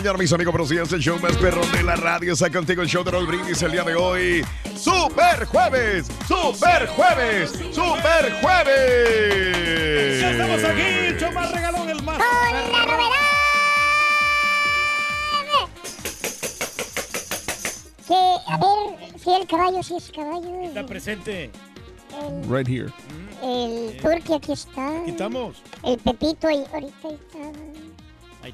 Mañana, 0.00 0.18
mis 0.18 0.32
amigos. 0.32 0.52
Buenos 0.52 0.70
días. 0.70 0.90
El 0.94 1.00
show 1.00 1.18
más 1.18 1.36
perro 1.36 1.60
de 1.66 1.82
la 1.82 1.94
radio. 1.94 2.32
Está 2.32 2.48
contigo 2.50 2.80
el 2.80 2.88
show 2.88 3.04
de 3.04 3.10
Raúl 3.10 3.26
Brindis 3.26 3.60
el 3.60 3.72
día 3.72 3.82
de 3.84 3.94
hoy. 3.94 4.42
¡Super 4.74 5.44
Jueves! 5.44 6.06
¡Super 6.26 6.86
Jueves! 6.88 7.50
¡Super 7.70 8.32
Jueves! 8.40 10.20
Ya 10.22 10.30
estamos 10.30 10.64
aquí, 10.64 10.80
el 10.80 11.20
show 11.20 11.30
más 11.32 11.52
regalón, 11.52 11.90
el 11.90 12.02
más. 12.02 12.16
¡Con 12.16 12.72
la 12.72 12.86
novedad! 12.86 13.10
Que, 18.08 18.14
a 18.46 18.56
ver, 18.56 19.20
si 19.22 19.30
el 19.34 19.46
caballo, 19.46 19.82
si 19.82 19.96
es 19.96 20.10
caballo. 20.12 20.62
Está 20.62 20.86
presente. 20.86 21.50
El, 22.18 22.50
Right 22.50 22.66
here. 22.66 22.90
el 23.42 23.98
turqui 24.00 24.32
aquí 24.32 24.52
está. 24.52 25.02
Quitamos. 25.04 25.62
El 25.84 25.98
Pepito 25.98 26.48
ahí, 26.48 26.64
ahorita 26.72 27.08
ahí 27.08 27.14
está. 27.14 27.89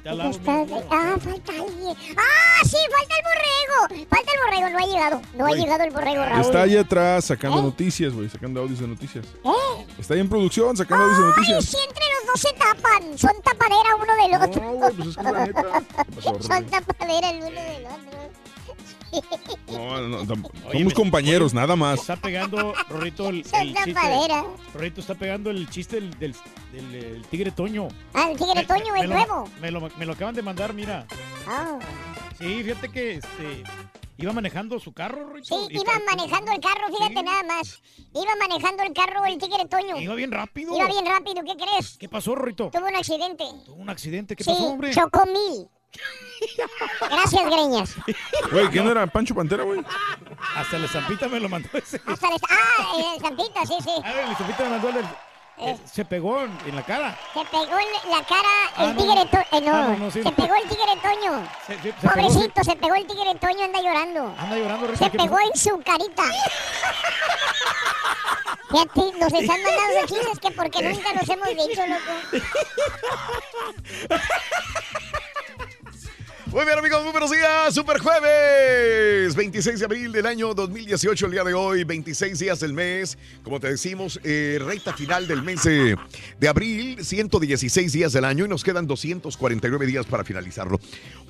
Ahí 0.05 0.29
está 0.31 0.51
mira. 0.65 0.83
Ah, 0.91 1.15
falta 1.19 1.51
alguien. 1.51 1.95
¡Ah, 2.17 2.63
sí! 2.63 2.77
¡Falta 2.91 3.15
el 3.17 3.23
borrego! 3.23 4.07
Falta 4.09 4.31
el 4.31 4.39
borrego, 4.45 4.69
no 4.69 4.77
ha 4.77 4.87
llegado. 4.87 5.21
No 5.35 5.45
ha 5.45 5.51
llegado 5.51 5.83
el 5.83 5.91
borrego, 5.91 6.25
Raúl. 6.25 6.41
Está 6.41 6.61
ahí 6.63 6.77
atrás 6.77 7.25
sacando 7.25 7.59
¿Eh? 7.59 7.63
noticias, 7.63 8.13
güey, 8.13 8.29
sacando 8.29 8.61
audios 8.61 8.79
de 8.79 8.87
noticias. 8.87 9.25
¿Eh? 9.43 9.85
Está 9.99 10.13
ahí 10.13 10.19
en 10.19 10.29
producción 10.29 10.75
sacando 10.77 11.05
audios 11.05 11.17
de 11.19 11.23
¡Ay, 11.25 11.31
noticias. 11.31 11.65
sí, 11.65 11.77
entre 11.87 12.03
los 12.05 12.25
dos 12.27 12.41
se 12.41 12.53
tapan! 12.53 13.17
Son 13.17 13.41
tapadera 13.41 13.95
uno 13.95 14.15
del 14.15 14.49
otro. 14.49 14.63
No, 14.63 14.71
güey, 14.73 14.93
pues 14.93 15.07
es 15.09 15.17
que 15.17 15.23
la 15.23 15.45
neta. 15.45 15.63
¿Qué 15.97 16.31
pasó, 16.31 16.43
Son 16.43 16.65
tapadera 16.65 17.29
el 17.29 17.37
uno 17.37 17.49
del 17.61 17.85
otro. 17.85 18.17
No, 19.67 20.01
no, 20.01 20.07
no, 20.07 20.23
tam- 20.25 20.45
Oye, 20.65 20.79
somos 20.79 20.85
me- 20.85 20.93
compañeros, 20.93 21.53
nada 21.53 21.75
más. 21.75 21.99
Está 21.99 22.15
pegando, 22.15 22.73
Rorrito, 22.89 23.29
el, 23.29 23.37
el 23.53 23.73
chiste. 23.75 23.93
Rorrito 24.73 25.01
está 25.01 25.15
pegando 25.15 25.49
el 25.51 25.69
chiste 25.69 25.97
del, 26.01 26.17
del, 26.19 26.35
del- 26.71 26.91
del 26.91 27.25
tigre 27.27 27.51
Toño. 27.51 27.87
Ah, 28.13 28.29
el 28.31 28.37
tigre 28.37 28.55
Me- 28.55 28.65
Toño, 28.65 28.93
me 28.93 28.99
el 29.01 29.09
nuevo. 29.09 29.49
Me 29.61 29.71
lo, 29.71 29.89
me 29.97 30.05
lo 30.05 30.13
acaban 30.13 30.35
de 30.35 30.41
mandar, 30.41 30.73
mira. 30.73 31.05
Ah. 31.47 31.77
Sí, 32.37 32.63
fíjate 32.63 32.89
que 32.89 33.15
este 33.15 33.63
iba 34.17 34.33
manejando 34.33 34.79
su 34.79 34.93
carro, 34.93 35.27
Rorrito. 35.27 35.67
Sí, 35.67 35.75
iba 35.75 35.93
manejando 36.07 36.51
el 36.51 36.59
carro, 36.59 36.87
fíjate 36.87 37.15
Sí. 37.17 37.23
nada 37.23 37.43
más. 37.43 37.81
Iba 38.13 38.31
manejando 38.39 38.83
el 38.83 38.93
carro 38.93 39.25
el 39.25 39.37
tigre 39.37 39.65
Toño. 39.69 39.99
Iba 39.99 40.15
bien 40.15 40.31
rápido. 40.31 40.75
Iba 40.75 40.87
bien 40.87 41.05
rápido, 41.05 41.43
¿qué 41.43 41.55
crees? 41.55 41.97
¿Qué 41.97 42.09
pasó, 42.09 42.35
Rorrito? 42.35 42.69
Tuvo 42.71 42.87
un 42.87 42.95
accidente. 42.95 43.43
Tuvo 43.65 43.81
un 43.81 43.89
accidente. 43.89 44.35
¿Qué 44.35 44.43
sí, 44.43 44.49
pasó, 44.51 44.65
hombre? 44.67 44.91
chocó 44.91 45.25
mil. 45.25 45.67
Gracias, 47.09 47.45
Greñas. 47.45 47.95
Güey, 48.51 48.67
¿quién 48.69 48.87
era 48.87 49.07
Pancho 49.07 49.33
Pantera, 49.33 49.63
güey? 49.63 49.81
Hasta 50.55 50.77
la 50.77 50.85
estampita 50.85 51.27
me 51.27 51.39
lo 51.39 51.49
mandó 51.49 51.69
ese. 51.73 51.99
Hasta 52.05 52.27
el... 52.27 52.35
Ah, 52.49 53.13
el 53.15 53.21
Zampita, 53.21 53.65
sí, 53.65 53.75
sí. 53.83 53.91
A 54.03 54.13
ver, 54.13 54.25
la 54.25 54.31
estampita 54.33 54.63
me 54.63 54.69
mandó 54.69 54.89
el 54.89 54.95
del- 54.95 55.07
Eh. 55.59 55.75
Se 55.91 56.05
pegó 56.05 56.41
en, 56.43 56.75
la 56.75 56.83
cara. 56.85 57.17
Se 57.33 57.43
pegó 57.45 57.63
en 57.79 58.11
la 58.11 58.23
cara 58.23 58.47
el 58.77 58.85
Ah, 58.89 58.93
no, 58.93 58.95
tigre 59.01 59.15
no. 59.15 59.25
Toño. 59.25 59.43
Eh, 59.53 59.61
no, 59.61 59.75
Ah, 59.75 59.87
no, 59.89 59.97
no, 59.97 60.11
sí, 60.11 60.21
se 60.21 60.29
no. 60.29 60.35
pegó 60.35 60.53
el 60.55 60.69
tigre 60.69 60.93
Toño. 61.01 61.47
Se, 61.65 61.73
se- 61.73 61.81
se 61.81 61.93
pegó, 61.93 62.13
Pobrecito, 62.13 62.63
se 62.63 62.75
pegó 62.75 62.93
el 62.95 63.07
tigre 63.07 63.35
Toño, 63.41 63.63
anda 63.65 63.81
llorando. 63.81 64.35
Anda 64.37 64.55
llorando, 64.55 64.85
Rorrito. 64.85 65.03
Se 65.03 65.09
¿qué 65.09 65.17
pegó 65.17 65.35
pasó? 65.37 65.47
en 65.51 65.57
su 65.59 65.81
carita. 65.81 66.23
Fíjate, 68.69 69.01
nos 69.17 69.33
están 69.33 69.63
mandando 69.63 69.93
de 70.01 70.05
chistes 70.05 70.39
que 70.39 70.51
porque 70.51 70.81
nunca 70.83 71.13
nos 71.13 71.27
hemos 71.29 71.47
dicho, 71.49 71.81
loco. 71.87 72.11
Muy 76.51 76.65
bien, 76.65 76.79
amigos, 76.79 77.03
muy 77.03 77.11
buenos 77.11 77.29
días. 77.29 77.73
Super 77.75 77.99
Jueves, 77.99 79.35
26 79.35 79.79
de 79.79 79.85
abril 79.85 80.11
del 80.11 80.25
año 80.25 80.53
2018, 80.53 81.25
el 81.25 81.31
día 81.33 81.43
de 81.43 81.53
hoy, 81.53 81.83
26 81.83 82.39
días 82.39 82.59
del 82.61 82.73
mes. 82.73 83.17
Como 83.43 83.59
te 83.59 83.67
decimos, 83.69 84.19
eh, 84.23 84.57
recta 84.63 84.93
final 84.93 85.27
del 85.27 85.43
mes 85.43 85.65
eh, 85.65 85.95
de 86.39 86.47
abril, 86.47 87.03
116 87.03 87.91
días 87.91 88.13
del 88.13 88.23
año 88.25 88.45
y 88.45 88.47
nos 88.47 88.63
quedan 88.63 88.87
249 88.87 89.85
días 89.85 90.05
para 90.05 90.23
finalizarlo. 90.23 90.79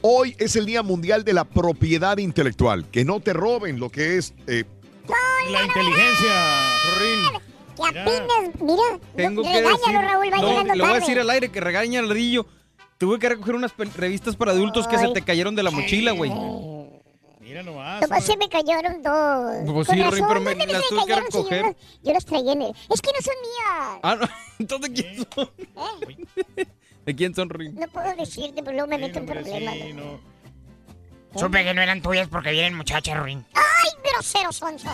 Hoy 0.02 0.36
es 0.38 0.56
el 0.56 0.66
Día 0.68 0.84
Mundial 0.84 1.24
de 1.24 1.34
la 1.34 1.46
Propiedad 1.46 2.18
Intelectual. 2.20 2.86
Que 2.90 3.04
no 3.04 3.20
te 3.20 3.34
roben 3.34 3.80
lo 3.80 3.90
que 3.90 4.18
es. 4.18 4.34
eh, 4.46 4.64
La 5.52 5.64
inteligencia. 5.66 6.34
Que 7.76 7.84
Mira. 7.92 8.02
apenas, 8.02 8.62
mira, 8.62 9.00
Tengo 9.16 9.44
que 9.44 9.62
decir, 9.62 9.94
Raúl, 9.94 10.34
va 10.34 10.38
no, 10.38 10.50
llegando 10.50 10.74
le 10.76 10.82
voy 10.84 10.92
a 10.92 10.96
decir 11.00 11.20
al 11.20 11.30
aire 11.30 11.50
que 11.50 11.60
regaña 11.60 12.00
al 12.00 12.08
ladrillo. 12.08 12.46
Tuve 12.98 13.20
que 13.20 13.30
recoger 13.30 13.56
unas 13.56 13.72
revistas 13.96 14.36
para 14.36 14.52
adultos 14.52 14.88
que 14.88 14.98
se 14.98 15.08
te 15.10 15.22
cayeron 15.22 15.56
de 15.56 15.64
la 15.64 15.72
mochila, 15.72 16.12
güey. 16.12 16.32
Mira 17.40 17.64
nomás. 17.64 18.02
Nomás 18.02 18.24
se 18.26 18.36
me 18.36 18.50
cayeron 18.50 19.02
dos. 19.02 19.72
Pues 19.74 19.88
sí, 19.88 20.02
razón, 20.02 20.26
pero 20.28 20.42
me- 20.42 20.56
¿dónde 20.56 20.74
las 20.74 20.88
tuve 20.90 21.06
que 21.06 21.10
yo 21.12 21.20
recoger. 21.22 21.62
las- 21.64 21.76
Yo 22.04 22.14
las 22.14 22.26
traía 22.26 22.52
en 22.52 22.62
el... 22.64 22.70
Es 22.90 23.02
que 23.02 23.10
no 23.14 23.22
son 23.22 23.34
mías. 23.42 24.00
Ah, 24.04 24.16
no. 24.20 24.28
Entonces, 24.60 24.94
¿de 24.94 25.02
quién 25.02 25.28
son? 25.34 25.50
¿eh? 26.58 26.68
¿De 27.06 27.16
quién 27.16 27.34
son, 27.36 27.50
Rin? 27.50 27.76
No 27.76 27.88
puedo 27.88 28.14
decirte, 28.18 28.62
pero 28.64 28.74
luego 28.74 28.88
me 28.90 28.98
meto 28.98 29.20
en 29.20 29.24
hombre, 29.30 29.42
problemas. 29.44 29.76
sí, 29.76 29.94
no. 29.94 30.20
Supe 31.36 31.64
que 31.64 31.74
no 31.74 31.82
eran 31.82 32.02
tuyas 32.02 32.28
porque 32.28 32.52
vienen 32.52 32.76
muchachas, 32.76 33.18
Ruin. 33.20 33.46
¡Ay, 33.54 33.90
grosero, 34.14 34.52
sonso! 34.52 34.90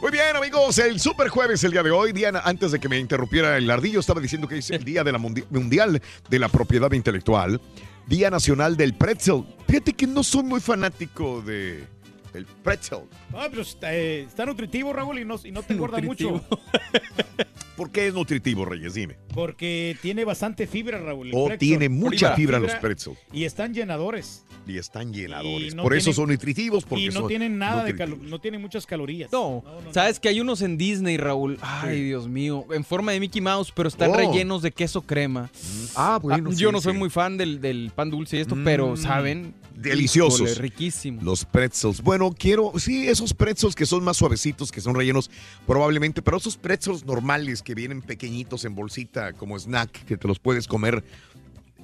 Muy 0.00 0.10
bien, 0.10 0.36
amigos, 0.36 0.78
el 0.78 1.00
Super 1.00 1.28
Jueves 1.28 1.64
el 1.64 1.72
día 1.72 1.82
de 1.82 1.90
hoy. 1.90 2.12
Diana, 2.12 2.42
antes 2.44 2.70
de 2.72 2.78
que 2.78 2.88
me 2.88 2.98
interrumpiera 2.98 3.56
el 3.56 3.68
ardillo, 3.70 4.00
estaba 4.00 4.20
diciendo 4.20 4.46
que 4.46 4.58
es 4.58 4.70
el 4.70 4.84
Día 4.84 5.02
de 5.02 5.12
la 5.12 5.18
Mundi- 5.18 5.46
Mundial 5.50 6.00
de 6.28 6.38
la 6.38 6.48
Propiedad 6.48 6.92
Intelectual, 6.92 7.60
Día 8.06 8.30
Nacional 8.30 8.76
del 8.76 8.94
Pretzel. 8.94 9.44
Fíjate 9.66 9.94
que 9.94 10.06
no 10.06 10.22
soy 10.22 10.42
muy 10.44 10.60
fanático 10.60 11.40
de 11.42 11.86
el 12.34 12.44
pretzel. 12.46 13.04
Ah, 13.32 13.46
pero 13.48 13.62
está, 13.62 13.94
eh, 13.94 14.22
está 14.24 14.44
nutritivo, 14.44 14.92
Raúl, 14.92 15.20
y 15.20 15.24
no, 15.24 15.36
y 15.42 15.52
no 15.52 15.62
te 15.62 15.72
engorda 15.72 16.00
mucho. 16.02 16.44
¿Por 17.76 17.90
qué 17.90 18.06
es 18.06 18.14
nutritivo, 18.14 18.64
Reyes? 18.64 18.94
Dime. 18.94 19.16
Porque 19.34 19.96
tiene 20.00 20.24
bastante 20.24 20.66
fibra, 20.68 21.00
Raúl. 21.00 21.28
el 21.28 21.32
O 21.34 21.58
tiene 21.58 21.88
mucha 21.88 22.34
fibra 22.36 22.58
los 22.60 22.72
pretzels. 22.76 23.18
Y 23.32 23.44
están 23.44 23.74
llenadores. 23.74 24.44
Y 24.66 24.78
están 24.78 25.12
llenadores. 25.12 25.72
Y 25.72 25.76
no 25.76 25.82
Por 25.82 25.94
eso 25.94 26.12
son 26.12 26.30
nutritivos. 26.30 26.84
Porque 26.84 27.04
y 27.04 27.08
no 27.08 27.12
son 27.20 27.28
tienen 27.28 27.58
nada 27.58 27.82
de 27.84 27.94
calo- 27.96 28.16
no 28.16 28.40
tienen 28.40 28.60
muchas 28.62 28.86
calorías. 28.86 29.30
No, 29.32 29.64
sabes 29.92 30.20
que 30.20 30.28
hay 30.28 30.40
unos 30.40 30.62
en 30.62 30.78
Disney, 30.78 31.16
Raúl. 31.16 31.58
Ay, 31.60 32.02
Dios 32.02 32.28
mío, 32.28 32.64
en 32.70 32.84
forma 32.84 33.12
de 33.12 33.20
Mickey 33.20 33.40
Mouse, 33.42 33.72
pero 33.74 33.88
están 33.88 34.10
Oh. 34.12 34.14
rellenos 34.16 34.62
de 34.62 34.70
queso 34.70 35.02
crema. 35.02 35.50
Ah, 35.96 36.18
bueno. 36.22 36.50
yo 36.52 36.68
sí, 36.68 36.72
no 36.72 36.80
soy 36.80 36.92
sí. 36.92 36.98
muy 36.98 37.10
fan 37.10 37.36
del, 37.36 37.60
del 37.60 37.90
pan 37.94 38.08
dulce 38.10 38.36
y 38.36 38.40
esto, 38.40 38.56
pero 38.64 38.92
Mm, 38.92 38.96
saben. 38.96 39.54
deliciosos. 39.74 40.40
híjole, 40.42 40.54
riquísimo. 40.54 41.20
Los 41.22 41.44
pretzels. 41.44 42.00
Bueno, 42.00 42.32
quiero, 42.38 42.72
sí, 42.78 43.08
esos 43.08 43.34
pretzels 43.34 43.74
que 43.74 43.84
son 43.84 44.04
más 44.04 44.16
suavecitos, 44.16 44.70
que 44.70 44.80
son 44.80 44.94
rellenos 44.94 45.28
probablemente, 45.66 46.22
pero 46.22 46.36
esos 46.36 46.56
pretzels 46.56 47.04
normales 47.04 47.62
que 47.64 47.74
vienen 47.74 48.02
pequeñitos 48.02 48.64
en 48.64 48.74
bolsita 48.74 49.32
como 49.32 49.58
snack, 49.58 50.04
que 50.04 50.16
te 50.16 50.28
los 50.28 50.38
puedes 50.38 50.68
comer 50.68 51.02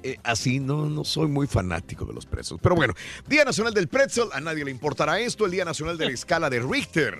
eh, 0.03 0.17
así, 0.23 0.59
no, 0.59 0.87
no 0.89 1.03
soy 1.03 1.27
muy 1.27 1.47
fanático 1.47 2.05
de 2.05 2.13
los 2.13 2.25
pretzels. 2.25 2.59
Pero 2.61 2.75
bueno, 2.75 2.93
Día 3.27 3.45
Nacional 3.45 3.73
del 3.73 3.87
Pretzel, 3.87 4.29
a 4.33 4.39
nadie 4.39 4.65
le 4.65 4.71
importará 4.71 5.19
esto, 5.19 5.45
el 5.45 5.51
Día 5.51 5.65
Nacional 5.65 5.97
de 5.97 6.05
la 6.05 6.11
Escala 6.11 6.49
de 6.49 6.59
Richter. 6.59 7.19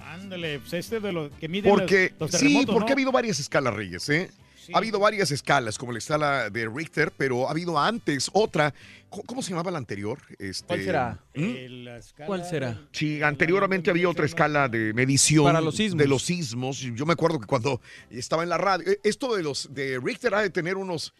Ándale, 0.00 0.60
pues 0.60 0.72
este 0.74 1.00
de 1.00 1.12
los 1.12 1.32
que 1.32 1.48
miden 1.48 1.70
Porque, 1.70 2.14
los, 2.18 2.32
los 2.32 2.40
sí, 2.40 2.64
porque 2.66 2.80
¿no? 2.80 2.86
ha 2.88 2.92
habido 2.92 3.12
varias 3.12 3.40
escalas, 3.40 3.74
Reyes, 3.74 4.08
¿eh? 4.08 4.30
Ha 4.72 4.78
habido 4.78 4.98
varias 5.00 5.30
escalas, 5.30 5.78
como 5.78 5.92
la 5.92 5.98
escala 5.98 6.50
de 6.50 6.68
Richter, 6.68 7.12
pero 7.16 7.48
ha 7.48 7.50
habido 7.52 7.78
antes 7.78 8.30
otra. 8.32 8.72
¿Cómo, 9.08 9.24
cómo 9.24 9.42
se 9.42 9.50
llamaba 9.50 9.70
la 9.70 9.78
anterior? 9.78 10.18
Este, 10.38 10.66
¿Cuál 10.66 10.84
será? 10.84 11.18
¿Mm? 11.34 11.40
Eh, 11.42 11.68
la 11.70 11.98
escala- 11.98 12.26
¿Cuál 12.26 12.44
será? 12.44 12.80
Sí, 12.92 13.22
anteriormente 13.22 13.90
había 13.90 14.08
otra 14.08 14.24
escala 14.26 14.68
de 14.68 14.92
medición 14.94 15.44
Para 15.44 15.60
los 15.60 15.76
sismos. 15.76 15.98
de 15.98 16.08
los 16.08 16.22
sismos. 16.22 16.78
Yo 16.78 17.04
me 17.06 17.12
acuerdo 17.12 17.38
que 17.40 17.46
cuando 17.46 17.80
estaba 18.10 18.42
en 18.42 18.48
la 18.48 18.58
radio, 18.58 18.90
eh, 18.90 19.00
esto 19.02 19.34
de 19.36 19.42
los 19.42 19.68
de 19.74 19.98
Richter 20.02 20.34
ha 20.34 20.40
de 20.42 20.50
tener 20.50 20.76
unos 20.76 21.12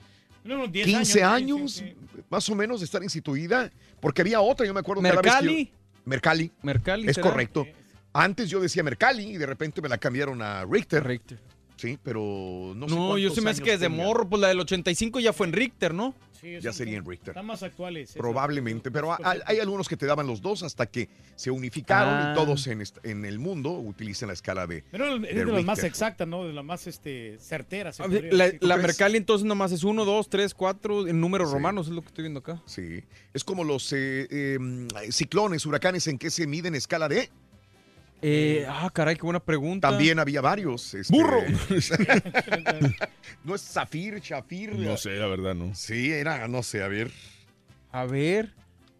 No, 0.44 0.54
unos 0.56 0.72
10 0.72 0.86
15 0.86 1.22
años, 1.22 1.32
años, 1.34 1.72
sí, 1.72 1.84
sí, 2.14 2.20
más 2.30 2.48
o 2.48 2.54
menos 2.54 2.80
de 2.80 2.86
estar 2.86 3.02
instituida, 3.02 3.70
porque 4.00 4.22
había 4.22 4.40
otra, 4.40 4.66
yo 4.66 4.72
me 4.74 4.80
acuerdo 4.80 5.02
cada 5.02 5.14
vez 5.20 5.20
que 5.22 5.28
yo- 5.28 5.32
Mercalli. 5.52 5.72
Mercalli, 6.04 6.50
Mercalli. 6.62 7.08
es 7.08 7.14
¿será? 7.16 7.30
correcto. 7.30 7.66
Antes 8.14 8.50
yo 8.50 8.60
decía 8.60 8.82
Mercalli 8.82 9.22
y 9.34 9.36
de 9.36 9.46
repente 9.46 9.80
me 9.80 9.88
la 9.88 9.96
cambiaron 9.98 10.42
a 10.42 10.64
Richter. 10.66 11.02
Richter. 11.06 11.38
Sí, 11.76 11.98
pero 12.02 12.72
no 12.76 12.88
sé 12.88 12.94
No, 12.94 13.18
yo 13.18 13.30
se 13.30 13.40
me 13.40 13.50
hace 13.50 13.62
que 13.62 13.72
desde 13.72 13.88
tenga. 13.88 14.04
morro, 14.04 14.28
pues 14.28 14.40
la 14.40 14.48
del 14.48 14.60
85 14.60 15.20
ya 15.20 15.32
fue 15.32 15.46
en 15.46 15.52
Richter, 15.52 15.92
¿no? 15.94 16.14
sí, 16.40 16.58
Ya 16.60 16.72
sería 16.72 16.98
en 16.98 17.04
Richter. 17.06 17.30
Están 17.30 17.46
más 17.46 17.62
actuales. 17.62 18.12
Probablemente, 18.16 18.90
pero 18.90 19.16
hay, 19.24 19.58
algunos 19.60 19.88
que 19.88 19.96
te 19.96 20.06
daban 20.06 20.26
los 20.26 20.42
dos 20.42 20.62
hasta 20.64 20.86
que 20.86 21.08
se 21.36 21.50
unificaron 21.52 22.14
Ah. 22.14 22.32
y 22.32 22.34
todos 22.36 22.66
en, 22.66 22.82
en 23.04 23.24
el 23.24 23.38
mundo 23.38 23.70
utilizan 23.72 24.26
la 24.26 24.32
escala 24.32 24.66
de... 24.66 24.82
Pero 24.90 25.16
es 25.16 25.22
de 25.22 25.44
de 25.44 25.52
las 25.52 25.64
más 25.64 25.84
exactas, 25.84 26.26
¿no? 26.26 26.44
De 26.44 26.52
las 26.52 26.64
más 26.64 26.86
este, 26.88 27.38
certeras. 27.38 27.96
se 27.96 28.02
A 28.02 28.06
ver, 28.08 28.28
podría 28.30 28.58
La, 28.60 28.76
la? 28.76 28.76
Mercalli 28.76 29.16
entonces 29.18 29.44
nomás 29.46 29.70
es 29.72 29.84
1, 29.84 30.04
2, 30.04 30.28
3, 30.28 30.54
4 30.54 31.06
en 31.08 31.20
números 31.20 31.48
Sí. 31.48 31.54
romanos, 31.54 31.86
es 31.86 31.92
lo 31.92 32.00
que 32.02 32.08
estoy 32.08 32.22
viendo 32.22 32.40
acá. 32.40 32.60
Sí, 32.66 33.04
es 33.32 33.44
como 33.44 33.62
los 33.64 33.92
eh, 33.92 34.26
eh, 34.30 34.58
ciclones, 35.10 35.64
huracanes, 35.64 36.06
¿en 36.08 36.18
qué 36.18 36.30
se 36.30 36.46
mide 36.48 36.66
en 36.68 36.74
escala 36.74 37.08
de? 37.08 37.30
Eh, 38.24 38.64
ah, 38.68 38.88
caray, 38.94 39.16
qué 39.16 39.22
buena 39.22 39.40
pregunta. 39.40 39.88
También 39.90 40.20
había 40.20 40.40
varios. 40.40 40.94
este- 40.94 41.12
¡Burro! 41.12 41.42
no 43.44 43.54
es 43.54 43.62
Zafir, 43.62 44.20
Shafir. 44.20 44.74
No 44.76 44.96
sé, 44.96 45.16
la 45.16 45.26
verdad, 45.26 45.54
no. 45.54 45.74
Sí, 45.74 46.12
era, 46.12 46.46
no 46.46 46.62
sé, 46.62 46.82
a 46.82 46.88
ver. 46.88 47.10
A 47.90 48.04
ver, 48.04 48.52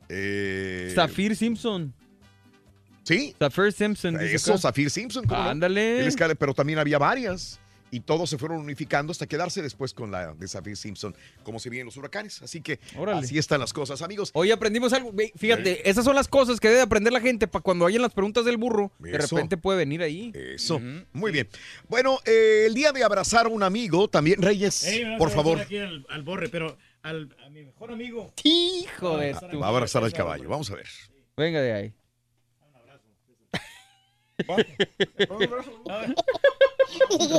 Eh, 0.09 0.93
Zafir 0.95 1.37
Simpson. 1.37 1.95
Sí, 3.05 3.35
Zafir 3.39 3.73
Simpson. 3.73 4.19
dice 4.19 4.35
eso, 4.35 4.53
acá. 4.53 4.63
Zafir 4.63 4.91
Simpson. 4.91 5.25
¿cómo 5.25 5.43
no? 5.43 5.51
Ándale. 5.51 6.09
Pero 6.39 6.53
también 6.53 6.79
había 6.79 6.99
varias. 6.99 7.59
Y 7.95 8.01
todos 8.01 8.31
se 8.31 8.39
fueron 8.39 8.59
unificando 8.59 9.11
hasta 9.11 9.27
quedarse 9.27 9.61
después 9.61 9.93
con 9.93 10.11
la 10.11 10.33
de 10.33 10.49
Zafir 10.49 10.79
Simpson, 10.79 11.15
como 11.43 11.59
se 11.61 11.69
vienen 11.69 11.85
los 11.85 11.97
huracanes. 11.99 12.41
Así 12.41 12.63
que 12.63 12.81
Órale. 12.97 13.21
así 13.21 13.37
están 13.37 13.61
las 13.61 13.75
cosas, 13.75 14.01
amigos. 14.01 14.31
Hoy 14.33 14.51
aprendimos 14.51 14.95
algo. 14.95 15.13
Fíjate, 15.37 15.89
esas 15.89 16.03
son 16.05 16.15
las 16.17 16.27
cosas 16.27 16.59
que 16.59 16.69
debe 16.69 16.81
aprender 16.81 17.13
la 17.13 17.21
gente 17.21 17.47
para 17.47 17.63
cuando 17.63 17.85
hayan 17.85 18.01
las 18.01 18.15
preguntas 18.15 18.47
del 18.47 18.57
burro. 18.57 18.91
De 18.99 19.19
repente 19.19 19.59
puede 19.59 19.77
venir 19.79 20.01
ahí. 20.01 20.33
Eso, 20.35 20.81
muy 21.13 21.31
bien. 21.33 21.47
Bueno, 21.91 22.19
eh, 22.25 22.65
el 22.67 22.73
día 22.75 22.93
de 22.93 23.05
abrazar 23.05 23.45
a 23.45 23.51
un 23.51 23.63
amigo, 23.63 24.09
también, 24.09 24.41
Reyes, 24.41 24.87
por 25.19 25.31
favor, 25.31 25.61
aquí 25.61 25.77
al, 25.77 26.07
al 26.09 26.23
borre, 26.23 26.49
pero 26.49 26.79
al, 27.03 27.37
a 27.45 27.51
mi 27.51 27.63
mejor 27.63 27.93
amigo. 27.93 28.33
Hijo 28.43 29.19
de 29.19 29.35
tu- 29.51 29.61
va 29.61 29.67
a 29.67 29.69
abrazar 29.69 30.03
al 30.03 30.15
caballo. 30.15 30.49
Vamos 30.49 30.71
a 30.71 30.77
ver. 30.77 30.87
Venga 31.37 31.61
de 31.61 31.73
ahí. 31.75 31.93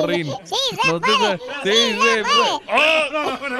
Rin. 0.07 0.27
Sí, 0.43 0.55
No 0.87 0.99
te 0.99 1.11
sa- 1.11 1.37
Sí, 1.63 1.71
sí, 1.71 1.97
pues. 1.99 2.25
No, 2.25 2.61
no, 2.65 3.09
no, 3.11 3.49
no, 3.49 3.49
no, 3.49 3.57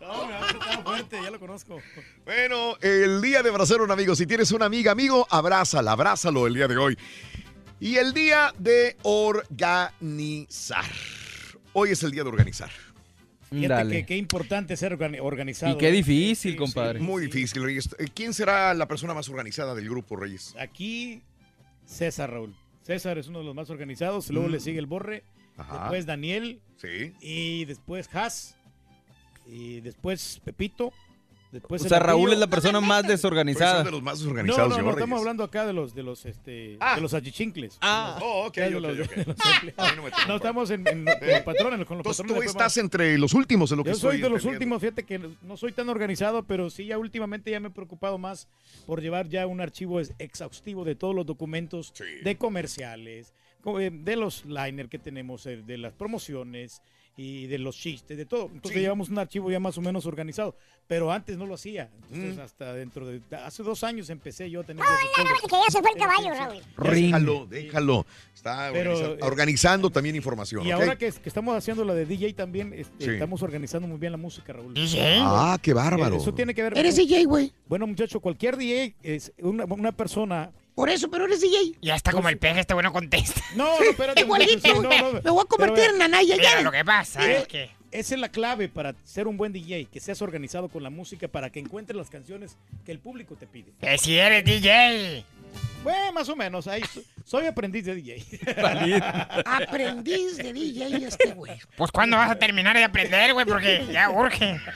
no, 0.00 0.76
no, 0.76 0.82
fuerte, 0.82 1.18
ya 1.22 1.30
lo 1.30 1.38
conozco. 1.40 1.80
Bueno, 2.24 2.76
el 2.80 3.20
día 3.22 3.42
de 3.42 3.50
abrazar 3.50 3.80
a 3.80 3.82
un 3.84 3.90
amigo. 3.90 4.14
Si 4.14 4.26
tienes 4.26 4.50
una 4.52 4.66
amiga, 4.66 4.92
amigo, 4.92 5.26
abrázala, 5.30 5.92
abrázalo 5.92 6.46
el 6.46 6.54
día 6.54 6.68
de 6.68 6.76
hoy. 6.76 6.98
Y 7.78 7.96
el 7.96 8.12
día 8.12 8.52
de 8.58 8.96
organizar. 9.02 10.84
Hoy 11.72 11.90
es 11.92 12.02
el 12.02 12.10
día 12.10 12.22
de 12.24 12.28
organizar. 12.28 12.70
Fíjate 13.50 14.06
qué 14.06 14.16
importante 14.16 14.76
ser 14.76 14.96
organi- 14.96 15.18
organizado. 15.20 15.74
Y 15.74 15.78
qué 15.78 15.88
¿eh? 15.88 15.92
difícil, 15.92 16.52
Sí, 16.52 16.56
compadre. 16.56 16.98
sí, 17.00 17.04
Muy 17.04 17.22
sí. 17.22 17.26
difícil, 17.26 17.64
Reyes. 17.64 17.88
Eh, 17.98 18.06
¿Quién 18.14 18.32
será 18.34 18.72
la 18.74 18.86
persona 18.86 19.12
más 19.14 19.28
organizada 19.28 19.74
del 19.74 19.88
grupo, 19.88 20.14
Reyes? 20.14 20.54
Aquí, 20.60 21.22
César, 21.90 22.30
Raúl. 22.30 22.54
César 22.82 23.18
es 23.18 23.26
uno 23.28 23.40
de 23.40 23.44
los 23.44 23.54
más 23.54 23.68
organizados. 23.70 24.30
Luego 24.30 24.48
Mm. 24.48 24.52
le 24.52 24.60
sigue 24.60 24.78
el 24.78 24.86
borre. 24.86 25.24
Ajá. 25.56 25.80
Después 25.80 26.06
Daniel. 26.06 26.60
Sí. 26.76 27.12
Y 27.20 27.64
después 27.66 28.08
Haas. 28.14 28.56
Y 29.46 29.80
después 29.80 30.40
Pepito. 30.44 30.92
Después 31.52 31.84
O 31.84 31.88
sea, 31.88 31.98
Raúl 31.98 32.32
es 32.32 32.38
la 32.38 32.46
persona 32.46 32.80
más 32.80 33.02
Pues 33.02 33.20
son 33.20 33.30
desorganizada. 33.30 33.82
de 33.82 33.90
los 33.90 34.02
más 34.02 34.20
No, 34.22 34.30
organizados, 34.30 34.76
no, 34.78 34.82
no, 34.84 34.90
estamos 34.92 35.18
hablando 35.18 35.42
acá 35.42 35.66
de 35.66 35.72
los 35.72 35.94
de 35.94 36.02
los 36.04 36.24
este 36.24 36.76
Ah. 36.78 36.94
de 36.94 37.00
los 37.00 37.12
achichincles. 37.12 37.76
Ah. 37.80 38.18
Oh, 38.22 38.46
ok, 38.46 38.54
De 38.54 38.76
ok, 38.76 38.82
los- 38.82 38.92
ok. 39.08 39.16
empleados. 39.16 39.36
Ahí 39.76 39.90
no 39.96 40.02
me 40.04 40.10
tomo. 40.12 40.22
No 40.28 40.36
estamos 40.36 40.70
en, 40.70 40.86
en- 40.86 41.04
con 41.04 41.28
los 41.28 41.40
patrones, 41.42 41.86
con 41.86 41.98
los 41.98 42.06
Entonces 42.06 42.16
tú 42.18 42.28
patrones. 42.34 42.50
estás 42.50 42.76
entre 42.76 43.18
los 43.18 43.34
últimos 43.34 43.68
de 43.70 43.76
lo 43.76 43.82
que 43.84 43.90
Yo 43.90 43.96
soy 43.96 44.20
de 44.20 44.28
los 44.30 44.44
últimos, 44.44 44.80
fíjate 44.80 45.02
que 45.04 45.18
no 45.42 45.56
soy 45.56 45.72
tan 45.72 45.88
organizado, 45.88 46.44
pero 46.44 46.70
sí 46.70 46.86
ya 46.86 46.98
últimamente 46.98 47.50
ya 47.50 47.58
me 47.58 47.68
he 47.68 47.72
preocupado 47.72 48.16
más 48.16 48.46
por 48.86 49.00
llevar 49.02 49.28
ya 49.28 49.46
un 49.48 49.60
archivo 49.60 49.98
es- 49.98 50.14
exhaustivo 50.20 50.84
de 50.84 50.94
todos 50.94 51.14
los 51.16 51.26
documentos 51.26 51.90
Sí. 51.94 52.04
de 52.22 52.36
comerciales, 52.36 53.34
co- 53.62 53.80
eh, 53.80 53.90
de 53.92 54.14
los 54.16 54.44
liner 54.44 54.88
que 54.88 54.98
tenemos, 55.00 55.46
eh, 55.46 55.62
de 55.66 55.78
las 55.78 55.92
promociones 55.94 56.80
y 57.22 57.46
de 57.48 57.58
los 57.58 57.76
chistes, 57.76 58.16
de 58.16 58.24
todo. 58.24 58.44
Entonces 58.46 58.72
Sí. 58.72 58.80
llevamos 58.80 59.10
un 59.10 59.18
archivo 59.18 59.50
ya 59.50 59.60
más 59.60 59.76
o 59.76 59.82
menos 59.82 60.06
organizado, 60.06 60.56
pero 60.86 61.12
antes 61.12 61.36
no 61.36 61.44
lo 61.44 61.54
hacía. 61.54 61.90
Mm. 62.08 62.14
Entonces 62.14 62.38
hasta 62.38 62.72
dentro 62.72 63.04
de 63.06 63.20
hace 63.44 63.62
dos 63.62 63.84
años 63.84 64.08
empecé 64.08 64.50
yo 64.50 64.60
a 64.60 64.64
tener 64.64 64.82
No, 64.82 64.90
no, 64.90 65.24
no, 65.30 65.48
que 65.48 65.56
ya 65.66 65.70
se 65.70 65.80
fue 65.82 65.90
el 65.90 65.98
caballo, 65.98 66.30
Raúl. 66.30 66.62
Déjalo, 66.94 67.46
déjalo. 67.46 68.06
Está 68.34 68.70
Pero, 68.72 68.92
organiza- 68.96 69.12
eh, 69.12 69.18
organizando 69.22 69.90
también 69.90 70.16
información. 70.16 70.66
Y 70.66 70.70
ahora 70.70 70.96
que, 70.96 71.12
que 71.12 71.28
estamos 71.28 71.54
haciendo 71.54 71.84
la 71.84 71.92
de 71.94 72.06
DJ 72.06 72.32
también, 72.32 72.72
este, 72.72 73.04
Sí. 73.04 73.10
estamos 73.10 73.42
organizando 73.42 73.86
muy 73.86 73.98
bien 73.98 74.12
la 74.12 74.18
música, 74.18 74.52
Raúl. 74.54 74.72
DJ. 74.72 75.18
Ah, 75.22 75.58
qué 75.60 75.74
bárbaro. 75.74 76.16
Eso 76.16 76.32
tiene 76.32 76.54
que 76.54 76.62
ver 76.62 76.78
Eres 76.78 76.94
con- 76.96 77.04
DJ, 77.06 77.24
güey. 77.26 77.52
Bueno, 77.68 77.86
muchacho, 77.86 78.20
cualquier 78.20 78.56
DJ 78.56 78.94
es 79.02 79.32
una, 79.42 79.64
una 79.66 79.92
persona. 79.92 80.52
Por 80.74 80.88
eso, 80.88 81.10
pero 81.10 81.24
eres 81.26 81.40
DJ. 81.40 81.74
Ya 81.82 81.94
está 81.94 82.12
como 82.12 82.28
el 82.28 82.38
peje, 82.38 82.60
este 82.60 82.74
bueno 82.74 82.92
contesta. 82.92 83.40
No, 83.54 83.78
no, 83.78 83.84
espérate. 83.90 84.20
Igualito, 84.22 84.74
no, 84.82 84.82
no, 84.82 85.12
Me 85.22 85.30
voy 85.30 85.42
a 85.42 85.48
convertir 85.48 85.76
pero, 85.84 85.92
en 85.92 85.98
Nanaya 85.98 86.36
Mira, 86.36 86.50
ya. 86.52 86.62
lo 86.62 86.72
que 86.72 86.84
pasa 86.84 87.20
¿Qué? 87.20 87.36
es 87.38 87.48
que... 87.48 87.70
Esa 87.92 88.14
es 88.14 88.20
la 88.20 88.28
clave 88.28 88.68
para 88.68 88.94
ser 89.02 89.26
un 89.26 89.36
buen 89.36 89.52
DJ, 89.52 89.86
que 89.86 89.98
seas 89.98 90.22
organizado 90.22 90.68
con 90.68 90.84
la 90.84 90.90
música 90.90 91.26
para 91.26 91.50
que 91.50 91.58
encuentres 91.58 91.96
las 91.96 92.08
canciones 92.08 92.56
que 92.86 92.92
el 92.92 93.00
público 93.00 93.34
te 93.34 93.48
pide. 93.48 93.72
que 93.80 93.98
si 93.98 94.16
eres 94.16 94.44
DJ. 94.44 95.24
Bueno, 95.82 96.12
más 96.12 96.28
o 96.28 96.36
menos, 96.36 96.68
ahí 96.68 96.82
so- 96.84 97.02
soy 97.24 97.46
aprendiz 97.46 97.84
de 97.86 97.96
DJ. 97.96 98.24
Aprendiz 99.44 100.36
de 100.36 100.52
DJ 100.52 101.04
este 101.04 101.32
güey. 101.32 101.58
Pues 101.76 101.90
¿cuándo 101.90 102.16
vas 102.16 102.30
a 102.30 102.38
terminar 102.38 102.76
de 102.76 102.84
aprender, 102.84 103.32
güey? 103.32 103.44
Porque 103.44 103.84
ya 103.90 104.08
urge. 104.08 104.60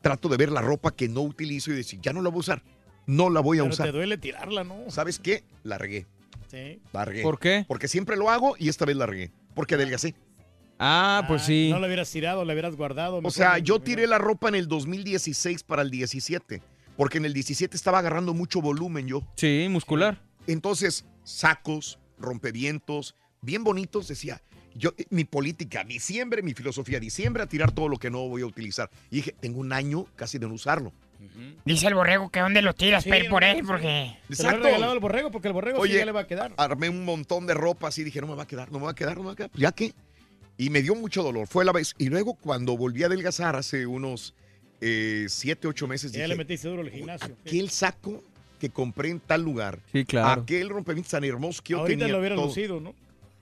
trato 0.00 0.28
de 0.28 0.36
ver 0.36 0.52
la 0.52 0.60
ropa 0.62 0.92
que 0.94 1.08
no 1.08 1.20
utilizo 1.22 1.70
y 1.72 1.76
decir, 1.76 2.00
ya 2.00 2.12
no 2.12 2.22
la 2.22 2.30
voy 2.30 2.38
a 2.38 2.40
usar, 2.40 2.62
no 3.06 3.30
la 3.30 3.40
voy 3.40 3.58
a 3.58 3.62
Pero 3.62 3.72
usar. 3.72 3.86
te 3.86 3.92
duele 3.92 4.18
tirarla, 4.18 4.64
¿no? 4.64 4.90
¿Sabes 4.90 5.18
qué? 5.18 5.44
La 5.62 5.78
regué. 5.78 6.06
Sí. 6.50 6.80
La 6.92 7.04
regué. 7.04 7.22
¿Por 7.22 7.38
qué? 7.38 7.64
Porque 7.66 7.88
siempre 7.88 8.16
lo 8.16 8.30
hago 8.30 8.54
y 8.58 8.68
esta 8.68 8.84
vez 8.84 8.96
la 8.96 9.06
regué. 9.06 9.32
Porque 9.54 9.74
adelgacé. 9.74 10.14
Ah, 10.78 11.24
pues 11.26 11.42
sí. 11.42 11.70
No 11.72 11.80
la 11.80 11.86
hubieras 11.86 12.10
tirado, 12.10 12.44
la 12.44 12.52
hubieras 12.52 12.76
guardado. 12.76 13.16
O 13.16 13.20
mejor 13.22 13.32
sea, 13.32 13.58
yo 13.58 13.80
tiré 13.80 14.06
la 14.06 14.18
ropa 14.18 14.48
en 14.48 14.54
el 14.54 14.68
2016 14.68 15.62
para 15.62 15.82
el 15.82 15.90
17, 15.90 16.62
porque 16.96 17.18
en 17.18 17.24
el 17.24 17.32
17 17.32 17.76
estaba 17.76 17.98
agarrando 17.98 18.34
mucho 18.34 18.60
volumen 18.60 19.06
yo. 19.06 19.22
Sí, 19.36 19.66
muscular. 19.70 20.22
Entonces, 20.46 21.04
sacos, 21.24 21.98
rompevientos, 22.18 23.14
bien 23.42 23.64
bonitos, 23.64 24.08
decía, 24.08 24.42
yo, 24.74 24.92
eh, 24.98 25.06
mi 25.10 25.24
política, 25.24 25.84
diciembre, 25.84 26.42
mi 26.42 26.54
filosofía, 26.54 27.00
diciembre 27.00 27.42
a 27.42 27.46
tirar 27.46 27.72
todo 27.72 27.88
lo 27.88 27.98
que 27.98 28.10
no 28.10 28.28
voy 28.28 28.42
a 28.42 28.46
utilizar. 28.46 28.90
Y 29.10 29.16
dije, 29.16 29.34
tengo 29.40 29.60
un 29.60 29.72
año 29.72 30.06
casi 30.16 30.38
de 30.38 30.46
no 30.46 30.54
usarlo. 30.54 30.92
Dice 31.64 31.86
el 31.86 31.94
borrego 31.94 32.30
que 32.30 32.40
dónde 32.40 32.60
lo 32.60 32.74
tiras 32.74 33.02
Sí, 33.02 33.08
para 33.08 33.24
ir 33.24 33.30
por 33.30 33.42
él, 33.42 33.64
porque... 33.66 34.16
Se 34.30 34.42
lo 34.42 34.50
he 34.50 34.56
regalado 34.58 34.92
al 34.92 34.98
borrego 34.98 35.30
porque 35.30 35.48
el 35.48 35.54
borrego 35.54 35.84
sí 35.84 35.92
ya 35.92 36.04
le 36.04 36.12
va 36.12 36.20
a 36.20 36.26
quedar. 36.26 36.52
Armé 36.56 36.88
un 36.88 37.04
montón 37.04 37.46
de 37.46 37.54
ropa 37.54 37.88
así, 37.88 38.04
dije, 38.04 38.20
no 38.20 38.26
me 38.26 38.34
va 38.34 38.42
a 38.42 38.46
quedar, 38.46 38.70
no 38.70 38.78
me 38.78 38.84
va 38.84 38.90
a 38.90 38.94
quedar, 38.94 39.16
no 39.16 39.22
me 39.22 39.26
va 39.28 39.32
a 39.32 39.36
quedar. 39.36 39.50
Pues, 39.50 39.60
¿Ya 39.60 39.72
qué? 39.72 39.94
Y 40.58 40.70
me 40.70 40.82
dio 40.82 40.94
mucho 40.94 41.22
dolor, 41.22 41.46
fue 41.46 41.64
la 41.64 41.72
vez. 41.72 41.94
Y 41.98 42.08
luego 42.08 42.34
cuando 42.34 42.76
volví 42.76 43.02
a 43.02 43.06
adelgazar 43.06 43.56
hace 43.56 43.86
unos 43.86 44.34
eh, 44.80 45.26
siete, 45.28 45.66
ocho 45.68 45.86
meses, 45.86 46.12
Ya 46.12 46.18
dije, 46.18 46.28
le 46.28 46.36
metiste 46.36 46.68
duro 46.68 46.82
al 46.82 46.90
gimnasio. 46.90 47.36
aquel 47.44 47.70
saco 47.70 48.22
que 48.60 48.70
compré 48.70 49.10
en 49.10 49.20
tal 49.20 49.42
lugar, 49.42 49.80
Sí, 49.92 50.04
claro. 50.04 50.42
aquel 50.42 50.68
rompimiento 50.68 51.10
tan 51.10 51.24
hermoso 51.24 51.62
que 51.62 51.72
yo 51.72 51.78
Ahorita 51.80 51.98
tenía 52.00 52.12
lo 52.12 52.18
hubieras 52.20 52.36
todo, 52.36 52.46
lucido, 52.46 52.80
¿no? 52.80 52.94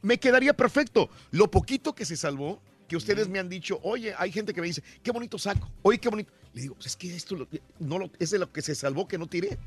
me 0.02 0.18
quedaría 0.18 0.52
perfecto. 0.54 1.08
Lo 1.30 1.50
poquito 1.50 1.94
que 1.94 2.04
se 2.04 2.16
salvó, 2.16 2.60
que 2.88 2.96
ustedes 2.96 3.28
me 3.28 3.38
han 3.38 3.48
dicho, 3.48 3.80
oye, 3.82 4.12
hay 4.18 4.30
gente 4.32 4.52
que 4.52 4.60
me 4.60 4.66
dice, 4.66 4.82
qué 5.02 5.10
bonito 5.12 5.38
saco, 5.38 5.70
oye, 5.82 5.98
qué 5.98 6.08
bonito. 6.08 6.30
Le 6.52 6.62
digo, 6.62 6.74
"Pues 6.74 6.86
es 6.86 6.96
que 6.96 7.14
esto 7.16 7.34
lo- 7.34 7.48
no 7.80 7.98
lo- 7.98 8.10
es 8.18 8.30
de 8.30 8.38
lo 8.38 8.52
que 8.52 8.60
se 8.62 8.74
salvó 8.74 9.08
que 9.08 9.18
no 9.18 9.26
tiré. 9.26 9.58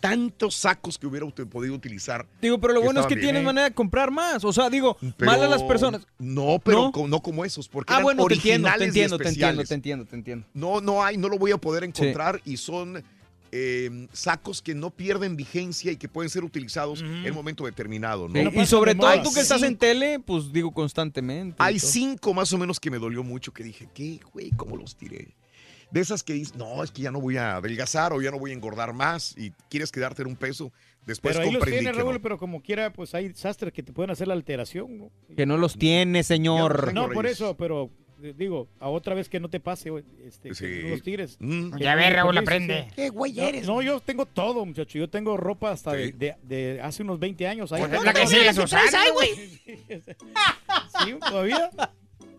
Tantos 0.00 0.54
sacos 0.54 0.98
que 0.98 1.06
hubiera 1.06 1.26
podido 1.26 1.74
utilizar. 1.74 2.26
Digo, 2.40 2.58
pero 2.60 2.74
lo 2.74 2.82
bueno 2.82 3.00
es 3.00 3.06
que 3.06 3.14
tienes 3.16 3.32
bien. 3.34 3.44
manera 3.44 3.68
de 3.68 3.74
comprar 3.74 4.10
más. 4.10 4.44
O 4.44 4.52
sea, 4.52 4.68
digo, 4.70 4.96
Pero- 5.16 5.30
mal 5.30 5.42
a 5.42 5.48
las 5.48 5.62
personas. 5.62 6.06
No, 6.18 6.58
pero 6.62 6.84
¿No? 6.84 6.92
co- 6.92 7.08
no 7.08 7.20
como 7.20 7.44
esos, 7.44 7.68
porque 7.68 7.92
Ah, 7.92 7.96
eran 7.96 8.04
bueno, 8.04 8.26
te 8.26 8.34
entiendo, 8.34 8.68
originales 8.68 8.78
te 8.78 8.84
entiendo, 9.00 9.18
te 9.18 9.28
entiendo, 9.28 9.62
especiales. 9.62 9.68
te 9.68 9.74
entiendo, 9.74 10.04
te 10.04 10.16
entiendo. 10.16 10.46
No, 10.54 10.80
no 10.80 11.04
hay, 11.04 11.16
no 11.16 11.28
lo 11.28 11.38
voy 11.38 11.52
a 11.52 11.56
poder 11.58 11.84
encontrar 11.84 12.40
y 12.44 12.56
son 12.56 13.02
eh, 13.52 14.08
sacos 14.12 14.60
que 14.60 14.74
no 14.74 14.90
pierden 14.90 15.36
vigencia 15.36 15.90
y 15.92 15.96
que 15.96 16.08
pueden 16.08 16.28
ser 16.28 16.44
utilizados 16.44 17.00
en 17.00 17.26
un 17.28 17.34
momento 17.34 17.64
determinado. 17.64 18.28
¿no? 18.28 18.34
Sí, 18.34 18.44
pasan 18.46 18.62
Y 18.62 18.66
sobre 18.66 18.94
todo 18.94 19.22
tú 19.22 19.32
que 19.32 19.40
estás 19.40 19.62
en 19.62 19.76
tele, 19.76 20.18
pues 20.18 20.52
digo 20.52 20.72
constantemente. 20.72 21.54
Hay 21.58 21.78
cinco 21.78 22.34
más 22.34 22.52
o 22.52 22.58
menos 22.58 22.78
que 22.80 22.90
me 22.90 22.98
dolió 22.98 23.22
mucho 23.22 23.52
que 23.54 23.62
dije, 23.64 23.88
¿qué, 23.94 24.20
güey? 24.32 24.50
¿Cómo 24.50 24.76
los 24.76 24.96
tiré? 24.96 25.28
De 25.96 26.02
esas 26.02 26.22
que 26.22 26.34
dices, 26.34 26.54
no, 26.56 26.82
es 26.84 26.90
que 26.90 27.00
ya 27.00 27.10
no 27.10 27.22
voy 27.22 27.38
a 27.38 27.56
adelgazar 27.56 28.12
o 28.12 28.20
ya 28.20 28.30
no 28.30 28.38
voy 28.38 28.50
a 28.50 28.54
engordar 28.54 28.92
más 28.92 29.34
y 29.38 29.50
quieres 29.70 29.90
quedarte 29.90 30.20
en 30.20 30.28
un 30.28 30.36
peso. 30.36 30.70
Después 31.06 31.34
Pero 31.38 31.48
ahí 31.48 31.54
los 31.54 31.64
tiene, 31.64 31.90
Raúl, 31.90 32.12
no. 32.16 32.20
pero 32.20 32.36
como 32.36 32.60
quiera, 32.60 32.92
pues 32.92 33.14
hay 33.14 33.32
sastres 33.32 33.72
que 33.72 33.82
te 33.82 33.94
pueden 33.94 34.10
hacer 34.10 34.28
la 34.28 34.34
alteración, 34.34 34.98
¿no? 34.98 35.10
Que 35.34 35.46
no 35.46 35.56
los 35.56 35.78
tiene, 35.78 36.22
señor. 36.22 36.86
Tengo 36.88 37.06
No, 37.08 37.14
por 37.14 37.26
eso, 37.26 37.56
pero 37.56 37.88
eh, 38.22 38.34
digo, 38.36 38.68
a 38.78 38.88
otra 38.90 39.14
vez 39.14 39.30
que 39.30 39.40
no 39.40 39.48
te 39.48 39.58
pase, 39.58 39.88
güey, 39.88 40.04
este, 40.26 40.54
Sí. 40.54 40.64
que 40.66 40.82
no 40.82 40.88
los 40.90 41.02
tires. 41.02 41.36
Mm. 41.40 41.78
Ya 41.78 41.94
no 41.96 42.02
te 42.02 42.10
Raúl, 42.10 42.36
aprende. 42.36 42.84
sí. 42.88 42.92
¿Qué 42.96 43.08
güey 43.08 43.32
No, 43.32 43.42
eres? 43.44 43.66
No, 43.66 43.80
yo 43.80 43.98
tengo 44.00 44.26
todo, 44.26 44.66
muchacho. 44.66 44.98
Yo 44.98 45.08
tengo 45.08 45.36
ropa 45.38 45.70
hasta 45.70 45.92
Sí. 45.92 46.12
de, 46.12 46.12
de- 46.12 46.36
de 46.74 46.80
hace 46.82 47.04
unos 47.04 47.18
20 47.18 47.46
años. 47.46 47.72
Ahí 47.72 47.80
Pues 47.88 48.04
la 48.04 48.12
que 48.12 48.20
todo. 48.20 48.28
sigues 48.30 48.58
¿Qué 48.58 48.64
traes 48.66 48.86
usando, 48.90 48.98
ahí, 48.98 49.10
güey. 49.14 49.30
güey? 49.86 50.02
Sí, 51.04 51.14
todavía 51.20 51.70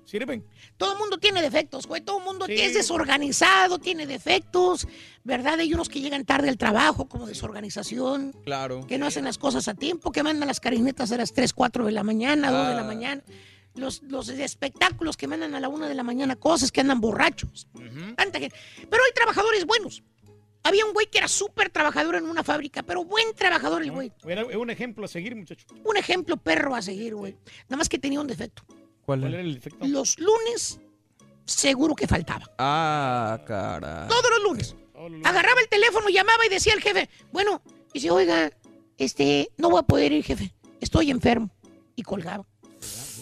sirven. 0.08 0.44
Todo 0.78 0.94
el 0.94 0.98
mundo 1.00 1.18
tiene 1.18 1.42
defectos, 1.42 1.86
güey. 1.86 2.02
Todo 2.02 2.18
el 2.20 2.24
mundo 2.24 2.46
Sí. 2.48 2.54
es 2.54 2.74
desorganizado, 2.74 3.78
tiene 3.78 4.08
defectos, 4.08 4.88
¿verdad? 5.24 5.60
Hay 5.60 5.74
unos 5.74 5.90
que 5.90 6.00
llegan 6.02 6.26
tarde 6.26 6.50
al 6.50 6.58
trabajo, 6.58 7.08
como 7.08 7.28
desorganización, 7.28 8.34
Claro. 8.46 8.86
que 8.88 8.98
no 8.98 9.06
hacen 9.06 9.26
las 9.26 9.38
cosas 9.38 9.68
a 9.68 9.74
tiempo, 9.74 10.12
que 10.12 10.24
mandan 10.24 10.48
las 10.48 10.60
carinetas 10.60 11.12
a 11.12 11.18
las 11.18 11.34
3, 11.34 11.54
4 11.54 11.86
de 11.86 11.92
la 11.92 12.04
mañana, 12.04 12.52
2 12.52 12.68
de 12.70 12.74
la 12.76 12.82
Ah. 12.82 12.86
mañana. 12.86 13.22
Los, 13.76 14.02
los 14.04 14.30
espectáculos 14.30 15.18
que 15.18 15.28
mandan 15.28 15.54
a 15.54 15.60
la 15.60 15.70
1 15.70 15.88
de 15.88 15.94
la 15.94 16.02
mañana 16.04 16.36
cosas, 16.36 16.72
que 16.72 16.82
andan 16.82 17.00
borrachos. 17.00 17.68
Tanta 18.16 18.40
gente. 18.40 18.56
Pero 18.90 19.04
hay 19.04 19.12
trabajadores 19.14 19.66
buenos. 19.66 20.02
Había 20.64 20.86
un 20.86 20.94
güey 20.94 21.06
que 21.10 21.20
era 21.20 21.28
súper 21.28 21.70
trabajador 21.70 22.16
en 22.16 22.26
una 22.26 22.44
fábrica, 22.44 22.82
pero 22.84 23.06
buen 23.06 23.34
trabajador 23.36 23.84
el 23.84 23.92
güey. 23.92 24.12
Era 24.26 24.46
un 24.46 24.70
ejemplo 24.70 25.06
a 25.06 25.08
seguir, 25.08 25.36
muchacho. 25.36 25.66
Un 25.86 25.96
ejemplo 25.96 26.36
perro 26.38 26.76
a 26.76 26.82
seguir, 26.82 27.14
güey. 27.16 27.36
Nada 27.70 27.78
más 27.78 27.88
que 27.88 28.00
tenía 28.00 28.20
un 28.20 28.28
defecto. 28.28 28.64
¿Cuál 29.08 29.24
era 29.24 29.40
el 29.40 29.56
efecto? 29.56 29.88
Los 29.88 30.20
lunes, 30.20 30.82
seguro 31.46 31.96
que 31.96 32.08
faltaba. 32.08 32.52
Ah, 32.58 33.42
cara. 33.48 34.06
Todos 34.10 34.26
los 34.32 34.44
lunes. 34.44 34.76
Agarraba 35.24 35.62
el 35.62 35.70
teléfono, 35.70 36.10
llamaba 36.10 36.46
y 36.46 36.50
decía 36.50 36.74
al 36.74 36.82
jefe, 36.82 37.10
bueno, 37.32 37.62
dice, 37.94 38.12
oiga, 38.12 38.52
este, 38.98 39.50
no 39.56 39.70
voy 39.70 39.80
a 39.80 39.84
poder 39.84 40.12
ir, 40.12 40.26
jefe, 40.26 40.54
estoy 40.82 41.10
enfermo. 41.10 41.50
Y 41.96 42.04
colgaba. 42.04 42.46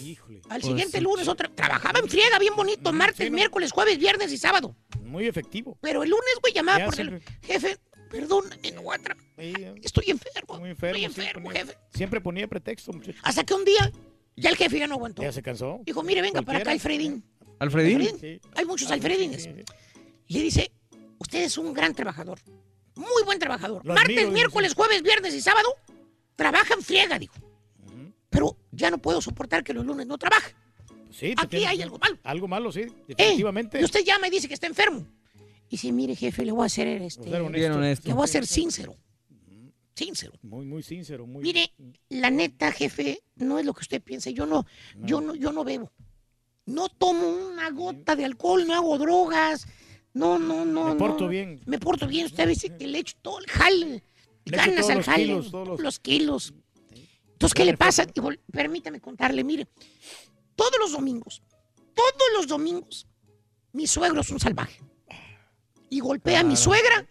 Híjole. 0.02 0.40
Al 0.48 0.60
Pues 0.60 0.64
siguiente 0.66 0.98
sí. 0.98 1.04
lunes 1.04 1.28
otra, 1.28 1.48
trabajaba 1.54 2.00
en 2.00 2.08
friega, 2.08 2.40
bien 2.40 2.56
bonito, 2.56 2.92
martes, 2.92 3.18
sí, 3.24 3.30
no. 3.30 3.36
miércoles, 3.36 3.70
jueves, 3.70 3.96
viernes 3.96 4.32
y 4.32 4.38
sábado. 4.38 4.74
Muy 5.04 5.28
efectivo. 5.28 5.78
Pero 5.80 6.02
el 6.02 6.10
lunes, 6.10 6.34
güey, 6.42 6.52
llamaba 6.52 6.78
Ya 6.80 6.84
por 6.86 6.96
siempre- 6.96 7.16
el 7.42 7.46
jefe, 7.46 7.78
perdóname, 8.10 8.72
no 8.72 8.82
voy 8.82 8.96
a 8.96 9.76
estoy 9.82 10.10
enfermo, 10.10 10.58
Muy 10.58 10.70
enfermo. 10.70 10.96
estoy 10.96 11.04
enfermo, 11.04 11.44
ponía- 11.46 11.60
jefe. 11.64 11.78
Siempre 11.94 12.20
ponía 12.20 12.48
pretexto. 12.48 12.90
Hasta 13.22 13.44
que 13.44 13.54
un 13.54 13.64
día, 13.64 13.92
ya 14.36 14.50
el 14.50 14.56
jefe 14.56 14.78
ya 14.78 14.86
no 14.86 14.94
aguantó. 14.94 15.22
Ya 15.22 15.32
se 15.32 15.42
cansó. 15.42 15.80
Dijo, 15.84 16.02
mire, 16.02 16.22
venga 16.22 16.42
para 16.42 16.58
acá. 16.58 16.70
Alfredín. 16.70 17.24
¿Alfredín? 17.58 18.00
Alfredín. 18.02 18.20
Sí. 18.40 18.48
Hay 18.54 18.64
muchos 18.64 18.90
Alfredines. 18.90 19.42
sí, 19.44 19.50
sí. 19.56 19.62
Y 20.28 20.34
le 20.38 20.42
dice, 20.44 20.72
usted 21.18 21.42
es 21.44 21.56
un 21.58 21.72
gran 21.72 21.94
trabajador. 21.94 22.38
Muy 22.94 23.22
buen 23.24 23.38
trabajador. 23.38 23.84
Lo 23.84 23.94
Martes, 23.94 24.16
admiro, 24.16 24.32
miércoles, 24.32 24.74
jueves, 24.74 25.02
viernes 25.02 25.34
y 25.34 25.40
sábado, 25.40 25.68
trabaja 26.34 26.74
en 26.74 26.82
friega, 26.82 27.18
dijo. 27.18 27.34
Pero 28.30 28.56
ya 28.72 28.90
no 28.90 28.98
puedo 28.98 29.20
soportar 29.22 29.62
que 29.64 29.72
los 29.72 29.84
lunes 29.86 30.06
no 30.06 30.18
trabaje. 30.18 30.54
Sí, 31.10 31.34
Aquí 31.38 31.64
hay 31.64 31.80
algo 31.80 31.98
malo. 31.98 32.18
Algo 32.24 32.48
malo, 32.48 32.70
sí, 32.72 32.80
Eh, 32.80 32.92
definitivamente. 33.08 33.80
y 33.80 33.84
usted 33.84 34.04
llama 34.04 34.26
y 34.28 34.30
dice 34.30 34.48
que 34.48 34.54
está 34.54 34.66
enfermo. 34.66 35.06
Y 35.68 35.70
dice, 35.70 35.90
mire, 35.92 36.14
jefe, 36.14 36.44
le 36.44 36.52
voy 36.52 36.64
a 36.64 36.66
hacer 36.66 36.86
este. 36.88 37.24
Ser 37.24 37.40
honesto. 37.40 37.52
Bien 37.58 37.72
honesto. 37.72 38.08
Le 38.08 38.14
voy 38.14 38.24
a 38.24 38.26
ser 38.26 38.46
sincero. 38.46 38.94
Sincero. 39.96 40.34
Muy, 40.42 40.66
muy 40.66 40.82
sincero, 40.82 41.26
muy. 41.26 41.42
Mire, 41.42 41.72
la 42.10 42.30
neta, 42.30 42.70
jefe, 42.70 43.22
no 43.36 43.58
es 43.58 43.64
lo 43.64 43.72
que 43.72 43.80
usted 43.80 44.02
piensa. 44.02 44.28
Yo 44.30 44.44
no, 44.44 44.66
yo 44.98 45.20
no, 45.22 45.34
yo 45.34 45.52
no 45.52 45.64
bebo. 45.64 45.90
No 46.66 46.88
tomo 46.90 47.26
una 47.28 47.70
gota 47.70 48.14
de 48.14 48.26
alcohol, 48.26 48.66
no 48.66 48.74
hago 48.74 48.98
drogas. 48.98 49.66
No, 50.12 50.38
no, 50.38 50.64
no. 50.66 50.84
Me 50.84 50.90
no. 50.92 50.96
porto 50.98 51.28
bien. 51.28 51.60
Me 51.66 51.78
porto 51.78 52.06
bien. 52.06 52.26
Usted 52.26 52.46
dice 52.48 52.76
que 52.76 52.86
le 52.86 52.98
echo 52.98 53.16
todo 53.22 53.38
el 53.38 53.46
jale. 53.46 54.04
Le 54.44 54.56
Ganas 54.56 54.88
al 54.90 54.98
los 54.98 55.06
jale. 55.06 55.24
kilos, 55.24 55.50
todos 55.50 55.80
los- 55.80 55.98
kilos. 55.98 56.54
Entonces, 57.32 57.54
¿qué 57.54 57.64
le 57.64 57.76
pasa? 57.76 58.06
Permítame 58.52 59.00
contarle, 59.00 59.44
mire. 59.44 59.66
Todos 60.54 60.72
los 60.78 60.92
domingos, 60.92 61.42
todos 61.94 62.28
los 62.34 62.46
domingos, 62.46 63.06
mi 63.72 63.86
suegro 63.86 64.20
es 64.20 64.30
un 64.30 64.40
salvaje. 64.40 64.80
y 65.88 66.00
golpea 66.00 66.40
a 66.40 66.44
mi 66.44 66.56
suegra 66.56 67.06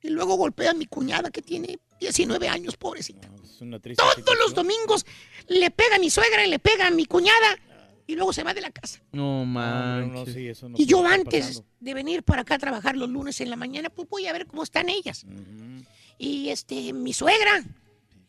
y 0.00 0.08
luego 0.10 0.36
golpea 0.36 0.70
a 0.70 0.74
mi 0.74 0.86
cuñada 0.86 1.30
que 1.30 1.42
tiene 1.42 1.78
19 2.00 2.48
años, 2.48 2.76
pobrecita. 2.76 3.28
Es 3.44 3.60
una 3.60 3.78
triste 3.80 4.02
Todos 4.02 4.14
situación. 4.16 4.38
los 4.44 4.54
domingos 4.54 5.04
le 5.48 5.70
pega 5.70 5.96
a 5.96 5.98
mi 5.98 6.10
suegra 6.10 6.46
y 6.46 6.50
le 6.50 6.58
pega 6.58 6.86
a 6.86 6.90
mi 6.90 7.06
cuñada 7.06 7.58
y 8.06 8.14
luego 8.14 8.32
se 8.32 8.42
va 8.42 8.54
de 8.54 8.60
la 8.60 8.70
casa. 8.70 9.00
No 9.12 9.40
No, 9.40 9.44
manches. 9.46 10.12
no, 10.12 10.26
sí, 10.26 10.48
eso 10.48 10.68
no 10.68 10.76
Y 10.78 10.86
yo 10.86 11.04
antes 11.06 11.46
pasando. 11.46 11.66
de 11.80 11.94
venir 11.94 12.22
para 12.22 12.42
acá 12.42 12.54
a 12.54 12.58
trabajar 12.58 12.96
los 12.96 13.08
lunes 13.10 13.40
en 13.40 13.50
la 13.50 13.56
mañana, 13.56 13.90
pues 13.90 14.08
voy 14.08 14.26
a 14.26 14.32
ver 14.32 14.46
cómo 14.46 14.62
están 14.62 14.88
ellas. 14.88 15.26
Y 16.18 16.48
este, 16.48 16.92
mi 16.92 17.12
suegra, 17.12 17.64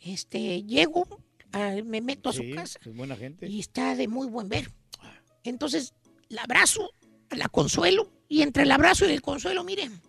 este, 0.02 0.64
llego, 0.64 1.08
ah, 1.54 1.76
me 1.86 2.02
meto 2.02 2.30
a 2.30 2.34
su 2.34 2.44
casa 2.54 2.80
es 2.86 2.94
buena 2.96 3.16
gente. 3.16 3.48
y 3.48 3.60
está 3.60 3.96
de 3.96 4.08
muy 4.08 4.28
buen 4.28 4.50
ver. 4.50 4.72
Entonces 5.44 5.94
la 6.28 6.44
abrazo, 6.44 6.92
la 7.32 7.48
consuelo 7.50 8.12
y 8.28 8.42
entre 8.42 8.64
el 8.64 8.72
abrazo 8.72 9.08
y 9.08 9.12
el 9.14 9.22
consuelo, 9.22 9.64
miren, 9.64 10.00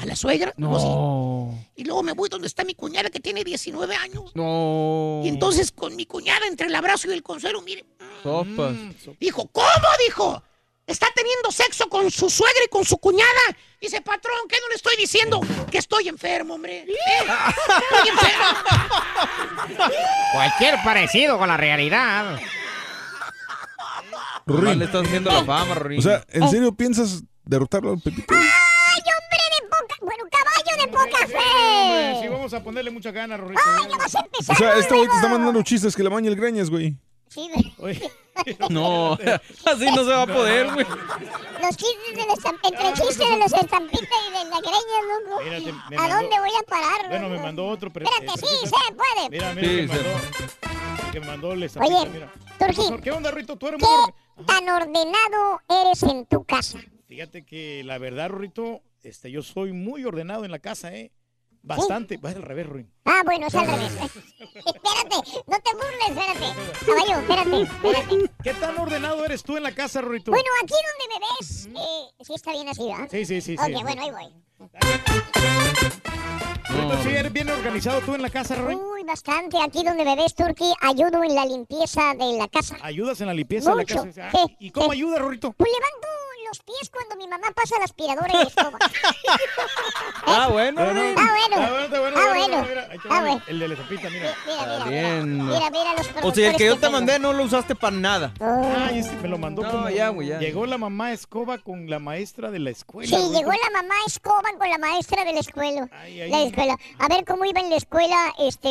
a 0.00 0.06
la 0.06 0.16
suegra, 0.16 0.52
luego 0.56 0.78
sí, 0.80 0.86
No. 0.86 1.66
y 1.76 1.84
luego 1.84 2.02
me 2.02 2.12
voy 2.12 2.28
donde 2.30 2.46
está 2.46 2.64
mi 2.64 2.74
cuñada 2.74 3.10
que 3.10 3.20
tiene 3.20 3.44
19 3.44 3.94
años. 3.96 4.32
No. 4.34 5.20
Y 5.22 5.28
entonces 5.28 5.70
con 5.72 5.94
mi 5.94 6.06
cuñada 6.06 6.46
entre 6.46 6.68
el 6.68 6.74
abrazo 6.74 7.08
y 7.10 7.12
el 7.12 7.22
consuelo, 7.22 7.60
miren, 7.60 7.84
Sopas. 8.22 8.72
Mm, 8.72 8.90
dijo, 9.18 9.46
¿cómo? 9.52 9.66
Dijo, 10.06 10.42
está 10.86 11.06
teniendo 11.14 11.52
sexo 11.52 11.88
con 11.88 12.10
su 12.10 12.30
suegra 12.30 12.60
y 12.64 12.68
con 12.68 12.84
su 12.84 12.96
cuñada. 12.96 13.28
Dice, 13.80 14.00
patrón, 14.00 14.36
¿qué 14.48 14.56
no 14.60 14.68
le 14.68 14.74
estoy 14.74 14.96
diciendo? 14.96 15.40
Que 15.70 15.78
estoy 15.78 16.08
enfermo, 16.08 16.54
hombre. 16.54 16.78
¿Eh? 16.80 16.86
Estoy 17.92 18.08
enfermo. 18.08 19.76
Cualquier 20.32 20.76
parecido 20.84 21.38
con 21.38 21.48
la 21.48 21.56
realidad. 21.56 22.38
Ruin. 24.46 24.78
le 24.78 24.86
estás 24.86 25.06
haciendo 25.06 25.30
la 25.30 25.44
fama, 25.44 25.74
Rorín. 25.74 25.98
O 25.98 26.02
sea, 26.02 26.24
¿en 26.28 26.48
serio 26.48 26.72
piensas 26.72 27.22
derrotarlo 27.44 27.92
al 27.92 28.00
Pepito? 28.00 28.34
Hombre, 31.02 32.18
sí, 32.22 32.28
vamos 32.28 32.54
a 32.54 32.62
ponerle 32.62 32.90
muchas 32.90 33.12
ganas, 33.12 33.40
Rorrito. 33.40 33.60
¡Ay, 33.64 33.88
ya 33.90 33.96
vas 33.96 34.14
a 34.14 34.20
empezar 34.20 34.54
O 34.56 34.58
sea, 34.58 34.78
este 34.78 34.94
güey 34.94 35.08
te 35.08 35.14
está 35.16 35.28
mandando 35.28 35.62
chistes 35.62 35.94
que 35.96 36.02
le 36.02 36.08
baña 36.08 36.28
el 36.28 36.36
greñas, 36.36 36.70
güey. 36.70 36.96
Sí, 37.28 37.48
güey. 37.78 38.00
No, 38.70 39.12
así 39.66 39.84
no 39.94 39.96
se 40.04 40.10
va 40.10 40.22
a 40.22 40.26
poder, 40.26 40.72
güey. 40.72 40.86
los 40.86 41.76
chistes 41.76 42.14
de 42.16 42.26
los... 42.26 42.38
Entre 42.64 42.92
chistes 42.94 43.18
de 43.18 43.36
los 43.36 43.52
estampitas 43.52 44.08
y 44.28 44.32
de 44.32 44.44
la 44.50 44.60
greña, 44.60 45.28
loco. 45.28 45.40
Mira, 45.44 45.58
te- 45.58 45.72
me 45.90 45.96
¿A 45.96 46.00
mandó- 46.00 46.14
dónde 46.16 46.38
voy 46.40 46.50
a 46.58 46.62
parar? 46.66 47.08
Bueno, 47.10 47.28
me 47.28 47.34
loco? 47.34 47.42
mandó 47.46 47.66
otro. 47.68 47.92
pero- 47.92 48.06
Espérate, 48.06 48.40
eh, 48.40 48.46
sí, 48.48 48.66
se 48.66 48.94
puede. 48.94 49.28
Mira, 49.30 49.52
mira, 49.54 49.68
Sí, 49.68 49.76
que 49.76 49.86
mandó. 49.88 51.12
Que 51.12 51.20
mandó 51.20 51.52
el 51.52 51.62
estampita, 51.64 51.96
Oye, 52.00 52.10
mira. 52.10 52.32
Profesor, 52.58 53.00
¿Qué 53.02 53.10
onda, 53.12 53.30
Rito? 53.30 53.56
Tú 53.56 53.68
eres 53.68 53.80
muy... 53.80 53.88
¿qué 54.38 54.44
tan 54.44 54.68
ordenado 54.70 55.60
eres 55.68 56.02
en 56.04 56.24
tu 56.24 56.44
casa? 56.44 56.78
Fíjate 57.08 57.44
que 57.44 57.82
la 57.84 57.98
verdad, 57.98 58.30
Rorrito, 58.30 58.80
este, 59.02 59.30
yo 59.30 59.42
soy 59.42 59.72
muy 59.72 60.04
ordenado 60.04 60.44
en 60.44 60.50
la 60.50 60.58
casa, 60.58 60.94
¿eh? 60.94 61.12
Bastante. 61.62 62.16
Va 62.16 62.30
al 62.30 62.42
revés, 62.42 62.66
Ruin. 62.66 62.90
Ah, 63.04 63.20
bueno, 63.24 63.46
es 63.46 63.54
al 63.54 63.66
revés. 63.66 63.92
espérate, 63.94 65.42
no 65.46 65.60
te 65.60 65.74
burles, 65.74 66.08
espérate. 66.08 66.86
Caballo, 66.86 67.20
espérate, 67.20 67.62
espérate. 67.62 68.30
¿Qué 68.42 68.54
tan 68.54 68.78
ordenado 68.78 69.24
eres 69.26 69.42
tú 69.42 69.56
en 69.58 69.62
la 69.62 69.72
casa, 69.72 70.00
Rorrito? 70.00 70.30
Bueno, 70.30 70.48
aquí 70.62 70.72
donde 70.72 71.14
me 71.20 71.26
ves, 71.38 71.66
eh, 71.66 72.24
sí 72.24 72.34
está 72.34 72.52
bien 72.52 72.68
así, 72.68 72.86
¿verdad? 72.86 73.08
Sí, 73.10 73.26
sí, 73.26 73.40
sí. 73.42 73.56
sí. 73.58 73.74
Ok, 73.74 73.82
bueno, 73.82 74.02
ahí 74.02 74.10
voy. 74.10 74.68
Rorrito, 76.68 77.02
¿sí 77.02 77.08
eres 77.10 77.32
bien 77.32 77.50
organizado 77.50 78.00
tú 78.00 78.14
en 78.14 78.22
la 78.22 78.30
casa, 78.30 78.54
Ruin? 78.54 78.78
Uy, 78.78 79.02
bastante. 79.04 79.58
Aquí 79.60 79.82
donde 79.84 80.04
me 80.04 80.16
ves, 80.16 80.34
Turki, 80.34 80.72
ayudo 80.80 81.22
en 81.24 81.34
la 81.34 81.44
limpieza 81.44 82.14
de 82.14 82.38
la 82.38 82.48
casa. 82.48 82.76
¿Ayudas 82.80 83.20
en 83.20 83.26
la 83.26 83.34
limpieza 83.34 83.74
Mucho, 83.74 84.02
de 84.02 84.06
la 84.08 84.14
casa? 84.14 84.30
sí, 84.30 84.56
¿Y 84.60 84.70
cómo 84.70 84.92
sí. 84.92 84.98
ayudas, 84.98 85.18
Rorrito? 85.18 85.52
Pues 85.52 85.70
levanto 85.70 86.08
los 86.50 86.58
pies 86.60 86.90
cuando 86.90 87.16
mi 87.16 87.28
mamá 87.28 87.46
pasa 87.54 87.78
la 87.78 87.84
aspiradora 87.84 88.28
y 88.32 88.36
la 88.36 88.42
escoba. 88.42 88.78
Ah, 90.26 90.48
bueno. 90.50 90.80
Ah, 90.82 90.92
bueno. 90.92 91.16
Ah, 91.16 91.30
bueno, 91.30 92.16
Ah, 92.16 92.28
bueno. 92.30 92.66
Ah. 93.10 93.38
El 93.46 93.58
de 93.60 93.68
la 93.68 93.74
estampita, 93.74 94.10
mira. 94.10 94.34
Mira, 94.46 94.62
mira, 94.66 94.84
mira. 94.84 94.84
bien. 94.90 95.46
Mira, 95.46 95.70
mira 95.70 95.94
los 95.96 96.08
O 96.24 96.34
sea, 96.34 96.50
el 96.50 96.56
que 96.56 96.66
yo 96.66 96.74
te 96.74 96.80
tengo. 96.82 96.92
mandé 96.92 97.18
no 97.18 97.32
lo 97.32 97.44
usaste 97.44 97.74
para 97.74 97.96
nada. 97.96 98.32
Ay, 98.40 98.98
este 98.98 99.14
me 99.16 99.28
lo 99.28 99.38
mandó 99.38 99.62
No, 99.62 99.70
como- 99.70 99.88
ya, 99.90 100.08
güey, 100.08 100.28
ya. 100.28 100.38
Llegó 100.38 100.66
la 100.66 100.78
mamá 100.78 101.12
escoba 101.12 101.58
con 101.58 101.88
la 101.88 101.98
maestra 101.98 102.50
de 102.50 102.58
la 102.58 102.70
escuela. 102.70 103.08
Sí, 103.16 103.30
llegó 103.32 103.50
la 103.52 103.70
mamá 103.82 103.94
escoba 104.06 104.42
con 104.58 104.68
la 104.68 104.78
maestra 104.78 105.24
de 105.24 105.32
la 105.32 105.40
escuela. 105.40 105.88
Ay, 105.92 106.20
ay. 106.22 106.30
La 106.30 106.42
escuela. 106.42 106.76
A 106.98 107.08
ver 107.08 107.24
cómo 107.24 107.44
iba 107.44 107.60
en 107.60 107.70
la 107.70 107.76
escuela, 107.76 108.34
este, 108.38 108.68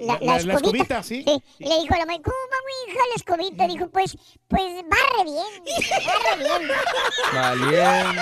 la, 0.00 0.14
La- 0.14 0.20
la- 0.20 0.42
la 0.42 0.54
escobita. 0.54 1.00
escobita, 1.00 1.02
sí. 1.02 1.24
Y 1.58 1.64
le 1.68 1.80
dijo 1.80 1.94
a 1.94 1.98
la 1.98 2.06
mamá, 2.06 2.18
¿cómo 2.22 2.36
va 2.36 2.56
mi 2.66 2.92
hija 2.92 3.00
la 3.08 3.14
escobita? 3.16 3.66
Dijo, 3.66 3.88
pues, 3.90 4.16
pues 4.48 4.62
barre 4.88 5.24
bien, 5.24 5.46
barre 6.06 6.36
bien. 6.38 6.70
Valiente. 7.34 8.20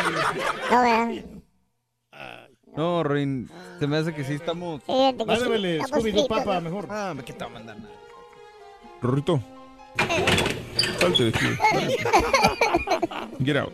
No, 2.77 3.03
Rorín, 3.03 3.48
se 3.81 3.87
me 3.88 3.96
hace 3.96 4.14
que 4.14 4.22
sí 4.24 4.35
estamos. 4.35 4.83
Sí, 4.87 4.92
Mándamele 5.27 5.81
Scooby-Doo 5.81 6.29
Papa 6.29 6.61
mejor. 6.61 6.87
Ah, 6.90 7.14
¿qué 7.24 7.33
te 7.33 7.40
va 7.40 7.46
a 7.46 7.55
mandar 7.55 7.77
nada? 7.77 7.90
Rorrito. 9.03 9.40
Salte 11.01 11.24
de 11.24 11.29
aquí. 11.31 11.46
Get 13.44 13.57
out. 13.57 13.72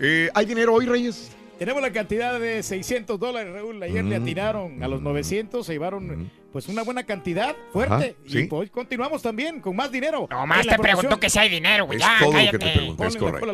Eh, 0.00 0.30
¿Hay 0.34 0.46
dinero 0.46 0.74
hoy, 0.74 0.86
Reyes? 0.86 1.32
Tenemos 1.58 1.80
la 1.80 1.90
cantidad 1.90 2.38
de 2.38 2.62
600 2.62 3.18
dólares, 3.18 3.52
Raúl. 3.54 3.82
Ayer 3.82 4.04
le 4.04 4.20
Mm. 4.20 4.22
atinaron 4.22 4.82
a 4.82 4.88
los 4.88 5.00
900, 5.00 5.64
se 5.66 5.72
llevaron 5.72 6.30
pues 6.52 6.68
una 6.68 6.82
buena 6.82 7.04
cantidad, 7.04 7.56
fuerte. 7.72 7.94
Ajá, 7.94 8.06
Y 8.26 8.30
sí. 8.30 8.42
pues 8.44 8.70
continuamos 8.70 9.22
también 9.22 9.60
con 9.60 9.74
más 9.74 9.90
dinero. 9.90 10.28
Nomás 10.30 10.66
te 10.66 10.78
preguntó 10.78 10.92
promoción. 11.08 11.20
que 11.20 11.30
si 11.30 11.38
hay 11.38 11.48
dinero, 11.48 11.86
güey. 11.86 11.98
Es 11.98 12.04
Ya, 12.04 12.18
todo 12.20 12.32
lo 12.32 12.38
que 12.38 12.58
te 12.58 12.70
pregunté, 12.72 13.06
es 13.06 13.16
correcto. 13.16 13.46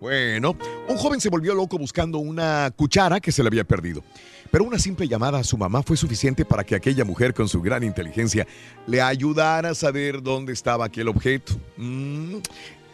Bueno, 0.00 0.56
un 0.88 0.96
joven 0.96 1.20
se 1.20 1.28
volvió 1.28 1.54
loco 1.54 1.76
buscando 1.76 2.18
una 2.18 2.72
cuchara 2.74 3.20
que 3.20 3.32
se 3.32 3.42
le 3.42 3.48
había 3.48 3.64
perdido. 3.64 4.02
Pero 4.50 4.64
una 4.64 4.78
simple 4.78 5.06
llamada 5.06 5.38
a 5.38 5.44
su 5.44 5.58
mamá 5.58 5.82
fue 5.82 5.96
suficiente 5.96 6.46
para 6.46 6.64
que 6.64 6.74
aquella 6.74 7.04
mujer 7.04 7.34
con 7.34 7.48
su 7.48 7.60
gran 7.60 7.84
inteligencia 7.84 8.46
le 8.86 9.02
ayudara 9.02 9.70
a 9.70 9.74
saber 9.74 10.22
dónde 10.22 10.54
estaba 10.54 10.86
aquel 10.86 11.08
objeto. 11.08 11.52
Mm, 11.76 12.36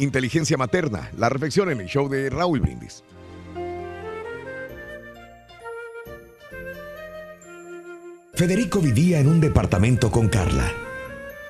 inteligencia 0.00 0.56
materna. 0.56 1.10
La 1.16 1.28
reflexión 1.28 1.70
en 1.70 1.80
el 1.80 1.86
show 1.86 2.08
de 2.08 2.28
Raúl 2.28 2.60
Brindis. 2.60 3.04
Federico 8.34 8.80
vivía 8.80 9.20
en 9.20 9.28
un 9.28 9.40
departamento 9.40 10.10
con 10.10 10.28
Carla. 10.28 10.70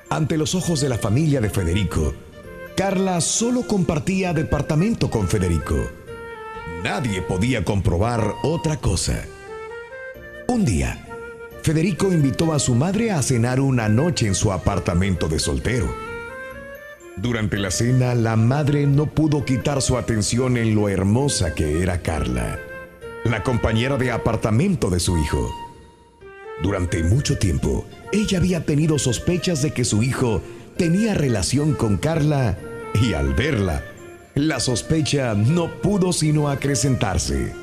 Ante 0.09 0.37
los 0.37 0.55
ojos 0.55 0.79
de 0.79 0.87
la 0.87 0.97
familia 0.97 1.41
de 1.41 1.49
Federico, 1.49 2.13
Carla 2.77 3.21
solo 3.21 3.63
compartía 3.63 4.33
departamento 4.33 5.09
con 5.09 5.27
Federico. 5.27 5.89
Nadie 6.83 7.23
podía 7.23 7.65
comprobar 7.65 8.35
otra 8.43 8.77
cosa. 8.77 9.25
Un 10.47 10.63
día, 10.63 11.03
Federico 11.63 12.13
invitó 12.13 12.53
a 12.53 12.59
su 12.59 12.75
madre 12.75 13.09
a 13.09 13.23
cenar 13.23 13.59
una 13.59 13.89
noche 13.89 14.27
en 14.27 14.35
su 14.35 14.51
apartamento 14.51 15.27
de 15.27 15.39
soltero. 15.39 15.91
Durante 17.15 17.57
la 17.57 17.71
cena, 17.71 18.13
la 18.13 18.35
madre 18.35 18.85
no 18.85 19.07
pudo 19.07 19.43
quitar 19.43 19.81
su 19.81 19.97
atención 19.97 20.55
en 20.55 20.75
lo 20.75 20.87
hermosa 20.87 21.55
que 21.55 21.81
era 21.81 22.03
Carla, 22.03 22.59
la 23.23 23.41
compañera 23.41 23.97
de 23.97 24.11
apartamento 24.11 24.91
de 24.91 24.99
su 24.99 25.17
hijo. 25.17 25.51
Durante 26.61 27.01
mucho 27.01 27.39
tiempo, 27.39 27.87
ella 28.11 28.37
había 28.37 28.65
tenido 28.65 28.99
sospechas 28.99 29.63
de 29.63 29.71
que 29.71 29.83
su 29.83 30.03
hijo 30.03 30.43
tenía 30.77 31.15
relación 31.15 31.73
con 31.73 31.97
Carla 31.97 32.55
y 32.93 33.13
al 33.13 33.33
verla, 33.33 33.83
la 34.35 34.59
sospecha 34.59 35.33
no 35.33 35.81
pudo 35.81 36.13
sino 36.13 36.49
acrecentarse. 36.49 37.53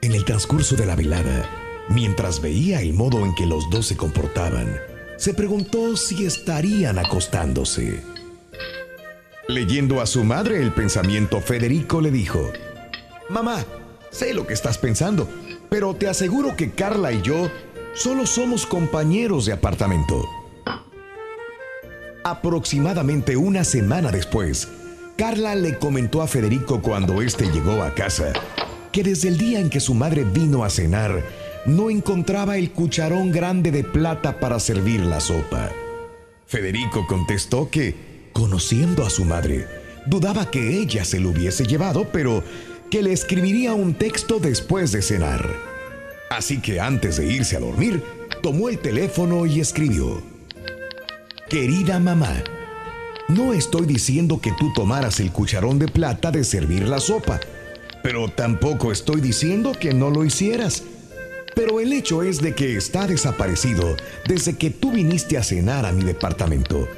En 0.00 0.12
el 0.12 0.24
transcurso 0.24 0.76
de 0.76 0.86
la 0.86 0.96
velada, 0.96 1.48
mientras 1.88 2.40
veía 2.40 2.80
el 2.80 2.92
modo 2.92 3.24
en 3.24 3.34
que 3.34 3.46
los 3.46 3.68
dos 3.70 3.86
se 3.86 3.96
comportaban, 3.96 4.76
se 5.16 5.34
preguntó 5.34 5.96
si 5.96 6.26
estarían 6.26 6.98
acostándose. 6.98 8.02
Leyendo 9.48 10.00
a 10.00 10.06
su 10.06 10.24
madre 10.24 10.62
el 10.62 10.72
pensamiento, 10.72 11.40
Federico 11.40 12.00
le 12.00 12.10
dijo, 12.10 12.52
Mamá, 13.28 13.64
sé 14.10 14.34
lo 14.34 14.46
que 14.46 14.54
estás 14.54 14.78
pensando, 14.78 15.28
pero 15.68 15.94
te 15.94 16.08
aseguro 16.08 16.56
que 16.56 16.70
Carla 16.70 17.12
y 17.12 17.22
yo 17.22 17.50
solo 17.94 18.26
somos 18.26 18.66
compañeros 18.66 19.46
de 19.46 19.52
apartamento. 19.52 20.24
Aproximadamente 22.24 23.36
una 23.36 23.64
semana 23.64 24.10
después, 24.10 24.68
Carla 25.16 25.54
le 25.54 25.78
comentó 25.78 26.22
a 26.22 26.26
Federico 26.26 26.80
cuando 26.80 27.20
éste 27.20 27.50
llegó 27.50 27.82
a 27.82 27.94
casa 27.94 28.32
que 28.92 29.02
desde 29.02 29.28
el 29.28 29.38
día 29.38 29.58
en 29.58 29.70
que 29.70 29.80
su 29.80 29.94
madre 29.94 30.22
vino 30.22 30.64
a 30.64 30.70
cenar, 30.70 31.24
no 31.64 31.90
encontraba 31.90 32.58
el 32.58 32.70
cucharón 32.70 33.32
grande 33.32 33.70
de 33.70 33.82
plata 33.82 34.38
para 34.38 34.60
servir 34.60 35.00
la 35.00 35.18
sopa. 35.18 35.70
Federico 36.46 37.06
contestó 37.06 37.70
que, 37.70 38.28
conociendo 38.32 39.04
a 39.06 39.10
su 39.10 39.24
madre, 39.24 39.66
dudaba 40.06 40.50
que 40.50 40.78
ella 40.78 41.04
se 41.04 41.18
lo 41.18 41.30
hubiese 41.30 41.64
llevado, 41.64 42.06
pero 42.12 42.44
que 42.90 43.02
le 43.02 43.12
escribiría 43.12 43.72
un 43.72 43.94
texto 43.94 44.38
después 44.38 44.92
de 44.92 45.00
cenar. 45.00 45.48
Así 46.30 46.60
que 46.60 46.78
antes 46.78 47.16
de 47.16 47.26
irse 47.26 47.56
a 47.56 47.60
dormir, 47.60 48.02
tomó 48.42 48.68
el 48.68 48.78
teléfono 48.78 49.46
y 49.46 49.60
escribió, 49.60 50.22
Querida 51.52 51.98
mamá, 51.98 52.42
no 53.28 53.52
estoy 53.52 53.84
diciendo 53.84 54.40
que 54.40 54.52
tú 54.52 54.72
tomaras 54.72 55.20
el 55.20 55.30
cucharón 55.30 55.78
de 55.78 55.86
plata 55.86 56.30
de 56.30 56.44
servir 56.44 56.88
la 56.88 56.98
sopa, 56.98 57.40
pero 58.02 58.30
tampoco 58.30 58.90
estoy 58.90 59.20
diciendo 59.20 59.72
que 59.78 59.92
no 59.92 60.08
lo 60.08 60.24
hicieras. 60.24 60.82
Pero 61.54 61.78
el 61.78 61.92
hecho 61.92 62.22
es 62.22 62.40
de 62.40 62.54
que 62.54 62.78
está 62.78 63.06
desaparecido 63.06 63.96
desde 64.26 64.56
que 64.56 64.70
tú 64.70 64.92
viniste 64.92 65.36
a 65.36 65.42
cenar 65.42 65.84
a 65.84 65.92
mi 65.92 66.04
departamento. 66.04 66.88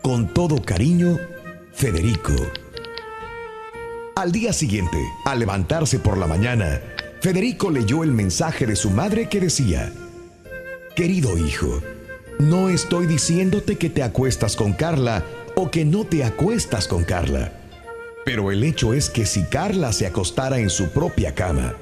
Con 0.00 0.32
todo 0.32 0.62
cariño, 0.62 1.18
Federico. 1.74 2.32
Al 4.16 4.32
día 4.32 4.54
siguiente, 4.54 4.96
al 5.26 5.38
levantarse 5.38 5.98
por 5.98 6.16
la 6.16 6.26
mañana, 6.26 6.80
Federico 7.20 7.70
leyó 7.70 8.04
el 8.04 8.12
mensaje 8.12 8.64
de 8.64 8.74
su 8.74 8.88
madre 8.88 9.28
que 9.28 9.38
decía, 9.38 9.92
Querido 10.96 11.36
hijo, 11.36 11.82
no 12.42 12.68
estoy 12.68 13.06
diciéndote 13.06 13.76
que 13.76 13.88
te 13.88 14.02
acuestas 14.02 14.56
con 14.56 14.72
Carla 14.72 15.24
o 15.54 15.70
que 15.70 15.84
no 15.84 16.04
te 16.04 16.24
acuestas 16.24 16.88
con 16.88 17.04
Carla. 17.04 17.52
Pero 18.24 18.50
el 18.50 18.64
hecho 18.64 18.94
es 18.94 19.10
que 19.10 19.26
si 19.26 19.44
Carla 19.44 19.92
se 19.92 20.06
acostara 20.06 20.58
en 20.58 20.70
su 20.70 20.90
propia 20.90 21.34
cama, 21.34 21.74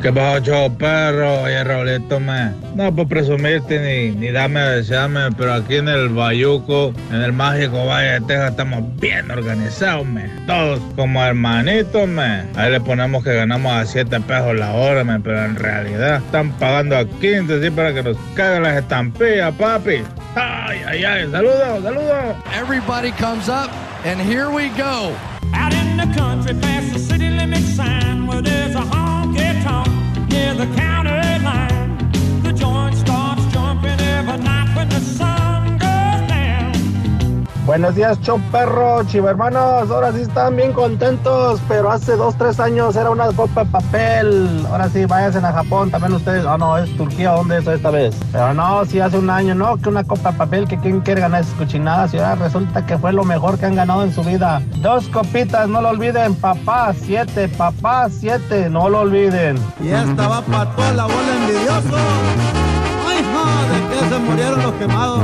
¿Qué 0.04 0.12
pasó, 0.12 0.38
chavo 0.40 0.68
perro? 0.76 1.44
Oye, 1.44 1.64
Raulito, 1.64 2.20
me. 2.20 2.50
No 2.74 2.94
por 2.94 3.08
presumirte 3.08 3.80
ni, 3.80 4.14
ni 4.14 4.30
dame 4.30 4.60
a 4.60 4.68
desearme, 4.68 5.32
pero 5.34 5.54
aquí 5.54 5.76
en 5.76 5.88
el 5.88 6.10
Bayuco, 6.10 6.92
en 7.10 7.22
el 7.22 7.32
mágico 7.32 7.86
Valle 7.86 8.10
de 8.10 8.20
Texas, 8.20 8.50
estamos 8.50 8.82
bien 9.00 9.30
organizados, 9.30 10.04
me. 10.04 10.28
Todos 10.46 10.78
como 10.94 11.24
hermanitos, 11.24 12.06
me. 12.06 12.44
Ahí 12.54 12.70
le 12.70 12.82
ponemos 12.82 13.24
que 13.24 13.32
ganamos 13.32 13.72
a 13.72 13.86
7 13.86 14.20
pesos 14.20 14.54
la 14.54 14.74
hora, 14.74 15.04
me, 15.04 15.18
pero 15.20 15.42
en 15.42 15.56
realidad 15.56 16.16
están 16.16 16.52
pagando 16.58 16.98
a 16.98 17.06
15, 17.06 17.62
sí, 17.62 17.70
para 17.70 17.94
que 17.94 18.02
nos 18.02 18.18
caigan 18.34 18.64
las 18.64 18.76
estampillas, 18.76 19.54
papi. 19.54 20.02
Ay, 20.34 20.80
ay, 20.86 21.04
ay. 21.04 21.30
Saludos, 21.30 21.82
saludos. 21.82 22.36
Everybody 22.54 23.10
comes 23.12 23.48
up, 23.48 23.70
and 24.04 24.20
here 24.20 24.50
we 24.50 24.68
go. 24.76 25.16
Out 25.54 25.72
in 25.72 25.96
the 25.96 26.14
country, 26.14 26.52
past 26.60 26.92
the 26.92 26.98
city 26.98 27.30
limit 27.30 27.62
sign, 27.74 28.26
where 28.26 28.42
there's 28.42 28.74
a 28.74 28.84
near 28.84 29.13
the 30.56 30.66
county 30.76 31.44
line. 31.44 31.73
Buenos 37.66 37.94
días, 37.94 38.20
show 38.20 38.38
perro, 38.52 39.02
chivo 39.04 39.30
hermanos. 39.30 39.90
Ahora 39.90 40.12
sí 40.12 40.20
están 40.20 40.54
bien 40.54 40.74
contentos, 40.74 41.62
pero 41.66 41.90
hace 41.90 42.14
dos, 42.14 42.36
tres 42.36 42.60
años 42.60 42.94
era 42.94 43.08
una 43.08 43.28
copa 43.28 43.64
de 43.64 43.70
papel. 43.70 44.66
Ahora 44.70 44.90
sí, 44.90 45.06
váyanse 45.06 45.38
a 45.38 45.50
Japón 45.50 45.90
también 45.90 46.12
ustedes. 46.12 46.44
Ah, 46.44 46.58
no, 46.58 46.76
es 46.76 46.94
Turquía, 46.98 47.30
¿dónde 47.30 47.56
es 47.56 47.66
esta 47.66 47.90
vez? 47.90 48.14
Pero 48.32 48.52
no, 48.52 48.84
sí, 48.84 49.00
hace 49.00 49.16
un 49.16 49.30
año, 49.30 49.54
no, 49.54 49.78
que 49.78 49.88
una 49.88 50.04
copa 50.04 50.32
de 50.32 50.38
papel, 50.38 50.68
que 50.68 50.78
quién 50.78 51.00
quiere 51.00 51.22
ganar 51.22 51.40
esas 51.40 51.54
cochinadas. 51.54 52.12
Y 52.12 52.18
ahora 52.18 52.34
resulta 52.34 52.84
que 52.84 52.98
fue 52.98 53.14
lo 53.14 53.24
mejor 53.24 53.58
que 53.58 53.64
han 53.64 53.76
ganado 53.76 54.02
en 54.02 54.12
su 54.12 54.22
vida. 54.22 54.60
Dos 54.82 55.08
copitas, 55.08 55.66
no 55.66 55.80
lo 55.80 55.88
olviden, 55.88 56.34
papá, 56.34 56.92
siete, 56.92 57.48
papá, 57.48 58.10
siete, 58.10 58.68
no 58.68 58.90
lo 58.90 59.00
olviden. 59.00 59.56
Y 59.82 59.88
esta 59.88 60.28
va 60.28 60.42
para 60.42 60.70
toda 60.72 60.92
la 60.92 61.04
bola 61.04 61.34
envidioso. 61.40 61.96
Ay, 63.08 63.24
no, 63.32 63.44
de 63.72 63.80
que 63.88 64.08
se 64.10 64.18
murieron 64.18 64.62
los 64.62 64.72
quemados. 64.74 65.20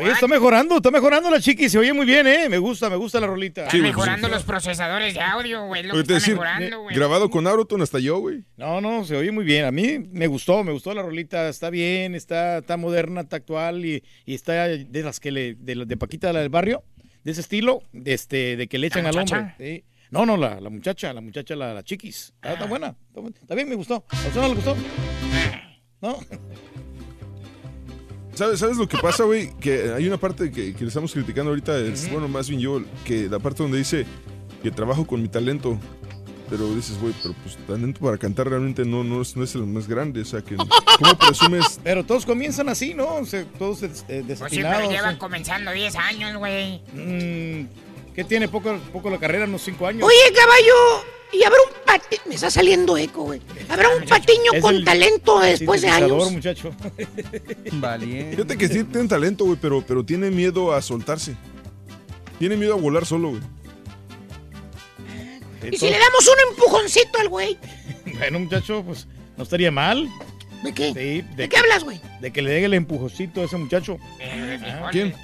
Oye, 0.00 0.10
está 0.10 0.26
mejorando, 0.26 0.76
está 0.76 0.90
mejorando 0.90 1.30
la 1.30 1.40
chiqui, 1.40 1.68
se 1.68 1.78
oye 1.78 1.92
muy 1.92 2.04
bien, 2.04 2.26
¿eh? 2.26 2.48
Me 2.48 2.58
gusta, 2.58 2.90
me 2.90 2.96
gusta 2.96 3.20
la 3.20 3.28
rolita. 3.28 3.66
Están 3.66 3.82
mejorando 3.82 4.28
los 4.28 4.42
procesadores 4.42 5.14
de 5.14 5.20
audio, 5.20 5.66
güey. 5.66 5.84
Lo 5.84 5.94
que 5.94 6.00
está 6.00 6.14
decir, 6.14 6.34
mejorando, 6.34 6.80
güey. 6.80 6.96
grabado 6.96 7.30
con 7.30 7.46
Auroton 7.46 7.80
hasta 7.82 8.00
yo, 8.00 8.18
güey. 8.18 8.42
No, 8.56 8.80
no, 8.80 9.04
se 9.04 9.16
oye 9.16 9.30
muy 9.30 9.44
bien. 9.44 9.64
A 9.64 9.70
mí 9.70 10.00
me 10.10 10.26
gustó, 10.26 10.64
me 10.64 10.72
gustó 10.72 10.92
la 10.94 11.02
rolita. 11.02 11.48
Está 11.48 11.70
bien, 11.70 12.16
está, 12.16 12.58
está 12.58 12.76
moderna, 12.76 13.20
está 13.20 13.36
actual 13.36 13.84
y, 13.84 14.02
y 14.26 14.34
está 14.34 14.66
de 14.66 15.02
las 15.02 15.20
que 15.20 15.30
le, 15.30 15.54
de, 15.54 15.96
Paquita 15.96 16.32
la 16.32 16.40
del 16.40 16.48
barrio, 16.48 16.82
de 17.22 17.30
ese 17.30 17.40
estilo, 17.42 17.82
de, 17.92 18.14
este, 18.14 18.56
de 18.56 18.66
que 18.66 18.78
le 18.78 18.88
echan 18.88 19.04
¿La 19.04 19.10
al 19.10 19.18
hombre. 19.18 19.54
sí. 19.58 19.84
No, 20.10 20.26
no, 20.26 20.36
la, 20.36 20.60
la 20.60 20.68
muchacha, 20.68 21.10
la 21.14 21.22
muchacha, 21.22 21.56
la, 21.56 21.72
la 21.72 21.82
chiquis. 21.82 22.34
Está, 22.34 22.52
está 22.52 22.66
buena, 22.66 22.96
está, 23.08 23.20
buena. 23.20 23.36
Está 23.40 23.54
bien, 23.54 23.68
me 23.68 23.76
gustó. 23.76 24.04
¿A 24.10 24.16
usted 24.16 24.40
no 24.40 24.48
le 24.48 24.54
gustó? 24.56 24.76
¿No? 26.02 26.18
¿Sabes, 28.34 28.60
¿Sabes 28.60 28.76
lo 28.78 28.88
que 28.88 28.98
pasa, 28.98 29.24
güey? 29.24 29.50
Que 29.60 29.92
hay 29.92 30.06
una 30.06 30.16
parte 30.16 30.50
que, 30.50 30.74
que 30.74 30.80
le 30.82 30.88
estamos 30.88 31.12
criticando 31.12 31.50
ahorita, 31.50 31.78
es, 31.78 32.10
bueno, 32.10 32.28
más 32.28 32.48
bien 32.48 32.60
yo, 32.60 32.82
que 33.04 33.28
la 33.28 33.38
parte 33.38 33.62
donde 33.62 33.78
dice 33.78 34.06
que 34.62 34.70
trabajo 34.70 35.06
con 35.06 35.20
mi 35.22 35.28
talento. 35.28 35.78
Pero 36.48 36.74
dices, 36.74 36.98
güey, 37.00 37.14
pero 37.22 37.34
pues 37.42 37.56
talento 37.66 38.00
para 38.00 38.18
cantar 38.18 38.46
realmente 38.48 38.84
no, 38.84 39.02
no, 39.02 39.22
es, 39.22 39.34
no 39.38 39.42
es 39.44 39.54
el 39.54 39.64
más 39.64 39.88
grande. 39.88 40.20
O 40.20 40.24
sea, 40.26 40.42
que 40.42 40.54
¿cómo 40.56 41.16
presumes? 41.18 41.80
Pero 41.84 42.04
todos 42.04 42.26
comienzan 42.26 42.68
así, 42.68 42.92
¿no? 42.92 43.14
O 43.16 43.24
sea, 43.24 43.42
todos 43.58 43.82
eh, 43.82 43.88
Pues 43.88 43.98
sí, 44.00 44.04
pero 44.06 44.26
desafinados. 44.26 44.90
llevan 44.90 45.16
comenzando 45.16 45.72
10 45.72 45.96
años, 45.96 46.36
güey. 46.36 46.82
Mm, 46.92 47.68
¿Qué 48.14 48.24
tiene 48.24 48.48
poco, 48.48 48.76
poco 48.92 49.10
la 49.10 49.18
carrera? 49.18 49.44
Unos 49.46 49.62
5 49.62 49.86
años. 49.86 50.02
Oye, 50.04 50.34
caballo, 50.34 51.04
y 51.32 51.42
habrá 51.44 51.58
un 51.66 51.84
patiño. 51.86 52.22
Me 52.26 52.34
está 52.34 52.50
saliendo 52.50 52.96
eco, 52.96 53.22
güey. 53.22 53.40
Habrá 53.68 53.88
un 53.88 54.04
patiño 54.08 54.52
con 54.60 54.74
el 54.74 54.84
talento 54.84 55.40
después 55.40 55.80
de 55.80 55.88
años. 55.88 56.30
muchacho. 56.30 56.70
Valiente. 57.72 58.36
Fíjate 58.36 58.58
que 58.58 58.68
sí 58.68 58.84
tiene 58.84 59.08
talento, 59.08 59.44
güey, 59.46 59.58
pero, 59.60 59.82
pero 59.86 60.04
tiene 60.04 60.30
miedo 60.30 60.72
a 60.74 60.82
soltarse. 60.82 61.36
Tiene 62.38 62.56
miedo 62.56 62.74
a 62.74 62.76
volar 62.76 63.06
solo, 63.06 63.30
güey. 63.30 63.42
Y 65.70 65.76
si 65.78 65.86
le 65.88 65.98
damos 65.98 66.28
un 66.28 66.50
empujoncito 66.50 67.18
al 67.20 67.28
güey. 67.28 67.58
Bueno, 68.18 68.40
muchacho, 68.40 68.82
pues 68.84 69.06
no 69.36 69.44
estaría 69.44 69.70
mal. 69.70 70.08
¿De 70.62 70.74
qué? 70.74 70.92
Sí, 70.92 71.34
¿De 71.36 71.48
qué 71.48 71.56
hablas, 71.56 71.82
güey? 71.82 72.00
De 72.20 72.32
que 72.32 72.42
le 72.42 72.50
dé 72.50 72.64
el 72.64 72.74
empujoncito 72.74 73.40
a 73.40 73.44
ese 73.44 73.56
muchacho. 73.56 73.96
¿Quién? 74.90 75.14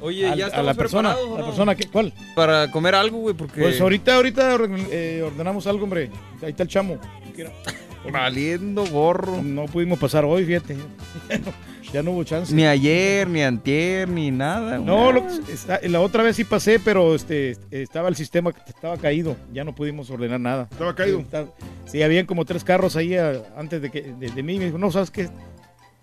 Oye, 0.00 0.26
Al- 0.28 0.38
ya 0.38 0.44
a 0.46 0.48
estamos 0.48 0.66
la 0.66 0.74
persona, 0.74 1.08
preparados, 1.10 1.30
¿o 1.30 1.34
la 1.36 1.40
no? 1.40 1.46
persona 1.48 1.74
que, 1.74 1.86
¿cuál? 1.88 2.12
Para 2.34 2.70
comer 2.70 2.94
algo, 2.94 3.18
güey, 3.18 3.34
porque... 3.34 3.60
Pues 3.60 3.80
ahorita, 3.80 4.16
ahorita 4.16 4.56
eh, 4.90 5.22
ordenamos 5.24 5.66
algo, 5.66 5.84
hombre. 5.84 6.10
Ahí 6.42 6.50
está 6.50 6.62
el 6.62 6.68
chamo. 6.68 6.98
Valiendo 8.12 8.86
gorro. 8.86 9.42
No 9.42 9.66
pudimos 9.66 9.98
pasar 9.98 10.24
hoy, 10.24 10.44
fíjate. 10.46 10.76
ya 11.92 12.02
no 12.02 12.12
hubo 12.12 12.24
chance. 12.24 12.54
Ni 12.54 12.64
ayer, 12.66 13.28
ni 13.28 13.42
antier, 13.42 14.08
ni 14.08 14.30
nada. 14.30 14.78
No, 14.78 15.12
güey. 15.12 15.22
lo- 15.22 15.52
está- 15.52 15.80
la 15.82 16.00
otra 16.00 16.22
vez 16.22 16.36
sí 16.36 16.44
pasé, 16.44 16.78
pero 16.80 17.14
este 17.14 17.56
estaba 17.70 18.08
el 18.08 18.16
sistema 18.16 18.52
estaba 18.66 18.96
caído, 18.96 19.36
ya 19.52 19.64
no 19.64 19.74
pudimos 19.74 20.08
ordenar 20.10 20.40
nada. 20.40 20.68
Estaba 20.70 20.94
caído. 20.94 21.18
Sí, 21.18 21.24
está- 21.24 21.46
sí, 21.84 22.02
habían 22.02 22.24
como 22.24 22.46
tres 22.46 22.64
carros 22.64 22.96
ahí 22.96 23.16
a- 23.16 23.42
antes 23.56 23.82
de 23.82 23.90
que 23.90 24.00
de, 24.18 24.30
de 24.30 24.42
mí 24.42 24.58
me 24.58 24.66
dijo, 24.66 24.78
"No, 24.78 24.90
¿sabes 24.90 25.10
qué? 25.10 25.28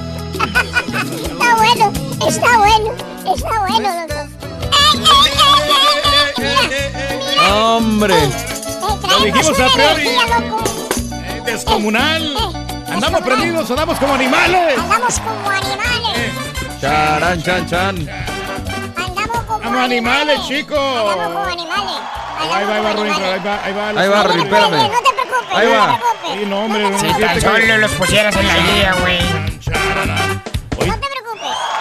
Está 1.40 1.57
bueno, 1.57 1.92
está 2.26 2.59
bueno, 2.59 2.92
está 3.35 3.61
bueno, 3.61 3.88
doctor. 4.07 4.26
¡Hombre! 7.53 8.14
Lo 9.09 9.24
dijimos 9.24 9.61
a 9.61 9.68
priori. 9.72 10.09
energía, 10.09 10.40
loco. 10.40 10.64
Eh, 11.12 11.42
Descomunal. 11.44 12.37
Andamos 12.88 13.20
prendidos, 13.22 13.70
andamos 13.70 13.98
como 13.98 14.14
animales. 14.14 14.79
Andamos 14.79 15.20
como 15.20 15.50
animales. 15.50 16.33
Charán, 16.81 17.42
chan, 17.42 17.66
chan. 17.68 18.09
Andamos 18.96 19.40
como 19.46 19.61
Como 19.61 19.79
animales, 19.79 20.40
chicos. 20.46 20.79
Andamos 20.79 21.26
como 21.26 21.44
animales. 21.44 22.00
Ahí 22.40 22.48
va, 22.48 22.57
ahí 22.59 22.66
va, 22.66 22.74
ahí 22.76 22.83
va, 22.83 22.92
Ruin, 22.94 23.12
ahí 23.12 23.40
va, 23.44 23.64
ahí 23.64 23.72
va. 23.72 23.88
Ahí 24.03 24.09
va, 24.09 24.22
Ruin, 24.22 24.40
espérame. 24.40 24.70
No 24.70 24.88
te 24.88 25.12
preocupes, 25.12 25.57
Ahí 25.59 25.66
no 25.68 25.72
va. 25.79 25.87
te 25.87 25.98
preocupes. 26.00 26.31
Sí, 26.40 26.46
no, 26.46 26.64
hombre. 26.64 26.90
no, 26.90 26.98
Si 26.98 27.07
tan 27.20 27.40
solo 27.40 27.79
los 27.79 27.90
pusieras 27.92 28.37
en 28.37 28.46
la 28.46 28.57
guía, 28.57 28.94
güey. 29.00 29.18
No 29.20 30.94
te 30.94 31.07
preocupes. 31.07 31.19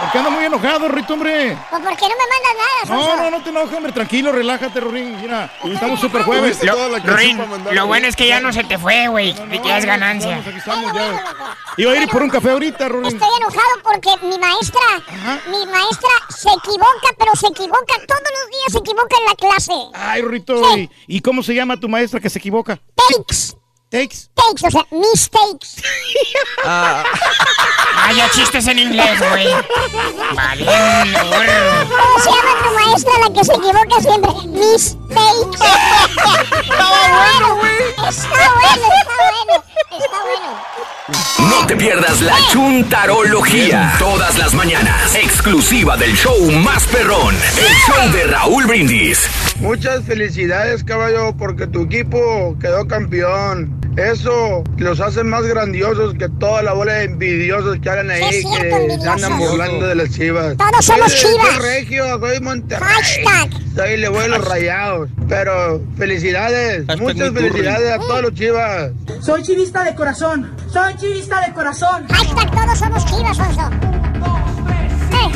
¿Por 0.09 0.11
qué 0.13 0.17
anda 0.17 0.29
muy 0.31 0.45
enojado, 0.45 0.87
Rito, 0.87 1.13
hombre? 1.13 1.55
Pues 1.69 1.81
porque 1.83 2.05
no 2.07 2.15
me 2.15 2.15
mandas 2.17 2.55
nada, 2.57 2.95
No, 2.95 3.07
Sonso. 3.07 3.23
no, 3.23 3.29
no 3.37 3.43
te 3.43 3.49
enojes, 3.51 3.77
hombre. 3.77 3.91
Tranquilo, 3.91 4.31
relájate, 4.31 4.79
Ruin. 4.79 5.21
Mira, 5.21 5.53
estamos 5.63 5.99
super 5.99 6.23
jueves. 6.23 6.57
Tuviste 6.59 6.67
toda 6.67 6.87
la 6.89 7.45
mandar, 7.45 7.73
lo 7.75 7.85
bueno 7.87 8.07
es 8.07 8.15
que 8.15 8.27
ya 8.27 8.39
no 8.41 8.51
se 8.51 8.63
te 8.63 8.79
fue, 8.79 9.07
güey. 9.07 9.35
Y 9.51 9.59
que 9.59 9.77
es 9.77 9.85
ganancia. 9.85 10.37
Aquí 10.37 10.49
estamos 10.57 10.91
ya. 10.93 11.23
Iba 11.77 11.91
a 11.91 11.95
ir 11.95 12.09
por 12.09 12.23
un 12.23 12.29
café 12.29 12.49
ahorita, 12.49 12.89
Ruin. 12.89 13.05
Estoy 13.05 13.29
enojado 13.37 13.69
porque 13.83 14.09
mi 14.25 14.39
maestra, 14.39 14.81
mi 15.47 15.65
maestra 15.71 16.09
se 16.29 16.49
equivoca, 16.49 17.09
pero 17.17 17.35
se 17.35 17.47
equivoca 17.47 17.93
todos 18.07 18.21
los 18.21 18.49
días, 18.49 18.71
se 18.71 18.77
equivoca 18.79 19.15
en 19.19 19.25
la 19.25 19.35
clase. 19.35 19.73
Ay, 19.93 20.21
Rito. 20.23 20.73
Sí. 20.73 20.89
¿Y, 21.07 21.17
y 21.17 21.21
cómo 21.21 21.43
se 21.43 21.53
llama 21.53 21.77
tu 21.79 21.87
maestra 21.87 22.19
que 22.19 22.29
se 22.31 22.39
equivoca? 22.39 22.79
Takes, 22.95 23.55
Takes. 23.89 24.29
takes, 24.35 24.63
o 24.67 24.69
sea, 24.71 24.85
mistakes. 24.91 25.81
Ah, 26.63 27.03
Ah, 28.01 28.13
ya 28.13 28.29
chistes 28.29 28.65
en 28.67 28.79
inglés, 28.79 29.19
güey. 29.19 29.47
Gorro. 29.49 29.65
¿Cómo 31.89 32.19
se 32.23 32.29
llama 32.31 32.53
tu 32.63 32.69
maestra 32.73 33.13
la 33.19 33.29
que 33.33 33.43
se 33.43 33.53
equivoca 33.53 34.01
siempre? 34.01 34.31
Mistakes. 34.47 35.57
Estaba 36.61 37.01
bueno, 37.09 37.55
güey. 37.55 37.77
Está 37.89 38.27
bueno, 38.29 38.87
está 39.01 39.15
bueno, 39.31 39.63
está 39.91 40.19
bueno. 40.23 40.49
No 41.39 41.65
te 41.67 41.75
pierdas 41.75 42.21
la 42.21 42.35
chuntarología. 42.51 43.93
Todas 43.99 44.37
las 44.37 44.53
mañanas. 44.53 45.15
Exclusiva 45.15 45.95
del 45.97 46.13
show 46.15 46.51
más 46.51 46.85
perrón. 46.87 47.35
El 47.57 47.73
show 47.85 48.11
de 48.11 48.23
Raúl 48.25 48.65
Brindis. 48.65 49.27
Muchas 49.59 50.03
felicidades, 50.05 50.83
caballo, 50.83 51.33
porque 51.37 51.67
tu 51.67 51.83
equipo 51.83 52.55
quedó 52.59 52.87
campeón. 52.87 53.77
Eso 53.97 54.63
los 54.77 54.99
hace 55.01 55.23
más 55.23 55.43
grandiosos 55.43 56.13
que 56.13 56.29
toda 56.39 56.61
la 56.61 56.71
bola 56.73 56.93
de 56.93 57.05
envidiosos 57.05 57.77
que 57.81 57.89
hagan 57.89 58.09
ahí, 58.11 58.41
cierto, 58.43 58.59
que 58.59 58.69
envidiosos. 58.75 59.07
andan 59.23 59.37
burlando 59.37 59.87
de 59.87 59.95
las 59.95 60.09
chivas. 60.11 60.55
Todos 60.57 60.85
somos 60.85 61.11
Soy 61.11 61.31
de- 61.31 61.33
chivas. 61.37 61.55
Soy 61.55 61.61
regio, 61.65 62.19
soy 62.19 62.39
Monterrey. 62.39 62.87
Hashtag. 62.87 63.49
Soy 63.75 63.97
le 63.97 64.09
voy 64.09 64.23
a 64.23 64.27
los 64.29 64.45
rayados. 64.47 65.09
Pero 65.27 65.81
felicidades, 65.97 66.85
Hashtag 66.87 66.99
muchas 67.01 67.33
felicidades 67.33 67.91
a 67.91 67.97
todos 67.97 68.21
los 68.21 68.33
chivas. 68.35 68.91
Soy 69.21 69.43
chivista 69.43 69.83
de 69.83 69.95
corazón. 69.95 70.49
Soy 70.71 70.95
chivista 70.99 71.41
de 71.45 71.53
corazón. 71.53 72.05
Hashtag 72.09 72.51
todos 72.51 72.79
somos 72.79 73.05
chivas, 73.05 73.37
Sonso. 73.37 73.69
Eh. 75.11 75.31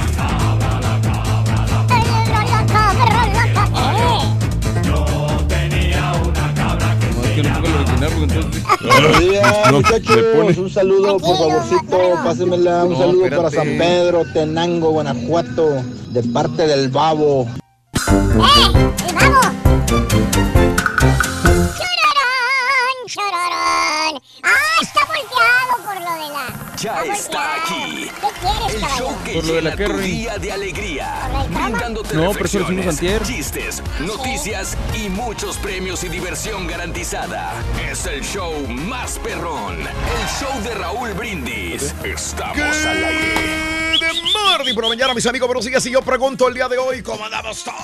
es 7.24 7.32
que 7.36 7.44
no 7.44 7.54
pongo 7.56 7.68
el 7.68 7.76
original, 7.76 8.12
porque 8.18 8.34
entonces. 8.34 8.64
Buenos 8.82 9.20
días, 9.20 9.44
No, 9.66 9.66
le 9.66 9.72
muchachos. 9.78 10.18
pone. 10.36 10.60
Un 10.60 10.70
saludo, 10.70 11.18
por 11.18 11.38
favorcito. 11.38 11.98
Pásenmela. 12.24 12.84
Un 12.86 12.92
No, 12.94 12.98
saludo 13.00 13.24
espérate. 13.26 13.38
para 13.38 13.50
San 13.64 13.78
Pedro, 13.78 14.24
Tenango, 14.34 14.92
Guanajuato, 14.92 15.70
de 16.10 16.24
parte 16.24 16.68
del 16.68 16.90
Babo. 16.90 17.48
¡Eh! 17.96 18.72
¡Chororón! 19.08 19.56
¡Chororón! 23.08 24.22
¡Ah, 24.44 24.80
está 26.26 26.63
Ya 26.84 27.02
está 27.06 27.64
aquí. 27.64 28.12
¿Qué 28.12 28.28
quieres, 28.42 28.76
El 28.76 28.90
show 28.98 29.18
que 29.24 29.32
Por 29.36 29.46
lo 29.46 29.54
de 29.54 29.62
la 29.62 29.74
llena 29.74 29.94
tu 29.94 30.00
día 30.00 30.38
de 30.38 30.52
alegría. 30.52 31.30
Brindándote 31.48 32.14
No, 32.14 32.34
pero 32.34 32.44
reflexiones, 32.44 33.00
chistes, 33.26 33.82
noticias 34.02 34.76
y 34.94 35.08
muchos 35.08 35.56
premios 35.60 36.04
y 36.04 36.10
diversión 36.10 36.68
garantizada. 36.68 37.54
Es 37.90 38.06
el 38.06 38.22
show 38.22 38.68
más 38.68 39.18
perrón. 39.20 39.80
El 39.80 40.28
show 40.38 40.62
de 40.62 40.76
Raúl 40.76 41.14
Brindis. 41.14 41.96
Estamos 42.04 42.58
al 42.86 43.06
aire. 43.06 43.94
de 44.02 44.08
Mordi 44.34 44.74
por 44.74 44.84
la 44.84 44.90
mañana, 44.90 45.14
mis 45.14 45.26
amigos. 45.26 45.48
Buenos 45.48 45.64
días. 45.64 45.86
Y 45.86 45.92
yo 45.92 46.02
pregunto 46.02 46.50
el 46.50 46.54
día 46.54 46.68
de 46.68 46.80
hoy, 46.80 47.02
¿cómo 47.02 47.24
andamos 47.24 47.64
todos? 47.64 47.78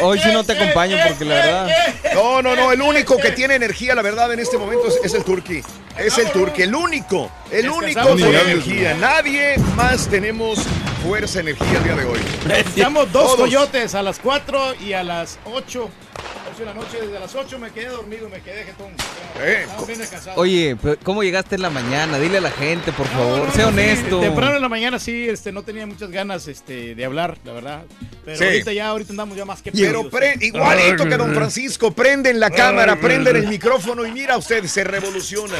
Hoy 0.00 0.20
sí 0.20 0.30
no 0.32 0.44
te 0.44 0.52
acompaño 0.52 0.96
porque 1.08 1.24
la 1.24 1.34
verdad. 1.34 1.68
No, 2.14 2.42
no, 2.42 2.54
no. 2.54 2.70
El 2.70 2.80
único 2.80 3.16
que 3.16 3.32
tiene 3.32 3.56
energía, 3.56 3.96
la 3.96 4.02
verdad, 4.02 4.32
en 4.32 4.38
este 4.38 4.56
momento 4.56 4.86
es, 4.86 5.00
es 5.02 5.14
el 5.14 5.24
Turqui. 5.48 5.62
Es 5.96 6.18
el 6.18 6.30
Turqui. 6.30 6.62
El 6.62 6.74
único. 6.74 7.30
El 7.50 7.70
único 7.70 8.02
con 8.02 8.20
energía. 8.20 8.94
Nadie 8.94 9.56
más 9.74 10.06
tenemos 10.08 10.60
fuerza, 11.02 11.40
energía 11.40 11.78
el 11.78 11.84
día 11.84 11.96
de 11.96 12.04
hoy. 12.04 12.20
Estamos 12.54 13.10
dos 13.12 13.24
Todos. 13.24 13.40
coyotes 13.40 13.94
a 13.94 14.02
las 14.02 14.18
4 14.18 14.74
y 14.80 14.92
a 14.92 15.02
las 15.02 15.38
8. 15.44 15.88
8 16.58 16.64
de 16.64 16.64
la 16.66 16.74
noche, 16.74 16.98
desde 17.00 17.20
las 17.20 17.34
8 17.34 17.58
me 17.58 17.70
quedé 17.70 17.86
dormido, 17.88 18.28
me 18.28 18.40
quedé 18.40 18.64
jetón. 18.64 18.88
Eh, 19.40 19.64
bien 19.86 19.98
descansado. 20.00 20.40
Oye, 20.40 20.76
pero 20.82 20.96
¿cómo 21.04 21.22
llegaste 21.22 21.54
en 21.54 21.62
la 21.62 21.70
mañana? 21.70 22.18
Dile 22.18 22.38
a 22.38 22.40
la 22.40 22.50
gente, 22.50 22.90
por 22.92 23.06
favor. 23.06 23.38
No, 23.38 23.44
no, 23.46 23.52
sé 23.52 23.58
no, 23.62 23.68
sí, 23.68 23.74
honesto. 23.74 24.20
temprano 24.20 24.56
en 24.56 24.62
la 24.62 24.68
mañana 24.68 24.98
sí, 24.98 25.28
este, 25.28 25.52
no 25.52 25.62
tenía 25.62 25.86
muchas 25.86 26.10
ganas 26.10 26.48
este, 26.48 26.94
de 26.96 27.04
hablar, 27.04 27.38
la 27.44 27.52
verdad. 27.52 27.84
Pero 28.24 28.36
Sí. 28.38 28.44
ahorita 28.44 28.72
ya, 28.72 28.88
ahorita 28.88 29.12
andamos 29.12 29.36
ya 29.36 29.44
más 29.44 29.62
que 29.62 29.70
Pero 29.70 30.10
perdidos, 30.10 30.12
pre- 30.12 30.30
¿eh? 30.32 30.46
igualito 30.48 31.04
que 31.08 31.16
don 31.16 31.32
Francisco, 31.34 31.92
prenden 31.92 32.40
la 32.40 32.50
cámara, 32.50 32.96
prenden 32.96 33.36
el 33.36 33.46
micrófono 33.46 34.04
y 34.04 34.10
mira 34.10 34.36
usted, 34.36 34.64
se 34.64 34.82
revoluciona. 34.82 35.54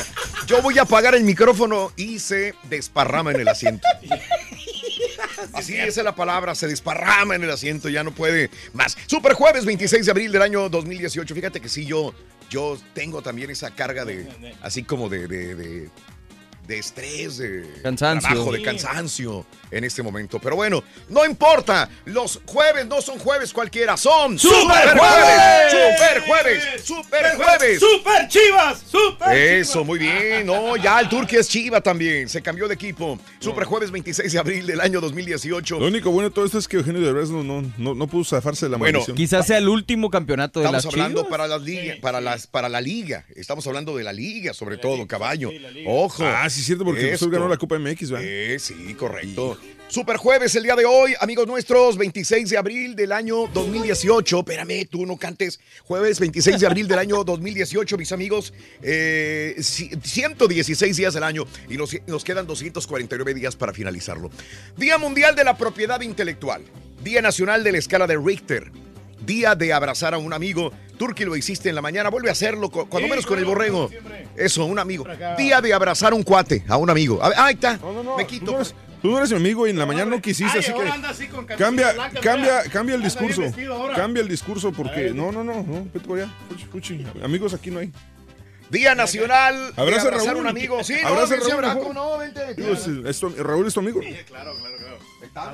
Yo 0.47 0.61
voy 0.63 0.79
a 0.79 0.83
apagar 0.83 1.15
el 1.15 1.23
micrófono 1.23 1.93
y 1.97 2.19
se 2.19 2.55
desparrama 2.65 3.31
en 3.31 3.41
el 3.41 3.49
asiento. 3.49 3.87
Así 5.53 5.77
es 5.77 5.97
la 5.99 6.15
palabra, 6.15 6.55
se 6.55 6.67
desparrama 6.69 7.35
en 7.35 7.45
el 7.45 7.51
asiento, 7.51 7.89
ya 7.89 8.03
no 8.05 8.13
puede 8.13 8.51
más. 8.73 8.97
Super 9.07 9.35
jueves 9.35 9.65
26 9.65 10.05
de 10.07 10.11
abril 10.11 10.33
del 10.33 10.43
año 10.43 10.69
2018. 10.69 11.35
Fíjate 11.35 11.61
que 11.61 11.69
sí, 11.69 11.85
yo, 11.87 12.15
yo 12.51 12.79
tengo 12.95 13.23
también 13.23 13.51
esa 13.51 13.71
carga 13.75 14.05
de, 14.05 14.27
así 14.63 14.83
como 14.83 15.09
de, 15.09 15.27
de, 15.29 15.55
de- 15.55 15.91
de 16.69 16.79
estrés, 16.79 17.39
de 17.39 17.67
Cansancio. 17.83 18.29
trabajo, 18.29 18.53
de 18.53 18.63
cansancio 18.63 19.47
en 19.71 19.85
este 19.85 20.03
momento. 20.03 20.39
Pero 20.39 20.55
bueno, 20.55 20.85
no 21.09 21.25
importa. 21.25 21.89
Los 22.05 22.41
jueves 22.45 22.87
no 22.87 23.01
son 23.01 23.19
jueves 23.19 23.53
cualquiera, 23.55 23.97
son 23.97 24.39
¡Super 24.39 24.97
jueves. 24.99 25.73
Super 25.73 26.23
jueves. 26.27 26.85
Super 26.85 27.37
jueves. 27.37 27.81
¡Super 27.81 28.29
Chivas! 28.29 28.83
¡Super 28.87 29.37
Eso, 29.37 29.83
muy 29.83 29.99
bien. 29.99 30.47
No, 30.47 30.77
ya 30.77 31.01
el 31.01 31.09
Turqui 31.09 31.37
es 31.37 31.49
Chiva 31.49 31.81
también. 31.81 32.29
Se 32.29 32.43
cambió 32.43 32.69
de 32.69 32.75
equipo. 32.75 33.19
Super 33.41 33.65
jueves 33.65 33.91
26 33.91 34.31
de 34.31 34.39
abril 34.39 34.67
del 34.67 34.81
año 34.83 35.01
2018. 35.01 35.79
Lo 35.81 35.87
único 35.87 36.11
bueno 36.11 36.29
de 36.29 36.35
todo 36.35 36.45
esto 36.45 36.59
es 36.59 36.69
que 36.69 36.77
Eugenio 36.77 37.01
Derbez 37.01 37.31
no, 37.31 37.43
no, 37.43 37.63
no, 37.79 37.95
no 37.95 38.07
pudo 38.07 38.25
zafarse 38.25 38.67
de 38.67 38.71
la 38.73 38.77
Bueno, 38.77 38.99
maldición. 38.99 39.17
Quizás 39.17 39.47
sea 39.47 39.57
el 39.57 39.69
último 39.71 40.11
campeonato 40.11 40.61
de 40.61 40.67
Estamos 40.67 40.85
las 40.85 40.93
hablando 40.95 41.21
Chivas. 41.23 41.31
para 41.31 41.49
las 41.49 41.63
ligas, 41.63 41.97
para 41.99 42.21
las, 42.21 42.47
para 42.47 42.69
la 42.69 42.83
liga. 42.83 43.25
Estamos 43.35 43.67
hablando 43.67 43.97
de 43.97 44.05
la 44.05 44.13
liga, 44.13 44.53
sobre 44.53 44.77
todo, 44.77 45.07
caballo. 45.07 45.51
Ojo. 45.87 46.25
Ah, 46.27 46.49
sí, 46.51 46.58
es 46.61 46.67
cierto, 46.67 46.85
porque 46.85 47.13
Esto. 47.13 47.27
Cruz 47.27 47.33
ganó 47.39 47.49
la 47.49 47.57
Copa 47.57 47.79
MX, 47.79 48.11
¿verdad? 48.11 48.27
Eh, 48.29 48.59
sí, 48.59 48.95
correcto. 48.95 49.59
Super 49.89 50.19
jueves 50.19 50.55
el 50.55 50.65
día 50.65 50.77
de 50.77 50.85
hoy, 50.85 51.15
amigos 51.19 51.47
nuestros, 51.47 51.97
26 51.97 52.51
de 52.51 52.59
abril 52.59 52.95
del 52.95 53.11
año 53.11 53.47
2018. 53.55 54.41
Espérame, 54.41 54.87
tú 54.91 55.07
no 55.07 55.17
cantes. 55.17 55.61
Jueves 55.85 56.21
26 56.21 56.61
de 56.61 56.67
abril 56.67 56.87
del 56.89 56.99
año 56.99 57.25
2018, 57.25 57.97
mis 57.97 58.13
amigos. 58.13 58.53
eh, 58.83 59.55
ci- 59.59 59.99
116 60.03 60.97
días 60.97 61.15
del 61.15 61.23
año 61.23 61.47
y 61.71 61.77
nos, 61.79 61.97
nos 62.07 62.23
quedan 62.23 62.47
249 62.47 63.33
días 63.35 63.57
para 63.57 63.73
finalizarlo. 63.73 64.31
Día 64.77 64.99
Mundial 64.99 65.35
de 65.35 65.45
la 65.45 65.57
Propiedad 65.57 66.01
Intelectual. 66.03 66.63
Día 67.03 67.23
Nacional 67.23 67.65
de 67.65 67.73
la 67.73 67.79
Escala 67.79 68.07
de 68.07 68.19
Richter. 68.19 68.71
Día 69.21 69.55
de 69.55 69.73
abrazar 69.73 70.15
a 70.15 70.19
un 70.19 70.33
amigo. 70.33 70.73
Turki 70.99 71.25
lo 71.25 71.37
hiciste 71.37 71.69
en 71.69 71.75
la 71.77 71.83
mañana, 71.83 72.11
vuelve 72.11 72.29
a 72.29 72.33
hacerlo, 72.33 72.71
cu- 72.71 72.89
cuando 72.89 73.07
Sí, 73.07 73.11
menos 73.11 73.27
con 73.27 73.39
el 73.39 73.45
no, 73.45 73.51
borrego. 73.51 73.91
Eso, 74.37 74.65
un 74.65 74.79
amigo. 74.79 75.05
Día 75.37 75.61
de 75.61 75.73
abrazar 75.73 76.13
a 76.13 76.17
un 76.17 76.23
cuate, 76.25 76.65
a 76.69 76.77
un 76.77 76.91
amigo. 76.91 77.23
A 77.23 77.29
ver, 77.29 77.39
ahí 77.39 77.55
está. 77.55 77.79
Me 78.17 78.27
quito. 78.27 78.47
Tú 78.47 78.53
no, 78.53 78.57
eres, 78.59 78.75
tú 79.03 79.11
no 79.13 79.19
eres 79.19 79.31
mi 79.31 79.37
amigo 79.37 79.67
y 79.67 79.71
en 79.71 79.79
la 79.79 79.87
mañana 79.87 80.11
no 80.11 80.21
quisiste, 80.21 80.59
Ay, 80.59 80.61
así 80.61 80.73
que 80.73 81.07
así 81.07 81.29
cambia, 81.57 81.93
blanca, 81.93 82.21
cambia, 82.21 82.59
mira. 82.59 82.71
cambia 82.73 82.95
el 82.97 83.03
discurso. 83.03 83.43
Cambia 83.95 84.23
el 84.23 84.29
discurso 84.29 84.73
porque 84.73 85.11
no, 85.15 85.31
no, 85.31 85.45
no, 85.45 85.63
no, 85.63 85.87
vete 85.95 86.13
allá. 86.15 86.35
Fuchi, 86.49 86.65
fuchi. 86.67 87.07
Amigos 87.23 87.55
aquí 87.55 87.71
no 87.71 87.79
hay. 87.79 87.93
Día 88.71 88.95
Nacional 88.97 89.73
Abraza 89.77 90.03
a 90.03 90.05
abrazar 90.09 90.29
a 90.31 90.33
Raúl. 90.35 90.41
un 90.43 90.47
amigo. 90.49 90.83
Sí, 90.85 90.95
no, 91.03 91.09
a 91.09 91.27
sí, 91.27 91.35
sí, 91.35 91.41
Raúl, 91.41 91.53
abraza, 91.53 91.75
mejor. 91.75 91.89
¿cómo 91.89 91.93
no? 91.95 92.19
Vente. 92.19 92.55
Digo, 92.55 92.73
es- 92.73 92.87
es 92.87 93.21
tu- 93.21 93.31
Raúl 93.31 93.67
es 93.67 93.73
tu 93.75 93.81
amigo. 93.81 94.01
Claro, 94.01 94.53
claro, 94.59 94.77
claro. 94.79 94.99
Está 95.23 95.53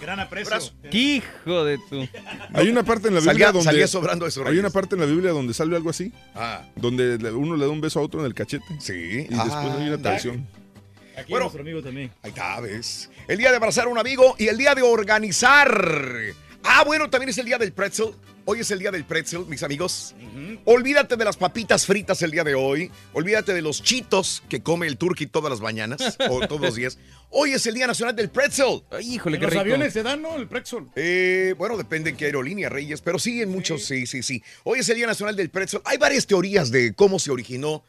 gran 0.00 0.20
aprecio. 0.20 0.56
Hijo 0.90 1.64
de 1.64 1.78
tu. 1.90 2.06
Hay 2.52 2.68
una 2.68 2.82
parte 2.82 3.08
en 3.08 3.14
la 3.14 3.20
Biblia 3.20 3.32
Salía- 3.32 3.52
donde 3.52 3.64
salía 3.64 3.86
sobrando 3.88 4.26
eso, 4.26 4.46
Hay 4.46 4.58
una 4.58 4.70
parte 4.70 4.94
en 4.94 5.00
la 5.00 5.06
Biblia 5.06 5.30
donde 5.32 5.54
sale 5.54 5.74
algo 5.76 5.90
así, 5.90 6.12
Ah, 6.34 6.62
donde 6.76 7.16
uno 7.32 7.56
le 7.56 7.64
da 7.66 7.70
un 7.70 7.80
beso 7.80 8.00
a 8.00 8.02
otro 8.02 8.20
en 8.20 8.26
el 8.26 8.34
cachete. 8.34 8.64
sí. 8.80 8.92
Y 8.92 9.34
después 9.34 9.52
hay 9.52 9.86
una 9.88 9.94
Ah, 9.94 9.98
traición. 9.98 10.46
Aquí 11.16 11.30
Bueno. 11.30 11.44
nuestro 11.44 11.62
amigo 11.62 11.80
también. 11.82 12.10
Ahí 12.22 12.30
está, 12.30 12.60
¿ves? 12.60 13.08
El 13.28 13.38
día 13.38 13.50
de 13.50 13.56
abrazar 13.56 13.86
a 13.86 13.88
un 13.88 13.98
amigo 13.98 14.34
y 14.38 14.48
el 14.48 14.58
día 14.58 14.74
de 14.74 14.82
organizar. 14.82 15.70
Ah, 16.64 16.82
bueno, 16.84 17.08
también 17.08 17.28
es 17.30 17.38
el 17.38 17.46
día 17.46 17.56
del 17.58 17.72
pretzel. 17.72 18.14
Hoy 18.46 18.60
es 18.60 18.70
el 18.70 18.78
día 18.78 18.90
del 18.90 19.04
pretzel, 19.04 19.46
mis 19.46 19.62
amigos. 19.62 20.14
Olvídate 20.66 21.16
de 21.16 21.24
las 21.24 21.38
papitas 21.38 21.86
fritas 21.86 22.20
el 22.20 22.30
día 22.30 22.44
de 22.44 22.54
hoy. 22.54 22.90
Olvídate 23.14 23.54
de 23.54 23.62
los 23.62 23.82
chitos 23.82 24.42
que 24.50 24.62
come 24.62 24.86
el 24.86 24.98
turqui 24.98 25.26
todas 25.26 25.50
las 25.50 25.60
mañanas 25.62 26.18
o 26.30 26.46
todos 26.46 26.60
los 26.60 26.74
días. 26.74 26.98
Hoy 27.30 27.52
es 27.52 27.66
el 27.66 27.74
Día 27.74 27.86
Nacional 27.86 28.14
del 28.14 28.28
Pretzel. 28.28 28.82
Ay, 28.90 29.14
híjole, 29.14 29.36
En 29.36 29.40
qué 29.40 29.46
los 29.46 29.52
rico. 29.54 29.60
aviones 29.62 29.94
se 29.94 30.02
dan, 30.02 30.20
¿no? 30.20 30.36
El 30.36 30.46
pretzel. 30.46 30.84
Eh, 30.94 31.54
bueno, 31.56 31.78
depende 31.78 32.10
en 32.10 32.16
qué 32.18 32.26
aerolínea, 32.26 32.68
Reyes, 32.68 33.00
pero 33.00 33.18
sí, 33.18 33.40
en 33.40 33.48
muchos, 33.48 33.86
sí, 33.86 34.06
sí, 34.06 34.22
sí. 34.22 34.42
Hoy 34.64 34.80
es 34.80 34.88
el 34.90 34.96
Día 34.96 35.06
Nacional 35.06 35.34
del 35.36 35.48
Pretzel. 35.48 35.80
Hay 35.86 35.96
varias 35.96 36.26
teorías 36.26 36.70
de 36.70 36.92
cómo 36.94 37.18
se 37.18 37.30
originó 37.30 37.82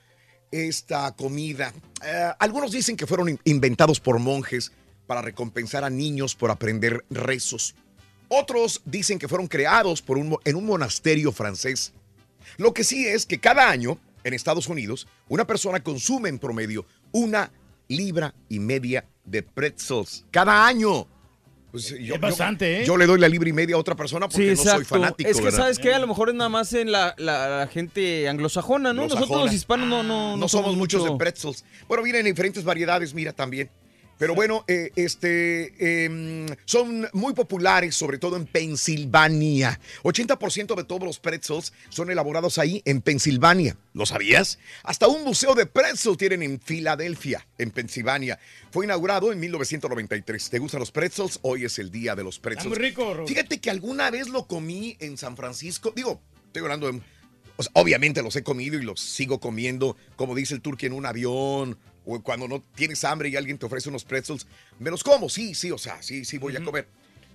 esta 0.52 1.14
comida. 1.18 1.74
Eh, 2.06 2.32
algunos 2.40 2.72
dicen 2.72 2.96
que 2.96 3.06
fueron 3.06 3.28
in- 3.28 3.40
inventados 3.44 4.00
por 4.00 4.20
monjes 4.20 4.72
para 5.06 5.22
recompensar 5.22 5.84
a 5.84 5.90
niños 5.90 6.34
por 6.34 6.50
aprender 6.50 7.04
rezos. 7.10 7.76
Otros 8.40 8.82
dicen 8.86 9.20
que 9.20 9.28
fueron 9.28 9.48
creados 9.48 10.02
por 10.02 10.18
un 10.18 10.38
en 10.44 10.56
un 10.56 10.66
monasterio 10.66 11.32
francés. 11.32 11.94
Lo 12.58 12.74
que 12.74 12.84
sí 12.84 13.08
es 13.08 13.26
que 13.26 13.40
cada 13.40 13.70
año 13.70 13.98
en 14.24 14.34
Estados 14.34 14.68
Unidos 14.68 15.08
una 15.30 15.46
persona 15.46 15.82
consume 15.82 16.30
en 16.30 16.40
promedio 16.40 16.86
una 17.12 17.52
libra 17.88 18.34
y 18.50 18.60
media 18.60 19.06
de 19.24 19.44
pretzels. 19.44 20.26
Cada 20.32 20.66
año. 20.68 21.08
Pues, 21.72 21.90
yo, 22.00 22.16
Es 22.16 22.22
bastante, 22.22 22.74
yo- 22.78 22.82
¿eh? 22.82 22.86
Yo 22.86 22.98
le 22.98 23.06
doy 23.06 23.20
la 23.20 23.28
libra 23.28 23.50
y 23.50 23.54
media 23.54 23.76
a 23.76 23.80
otra 23.80 23.96
persona 23.96 24.28
porque 24.30 24.42
Sí, 24.44 24.46
no 24.48 24.52
exacto. 24.54 24.78
soy 24.78 24.86
fanático. 24.86 25.30
es 25.30 25.38
que, 25.38 25.44
¿verdad? 25.44 25.60
¿sabes 25.60 25.78
qué? 25.78 25.94
A 25.94 26.00
lo 26.00 26.08
mejor 26.08 26.30
es 26.30 26.36
nada 26.36 26.50
más 26.50 26.72
en 26.74 26.90
la, 26.92 27.14
la- 27.18 27.50
la 27.60 27.68
gente 27.68 28.30
anglosajona, 28.30 28.94
¿no? 28.94 29.02
Nosotros 29.04 29.24
Anglosajona. 29.24 29.46
los 29.46 29.54
hispanos 29.54 29.88
no, 29.90 30.02
no, 30.04 30.38
no 30.38 30.48
somos 30.48 30.76
muchos 30.78 31.02
mucho- 31.02 31.14
de 31.14 31.18
pretzels. 31.20 31.66
Bueno, 31.88 32.02
vienen 32.04 32.26
en 32.26 32.34
diferentes 32.34 32.64
variedades, 32.64 33.14
mira 33.14 33.34
también. 33.34 33.70
Pero 34.18 34.34
bueno, 34.34 34.64
eh, 34.68 34.92
este, 34.96 36.06
em, 36.06 36.46
son 36.64 37.08
muy 37.12 37.34
populares, 37.34 37.96
sobre 37.96 38.18
todo 38.18 38.38
en 38.38 38.46
Pensilvania. 38.46 39.80
80% 40.04 40.76
de 40.76 40.84
todos 40.86 41.04
los 41.04 41.20
pretzels 41.20 41.74
son 41.90 42.10
elaborados 42.10 42.58
ahí 42.58 42.82
en 42.86 43.02
Pensilvania. 43.02 43.76
¿Lo 43.94 44.06
sabías? 44.06 44.58
Hasta 44.84 45.08
un 45.08 45.24
museo 45.24 45.54
de 45.54 45.66
pretzels 45.66 46.18
tienen 46.18 46.44
en 46.44 46.62
Filadelfia, 46.62 47.46
en 47.58 47.72
Pensilvania. 47.72 48.40
Fue 48.72 48.86
inaugurado 48.86 49.34
en 49.34 49.40
1993. 49.40 50.50
¿Te 50.50 50.60
gustan 50.60 50.80
los 50.80 50.92
pretzels? 50.92 51.40
Hoy 51.42 51.66
es 51.66 51.78
el 51.80 51.92
día 51.92 52.16
de 52.16 52.24
los 52.24 52.40
pretzels. 52.40 52.70
muy 52.70 52.78
rico, 52.78 53.14
Raúl. 53.14 53.28
Fíjate 53.28 53.60
que 53.60 53.70
alguna 53.70 54.12
vez 54.12 54.30
lo 54.30 54.48
comí 54.48 54.96
en 55.00 55.18
San 55.18 55.36
Francisco. 55.36 55.92
Digo, 55.94 56.22
estoy 56.48 56.62
hablando 56.62 56.92
de 56.92 57.02
o 57.58 57.64
sea, 57.64 57.72
obviamente 57.76 58.22
los 58.22 58.36
he 58.36 58.44
comido 58.44 58.78
y 58.78 58.84
los 58.84 59.00
sigo 59.00 59.40
comiendo, 59.40 59.96
como 60.16 60.36
dice 60.36 60.54
el 60.54 60.62
turqui, 60.62 60.88
en 60.88 60.94
un 60.94 61.06
avión 61.06 61.78
o 62.06 62.22
cuando 62.22 62.48
no 62.48 62.62
tienes 62.76 63.04
hambre 63.04 63.30
y 63.30 63.36
alguien 63.36 63.58
te 63.58 63.66
ofrece 63.66 63.90
unos 63.90 64.04
pretzels. 64.04 64.46
Me 64.80 64.90
los 64.92 65.04
como, 65.04 65.30
sí, 65.30 65.54
sí, 65.56 65.72
o 65.72 65.78
sea, 65.78 66.02
sí, 66.02 66.26
sí 66.26 66.38
voy 66.38 66.56
a 66.56 66.64
comer. 66.64 66.88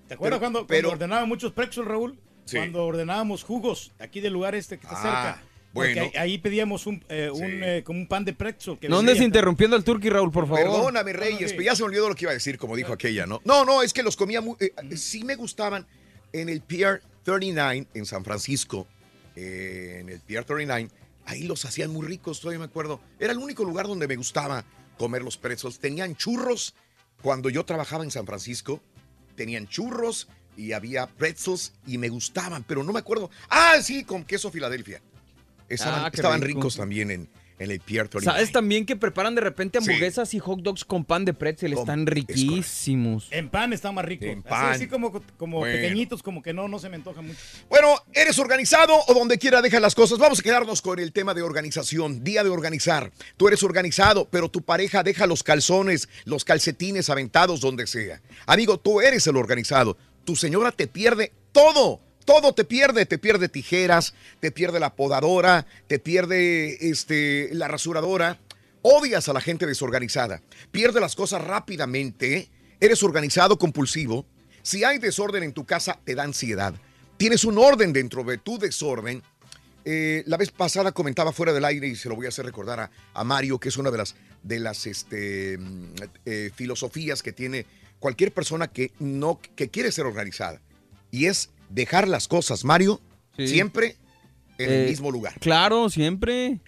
¿Te 0.09 0.15
acuerdas 0.15 0.39
Pero- 0.39 0.41
cuando, 0.41 0.67
pero- 0.67 0.89
cuando 0.89 1.05
ordenábamos 1.05 1.29
muchos 1.29 1.53
pretzels, 1.53 1.87
Raúl? 1.87 2.19
Sí. 2.45 2.57
Cuando 2.57 2.85
ordenábamos 2.85 3.45
jugos 3.45 3.93
aquí 3.99 4.21
del 4.21 4.33
lugar 4.33 4.55
este 4.55 4.79
que 4.79 4.87
está 4.87 4.99
Ah, 4.99 5.03
cerca. 5.35 5.43
Porque 5.73 5.95
bueno. 5.95 6.11
ahí, 6.15 6.31
ahí 6.33 6.39
pedíamos 6.39 6.85
un, 6.89 7.05
eh, 7.09 7.31
un, 7.33 7.63
eh, 7.63 7.83
como 7.85 8.01
un 8.01 8.09
pan 8.09 8.25
de 8.25 8.33
pretzel. 8.33 8.77
Que 8.77 8.89
No 8.89 8.99
andes 8.99 9.21
interrumpiendo 9.21 9.77
al 9.77 9.85
turqui, 9.85 10.11
Raúl, 10.11 10.33
por 10.33 10.49
favor. 10.49 10.65
Perdóname, 10.65 11.13
Reyes, 11.13 11.53
pero 11.53 11.63
ya 11.63 11.77
se 11.77 11.83
me 11.83 11.87
olvidó 11.87 12.09
lo 12.09 12.17
que 12.17 12.25
iba 12.25 12.33
a 12.33 12.35
decir, 12.35 12.59
como 12.59 12.75
dijo 12.75 12.93
aquella, 12.93 13.25
¿no? 13.27 13.41
No, 13.45 13.65
no, 13.65 13.83
es 13.85 13.93
que 13.93 14.03
los 14.03 14.17
comía 14.17 14.41
muy. 14.41 14.57
eh, 14.59 14.73
sí 14.97 15.23
me 15.23 15.37
gustaban 15.37 15.87
en 16.33 16.49
el 16.49 16.61
Pier 16.61 17.03
39 17.23 17.87
en 17.95 18.05
San 18.07 18.25
Francisco. 18.25 18.89
eh, 19.37 19.99
en 20.01 20.09
el 20.09 20.19
Pier 20.21 20.45
39, 20.45 20.91
ahí 21.27 21.43
los 21.45 21.65
hacían 21.65 21.91
muy 21.93 22.07
ricos, 22.07 22.41
todavía 22.41 22.59
me 22.59 22.65
acuerdo. 22.67 23.01
Era 23.19 23.33
el 23.33 23.39
único 23.39 23.65
lugar 23.65 23.87
donde 23.87 24.09
me 24.09 24.17
gustaba 24.17 24.65
comer 24.99 25.23
los 25.23 25.37
pretzels. 25.37 25.79
Tenían 25.79 26.17
churros. 26.17 26.75
Cuando 27.23 27.51
yo 27.51 27.65
trabajaba 27.65 28.05
en 28.05 28.11
San 28.11 28.27
Francisco, 28.27 28.81
tenían 29.37 29.69
churros 29.69 30.29
y 30.57 30.73
había 30.73 31.07
pretzels 31.07 31.73
y 31.87 31.99
me 31.99 32.09
gustaban, 32.09 32.65
pero 32.65 32.83
no 32.83 32.93
me 32.93 32.99
acuerdo. 32.99 33.31
Ah, 33.49 33.77
sí, 33.83 34.05
con 34.05 34.25
queso 34.25 34.51
Filadelfia. 34.51 35.03
Estaban, 35.69 36.05
Ah, 36.05 36.11
qué 36.11 36.17
estaban 36.17 36.41
rico. 36.41 36.59
ricos 36.61 36.77
también 36.77 37.11
en, 37.11 37.29
en 37.61 37.71
el 37.71 37.79
Pier 37.79 38.09
39. 38.09 38.25
¿Sabes 38.39 38.53
también 38.53 38.85
que 38.87 38.97
preparan 38.97 39.35
de 39.37 39.43
repente 39.43 39.79
Sí. 39.81 39.85
hamburguesas 39.89 40.35
y 40.35 40.39
hot 40.41 40.61
dogs 40.61 40.85
con 40.85 41.05
pan 41.05 41.25
de 41.25 41.33
pretzel? 41.35 41.75
Con- 41.75 41.83
Están 41.83 42.07
riquísimos. 42.07 43.29
En 43.31 43.49
pan 43.49 43.73
está 43.73 43.93
más 43.93 44.05
rico. 44.05 44.25
En 44.25 44.39
Así- 44.41 44.49
pan. 44.49 44.73
Así, 44.73 44.87
como, 44.89 45.13
como 45.37 45.59
Bueno. 45.59 45.77
pequeñitos, 45.77 46.23
como 46.23 46.43
que 46.43 46.53
no, 46.53 46.69
no 46.69 46.79
se 46.79 46.89
me 46.89 46.97
antoja 46.97 47.21
mucho. 47.23 47.39
Bueno, 47.69 47.95
¿eres 48.13 48.39
organizado 48.39 48.95
o 49.07 49.15
donde 49.15 49.39
quiera 49.39 49.63
dejas 49.63 49.81
las 49.81 49.95
cosas? 49.95 50.19
Vamos 50.19 50.41
a 50.41 50.43
quedarnos 50.43 50.83
con 50.83 50.99
el 50.99 51.13
tema 51.13 51.35
de 51.35 51.43
organización, 51.43 52.25
día 52.25 52.43
de 52.43 52.51
organizar. 52.51 53.13
Tú 53.37 53.49
eres 53.49 53.63
organizado, 53.63 54.29
pero 54.31 54.51
tu 54.51 54.63
pareja 54.63 55.03
deja 55.03 55.27
los 55.27 55.43
calzones, 55.43 56.09
los 56.25 56.45
calcetines 56.45 57.11
aventados 57.11 57.61
donde 57.61 57.87
sea. 57.87 58.21
Amigo, 58.47 58.79
tú 58.81 59.01
eres 59.01 59.27
el 59.27 59.37
organizado. 59.37 59.97
Tu 60.25 60.35
señora 60.37 60.73
te 60.73 60.87
pierde 60.87 61.33
todo. 61.53 62.01
Todo 62.31 62.53
te 62.53 62.63
pierde, 62.63 63.07
te 63.07 63.19
pierde 63.19 63.49
tijeras, 63.49 64.15
te 64.39 64.53
pierde 64.53 64.79
la 64.79 64.95
podadora, 64.95 65.67
te 65.89 65.99
pierde 65.99 66.89
este, 66.89 67.49
la 67.55 67.67
rasuradora. 67.67 68.39
Odias 68.83 69.29
a 69.29 69.33
la 69.33 69.41
gente 69.41 69.67
desorganizada. 69.67 70.41
Pierde 70.71 71.01
las 71.01 71.17
cosas 71.17 71.43
rápidamente. 71.43 72.49
Eres 72.79 73.03
organizado 73.03 73.59
compulsivo. 73.59 74.27
Si 74.63 74.85
hay 74.85 74.99
desorden 74.99 75.43
en 75.43 75.53
tu 75.53 75.65
casa, 75.65 75.99
te 76.05 76.15
da 76.15 76.23
ansiedad. 76.23 76.73
Tienes 77.17 77.43
un 77.43 77.59
orden 77.59 77.93
dentro 77.93 78.23
de 78.23 78.39
tu 78.39 78.61
desorden. 78.61 79.25
Eh, 79.85 80.23
la 80.27 80.37
vez 80.37 80.53
pasada 80.53 80.93
comentaba 80.93 81.33
fuera 81.33 81.53
del 81.53 81.65
aire 81.65 81.89
y 81.89 81.97
se 81.97 82.09
lo 82.09 82.15
voy 82.15 82.27
a 82.27 82.29
hacer 82.29 82.47
recordar 82.47 82.93
a, 83.13 83.25
Mario, 83.25 83.59
que 83.59 83.71
es 83.71 83.77
una 83.77 83.91
de 83.91 83.99
las, 83.99 84.15
de 84.45 84.61
las 84.61 84.87
este, 84.87 85.59
mm, 85.59 85.95
eh, 86.27 86.51
filosofías 86.55 87.25
que 87.25 87.33
tiene 87.33 87.67
cualquier 87.99 88.31
persona 88.31 88.69
que, 88.69 88.93
no, 89.01 89.41
que 89.57 89.69
quiere 89.69 89.91
ser 89.91 90.07
organizada. 90.07 90.61
Y 91.11 91.27
es 91.27 91.51
dejar 91.71 92.07
las 92.09 92.29
cosas, 92.29 92.65
Mario, 92.65 93.01
Sí. 93.37 93.47
siempre 93.49 93.97
en 94.59 94.71
Eh, 94.71 94.83
el 94.83 94.89
mismo 94.91 95.11
lugar. 95.11 95.39
Claro, 95.41 95.89
siempre. 95.89 96.61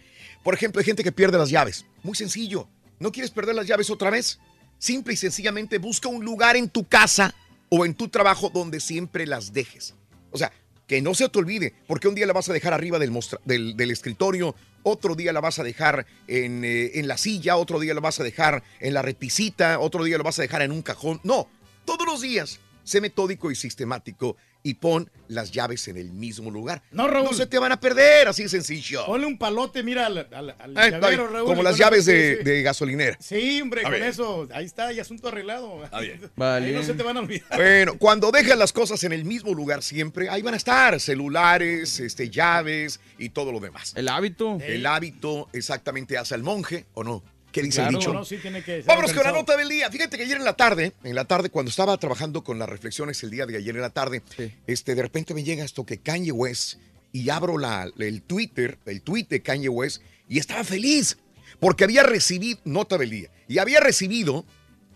Por 0.42 0.54
ejemplo, 0.54 0.78
hay 0.80 0.84
gente 0.86 1.04
que 1.04 1.12
pierde 1.12 1.36
las 1.38 1.50
llaves. 1.50 1.84
Muy 2.02 2.14
sencillo. 2.16 2.68
¿No 2.98 3.12
quieres 3.12 3.30
perder 3.30 3.54
las 3.54 3.66
llaves 3.66 3.90
otra 3.90 4.10
vez? 4.10 4.38
Simple 4.78 5.14
y 5.14 5.16
sencillamente 5.16 5.78
busca 5.78 6.08
un 6.08 6.24
lugar 6.24 6.56
en 6.56 6.68
tu 6.68 6.84
casa 6.86 7.34
o 7.68 7.84
en 7.84 7.94
tu 7.94 8.08
trabajo 8.08 8.50
donde 8.52 8.80
siempre 8.80 9.26
las 9.26 9.52
dejes. 9.52 9.94
O 10.30 10.38
sea, 10.38 10.50
que 10.86 11.00
no 11.02 11.14
se 11.14 11.28
te 11.28 11.38
olvide, 11.38 11.74
porque 11.86 12.08
un 12.08 12.14
día 12.14 12.26
la 12.26 12.32
vas 12.32 12.48
a 12.48 12.52
dejar 12.52 12.72
arriba 12.72 12.98
del, 12.98 13.12
del, 13.44 13.76
del 13.76 13.90
escritorio 13.90 14.54
otro 14.84 15.14
día 15.14 15.32
la 15.32 15.40
vas 15.40 15.60
a 15.60 15.62
dejar 15.62 16.06
en, 16.26 16.64
eh, 16.64 16.92
en 16.98 17.06
la 17.06 17.16
silla, 17.16 17.56
otro 17.56 17.78
día 17.78 17.94
la 17.94 18.00
vas 18.00 18.18
a 18.18 18.24
dejar 18.24 18.64
en 18.80 18.94
la 18.94 19.00
repisita, 19.02 19.78
otro 19.78 20.02
día 20.02 20.18
lo 20.18 20.24
vas 20.24 20.40
a 20.40 20.42
dejar 20.42 20.62
en 20.62 20.72
un 20.72 20.82
cajón. 20.82 21.20
No, 21.22 21.48
todos 21.84 22.04
los 22.04 22.20
días, 22.20 22.58
sé 22.82 23.00
metódico 23.00 23.52
y 23.52 23.54
sistemático 23.54 24.36
y 24.64 24.74
pon 24.74 25.10
las 25.28 25.50
llaves 25.50 25.88
en 25.88 25.96
el 25.96 26.12
mismo 26.12 26.50
lugar. 26.50 26.82
No, 26.92 27.08
Raúl. 27.08 27.24
No 27.24 27.32
se 27.32 27.46
te 27.46 27.58
van 27.58 27.72
a 27.72 27.80
perder, 27.80 28.28
así 28.28 28.42
de 28.44 28.48
sencillo. 28.48 29.04
Ponle 29.06 29.26
un 29.26 29.38
palote, 29.38 29.82
mira, 29.82 30.06
al, 30.06 30.18
al- 30.32 30.50
al 30.58 30.76
Ay, 30.76 30.90
llavero, 30.92 31.26
ay, 31.26 31.32
Raúl, 31.32 31.46
como 31.46 31.62
y 31.62 31.64
las 31.64 31.76
llaves 31.78 32.04
de, 32.04 32.32
sí, 32.32 32.38
sí. 32.38 32.44
de 32.44 32.62
gasolinera. 32.62 33.16
Sí, 33.18 33.60
hombre, 33.62 33.80
A 33.80 33.84
con 33.90 33.94
eso, 34.02 34.48
ahí 34.52 34.64
está, 34.66 34.92
ya 34.92 35.02
asunto 35.02 35.28
arreglado. 35.28 35.80
bien. 36.00 36.30
Ahí 36.36 36.72
no 36.72 36.82
se 36.82 36.94
te 36.94 37.02
van 37.02 37.16
a 37.16 37.20
olvidar. 37.20 37.46
Bueno, 37.56 37.96
cuando 37.98 38.30
dejas 38.30 38.56
las 38.58 38.72
cosas 38.72 39.02
en 39.04 39.12
el 39.12 39.24
mismo 39.24 39.52
lugar 39.54 39.82
siempre, 39.82 40.28
ahí 40.28 40.42
van 40.42 40.54
a 40.54 40.58
estar 40.58 41.00
celulares, 41.00 41.98
este, 42.00 42.30
llaves 42.30 43.00
y 43.18 43.30
todo 43.30 43.52
lo 43.52 43.60
demás. 43.60 43.92
El 43.96 44.08
hábito. 44.08 44.58
El 44.62 44.84
hábito 44.86 45.48
exactamente 45.52 46.18
hace 46.18 46.34
al 46.34 46.42
monje, 46.42 46.84
¿o 46.94 47.02
no? 47.04 47.22
¿Qué 47.52 47.62
dice 47.62 47.76
Claro, 47.76 47.90
el 47.90 47.96
dicho? 47.96 48.12
no, 48.12 48.24
sí 48.24 48.38
tiene 48.38 48.64
que 48.64 48.76
ser 48.78 48.84
Vámonos 48.86 49.12
con 49.12 49.22
la 49.22 49.32
nota 49.32 49.56
del 49.56 49.68
día. 49.68 49.90
Fíjate 49.90 50.16
que 50.16 50.24
ayer 50.24 50.38
en 50.38 50.44
la 50.44 50.54
tarde, 50.54 50.92
en 51.04 51.14
la 51.14 51.24
tarde, 51.26 51.50
cuando 51.50 51.70
estaba 51.70 51.96
trabajando 51.98 52.42
con 52.42 52.58
las 52.58 52.68
reflexiones 52.68 53.22
el 53.22 53.30
día 53.30 53.46
de 53.46 53.56
ayer 53.56 53.74
en 53.74 53.82
la 53.82 53.90
tarde, 53.90 54.22
este, 54.66 54.94
de 54.94 55.02
repente 55.02 55.34
me 55.34 55.44
llega 55.44 55.64
esto 55.64 55.84
que 55.84 55.98
Kanye 55.98 56.32
West 56.32 56.78
y 57.12 57.28
abro 57.28 57.58
la, 57.58 57.88
el 57.98 58.22
Twitter, 58.22 58.78
el 58.86 59.02
tweet 59.02 59.26
de 59.28 59.42
Kanye 59.42 59.68
West 59.68 60.02
y 60.28 60.38
estaba 60.38 60.64
feliz 60.64 61.18
porque 61.60 61.84
había 61.84 62.02
recibido, 62.02 62.58
nota 62.64 62.98
del 62.98 63.10
día, 63.10 63.30
y 63.46 63.58
había 63.58 63.78
recibido 63.78 64.44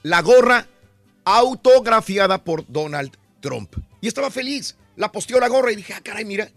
la 0.02 0.22
gorra 0.22 0.66
autografiada 1.24 2.42
por 2.42 2.64
Donald 2.66 3.12
Trump. 3.40 3.76
Y 4.00 4.08
estaba 4.08 4.30
feliz. 4.30 4.76
La 4.96 5.12
posteó 5.12 5.38
la 5.38 5.48
gorra 5.48 5.72
y 5.72 5.76
dije, 5.76 5.92
ah, 5.92 6.00
caray, 6.02 6.24
mira, 6.24 6.48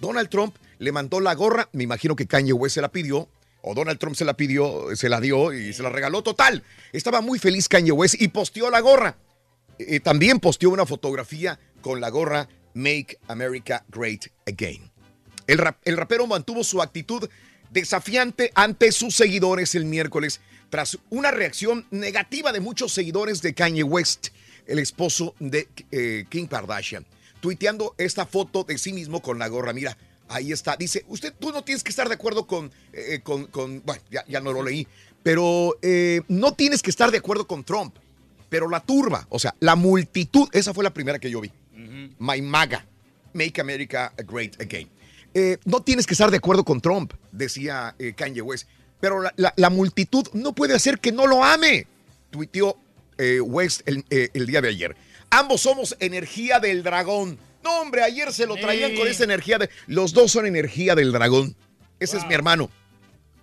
Donald 0.00 0.28
Trump 0.30 0.56
le 0.78 0.92
mandó 0.92 1.20
la 1.20 1.34
gorra, 1.34 1.68
me 1.72 1.84
imagino 1.84 2.16
que 2.16 2.26
Kanye 2.26 2.52
West 2.52 2.74
se 2.74 2.80
la 2.80 2.90
pidió, 2.90 3.28
o 3.62 3.74
Donald 3.74 3.98
Trump 3.98 4.16
se 4.16 4.24
la 4.24 4.34
pidió, 4.34 4.94
se 4.94 5.08
la 5.08 5.20
dio 5.20 5.52
y 5.52 5.72
se 5.72 5.82
la 5.82 5.88
regaló 5.88 6.22
total. 6.22 6.62
Estaba 6.92 7.20
muy 7.20 7.38
feliz 7.38 7.68
Kanye 7.68 7.92
West 7.92 8.20
y 8.20 8.28
posteó 8.28 8.70
la 8.70 8.80
gorra. 8.80 9.16
Eh, 9.78 10.00
también 10.00 10.38
posteó 10.40 10.70
una 10.70 10.84
fotografía 10.84 11.58
con 11.80 12.00
la 12.00 12.10
gorra 12.10 12.48
Make 12.74 13.18
America 13.28 13.84
Great 13.88 14.26
Again. 14.46 14.90
El, 15.46 15.58
rap- 15.58 15.80
el 15.84 15.96
rapero 15.96 16.26
mantuvo 16.26 16.62
su 16.64 16.82
actitud 16.82 17.28
desafiante 17.70 18.52
ante 18.54 18.92
sus 18.92 19.16
seguidores 19.16 19.74
el 19.74 19.84
miércoles 19.86 20.40
tras 20.70 20.98
una 21.10 21.30
reacción 21.30 21.86
negativa 21.90 22.52
de 22.52 22.60
muchos 22.60 22.92
seguidores 22.92 23.42
de 23.42 23.54
Kanye 23.54 23.82
West, 23.82 24.28
el 24.66 24.78
esposo 24.78 25.34
de 25.38 25.68
eh, 25.90 26.24
Kim 26.28 26.46
Kardashian, 26.46 27.04
tuiteando 27.40 27.94
esta 27.98 28.24
foto 28.26 28.64
de 28.64 28.78
sí 28.78 28.92
mismo 28.92 29.20
con 29.20 29.38
la 29.38 29.48
gorra. 29.48 29.72
Mira, 29.72 29.98
ahí 30.34 30.52
está. 30.52 30.76
Dice, 30.76 31.04
usted, 31.08 31.32
tú 31.38 31.52
no 31.52 31.62
tienes 31.64 31.82
que 31.82 31.90
estar 31.90 32.08
de 32.08 32.14
acuerdo 32.14 32.46
con, 32.46 32.70
eh, 32.92 33.20
con, 33.22 33.46
con- 33.46 33.82
bueno, 33.84 34.02
ya, 34.10 34.24
ya 34.28 34.40
no 34.40 34.52
lo 34.52 34.62
leí, 34.62 34.86
pero 35.22 35.76
eh, 35.82 36.22
no 36.28 36.52
tienes 36.54 36.82
que 36.82 36.90
estar 36.90 37.10
de 37.10 37.18
acuerdo 37.18 37.46
con 37.46 37.64
Trump. 37.64 37.94
Pero 38.48 38.68
la 38.68 38.80
turba, 38.80 39.26
o 39.30 39.38
sea, 39.38 39.54
la 39.60 39.76
multitud, 39.76 40.48
esa 40.52 40.74
fue 40.74 40.84
la 40.84 40.92
primera 40.92 41.18
que 41.18 41.30
yo 41.30 41.40
vi. 41.40 41.50
My 42.18 42.42
MAGA, 42.42 42.84
Make 43.32 43.60
America 43.60 44.12
Great 44.26 44.60
Again. 44.60 44.88
Eh, 45.34 45.56
no 45.64 45.80
tienes 45.82 46.06
que 46.06 46.12
estar 46.12 46.30
de 46.30 46.36
acuerdo 46.36 46.62
con 46.64 46.80
Trump, 46.80 47.14
decía 47.32 47.96
Kanye 48.16 48.42
West, 48.42 48.68
pero 49.00 49.22
la, 49.22 49.32
la- 49.36 49.54
la 49.56 49.70
multitud 49.70 50.26
no 50.34 50.54
puede 50.54 50.74
hacer 50.74 50.98
que 50.98 51.12
no 51.12 51.26
lo 51.26 51.42
ame, 51.42 51.86
tuiteó 52.30 52.76
West 53.42 53.82
el, 53.86 54.04
el 54.10 54.46
día 54.46 54.60
de 54.60 54.68
ayer. 54.68 54.96
Ambos 55.30 55.62
somos 55.62 55.96
energía 56.00 56.60
del 56.60 56.82
dragón. 56.82 57.38
No, 57.62 57.80
hombre, 57.80 58.02
ayer 58.02 58.32
se 58.32 58.46
lo 58.46 58.56
traían 58.56 58.90
Sí. 58.92 58.96
con 58.98 59.08
esa 59.08 59.24
energía 59.24 59.58
de... 59.58 59.70
Los 59.86 60.12
dos 60.12 60.32
son 60.32 60.46
energía 60.46 60.94
del 60.94 61.12
dragón. 61.12 61.56
Ese 62.00 62.16
es 62.18 62.26
mi 62.26 62.34
hermano. 62.34 62.70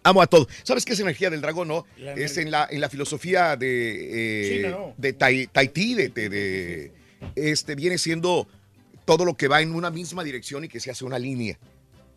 Amo 0.04 0.22
a 0.22 0.28
todos. 0.28 0.48
¿Sabes 0.64 0.86
qué 0.86 0.94
es 0.94 1.00
energía 1.00 1.30
del 1.30 1.42
dragón, 1.42 1.68
no? 1.68 1.86
La 1.98 2.14
es 2.14 2.38
en 2.38 2.52
la, 2.52 2.68
en 2.70 2.82
la 2.82 2.90
filosofía 2.90 3.56
de, 3.58 4.48
eh, 4.52 4.56
China, 4.58 4.70
¿no? 4.72 4.94
de 4.98 5.14
Tai- 5.18 5.48
Tahití, 5.52 5.94
de, 5.94 6.10
de- 6.10 6.30
de- 6.30 6.92
este, 7.36 7.76
viene 7.76 7.98
siendo 7.98 8.48
todo 9.06 9.26
lo 9.26 9.36
que 9.36 9.48
va 9.48 9.62
en 9.62 9.74
una 9.76 9.90
misma 9.92 10.24
dirección 10.24 10.64
y 10.64 10.68
que 10.70 10.80
se 10.80 10.90
hace 10.92 11.04
una 11.04 11.20
línea. 11.20 11.60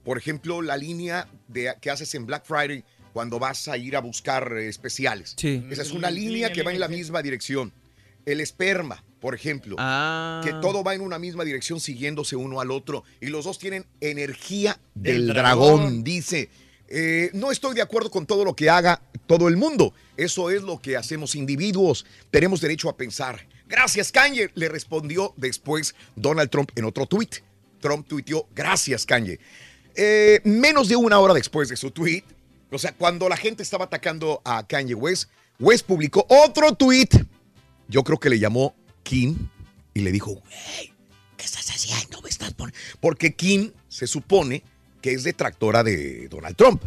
Por 0.05 0.17
ejemplo, 0.19 0.63
la 0.63 0.77
línea 0.77 1.29
de, 1.49 1.73
que 1.81 1.91
haces 1.91 2.15
en 2.15 2.27
Black 2.27 2.45
Friday 2.45 2.85
cuando 3.13 3.39
vas 3.39 3.67
a 3.69 3.77
ir 3.77 3.97
a 3.97 4.01
buscar 4.01 4.53
eh, 4.57 4.69
especiales. 4.69 5.35
Sí. 5.37 5.65
Esa 5.71 5.83
es 5.83 5.91
una 5.93 6.11
Línea, 6.11 6.31
línea 6.31 6.53
que 6.53 6.63
va 6.63 6.73
en 6.73 6.81
la 6.81 6.89
misma 6.89 7.21
dirección. 7.23 7.73
El 8.27 8.41
esperma, 8.41 9.05
por 9.23 9.37
ejemplo. 9.37 9.77
Ah. 9.79 10.41
Que 10.45 10.53
todo 10.61 10.83
va 10.83 10.95
en 10.95 11.01
una 11.01 11.19
misma 11.19 11.45
dirección 11.45 11.79
siguiéndose 11.79 12.35
uno 12.35 12.61
al 12.61 12.73
otro. 12.73 13.05
Y 13.21 13.29
los 13.29 13.45
dos 13.45 13.59
tienen 13.59 13.87
energía 14.01 14.79
del, 14.95 15.29
Del 15.29 15.35
dragón. 15.35 15.77
dragón. 15.77 16.05
dice. 16.05 16.51
Eh, 16.89 17.31
no 17.33 17.51
estoy 17.51 17.75
de 17.75 17.81
acuerdo 17.81 18.11
con 18.11 18.27
todo 18.27 18.45
lo 18.45 18.55
que 18.55 18.69
haga 18.69 19.01
todo 19.27 19.49
el 19.49 19.57
mundo. 19.57 19.95
Eso 20.17 20.51
es 20.51 20.63
lo 20.63 20.79
que 20.79 20.97
hacemos 20.97 21.35
individuos. 21.37 22.05
Tenemos 22.31 22.61
derecho 22.61 22.91
a 22.91 22.97
pensar. 22.97 23.47
Gracias, 23.67 24.13
Kanye, 24.13 24.51
le 24.55 24.69
respondió 24.69 25.33
después 25.39 25.95
Donald 26.17 26.51
Trump 26.51 26.71
en 26.75 26.85
otro 26.85 27.07
tuit. 27.07 27.37
Trump 27.81 28.07
tuiteó, 28.07 28.47
gracias, 28.55 29.07
Kanye. 29.07 29.39
Eh, 29.95 30.41
menos 30.45 30.89
de 30.89 30.97
una 30.97 31.19
hora 31.21 31.33
después 31.33 31.69
de 31.71 31.77
su 31.77 31.91
tweet, 31.93 32.25
o 32.71 32.79
sea, 32.79 32.93
cuando 32.93 33.29
la 33.29 33.37
gente 33.37 33.63
estaba 33.63 33.87
atacando 33.87 34.43
a 34.45 34.67
Kanye 34.67 34.95
West, 34.95 35.31
West 35.59 35.87
publicó 35.87 36.27
otro 36.29 36.75
tweet. 36.75 37.09
Yo 37.89 38.03
creo 38.03 38.19
que 38.19 38.29
le 38.29 38.39
llamó 38.39 38.75
Kim 39.13 39.37
y 39.93 40.01
le 40.01 40.11
dijo, 40.11 40.31
güey, 40.31 40.95
¿qué 41.37 41.45
estás 41.45 41.69
haciendo? 41.69 42.23
Me 42.23 42.31
estás 42.31 42.55
pon-?" 42.55 42.73
Porque 42.99 43.35
Kim 43.35 43.71
se 43.87 44.07
supone 44.07 44.63
que 45.03 45.13
es 45.13 45.23
detractora 45.23 45.85
de 45.85 46.29
Donald 46.29 46.57
Trump. 46.57 46.83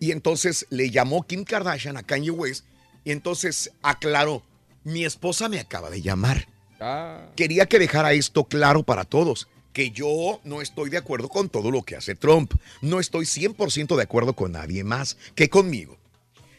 Y 0.00 0.10
entonces 0.10 0.66
le 0.70 0.90
llamó 0.90 1.24
Kim 1.24 1.44
Kardashian 1.44 1.96
a 1.96 2.02
Kanye 2.02 2.32
West 2.32 2.64
y 3.04 3.12
entonces 3.12 3.70
aclaró, 3.80 4.42
mi 4.82 5.04
esposa 5.04 5.48
me 5.48 5.60
acaba 5.60 5.88
de 5.88 6.02
llamar. 6.02 6.48
Ah. 6.80 7.28
Quería 7.36 7.66
que 7.66 7.78
dejara 7.78 8.12
esto 8.12 8.42
claro 8.46 8.82
para 8.82 9.04
todos, 9.04 9.46
que 9.72 9.92
yo 9.92 10.40
no 10.42 10.60
estoy 10.62 10.90
de 10.90 10.96
acuerdo 10.96 11.28
con 11.28 11.48
todo 11.48 11.70
lo 11.70 11.84
que 11.84 11.94
hace 11.94 12.16
Trump. 12.16 12.54
No 12.80 12.98
estoy 12.98 13.24
100% 13.24 13.94
de 13.94 14.02
acuerdo 14.02 14.34
con 14.34 14.50
nadie 14.50 14.82
más 14.82 15.16
que 15.36 15.48
conmigo. 15.48 15.96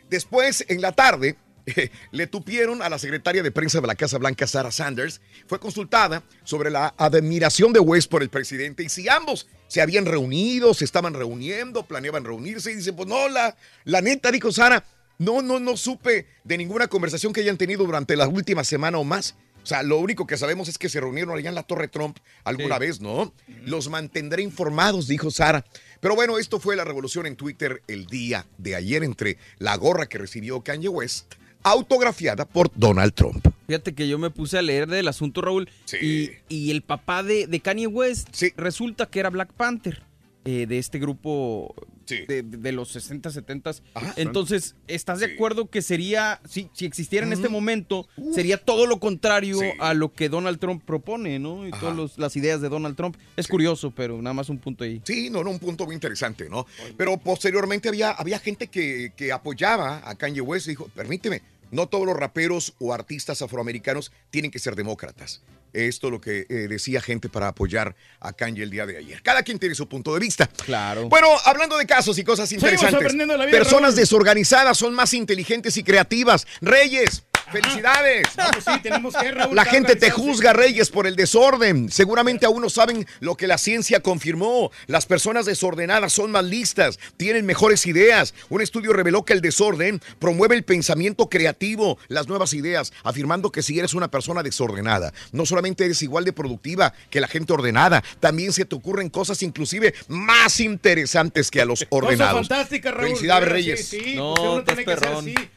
Después, 0.09 0.63
en 0.69 0.79
la 0.79 0.93
tarde, 0.93 1.35
le 2.11 2.27
tupieron 2.27 2.81
a 2.81 2.89
la 2.89 2.99
secretaria 2.99 3.43
de 3.43 3.51
prensa 3.51 3.81
de 3.81 3.87
la 3.87 3.95
Casa 3.95 4.17
Blanca, 4.17 4.47
Sarah 4.47 4.71
Sanders. 4.71 5.21
Fue 5.47 5.59
consultada 5.59 6.23
sobre 6.43 6.69
la 6.69 6.93
admiración 6.97 7.73
de 7.73 7.79
West 7.79 8.09
por 8.09 8.21
el 8.23 8.29
presidente 8.29 8.83
y 8.83 8.89
si 8.89 9.09
ambos 9.09 9.47
se 9.67 9.81
habían 9.81 10.05
reunido, 10.05 10.73
se 10.73 10.85
estaban 10.85 11.13
reuniendo, 11.13 11.85
planeaban 11.85 12.23
reunirse. 12.23 12.71
Y 12.71 12.75
dice, 12.75 12.93
pues 12.93 13.07
no, 13.07 13.27
la, 13.29 13.55
la 13.83 14.01
neta, 14.01 14.31
dijo 14.31 14.51
Sara, 14.51 14.85
no, 15.19 15.41
no, 15.41 15.59
no 15.59 15.75
supe 15.77 16.27
de 16.43 16.57
ninguna 16.57 16.87
conversación 16.87 17.33
que 17.33 17.41
hayan 17.41 17.57
tenido 17.57 17.83
durante 17.85 18.15
la 18.15 18.27
última 18.27 18.63
semana 18.63 18.97
o 18.97 19.03
más. 19.03 19.35
O 19.63 19.65
sea, 19.67 19.83
lo 19.83 19.97
único 19.97 20.25
que 20.25 20.37
sabemos 20.37 20.69
es 20.69 20.77
que 20.77 20.87
se 20.87 21.01
reunieron 21.01 21.37
allá 21.37 21.49
en 21.49 21.55
la 21.55 21.63
Torre 21.63 21.89
Trump 21.89 22.17
alguna 22.45 22.75
Sí. 22.75 22.79
vez, 22.79 23.01
¿no? 23.01 23.33
Los 23.65 23.89
mantendré 23.89 24.41
informados, 24.41 25.07
dijo 25.09 25.29
Sara. 25.29 25.65
Pero 25.99 26.15
bueno, 26.15 26.37
esto 26.37 26.61
fue 26.61 26.77
la 26.77 26.85
revolución 26.85 27.25
en 27.25 27.35
Twitter 27.35 27.81
el 27.87 28.05
día 28.05 28.45
de 28.57 28.75
ayer 28.75 29.03
entre 29.03 29.37
la 29.57 29.75
gorra 29.75 30.05
que 30.07 30.19
recibió 30.19 30.61
Kanye 30.63 30.87
West, 30.87 31.33
autografiada 31.63 32.45
por 32.45 32.71
Donald 32.75 33.13
Trump. 33.13 33.45
Fíjate 33.67 33.93
que 33.93 34.07
yo 34.07 34.17
me 34.17 34.29
puse 34.29 34.57
a 34.57 34.61
leer 34.61 34.87
del 34.87 35.07
asunto, 35.07 35.41
Raúl. 35.41 35.69
Y, 36.01 36.31
y 36.47 36.71
el 36.71 36.81
papá 36.81 37.23
de, 37.23 37.47
de 37.47 37.59
Kanye 37.59 37.87
West 37.87 38.29
resulta 38.55 39.05
que 39.07 39.19
era 39.19 39.29
Black 39.29 39.51
Panther, 39.53 40.01
eh, 40.49 40.65
de 40.65 40.77
este 40.77 40.97
grupo 40.97 41.75
de, 42.07 42.41
de- 42.41 42.57
de 42.57 42.71
los 42.71 42.87
60, 42.93 43.29
70. 43.31 43.71
Entonces, 44.15 44.75
¿estás 44.87 45.19
de 45.19 45.25
acuerdo 45.33 45.69
que 45.69 45.81
sería, 45.81 46.39
si, 46.47 46.69
si 46.71 46.85
existiera 46.85 47.27
en 47.27 47.33
este 47.33 47.49
momento, 47.49 48.07
sería 48.33 48.57
todo 48.57 48.87
lo 48.87 48.99
contrario 49.01 49.59
a 49.79 49.93
lo 49.93 50.13
que 50.13 50.29
Donald 50.29 50.57
Trump 50.59 50.83
propone, 50.85 51.37
¿no? 51.37 51.67
Y 51.67 51.71
Ajá. 51.71 51.81
todas 51.81 51.95
los- 51.97 52.17
las 52.17 52.35
ideas 52.37 52.61
de 52.61 52.69
Donald 52.69 52.95
Trump. 52.95 53.17
Es 53.35 53.47
curioso, 53.49 53.91
pero 53.91 54.21
nada 54.21 54.33
más 54.33 54.47
un 54.49 54.57
punto 54.59 54.85
ahí. 54.85 55.01
Sí, 55.03 55.29
no, 55.29 55.43
no, 55.43 55.49
un 55.51 55.59
punto 55.59 55.85
muy 55.85 55.95
interesante, 55.95 56.49
¿no? 56.49 56.65
Pero 56.95 57.17
posteriormente 57.17 57.89
había, 57.89 58.11
había 58.11 58.39
gente 58.39 58.67
que, 58.67 59.11
que 59.17 59.33
apoyaba 59.33 60.01
a 60.09 60.15
Kanye 60.15 60.39
West 60.39 60.67
y 60.67 60.69
dijo, 60.71 60.89
permíteme, 60.95 61.41
no 61.71 61.87
todos 61.87 62.05
los 62.05 62.15
raperos 62.15 62.73
o 62.79 62.93
artistas 62.93 63.41
afroamericanos 63.41 64.13
tienen 64.29 64.49
que 64.51 64.59
ser 64.59 64.75
demócratas. 64.77 65.41
Esto 65.85 66.07
es 66.07 66.11
lo 66.11 66.19
que 66.19 66.47
eh, 66.49 66.67
decía 66.67 67.01
gente 67.01 67.29
para 67.29 67.49
apoyar 67.49 67.95
a 68.19 68.33
Kanye 68.33 68.63
el 68.63 68.71
día 68.71 68.85
de 68.87 68.97
ayer. 68.97 69.21
Cada 69.21 69.43
quien 69.43 69.59
tiene 69.59 69.75
su 69.75 69.87
punto 69.87 70.13
de 70.13 70.19
vista. 70.19 70.47
Claro. 70.65 71.07
Bueno, 71.07 71.27
hablando 71.45 71.77
de 71.77 71.85
casos 71.85 72.17
y 72.17 72.23
cosas 72.23 72.49
Seguimos 72.49 72.71
interesantes. 72.71 72.95
aprendiendo 73.05 73.33
de 73.33 73.37
la 73.37 73.45
vida, 73.45 73.57
Personas 73.57 73.91
Raúl. 73.91 73.95
desorganizadas 73.95 74.77
son 74.77 74.95
más 74.95 75.13
inteligentes 75.13 75.77
y 75.77 75.83
creativas. 75.83 76.47
Reyes, 76.61 77.23
Felicidades. 77.51 78.27
Vamos, 78.35 78.63
sí, 78.65 78.79
tenemos 78.81 79.15
que, 79.15 79.31
Raúl, 79.31 79.55
La 79.55 79.65
gente 79.65 79.95
te 79.95 80.11
juzga, 80.11 80.53
Reyes, 80.53 80.89
por 80.89 81.07
el 81.07 81.15
desorden. 81.15 81.89
Seguramente 81.89 82.45
aún 82.45 82.61
no 82.61 82.69
saben 82.69 83.07
lo 83.19 83.35
que 83.35 83.47
la 83.47 83.57
ciencia 83.57 84.01
confirmó. 84.01 84.71
Las 84.87 85.05
personas 85.05 85.45
desordenadas 85.45 86.13
son 86.13 86.31
más 86.31 86.43
listas, 86.43 86.99
tienen 87.17 87.45
mejores 87.45 87.85
ideas. 87.85 88.33
Un 88.49 88.61
estudio 88.61 88.93
reveló 88.93 89.23
que 89.23 89.33
el 89.33 89.41
desorden 89.41 90.01
promueve 90.19 90.55
el 90.55 90.63
pensamiento 90.63 91.29
creativo, 91.29 91.97
las 92.07 92.27
nuevas 92.27 92.53
ideas, 92.53 92.91
afirmando 93.03 93.51
que 93.51 93.61
si 93.63 93.79
eres 93.79 93.93
una 93.93 94.09
persona 94.09 94.43
desordenada, 94.43 95.13
no 95.31 95.45
solamente 95.45 95.85
eres 95.85 96.01
igual 96.01 96.25
de 96.25 96.33
productiva 96.33 96.93
que 97.09 97.21
la 97.21 97.27
gente 97.27 97.53
ordenada, 97.53 98.03
también 98.19 98.51
se 98.51 98.65
te 98.65 98.75
ocurren 98.75 99.09
cosas 99.09 99.41
inclusive 99.43 99.93
más 100.07 100.59
interesantes 100.59 101.49
que 101.49 101.61
a 101.61 101.65
los 101.65 101.85
ordenados. 101.89 102.47
Cosa 102.47 102.55
fantástica, 102.55 102.91
Raúl. 102.91 103.07
Felicidades, 103.09 103.49
Reyes. 103.49 103.87
Sí, 103.87 104.01
sí, 104.03 104.15
No, 104.15 104.33
porque 104.33 104.49
uno 104.49 104.59
estás 104.59 104.75
tiene 104.75 104.85
que 104.85 104.91
ser 104.99 104.99
perrón. 105.09 105.25
así. 105.29 105.49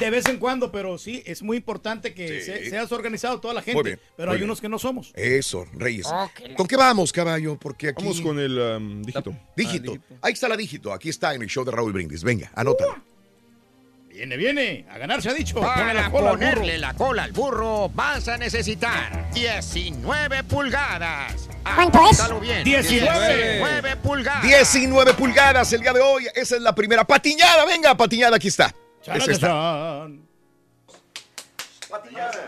De 0.00 0.10
vez 0.10 0.26
en 0.26 0.38
cuando, 0.38 0.70
pero 0.70 0.98
sí, 0.98 1.22
es 1.26 1.42
muy 1.42 1.56
importante 1.56 2.12
que 2.14 2.40
Sí. 2.40 2.46
se- 2.46 2.70
seas 2.70 2.92
organizado 2.92 3.40
toda 3.40 3.54
la 3.54 3.60
Muy 3.60 3.64
gente. 3.66 3.82
bien, 3.82 4.00
pero 4.16 4.28
muy 4.28 4.34
hay 4.34 4.38
bien. 4.40 4.50
unos 4.50 4.60
que 4.60 4.68
no 4.68 4.78
somos. 4.78 5.12
Eso, 5.14 5.66
Reyes. 5.74 6.06
Oh, 6.10 6.30
¿Con 6.56 6.66
qué 6.66 6.76
vamos, 6.76 7.12
caballo? 7.12 7.56
Porque 7.58 7.88
aquí... 7.88 8.02
Vamos 8.02 8.20
con 8.20 8.38
el 8.38 8.58
um, 8.58 9.02
dígito. 9.02 9.34
Dígito. 9.56 9.96
Ahí 10.20 10.32
está 10.32 10.48
la 10.48 10.56
dígito. 10.56 10.92
Aquí 10.92 11.08
está 11.08 11.34
en 11.34 11.42
el 11.42 11.48
show 11.48 11.64
de 11.64 11.70
Raúl 11.72 11.92
Brindis. 11.92 12.22
Venga, 12.22 12.50
anótala. 12.54 13.02
Viene, 14.10 14.36
viene. 14.36 14.84
A 14.90 14.98
ganar 14.98 15.22
se 15.22 15.30
ha 15.30 15.32
dicho. 15.34 15.58
Para 15.58 15.94
la 15.94 16.10
cola 16.10 16.32
ponerle 16.32 16.76
la 16.76 16.92
cola 16.92 17.24
al 17.24 17.32
burro 17.32 17.88
vas 17.88 18.28
a 18.28 18.36
necesitar 18.36 19.30
19 19.32 20.44
pulgadas. 20.44 21.48
¿Cuánto 21.62 21.98
es? 22.10 22.20
Apúntalo 22.20 22.40
bien. 22.40 22.62
19. 22.62 23.36
19 23.58 23.96
pulgadas. 23.96 24.42
19 24.42 25.14
pulgadas 25.14 25.72
el 25.72 25.80
día 25.80 25.94
de 25.94 26.00
hoy. 26.00 26.26
Esa 26.34 26.56
es 26.56 26.62
la 26.62 26.74
primera. 26.74 27.04
Patiñada, 27.06 27.64
venga, 27.64 27.96
patiñada, 27.96 28.36
aquí 28.36 28.48
está. 28.48 28.74
Es 29.06 29.28
esta. 29.28 30.06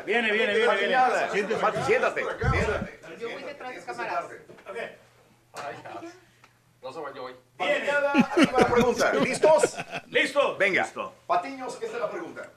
Viene, 0.06 0.32
viene, 0.32 0.54
viene, 0.54 0.76
viene. 0.76 1.30
Siéntese. 1.32 1.84
Siéntate. 1.84 2.22
Yo 3.20 3.30
voy 3.30 3.42
detrás 3.42 3.74
de 3.74 3.82
cámaras. 3.84 4.24
Patiñada, 7.56 8.12
aquí 8.12 8.46
va 8.52 8.60
la 8.60 8.68
pregunta. 8.68 9.12
¿Listos? 9.20 9.76
¿Listo? 10.08 10.56
Venga. 10.56 10.86
Patiños, 11.26 11.74
esta 11.74 11.86
es 11.86 12.00
la 12.00 12.10
pregunta. 12.10 12.50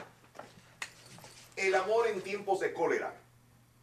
El 1.56 1.74
amor 1.76 2.08
en 2.08 2.22
tiempos 2.22 2.60
de 2.60 2.74
cólera 2.74 3.14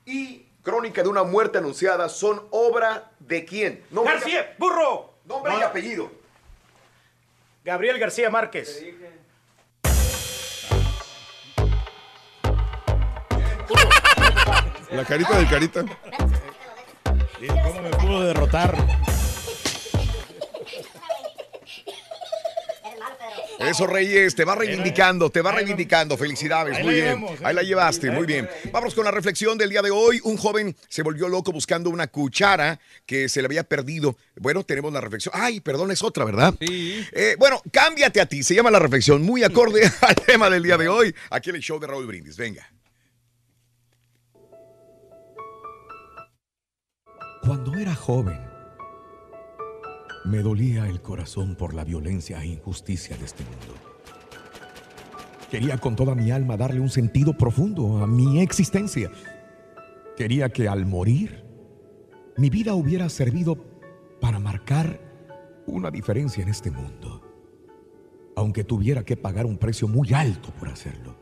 y 0.05 0.47
Crónica 0.62 1.03
de 1.03 1.09
una 1.09 1.25
muerte 1.25 1.59
anunciada 1.59 2.09
son 2.09 2.47
obra 2.51 3.11
de 3.19 3.45
quién? 3.45 3.85
Nombre, 3.91 4.15
García, 4.15 4.55
burro. 4.59 5.15
nombre 5.25 5.55
y 5.55 5.61
No. 5.61 5.67
apellido. 5.67 6.11
Gabriel 7.65 7.99
García 7.99 8.31
Márquez. 8.31 8.83
La 14.95 15.05
carita 15.05 15.36
del 15.36 15.49
carita. 15.49 15.84
¿Cómo 17.64 17.82
me 17.82 17.90
pudo 17.90 18.22
derrotar? 18.22 18.76
Eso, 23.59 23.86
Reyes, 23.86 24.34
te 24.34 24.45
va 24.45 24.55
reivindicando, 24.55 25.30
te 25.30 25.40
va 25.40 25.51
reivindicando. 25.53 26.16
Felicidades, 26.16 26.82
muy 26.84 26.95
bien. 26.95 27.24
¿eh? 27.24 27.36
Ahí 27.42 27.55
la 27.55 27.62
llevaste, 27.62 28.11
muy 28.11 28.26
bien. 28.26 28.49
Vamos 28.70 28.95
con 28.95 29.05
la 29.05 29.11
reflexión 29.11 29.59
del 29.59 29.70
día 29.70 29.82
de 29.82 29.90
hoy. 29.90 30.20
Un 30.22 30.36
joven 30.36 30.76
se 30.88 31.03
volvió 31.03 31.28
loco 31.28 31.51
buscando 31.51 31.90
una 31.90 32.07
cuchara 32.07 32.78
que 33.07 33.28
se 33.28 33.40
le 33.42 33.47
había 33.47 33.64
perdido. 33.64 34.16
Bueno, 34.36 34.64
tenemos 34.64 34.92
la 34.92 35.01
reflexión. 35.01 35.34
Ay, 35.36 35.61
perdón, 35.61 35.90
es 35.90 36.03
otra, 36.03 36.24
¿verdad? 36.24 36.55
Sí. 36.61 37.05
Eh, 37.12 37.36
bueno, 37.38 37.61
cámbiate 37.72 38.20
a 38.20 38.26
ti. 38.26 38.42
Se 38.42 38.55
llama 38.55 38.70
la 38.70 38.78
reflexión, 38.78 39.22
muy 39.22 39.42
acorde 39.42 39.90
al 40.03 40.14
tema 40.14 40.51
del 40.51 40.62
día 40.62 40.76
de 40.76 40.88
hoy. 40.88 41.14
Aquí 41.30 41.51
en 41.51 41.57
el 41.57 41.62
show 41.62 41.80
de 41.80 41.86
Raúl 41.86 42.07
Brindis. 42.07 42.36
Venga. 42.36 42.68
Cuando 47.45 47.74
era 47.74 47.95
joven, 47.95 48.40
me 50.24 50.38
dolía 50.38 50.88
el 50.88 51.03
corazón 51.03 51.57
por 51.57 51.74
la 51.74 51.84
violencia 51.84 52.42
e 52.42 52.47
injusticia 52.47 53.18
de 53.18 53.26
este 53.26 53.45
mundo. 53.45 53.74
Quería 55.51 55.76
con 55.76 55.95
toda 55.95 56.14
mi 56.14 56.30
alma 56.30 56.57
darle 56.57 56.80
un 56.80 56.88
sentido 56.88 57.36
profundo 57.36 57.99
a 57.99 58.07
mi 58.07 58.40
existencia. 58.40 59.11
Quería 60.16 60.49
que 60.49 60.68
al 60.68 60.86
morir, 60.86 61.45
mi 62.38 62.49
vida 62.49 62.74
hubiera 62.74 63.11
servido 63.11 63.59
para 64.22 64.38
marcar 64.38 64.99
una 65.66 65.90
diferencia 65.90 66.42
en 66.42 66.49
este 66.49 66.70
mundo, 66.70 67.20
aunque 68.36 68.64
tuviera 68.64 69.05
que 69.05 69.18
pagar 69.18 69.45
un 69.45 69.59
precio 69.59 69.86
muy 69.86 70.14
alto 70.14 70.49
por 70.59 70.70
hacerlo. 70.70 71.14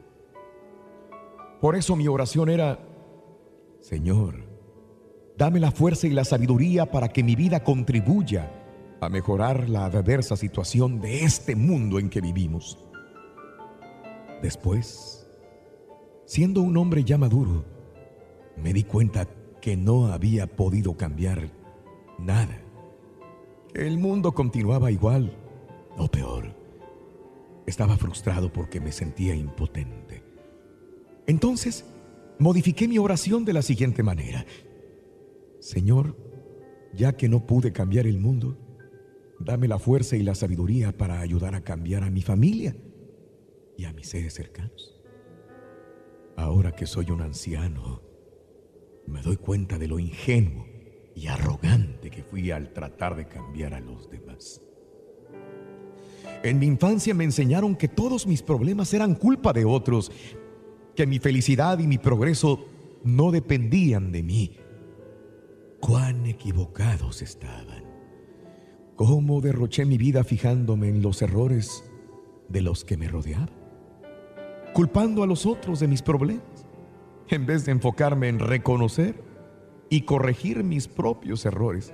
Por 1.60 1.74
eso 1.74 1.96
mi 1.96 2.06
oración 2.06 2.48
era, 2.48 2.78
Señor, 3.80 4.51
Dame 5.43 5.59
la 5.59 5.72
fuerza 5.72 6.07
y 6.07 6.11
la 6.11 6.24
sabiduría 6.24 6.86
para 6.86 7.09
que 7.09 7.24
mi 7.24 7.34
vida 7.34 7.64
contribuya 7.64 8.49
a 9.01 9.09
mejorar 9.09 9.68
la 9.68 9.86
adversa 9.86 10.36
situación 10.36 11.01
de 11.01 11.24
este 11.24 11.57
mundo 11.57 11.99
en 11.99 12.11
que 12.11 12.20
vivimos. 12.20 12.78
Después, 14.40 15.26
siendo 16.26 16.62
un 16.62 16.76
hombre 16.76 17.03
ya 17.03 17.18
maduro, 17.18 17.64
me 18.57 18.72
di 18.72 18.84
cuenta 18.84 19.26
que 19.61 19.76
no 19.76 20.12
había 20.12 20.47
podido 20.47 20.97
cambiar 20.97 21.51
nada. 22.20 22.61
El 23.74 23.99
mundo 23.99 24.34
continuaba 24.34 24.93
igual 24.93 25.36
o 25.99 26.07
peor. 26.07 26.55
Estaba 27.66 27.97
frustrado 27.97 28.53
porque 28.53 28.80
me 28.80 28.93
sentía 28.93 29.34
impotente. 29.34 30.22
Entonces, 31.26 31.84
modifiqué 32.38 32.86
mi 32.86 32.99
oración 32.99 33.45
de 33.45 33.55
la 33.55 33.62
siguiente 33.62 34.05
manera. 34.05 34.47
Señor, 35.62 36.16
ya 36.92 37.16
que 37.16 37.28
no 37.28 37.46
pude 37.46 37.72
cambiar 37.72 38.08
el 38.08 38.18
mundo, 38.18 38.58
dame 39.38 39.68
la 39.68 39.78
fuerza 39.78 40.16
y 40.16 40.24
la 40.24 40.34
sabiduría 40.34 40.90
para 40.98 41.20
ayudar 41.20 41.54
a 41.54 41.62
cambiar 41.62 42.02
a 42.02 42.10
mi 42.10 42.20
familia 42.20 42.74
y 43.78 43.84
a 43.84 43.92
mis 43.92 44.08
seres 44.08 44.34
cercanos. 44.34 45.00
Ahora 46.36 46.72
que 46.72 46.84
soy 46.84 47.12
un 47.12 47.20
anciano, 47.20 48.02
me 49.06 49.22
doy 49.22 49.36
cuenta 49.36 49.78
de 49.78 49.86
lo 49.86 50.00
ingenuo 50.00 50.66
y 51.14 51.28
arrogante 51.28 52.10
que 52.10 52.24
fui 52.24 52.50
al 52.50 52.72
tratar 52.72 53.14
de 53.14 53.28
cambiar 53.28 53.72
a 53.74 53.80
los 53.80 54.10
demás. 54.10 54.60
En 56.42 56.58
mi 56.58 56.66
infancia 56.66 57.14
me 57.14 57.22
enseñaron 57.22 57.76
que 57.76 57.86
todos 57.86 58.26
mis 58.26 58.42
problemas 58.42 58.92
eran 58.94 59.14
culpa 59.14 59.52
de 59.52 59.64
otros, 59.64 60.10
que 60.96 61.06
mi 61.06 61.20
felicidad 61.20 61.78
y 61.78 61.86
mi 61.86 61.98
progreso 61.98 62.66
no 63.04 63.30
dependían 63.30 64.10
de 64.10 64.24
mí 64.24 64.56
cuán 65.82 66.26
equivocados 66.26 67.22
estaban. 67.22 67.82
Cómo 68.94 69.40
derroché 69.40 69.84
mi 69.84 69.98
vida 69.98 70.22
fijándome 70.22 70.88
en 70.88 71.02
los 71.02 71.22
errores 71.22 71.84
de 72.48 72.62
los 72.62 72.84
que 72.84 72.96
me 72.96 73.08
rodeaban, 73.08 73.50
culpando 74.74 75.24
a 75.24 75.26
los 75.26 75.44
otros 75.44 75.80
de 75.80 75.88
mis 75.88 76.00
problemas, 76.00 76.66
en 77.28 77.46
vez 77.46 77.66
de 77.66 77.72
enfocarme 77.72 78.28
en 78.28 78.38
reconocer 78.38 79.20
y 79.90 80.02
corregir 80.02 80.62
mis 80.62 80.86
propios 80.86 81.44
errores. 81.46 81.92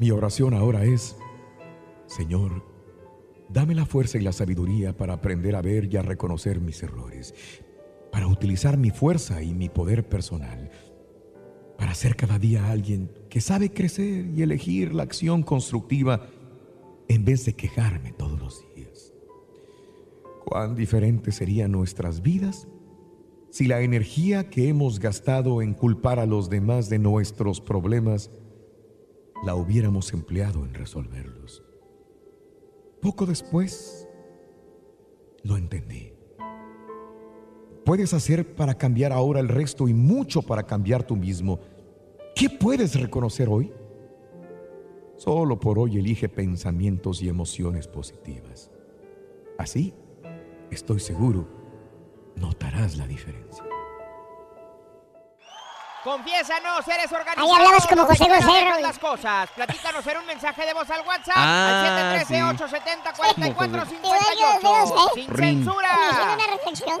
Mi 0.00 0.10
oración 0.10 0.52
ahora 0.52 0.84
es, 0.84 1.16
Señor, 2.06 2.64
dame 3.48 3.76
la 3.76 3.86
fuerza 3.86 4.18
y 4.18 4.22
la 4.22 4.32
sabiduría 4.32 4.96
para 4.96 5.12
aprender 5.12 5.54
a 5.54 5.62
ver 5.62 5.92
y 5.92 5.96
a 5.96 6.02
reconocer 6.02 6.60
mis 6.60 6.82
errores, 6.82 7.34
para 8.10 8.26
utilizar 8.26 8.76
mi 8.76 8.90
fuerza 8.90 9.42
y 9.42 9.54
mi 9.54 9.68
poder 9.68 10.08
personal 10.08 10.67
para 11.78 11.94
ser 11.94 12.16
cada 12.16 12.38
día 12.38 12.70
alguien 12.70 13.10
que 13.30 13.40
sabe 13.40 13.72
crecer 13.72 14.26
y 14.36 14.42
elegir 14.42 14.92
la 14.92 15.04
acción 15.04 15.44
constructiva 15.44 16.26
en 17.08 17.24
vez 17.24 17.46
de 17.46 17.54
quejarme 17.54 18.12
todos 18.12 18.38
los 18.38 18.64
días. 18.74 19.14
Cuán 20.44 20.74
diferentes 20.74 21.36
serían 21.36 21.70
nuestras 21.70 22.20
vidas 22.20 22.66
si 23.50 23.66
la 23.66 23.80
energía 23.80 24.50
que 24.50 24.68
hemos 24.68 24.98
gastado 24.98 25.62
en 25.62 25.72
culpar 25.72 26.18
a 26.18 26.26
los 26.26 26.50
demás 26.50 26.90
de 26.90 26.98
nuestros 26.98 27.60
problemas 27.60 28.30
la 29.44 29.54
hubiéramos 29.54 30.12
empleado 30.12 30.64
en 30.64 30.74
resolverlos. 30.74 31.62
Poco 33.00 33.24
después 33.24 34.06
lo 35.44 35.56
entendí. 35.56 36.17
Puedes 37.88 38.12
hacer 38.12 38.54
para 38.54 38.74
cambiar 38.74 39.14
ahora 39.14 39.40
el 39.40 39.48
resto 39.48 39.88
y 39.88 39.94
mucho 39.94 40.42
para 40.42 40.64
cambiar 40.64 41.04
tú 41.04 41.16
mismo? 41.16 41.58
¿Qué 42.36 42.50
puedes 42.50 43.00
reconocer 43.00 43.48
hoy? 43.48 43.72
Solo 45.16 45.58
por 45.58 45.78
hoy 45.78 45.96
elige 45.96 46.28
pensamientos 46.28 47.22
y 47.22 47.30
emociones 47.30 47.88
positivas. 47.88 48.70
Así, 49.56 49.94
estoy 50.70 51.00
seguro, 51.00 51.48
notarás 52.36 52.98
la 52.98 53.06
diferencia. 53.06 53.64
Confiésanos, 56.04 56.86
eres 56.88 57.10
organizado. 57.10 57.46
Ahí 57.46 57.56
hablabas 57.56 57.86
como 57.86 58.04
José 58.04 58.18
¿Cómo 58.24 58.34
José, 58.34 58.46
dejas 58.52 58.70
Raúl. 58.70 58.82
las 58.82 58.98
cosas. 58.98 59.50
Platícanos 59.56 60.06
en 60.06 60.16
un 60.18 60.26
mensaje 60.26 60.66
de 60.66 60.74
voz 60.74 60.90
al 60.90 61.06
WhatsApp 61.06 61.34
Ah, 61.38 62.12
al 62.12 62.26
sí. 62.26 62.34
713-870-4458. 62.34 63.40
Te 63.40 64.06
oigo 64.30 64.60
feo, 64.60 64.84
¿eh? 64.84 65.10
Sin 65.14 65.34
censura. 65.36 65.88
Una 66.34 66.58
canción. 66.64 67.00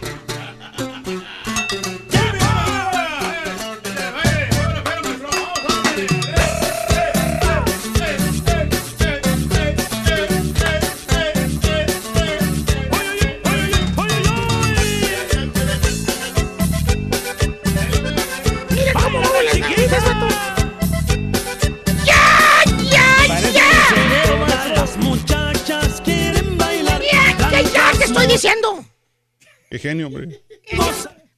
Genio, 29.81 30.07
hombre. 30.07 30.41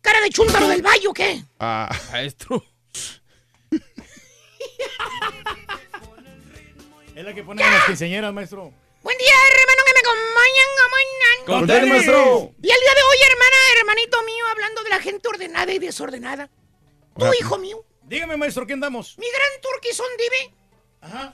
¿Cara 0.01 0.19
de 0.21 0.29
chúntaro 0.29 0.67
del 0.67 0.81
valle 0.81 1.07
o 1.07 1.13
qué? 1.13 1.43
Ah. 1.59 1.89
Maestro. 2.11 2.63
Es 7.15 7.23
la 7.23 7.31
que 7.33 7.43
ponen 7.43 7.69
las 7.69 7.85
quinceañeras, 7.85 8.33
maestro. 8.33 8.73
Buen 9.03 9.17
día, 9.19 9.33
hermano, 9.51 9.81
que 9.85 9.93
me 9.93 9.99
acompañan. 9.99 10.73
Con 11.45 11.67
tenis, 11.67 11.89
maestro. 11.89 12.53
Y 12.61 12.69
el 12.71 12.79
día 12.79 12.93
de 12.95 13.03
hoy, 13.03 13.17
hermana, 13.29 13.57
hermanito 13.79 14.23
mío, 14.23 14.45
hablando 14.51 14.83
de 14.83 14.89
la 14.89 14.99
gente 14.99 15.27
ordenada 15.27 15.71
y 15.71 15.79
desordenada. 15.79 16.49
Tú, 17.17 17.25
hijo 17.39 17.57
mío, 17.57 17.85
Dígame, 18.03 18.35
maestro, 18.37 18.65
¿qué 18.65 18.73
andamos? 18.73 19.17
mi 19.17 19.27
gran 19.29 19.61
turquizón 19.61 20.07
dive. 20.17 20.53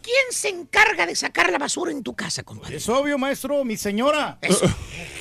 ¿Quién 0.02 0.26
se 0.32 0.50
encarga 0.50 1.06
de 1.06 1.16
sacar 1.16 1.52
la 1.52 1.60
basura 1.60 1.92
en 1.92 2.04
tu 2.04 2.16
casa, 2.16 2.44
compadre? 2.44 2.78
Es 2.78 2.90
obvio, 2.90 3.18
maestro, 3.18 3.64
mi 3.64 3.78
señora. 3.78 4.40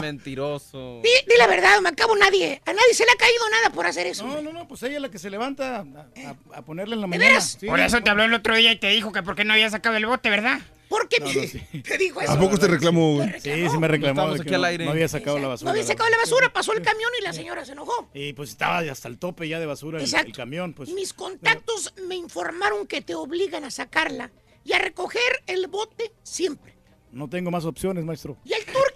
Mentiroso. 0.00 1.00
Di, 1.02 1.08
di 1.26 1.36
la 1.38 1.46
verdad, 1.46 1.80
me 1.80 1.88
acabo 1.90 2.16
nadie. 2.16 2.60
A 2.66 2.72
nadie 2.72 2.94
se 2.94 3.04
le 3.04 3.12
ha 3.12 3.16
caído 3.16 3.48
nada 3.50 3.70
por 3.70 3.86
hacer 3.86 4.06
eso. 4.06 4.26
No, 4.26 4.42
no, 4.42 4.52
no, 4.52 4.68
pues 4.68 4.82
ella 4.82 4.96
es 4.96 5.02
la 5.02 5.10
que 5.10 5.18
se 5.18 5.30
levanta 5.30 5.76
a, 5.78 5.80
a- 5.82 6.58
a 6.58 6.64
ponerle 6.64 6.94
en 6.94 7.00
la 7.00 7.06
¿De 7.06 7.10
mañana. 7.10 7.28
veras? 7.30 7.56
Sí. 7.60 7.66
Por 7.66 7.80
eso 7.80 8.00
te 8.02 8.10
habló 8.10 8.24
el 8.24 8.34
otro 8.34 8.54
día 8.56 8.72
y 8.72 8.76
te 8.76 8.88
dijo 8.88 9.12
que 9.12 9.22
por 9.22 9.34
qué 9.36 9.44
no 9.44 9.52
había 9.52 9.70
sacado 9.70 9.96
el 9.96 10.06
bote, 10.06 10.30
¿verdad? 10.30 10.60
¿Por 10.88 11.06
qué 11.08 11.20
No, 11.20 11.26
no, 11.26 11.32
sí. 11.32 11.82
te 11.82 11.98
dijo 11.98 12.20
eso? 12.22 12.32
¿A 12.32 12.40
poco 12.40 12.56
te 12.58 12.66
reclamó? 12.66 13.22
Sí, 13.40 13.68
sí 13.68 13.78
me 13.78 13.88
reclamó 13.88 14.20
Estamos 14.22 14.34
de 14.38 14.40
aquí 14.42 14.48
que 14.48 14.54
al 14.54 14.60
no, 14.62 14.66
aire. 14.68 14.84
no 14.86 14.90
había 14.92 15.08
sacado 15.08 15.38
la 15.38 15.48
basura. 15.48 15.66
No 15.66 15.72
había 15.72 15.84
sacado 15.86 16.08
la 16.08 16.16
basura, 16.16 16.52
pasó 16.52 16.72
el 16.72 16.80
camión 16.82 17.10
y 17.20 17.24
la 17.24 17.32
señora 17.34 17.64
se 17.66 17.72
enojó. 17.72 18.08
Y 18.14 18.32
pues 18.32 18.50
estaba 18.50 18.78
hasta 18.78 19.08
el 19.08 19.18
tope 19.18 19.46
ya 19.48 19.60
de 19.60 19.66
basura 19.66 19.98
el, 19.98 20.04
Exacto. 20.04 20.28
el 20.28 20.32
camión, 20.32 20.72
pues. 20.72 20.88
Mis 20.90 21.12
contactos 21.12 21.92
me 22.08 22.14
informaron 22.14 22.86
que 22.86 23.02
te 23.02 23.14
obligan 23.14 23.64
a 23.64 23.70
sacarla 23.70 24.30
y 24.64 24.72
a 24.72 24.78
recoger 24.78 25.42
el 25.46 25.66
bote 25.66 26.10
siempre. 26.22 26.74
No 27.12 27.28
tengo 27.28 27.50
más 27.50 27.64
opciones, 27.64 28.04
maestro. 28.04 28.38
Y 28.44 28.52
el 28.52 28.64
puede 28.64 28.87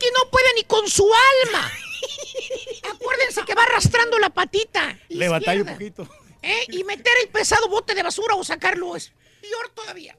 ni 0.57 0.65
con 0.65 0.89
su 0.89 1.05
alma. 1.05 1.71
Acuérdense 2.95 3.43
que 3.45 3.55
va 3.55 3.63
arrastrando 3.65 4.19
la 4.19 4.31
patita. 4.31 4.99
Le 5.09 5.29
batallo 5.29 5.63
un 5.65 5.73
poquito. 5.73 6.09
¿eh? 6.43 6.65
Y 6.69 6.85
meter 6.85 7.13
el 7.23 7.29
pesado 7.29 7.69
bote 7.69 7.95
de 7.95 8.03
basura 8.03 8.35
o 8.35 8.45
sacarlo 8.45 8.97
es 8.97 9.13
peor 9.41 9.69
todavía. 9.75 10.19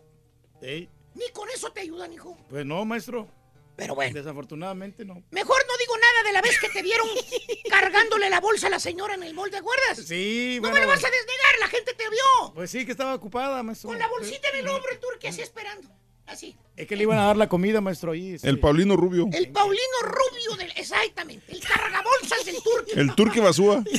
Ni 0.62 1.30
con 1.34 1.50
eso 1.50 1.72
te 1.72 1.82
ayudan, 1.82 2.14
hijo. 2.14 2.38
pues 2.50 2.66
no, 2.66 2.84
maestro. 2.86 3.28
Pero 3.76 3.96
bueno. 3.96 4.14
Desafortunadamente 4.14 5.04
no. 5.04 5.24
Mejor 5.32 5.58
no 5.68 5.78
digo 5.78 5.98
nada 5.98 6.24
de 6.24 6.32
la 6.32 6.42
vez 6.44 6.60
que 6.60 6.70
te 6.70 6.84
vieron 6.84 7.08
cargándole 7.70 8.30
la 8.30 8.40
bolsa 8.40 8.68
a 8.68 8.70
la 8.70 8.80
señora 8.80 9.16
en 9.16 9.24
el 9.24 9.34
mall, 9.34 9.50
¿te 9.50 9.58
acuerdas? 9.58 9.98
Sí, 10.08 10.58
No 10.62 10.70
bueno. 10.70 10.76
me 10.76 10.82
lo 10.82 10.88
vas 10.88 11.04
a 11.04 11.10
desnegar, 11.10 11.60
la 11.60 11.68
gente 11.68 11.94
te 11.96 12.08
vio. 12.08 12.54
Pues 12.54 12.70
sí, 12.70 12.86
que 12.86 12.92
estaba 12.92 13.16
ocupada, 13.16 13.64
maestro. 13.64 13.90
Con 13.90 13.98
la 13.98 14.08
bolsita 14.08 14.48
en 14.50 14.58
el 14.58 14.68
hombro, 14.68 14.92
el 14.92 15.00
turqui 15.00 15.26
así 15.28 15.42
esperando. 15.42 15.90
Así. 16.26 16.56
Es 16.76 16.88
que 16.88 16.96
le 16.96 17.04
iban 17.04 17.20
a 17.20 17.26
dar 17.26 17.38
la 17.38 17.48
comida, 17.50 17.82
maestro, 17.82 18.14
ahí. 18.14 18.34
este. 18.36 18.50
El 18.50 18.60
Paulino 18.60 18.96
Rubio. 18.96 19.28
El 19.32 19.52
Paulino 19.52 19.84
Rubio 20.04 20.56
del. 20.58 20.72
Exactamente. 20.76 21.52
El 21.54 21.60
cargabolsas 21.60 22.46
del 22.46 22.56
turqui. 22.64 22.92
El 23.00 23.14
Turque 23.16 23.40
Basúa. 23.42 23.84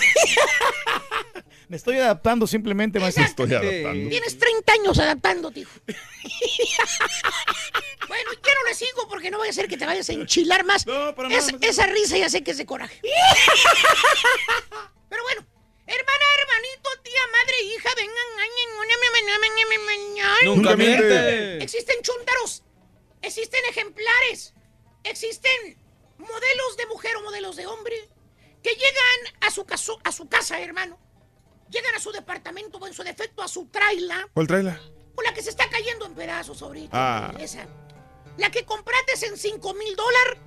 Me 1.68 1.76
estoy 1.76 1.96
adaptando 1.98 2.46
simplemente, 2.46 2.98
maestro. 3.00 3.24
Estoy 3.24 3.52
adaptando. 3.54 4.08
Tienes 4.10 4.38
30 4.38 4.72
años 4.72 4.98
adaptándote, 4.98 5.60
hijo. 5.60 5.70
bueno, 8.08 8.30
y 8.32 8.36
ya 8.46 8.54
no 8.54 8.64
le 8.68 8.74
sigo 8.74 9.08
porque 9.08 9.30
no 9.30 9.38
vaya 9.38 9.50
a 9.50 9.54
ser 9.54 9.66
que 9.68 9.76
te 9.78 9.86
vayas 9.86 10.08
a 10.10 10.12
enchilar 10.12 10.64
más. 10.64 10.86
No, 10.86 11.14
para 11.14 11.34
Es- 11.34 11.52
nada, 11.52 11.66
esa 11.66 11.86
risa 11.86 12.18
ya 12.18 12.28
sé 12.28 12.42
que 12.44 12.50
es 12.50 12.58
de 12.58 12.66
coraje. 12.66 13.00
Pero 15.08 15.22
bueno, 15.22 15.46
hermana, 15.86 16.24
hermanito, 16.40 16.90
tía, 17.02 17.20
madre, 17.32 17.62
hija, 17.62 17.90
vengan. 17.96 18.24
Nunca 20.44 20.76
miente. 20.76 21.62
Existen 21.62 22.02
chúntaros, 22.02 22.62
existen 23.22 23.60
ejemplares, 23.70 24.54
existen 25.02 25.78
modelos 26.18 26.76
de 26.76 26.86
mujer 26.86 27.16
o 27.16 27.22
modelos 27.22 27.56
de 27.56 27.66
hombre 27.66 28.08
que 28.62 28.70
llegan 28.70 29.36
a 29.40 29.50
su, 29.50 29.64
caso, 29.64 29.98
a 30.04 30.12
su 30.12 30.28
casa, 30.28 30.60
hermano. 30.60 30.98
Llegan 31.70 31.94
a 31.94 32.00
su 32.00 32.12
departamento 32.12 32.78
o 32.78 32.86
en 32.86 32.94
su 32.94 33.02
defecto 33.02 33.42
a 33.42 33.48
su 33.48 33.66
traila. 33.66 34.28
¿Cuál 34.32 34.46
traila? 34.46 34.80
O 35.16 35.22
la 35.22 35.34
que 35.34 35.42
se 35.42 35.50
está 35.50 35.68
cayendo 35.68 36.06
en 36.06 36.14
pedazos 36.14 36.62
ahorita. 36.62 36.90
Ah. 36.92 37.34
Esa. 37.38 37.66
La 38.36 38.50
que 38.50 38.64
compraste 38.64 39.26
en 39.26 39.36
5 39.36 39.74
mil 39.74 39.96
dólares 39.96 40.38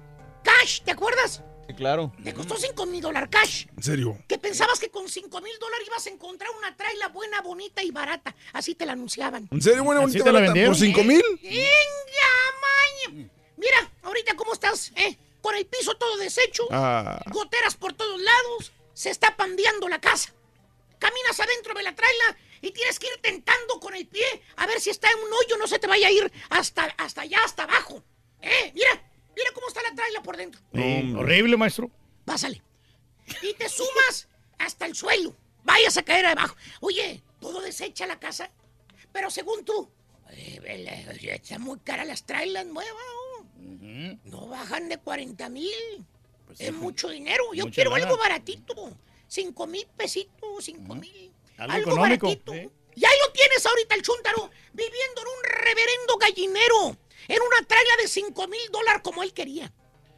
cash, 0.44 0.82
¿te 0.82 0.92
acuerdas? 0.92 1.44
Sí, 1.68 1.74
claro. 1.74 2.14
Te 2.24 2.34
costó 2.34 2.56
5 2.56 2.86
mil 2.86 3.02
dólares 3.02 3.30
cash. 3.32 3.66
¿En 3.76 3.84
serio? 3.84 4.18
Que 4.28 4.38
pensabas 4.38 4.80
que 4.80 4.90
con 4.90 5.08
5 5.10 5.42
mil 5.42 5.60
dólares 5.60 5.86
ibas 5.88 6.08
a 6.08 6.10
encontrar 6.10 6.50
una 6.58 6.76
traila 6.78 7.10
buena, 7.10 7.42
bonita 7.42 7.84
y 7.84 7.92
barata. 7.92 8.36
Así 8.54 8.74
te 8.76 8.86
la 8.86 8.94
anunciaban. 8.94 9.48
¿En 9.52 9.62
serio, 9.62 9.84
buena, 9.84 10.00
¿Así 10.02 10.08
bonita, 10.20 10.24
te 10.24 10.32
la 10.32 10.40
barata? 10.40 10.54
vendieron? 10.54 10.74
¿Por 10.74 10.86
cinco 10.86 11.04
mil? 11.04 11.22
¡Venga, 11.44 13.14
maña! 13.16 13.30
Mira, 13.58 13.92
ahorita 14.04 14.36
cómo 14.36 14.54
estás, 14.54 14.92
¿eh? 14.96 15.18
Con 15.42 15.56
el 15.56 15.66
piso 15.66 15.96
todo 15.98 16.18
deshecho, 16.18 16.68
Ah. 16.72 17.22
goteras 17.32 17.76
por 17.76 17.94
todos 17.94 18.20
lados, 18.22 18.72
se 18.94 19.10
está 19.10 19.36
pandeando 19.36 19.88
la 19.90 20.00
casa. 20.00 20.34
Caminas 21.00 21.40
adentro 21.40 21.74
de 21.74 21.84
la 21.84 21.94
traila 21.96 22.38
y 22.62 22.72
tienes 22.72 22.98
que 23.00 23.08
ir 23.08 23.22
tentando 23.22 23.80
con 23.80 23.94
el 23.96 24.08
pie 24.08 24.26
a 24.56 24.66
ver 24.66 24.80
si 24.82 24.90
está 24.90 25.10
en 25.12 25.20
un 25.20 25.32
hoyo, 25.34 25.58
no 25.58 25.68
se 25.68 25.80
te 25.80 25.88
vaya 25.88 26.08
a 26.08 26.12
ir 26.12 26.32
hasta, 26.50 26.84
hasta 26.98 27.22
allá, 27.22 27.38
hasta 27.46 27.64
abajo. 27.64 28.04
¿Eh? 28.42 28.72
Mira, 28.74 29.04
mira 29.38 29.52
cómo 29.54 29.68
está 29.68 29.82
la 29.84 29.94
traila 29.96 30.22
por 30.24 30.36
dentro. 30.38 30.62
Sí, 30.74 31.14
horrible, 31.16 31.56
maestro. 31.58 31.90
Pásale. 32.26 32.62
Y 33.42 33.54
te 33.54 33.70
sumas 33.70 34.28
hasta 34.58 34.86
el 34.86 34.96
suelo. 34.96 35.36
Vayas 35.64 35.98
a 35.98 36.04
caer 36.04 36.26
abajo. 36.26 36.56
Oye, 36.82 37.22
todo 37.40 37.62
desecha 37.62 38.06
la 38.08 38.20
casa. 38.20 38.50
Pero 39.12 39.30
según 39.30 39.64
tú, 39.66 39.90
eh, 40.32 40.60
oye, 41.12 41.36
está 41.36 41.60
muy 41.60 41.80
cara 41.80 42.04
las 42.06 42.26
trailers 42.26 42.68
nuevas. 42.68 43.04
¿no? 43.58 44.20
No 44.26 44.48
bajan 44.48 44.90
de 44.90 44.98
40 44.98 45.50
mil. 45.50 46.06
es 46.58 46.74
mucho 46.74 47.10
dinero. 47.10 47.54
Yo 47.54 47.66
mucha 47.66 47.76
quiero 47.76 47.92
lana. 47.92 48.06
algo 48.06 48.18
baratito. 48.18 48.98
5 49.28 49.68
mil 49.68 49.86
pesitos, 49.98 50.64
5 50.66 50.96
mil. 50.96 51.34
Algo 51.58 51.74
Algo, 51.74 51.96
baratito. 52.02 52.54
¿eh? 52.54 52.70
Y 52.96 53.06
ahí 53.06 53.14
lo 53.26 53.32
tienes 53.34 53.66
ahorita 53.66 53.96
el 53.96 54.02
chúntaro, 54.02 54.50
viviendo 54.74 55.22
en 55.22 55.28
un 55.28 55.44
reverendo 55.44 56.18
gallinero. 56.18 56.98
En 57.28 57.42
una 57.42 57.68
traila 57.68 57.94
de 58.02 58.08
5 58.08 58.48
mil 58.48 58.72
dólares 58.72 59.02
como 59.04 59.24
él 59.24 59.34
quería. 59.34 59.72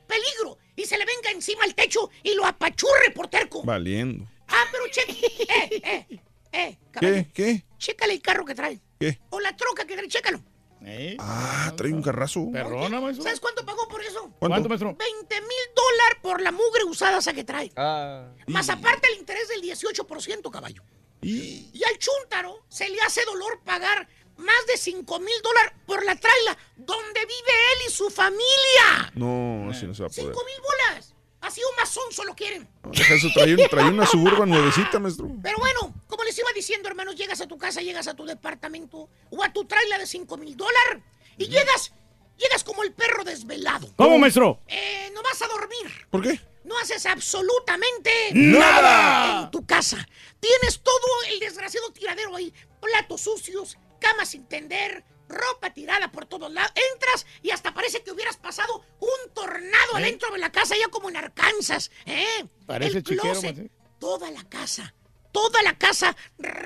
Peligro. 0.08 0.58
Y 0.76 0.86
se 0.86 0.98
le 0.98 1.06
venga 1.06 1.32
encima 1.32 1.64
al 1.64 1.76
techo 1.76 2.10
y 2.24 2.34
lo 2.34 2.46
apachurre 2.46 3.12
por 3.14 3.28
terco. 3.28 3.64
Valiendo. 3.64 4.28
Ah, 4.48 4.66
pero 4.72 4.86
cheque. 4.90 5.14
Eh, 5.50 5.82
eh, 5.84 6.22
eh, 6.52 6.78
caballo, 6.92 7.14
¿Qué? 7.14 7.32
¿Qué? 7.32 7.66
Chécale 7.78 8.14
el 8.14 8.22
carro 8.22 8.44
que 8.44 8.56
trae. 8.56 8.80
¿Qué? 9.00 9.20
O 9.30 9.40
la 9.40 9.56
troca 9.56 9.86
que 9.86 9.96
trae, 9.96 10.08
chécalo. 10.08 10.42
¿Eh? 10.82 11.18
Ah, 11.20 11.74
trae 11.76 11.92
un 11.92 12.02
carrazo. 12.02 12.50
Perrona, 12.52 13.02
maestro. 13.02 13.24
¿Sabes 13.24 13.40
cuánto 13.40 13.66
pagó 13.66 13.88
por 13.88 14.02
eso? 14.02 14.32
¿Cuánto? 14.40 14.70
maestro? 14.70 14.96
20 14.96 15.42
mil 15.42 15.50
dólares 15.76 16.20
por 16.22 16.42
la 16.42 16.52
mugre 16.52 16.84
usada 16.86 17.20
esa 17.20 17.34
que 17.34 17.44
trae. 17.44 17.72
Ah. 17.76 18.32
Más 18.48 18.70
aparte 18.70 19.08
el 19.12 19.20
interés 19.20 19.48
del 19.50 19.62
18%, 19.62 20.50
caballo. 20.50 20.84
Y... 21.22 21.70
Y 21.74 21.84
al 21.84 21.98
chúntaro 21.98 22.64
se 22.70 22.90
le 22.90 23.00
hace 23.02 23.24
dolor 23.26 23.62
pagar 23.64 24.08
más 24.40 24.66
de 24.68 24.78
5 24.78 25.20
mil 25.20 25.42
dólares 25.44 25.74
por 25.86 26.04
la 26.04 26.16
traila 26.16 26.58
donde 26.76 27.20
vive 27.22 27.54
él 27.74 27.88
y 27.88 27.92
su 27.92 28.10
familia. 28.10 29.12
No, 29.16 29.70
así 29.70 29.86
no 29.86 29.94
se 29.94 30.04
va 30.04 30.08
a 30.08 30.10
poder. 30.10 30.34
5 30.34 30.46
mil 30.46 30.62
bolas. 30.62 31.14
Así 31.42 31.62
un 31.70 31.76
mazón 31.78 32.12
solo 32.12 32.36
quieren. 32.36 32.68
Deja 32.92 33.14
eso, 33.14 33.28
trae, 33.34 33.54
un- 33.56 33.70
trae 33.70 33.86
una 33.90 34.06
suburban 34.06 34.50
nuevecita, 34.50 35.00
maestro. 35.00 35.30
Pero 35.42 35.58
bueno, 35.58 35.94
como 36.08 36.24
les 36.26 36.38
iba 36.38 36.50
diciendo, 36.54 36.90
hermanos, 36.90 37.16
llegas 37.16 37.40
a 37.40 37.48
tu 37.48 37.58
casa, 37.58 37.82
llegas 37.82 38.08
a 38.10 38.14
tu 38.14 38.26
departamento 38.26 39.10
o 39.30 39.44
a 39.44 39.54
tu 39.54 39.64
traila 39.66 39.98
de 39.98 40.06
5 40.06 40.36
mil 40.36 40.58
dólares 40.58 41.02
y 41.38 41.48
llegas, 41.48 41.94
llegas 42.38 42.64
como 42.66 42.84
el 42.84 42.92
perro 42.92 43.24
desvelado. 43.24 43.90
¿Cómo, 43.96 44.18
maestro? 44.18 44.60
Eh, 44.68 45.10
no 45.14 45.24
vas 45.24 45.42
a 45.42 45.48
dormir. 45.48 46.08
¿Por 46.12 46.22
qué? 46.24 46.42
No 46.66 46.78
haces 46.78 47.06
absolutamente 47.06 48.12
¡Nada! 48.34 49.44
en 49.44 49.52
tu 49.52 49.66
casa. 49.66 50.06
Tienes 50.42 50.82
todo 50.82 50.98
el 51.30 51.40
desgraciado 51.40 51.90
tiradero 51.92 52.36
ahí. 52.36 52.54
Platos 52.82 53.22
sucios, 53.22 53.78
camas 54.00 54.30
sin 54.30 54.46
tender, 54.48 55.04
ropa 55.28 55.72
tirada 55.74 56.12
por 56.12 56.26
todos 56.26 56.52
lados. 56.52 56.72
Entras 56.94 57.26
y 57.42 57.52
hasta 57.52 57.74
parece 57.74 58.02
que 58.04 58.12
hubieras 58.12 58.38
pasado 58.38 58.84
un 59.00 59.34
tornado 59.34 59.94
¿Eh? 59.98 60.02
adentro 60.02 60.32
de 60.32 60.40
la 60.40 60.52
casa, 60.52 60.76
ya 60.80 60.88
como 60.90 61.10
en 61.10 61.18
Arkansas. 61.18 61.92
¿eh? 62.06 62.46
Parece 62.66 62.98
El 62.98 63.04
chiquero, 63.04 63.22
closet. 63.40 63.72
Toda 64.00 64.32
la 64.32 64.44
casa. 64.46 64.94
Toda 65.32 65.62
la 65.62 65.78
casa 65.78 66.16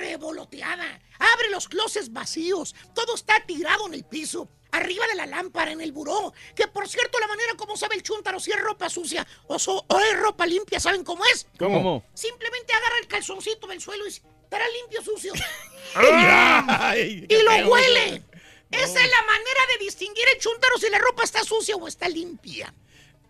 revoloteada. 0.08 1.02
Abre 1.20 1.50
los 1.50 1.68
closets 1.68 2.12
vacíos. 2.14 2.76
Todo 2.94 3.16
está 3.16 3.46
tirado 3.46 3.88
en 3.88 3.94
el 3.96 4.06
piso. 4.06 4.50
Arriba 4.72 5.06
de 5.08 5.16
la 5.16 5.26
lámpara, 5.28 5.72
en 5.72 5.82
el 5.82 5.92
buró. 5.92 6.34
Que 6.56 6.68
por 6.68 6.88
cierto, 6.90 7.20
la 7.20 7.28
manera 7.28 7.54
como 7.58 7.78
sabe 7.78 7.96
el 7.96 8.04
chúntaro 8.04 8.40
si 8.40 8.52
es 8.52 8.60
ropa 8.60 8.90
sucia 8.90 9.26
o, 9.48 9.60
so- 9.60 9.86
o 9.88 10.00
es 10.00 10.18
ropa 10.20 10.46
limpia, 10.48 10.80
¿saben 10.80 11.04
cómo 11.04 11.24
es? 11.26 11.46
¿Cómo? 11.60 12.04
Simplemente 12.16 12.74
agarra 12.74 12.98
el 13.02 13.08
calzoncito 13.08 13.68
del 13.68 13.80
suelo 13.82 14.04
y 14.06 14.08
dice, 14.08 14.24
¿estará 14.54 14.70
limpio 14.70 15.00
o 15.00 15.04
sucio? 15.04 15.34
Ay, 15.96 17.26
y 17.28 17.42
lo 17.42 17.70
huele. 17.70 18.24
Esa 18.70 19.04
es 19.04 19.12
la 19.12 19.22
manera 19.24 19.62
de 19.72 19.86
distinguir 19.86 20.26
el 20.34 20.40
chúntaro 20.40 20.78
si 20.78 20.90
la 20.90 20.98
ropa 20.98 21.24
está 21.24 21.44
sucia 21.44 21.76
o 21.76 21.88
está 21.88 22.08
limpia. 22.10 22.74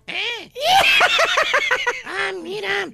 ¿Eh? 0.08 0.52
ah, 2.06 2.32
mira. 2.42 2.90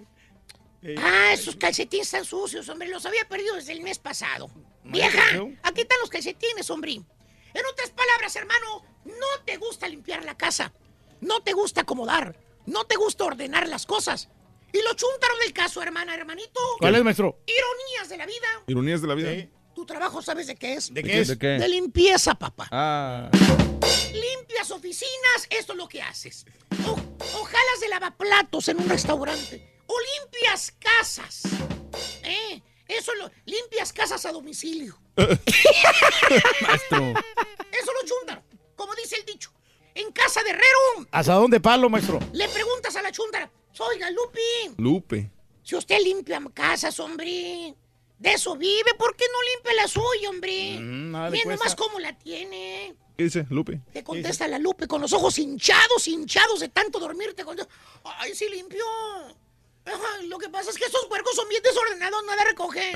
Ah, 0.98 1.34
esos 1.34 1.56
calcetines 1.56 2.08
están 2.08 2.26
sucios, 2.26 2.70
hombre. 2.70 2.88
Los 2.88 3.06
había 3.06 3.28
perdido 3.28 3.56
desde 3.56 3.74
el 3.74 3.82
mes 3.82 4.00
pasado. 4.00 4.50
Vieja, 4.84 5.24
aquí 5.64 5.82
están 5.82 6.00
los 6.00 6.10
calcetines, 6.10 6.70
hombre. 6.70 6.94
En 6.94 7.66
otras 7.72 7.92
palabras, 7.92 8.36
hermano, 8.36 8.84
no 9.06 9.44
te 9.46 9.58
gusta 9.58 9.88
limpiar 9.88 10.24
la 10.24 10.38
casa. 10.38 10.72
No 11.22 11.42
te 11.42 11.54
gusta 11.54 11.82
acomodar. 11.82 12.36
No 12.66 12.86
te 12.86 12.96
gusta 12.96 13.26
ordenar 13.26 13.68
las 13.68 13.86
cosas. 13.86 14.30
Y 14.72 14.82
lo 14.82 14.94
chúntaro 14.94 15.36
del 15.44 15.54
caso, 15.54 15.82
hermana, 15.82 16.14
hermanito. 16.16 16.60
¿Cuál 16.80 16.96
es, 16.96 17.04
maestro? 17.04 17.40
Ironías 17.46 18.10
de 18.10 18.18
la 18.18 18.26
vida. 18.26 18.48
Ironías 18.68 19.02
de 19.02 19.08
la 19.08 19.16
vida. 19.16 19.50
Tu 19.76 19.86
trabajo, 19.86 20.22
¿sabes 20.22 20.48
de 20.48 20.56
qué 20.56 20.74
es? 20.74 20.94
¿De 20.94 21.04
qué 21.04 21.22
es? 21.22 21.28
¿De 21.30 21.38
qué? 21.38 21.48
De 21.48 21.68
limpieza, 21.68 22.36
papá. 22.36 22.68
Ah. 22.72 23.30
Limpias 24.14 24.72
oficinas, 24.72 25.48
esto 25.50 25.74
es 25.74 25.78
lo 25.78 25.88
que 25.88 26.02
haces. 26.02 26.46
O, 26.86 26.92
o 26.92 27.44
jalas 27.44 27.80
de 27.82 27.88
lavaplatos 27.90 28.68
en 28.68 28.82
un 28.82 28.90
restaurante. 28.90 29.82
O 29.88 29.96
limpias 30.22 30.74
casas. 30.80 31.44
¿Eh? 32.24 32.62
Eso 32.88 33.14
lo. 33.16 33.32
Limpias 33.46 33.94
casas 33.94 34.26
a 34.26 34.32
domicilio. 34.32 35.00
Maestro. 35.16 37.14
Eso 37.72 37.92
lo 37.94 38.08
chúndaro. 38.08 38.44
Como 38.76 38.94
dice 38.96 39.16
el 39.16 39.26
dicho. 39.26 39.52
En 39.96 40.12
casa 40.12 40.42
de 40.44 40.52
herrero, 40.52 41.08
¿Hasta 41.12 41.34
dónde 41.34 41.60
palo, 41.60 41.90
maestro? 41.90 42.20
le 42.32 42.48
preguntas 42.50 42.96
a 42.96 43.02
la 43.02 43.12
chúndara. 43.12 43.52
Oiga, 43.80 44.10
Lupi, 44.12 44.76
Lupe. 44.78 45.32
si 45.64 45.76
usted 45.76 46.00
limpia 46.04 46.42
casas, 46.54 47.00
hombre. 47.00 47.76
De 48.18 48.34
eso 48.34 48.58
vive, 48.58 48.94
¿por 48.98 49.16
qué 49.16 49.24
no 49.32 49.42
limpia 49.56 49.74
la 49.82 49.88
suya, 49.88 50.30
hombre? 50.30 50.78
Mm, 50.80 51.12
nada 51.12 51.30
Mira 51.30 51.56
nomás 51.56 51.74
cómo 51.76 52.00
la 52.00 52.18
tiene. 52.18 52.94
¿Qué 53.18 53.24
dice 53.24 53.46
Lupe? 53.50 53.80
Te 53.94 54.04
contesta 54.04 54.48
la 54.48 54.60
Lupe 54.60 54.88
con 54.88 55.02
los 55.02 55.14
ojos 55.14 55.40
hinchados, 55.40 56.08
hinchados 56.08 56.60
de 56.60 56.68
tanto 56.70 57.00
dormirte. 57.00 57.46
Con... 57.46 57.58
Ay, 58.04 58.36
sí 58.36 58.50
limpió. 58.50 58.84
Ajá, 59.86 60.22
lo 60.24 60.38
que 60.38 60.50
pasa 60.50 60.70
es 60.70 60.78
que 60.78 60.86
estos 60.86 61.08
huercos 61.10 61.34
son 61.36 61.48
bien 61.48 61.64
desordenados, 61.64 62.24
nada 62.26 62.44
recogen. 62.44 62.94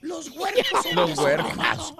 Los 0.00 0.28
huercos 0.30 0.66
son 0.82 0.94
Los 0.96 1.16
huercos. 1.18 1.46
desordenados. 1.46 1.94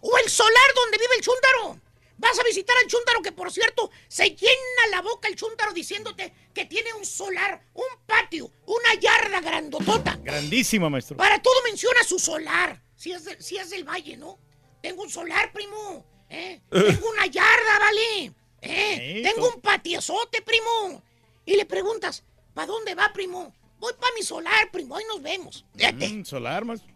O 0.00 0.16
el 0.18 0.30
solar 0.30 0.74
donde 0.74 0.96
vive 0.96 1.16
el 1.16 1.22
chúntaro. 1.22 1.80
Vas 2.20 2.38
a 2.38 2.42
visitar 2.44 2.76
al 2.76 2.86
chúntaro 2.86 3.22
que, 3.22 3.32
por 3.32 3.50
cierto, 3.50 3.90
se 4.06 4.30
llena 4.36 4.86
la 4.90 5.00
boca 5.00 5.26
el 5.26 5.36
chúntaro 5.36 5.72
diciéndote 5.72 6.32
que 6.52 6.66
tiene 6.66 6.92
un 6.92 7.06
solar, 7.06 7.64
un 7.72 7.86
patio, 8.06 8.52
una 8.66 8.94
yarda 9.00 9.40
grandotota. 9.40 10.18
Grandísima, 10.22 10.90
maestro. 10.90 11.16
Para 11.16 11.40
todo 11.40 11.54
menciona 11.64 12.02
su 12.04 12.18
solar. 12.18 12.82
Si 12.94 13.10
es, 13.12 13.24
de- 13.24 13.40
si 13.40 13.56
es 13.56 13.70
del 13.70 13.84
valle, 13.88 14.18
¿no? 14.18 14.38
Tengo 14.82 15.02
un 15.02 15.08
solar, 15.10 15.50
primo. 15.52 16.04
¿eh? 16.28 16.60
Tengo 16.70 17.08
una 17.10 17.24
yarda, 17.26 17.78
¿vale? 17.78 18.34
¿eh? 18.60 19.22
Tengo 19.24 19.48
un 19.54 19.60
patiozote, 19.62 20.42
primo. 20.42 21.02
Y 21.46 21.56
le 21.56 21.64
preguntas, 21.64 22.22
¿para 22.52 22.66
dónde 22.66 22.94
va, 22.94 23.10
primo? 23.14 23.54
Voy 23.78 23.94
para 23.98 24.12
mi 24.14 24.22
solar, 24.22 24.70
primo. 24.70 24.94
Ahí 24.94 25.04
nos 25.08 25.22
vemos. 25.22 25.64
Fíjate. 25.74 26.06
Mm, 26.06 26.24
solar, 26.26 26.66
maestro. 26.66 26.90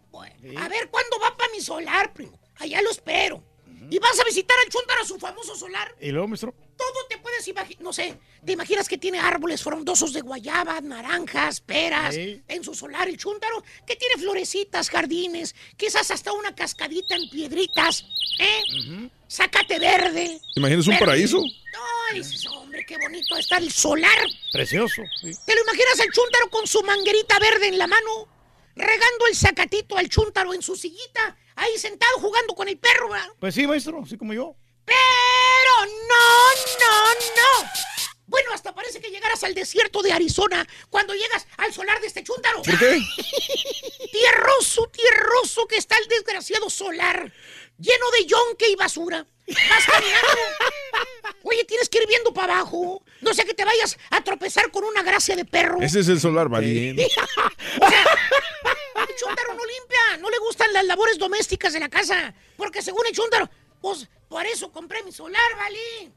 A 0.57 0.69
ver, 0.69 0.89
¿cuándo 0.91 1.19
va 1.19 1.35
para 1.35 1.51
mi 1.51 1.59
solar, 1.61 2.13
primo? 2.13 2.39
Allá 2.57 2.81
lo 2.83 2.91
espero. 2.91 3.43
Y 3.89 3.99
vas 3.99 4.19
a 4.19 4.23
visitar 4.23 4.57
al 4.65 4.71
chúntaro 4.71 5.01
a 5.01 5.05
su 5.05 5.19
famoso 5.19 5.55
solar. 5.55 5.93
¿Y 6.01 6.09
luego, 6.11 6.27
maestro? 6.27 6.53
Todo 6.75 7.07
te 7.09 7.17
puedes 7.19 7.47
imaginar, 7.47 7.81
no 7.83 7.93
sé, 7.93 8.17
te 8.45 8.51
imaginas 8.51 8.89
que 8.89 8.97
tiene 8.97 9.19
árboles 9.19 9.63
frondosos 9.63 10.11
de 10.11 10.21
guayaba, 10.21 10.81
naranjas, 10.81 11.61
peras, 11.61 12.15
Sí. 12.15 12.41
en 12.47 12.63
su 12.63 12.73
solar 12.73 13.07
el 13.07 13.17
chúntaro, 13.17 13.63
que 13.87 13.95
tiene 13.95 14.15
florecitas, 14.17 14.89
jardines, 14.89 15.55
quizás 15.77 16.11
hasta 16.11 16.33
una 16.33 16.53
cascadita 16.55 17.15
en 17.15 17.29
piedritas, 17.29 18.05
¿eh? 18.39 19.09
Sácate 19.27 19.79
verde. 19.79 20.39
¿Te 20.53 20.59
imaginas 20.59 20.87
un 20.87 20.97
paraíso? 20.97 21.37
No, 21.37 22.13
dices, 22.15 22.45
hombre, 22.47 22.85
qué 22.85 22.97
bonito 22.97 23.37
está 23.37 23.57
el 23.57 23.71
solar. 23.71 24.25
Precioso. 24.51 25.01
sí. 25.21 25.31
¿Te 25.45 25.55
lo 25.55 25.61
imaginas 25.61 25.99
al 25.99 26.11
chúntaro 26.11 26.49
con 26.49 26.67
su 26.67 26.81
manguerita 26.83 27.39
verde 27.39 27.67
en 27.67 27.77
la 27.77 27.87
mano? 27.87 28.27
Regando 28.75 29.27
el 29.29 29.35
zacatito 29.35 29.95
al 29.97 30.09
chúntaro 30.09 30.53
en 30.53 30.61
su 30.61 30.75
sillita, 30.75 31.37
ahí 31.55 31.77
sentado 31.77 32.19
jugando 32.19 32.53
con 32.55 32.67
el 32.67 32.77
perro, 32.77 33.09
¿verdad? 33.09 33.29
Pues 33.39 33.55
sí, 33.55 33.67
maestro, 33.67 34.01
así 34.03 34.17
como 34.17 34.33
yo. 34.33 34.55
Pero 34.85 35.91
no, 36.07 36.49
no, 36.79 37.13
no. 37.35 37.69
Bueno, 38.27 38.51
hasta 38.53 38.73
parece 38.73 38.99
que 38.99 39.09
llegaras 39.09 39.43
al 39.43 39.53
desierto 39.53 40.01
de 40.01 40.11
Arizona 40.11 40.67
cuando 40.89 41.13
llegas 41.13 41.47
al 41.57 41.73
solar 41.73 42.01
de 42.01 42.07
este 42.07 42.23
chúntaro. 42.23 42.61
¿Por 42.63 42.77
qué? 42.79 42.99
Tierroso, 44.11 44.87
tierroso 44.87 45.67
que 45.67 45.77
está 45.77 45.97
el 45.97 46.07
desgraciado 46.07 46.69
solar. 46.69 47.31
Lleno 47.77 48.11
de 48.11 48.25
yonque 48.25 48.69
y 48.69 48.75
basura. 48.75 49.25
Vas 49.47 49.85
caminando. 49.85 50.27
Oye, 51.43 51.63
tienes 51.65 51.87
que 51.87 51.99
ir 51.99 52.07
viendo 52.07 52.33
para 52.33 52.59
abajo. 52.59 53.03
No 53.21 53.33
sea 53.33 53.45
que 53.45 53.53
te 53.53 53.63
vayas 53.63 53.97
a 54.09 54.23
tropezar 54.23 54.71
con 54.71 54.83
una 54.83 55.03
gracia 55.03 55.35
de 55.35 55.45
perro. 55.45 55.79
Ese 55.81 55.99
es 55.99 56.07
el 56.07 56.19
solar 56.19 56.49
valiente. 56.49 57.07
O 57.81 57.89
sea, 57.89 58.05
el 59.09 59.15
chúntaro 59.15 59.53
no 59.53 59.65
limpia, 59.65 60.17
no 60.19 60.29
le 60.29 60.37
gustan 60.39 60.71
las 60.73 60.85
labores 60.85 61.17
domésticas 61.17 61.73
de 61.73 61.79
la 61.79 61.89
casa. 61.89 62.33
Porque 62.57 62.81
según 62.81 63.05
el 63.07 63.13
chúntaro, 63.13 63.49
pues 63.81 64.07
por 64.27 64.45
eso 64.45 64.71
compré 64.71 65.03
mi 65.03 65.11
solar, 65.11 65.55
¿vale? 65.57 66.11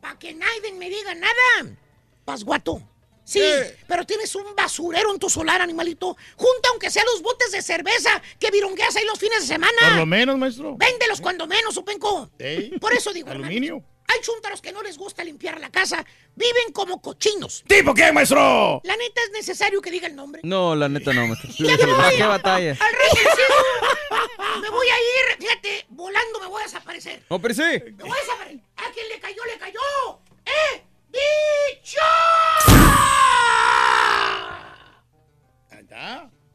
Para 0.00 0.18
que 0.18 0.34
nadie 0.34 0.72
me 0.74 0.88
diga 0.88 1.14
nada. 1.14 1.76
Pasguato. 2.24 2.82
Sí, 3.24 3.42
pero 3.88 4.06
tienes 4.06 4.32
un 4.36 4.54
basurero 4.54 5.12
en 5.12 5.18
tu 5.18 5.28
solar, 5.28 5.60
animalito. 5.60 6.16
Junta 6.36 6.68
aunque 6.70 6.90
sea 6.90 7.02
los 7.04 7.22
botes 7.22 7.50
de 7.50 7.60
cerveza 7.60 8.22
que 8.38 8.52
virongueas 8.52 8.94
ahí 8.94 9.04
los 9.04 9.18
fines 9.18 9.40
de 9.40 9.46
semana. 9.48 9.72
Por 9.80 9.96
lo 9.96 10.06
menos, 10.06 10.38
maestro. 10.38 10.76
Véndelos 10.76 11.20
cuando 11.20 11.44
menos, 11.48 11.74
Supenco. 11.74 12.30
Ey. 12.38 12.78
Por 12.78 12.92
eso 12.92 13.12
digo, 13.12 13.28
Aluminio. 13.28 13.76
hermanos, 13.76 13.95
hay 14.08 14.20
chúntaros 14.20 14.60
que 14.60 14.72
no 14.72 14.82
les 14.82 14.96
gusta 14.98 15.24
limpiar 15.24 15.60
la 15.60 15.70
casa. 15.70 16.04
Viven 16.34 16.72
como 16.72 17.00
cochinos. 17.00 17.64
¿Tipo 17.66 17.94
qué, 17.94 18.12
maestro? 18.12 18.80
La 18.84 18.96
neta 18.96 19.20
es 19.22 19.30
necesario 19.32 19.80
que 19.80 19.90
diga 19.90 20.06
el 20.06 20.16
nombre. 20.16 20.40
No, 20.44 20.74
la 20.74 20.88
neta 20.88 21.12
no, 21.12 21.26
maestro. 21.26 21.50
Ya 21.58 21.76
me 21.76 21.92
voy. 21.92 22.16
¿Qué 22.16 22.26
batalla? 22.26 22.70
Al. 22.72 22.96
Me 24.60 24.70
voy 24.70 24.86
a 24.88 24.96
ir, 24.96 25.38
fíjate, 25.38 25.86
volando 25.90 26.40
me 26.40 26.46
voy 26.46 26.62
a 26.62 26.64
desaparecer. 26.64 27.22
No, 27.28 27.40
pero 27.40 27.54
sí. 27.54 27.62
Me 27.62 28.04
voy 28.04 28.10
a 28.10 28.20
desaparecer. 28.20 28.60
A 28.76 28.90
quien 28.92 29.08
le 29.08 29.20
cayó, 29.20 29.44
le 29.44 29.58
cayó. 29.58 30.20
¡Eh! 30.46 30.82
¡Dicho! 31.08 32.00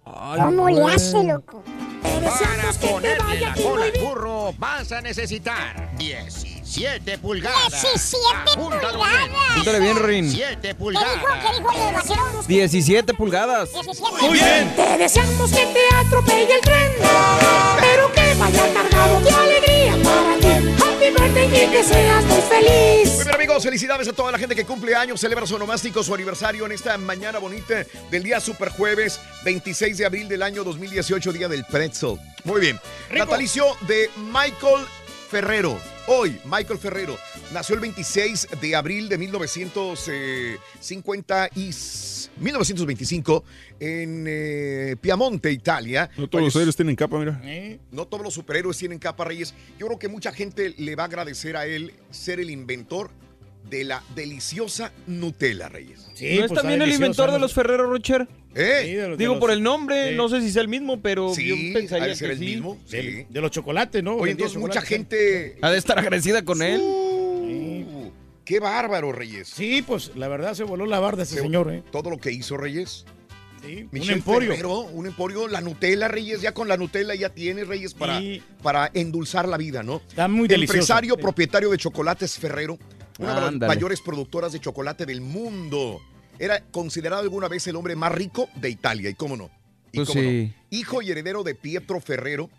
¿Cómo 0.04 0.70
le 0.70 0.94
hace, 0.94 1.24
loco? 1.24 1.64
Para 2.04 2.74
ponerle 2.74 3.40
la 3.40 3.54
cola 3.56 3.86
al 3.86 3.92
burro 4.00 4.54
vas 4.58 4.92
a 4.92 5.02
necesitar 5.02 5.92
17 6.76 7.18
pulgadas. 7.18 7.72
17 7.82 8.26
Apúntalo 8.54 9.00
pulgadas. 9.00 9.28
bien. 9.28 9.36
Apúntale 9.52 9.80
bien, 9.80 9.98
Rin. 9.98 10.32
17 10.32 10.62
¿Qué 10.62 10.76
pulgadas. 10.76 11.14
dijo? 11.16 11.28
¿Qué 11.28 11.58
dijo 11.58 11.88
el 11.90 11.94
vaquero? 11.96 12.44
17 12.48 13.14
pulgadas. 13.14 13.70
Muy 14.22 14.34
bien. 14.34 14.74
Te 14.76 14.98
deseamos 14.98 15.52
que 15.52 15.66
te 15.66 15.96
atropelle 15.96 16.56
el 16.56 16.62
tren, 16.62 16.92
pero 17.80 18.12
que 18.14 18.34
vaya 18.36 18.74
cargado 18.74 19.20
de 19.20 19.30
alegría 19.32 19.98
para 20.04 20.38
ti. 20.40 20.48
Happy 20.82 21.10
birthday 21.10 21.64
y 21.66 21.72
que 21.72 21.84
seas 21.84 22.24
muy 22.26 22.42
feliz. 22.42 23.16
Muy 23.16 23.24
bien, 23.24 23.36
amigos, 23.36 23.64
felicidades 23.64 24.08
a 24.08 24.14
toda 24.14 24.32
la 24.32 24.38
gente 24.40 24.56
que 24.56 24.66
cumple 24.66 24.96
años, 24.96 25.20
celebra 25.20 25.46
su 25.46 25.56
onomástico, 25.56 26.02
su 26.04 26.14
aniversario 26.14 26.66
en 26.66 26.72
esta 26.72 26.98
mañana 26.98 27.40
bonita 27.40 27.84
del 28.10 28.24
día 28.24 28.40
Super 28.40 28.70
Jueves, 28.70 29.20
26 29.44 29.98
de 29.98 30.06
abril 30.06 30.28
del 30.30 30.42
año 30.42 30.64
2018, 30.64 31.34
día 31.34 31.48
del 31.50 31.66
pretzel. 31.66 32.18
Muy 32.44 32.62
bien. 32.62 32.80
Natalicio 33.12 33.66
de 33.82 34.10
Michael 34.18 34.86
Ferrero. 35.32 35.80
Hoy, 36.08 36.38
Michael 36.44 36.78
Ferrero 36.78 37.18
nació 37.54 37.76
el 37.76 37.82
26 37.82 38.50
de 38.60 38.76
abril 38.76 39.08
de 39.08 39.18
1950 39.18 41.50
y 41.56 41.70
1925 42.38 43.46
en 43.80 44.26
eh, 44.28 44.98
Piamonte, 45.00 45.50
Italia. 45.50 46.10
No 46.18 46.28
todos 46.28 46.44
los 46.44 46.54
héroes 46.58 46.76
tienen 46.76 46.98
capa, 46.98 47.18
mira. 47.18 47.42
No 47.92 48.08
todos 48.08 48.26
los 48.26 48.34
superhéroes 48.34 48.78
tienen 48.78 49.00
capa, 49.00 49.24
Reyes. 49.24 49.54
Yo 49.80 49.88
creo 49.88 49.98
que 49.98 50.10
mucha 50.10 50.34
gente 50.34 50.76
le 50.78 50.98
va 50.98 51.04
a 51.04 51.06
agradecer 51.06 51.56
a 51.56 51.66
él 51.66 51.94
ser 52.10 52.42
el 52.42 52.50
inventor 52.50 53.10
de 53.70 53.84
la 53.86 54.04
deliciosa 54.16 54.92
Nutella, 55.08 55.70
Reyes. 55.70 56.08
¿No 56.08 56.46
es 56.46 56.54
también 56.54 56.82
el 56.82 56.92
inventor 56.92 57.32
de 57.32 57.40
los 57.40 57.54
Ferrero 57.54 57.90
Rocher? 57.90 58.28
¿Eh? 58.54 59.16
Digo, 59.18 59.40
por 59.40 59.50
el 59.52 59.64
nombre, 59.64 60.14
no 60.16 60.28
sé 60.28 60.42
si 60.42 60.52
sea 60.52 60.62
el 60.62 60.68
mismo, 60.68 61.02
pero 61.02 61.34
Sí, 61.34 61.48
yo 61.48 61.56
pensaría 61.74 62.14
ser 62.16 62.28
que 62.30 62.34
el 62.34 62.40
sí. 62.40 62.46
mismo, 62.46 62.78
sí. 62.86 62.98
De, 62.98 63.28
de 63.30 63.42
los 63.42 63.50
chocolates, 63.52 64.04
¿no? 64.04 64.16
Oye, 64.18 64.32
entonces 64.34 64.58
mucha 64.58 64.82
gente... 64.82 65.58
Ha 65.62 65.72
de 65.72 65.78
estar 65.78 65.98
agradecida 65.98 66.44
con 66.44 66.62
él. 66.62 66.82
Uh, 66.82 68.12
¡Qué 68.44 68.60
bárbaro, 68.60 69.14
Reyes! 69.14 69.48
Sí, 69.48 69.82
pues 69.86 70.12
la 70.16 70.28
verdad 70.28 70.54
se 70.54 70.64
voló 70.64 70.86
la 70.86 71.00
barda 71.00 71.24
ese 71.24 71.36
Se- 71.36 71.42
señor, 71.42 71.72
¿eh? 71.72 71.84
Todo 71.92 72.10
lo 72.10 72.18
que 72.18 72.32
hizo 72.32 72.58
Reyes. 72.58 73.06
Sí, 73.66 73.84
un 73.84 73.90
Michelle 73.92 74.14
emporio. 74.14 74.50
Ferrero, 74.50 74.80
un 74.82 75.06
emporio, 75.06 75.48
la 75.48 75.62
Nutella, 75.62 76.08
Reyes, 76.08 76.42
ya 76.42 76.52
con 76.52 76.68
la 76.68 76.76
Nutella 76.78 77.14
ya 77.16 77.30
tienes, 77.30 77.68
Reyes, 77.68 77.94
para, 77.94 78.20
para 78.64 78.90
endulzar 78.94 79.48
la 79.48 79.56
vida, 79.58 79.84
¿no? 79.84 80.02
Está 80.10 80.28
muy 80.28 80.48
delicioso. 80.48 80.78
Empresario, 80.80 81.16
Sí. 81.16 81.22
propietario 81.22 81.70
de 81.70 81.78
chocolates 81.78 82.38
Ferrero, 82.40 82.80
una 83.22 83.36
de 83.36 83.42
las 83.60 83.68
mayores 83.70 84.02
productoras 84.02 84.52
de 84.52 84.60
chocolate 84.60 85.06
del 85.06 85.22
mundo. 85.22 86.02
Era 86.40 86.60
considerado 86.72 87.22
alguna 87.22 87.48
vez 87.48 87.68
el 87.68 87.76
hombre 87.76 87.96
más 87.96 88.12
rico 88.12 88.50
de 88.56 88.70
Italia, 88.70 89.10
y 89.10 89.14
cómo 89.14 89.38
no. 89.38 89.50
Y 89.92 89.98
Pues 89.98 90.08
cómo 90.10 90.22
no. 90.22 90.30
sí. 90.30 90.54
Hijo 90.72 91.02
y 91.02 91.12
heredero 91.12 91.44
de 91.44 91.54
Pietro 91.56 92.00
Ferrero, 92.00 92.50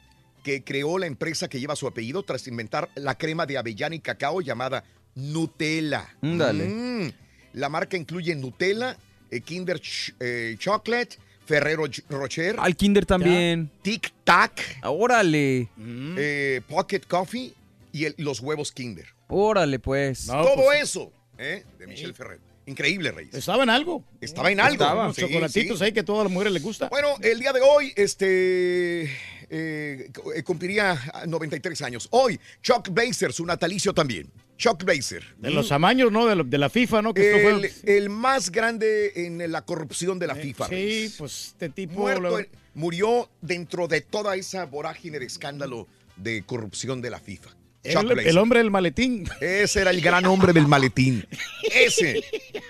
que 0.44 0.62
creó 0.64 0.98
la 0.98 1.06
empresa 1.06 1.48
que 1.48 1.58
lleva 1.60 1.76
su 1.76 1.86
apellido 1.86 2.22
tras 2.22 2.46
inventar 2.46 2.90
la 2.94 3.16
crema 3.16 3.46
de 3.46 3.58
avellana 3.58 3.94
y 3.94 4.00
cacao 4.00 4.40
llamada 4.40 4.84
Nutella. 5.14 6.08
Mm. 6.20 7.08
La 7.54 7.68
marca 7.68 7.96
incluye 7.96 8.34
Nutella, 8.34 8.96
eh, 9.30 9.40
Kinder 9.40 9.78
Ch- 9.80 10.14
eh, 10.20 10.56
Chocolate, 10.58 11.16
Ferrero 11.46 11.84
Ch- 11.86 12.04
Rocher, 12.08 12.56
Al 12.58 12.76
Kinder 12.76 13.04
también. 13.06 13.70
Tic 13.82 14.12
Tac, 14.24 14.78
Órale. 14.84 15.68
eh, 15.78 16.60
Pocket 16.68 17.00
Coffee 17.08 17.52
y 17.92 18.04
el- 18.04 18.14
los 18.18 18.40
huevos 18.40 18.72
Kinder. 18.72 19.06
Órale, 19.34 19.78
pues. 19.78 20.26
No, 20.26 20.42
Todo 20.44 20.64
pues, 20.64 20.82
eso 20.82 21.12
¿eh? 21.38 21.64
de 21.78 21.86
Michelle 21.86 22.12
Ferrero. 22.14 22.40
Increíble, 22.66 23.10
Reyes. 23.10 23.34
Estaba 23.34 23.64
en 23.64 23.70
algo. 23.70 24.04
Estaba 24.20 24.52
en 24.52 24.60
algo. 24.60 24.74
Estaba. 24.84 25.04
Unos 25.04 25.16
Sí, 25.16 25.22
chocolatitos 25.22 25.78
sí. 25.78 25.84
ahí 25.84 25.92
que 25.92 26.00
a 26.00 26.04
todas 26.04 26.24
las 26.24 26.32
mujeres 26.32 26.52
les 26.52 26.62
gusta. 26.62 26.88
Bueno, 26.90 27.08
el 27.20 27.40
día 27.40 27.52
de 27.52 27.60
hoy, 27.60 27.92
este, 27.96 29.02
eh, 29.04 29.10
eh, 29.50 30.42
cumpliría 30.44 30.96
93 31.26 31.82
años. 31.82 32.06
Hoy, 32.12 32.38
Chuck 32.62 32.88
Blazer, 32.90 33.32
su 33.32 33.44
natalicio 33.44 33.92
también. 33.92 34.30
Chuck 34.58 34.84
Blazer. 34.84 35.24
De 35.38 35.50
los 35.50 35.72
amaños, 35.72 36.12
¿no? 36.12 36.26
De, 36.26 36.36
lo- 36.36 36.44
de 36.44 36.56
la 36.58 36.70
FIFA, 36.70 37.02
¿no? 37.02 37.14
Que 37.14 37.48
El, 37.48 37.68
fue... 37.70 37.96
el 37.96 38.08
más 38.10 38.52
grande 38.52 39.12
en 39.26 39.50
la 39.50 39.62
corrupción 39.62 40.20
de 40.20 40.28
la 40.28 40.36
FIFA. 40.36 40.68
Sí, 40.68 40.74
Reyes. 40.74 41.14
pues 41.18 41.46
este 41.48 41.68
tipo... 41.68 41.94
Muerto 42.02 42.20
lo- 42.22 42.38
en- 42.38 42.48
murió 42.74 43.28
dentro 43.40 43.88
de 43.88 44.02
toda 44.02 44.36
esa 44.36 44.66
vorágine 44.66 45.18
de 45.18 45.26
escándalo 45.26 45.88
de 46.16 46.44
corrupción 46.44 47.02
de 47.02 47.10
la 47.10 47.18
FIFA. 47.18 47.50
El, 47.82 48.38
hombre 48.38 48.60
del 48.60 48.70
maletín. 48.70 49.28
Ese 49.40 49.80
era 49.80 49.90
el 49.90 50.00
gran 50.00 50.24
hombre 50.26 50.52
del 50.52 50.68
maletín. 50.68 51.26
Ese, 51.74 52.22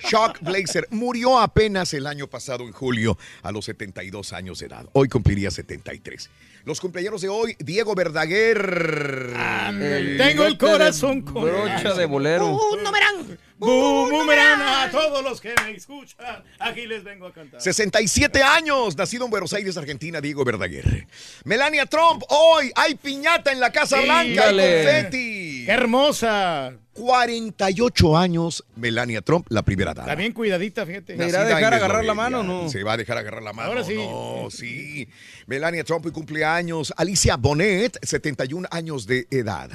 Chuck 0.09 0.41
Blazer, 0.41 0.87
murió 0.91 1.39
apenas 1.39 1.93
el 1.93 2.07
año 2.07 2.29
pasado, 2.29 2.65
en 2.65 2.73
julio, 2.73 3.19
a 3.43 3.53
los 3.53 3.67
72 3.67 4.33
años 4.33 4.59
de 4.61 4.67
edad. 4.67 4.87
Hoy 4.93 5.09
cumpliría 5.09 5.51
73. 5.51 6.31
Los 6.65 6.81
cumpleaños 6.81 7.21
de 7.21 7.29
hoy, 7.29 7.57
Diego 7.59 7.95
Verdaguer. 7.95 9.33
Tengo 10.17 10.47
el 10.47 10.57
corazón 10.57 11.21
con 11.23 11.45
brocha 11.45 11.93
de 11.93 12.07
bolero. 12.07 12.57
Un 12.73 12.83
numerán. 12.83 13.39
¡Bum, 13.67 14.11
boomerang! 14.11 14.61
A 14.61 14.91
todos 14.91 15.23
los 15.23 15.41
que 15.41 15.55
me 15.65 15.71
escuchan, 15.71 16.43
aquí 16.59 16.85
les 16.87 17.05
vengo 17.05 17.29
a 17.29 17.33
cantar. 17.33 17.61
67 17.61 18.43
años, 18.43 18.97
nacido 18.97 19.25
en 19.27 19.31
Buenos 19.31 19.53
Aires, 19.53 19.77
Argentina, 19.77 20.21
Diego 20.21 20.45
Verdaguer. 20.45 21.07
Melania 21.45 21.87
Trump, 21.87 22.25
hoy 22.29 22.73
hay 22.75 22.97
piñata 22.97 23.53
en 23.53 23.61
la 23.61 23.71
Casa 23.71 23.99
Sí, 23.99 24.05
Blanca, 24.05 24.47
dale. 24.47 24.85
confeti. 24.85 25.63
¡Qué 25.67 25.71
hermosa! 25.73 26.73
48 26.95 28.19
años, 28.19 28.65
Melania 28.77 29.23
Trump, 29.23 29.47
la 29.49 29.63
primera 29.63 29.95
dama. 29.95 30.09
Está 30.09 30.15
bien 30.15 30.33
cuidadita, 30.33 30.85
fíjate. 30.85 31.17
¿Se 31.17 31.29
irá 31.29 31.41
a 31.43 31.45
dejar 31.45 31.73
agarrar 31.73 32.05
la 32.05 32.13
mano 32.13 32.41
o 32.41 32.43
no? 32.43 32.69
Se 32.69 32.83
va 32.83 32.93
a 32.93 32.97
dejar 32.99 33.17
agarrar 33.17 33.43
la 33.43 33.55
mano. 33.55 33.69
Ahora 33.71 33.83
sí. 33.85 33.95
No, 33.95 34.49
sí. 34.51 35.09
Melania 35.47 35.85
Trump 35.85 36.05
hoy 36.05 36.13
cumpleaños. 36.13 36.93
Alicia 36.97 37.37
Bonet, 37.37 37.99
71 38.05 38.69
años 38.71 39.07
de 39.07 39.27
edad. 39.31 39.71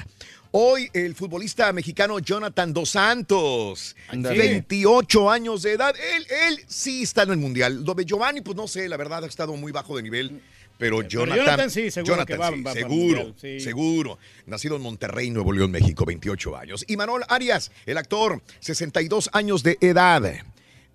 Hoy 0.60 0.90
el 0.92 1.14
futbolista 1.14 1.72
mexicano 1.72 2.18
Jonathan 2.18 2.74
Dos 2.74 2.90
Santos, 2.90 3.96
Ándale. 4.08 4.40
28 4.40 5.30
años 5.30 5.62
de 5.62 5.74
edad. 5.74 5.94
Él, 6.16 6.26
él 6.48 6.64
sí 6.66 7.04
está 7.04 7.22
en 7.22 7.30
el 7.30 7.38
mundial. 7.38 7.84
Lo 7.86 7.94
de 7.94 8.04
Giovanni, 8.06 8.42
pues 8.42 8.58
no 8.58 8.68
sé, 8.68 8.90
la 8.90 8.98
verdad 8.98 9.24
ha 9.24 9.28
estado 9.28 9.56
muy 9.56 9.72
bajo 9.72 9.96
de 9.96 10.02
nivel. 10.02 10.42
Pero 10.80 11.04
Jonathan, 11.04 11.46
Jonathan 11.46 11.70
sí, 11.70 11.92
seguro 11.92 12.26
que 12.26 12.38
va- 12.38 12.50
sí, 12.50 12.64
seguro, 12.74 12.96
mundial, 12.96 13.36
sí. 13.40 13.60
seguro. 13.60 14.18
Nacido 14.48 14.78
en 14.78 14.82
Monterrey, 14.82 15.30
Nuevo 15.30 15.54
León, 15.54 15.70
México, 15.70 16.06
28 16.06 16.58
años. 16.58 16.84
Y 16.88 16.98
Manuel 16.98 17.24
Arias, 17.30 17.72
el 17.86 18.00
actor, 18.00 18.42
62 18.60 19.30
años 19.34 19.62
de 19.62 19.78
edad. 19.80 20.24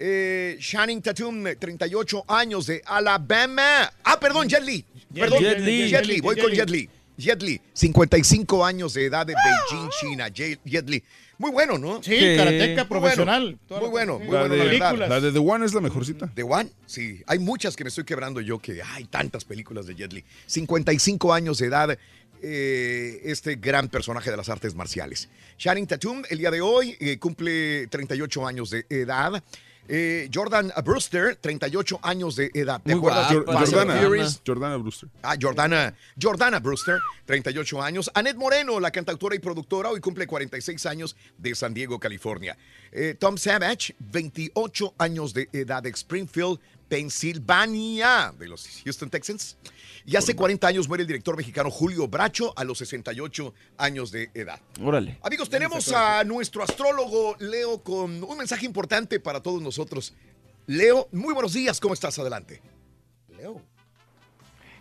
Eh, 0.01 0.57
Shannon 0.59 1.01
Tatum, 1.03 1.45
38 1.57 2.25
años 2.27 2.67
de 2.67 2.83
Alabama. 2.85 3.93
Ah, 4.03 4.19
perdón, 4.19 4.49
Jet. 4.49 4.85
Perdón, 5.15 5.39
Jet. 5.41 5.61
Jet 5.89 6.07
Li, 6.07 6.21
voy 6.21 6.37
con 6.37 6.51
Jet. 6.51 6.69
Jet 7.17 7.43
Li, 7.43 7.61
55 7.75 8.65
años 8.65 8.95
de 8.95 9.05
edad 9.07 9.27
de 9.27 9.35
Beijing, 9.35 9.89
China. 10.01 10.29
Jet 10.29 10.89
Li. 10.89 11.03
Muy 11.39 11.51
bueno, 11.51 11.77
¿no? 11.79 12.03
Sí, 12.03 12.17
Sí. 12.19 12.37
karateca 12.37 12.85
Muy 12.85 12.89
profesional. 12.89 13.59
bueno, 13.69 13.81
muy 13.81 13.91
bueno, 13.91 14.19
muy 14.19 14.29
La 14.33 14.41
bueno, 14.41 14.55
de, 14.55 14.59
la 14.59 14.65
verdad. 14.65 14.89
películas. 14.91 15.09
la 15.09 15.21
de 15.21 15.33
The 15.33 15.39
One 15.39 15.67
es 15.67 15.75
la 15.75 15.81
mejorcita. 15.81 16.27
¿De 16.35 16.43
One? 16.43 16.71
Sí, 16.87 17.23
hay 17.27 17.39
muchas 17.39 17.77
que 17.77 17.85
me 17.85 17.89
estoy 17.89 18.05
quebrando 18.05 18.41
yo, 18.41 18.59
que 18.59 18.81
hay 18.83 19.05
tantas 19.05 19.45
películas 19.45 19.87
de 19.87 19.95
Jet 19.95 20.13
Li. 20.13 20.25
55 20.47 21.33
años 21.35 21.59
de 21.59 21.67
edad, 21.67 21.99
eh, 22.43 23.21
este 23.25 23.57
gran 23.57 23.89
personaje 23.89 24.31
de 24.31 24.37
las 24.37 24.49
artes 24.49 24.75
marciales. 24.75 25.29
Shannon 25.59 25.87
Tatum, 25.87 26.23
el 26.31 26.39
día 26.39 26.51
de 26.51 26.61
hoy, 26.61 26.97
eh, 27.01 27.19
cumple 27.19 27.87
38 27.89 28.47
años 28.47 28.71
de 28.71 28.87
edad. 28.89 29.43
Eh, 29.89 30.31
Jordan 30.33 30.73
Brewster, 30.85 31.37
38 31.37 31.99
años 32.03 32.37
de 32.37 32.51
edad. 32.55 32.81
¿Te 32.83 32.93
Muy 32.95 32.99
acuerdas 32.99 33.33
guapa, 33.33 33.67
Jordana? 33.67 33.95
Jordana 34.47 34.77
Brewster. 34.77 35.09
Ah, 35.23 35.37
Jordana, 35.41 35.95
Jordana 36.21 36.61
Brewster, 36.61 36.99
38 37.27 37.83
años. 37.83 38.11
Annette 38.15 38.37
Moreno, 38.37 38.79
la 38.79 38.91
cantautora 38.91 39.35
y 39.35 39.39
productora, 39.41 39.91
hoy 39.91 40.01
cumple 40.01 40.27
46 40.27 40.87
años 40.87 41.17
de 41.37 41.55
San 41.55 41.75
Diego, 41.75 41.99
California. 41.99 42.57
Eh, 42.93 43.17
Tom 43.19 43.37
Savage, 43.37 43.95
28 43.99 44.95
años 44.99 45.35
de 45.35 45.49
edad 45.53 45.83
de 45.83 45.91
Springfield, 45.91 46.61
Pensilvania, 46.89 48.33
de 48.39 48.49
los 48.49 48.69
Houston 48.85 49.11
Texans. 49.11 49.57
Y 50.05 50.17
hace 50.17 50.35
40 50.35 50.67
años 50.67 50.89
muere 50.89 51.03
el 51.03 51.07
director 51.07 51.37
mexicano 51.37 51.71
Julio 51.71 52.09
Bracho 52.09 52.53
a 52.57 52.65
los 52.65 52.79
68 52.79 53.55
años 53.79 54.11
de 54.11 54.31
edad. 54.35 54.61
Órale. 54.81 55.19
Amigos, 55.23 55.49
tenemos 55.49 55.93
a 55.93 56.25
nuestro 56.25 56.63
astrólogo 56.63 57.37
Leo 57.39 57.83
con 57.83 58.23
un 58.23 58.39
mensaje 58.39 58.67
importante 58.67 59.21
para 59.21 59.41
todos 59.41 59.63
nosotros. 59.63 60.15
Leo, 60.67 61.09
muy 61.13 61.35
buenos 61.35 61.53
días, 61.53 61.81
¿cómo 61.81 61.95
estás? 61.95 62.19
Adelante. 62.19 62.63
Leo. 63.29 63.63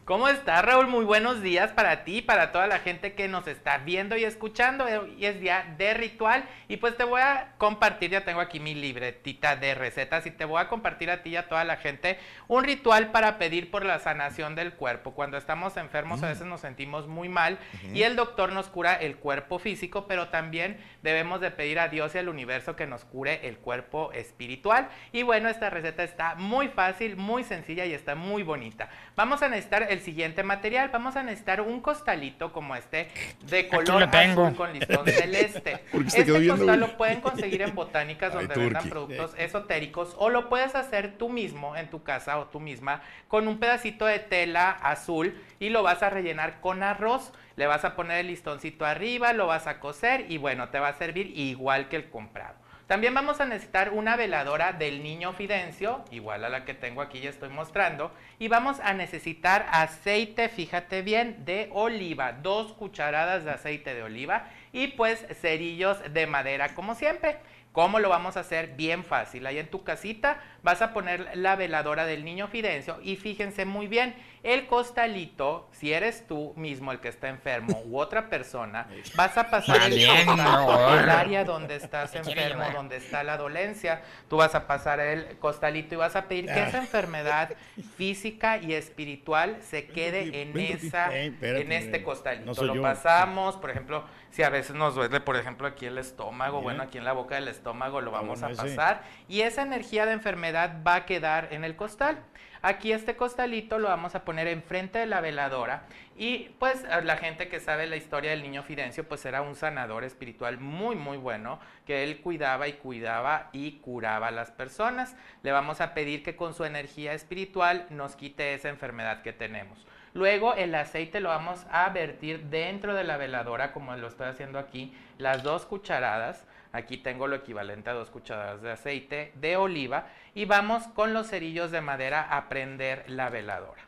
¿Cómo 0.04 0.28
estás, 0.28 0.66
Raúl? 0.66 0.88
Muy 0.88 1.06
buenos 1.06 1.44
días 1.44 1.74
para 1.74 2.04
ti, 2.04 2.24
para 2.24 2.52
toda 2.52 2.66
la 2.66 2.80
gente 2.80 3.14
que 3.14 3.28
nos 3.28 3.46
está 3.46 3.78
viendo 3.78 4.18
y 4.18 4.24
escuchando. 4.24 4.86
Hoy 4.86 5.24
es 5.24 5.40
día 5.40 5.76
de 5.78 5.94
ritual 5.94 6.44
y 6.68 6.78
pues 6.78 6.98
te 6.98 7.04
voy 7.04 7.22
a 7.22 7.54
compartir, 7.60 8.10
ya 8.10 8.26
tengo 8.26 8.42
aquí 8.42 8.60
mi 8.60 8.74
libretita 8.74 9.56
de 9.56 9.76
recetas 9.76 10.26
y 10.26 10.32
te 10.32 10.44
voy 10.44 10.60
a 10.60 10.68
compartir 10.70 11.12
a 11.12 11.22
ti 11.22 11.30
y 11.30 11.36
a 11.36 11.48
toda 11.48 11.64
la 11.66 11.78
gente 11.78 12.18
un 12.48 12.64
ritual 12.64 13.12
para 13.12 13.38
pedir 13.38 13.70
por 13.70 13.86
la 13.86 14.00
sanación 14.00 14.56
del 14.56 14.74
cuerpo. 14.74 15.12
Cuando 15.12 15.38
estamos 15.38 15.78
enfermos 15.78 16.24
a 16.24 16.30
veces 16.30 16.48
nos 16.48 16.62
sentimos 16.62 17.08
muy 17.08 17.30
mal 17.30 17.60
y 17.94 18.02
el 18.02 18.16
doctor 18.16 18.54
nos 18.54 18.70
cura 18.70 18.96
el 18.96 19.18
cuerpo 19.18 19.60
físico, 19.60 20.08
pero 20.08 20.30
también 20.30 20.84
debemos 21.04 21.42
de 21.42 21.52
pedir 21.52 21.78
a 21.78 21.90
Dios 21.90 22.16
y 22.16 22.18
al 22.18 22.28
universo 22.28 22.76
que 22.76 22.88
nos 22.88 23.06
cure 23.06 23.48
el 23.48 23.60
cuerpo 23.60 24.12
espiritual. 24.14 24.90
Y 25.12 25.22
bueno, 25.22 25.48
esta 25.48 25.70
receta 25.70 26.04
está 26.04 26.34
muy 26.34 26.70
fácil, 26.70 27.18
muy 27.18 27.44
sencilla 27.44 27.86
y 27.86 27.94
está 27.94 28.16
muy 28.16 28.42
bonita. 28.42 28.90
Vamos 29.16 29.44
a 29.44 29.48
necesitar 29.48 29.91
el 29.92 30.02
siguiente 30.02 30.44
material. 30.44 30.90
Vamos 30.92 31.16
a 31.16 31.24
necesitar 31.24 31.62
un 31.62 31.82
costalito 31.82 32.52
como 32.52 32.76
este 32.76 33.10
de 33.50 33.68
color 33.68 34.04
azul 34.04 34.56
con 34.56 34.74
listón 34.74 35.06
celeste. 35.08 35.84
¿Por 35.92 36.04
qué 36.06 36.10
se 36.10 36.20
Este 36.22 36.40
viendo, 36.40 36.58
costal 36.58 36.80
lo 36.80 36.98
pueden 36.98 37.22
conseguir 37.22 37.62
en 37.62 37.76
botánicas 37.76 38.34
Ay, 38.36 38.48
donde 38.48 38.62
vendan 38.62 38.90
productos 38.90 39.34
esotéricos 39.38 40.16
o 40.18 40.30
lo 40.30 40.50
puedes 40.50 40.76
hacer 40.76 41.18
tú 41.18 41.30
mismo 41.30 41.76
en 41.76 41.90
tu 41.90 42.04
casa 42.04 42.40
o 42.40 42.48
tú 42.48 42.60
misma 42.60 43.02
con 43.28 43.48
un 43.48 43.60
pedacito 43.60 44.06
de 44.06 44.20
tela 44.20 44.72
azul 44.72 45.40
y 45.60 45.70
lo 45.70 45.84
vas 45.84 46.04
a 46.04 46.10
rellenar 46.10 46.62
con 46.62 46.84
arroz. 46.84 47.34
Le 47.56 47.68
vas 47.68 47.84
a 47.84 47.96
poner 47.96 48.20
el 48.20 48.28
listoncito 48.28 48.86
arriba, 48.86 49.34
lo 49.34 49.48
vas 49.48 49.68
a 49.68 49.80
coser 49.80 50.26
y 50.30 50.38
bueno, 50.38 50.70
te 50.70 50.80
va 50.80 50.88
a 50.88 50.94
servir 50.94 51.38
igual 51.38 51.90
que 51.90 51.98
el 51.98 52.10
comprado. 52.10 52.61
También 52.92 53.14
vamos 53.14 53.40
a 53.40 53.46
necesitar 53.46 53.92
una 53.92 54.18
veladora 54.18 54.74
del 54.74 55.02
niño 55.02 55.32
Fidencio, 55.32 56.04
igual 56.12 56.44
a 56.44 56.50
la 56.50 56.66
que 56.66 56.74
tengo 56.74 57.02
aquí 57.02 57.22
ya 57.22 57.30
estoy 57.30 57.48
mostrando, 57.48 58.12
y 58.38 58.50
vamos 58.50 58.82
a 58.82 58.92
necesitar 58.94 59.66
aceite, 59.72 60.50
fíjate 60.50 61.02
bien, 61.02 61.46
de 61.46 61.70
oliva, 61.72 62.34
dos 62.34 62.74
cucharadas 62.74 63.46
de 63.46 63.52
aceite 63.52 63.96
de 63.96 64.04
oliva 64.04 64.50
y 64.74 64.88
pues 64.88 65.26
cerillos 65.40 66.00
de 66.12 66.28
madera 66.28 66.76
como 66.76 66.94
siempre. 66.94 67.38
¿Cómo 67.72 68.00
lo 68.00 68.10
vamos 68.10 68.36
a 68.36 68.42
hacer? 68.42 68.76
Bien 68.76 69.06
fácil. 69.06 69.48
Ahí 69.48 69.58
en 69.58 69.70
tu 69.70 69.86
casita 69.86 70.42
vas 70.62 70.82
a 70.82 70.92
poner 70.92 71.38
la 71.38 71.56
veladora 71.56 72.06
del 72.06 72.26
niño 72.26 72.50
Fidencio 72.50 73.00
y 73.02 73.16
fíjense 73.16 73.64
muy 73.64 73.88
bien, 73.88 74.14
el 74.44 74.66
costalito, 74.68 75.70
si 75.72 75.94
eres 75.94 76.26
tú 76.28 76.54
mismo 76.56 76.92
el 76.92 77.00
que 77.00 77.10
está 77.10 77.30
enfermo 77.30 77.82
u 77.86 78.00
otra 78.00 78.30
persona, 78.30 78.88
vas 79.16 79.38
a 79.38 79.50
pasar 79.50 79.92
el 79.92 80.26
costal 80.26 81.00
el 81.04 81.10
área 81.10 81.44
donde 81.44 81.76
estás 81.76 82.16
enfermo, 82.16 82.64
donde 82.74 82.98
está 82.98 83.24
la 83.24 83.38
dolencia. 83.38 84.02
Tú 84.30 84.38
vas 84.38 84.56
a 84.56 84.68
pasar 84.68 85.00
el 85.00 85.38
costalito 85.38 85.96
y 85.96 85.98
vas 85.98 86.16
a 86.16 86.28
pedir 86.28 86.46
que 86.46 86.52
Ah. 86.52 86.68
esa 86.68 86.78
enfermedad 86.80 87.50
física 87.98 88.58
y 88.58 88.74
espiritual 88.74 89.58
se 89.62 89.88
quede 89.88 90.42
en 90.42 90.58
esa, 90.60 91.16
en 91.16 91.72
este 91.72 92.04
costalito. 92.04 92.64
Lo 92.64 92.82
pasamos, 92.82 93.58
por 93.58 93.70
ejemplo, 93.70 94.04
si 94.32 94.44
a 94.44 94.50
veces 94.50 94.76
nos 94.76 94.96
duele, 94.96 95.20
por 95.20 95.36
ejemplo, 95.36 95.68
aquí 95.68 95.86
el 95.86 95.98
estómago, 95.98 96.62
bueno, 96.62 96.84
aquí 96.84 96.98
en 96.98 97.04
la 97.04 97.14
boca 97.14 97.36
del 97.36 97.48
estómago 97.48 98.02
lo 98.02 98.12
vamos 98.12 98.44
a 98.44 98.50
pasar 98.50 99.04
y 99.28 99.42
esa 99.42 99.62
energía 99.62 100.06
de 100.06 100.14
enfermedad 100.14 100.78
va 100.86 100.96
a 100.96 101.06
quedar 101.06 101.50
en 101.52 101.64
el 101.64 101.76
costal. 101.76 102.20
Aquí 102.64 102.92
este 102.92 103.16
costalito 103.16 103.80
lo 103.80 103.88
vamos 103.88 104.14
a 104.14 104.24
poner 104.24 104.48
enfrente 104.48 105.00
de 105.00 105.08
la 105.08 105.20
veladora 105.20 105.84
y 106.16 106.50
pues 106.60 106.84
la 107.04 107.18
gente 107.18 107.48
que 107.48 107.60
sabe 107.60 107.88
la 107.88 107.96
historia 107.96 108.30
del 108.30 108.44
niño 108.44 108.62
Fidencio 108.62 109.04
pues 109.04 109.26
era 109.26 109.42
un 109.42 109.56
sanador 109.56 110.04
espiritual 110.04 110.60
muy 110.60 110.96
muy 110.96 111.18
bueno 111.18 111.60
que 111.88 112.04
él 112.04 112.22
cuidaba 112.22 112.68
y 112.68 112.74
cuidaba 112.74 113.50
y 113.52 113.80
curaba 113.80 114.28
a 114.28 114.32
las 114.32 114.52
personas. 114.52 115.16
Le 115.42 115.52
vamos 115.52 115.82
a 115.82 115.96
pedir 115.96 116.22
que 116.22 116.36
con 116.36 116.54
su 116.54 116.64
energía 116.64 117.14
espiritual 117.14 117.88
nos 117.90 118.16
quite 118.16 118.54
esa 118.54 118.70
enfermedad 118.70 119.24
que 119.24 119.34
tenemos. 119.34 119.88
Luego 120.14 120.54
el 120.54 120.76
aceite 120.76 121.20
lo 121.20 121.30
vamos 121.30 121.66
a 121.72 121.90
vertir 121.90 122.44
dentro 122.46 122.94
de 122.94 123.06
la 123.06 123.18
veladora 123.18 123.72
como 123.72 123.96
lo 123.96 124.08
estoy 124.08 124.28
haciendo 124.28 124.60
aquí, 124.60 124.94
las 125.18 125.42
dos 125.42 125.66
cucharadas. 125.66 126.46
Aquí 126.74 126.98
tengo 126.98 127.28
lo 127.28 127.36
equivalente 127.36 127.90
a 127.90 127.94
dos 127.94 128.10
cucharadas 128.10 128.62
de 128.62 128.72
aceite 128.72 129.32
de 129.36 129.58
oliva 129.58 130.08
y 130.34 130.46
vamos 130.46 130.84
con 130.88 131.14
los 131.14 131.28
cerillos 131.28 131.72
de 131.72 131.82
madera 131.82 132.22
a 132.22 132.48
prender 132.48 133.04
la 133.10 133.30
veladora. 133.30 133.82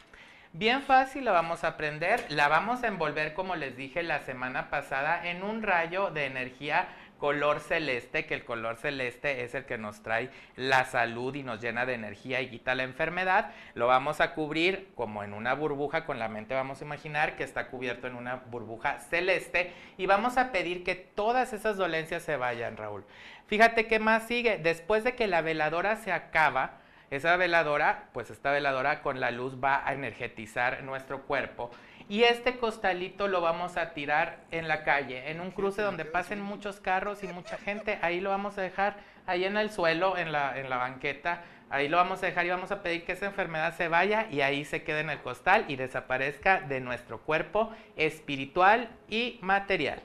Bien 0.55 0.83
fácil 0.83 1.25
la 1.25 1.31
vamos 1.31 1.63
a 1.63 1.77
prender, 1.77 2.23
la 2.29 2.47
vamos 2.47 2.83
a 2.83 2.87
envolver 2.87 3.33
como 3.33 3.55
les 3.55 3.75
dije 3.75 4.03
la 4.03 4.19
semana 4.19 4.69
pasada 4.69 5.27
en 5.27 5.43
un 5.43 5.63
rayo 5.63 6.11
de 6.11 6.25
energía 6.25 6.87
color 7.23 7.61
celeste, 7.61 8.25
que 8.25 8.33
el 8.33 8.43
color 8.43 8.75
celeste 8.75 9.45
es 9.45 9.55
el 9.55 9.63
que 9.63 9.77
nos 9.77 10.03
trae 10.03 10.29
la 10.57 10.83
salud 10.83 11.33
y 11.35 11.41
nos 11.41 11.61
llena 11.61 11.85
de 11.85 11.93
energía 11.93 12.41
y 12.41 12.49
quita 12.49 12.75
la 12.75 12.83
enfermedad. 12.83 13.51
Lo 13.75 13.87
vamos 13.87 14.19
a 14.19 14.33
cubrir 14.33 14.91
como 14.93 15.23
en 15.23 15.33
una 15.33 15.53
burbuja, 15.53 16.05
con 16.05 16.19
la 16.19 16.27
mente 16.27 16.53
vamos 16.53 16.81
a 16.81 16.83
imaginar 16.83 17.37
que 17.37 17.45
está 17.45 17.67
cubierto 17.67 18.07
en 18.07 18.15
una 18.15 18.43
burbuja 18.47 18.99
celeste 18.99 19.71
y 19.97 20.05
vamos 20.05 20.35
a 20.35 20.51
pedir 20.51 20.83
que 20.83 20.95
todas 20.95 21.53
esas 21.53 21.77
dolencias 21.77 22.23
se 22.23 22.35
vayan, 22.35 22.75
Raúl. 22.75 23.05
Fíjate 23.47 23.87
qué 23.87 23.99
más 23.99 24.27
sigue, 24.27 24.57
después 24.57 25.05
de 25.05 25.15
que 25.15 25.27
la 25.27 25.39
veladora 25.39 25.95
se 25.95 26.11
acaba, 26.11 26.81
esa 27.09 27.37
veladora, 27.37 28.09
pues 28.11 28.31
esta 28.31 28.51
veladora 28.51 29.01
con 29.01 29.19
la 29.19 29.31
luz 29.31 29.63
va 29.63 29.87
a 29.87 29.93
energetizar 29.93 30.83
nuestro 30.83 31.21
cuerpo. 31.21 31.71
Y 32.09 32.23
este 32.23 32.57
costalito 32.57 33.27
lo 33.27 33.41
vamos 33.41 33.77
a 33.77 33.93
tirar 33.93 34.39
en 34.51 34.67
la 34.67 34.83
calle, 34.83 35.31
en 35.31 35.41
un 35.41 35.51
cruce 35.51 35.81
donde 35.81 36.05
pasen 36.05 36.41
muchos 36.41 36.79
carros 36.79 37.23
y 37.23 37.27
mucha 37.27 37.57
gente. 37.57 37.97
Ahí 38.01 38.19
lo 38.19 38.29
vamos 38.29 38.57
a 38.57 38.61
dejar, 38.61 38.97
ahí 39.25 39.45
en 39.45 39.57
el 39.57 39.71
suelo, 39.71 40.17
en 40.17 40.31
la, 40.31 40.59
en 40.59 40.69
la 40.69 40.77
banqueta. 40.77 41.43
Ahí 41.69 41.87
lo 41.87 41.97
vamos 41.97 42.21
a 42.21 42.27
dejar 42.27 42.45
y 42.45 42.49
vamos 42.49 42.71
a 42.71 42.83
pedir 42.83 43.03
que 43.03 43.13
esa 43.13 43.25
enfermedad 43.25 43.75
se 43.75 43.87
vaya 43.87 44.27
y 44.29 44.41
ahí 44.41 44.63
se 44.63 44.83
quede 44.83 44.99
en 44.99 45.09
el 45.09 45.21
costal 45.21 45.65
y 45.67 45.75
desaparezca 45.75 46.59
de 46.59 46.79
nuestro 46.81 47.21
cuerpo 47.21 47.71
espiritual 47.95 48.89
y 49.09 49.39
material. 49.41 50.03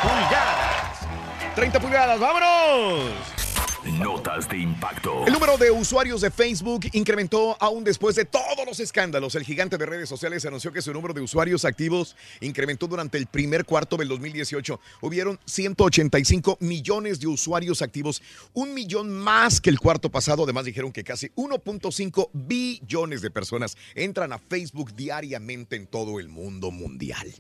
pulgadas. 0.02 1.00
30 1.56 1.80
pulgadas, 1.80 2.20
vámonos. 2.20 3.12
Notas 3.86 4.50
de 4.50 4.58
impacto. 4.58 5.26
El 5.26 5.32
número 5.32 5.58
de 5.58 5.72
usuarios 5.72 6.20
de 6.20 6.30
Facebook 6.30 6.88
incrementó 6.92 7.56
aún 7.62 7.86
después 7.86 8.14
de 8.16 8.26
todos 8.26 8.66
los 8.66 8.80
escándalos. 8.82 9.36
El 9.36 9.44
gigante 9.44 9.78
de 9.78 9.86
redes 9.86 10.10
sociales 10.10 10.46
anunció 10.46 10.74
que 10.74 10.82
su 10.82 10.92
número 10.92 11.14
de 11.14 11.22
usuarios 11.22 11.64
activos 11.64 12.18
incrementó 12.42 12.88
durante 12.88 13.18
el 13.18 13.28
primer 13.28 13.64
cuarto 13.64 13.96
del 13.96 14.10
2018. 14.10 14.80
Hubieron 15.02 15.40
185 15.46 16.58
millones 16.60 17.22
de 17.22 17.28
usuarios 17.28 17.82
activos, 17.82 18.22
un 18.54 18.74
millón 18.74 19.12
más 19.12 19.62
que 19.62 19.70
el 19.70 19.80
cuarto 19.80 20.10
pasado. 20.10 20.44
Además 20.44 20.66
dijeron 20.66 20.92
que 20.92 21.06
casi 21.06 21.30
1.5 21.30 22.30
billones 22.34 23.22
de 23.22 23.32
personas 23.32 23.78
entran 23.96 24.34
a 24.34 24.40
Facebook 24.40 24.94
diariamente 24.94 25.78
en 25.78 25.88
todo 25.88 26.20
el 26.20 26.28
mundo 26.28 26.70
mundial. 26.72 27.34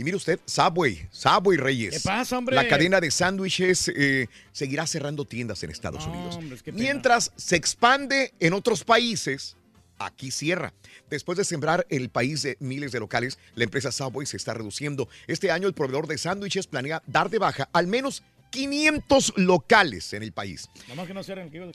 Y 0.00 0.04
mire 0.04 0.16
usted, 0.16 0.40
Subway, 0.46 1.06
Subway 1.10 1.58
Reyes. 1.58 1.92
¿Qué 1.92 2.00
pasa, 2.00 2.38
hombre? 2.38 2.56
La 2.56 2.66
cadena 2.66 3.02
de 3.02 3.10
sándwiches 3.10 3.92
eh, 3.94 4.28
seguirá 4.50 4.86
cerrando 4.86 5.26
tiendas 5.26 5.62
en 5.62 5.70
Estados 5.70 6.06
Unidos. 6.06 6.36
hombre. 6.36 6.58
Mientras 6.72 7.30
se 7.36 7.56
expande 7.56 8.32
en 8.40 8.54
otros 8.54 8.82
países, 8.82 9.58
aquí 9.98 10.30
cierra. 10.30 10.72
Después 11.10 11.36
de 11.36 11.44
sembrar 11.44 11.86
el 11.90 12.08
país 12.08 12.40
de 12.40 12.56
miles 12.60 12.92
de 12.92 13.00
locales, 13.00 13.38
la 13.54 13.64
empresa 13.64 13.92
Subway 13.92 14.26
se 14.26 14.38
está 14.38 14.54
reduciendo. 14.54 15.06
Este 15.26 15.50
año 15.50 15.68
el 15.68 15.74
proveedor 15.74 16.06
de 16.06 16.16
sándwiches 16.16 16.66
planea 16.66 17.02
dar 17.06 17.28
de 17.28 17.38
baja 17.38 17.68
al 17.70 17.86
menos 17.86 18.22
500 18.50 19.34
locales 19.36 20.12
en 20.12 20.22
el 20.22 20.32
país. 20.32 20.68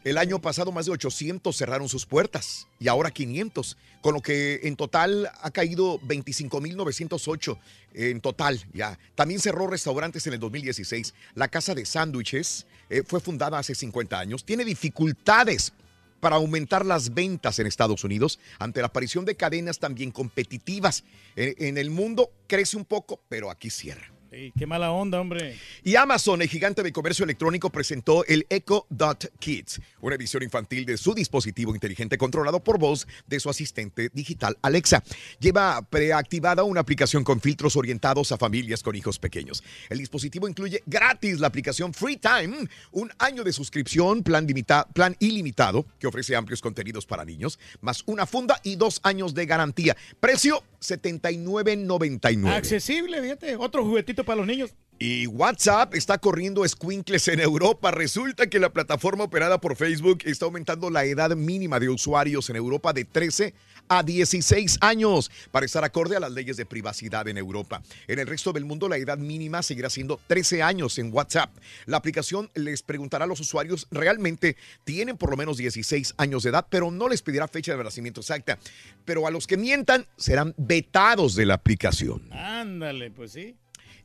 El 0.04 0.18
año 0.18 0.42
pasado 0.42 0.72
más 0.72 0.86
de 0.86 0.92
800 0.92 1.56
cerraron 1.56 1.90
sus 1.90 2.06
puertas 2.06 2.68
y 2.80 2.88
ahora 2.88 3.12
500, 3.12 3.78
con 4.02 4.14
lo 4.14 4.22
que 4.22 4.62
en 4.64 4.76
total 4.76 5.32
ha 5.42 5.52
caído 5.52 6.00
25.908 6.02 7.58
en 7.94 8.22
total 8.22 8.64
ya. 8.74 9.00
También 9.16 9.40
cerró 9.40 9.68
restaurantes 9.68 10.28
en 10.28 10.34
el 10.34 10.40
2016. 10.40 11.14
La 11.34 11.48
casa 11.48 11.74
de 11.74 11.86
sándwiches 11.86 12.66
eh, 12.90 13.04
fue 13.06 13.20
fundada 13.20 13.58
hace 13.58 13.74
50 13.74 14.20
años. 14.20 14.46
Tiene 14.46 14.66
dificultades 14.66 15.74
para 16.20 16.38
aumentar 16.38 16.86
las 16.86 17.14
ventas 17.14 17.60
en 17.60 17.68
Estados 17.68 18.04
Unidos 18.04 18.40
ante 18.60 18.82
la 18.82 18.88
aparición 18.88 19.26
de 19.26 19.36
cadenas 19.36 19.80
también 19.80 20.12
competitivas. 20.12 21.04
Eh, 21.36 21.56
en 21.60 21.78
el 21.78 21.90
mundo 21.90 22.32
crece 22.48 22.78
un 22.78 22.86
poco, 22.86 23.22
pero 23.30 23.52
aquí 23.52 23.70
cierra. 23.70 24.15
Sí, 24.32 24.52
qué 24.58 24.66
mala 24.66 24.92
onda, 24.92 25.22
hombre. 25.22 25.58
Y 25.84 25.96
Amazon, 25.96 26.42
el 26.42 26.50
gigante 26.50 26.84
de 26.84 26.92
comercio 26.92 27.24
electrónico, 27.24 27.70
presentó 27.70 28.26
el 28.26 28.46
Echo 28.50 28.86
Dot 28.90 29.32
Kids, 29.40 29.80
una 30.02 30.16
edición 30.16 30.44
infantil 30.44 30.86
de 30.86 30.98
su 30.98 31.14
dispositivo 31.14 31.74
inteligente 31.74 32.18
controlado 32.18 32.62
por 32.62 32.78
voz 32.78 33.08
de 33.28 33.40
su 33.40 33.50
asistente 33.50 34.10
digital 34.14 34.58
Alexa. 34.62 35.04
Lleva 35.40 35.82
preactivada 35.90 36.64
una 36.64 36.82
aplicación 36.82 37.24
con 37.24 37.40
filtros 37.40 37.76
orientados 37.78 38.32
a 38.34 38.38
familias 38.38 38.84
con 38.84 38.96
hijos 38.96 39.20
pequeños. 39.20 39.64
El 39.90 40.00
dispositivo 40.00 40.50
incluye 40.50 40.84
gratis 40.86 41.40
la 41.40 41.48
aplicación 41.48 41.94
Free 41.94 42.18
Time, 42.18 42.68
un 42.92 43.12
año 43.20 43.44
de 43.44 43.54
suscripción, 43.54 44.22
plan, 44.24 44.46
limita- 44.48 44.86
plan 44.92 45.16
ilimitado 45.20 45.86
que 46.00 46.08
ofrece 46.08 46.36
amplios 46.36 46.62
contenidos 46.62 47.06
para 47.06 47.24
niños, 47.24 47.58
más 47.80 48.04
una 48.06 48.26
funda 48.26 48.60
y 48.64 48.76
dos 48.76 49.00
años 49.04 49.34
de 49.34 49.46
garantía. 49.46 49.96
Precio 50.20 50.62
79.99. 50.82 52.50
Accesible, 52.54 53.22
fíjate. 53.22 53.56
Otro 53.56 53.84
juguetito 53.84 54.15
para 54.24 54.38
los 54.38 54.48
niños. 54.48 54.74
Y 54.98 55.28
WhatsApp 55.28 55.94
está 55.94 56.18
corriendo 56.20 56.66
squinkles 56.66 57.28
en 57.28 57.42
Europa. 57.42 57.92
Resulta 57.92 58.48
que 58.48 58.60
la 58.60 58.72
plataforma 58.72 59.26
operada 59.26 59.60
por 59.60 59.76
Facebook 59.76 60.20
está 60.24 60.46
aumentando 60.46 60.90
la 60.90 61.04
edad 61.04 61.36
mínima 61.36 61.82
de 61.82 61.90
usuarios 61.90 62.50
en 62.50 62.56
Europa 62.56 62.94
de 62.94 63.04
13 63.04 63.54
a 63.90 64.04
16 64.04 64.78
años 64.80 65.30
para 65.52 65.66
estar 65.66 65.84
acorde 65.84 66.16
a 66.16 66.22
las 66.22 66.32
leyes 66.32 66.56
de 66.56 66.66
privacidad 66.66 67.28
en 67.28 67.38
Europa. 67.38 67.82
En 68.08 68.20
el 68.20 68.28
resto 68.28 68.54
del 68.54 68.64
mundo 68.64 68.88
la 68.88 68.96
edad 68.96 69.18
mínima 69.18 69.64
seguirá 69.64 69.90
siendo 69.90 70.18
13 70.28 70.64
años 70.64 70.98
en 70.98 71.14
WhatsApp. 71.14 71.54
La 71.86 71.98
aplicación 71.98 72.50
les 72.56 72.82
preguntará 72.82 73.26
a 73.26 73.28
los 73.28 73.42
usuarios 73.42 73.88
realmente 73.92 74.56
tienen 74.86 75.18
por 75.18 75.30
lo 75.30 75.36
menos 75.36 75.58
16 75.58 76.16
años 76.18 76.44
de 76.44 76.52
edad, 76.52 76.68
pero 76.70 76.90
no 76.90 77.10
les 77.10 77.22
pedirá 77.22 77.50
fecha 77.50 77.76
de 77.76 77.84
nacimiento 77.84 78.22
exacta. 78.22 78.58
Pero 79.04 79.28
a 79.28 79.32
los 79.32 79.46
que 79.46 79.58
mientan 79.58 80.08
serán 80.16 80.54
vetados 80.58 81.36
de 81.36 81.46
la 81.48 81.56
aplicación. 81.56 82.32
Ándale, 82.32 83.12
pues 83.12 83.34
sí. 83.34 83.58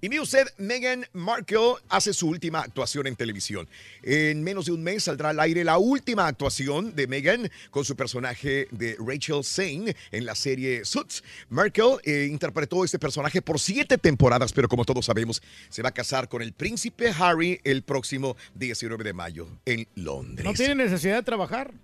Y 0.02 0.08
mire 0.08 0.22
usted, 0.22 0.48
Meghan 0.56 1.04
Markle 1.12 1.74
hace 1.90 2.14
su 2.14 2.28
última 2.28 2.60
actuación 2.60 3.06
en 3.06 3.16
televisión. 3.16 3.68
En 4.02 4.42
menos 4.42 4.64
de 4.64 4.72
un 4.72 4.82
mes 4.82 5.04
saldrá 5.04 5.28
al 5.28 5.40
aire 5.40 5.62
la 5.62 5.76
última 5.76 6.26
actuación 6.26 6.94
de 6.96 7.06
Meghan 7.06 7.50
con 7.70 7.84
su 7.84 7.94
personaje 7.96 8.66
de 8.70 8.96
Rachel 8.98 9.44
Zane 9.44 9.94
en 10.10 10.24
la 10.24 10.34
serie 10.34 10.86
Suits. 10.86 11.22
Markle 11.50 11.98
eh, 12.04 12.26
interpretó 12.30 12.82
este 12.82 12.98
personaje 12.98 13.42
por 13.42 13.60
siete 13.60 13.98
temporadas, 13.98 14.54
pero 14.54 14.68
como 14.68 14.86
todos 14.86 15.04
sabemos, 15.04 15.42
se 15.68 15.82
va 15.82 15.90
a 15.90 15.92
casar 15.92 16.30
con 16.30 16.40
el 16.40 16.54
príncipe 16.54 17.12
Harry 17.18 17.60
el 17.62 17.82
próximo 17.82 18.38
19 18.54 19.04
de 19.04 19.12
mayo 19.12 19.48
en 19.66 19.86
Londres. 19.96 20.46
No 20.46 20.54
tiene 20.54 20.76
necesidad 20.76 21.16
de 21.16 21.22
trabajar. 21.24 21.74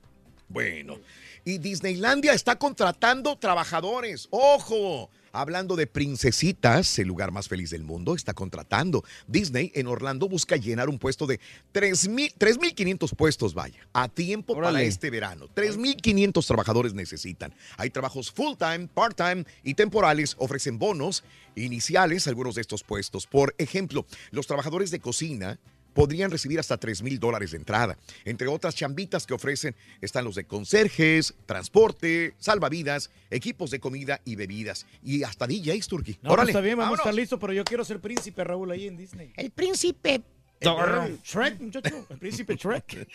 Bueno, 0.49 0.99
y 1.45 1.59
Disneylandia 1.59 2.33
está 2.33 2.57
contratando 2.57 3.37
trabajadores. 3.37 4.27
¡Ojo! 4.31 5.11
Hablando 5.37 5.77
de 5.77 5.87
princesitas, 5.87 6.99
el 6.99 7.09
lugar 7.09 7.31
más 7.31 7.47
feliz 7.47 7.69
del 7.69 7.85
mundo, 7.85 8.15
está 8.15 8.33
contratando. 8.33 9.05
Disney 9.27 9.71
en 9.75 9.87
Orlando 9.87 10.31
busca 10.31 10.57
llenar 10.57 10.89
un 10.89 10.99
puesto 10.99 11.27
de 11.27 11.41
3,000 11.73 12.33
3.500 12.39 13.15
puestos, 13.15 13.53
vaya, 13.53 13.87
a 13.93 14.09
tiempo 14.09 14.55
para 14.55 14.83
este 14.83 15.11
verano. 15.11 15.47
3.500 15.55 16.47
trabajadores 16.47 16.95
necesitan. 16.95 17.55
Hay 17.77 17.91
trabajos 17.91 18.31
full-time, 18.31 18.89
part-time 18.89 19.45
y 19.63 19.75
temporales. 19.75 20.37
Ofrecen 20.39 20.79
bonos 20.79 21.23
iniciales 21.55 22.27
algunos 22.29 22.55
de 22.55 22.63
estos 22.63 22.83
puestos. 22.83 23.27
Por 23.27 23.55
ejemplo, 23.59 24.07
los 24.31 24.47
trabajadores 24.47 24.91
de 24.91 25.01
cocina 25.01 25.59
podrían 25.97 26.31
recibir 26.31 26.61
hasta 26.61 26.77
3 26.77 27.03
mil 27.03 27.19
dólares 27.19 27.53
de 27.53 27.57
entrada. 27.57 27.97
Entre 28.27 28.47
otras 28.47 28.75
chambitas 28.75 29.27
que 29.27 29.33
ofrecen 29.33 29.75
están 30.03 30.27
los 30.27 30.35
de 30.35 30.45
conserjes, 30.45 31.35
transporte, 31.47 32.35
salvavidas, 32.39 33.11
equipos 33.31 33.71
de 33.71 33.81
comida 33.81 34.21
y 34.27 34.37
bebidas. 34.37 34.87
Y 35.03 35.23
hasta 35.23 35.47
DJs, 35.47 35.89
Turkey. 35.89 36.19
No, 36.23 36.37
pues 36.37 36.49
está 36.49 36.61
bien, 36.61 36.77
vamos 36.77 36.99
a 36.99 37.03
estar 37.03 37.15
listos, 37.15 37.41
pero 37.41 37.55
yo 37.55 37.65
quiero 37.65 37.83
ser 37.83 37.99
príncipe, 38.01 38.45
Raúl, 38.45 38.71
ahí 38.71 38.87
en 38.87 38.99
Disney. 38.99 39.33
El 39.37 39.51
príncipe. 39.51 40.21
Eh, 40.61 41.19
Shrek, 41.25 41.61
muchacho. 41.61 42.07
El 42.11 42.19
príncipe 42.19 42.57
Shrek. 42.57 43.09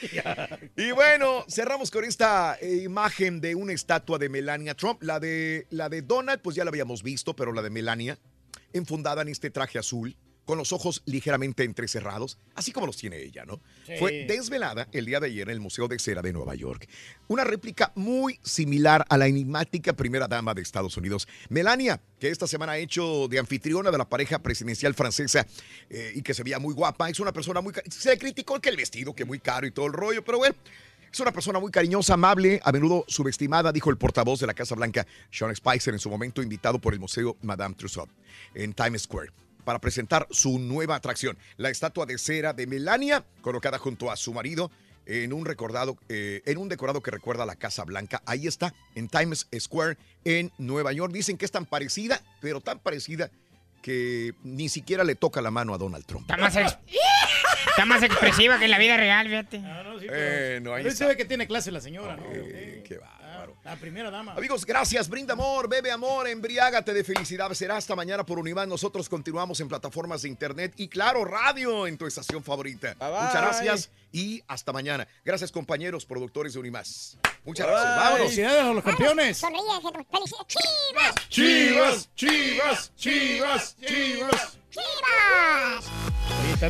Y 0.75 0.91
bueno, 0.91 1.45
cerramos 1.47 1.91
con 1.91 2.03
esta 2.03 2.57
eh, 2.59 2.81
imagen 2.83 3.41
de 3.41 3.53
una 3.53 3.73
estatua 3.73 4.17
de 4.17 4.27
Melania 4.27 4.73
Trump. 4.73 5.03
La 5.03 5.19
de, 5.19 5.67
la 5.69 5.87
de 5.87 6.01
Donald, 6.01 6.41
pues 6.41 6.55
ya 6.55 6.63
la 6.63 6.69
habíamos 6.69 7.03
visto, 7.03 7.35
pero 7.35 7.51
la 7.53 7.61
de 7.61 7.69
Melania, 7.69 8.17
enfundada 8.73 9.21
en 9.21 9.27
este 9.27 9.51
traje 9.51 9.77
azul, 9.77 10.15
con 10.45 10.57
los 10.57 10.73
ojos 10.73 11.01
ligeramente 11.05 11.63
entrecerrados, 11.63 12.37
así 12.55 12.71
como 12.71 12.87
los 12.87 12.97
tiene 12.97 13.21
ella, 13.21 13.45
¿no? 13.45 13.61
Sí. 13.85 13.93
Fue 13.99 14.25
desvelada 14.27 14.87
el 14.91 15.05
día 15.05 15.19
de 15.19 15.27
ayer 15.27 15.47
en 15.47 15.53
el 15.53 15.59
Museo 15.59 15.87
de 15.87 15.99
Cera 15.99 16.21
de 16.21 16.33
Nueva 16.33 16.55
York. 16.55 16.87
Una 17.27 17.43
réplica 17.43 17.91
muy 17.95 18.39
similar 18.43 19.05
a 19.09 19.17
la 19.17 19.27
enigmática 19.27 19.93
primera 19.93 20.27
dama 20.27 20.53
de 20.53 20.61
Estados 20.61 20.97
Unidos, 20.97 21.27
Melania, 21.49 22.01
que 22.19 22.29
esta 22.29 22.47
semana 22.47 22.73
ha 22.73 22.77
hecho 22.77 23.27
de 23.27 23.39
anfitriona 23.39 23.91
de 23.91 23.97
la 23.97 24.09
pareja 24.09 24.39
presidencial 24.39 24.93
francesa 24.93 25.45
eh, 25.89 26.13
y 26.15 26.21
que 26.21 26.33
se 26.33 26.43
veía 26.43 26.59
muy 26.59 26.73
guapa. 26.73 27.09
Es 27.09 27.19
una 27.19 27.31
persona 27.31 27.61
muy... 27.61 27.73
Se 27.89 28.09
le 28.09 28.17
criticó 28.17 28.59
que 28.59 28.69
el 28.69 28.77
vestido, 28.77 29.13
que 29.15 29.25
muy 29.25 29.39
caro 29.39 29.67
y 29.67 29.71
todo 29.71 29.87
el 29.87 29.93
rollo, 29.93 30.23
pero 30.23 30.39
bueno. 30.39 30.55
Es 31.11 31.19
una 31.19 31.33
persona 31.33 31.59
muy 31.59 31.71
cariñosa, 31.71 32.13
amable, 32.13 32.61
a 32.63 32.71
menudo 32.71 33.03
subestimada, 33.05 33.73
dijo 33.73 33.89
el 33.89 33.97
portavoz 33.97 34.39
de 34.39 34.47
la 34.47 34.53
Casa 34.53 34.75
Blanca, 34.75 35.05
Sean 35.29 35.53
Spicer, 35.53 35.93
en 35.93 35.99
su 35.99 36.09
momento 36.09 36.41
invitado 36.41 36.79
por 36.79 36.93
el 36.93 37.01
Museo 37.01 37.35
Madame 37.41 37.75
Tussauds 37.75 38.13
en 38.55 38.71
Times 38.73 39.01
Square 39.01 39.33
para 39.63 39.79
presentar 39.79 40.27
su 40.31 40.59
nueva 40.59 40.95
atracción, 40.95 41.37
la 41.57 41.69
estatua 41.69 42.05
de 42.05 42.17
cera 42.17 42.53
de 42.53 42.67
Melania, 42.67 43.23
colocada 43.41 43.77
junto 43.77 44.11
a 44.11 44.15
su 44.15 44.33
marido 44.33 44.71
en 45.05 45.33
un 45.33 45.45
recordado, 45.45 45.97
eh, 46.09 46.41
en 46.45 46.57
un 46.57 46.69
decorado 46.69 47.01
que 47.01 47.11
recuerda 47.11 47.43
a 47.43 47.45
la 47.47 47.55
Casa 47.55 47.83
Blanca. 47.83 48.21
Ahí 48.25 48.47
está, 48.47 48.73
en 48.95 49.07
Times 49.09 49.47
Square, 49.59 49.97
en 50.25 50.51
Nueva 50.57 50.93
York. 50.93 51.11
Dicen 51.11 51.37
que 51.37 51.45
es 51.45 51.51
tan 51.51 51.65
parecida, 51.65 52.21
pero 52.39 52.61
tan 52.61 52.79
parecida 52.79 53.31
que 53.81 54.33
ni 54.43 54.69
siquiera 54.69 55.03
le 55.03 55.15
toca 55.15 55.41
la 55.41 55.49
mano 55.49 55.73
a 55.73 55.77
Donald 55.79 56.05
Trump. 56.05 56.29
Está 56.29 56.37
más, 56.37 56.55
ex- 56.55 56.77
está 57.67 57.85
más 57.85 58.03
expresiva 58.03 58.57
que 58.57 58.65
en 58.65 58.71
la 58.71 58.77
vida 58.77 58.97
real, 58.97 59.27
fíjate. 59.27 59.59
Bueno, 59.59 60.73
ahí 60.73 60.83
Pero 60.83 60.89
está. 60.89 61.05
se 61.05 61.05
ve 61.05 61.17
que 61.17 61.25
tiene 61.25 61.47
clase 61.47 61.71
la 61.71 61.81
señora, 61.81 62.15
¿no? 62.15 62.23
qué 62.31 62.99
bárbaro. 62.99 63.55
La 63.63 63.75
primera 63.75 64.11
dama. 64.11 64.33
Amigos, 64.33 64.65
gracias. 64.65 65.07
Brinda 65.07 65.33
amor, 65.33 65.69
bebe 65.69 65.91
amor, 65.91 66.27
embriágate 66.27 66.93
de 66.93 67.03
felicidad. 67.03 67.51
Será 67.53 67.77
hasta 67.77 67.95
mañana 67.95 68.25
por 68.25 68.39
Univán. 68.39 68.69
Nosotros 68.69 69.07
continuamos 69.07 69.59
en 69.59 69.67
plataformas 69.67 70.23
de 70.23 70.29
internet 70.29 70.73
y 70.77 70.87
claro, 70.87 71.25
radio 71.25 71.87
en 71.87 71.97
tu 71.97 72.07
estación 72.07 72.43
favorita. 72.43 72.95
Muchas 72.99 73.33
gracias 73.33 73.91
y 74.11 74.43
hasta 74.47 74.71
mañana. 74.73 75.07
Gracias, 75.23 75.51
compañeros 75.51 76.05
productores 76.05 76.53
de 76.53 76.59
Unimás. 76.59 77.17
Muchas 77.43 77.67
gracias. 77.67 77.95
Vámonos. 77.95 78.19
Felicidades 78.19 78.61
a 78.61 78.73
los 78.73 78.83
campeones. 78.83 79.37
Sonríe. 79.37 79.61
Felicidades. 80.11 80.47
¡Chivas! 81.29 82.09
Chivas, 82.15 82.91
chivas, 82.95 82.95
chivas, 82.95 83.77
chivas. 83.79 84.57
¡Chivas! 84.69 86.11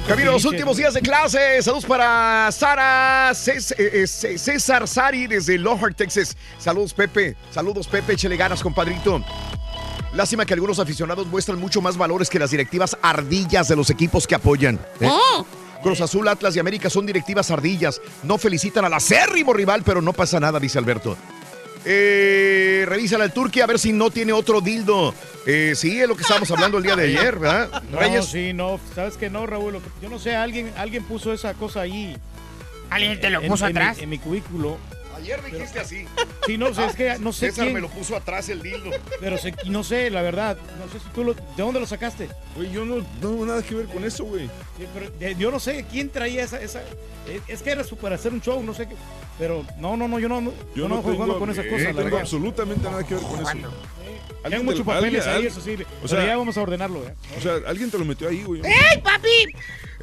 Camino 0.08 0.30
a 0.30 0.34
los 0.34 0.46
últimos 0.46 0.78
días 0.78 0.94
de 0.94 1.02
clase. 1.02 1.62
Saludos 1.62 1.86
para 1.86 2.50
Sara 2.52 3.32
eh, 3.32 3.60
eh, 3.78 4.08
César 4.08 4.88
Sari 4.88 5.28
desde 5.28 5.58
Lockhart, 5.58 5.98
Texas. 5.98 6.38
Saludos, 6.58 6.94
Pepe. 6.94 7.36
Saludos, 7.52 7.88
Pepe. 7.88 8.14
Échele 8.14 8.38
ganas, 8.38 8.64
compadrito. 8.64 9.22
Lástima 10.14 10.46
que 10.46 10.54
algunos 10.54 10.80
aficionados 10.80 11.28
muestran 11.28 11.60
mucho 11.60 11.82
más 11.82 11.98
valores 11.98 12.30
que 12.30 12.39
las 12.39 12.52
directivas 12.52 12.98
ardillas 13.02 13.68
de 13.68 13.76
los 13.76 13.89
equipos 13.89 14.28
que 14.28 14.36
apoyan. 14.36 14.80
¿eh? 15.00 15.10
Cruz 15.82 16.02
Azul, 16.02 16.28
Atlas 16.28 16.56
y 16.56 16.60
América 16.60 16.90
son 16.90 17.06
directivas 17.06 17.50
ardillas. 17.52 18.02
No 18.24 18.38
felicitan 18.38 18.86
al 18.86 18.94
acérrimo 18.94 19.54
rival, 19.54 19.82
pero 19.84 20.02
no 20.02 20.14
pasa 20.14 20.40
nada, 20.40 20.60
dice 20.60 20.78
Alberto. 20.78 21.18
Eh, 21.86 22.86
revísala 22.88 23.24
al 23.24 23.34
Turquía 23.34 23.64
a 23.64 23.68
ver 23.68 23.80
si 23.80 23.92
no 23.92 24.12
tiene 24.12 24.34
otro 24.34 24.62
dildo. 24.62 25.14
Eh, 25.48 25.74
sí, 25.76 26.00
es 26.00 26.08
lo 26.08 26.16
que 26.16 26.22
estábamos 26.22 26.52
hablando 26.52 26.78
el 26.78 26.84
día 26.84 26.96
de 26.96 27.06
ayer, 27.06 27.40
¿verdad? 27.40 27.82
No, 27.92 28.00
Reyes. 28.00 28.26
sí, 28.26 28.54
no. 28.54 28.80
¿Sabes 28.94 29.18
que 29.18 29.30
no, 29.32 29.48
Raúl? 29.48 29.80
Yo 30.02 30.10
no 30.10 30.20
sé, 30.20 30.36
alguien, 30.36 30.72
alguien 30.78 31.04
puso 31.04 31.34
esa 31.34 31.54
cosa 31.56 31.82
ahí. 31.82 32.16
¿Alguien 32.92 33.20
te 33.20 33.30
lo 33.32 33.42
En- 33.42 33.48
puso 33.50 33.66
en 33.66 33.74
mi- 33.74 33.80
atrás? 33.80 33.98
En 34.00 34.10
mi 34.10 34.20
cubículo. 34.20 34.78
Ayer 35.22 35.44
dijiste 35.44 35.80
así. 35.80 36.06
Sí, 36.46 36.58
no 36.58 36.74
sé, 36.74 36.86
es 36.86 36.96
que 36.96 37.18
no 37.20 37.32
sé 37.32 37.48
César 37.50 37.66
quién. 37.66 37.76
me 37.76 37.82
lo 37.82 37.90
puso 37.90 38.16
atrás 38.16 38.50
el 38.50 38.62
dildo. 38.62 38.90
Pero 39.20 39.38
sé- 39.38 39.54
no 39.66 39.84
sé, 39.84 40.10
la 40.10 40.22
verdad. 40.22 40.58
No 40.80 40.92
sé 40.92 41.00
si 41.00 41.10
tú 41.14 41.24
lo. 41.24 41.34
¿De 41.34 41.42
dónde 41.58 41.80
lo 41.80 41.86
sacaste? 41.88 42.30
Güey, 42.56 42.72
yo 42.72 42.84
no 42.86 42.98
no 42.98 43.04
tengo 43.22 43.46
nada 43.46 43.62
que 43.64 43.76
ver 43.76 43.86
con 43.88 44.04
eso, 44.04 44.24
güey. 44.26 44.48
Sí, 44.78 44.88
pero, 44.94 45.38
yo 45.38 45.52
no 45.52 45.60
sé 45.60 45.86
quién 45.90 46.10
traía 46.10 46.44
esa. 46.44 46.60
esa 46.62 46.82
es, 46.82 47.42
es 47.48 47.62
que 47.62 47.70
era 47.72 47.84
su- 47.84 47.98
para 47.98 48.16
hacer 48.16 48.34
un 48.34 48.42
show, 48.42 48.62
no 48.64 48.74
sé 48.74 48.88
qué. 48.88 48.96
Pero 49.40 49.66
no, 49.80 49.96
no, 49.98 50.08
no, 50.08 50.20
yo 50.20 50.28
no, 50.28 50.42
Yo 50.42 50.52
yo 50.76 50.88
no 50.88 50.96
no 50.98 51.02
tengo, 51.02 51.40
con 51.40 51.50
esas 51.50 51.66
eh, 51.66 51.70
cosas. 51.70 51.84
la 51.86 51.90
tengo 51.92 52.04
verdad. 52.06 52.20
absolutamente 52.22 52.90
nada 52.90 53.04
que 53.06 53.16
ver 53.16 53.24
con 53.24 53.40
eso. 53.42 53.72
Hay 54.44 54.64
muchos 54.64 54.86
papeles 54.86 55.26
ahí, 55.28 55.46
eso 55.46 55.62
sí. 55.62 55.74
O 55.74 55.78
pero 55.78 56.08
sea, 56.08 56.26
ya 56.26 56.36
vamos 56.36 56.58
a 56.58 56.62
ordenarlo. 56.62 57.04
¿eh? 57.08 57.14
o 57.38 57.42
sea, 57.42 57.58
alguien 57.68 57.92
te 57.92 57.98
lo 57.98 58.06
metió 58.06 58.28
ahí, 58.28 58.44
güey. 58.44 58.62
¡Ey, 58.66 59.02
papi! 59.04 59.54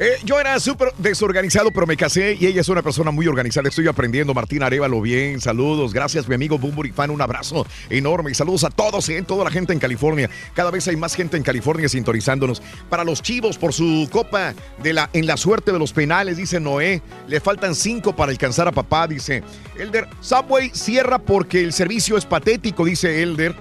Eh, 0.01 0.17
yo 0.25 0.39
era 0.39 0.61
súper 0.61 0.93
desorganizado, 0.99 1.73
pero 1.73 1.85
me 1.85 1.97
casé 1.97 2.37
y 2.39 2.47
ella 2.47 2.61
es 2.61 2.69
una 2.69 2.83
persona 2.83 3.11
muy 3.11 3.27
organizada. 3.27 3.69
Estoy 3.69 3.89
aprendiendo. 3.89 4.33
Martín 4.33 4.63
Arevalo, 4.63 5.01
bien. 5.01 5.41
Saludos. 5.41 5.93
Gracias, 5.93 6.29
mi 6.29 6.37
amigo 6.37 6.57
Bumburi 6.57 6.93
Fan. 6.93 7.11
Un 7.11 7.21
abrazo 7.21 7.67
enorme. 7.91 8.31
Y 8.31 8.35
saludos 8.35 8.63
a 8.63 8.71
todos, 8.71 9.09
eh, 9.09 9.21
toda 9.27 9.45
la 9.45 9.51
gente 9.51 9.73
en 9.73 9.81
California. 9.81 10.31
Cada 10.55 10.71
vez 10.71 10.87
hay 10.87 10.95
más 10.95 11.17
gente 11.17 11.37
en 11.37 11.43
California 11.43 11.89
sintonizándonos. 11.89 12.63
Para 12.89 13.03
los 13.03 13.23
chivos, 13.23 13.59
por 13.59 13.73
su 13.73 14.09
copa 14.13 14.55
de 14.81 14.93
la, 14.93 15.11
en 15.13 15.27
la 15.27 15.37
suerte 15.37 15.73
de 15.73 15.81
los 15.81 15.93
penales, 15.93 16.37
dice 16.37 16.61
Noé. 16.61 17.03
Le 17.27 17.41
faltan 17.41 17.75
cinco 17.75 18.15
para 18.15 18.31
alcanzar 18.31 18.69
a 18.69 18.73
papá, 18.73 19.09
dice 19.09 19.43
Elder. 19.77 20.07
Subway 20.21 20.71
cierra 20.75 21.19
porque 21.19 21.61
el 21.65 21.73
servicio 21.73 22.17
es 22.17 22.25
patético, 22.25 22.85
dice 22.85 23.21
Elder. 23.21 23.57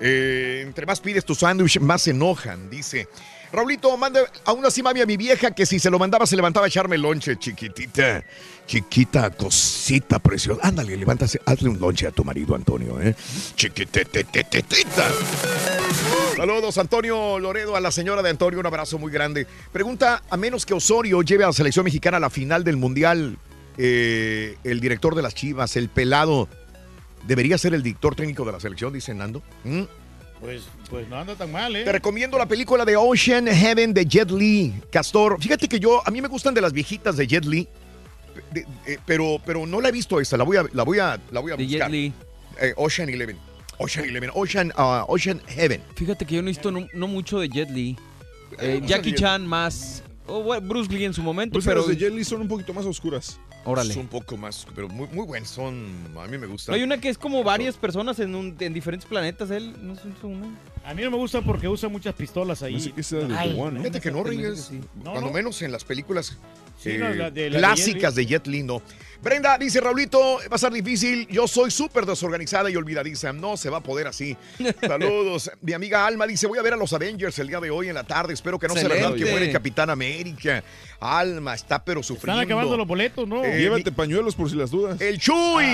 Eh, 0.00 0.62
entre 0.66 0.86
más 0.86 1.00
pides 1.00 1.24
tu 1.24 1.34
sándwich, 1.34 1.78
más 1.80 2.02
se 2.02 2.12
enojan, 2.12 2.70
dice. 2.70 3.08
Raulito, 3.52 3.94
manda 3.98 4.20
aún 4.46 4.64
así 4.64 4.82
mami 4.82 5.02
a 5.02 5.06
mi 5.06 5.16
vieja 5.18 5.50
que 5.50 5.66
si 5.66 5.78
se 5.78 5.90
lo 5.90 5.98
mandaba 5.98 6.26
se 6.26 6.36
levantaba 6.36 6.66
a 6.66 6.68
echarme 6.68 6.96
lonche, 6.96 7.36
chiquitita. 7.38 8.24
Chiquita, 8.66 9.30
cosita 9.30 10.18
preciosa. 10.18 10.66
Ándale, 10.66 10.96
levántase, 10.96 11.40
hazle 11.44 11.68
un 11.68 11.78
lonche 11.78 12.06
a 12.06 12.12
tu 12.12 12.24
marido, 12.24 12.54
Antonio, 12.54 12.98
¿eh? 13.00 13.14
Chiquitita. 13.54 15.10
Saludos, 16.36 16.78
Antonio 16.78 17.38
Loredo, 17.38 17.76
a 17.76 17.80
la 17.80 17.90
señora 17.90 18.22
de 18.22 18.30
Antonio, 18.30 18.58
un 18.58 18.66
abrazo 18.66 18.98
muy 18.98 19.12
grande. 19.12 19.46
Pregunta, 19.72 20.22
a 20.30 20.36
menos 20.38 20.64
que 20.64 20.72
Osorio 20.72 21.20
lleve 21.20 21.44
a 21.44 21.48
la 21.48 21.52
selección 21.52 21.84
mexicana 21.84 22.16
a 22.16 22.20
la 22.20 22.30
final 22.30 22.64
del 22.64 22.78
Mundial, 22.78 23.36
eh, 23.76 24.56
el 24.64 24.80
director 24.80 25.14
de 25.14 25.22
las 25.22 25.34
Chivas, 25.34 25.76
el 25.76 25.90
pelado, 25.90 26.48
¿debería 27.26 27.58
ser 27.58 27.74
el 27.74 27.82
director 27.82 28.14
técnico 28.14 28.46
de 28.46 28.52
la 28.52 28.60
selección, 28.60 28.92
dice 28.92 29.12
Nando? 29.12 29.42
¿Mm? 29.64 29.82
Pues, 30.40 30.62
pues 30.92 31.08
no 31.08 31.16
anda 31.18 31.34
tan 31.34 31.50
mal, 31.50 31.74
¿eh? 31.74 31.84
Te 31.84 31.90
recomiendo 31.92 32.36
la 32.38 32.46
película 32.46 32.84
de 32.84 32.96
Ocean 32.96 33.46
Heaven 33.46 33.94
de 33.94 34.04
Jet 34.04 34.30
Li, 34.30 34.72
Castor. 34.90 35.40
Fíjate 35.42 35.66
que 35.66 35.80
yo, 35.80 36.02
a 36.06 36.10
mí 36.10 36.20
me 36.20 36.28
gustan 36.28 36.52
de 36.54 36.60
las 36.60 36.72
viejitas 36.72 37.16
de 37.16 37.26
Jet 37.26 37.44
Li, 37.46 37.66
de- 38.52 38.66
eh, 38.86 38.98
pero, 39.06 39.40
pero 39.44 39.66
no 39.66 39.80
la 39.80 39.88
he 39.88 39.92
visto 39.92 40.20
esta, 40.20 40.36
la 40.36 40.44
voy 40.44 40.58
a, 40.58 40.64
la 40.72 40.82
voy 40.82 40.98
a, 40.98 41.18
la 41.30 41.40
voy 41.40 41.52
a 41.52 41.56
De 41.56 41.66
Jet. 41.66 41.88
Li. 41.88 42.12
Eh, 42.60 42.74
Ocean 42.76 43.08
Eleven. 43.08 43.38
Ocean 43.78 44.04
Eleven, 44.04 44.30
Ocean, 44.34 44.70
ah, 44.76 45.04
Ocean 45.08 45.40
Heaven. 45.48 45.80
Fíjate 45.96 46.26
que 46.26 46.34
yo 46.36 46.42
no 46.42 46.48
he 46.48 46.52
visto 46.52 46.70
no, 46.70 46.86
no 46.92 47.08
mucho 47.08 47.40
de 47.40 47.48
Jet 47.48 47.70
Li. 47.70 47.96
Eh, 48.60 48.78
no 48.82 48.86
Jackie 48.86 49.14
Chan 49.14 49.46
más. 49.46 50.02
o 50.26 50.42
bueno, 50.42 50.68
Bruce 50.68 50.92
Lee 50.92 51.06
en 51.06 51.14
su 51.14 51.22
momento, 51.22 51.54
Pues 51.54 51.64
pero. 51.64 51.80
las 51.80 51.88
de 51.88 51.96
Jet 51.96 52.12
Li 52.12 52.22
son 52.22 52.42
un 52.42 52.48
poquito 52.48 52.74
más 52.74 52.84
oscuras. 52.84 53.40
Órale. 53.64 53.94
Son 53.94 54.02
un 54.02 54.08
poco 54.08 54.36
más, 54.36 54.66
pero 54.74 54.88
muy, 54.88 55.06
muy 55.08 55.24
buenos. 55.26 55.48
Son, 55.48 55.86
a 56.18 56.26
mí 56.26 56.36
me 56.38 56.46
gustan. 56.46 56.72
No, 56.72 56.76
hay 56.76 56.82
una 56.82 56.98
que 56.98 57.08
es 57.08 57.16
como 57.18 57.44
varias 57.44 57.76
personas 57.76 58.18
en, 58.18 58.34
un- 58.34 58.56
en 58.58 58.72
diferentes 58.74 59.08
planetas. 59.08 59.50
Él 59.50 59.74
no 59.82 59.92
es 59.94 60.00
una. 60.22 60.46
A 60.84 60.94
mí 60.94 61.02
no 61.02 61.10
me 61.12 61.16
gusta 61.16 61.40
porque 61.42 61.68
usa 61.68 61.88
muchas 61.88 62.14
pistolas 62.14 62.62
ahí. 62.62 62.74
Ay, 63.36 63.56
Fíjate 63.78 64.00
que 64.00 64.10
no, 64.10 64.24
Reyes. 64.24 64.70
No, 64.96 65.12
Cuando 65.12 65.28
no. 65.28 65.32
menos 65.32 65.62
en 65.62 65.70
las 65.70 65.84
películas 65.84 66.36
Sí, 66.78 66.90
eh, 66.90 66.98
no, 66.98 67.08
la 67.10 67.30
de- 67.30 67.50
la 67.50 67.56
de 67.56 67.58
clásicas 67.58 68.14
de 68.14 68.26
Jet 68.26 68.46
Li, 68.46 68.62
no. 68.62 68.82
Brenda 69.22 69.56
dice, 69.56 69.80
Raulito, 69.80 70.18
va 70.50 70.56
a 70.56 70.58
ser 70.58 70.72
difícil. 70.72 71.28
Yo 71.28 71.46
soy 71.46 71.70
súper 71.70 72.04
desorganizada 72.04 72.68
y 72.70 72.74
olvidadiza. 72.74 73.32
No 73.32 73.56
se 73.56 73.70
va 73.70 73.76
a 73.78 73.80
poder 73.80 74.08
así. 74.08 74.36
Saludos. 74.80 75.48
Mi 75.60 75.72
amiga 75.74 76.04
Alma 76.04 76.26
dice, 76.26 76.48
voy 76.48 76.58
a 76.58 76.62
ver 76.62 76.72
a 76.72 76.76
los 76.76 76.92
Avengers 76.92 77.38
el 77.38 77.46
día 77.46 77.60
de 77.60 77.70
hoy 77.70 77.86
en 77.88 77.94
la 77.94 78.02
tarde. 78.02 78.34
Espero 78.34 78.58
que 78.58 78.66
no 78.66 78.74
sea 78.74 78.82
verdad 78.88 78.96
que 78.96 79.04
Excelente. 79.10 79.30
muere 79.30 79.46
el 79.46 79.52
Capitán 79.52 79.90
América. 79.90 80.64
Alma 80.98 81.54
está 81.54 81.84
pero 81.84 82.02
sufriendo. 82.02 82.40
Están 82.42 82.52
acabando 82.52 82.76
los 82.76 82.86
boletos, 82.88 83.28
¿no? 83.28 83.44
Eh, 83.44 83.60
Llévate 83.60 83.92
pañuelos 83.92 84.34
por 84.34 84.50
si 84.50 84.56
las 84.56 84.72
dudas. 84.72 85.00
El 85.00 85.20
Chuy. 85.20 85.66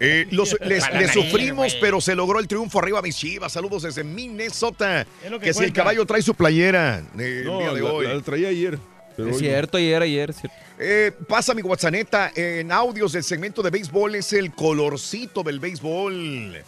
Eh, 0.00 0.26
los- 0.30 0.54
les, 0.66 0.84
sufrimos, 1.10 1.74
pero 1.80 2.02
se 2.02 2.14
logró 2.14 2.38
el 2.38 2.46
triunfo 2.46 2.80
arriba 2.80 2.98
a 2.98 3.02
mis 3.02 3.16
chivas. 3.16 3.50
Saludos 3.50 3.84
desde 3.84 4.04
Minnesota. 4.04 5.06
Es 5.24 5.30
lo 5.30 5.38
que 5.40 5.46
que 5.46 5.54
si 5.54 5.64
el 5.64 5.72
caballo 5.72 6.04
trae 6.04 6.20
su 6.20 6.34
playera 6.34 6.98
eh, 7.18 7.38
el 7.40 7.44
No, 7.46 7.60
día 7.60 7.72
de 7.72 7.80
la- 7.80 7.92
hoy. 7.92 8.06
la 8.06 8.20
traía 8.20 8.48
ayer. 8.48 8.78
Pero 9.16 9.28
Es 9.28 9.36
hoy 9.36 9.40
cierto, 9.40 9.76
ayer, 9.78 10.02
ayer. 10.02 10.32
cierto. 10.32 10.56
Eh, 10.78 11.12
pasa 11.28 11.54
mi 11.54 11.62
WhatsApp 11.62 11.94
en 12.36 12.72
audios 12.72 13.12
del 13.12 13.22
segmento 13.24 13.62
de 13.62 13.70
béisbol. 13.70 14.14
Es 14.16 14.32
el 14.32 14.52
colorcito 14.52 15.42
del 15.42 15.60
béisbol. 15.60 16.62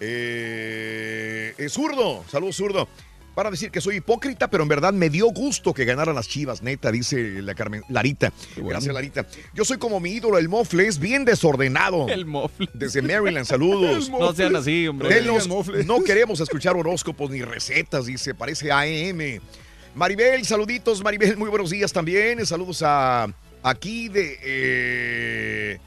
Eh, 0.00 1.54
es 1.58 1.72
zurdo. 1.72 2.24
Saludos, 2.30 2.56
zurdo. 2.56 2.88
Para 3.34 3.50
decir 3.50 3.70
que 3.70 3.80
soy 3.80 3.96
hipócrita, 3.96 4.48
pero 4.50 4.62
en 4.62 4.68
verdad 4.68 4.92
me 4.92 5.08
dio 5.08 5.28
gusto 5.28 5.72
que 5.72 5.86
ganaran 5.86 6.14
las 6.14 6.28
chivas, 6.28 6.62
neta, 6.62 6.92
dice 6.92 7.40
la 7.40 7.54
Carmen 7.54 7.82
Larita. 7.88 8.30
Gracias, 8.58 8.92
Larita. 8.92 9.26
Yo 9.54 9.64
soy 9.64 9.78
como 9.78 10.00
mi 10.00 10.10
ídolo, 10.10 10.36
el 10.36 10.50
Mofle, 10.50 10.86
es 10.86 10.98
bien 10.98 11.24
desordenado. 11.24 12.08
El 12.10 12.26
Mofle. 12.26 12.68
Desde 12.74 13.00
Maryland, 13.00 13.46
saludos. 13.46 14.10
No 14.20 14.34
sean 14.34 14.54
así, 14.54 14.86
hombre. 14.86 15.22
Los- 15.22 15.48
no 15.48 16.02
queremos 16.04 16.40
escuchar 16.40 16.76
horóscopos 16.76 17.30
ni 17.30 17.40
recetas, 17.40 18.04
dice, 18.04 18.34
parece 18.34 18.70
AM. 18.70 19.40
Maribel, 19.94 20.44
saluditos, 20.46 21.02
Maribel, 21.02 21.36
muy 21.36 21.50
buenos 21.50 21.70
días 21.70 21.92
también. 21.92 22.44
Saludos 22.46 22.82
a 22.82 23.28
aquí 23.62 24.08
de 24.08 24.38
eh, 24.42 25.78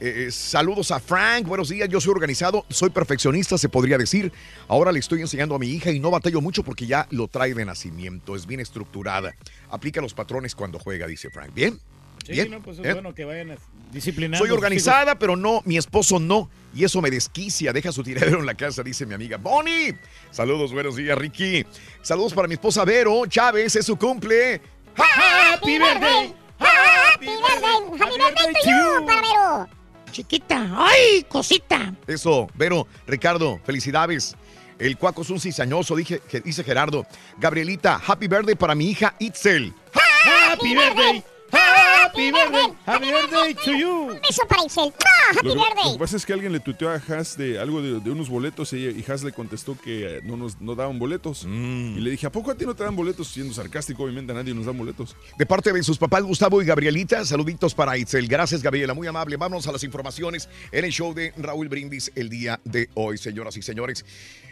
eh, 0.00 0.28
saludos 0.30 0.92
a 0.92 1.00
Frank, 1.00 1.44
buenos 1.46 1.68
días, 1.68 1.88
yo 1.88 2.00
soy 2.00 2.12
organizado, 2.12 2.64
soy 2.70 2.90
perfeccionista, 2.90 3.58
se 3.58 3.68
podría 3.68 3.98
decir. 3.98 4.32
Ahora 4.68 4.92
le 4.92 5.00
estoy 5.00 5.22
enseñando 5.22 5.56
a 5.56 5.58
mi 5.58 5.66
hija 5.68 5.90
y 5.90 5.98
no 5.98 6.10
batallo 6.10 6.40
mucho 6.40 6.62
porque 6.62 6.86
ya 6.86 7.08
lo 7.10 7.26
trae 7.26 7.52
de 7.52 7.64
nacimiento, 7.64 8.36
es 8.36 8.46
bien 8.46 8.60
estructurada. 8.60 9.34
Aplica 9.70 10.00
los 10.00 10.14
patrones 10.14 10.54
cuando 10.54 10.78
juega, 10.78 11.08
dice 11.08 11.30
Frank. 11.30 11.52
¿Bien? 11.52 11.80
Sí, 12.24 12.32
Bien. 12.32 12.50
no, 12.50 12.62
pues 12.62 12.78
es 12.78 12.86
¿Eh? 12.86 12.92
bueno 12.92 13.12
que 13.12 13.24
vayan 13.24 13.56
disciplinando. 13.92 14.44
Soy 14.44 14.54
organizada, 14.54 15.18
pero 15.18 15.34
no, 15.34 15.62
mi 15.64 15.76
esposo 15.76 16.20
no. 16.20 16.48
Y 16.74 16.84
eso 16.84 17.00
me 17.00 17.10
desquicia, 17.10 17.72
deja 17.72 17.92
su 17.92 18.02
tiradero 18.02 18.40
en 18.40 18.46
la 18.46 18.54
casa, 18.54 18.82
dice 18.82 19.06
mi 19.06 19.14
amiga 19.14 19.36
Bonnie. 19.36 19.98
Saludos, 20.30 20.72
buenos 20.72 20.96
días, 20.96 21.16
Ricky. 21.16 21.64
Saludos 22.02 22.34
para 22.34 22.46
mi 22.46 22.54
esposa 22.54 22.84
Vero 22.84 23.26
Chávez, 23.26 23.74
es 23.76 23.86
su 23.86 23.96
cumple. 23.96 24.60
¡Happy 24.96 25.78
birthday! 25.78 26.34
¡Happy 26.58 27.26
birthday! 27.26 28.00
¡Happy 28.00 28.18
birthday 28.18 28.52
to 28.52 28.70
you, 28.70 29.06
para 29.06 29.20
Vero! 29.20 29.68
Chiquita, 30.10 30.68
¡ay, 30.76 31.24
cosita! 31.28 31.94
Eso, 32.06 32.48
Vero, 32.54 32.86
Ricardo, 33.06 33.60
felicidades. 33.64 34.36
El 34.78 34.96
cuaco 34.96 35.22
es 35.22 35.30
un 35.30 35.40
cizañoso, 35.40 35.96
dije, 35.96 36.22
dice 36.44 36.62
Gerardo. 36.62 37.06
Gabrielita, 37.38 38.00
happy 38.04 38.28
birthday 38.28 38.54
para 38.54 38.74
mi 38.74 38.90
hija 38.90 39.14
Itzel. 39.18 39.74
¡Happy 39.92 40.74
birthday! 40.74 41.24
¡Happy 41.52 42.30
birthday! 42.30 42.72
¡Happy 42.86 43.10
birthday 43.10 43.54
to 43.54 43.72
you! 43.72 43.90
Un 44.10 44.20
beso 44.20 44.42
para 44.48 44.64
Isel. 44.64 44.92
¡Ah, 45.04 45.30
happy 45.36 45.48
Lo 45.48 45.54
que, 45.54 45.58
lo 45.58 45.64
birthday! 45.64 45.92
que 45.92 45.98
pasa 45.98 46.16
es 46.16 46.26
que 46.26 46.32
alguien 46.32 46.52
le 46.52 46.60
tuiteó 46.60 46.90
a 46.90 46.94
Haas 47.08 47.36
de 47.36 47.58
algo 47.58 47.80
de, 47.82 48.00
de 48.00 48.10
unos 48.10 48.28
boletos 48.28 48.72
y, 48.72 48.78
y 48.78 49.04
Haas 49.08 49.22
le 49.22 49.32
contestó 49.32 49.76
que 49.78 50.18
eh, 50.18 50.20
no 50.24 50.36
nos 50.36 50.60
no 50.60 50.74
daban 50.74 50.98
boletos. 50.98 51.44
Mm. 51.46 51.98
Y 51.98 52.00
le 52.00 52.10
dije, 52.10 52.26
¿a 52.26 52.32
poco 52.32 52.50
a 52.50 52.54
ti 52.54 52.64
no 52.66 52.74
te 52.74 52.84
dan 52.84 52.96
boletos? 52.96 53.28
Siendo 53.28 53.54
sarcástico, 53.54 54.02
obviamente 54.04 54.32
a 54.32 54.34
nadie 54.34 54.54
nos 54.54 54.66
dan 54.66 54.76
boletos. 54.76 55.16
De 55.36 55.46
parte 55.46 55.72
de 55.72 55.82
sus 55.82 55.98
papás 55.98 56.22
Gustavo 56.22 56.60
y 56.62 56.64
Gabrielita, 56.64 57.24
saluditos 57.24 57.74
para 57.74 57.96
Itzel. 57.96 58.28
Gracias, 58.28 58.62
Gabriela, 58.62 58.94
muy 58.94 59.06
amable. 59.06 59.36
Vámonos 59.36 59.66
a 59.66 59.72
las 59.72 59.84
informaciones 59.84 60.48
en 60.72 60.84
el 60.84 60.92
show 60.92 61.14
de 61.14 61.32
Raúl 61.36 61.68
Brindis 61.68 62.12
el 62.14 62.28
día 62.28 62.60
de 62.64 62.88
hoy, 62.94 63.18
señoras 63.18 63.56
y 63.56 63.62
señores. 63.62 64.04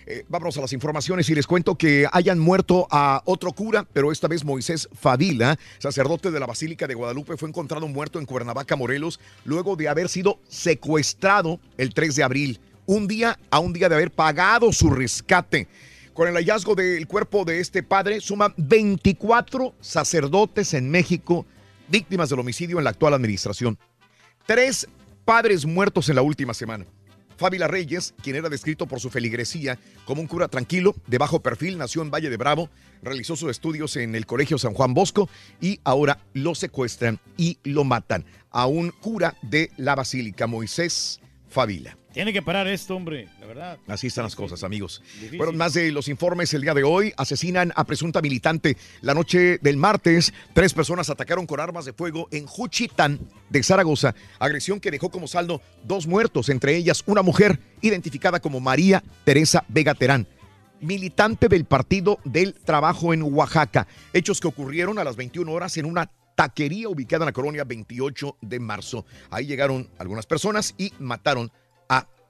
Eh, 0.08 0.24
vámonos 0.28 0.56
a 0.56 0.60
las 0.60 0.72
informaciones 0.72 1.28
y 1.28 1.34
les 1.34 1.48
cuento 1.48 1.74
que 1.74 2.06
hayan 2.12 2.38
muerto 2.38 2.86
a 2.92 3.22
otro 3.24 3.50
cura, 3.50 3.84
pero 3.92 4.12
esta 4.12 4.28
vez 4.28 4.44
Moisés 4.44 4.88
Fadila, 4.94 5.58
sacerdote 5.78 6.30
de 6.30 6.38
la 6.38 6.46
Basílica 6.46 6.86
de 6.86 6.94
Guadalupe, 6.94 7.36
fue 7.36 7.48
encontrado 7.48 7.88
muerto 7.88 8.20
en 8.20 8.24
Cuernavaca, 8.24 8.76
Morelos, 8.76 9.18
luego 9.44 9.74
de 9.74 9.88
haber 9.88 10.08
sido 10.08 10.38
secuestrado 10.46 11.58
el 11.76 11.92
3 11.92 12.14
de 12.14 12.22
abril, 12.22 12.60
un 12.86 13.08
día 13.08 13.36
a 13.50 13.58
un 13.58 13.72
día 13.72 13.88
de 13.88 13.96
haber 13.96 14.12
pagado 14.12 14.72
su 14.72 14.90
rescate. 14.90 15.66
Con 16.14 16.28
el 16.28 16.34
hallazgo 16.34 16.76
del 16.76 17.08
cuerpo 17.08 17.44
de 17.44 17.58
este 17.58 17.82
padre, 17.82 18.20
suman 18.20 18.54
24 18.56 19.74
sacerdotes 19.80 20.72
en 20.74 20.88
México 20.88 21.46
víctimas 21.88 22.30
del 22.30 22.38
homicidio 22.38 22.78
en 22.78 22.84
la 22.84 22.90
actual 22.90 23.14
administración. 23.14 23.76
Tres 24.46 24.86
padres 25.24 25.66
muertos 25.66 26.08
en 26.08 26.14
la 26.14 26.22
última 26.22 26.54
semana. 26.54 26.86
Fábila 27.36 27.68
Reyes, 27.68 28.14
quien 28.22 28.36
era 28.36 28.48
descrito 28.48 28.86
por 28.86 29.00
su 29.00 29.10
feligresía 29.10 29.78
como 30.04 30.20
un 30.20 30.26
cura 30.26 30.48
tranquilo, 30.48 30.94
de 31.06 31.18
bajo 31.18 31.40
perfil, 31.40 31.78
nació 31.78 32.02
en 32.02 32.10
Valle 32.10 32.30
de 32.30 32.36
Bravo, 32.36 32.70
realizó 33.02 33.36
sus 33.36 33.50
estudios 33.50 33.96
en 33.96 34.14
el 34.14 34.26
Colegio 34.26 34.58
San 34.58 34.74
Juan 34.74 34.94
Bosco 34.94 35.28
y 35.60 35.80
ahora 35.84 36.18
lo 36.32 36.54
secuestran 36.54 37.20
y 37.36 37.58
lo 37.64 37.84
matan 37.84 38.24
a 38.50 38.66
un 38.66 38.90
cura 38.90 39.36
de 39.42 39.70
la 39.76 39.94
Basílica, 39.94 40.46
Moisés 40.46 41.20
Fábila. 41.48 41.96
Tiene 42.16 42.32
que 42.32 42.40
parar 42.40 42.66
esto, 42.66 42.96
hombre, 42.96 43.28
la 43.38 43.46
verdad. 43.46 43.78
Así 43.88 44.06
están 44.06 44.24
las 44.24 44.34
cosas, 44.34 44.64
amigos. 44.64 45.02
Difícil. 45.16 45.36
Bueno, 45.36 45.52
más 45.52 45.74
de 45.74 45.92
los 45.92 46.08
informes 46.08 46.54
el 46.54 46.62
día 46.62 46.72
de 46.72 46.82
hoy. 46.82 47.12
Asesinan 47.18 47.74
a 47.76 47.84
presunta 47.84 48.22
militante. 48.22 48.78
La 49.02 49.12
noche 49.12 49.58
del 49.58 49.76
martes, 49.76 50.32
tres 50.54 50.72
personas 50.72 51.10
atacaron 51.10 51.46
con 51.46 51.60
armas 51.60 51.84
de 51.84 51.92
fuego 51.92 52.26
en 52.30 52.46
Juchitán 52.46 53.20
de 53.50 53.62
Zaragoza. 53.62 54.14
Agresión 54.38 54.80
que 54.80 54.90
dejó 54.90 55.10
como 55.10 55.28
saldo 55.28 55.60
dos 55.84 56.06
muertos, 56.06 56.48
entre 56.48 56.74
ellas 56.74 57.02
una 57.04 57.20
mujer 57.20 57.60
identificada 57.82 58.40
como 58.40 58.60
María 58.60 59.04
Teresa 59.24 59.66
Vega 59.68 59.92
Terán 59.92 60.26
militante 60.80 61.48
del 61.48 61.66
Partido 61.66 62.18
del 62.24 62.54
Trabajo 62.54 63.12
en 63.12 63.24
Oaxaca. 63.24 63.86
Hechos 64.14 64.40
que 64.40 64.48
ocurrieron 64.48 64.98
a 64.98 65.04
las 65.04 65.16
21 65.16 65.52
horas 65.52 65.76
en 65.76 65.84
una 65.84 66.10
taquería 66.34 66.88
ubicada 66.88 67.24
en 67.24 67.26
la 67.26 67.32
colonia 67.32 67.64
28 67.64 68.38
de 68.40 68.58
marzo. 68.58 69.04
Ahí 69.30 69.44
llegaron 69.44 69.90
algunas 69.98 70.24
personas 70.24 70.74
y 70.78 70.94
mataron 70.98 71.46
a 71.48 71.52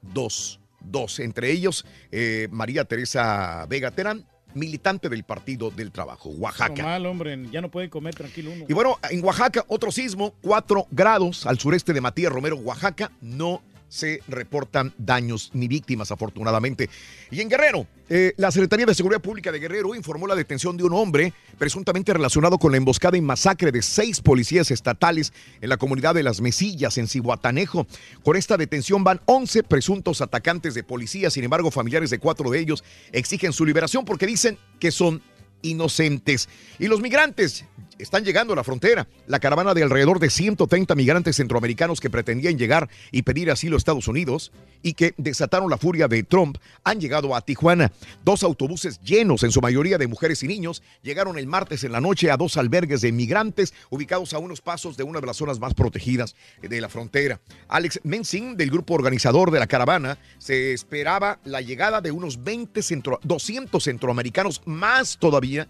dos. 0.01 0.59
Dos, 0.79 1.19
entre 1.19 1.51
ellos 1.51 1.85
eh, 2.11 2.47
María 2.51 2.85
Teresa 2.85 3.65
Vega 3.67 3.91
Terán, 3.91 4.25
militante 4.53 5.09
del 5.09 5.23
Partido 5.23 5.69
del 5.71 5.91
Trabajo, 5.91 6.29
Oaxaca. 6.29 6.83
Mal, 6.83 7.05
hombre, 7.05 7.37
ya 7.51 7.61
no 7.61 7.69
puede 7.69 7.89
comer 7.89 8.15
tranquilo 8.15 8.51
uno. 8.51 8.65
Y 8.67 8.73
bueno, 8.73 8.97
en 9.09 9.23
Oaxaca, 9.23 9.65
otro 9.67 9.91
sismo, 9.91 10.33
4 10.41 10.87
grados 10.91 11.45
al 11.45 11.59
sureste 11.59 11.93
de 11.93 12.01
Matías 12.01 12.31
Romero, 12.31 12.57
Oaxaca. 12.57 13.11
No 13.21 13.61
se 13.89 14.21
reportan 14.27 14.93
daños 14.97 15.51
ni 15.53 15.67
víctimas, 15.67 16.11
afortunadamente. 16.11 16.89
Y 17.31 17.41
en 17.41 17.49
Guerrero, 17.49 17.87
eh, 18.09 18.33
la 18.37 18.51
Secretaría 18.51 18.85
de 18.85 18.93
Seguridad 18.93 19.21
Pública 19.21 19.51
de 19.51 19.59
Guerrero 19.59 19.95
informó 19.95 20.27
la 20.27 20.35
detención 20.35 20.77
de 20.77 20.83
un 20.83 20.93
hombre 20.93 21.33
presuntamente 21.57 22.13
relacionado 22.13 22.57
con 22.57 22.71
la 22.71 22.77
emboscada 22.77 23.17
y 23.17 23.21
masacre 23.21 23.71
de 23.71 23.81
seis 23.81 24.21
policías 24.21 24.71
estatales 24.71 25.33
en 25.61 25.69
la 25.69 25.77
comunidad 25.77 26.15
de 26.15 26.23
Las 26.23 26.41
Mesillas, 26.41 26.97
en 26.97 27.07
Cihuatanejo. 27.07 27.87
Con 28.23 28.35
esta 28.35 28.57
detención 28.57 29.03
van 29.03 29.21
11 29.25 29.63
presuntos 29.63 30.21
atacantes 30.21 30.73
de 30.73 30.83
policía. 30.83 31.29
Sin 31.29 31.43
embargo, 31.43 31.71
familiares 31.71 32.09
de 32.09 32.19
cuatro 32.19 32.49
de 32.49 32.59
ellos 32.59 32.83
exigen 33.11 33.53
su 33.53 33.65
liberación 33.65 34.05
porque 34.05 34.27
dicen 34.27 34.57
que 34.79 34.91
son 34.91 35.21
inocentes. 35.61 36.49
Y 36.79 36.87
los 36.87 37.01
migrantes 37.01 37.65
están 37.99 38.23
llegando 38.23 38.53
a 38.53 38.55
la 38.55 38.63
frontera. 38.63 39.07
La 39.27 39.39
caravana 39.39 39.73
de 39.73 39.83
alrededor 39.83 40.19
de 40.19 40.29
130 40.29 40.95
migrantes 40.95 41.35
centroamericanos 41.35 41.99
que 41.99 42.09
pretendían 42.09 42.57
llegar 42.57 42.89
y 43.11 43.23
pedir 43.23 43.51
asilo 43.51 43.75
a 43.75 43.77
Estados 43.77 44.07
Unidos 44.07 44.51
y 44.83 44.93
que 44.93 45.13
desataron 45.17 45.69
la 45.69 45.77
furia 45.77 46.07
de 46.07 46.23
Trump 46.23 46.57
han 46.83 46.99
llegado 46.99 47.35
a 47.35 47.41
Tijuana. 47.41 47.91
Dos 48.23 48.43
autobuses 48.43 48.99
llenos, 49.01 49.43
en 49.43 49.51
su 49.51 49.61
mayoría 49.61 49.97
de 49.97 50.07
mujeres 50.07 50.43
y 50.43 50.47
niños, 50.47 50.83
llegaron 51.01 51.37
el 51.37 51.47
martes 51.47 51.83
en 51.83 51.91
la 51.91 52.01
noche 52.01 52.31
a 52.31 52.37
dos 52.37 52.57
albergues 52.57 53.01
de 53.01 53.11
migrantes 53.11 53.73
ubicados 53.89 54.33
a 54.33 54.39
unos 54.39 54.61
pasos 54.61 54.97
de 54.97 55.03
una 55.03 55.19
de 55.19 55.27
las 55.27 55.37
zonas 55.37 55.59
más 55.59 55.73
protegidas 55.73 56.35
de 56.61 56.81
la 56.81 56.89
frontera. 56.89 57.39
Alex 57.67 57.99
Mensing, 58.03 58.57
del 58.57 58.71
grupo 58.71 58.93
organizador 58.93 59.51
de 59.51 59.59
la 59.59 59.67
caravana, 59.67 60.17
se 60.37 60.73
esperaba 60.73 61.39
la 61.45 61.61
llegada 61.61 62.01
de 62.01 62.11
unos 62.11 62.43
20 62.43 62.81
centro, 62.81 63.19
200 63.23 63.83
centroamericanos 63.83 64.61
más 64.65 65.17
todavía 65.17 65.67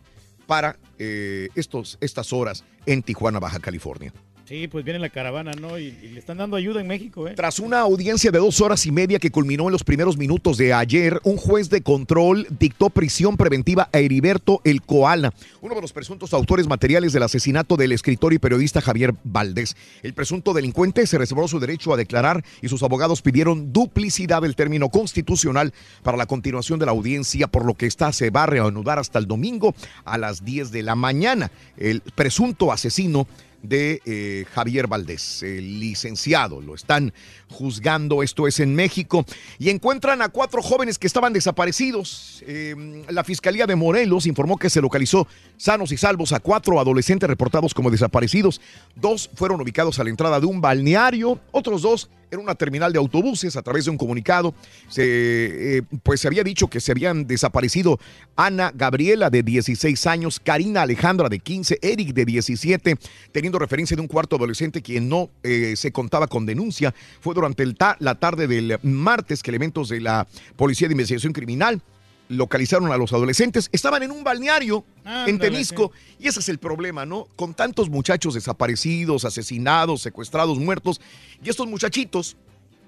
para 0.47 0.79
eh, 0.97 1.49
estos, 1.53 1.97
estas 2.01 2.33
horas 2.33 2.63
en 2.87 3.03
Tijuana, 3.03 3.39
Baja 3.39 3.59
California. 3.59 4.11
Sí, 4.47 4.69
pues 4.69 4.85
viene 4.85 4.97
la 4.97 5.09
caravana, 5.09 5.51
¿no? 5.59 5.77
Y, 5.77 5.91
le 5.91 6.17
están 6.17 6.37
dando 6.37 6.55
ayuda 6.55 6.79
en 6.79 6.87
México, 6.87 7.27
¿eh? 7.27 7.33
Tras 7.35 7.59
una 7.59 7.81
audiencia 7.81 8.31
de 8.31 8.39
dos 8.39 8.61
horas 8.61 8.85
y 8.85 8.91
media 8.91 9.19
que 9.19 9.29
culminó 9.29 9.65
en 9.65 9.73
los 9.73 9.83
primeros 9.83 10.15
minutos 10.15 10.55
de 10.55 10.73
ayer, 10.73 11.19
un 11.25 11.35
juez 11.35 11.69
de 11.69 11.81
control 11.81 12.47
dictó 12.57 12.89
prisión 12.89 13.35
preventiva 13.35 13.89
a 13.91 13.99
Heriberto 13.99 14.61
El 14.63 14.81
Koala, 14.81 15.33
uno 15.59 15.75
de 15.75 15.81
los 15.81 15.91
presuntos 15.91 16.33
autores 16.33 16.65
materiales 16.65 17.11
del 17.11 17.23
asesinato 17.23 17.75
del 17.75 17.91
escritor 17.91 18.31
y 18.31 18.39
periodista 18.39 18.79
Javier 18.79 19.13
Valdés. 19.25 19.75
El 20.01 20.13
presunto 20.13 20.53
delincuente 20.53 21.05
se 21.07 21.17
reservó 21.17 21.45
su 21.49 21.59
derecho 21.59 21.93
a 21.93 21.97
declarar 21.97 22.41
y 22.61 22.69
sus 22.69 22.83
abogados 22.83 23.21
pidieron 23.21 23.73
duplicidad 23.73 24.43
del 24.43 24.55
término 24.55 24.87
constitucional 24.87 25.73
para 26.03 26.15
la 26.15 26.25
continuación 26.25 26.79
de 26.79 26.85
la 26.85 26.93
audiencia, 26.93 27.47
por 27.47 27.65
lo 27.65 27.73
que 27.73 27.85
esta 27.85 28.13
se 28.13 28.29
va 28.29 28.43
a 28.43 28.47
reanudar 28.47 28.97
hasta 28.97 29.19
el 29.19 29.27
domingo 29.27 29.75
a 30.05 30.17
las 30.17 30.45
10 30.45 30.71
de 30.71 30.83
la 30.83 30.95
mañana. 30.95 31.51
El 31.75 31.99
presunto 31.99 32.71
asesino 32.71 33.27
de 33.63 34.01
eh, 34.05 34.45
Javier 34.53 34.87
Valdés, 34.87 35.43
el 35.43 35.79
licenciado. 35.79 36.61
Lo 36.61 36.75
están 36.75 37.13
juzgando, 37.49 38.23
esto 38.23 38.47
es 38.47 38.59
en 38.59 38.75
México, 38.75 39.25
y 39.59 39.69
encuentran 39.69 40.21
a 40.21 40.29
cuatro 40.29 40.61
jóvenes 40.61 40.97
que 40.97 41.07
estaban 41.07 41.33
desaparecidos. 41.33 42.43
Eh, 42.47 43.03
la 43.09 43.23
Fiscalía 43.23 43.65
de 43.65 43.75
Morelos 43.75 44.25
informó 44.25 44.57
que 44.57 44.69
se 44.69 44.81
localizó 44.81 45.27
sanos 45.57 45.91
y 45.91 45.97
salvos 45.97 46.33
a 46.33 46.39
cuatro 46.39 46.79
adolescentes 46.79 47.29
reportados 47.29 47.73
como 47.73 47.91
desaparecidos. 47.91 48.61
Dos 48.95 49.29
fueron 49.33 49.61
ubicados 49.61 49.99
a 49.99 50.03
la 50.03 50.09
entrada 50.09 50.39
de 50.39 50.45
un 50.45 50.61
balneario, 50.61 51.39
otros 51.51 51.81
dos 51.81 52.09
en 52.31 52.39
una 52.39 52.55
terminal 52.55 52.91
de 52.91 52.99
autobuses 52.99 53.55
a 53.55 53.61
través 53.61 53.85
de 53.85 53.91
un 53.91 53.97
comunicado. 53.97 54.53
Se, 54.87 55.77
eh, 55.77 55.81
pues 56.03 56.21
se 56.21 56.27
había 56.27 56.43
dicho 56.43 56.67
que 56.67 56.79
se 56.79 56.91
habían 56.91 57.27
desaparecido 57.27 57.99
Ana 58.35 58.71
Gabriela 58.73 59.29
de 59.29 59.43
16 59.43 60.07
años, 60.07 60.39
Karina 60.39 60.83
Alejandra 60.83 61.29
de 61.29 61.39
15, 61.39 61.79
Eric 61.81 62.13
de 62.13 62.25
17, 62.25 62.95
teniendo 63.31 63.59
referencia 63.59 63.95
de 63.95 64.01
un 64.01 64.07
cuarto 64.07 64.35
adolescente 64.35 64.81
quien 64.81 65.09
no 65.09 65.29
eh, 65.43 65.73
se 65.75 65.91
contaba 65.91 66.27
con 66.27 66.45
denuncia. 66.45 66.93
Fue 67.21 67.33
durante 67.33 67.63
el 67.63 67.75
ta 67.75 67.97
la 67.99 68.15
tarde 68.15 68.47
del 68.47 68.79
martes 68.83 69.43
que 69.43 69.51
elementos 69.51 69.89
de 69.89 70.01
la 70.01 70.27
Policía 70.55 70.87
de 70.87 70.93
Investigación 70.93 71.33
Criminal 71.33 71.81
localizaron 72.29 72.91
a 72.91 72.97
los 72.97 73.13
adolescentes. 73.13 73.69
Estaban 73.71 74.03
en 74.03 74.11
un 74.11 74.23
balneario 74.23 74.85
en 75.25 75.39
Temisco. 75.39 75.91
Y 76.19 76.27
ese 76.27 76.39
es 76.39 76.49
el 76.49 76.57
problema, 76.57 77.05
¿no? 77.05 77.27
Con 77.35 77.53
tantos 77.53 77.89
muchachos 77.89 78.33
desaparecidos, 78.33 79.25
asesinados, 79.25 80.01
secuestrados, 80.01 80.59
muertos. 80.59 81.01
Y 81.43 81.49
estos 81.49 81.67
muchachitos, 81.67 82.37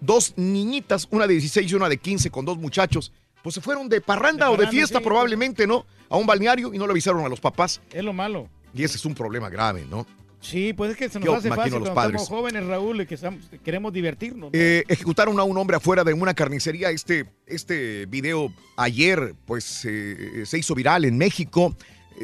dos 0.01 0.33
niñitas, 0.35 1.07
una 1.11 1.27
de 1.27 1.33
16 1.33 1.71
y 1.71 1.75
una 1.75 1.89
de 1.89 1.97
15, 1.97 2.29
con 2.29 2.45
dos 2.45 2.57
muchachos, 2.57 3.11
pues 3.43 3.55
se 3.55 3.61
fueron 3.61 3.87
de 3.89 4.01
parranda, 4.01 4.47
De 4.47 4.53
o 4.53 4.57
de 4.57 4.67
fiesta 4.67 4.99
sí. 4.99 5.03
probablemente, 5.03 5.65
¿no? 5.65 5.85
A 6.09 6.17
un 6.17 6.25
balneario 6.25 6.73
y 6.73 6.77
no 6.77 6.85
le 6.85 6.91
avisaron 6.91 7.23
a 7.25 7.29
los 7.29 7.39
papás. 7.39 7.81
Es 7.91 8.03
lo 8.03 8.13
malo. 8.13 8.49
Y 8.73 8.83
ese 8.83 8.97
es 8.97 9.05
un 9.05 9.15
problema 9.15 9.49
grave, 9.49 9.85
¿no? 9.89 10.05
Sí, 10.41 10.71
pues 10.73 10.91
es 10.91 10.97
que 10.97 11.09
se 11.09 11.19
nos 11.19 11.25
Yo 11.25 11.35
hace 11.35 11.49
fácil 11.49 11.71
cuando 11.73 11.93
padres. 11.93 12.21
estamos 12.21 12.39
jóvenes, 12.41 12.65
Raúl, 12.65 13.01
y 13.01 13.05
que 13.05 13.15
estamos- 13.15 13.49
queremos 13.63 13.91
divertirnos. 13.91 14.51
¿no? 14.53 14.57
Eh, 14.59 14.83
ejecutaron 14.87 15.37
a 15.39 15.43
un 15.43 15.57
hombre 15.57 15.75
afuera 15.77 16.03
de 16.03 16.13
una 16.13 16.33
carnicería. 16.33 16.91
Este, 16.91 17.25
este 17.45 18.05
video 18.05 18.53
ayer, 18.77 19.35
pues, 19.45 19.83
eh, 19.85 20.43
se 20.45 20.57
hizo 20.57 20.73
viral 20.75 21.03
en 21.05 21.17
México, 21.17 21.75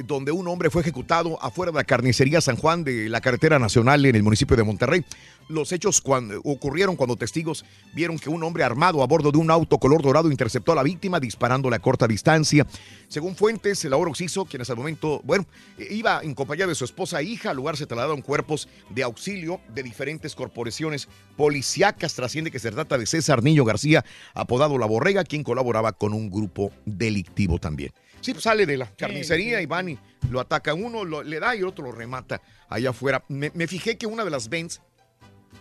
donde 0.04 0.32
un 0.32 0.48
hombre 0.48 0.70
fue 0.70 0.82
ejecutado 0.82 1.42
afuera 1.42 1.72
de 1.72 1.78
la 1.78 1.84
carnicería 1.84 2.42
San 2.42 2.58
Juan 2.58 2.84
de 2.84 3.10
la 3.10 3.22
carretera 3.22 3.60
nacional 3.60 4.06
en 4.06 4.16
el 4.16 4.24
municipio 4.24 4.58
de 4.58 4.64
Monterrey. 4.64 5.06
Los 5.48 5.72
hechos 5.72 6.02
ocurrieron 6.44 6.96
cuando 6.96 7.16
testigos 7.16 7.66
vieron 7.94 8.18
que 8.18 8.30
un 8.30 8.44
hombre 8.44 8.64
armado 8.64 9.04
a 9.04 9.08
bordo 9.08 9.32
de 9.32 9.38
un 9.38 9.52
auto 9.52 9.78
color 9.78 10.02
dorado 10.02 10.32
interceptó 10.32 10.72
a 10.72 10.76
la 10.76 10.82
víctima 10.82 11.20
disparándole 11.20 11.76
a 11.76 11.80
corta 11.80 12.08
distancia. 12.08 12.66
Según 13.10 13.36
fuentes, 13.36 13.86
el 13.86 13.94
ahora 13.94 14.10
occiso, 14.10 14.46
quien 14.46 14.62
hasta 14.62 14.74
el 14.74 14.80
momento, 14.80 15.22
bueno, 15.24 15.46
eh, 15.78 15.88
iba 15.92 16.22
en 16.24 16.34
compañía 16.34 16.66
de 16.66 16.74
su 16.74 16.84
esposa 16.84 17.22
e 17.22 17.26
hija, 17.26 17.52
al 17.52 17.58
lugar 17.58 17.78
se 17.78 17.86
trasladaron 17.86 18.24
cuerpos 18.24 18.68
de 18.90 19.04
auxilio 19.04 19.62
de 19.74 19.84
diferentes 19.84 20.34
corporaciones 20.34 21.08
policíacas. 21.38 22.16
Trasciende 22.16 22.50
que 22.50 22.60
se 22.60 22.72
trata 22.72 22.98
de 22.98 23.06
César 23.06 23.44
Niño 23.44 23.66
García, 23.66 24.04
apodado 24.34 24.80
La 24.80 24.88
Borrega, 24.88 25.24
quien 25.24 25.44
colaboraba 25.44 25.94
con 25.94 26.14
un 26.14 26.32
grupo 26.32 26.72
delictivo 26.86 27.60
también. 27.60 27.92
Sí, 28.26 28.32
pues 28.34 28.44
sale 28.44 28.66
de 28.66 28.78
la 28.78 28.88
carnicería 28.96 29.62
y 29.62 29.66
van 29.66 29.90
y 29.90 30.00
lo 30.30 30.40
ataca 30.40 30.74
uno, 30.74 31.06
lo- 31.06 31.24
le 31.24 31.40
da 31.40 31.56
y 31.56 31.60
el 31.60 31.66
otro 31.68 31.86
lo 31.86 31.92
remata 31.92 32.42
allá 32.70 32.90
afuera. 32.90 33.24
Me, 33.30 33.52
me 33.54 33.68
fijé 33.68 33.98
que 33.98 34.08
una 34.08 34.24
de 34.24 34.32
las 34.32 34.50
Benz 34.50 34.82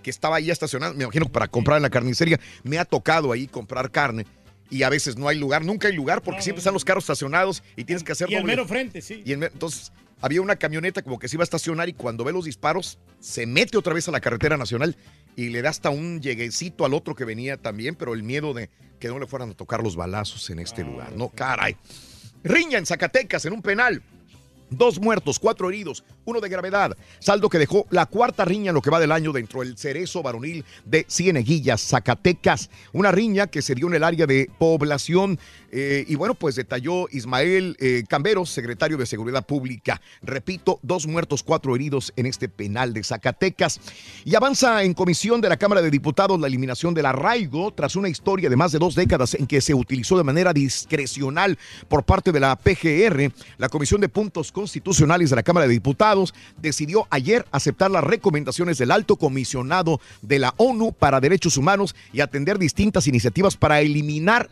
que 0.03 0.11
estaba 0.11 0.36
ahí 0.36 0.51
estacionada, 0.51 0.93
me 0.95 1.05
imagino 1.05 1.27
para 1.31 1.47
comprar 1.49 1.77
en 1.77 1.82
la 1.82 1.91
carnicería, 1.91 2.39
me 2.62 2.78
ha 2.78 2.85
tocado 2.85 3.32
ahí 3.32 3.47
comprar 3.47 3.91
carne 3.91 4.27
y 4.70 4.82
a 4.82 4.89
veces 4.89 5.16
no 5.16 5.28
hay 5.28 5.39
lugar, 5.39 5.65
nunca 5.65 5.89
hay 5.89 5.95
lugar 5.95 6.23
porque 6.23 6.43
siempre 6.43 6.59
están 6.61 6.74
los 6.74 6.85
carros 6.85 7.05
estacionados 7.05 7.62
y 7.77 7.85
tienes 7.85 8.03
que 8.03 8.12
hacer 8.12 8.31
y 8.31 8.35
el 8.35 8.45
mero 8.45 8.66
frente, 8.66 9.01
sí. 9.03 9.23
y 9.24 9.32
entonces 9.32 9.93
había 10.20 10.41
una 10.41 10.57
camioneta 10.57 11.03
como 11.03 11.19
que 11.19 11.28
se 11.28 11.36
iba 11.36 11.43
a 11.43 11.45
estacionar 11.45 11.89
y 11.89 11.93
cuando 11.93 12.24
ve 12.24 12.32
los 12.32 12.45
disparos 12.47 12.99
se 13.20 13.47
mete 13.47 13.77
otra 13.77 13.93
vez 13.95 14.09
a 14.09 14.11
la 14.11 14.20
carretera 14.20 14.57
nacional 14.57 14.97
y 15.36 15.51
le 15.51 15.61
da 15.62 15.70
hasta 15.70 15.91
un 15.91 16.20
lleguecito 16.20 16.85
al 16.86 16.95
otro 16.95 17.15
que 17.15 17.24
venía 17.24 17.57
también, 17.59 17.95
pero 17.95 18.15
el 18.15 18.23
miedo 18.23 18.53
de 18.55 18.70
que 18.99 19.09
no 19.09 19.19
le 19.19 19.27
fueran 19.27 19.51
a 19.51 19.55
tocar 19.55 19.82
los 19.82 19.97
balazos 19.97 20.49
en 20.51 20.59
este 20.61 20.82
lugar. 20.82 21.12
No, 21.12 21.28
caray. 21.28 21.77
Riña 22.44 22.78
en 22.78 22.86
Zacatecas 22.86 23.46
en 23.46 23.54
un 23.54 23.62
penal. 23.62 24.02
Dos 24.70 25.00
muertos, 25.00 25.38
cuatro 25.38 25.68
heridos, 25.70 26.04
uno 26.24 26.40
de 26.40 26.48
gravedad. 26.48 26.96
Saldo 27.18 27.48
que 27.48 27.59
dejó 27.59 27.86
la 27.90 28.06
cuarta 28.06 28.44
riña 28.44 28.70
en 28.70 28.74
lo 28.74 28.82
que 28.82 28.90
va 28.90 29.01
del 29.01 29.12
año 29.12 29.32
dentro 29.32 29.60
del 29.60 29.76
cerezo 29.76 30.22
varonil 30.22 30.64
de 30.84 31.06
Cieneguillas, 31.09 31.80
Zacatecas. 31.82 32.70
Una 32.92 33.12
riña 33.12 33.46
que 33.46 33.62
se 33.62 33.74
dio 33.74 33.86
en 33.88 33.94
el 33.94 34.05
área 34.05 34.26
de 34.26 34.51
población. 34.59 35.38
eh, 35.76 36.05
y 36.06 36.14
bueno, 36.14 36.34
pues 36.34 36.55
detalló 36.55 37.09
Ismael 37.10 37.76
eh, 37.80 38.05
Camberos, 38.09 38.51
secretario 38.51 38.96
de 38.96 39.06
Seguridad 39.06 39.44
Pública. 39.44 40.01
Repito, 40.22 40.78
dos 40.82 41.06
muertos, 41.06 41.42
cuatro 41.42 41.74
heridos 41.74 42.12
en 42.16 42.26
este 42.26 42.48
penal 42.48 42.94
de 42.94 43.02
Zacatecas. 43.02 43.80
Y 44.24 44.34
avanza 44.34 44.84
en 44.84 44.94
comisión 44.94 45.40
de 45.40 45.48
la 45.48 45.56
Cámara 45.56 45.82
de 45.82 45.90
Diputados 45.90 46.38
la 46.40 46.46
eliminación 46.46 46.94
del 46.94 47.06
arraigo 47.06 47.72
tras 47.72 47.96
una 47.96 48.09
historia 48.09 48.48
de 48.48 48.56
más 48.56 48.72
de 48.72 48.78
dos 48.78 48.94
décadas 48.94 49.34
en 49.34 49.46
que 49.46 49.60
se 49.60 49.74
utilizó 49.74 50.16
de 50.16 50.24
manera 50.24 50.52
discrecional 50.52 51.59
por 51.88 52.05
parte 52.05 52.30
de 52.30 52.40
la 52.40 52.56
PGR. 52.56 53.32
La 53.59 53.68
Comisión 53.68 54.01
de 54.01 54.09
Puntos 54.09 54.52
Constitucionales 54.52 55.30
de 55.30 55.36
la 55.36 55.42
Cámara 55.42 55.66
de 55.66 55.72
Diputados 55.72 56.14
decidió 56.61 57.07
ayer 57.11 57.47
aceptar 57.51 57.91
las 57.91 58.05
recomendaciones 58.05 58.78
del 58.78 58.91
alto 58.91 59.16
comisionado 59.16 60.01
de 60.23 60.39
la 60.39 60.55
ONU 60.57 60.93
para 60.93 61.20
Derechos 61.20 61.57
Humanos 61.57 61.95
y 62.12 62.20
atender 62.20 62.59
distintas 62.59 63.07
iniciativas 63.07 63.57
para 63.57 63.81
eliminar 63.81 64.49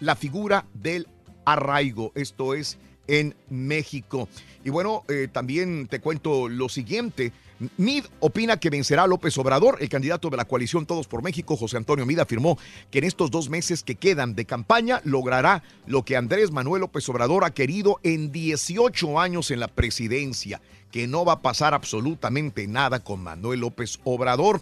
la 0.00 0.16
figura 0.16 0.66
del 0.74 1.06
arraigo. 1.44 2.12
Esto 2.14 2.54
es 2.54 2.78
en 3.06 3.34
México. 3.50 4.28
Y 4.64 4.70
bueno, 4.70 5.04
eh, 5.08 5.28
también 5.30 5.86
te 5.88 6.00
cuento 6.00 6.48
lo 6.48 6.68
siguiente. 6.68 7.32
Mid 7.76 8.04
opina 8.20 8.56
que 8.56 8.70
vencerá 8.70 9.06
López 9.06 9.36
Obrador. 9.38 9.78
El 9.80 9.88
candidato 9.88 10.30
de 10.30 10.36
la 10.36 10.44
coalición 10.44 10.86
Todos 10.86 11.06
por 11.06 11.22
México, 11.22 11.56
José 11.56 11.76
Antonio 11.76 12.06
Mid, 12.06 12.18
afirmó 12.18 12.58
que 12.90 12.98
en 12.98 13.04
estos 13.04 13.30
dos 13.30 13.48
meses 13.48 13.82
que 13.82 13.94
quedan 13.94 14.34
de 14.34 14.44
campaña 14.44 15.00
logrará 15.04 15.62
lo 15.86 16.04
que 16.04 16.16
Andrés 16.16 16.50
Manuel 16.50 16.80
López 16.80 17.08
Obrador 17.08 17.44
ha 17.44 17.54
querido 17.54 18.00
en 18.02 18.32
18 18.32 19.20
años 19.20 19.50
en 19.50 19.60
la 19.60 19.68
presidencia, 19.68 20.60
que 20.90 21.06
no 21.06 21.24
va 21.24 21.34
a 21.34 21.42
pasar 21.42 21.74
absolutamente 21.74 22.66
nada 22.66 23.00
con 23.00 23.22
Manuel 23.22 23.60
López 23.60 24.00
Obrador. 24.04 24.60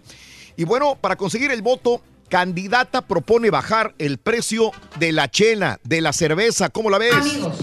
Y 0.56 0.64
bueno, 0.64 0.96
para 1.00 1.16
conseguir 1.16 1.50
el 1.50 1.62
voto, 1.62 2.02
candidata 2.28 3.02
propone 3.02 3.50
bajar 3.50 3.94
el 3.98 4.18
precio 4.18 4.72
de 4.98 5.12
la 5.12 5.30
chela, 5.30 5.80
de 5.84 6.00
la 6.00 6.12
cerveza. 6.12 6.68
¿Cómo 6.68 6.90
la 6.90 6.98
ves? 6.98 7.14
Amigos, 7.14 7.56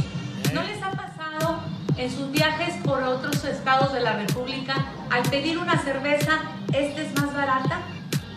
en 1.98 2.12
sus 2.12 2.32
viajes 2.32 2.76
por 2.84 3.02
otros 3.04 3.44
estados 3.44 3.92
de 3.94 4.02
la 4.02 4.14
República 4.14 4.86
al 5.10 5.24
pedir 5.24 5.58
una 5.58 5.82
cerveza, 5.84 6.42
esta 6.74 7.02
es 7.02 7.14
más 7.16 7.34
barata? 7.34 7.82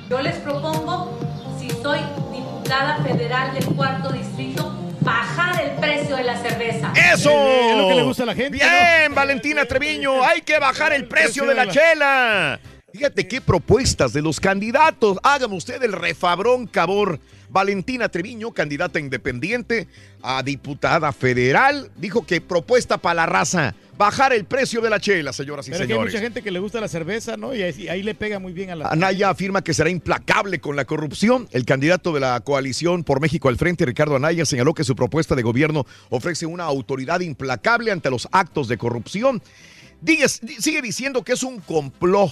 Yo 0.08 0.20
les 0.20 0.36
propongo, 0.36 1.18
si 1.58 1.70
soy 1.70 2.00
diputada 2.32 2.96
federal 3.02 3.52
del 3.54 3.64
cuarto 3.66 4.10
distrito, 4.12 4.74
bajar 5.00 5.60
el 5.62 5.70
precio 5.78 6.16
de 6.16 6.24
la 6.24 6.36
cerveza. 6.36 6.92
¡Eso! 6.94 7.30
Es 7.30 7.76
lo 7.76 7.88
que 7.88 7.94
le 7.94 8.02
gusta 8.02 8.22
a 8.22 8.26
la 8.26 8.34
gente, 8.34 8.58
Bien, 8.58 9.14
Valentina 9.14 9.64
Treviño, 9.64 10.24
hay 10.24 10.42
que 10.42 10.58
bajar 10.58 10.92
el 10.92 11.06
precio 11.06 11.44
de 11.44 11.54
la 11.54 11.68
chela. 11.68 12.58
Fíjate 12.92 13.28
qué 13.28 13.40
propuestas 13.40 14.12
de 14.12 14.20
los 14.20 14.40
candidatos. 14.40 15.18
Hágame 15.22 15.54
usted 15.54 15.82
el 15.82 15.92
refabrón 15.92 16.66
cabor. 16.66 17.20
Valentina 17.48 18.08
Treviño, 18.08 18.52
candidata 18.52 19.00
independiente 19.00 19.88
a 20.22 20.40
diputada 20.42 21.12
federal, 21.12 21.90
dijo 21.96 22.24
que 22.24 22.40
propuesta 22.40 22.98
para 22.98 23.14
la 23.14 23.26
raza, 23.26 23.74
bajar 23.98 24.32
el 24.32 24.44
precio 24.44 24.80
de 24.80 24.88
la 24.90 25.00
chela, 25.00 25.32
señoras 25.32 25.66
y 25.66 25.70
Pero 25.72 25.78
que 25.78 25.82
hay 25.82 25.88
señores. 25.88 26.12
mucha 26.14 26.22
gente 26.22 26.42
que 26.42 26.50
le 26.52 26.60
gusta 26.60 26.80
la 26.80 26.86
cerveza, 26.86 27.36
¿no? 27.36 27.52
Y 27.52 27.62
ahí, 27.62 27.88
ahí 27.88 28.04
le 28.04 28.14
pega 28.14 28.38
muy 28.38 28.52
bien 28.52 28.70
a 28.70 28.76
la... 28.76 28.88
Anaya 28.88 29.30
afirma 29.30 29.62
que 29.64 29.74
será 29.74 29.90
implacable 29.90 30.60
con 30.60 30.76
la 30.76 30.84
corrupción. 30.84 31.48
El 31.50 31.64
candidato 31.64 32.12
de 32.12 32.20
la 32.20 32.38
coalición 32.40 33.02
por 33.02 33.20
México 33.20 33.48
al 33.48 33.56
frente, 33.56 33.84
Ricardo 33.84 34.14
Anaya, 34.14 34.44
señaló 34.46 34.72
que 34.72 34.84
su 34.84 34.94
propuesta 34.94 35.34
de 35.34 35.42
gobierno 35.42 35.86
ofrece 36.08 36.46
una 36.46 36.64
autoridad 36.64 37.18
implacable 37.18 37.90
ante 37.90 38.10
los 38.10 38.28
actos 38.30 38.68
de 38.68 38.78
corrupción. 38.78 39.42
Digue- 40.00 40.28
sigue 40.28 40.82
diciendo 40.82 41.24
que 41.24 41.32
es 41.32 41.42
un 41.42 41.58
complot, 41.60 42.30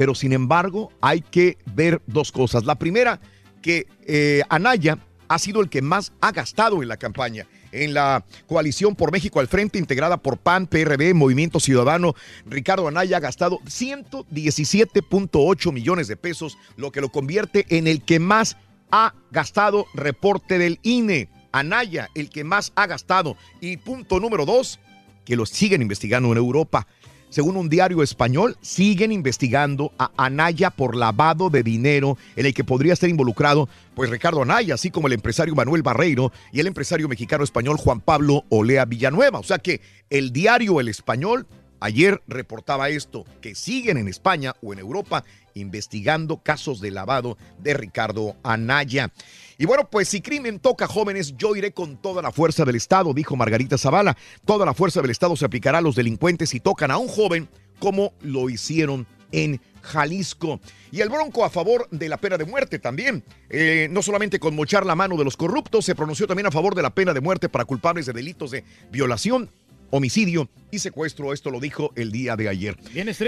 pero 0.00 0.14
sin 0.14 0.32
embargo 0.32 0.90
hay 1.02 1.20
que 1.20 1.58
ver 1.74 2.00
dos 2.06 2.32
cosas. 2.32 2.64
La 2.64 2.76
primera, 2.76 3.20
que 3.60 3.86
eh, 4.06 4.40
Anaya 4.48 4.96
ha 5.28 5.38
sido 5.38 5.60
el 5.60 5.68
que 5.68 5.82
más 5.82 6.14
ha 6.22 6.32
gastado 6.32 6.82
en 6.82 6.88
la 6.88 6.96
campaña. 6.96 7.46
En 7.70 7.92
la 7.92 8.24
coalición 8.46 8.96
por 8.96 9.12
México 9.12 9.40
al 9.40 9.48
frente, 9.48 9.78
integrada 9.78 10.16
por 10.16 10.38
PAN, 10.38 10.68
PRD, 10.68 11.12
Movimiento 11.12 11.60
Ciudadano, 11.60 12.14
Ricardo 12.46 12.88
Anaya 12.88 13.18
ha 13.18 13.20
gastado 13.20 13.58
117.8 13.66 15.70
millones 15.70 16.08
de 16.08 16.16
pesos, 16.16 16.56
lo 16.78 16.92
que 16.92 17.02
lo 17.02 17.10
convierte 17.10 17.66
en 17.68 17.86
el 17.86 18.00
que 18.00 18.20
más 18.20 18.56
ha 18.90 19.12
gastado 19.30 19.84
reporte 19.92 20.56
del 20.56 20.80
INE. 20.82 21.28
Anaya, 21.52 22.08
el 22.14 22.30
que 22.30 22.42
más 22.42 22.72
ha 22.74 22.86
gastado. 22.86 23.36
Y 23.60 23.76
punto 23.76 24.18
número 24.18 24.46
dos, 24.46 24.80
que 25.26 25.36
lo 25.36 25.44
siguen 25.44 25.82
investigando 25.82 26.32
en 26.32 26.38
Europa. 26.38 26.86
Según 27.30 27.56
un 27.56 27.68
diario 27.68 28.02
español, 28.02 28.56
siguen 28.60 29.12
investigando 29.12 29.92
a 29.98 30.10
Anaya 30.16 30.70
por 30.70 30.96
lavado 30.96 31.48
de 31.48 31.62
dinero 31.62 32.18
en 32.34 32.44
el 32.44 32.52
que 32.52 32.64
podría 32.64 32.92
estar 32.92 33.08
involucrado 33.08 33.68
pues 33.94 34.10
Ricardo 34.10 34.42
Anaya, 34.42 34.74
así 34.74 34.90
como 34.90 35.06
el 35.06 35.12
empresario 35.12 35.54
Manuel 35.54 35.84
Barreiro 35.84 36.32
y 36.52 36.58
el 36.58 36.66
empresario 36.66 37.08
mexicano 37.08 37.44
español 37.44 37.76
Juan 37.76 38.00
Pablo 38.00 38.44
Olea 38.48 38.84
Villanueva. 38.84 39.38
O 39.38 39.44
sea 39.44 39.58
que 39.58 39.80
el 40.10 40.32
diario 40.32 40.80
El 40.80 40.88
Español 40.88 41.46
ayer 41.78 42.20
reportaba 42.26 42.88
esto, 42.88 43.24
que 43.40 43.54
siguen 43.54 43.96
en 43.96 44.08
España 44.08 44.56
o 44.60 44.72
en 44.72 44.80
Europa 44.80 45.22
investigando 45.54 46.38
casos 46.38 46.80
de 46.80 46.90
lavado 46.90 47.38
de 47.60 47.74
Ricardo 47.74 48.34
Anaya. 48.42 49.12
Y 49.60 49.66
bueno, 49.66 49.86
pues 49.90 50.08
si 50.08 50.22
crimen 50.22 50.58
toca 50.58 50.86
jóvenes, 50.86 51.36
yo 51.36 51.54
iré 51.54 51.72
con 51.72 51.98
toda 51.98 52.22
la 52.22 52.32
fuerza 52.32 52.64
del 52.64 52.76
Estado, 52.76 53.12
dijo 53.12 53.36
Margarita 53.36 53.76
Zavala. 53.76 54.16
Toda 54.46 54.64
la 54.64 54.72
fuerza 54.72 55.02
del 55.02 55.10
Estado 55.10 55.36
se 55.36 55.44
aplicará 55.44 55.76
a 55.76 55.82
los 55.82 55.96
delincuentes 55.96 56.48
si 56.48 56.60
tocan 56.60 56.90
a 56.90 56.96
un 56.96 57.08
joven 57.08 57.46
como 57.78 58.14
lo 58.22 58.48
hicieron 58.48 59.06
en 59.32 59.60
Jalisco. 59.82 60.60
Y 60.90 61.02
el 61.02 61.10
Bronco 61.10 61.44
a 61.44 61.50
favor 61.50 61.86
de 61.90 62.08
la 62.08 62.16
pena 62.16 62.38
de 62.38 62.46
muerte 62.46 62.78
también. 62.78 63.22
Eh, 63.50 63.88
no 63.90 64.00
solamente 64.00 64.40
con 64.40 64.56
mochar 64.56 64.86
la 64.86 64.94
mano 64.94 65.18
de 65.18 65.24
los 65.24 65.36
corruptos, 65.36 65.84
se 65.84 65.94
pronunció 65.94 66.26
también 66.26 66.46
a 66.46 66.50
favor 66.50 66.74
de 66.74 66.80
la 66.80 66.94
pena 66.94 67.12
de 67.12 67.20
muerte 67.20 67.50
para 67.50 67.66
culpables 67.66 68.06
de 68.06 68.14
delitos 68.14 68.52
de 68.52 68.64
violación, 68.90 69.50
homicidio 69.90 70.48
y 70.70 70.78
secuestro. 70.78 71.32
Esto 71.32 71.50
lo 71.50 71.60
dijo 71.60 71.92
el 71.96 72.12
día 72.12 72.36
de 72.36 72.48
ayer. 72.48 72.76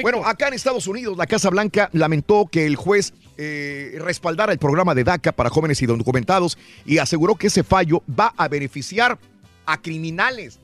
Bueno, 0.03 0.25
acá 0.25 0.49
en 0.49 0.55
Estados 0.55 0.87
Unidos, 0.87 1.17
la 1.17 1.27
Casa 1.27 1.51
Blanca 1.51 1.91
lamentó 1.93 2.47
que 2.51 2.67
el 2.67 2.77
juez 2.77 3.13
eh, 3.37 3.97
respaldara 3.99 4.53
el 4.53 4.59
programa 4.59 4.95
de 4.95 5.05
DACA 5.05 5.33
para 5.33 5.51
jóvenes 5.51 5.83
y 5.83 5.87
documentados 5.87 6.57
y 6.87 6.99
aseguró 6.99 7.35
que 7.35 7.49
ese 7.49 7.63
fallo 7.65 8.03
va 8.09 8.33
a 8.37 8.49
beneficiar 8.49 9.19
a 9.67 9.81
criminales 9.81 10.59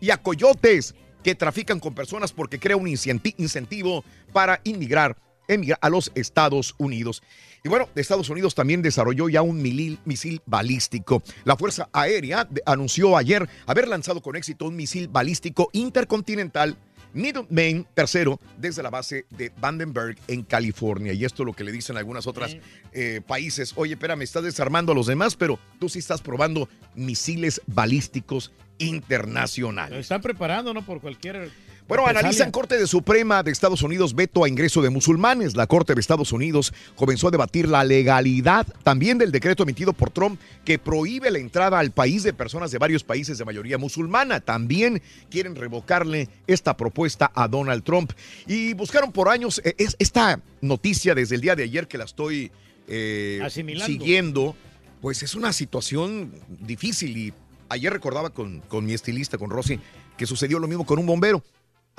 y 0.00 0.10
a 0.10 0.16
coyotes 0.16 0.94
que 1.22 1.34
trafican 1.34 1.78
con 1.80 1.94
personas 1.94 2.32
porque 2.32 2.58
crea 2.58 2.76
un 2.76 2.86
incenti- 2.86 3.34
incentivo 3.36 4.04
para 4.32 4.60
inmigrar 4.64 5.16
emigrar 5.48 5.78
a 5.82 5.90
los 5.90 6.12
Estados 6.14 6.74
Unidos. 6.78 7.22
Y 7.62 7.68
bueno, 7.68 7.88
Estados 7.94 8.30
Unidos 8.30 8.54
también 8.54 8.82
desarrolló 8.82 9.28
ya 9.28 9.42
un 9.42 9.60
misil 9.62 10.42
balístico. 10.46 11.22
La 11.44 11.56
Fuerza 11.56 11.88
Aérea 11.92 12.48
anunció 12.64 13.16
ayer 13.16 13.48
haber 13.66 13.88
lanzado 13.88 14.22
con 14.22 14.36
éxito 14.36 14.66
un 14.66 14.76
misil 14.76 15.08
balístico 15.08 15.68
intercontinental 15.72 16.76
Minuteman 17.12 17.86
tercero 17.94 18.40
desde 18.56 18.82
la 18.82 18.90
base 18.90 19.26
de 19.30 19.52
Vandenberg 19.60 20.16
en 20.28 20.42
California. 20.42 21.12
Y 21.12 21.24
esto 21.24 21.42
es 21.42 21.46
lo 21.46 21.52
que 21.52 21.64
le 21.64 21.72
dicen 21.72 21.96
algunas 21.96 22.26
otras 22.26 22.56
eh, 22.92 23.20
países. 23.26 23.72
Oye, 23.76 23.94
espera, 23.94 24.16
me 24.16 24.24
estás 24.24 24.44
desarmando 24.44 24.92
a 24.92 24.94
los 24.94 25.06
demás, 25.06 25.34
pero 25.34 25.58
tú 25.78 25.88
sí 25.88 25.98
estás 25.98 26.20
probando 26.20 26.68
misiles 26.94 27.60
balísticos 27.66 28.52
internacionales. 28.78 29.92
Lo 29.92 29.98
están 29.98 30.22
preparando, 30.22 30.72
¿no? 30.72 30.82
Por 30.84 31.00
cualquier. 31.00 31.50
Bueno, 31.90 32.06
analizan 32.06 32.52
Corte 32.52 32.78
de 32.78 32.86
Suprema 32.86 33.42
de 33.42 33.50
Estados 33.50 33.82
Unidos 33.82 34.14
veto 34.14 34.44
a 34.44 34.48
ingreso 34.48 34.80
de 34.80 34.90
musulmanes. 34.90 35.56
La 35.56 35.66
Corte 35.66 35.92
de 35.92 36.00
Estados 36.00 36.30
Unidos 36.30 36.72
comenzó 36.94 37.26
a 37.26 37.30
debatir 37.32 37.66
la 37.68 37.82
legalidad 37.82 38.64
también 38.84 39.18
del 39.18 39.32
decreto 39.32 39.64
emitido 39.64 39.92
por 39.92 40.10
Trump 40.10 40.40
que 40.64 40.78
prohíbe 40.78 41.32
la 41.32 41.40
entrada 41.40 41.80
al 41.80 41.90
país 41.90 42.22
de 42.22 42.32
personas 42.32 42.70
de 42.70 42.78
varios 42.78 43.02
países 43.02 43.38
de 43.38 43.44
mayoría 43.44 43.76
musulmana. 43.76 44.38
También 44.38 45.02
quieren 45.32 45.56
revocarle 45.56 46.28
esta 46.46 46.76
propuesta 46.76 47.32
a 47.34 47.48
Donald 47.48 47.82
Trump. 47.82 48.12
Y 48.46 48.72
buscaron 48.74 49.10
por 49.10 49.28
años 49.28 49.60
eh, 49.64 49.74
es- 49.76 49.96
esta 49.98 50.40
noticia 50.60 51.16
desde 51.16 51.34
el 51.34 51.40
día 51.40 51.56
de 51.56 51.64
ayer 51.64 51.88
que 51.88 51.98
la 51.98 52.04
estoy 52.04 52.52
eh, 52.86 53.40
Asimilando. 53.42 53.86
siguiendo. 53.86 54.56
Pues 55.00 55.24
es 55.24 55.34
una 55.34 55.52
situación 55.52 56.30
difícil 56.60 57.16
y 57.16 57.32
ayer 57.68 57.92
recordaba 57.92 58.30
con, 58.30 58.60
con 58.68 58.84
mi 58.86 58.92
estilista, 58.94 59.38
con 59.38 59.50
Rosy, 59.50 59.80
que 60.16 60.26
sucedió 60.26 60.60
lo 60.60 60.68
mismo 60.68 60.86
con 60.86 61.00
un 61.00 61.06
bombero 61.06 61.42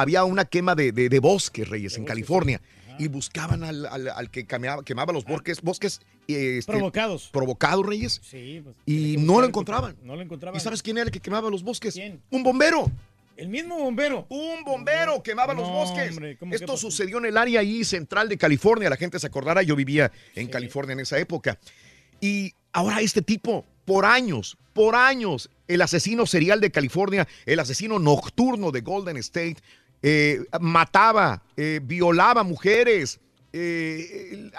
había 0.02 0.23
una 0.23 0.45
quema 0.45 0.76
de, 0.76 0.91
de, 0.91 1.10
de 1.10 1.19
bosques, 1.19 1.68
Reyes, 1.68 1.98
en 1.98 2.06
California. 2.06 2.61
Y 2.99 3.07
buscaban 3.07 3.64
al, 3.64 3.86
al- 3.88 4.10
al 4.10 4.30
que 4.30 4.45
quemaba, 4.45 4.84
quemaba 4.84 5.11
los 5.14 5.23
bosques, 5.23 5.61
bosques 5.61 6.02
eh, 6.28 6.57
este, 6.60 6.72
Provocados. 6.72 7.30
provocados, 7.32 7.86
Reyes. 7.86 8.19
Sí, 8.23 8.61
pues, 8.64 8.76
Y 8.86 9.15
no 9.18 9.40
lo 9.41 9.48
encontraban. 9.48 9.95
No 10.03 10.15
lo 10.15 10.22
encontraban. 10.22 10.57
¿Y 10.57 10.60
sabes 10.64 10.84
quién 10.84 10.98
era 10.98 11.06
el 11.06 11.11
que 11.11 11.19
quemaba 11.19 11.49
los 11.49 11.64
bosques? 11.64 11.94
¿Quién? 11.95 12.22
Un 12.30 12.44
bombero. 12.44 12.91
El 13.38 13.48
mismo 13.48 13.80
bombero. 13.80 14.28
Un 14.30 14.64
bombero 14.64 15.23
quemaba 15.23 15.53
los 15.56 15.68
bosques. 15.68 16.11
hombre, 16.11 16.38
¿cómo 16.38 16.52
que 16.52 16.57
Esto 16.57 16.78
sucedió 16.78 17.18
en 17.18 17.26
el 17.26 17.38
área 17.38 17.61
ahí 17.61 17.84
central 17.84 18.30
de 18.30 18.38
California. 18.38 18.90
La 18.90 18.98
gente 18.98 19.18
se 19.18 19.26
acordará, 19.26 19.64
yo 19.64 19.76
vivía 19.76 20.11
en 20.36 20.48
California 20.49 20.94
en 20.94 20.99
esa 20.99 21.18
época. 21.18 21.57
Y 22.19 22.53
ahora 22.72 23.02
este 23.02 23.22
tipo, 23.23 23.65
por 23.86 24.06
años, 24.06 24.57
por 24.73 24.95
años, 24.95 25.49
el 25.68 25.82
asesino 25.82 26.28
serial 26.28 26.61
de 26.61 26.69
California, 26.69 27.28
el 27.48 27.60
asesino 27.60 27.98
nocturno 27.98 28.72
de 28.72 28.82
Golden 28.82 29.18
State, 29.18 29.57
eh, 30.03 30.44
mataba, 30.60 31.44
eh, 31.56 31.80
violaba 31.84 32.44
mujeres, 32.44 33.19
eh, 33.53 34.49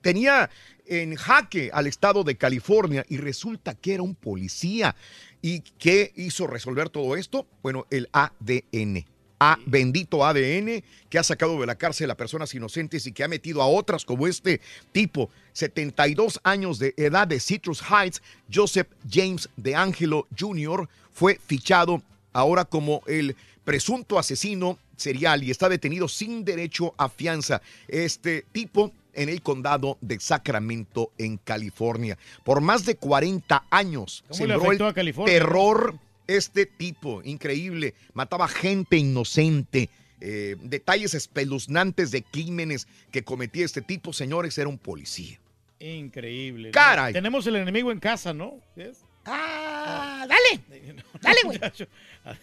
tenía 0.00 0.50
en 0.86 1.14
jaque 1.14 1.70
al 1.72 1.86
estado 1.86 2.24
de 2.24 2.36
California 2.36 3.04
y 3.08 3.16
resulta 3.16 3.74
que 3.74 3.94
era 3.94 4.02
un 4.02 4.14
policía. 4.14 4.94
¿Y 5.40 5.60
qué 5.60 6.12
hizo 6.16 6.46
resolver 6.46 6.88
todo 6.88 7.16
esto? 7.16 7.46
Bueno, 7.62 7.86
el 7.90 8.08
ADN. 8.12 9.06
A 9.40 9.58
bendito 9.66 10.24
ADN 10.24 10.82
que 11.10 11.18
ha 11.18 11.22
sacado 11.22 11.60
de 11.60 11.66
la 11.66 11.74
cárcel 11.74 12.10
a 12.10 12.16
personas 12.16 12.54
inocentes 12.54 13.06
y 13.06 13.12
que 13.12 13.24
ha 13.24 13.28
metido 13.28 13.60
a 13.60 13.66
otras 13.66 14.04
como 14.04 14.26
este 14.26 14.60
tipo, 14.92 15.28
72 15.52 16.40
años 16.44 16.78
de 16.78 16.94
edad 16.96 17.26
de 17.26 17.40
Citrus 17.40 17.82
Heights, 17.82 18.22
Joseph 18.52 18.88
James 19.10 19.48
de 19.56 19.74
Angelo 19.74 20.28
Jr., 20.38 20.88
fue 21.12 21.38
fichado 21.46 22.02
ahora 22.32 22.64
como 22.64 23.02
el 23.06 23.36
presunto 23.64 24.18
asesino 24.18 24.78
serial 24.96 25.42
y 25.42 25.50
está 25.50 25.68
detenido 25.68 26.08
sin 26.08 26.44
derecho 26.44 26.94
a 26.96 27.08
fianza. 27.08 27.62
Este 27.88 28.44
tipo 28.52 28.92
en 29.14 29.28
el 29.28 29.42
condado 29.42 29.98
de 30.00 30.18
Sacramento, 30.20 31.12
en 31.18 31.36
California. 31.38 32.18
Por 32.42 32.60
más 32.60 32.84
de 32.84 32.96
40 32.96 33.64
años 33.70 34.24
¿Cómo 34.28 34.46
le 34.46 34.52
sembró 34.52 34.68
afectó 34.68 34.84
el 34.84 34.90
a 34.90 34.94
California? 34.94 35.32
terror 35.32 35.98
este 36.26 36.66
tipo, 36.66 37.22
increíble. 37.22 37.94
Mataba 38.12 38.48
gente 38.48 38.96
inocente. 38.96 39.90
Eh, 40.20 40.56
detalles 40.62 41.12
espeluznantes 41.12 42.10
de 42.10 42.22
crímenes 42.22 42.88
que 43.10 43.24
cometía 43.24 43.64
este 43.64 43.82
tipo, 43.82 44.12
señores, 44.12 44.56
era 44.56 44.68
un 44.68 44.78
policía. 44.78 45.38
Increíble. 45.80 46.70
Caray. 46.70 47.12
Tenemos 47.12 47.46
el 47.46 47.56
enemigo 47.56 47.92
en 47.92 48.00
casa, 48.00 48.32
¿no? 48.32 48.58
¿Ves? 48.74 49.04
Ah, 49.26 50.26
dale. 50.28 50.62
Dale, 51.22 51.38
güey. 51.44 51.58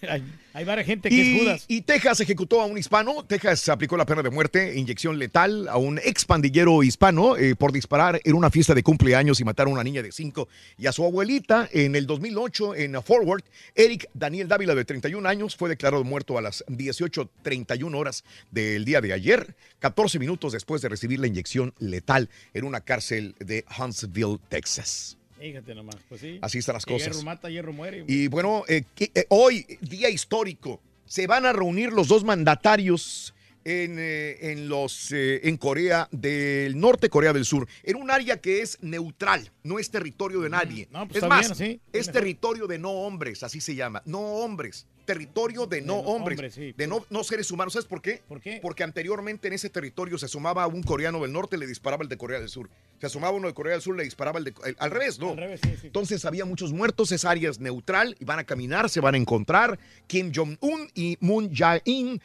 Hay, 0.07 0.23
hay 0.53 0.63
varias 0.63 0.85
gente 0.85 1.09
que 1.09 1.21
es 1.21 1.27
Y, 1.27 1.39
Judas. 1.39 1.65
y 1.67 1.81
Texas 1.81 2.19
ejecutó 2.19 2.61
a 2.61 2.65
un 2.65 2.77
hispano. 2.77 3.23
Texas 3.25 3.67
aplicó 3.69 3.97
la 3.97 4.05
pena 4.05 4.21
de 4.21 4.29
muerte, 4.29 4.77
inyección 4.77 5.17
letal 5.17 5.67
a 5.67 5.77
un 5.77 5.99
ex 6.03 6.25
pandillero 6.25 6.83
hispano 6.83 7.35
eh, 7.35 7.55
por 7.55 7.71
disparar 7.71 8.21
en 8.23 8.35
una 8.35 8.51
fiesta 8.51 8.75
de 8.75 8.83
cumpleaños 8.83 9.39
y 9.39 9.43
matar 9.43 9.65
a 9.67 9.69
una 9.71 9.83
niña 9.83 10.03
de 10.03 10.11
5 10.11 10.47
y 10.77 10.85
a 10.85 10.91
su 10.91 11.03
abuelita. 11.03 11.67
En 11.71 11.95
el 11.95 12.05
2008, 12.05 12.75
en 12.75 13.01
Forward, 13.01 13.43
Eric 13.73 14.07
Daniel 14.13 14.47
Dávila, 14.47 14.75
de 14.75 14.85
31 14.85 15.27
años, 15.27 15.55
fue 15.55 15.69
declarado 15.69 16.03
muerto 16.03 16.37
a 16.37 16.41
las 16.41 16.63
18.31 16.67 17.95
horas 17.95 18.23
del 18.51 18.85
día 18.85 19.01
de 19.01 19.13
ayer, 19.13 19.55
14 19.79 20.19
minutos 20.19 20.53
después 20.53 20.81
de 20.81 20.89
recibir 20.89 21.19
la 21.19 21.27
inyección 21.27 21.73
letal 21.79 22.29
en 22.53 22.65
una 22.65 22.81
cárcel 22.81 23.35
de 23.39 23.65
Huntsville, 23.79 24.37
Texas. 24.49 25.17
Fíjate 25.41 25.73
nomás, 25.73 25.97
pues 26.07 26.21
sí. 26.21 26.37
Así 26.41 26.59
están 26.59 26.73
las 26.73 26.85
cosas. 26.85 27.09
Hierro 27.09 27.23
mata, 27.23 27.49
hierro 27.49 27.73
muere. 27.73 28.05
Y 28.07 28.27
bueno, 28.27 28.63
eh, 28.67 28.83
eh, 28.99 29.25
hoy, 29.29 29.65
día 29.81 30.09
histórico, 30.09 30.79
se 31.05 31.25
van 31.25 31.45
a 31.45 31.51
reunir 31.51 31.91
los 31.91 32.07
dos 32.07 32.23
mandatarios 32.23 33.33
en, 33.63 33.97
eh, 33.99 34.51
en 34.51 34.69
los, 34.69 35.11
eh, 35.11 35.47
en 35.47 35.57
Corea 35.57 36.07
del 36.11 36.79
Norte, 36.79 37.09
Corea 37.09 37.33
del 37.33 37.45
Sur, 37.45 37.67
en 37.83 37.95
un 37.97 38.11
área 38.11 38.37
que 38.37 38.61
es 38.61 38.77
neutral, 38.81 39.51
no 39.63 39.79
es 39.79 39.89
territorio 39.89 40.41
de 40.41 40.49
nadie. 40.49 40.87
no, 40.91 41.07
pues 41.07 41.23
es 41.23 41.29
más, 41.29 41.57
bien, 41.57 41.79
sí, 41.79 41.81
es 41.93 42.11
territorio 42.11 42.67
de 42.67 42.79
no 42.79 42.91
hombres, 42.91 43.43
así 43.43 43.61
se 43.61 43.75
llama, 43.75 44.01
no 44.05 44.19
hombres. 44.19 44.87
Territorio 45.11 45.65
de 45.67 45.81
no 45.81 45.87
no 45.95 45.99
hombres, 45.99 46.37
hombres, 46.37 46.53
sí. 46.53 46.73
de 46.77 46.87
no, 46.87 47.05
no 47.09 47.23
seres 47.23 47.51
humanos. 47.51 47.73
¿Sabes 47.73 47.85
por 47.87 48.01
qué? 48.01 48.21
¿Por 48.27 48.39
qué? 48.39 48.59
Porque 48.61 48.83
anteriormente 48.83 49.47
en 49.47 49.53
ese 49.53 49.69
territorio 49.69 50.17
se 50.17 50.27
sumaba 50.27 50.65
un 50.67 50.83
coreano 50.83 51.21
del 51.21 51.33
norte, 51.33 51.57
le 51.57 51.67
disparaba 51.67 52.03
el 52.03 52.09
de 52.09 52.17
Corea 52.17 52.39
del 52.39 52.49
Sur. 52.49 52.69
Se 52.99 53.07
asomaba 53.07 53.35
uno 53.35 53.47
de 53.47 53.53
Corea 53.53 53.73
del 53.73 53.81
Sur, 53.81 53.95
le 53.97 54.03
disparaba 54.03 54.39
el 54.39 54.45
de... 54.45 54.53
el- 54.65 54.75
al 54.79 54.91
revés, 54.91 55.19
¿no? 55.19 55.31
Al 55.31 55.37
revés, 55.37 55.59
sí, 55.63 55.71
sí. 55.81 55.87
Entonces 55.87 56.23
había 56.23 56.45
muchos 56.45 56.71
muertos, 56.71 57.11
esa 57.11 57.31
área 57.31 57.49
es 57.49 57.59
neutral 57.59 58.15
y 58.19 58.25
van 58.25 58.39
a 58.39 58.43
caminar, 58.45 58.89
se 58.89 59.01
van 59.01 59.15
a 59.15 59.17
encontrar. 59.17 59.79
Kim 60.07 60.31
Jong-un 60.33 60.89
y 60.93 61.17
Moon 61.19 61.51
Jae-in 61.53 62.21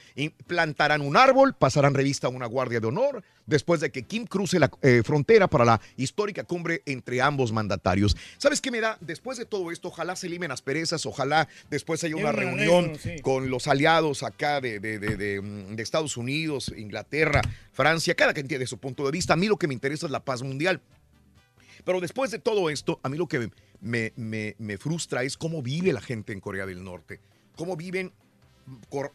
plantarán 0.47 1.01
un 1.01 1.17
árbol, 1.17 1.55
pasarán 1.55 1.95
revista 1.95 2.27
a 2.27 2.31
una 2.31 2.47
guardia 2.47 2.79
de 2.81 2.87
honor, 2.87 3.23
después 3.47 3.81
de 3.81 3.91
que 3.91 4.03
Kim 4.03 4.27
cruce 4.27 4.59
la 4.59 4.71
eh, 4.83 5.03
frontera 5.05 5.49
para 5.49 5.65
la 5.65 5.81
histórica 5.97 6.45
cumbre 6.45 6.83
entre 6.87 7.21
ambos 7.23 7.53
mandatarios. 7.53 8.17
¿Sabes 8.39 8.61
qué 8.61 8.71
me 8.71 8.81
da? 8.81 8.99
Después 9.01 9.39
de 9.39 9.47
todo 9.47 9.71
esto, 9.71 9.89
ojalá 9.89 10.17
se 10.17 10.29
limen 10.29 10.51
asperezas, 10.51 11.07
ojalá 11.07 11.49
después 11.71 12.03
haya 12.05 12.17
una 12.17 12.33
reunión 12.33 12.99
sí. 13.01 13.21
con 13.23 13.49
los 13.51 13.67
aliados 13.69 14.23
acá 14.23 14.61
de, 14.61 14.81
de- 14.81 14.99
de- 14.99 15.17
de, 15.17 15.41
mm, 15.41 15.77
de 15.77 15.83
Estados 15.83 16.17
Unidos, 16.17 16.73
Inglaterra, 16.77 17.41
Francia, 17.73 18.15
cada 18.15 18.35
quien 18.35 18.49
tiene 18.49 18.67
su 18.67 18.79
punto 18.79 19.05
de 19.05 19.13
vista. 19.13 19.35
A 19.35 19.37
mí 19.37 19.47
lo 19.47 19.57
que 19.57 19.69
me 19.69 19.75
interesa 19.75 20.07
es 20.07 20.13
la 20.13 20.25
paz 20.25 20.43
mundial. 20.43 20.81
Pero 21.85 22.01
después 22.01 22.31
de 22.33 22.39
todo 22.41 22.69
esto, 22.69 22.99
a 23.05 23.09
mí 23.09 23.17
lo 23.17 23.29
que 23.29 23.49
me, 23.81 24.13
me- 24.17 24.57
me 24.59 24.77
frustra 24.79 25.23
es 25.23 25.37
cómo 25.37 25.63
vive 25.63 25.93
la 25.93 26.01
gente 26.01 26.33
en 26.33 26.41
Corea 26.41 26.67
del 26.67 26.83
Norte. 26.83 27.21
Cómo 27.55 27.77
viven 27.77 28.13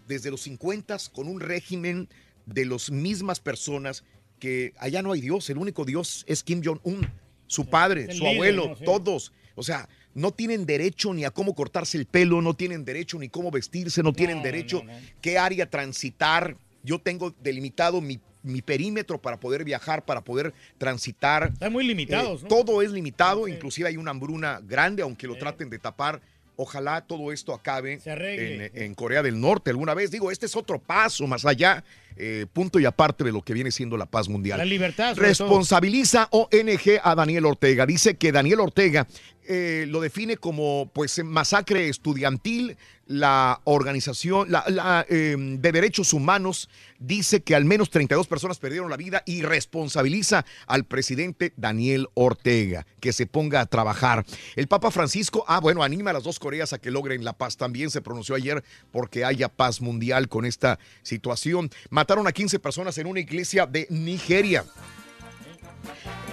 desde 0.08 0.32
los 0.32 0.42
50 0.44 0.96
con 1.12 1.28
un 1.28 1.42
régimen 1.42 2.08
de 2.46 2.66
las 2.66 2.90
mismas 2.90 3.40
personas 3.40 4.04
que 4.42 4.74
allá 4.80 5.02
no 5.04 5.14
hay 5.14 5.22
Dios. 5.22 5.50
El 5.52 5.60
único 5.60 5.86
Dios 5.86 6.26
es 6.28 6.44
Kim 6.44 6.62
Jong-un, 6.66 7.08
su 7.48 7.68
padre, 7.68 8.14
su 8.14 8.26
abuelo, 8.28 8.76
todos. 8.84 9.32
O 9.56 9.64
sea, 9.64 9.88
no 10.16 10.32
tienen 10.32 10.66
derecho 10.66 11.14
ni 11.14 11.24
a 11.24 11.32
cómo 11.32 11.54
cortarse 11.54 11.98
el 11.98 12.08
pelo, 12.08 12.42
no 12.42 12.56
tienen 12.56 12.84
derecho 12.84 13.20
ni 13.20 13.30
cómo 13.30 13.52
vestirse, 13.52 14.02
no 14.04 14.12
tienen 14.12 14.42
derecho 14.42 14.82
qué 15.22 15.38
área 15.38 15.70
transitar. 15.70 16.58
Yo 16.84 17.00
tengo 17.00 17.36
delimitado 17.44 18.02
mi, 18.02 18.20
mi 18.42 18.64
perímetro 18.64 19.22
para 19.22 19.40
poder 19.40 19.64
viajar, 19.64 20.06
para 20.06 20.22
poder 20.22 20.56
transitar. 20.80 21.52
Están 21.54 21.72
muy 21.72 21.86
limitados, 21.86 22.42
Eh. 22.42 22.48
Todo 22.50 22.82
es 22.82 22.92
limitado, 22.92 23.48
inclusive 23.48 23.90
hay 23.90 23.98
una 23.98 24.10
hambruna 24.10 24.60
grande, 24.64 25.04
aunque 25.04 25.28
lo 25.28 25.36
traten 25.36 25.70
de 25.70 25.78
tapar. 25.78 26.20
Ojalá 26.62 27.02
todo 27.02 27.32
esto 27.32 27.54
acabe 27.54 28.00
arregle. 28.06 28.68
en, 28.74 28.84
en 28.84 28.94
Corea 28.94 29.24
del 29.24 29.40
Norte 29.40 29.72
alguna 29.72 29.94
vez. 29.96 30.12
Digo, 30.12 30.30
este 30.30 30.46
es 30.46 30.56
otro 30.56 30.80
paso 30.80 31.26
más 31.26 31.44
allá, 31.44 31.84
eh, 32.16 32.46
punto 32.54 32.80
y 32.80 32.86
aparte 32.86 33.24
de 33.24 33.32
lo 33.32 33.42
que 33.42 33.54
viene 33.54 33.72
siendo 33.72 33.98
la 33.98 34.06
paz 34.06 34.30
mundial. 34.30 34.60
La 34.60 34.66
libertad, 34.66 35.16
Responsabiliza 35.18 36.28
ONG 36.32 37.00
a 37.02 37.16
Daniel 37.16 37.48
Ortega. 37.48 37.86
Dice 37.86 38.16
que 38.16 38.32
Daniel 38.32 38.60
Ortega 38.60 39.08
eh, 39.48 39.86
lo 39.88 40.02
define 40.02 40.38
como 40.38 40.92
pues 40.94 41.24
masacre 41.24 41.90
estudiantil. 41.90 42.78
La 43.12 43.60
organización 43.66 44.48
eh, 45.10 45.36
de 45.38 45.72
derechos 45.74 46.14
humanos 46.14 46.70
dice 46.98 47.42
que 47.42 47.56
al 47.56 47.66
menos 47.66 47.90
32 47.90 48.28
personas 48.28 48.58
perdieron 48.58 48.90
la 48.90 48.96
vida 48.96 49.22
y 49.26 49.42
responsabiliza 49.42 50.46
al 50.66 50.86
presidente 50.86 51.52
Daniel 51.58 52.08
Ortega 52.14 52.86
que 53.02 53.12
se 53.12 53.26
ponga 53.26 53.60
a 53.60 53.66
trabajar. 53.66 54.26
El 54.56 54.70
Papa 54.70 54.92
Francisco, 54.92 55.44
ah, 55.48 55.60
bueno, 55.60 55.84
anima 55.84 56.12
a 56.12 56.14
las 56.14 56.24
dos 56.24 56.40
Coreas 56.40 56.72
a 56.72 56.80
que 56.80 56.90
logren 56.90 57.26
la 57.26 57.34
paz. 57.34 57.58
También 57.58 57.90
se 57.90 58.02
pronunció 58.02 58.36
ayer 58.36 58.64
porque 58.92 59.26
haya 59.26 59.50
paz 59.50 59.82
mundial 59.82 60.30
con 60.30 60.46
esta 60.46 60.80
situación. 61.02 61.70
Mataron 61.90 62.28
a 62.28 62.32
15 62.32 62.60
personas 62.60 62.98
en 62.98 63.08
una 63.08 63.20
iglesia 63.20 63.66
de 63.66 63.88
Nigeria. 63.90 64.64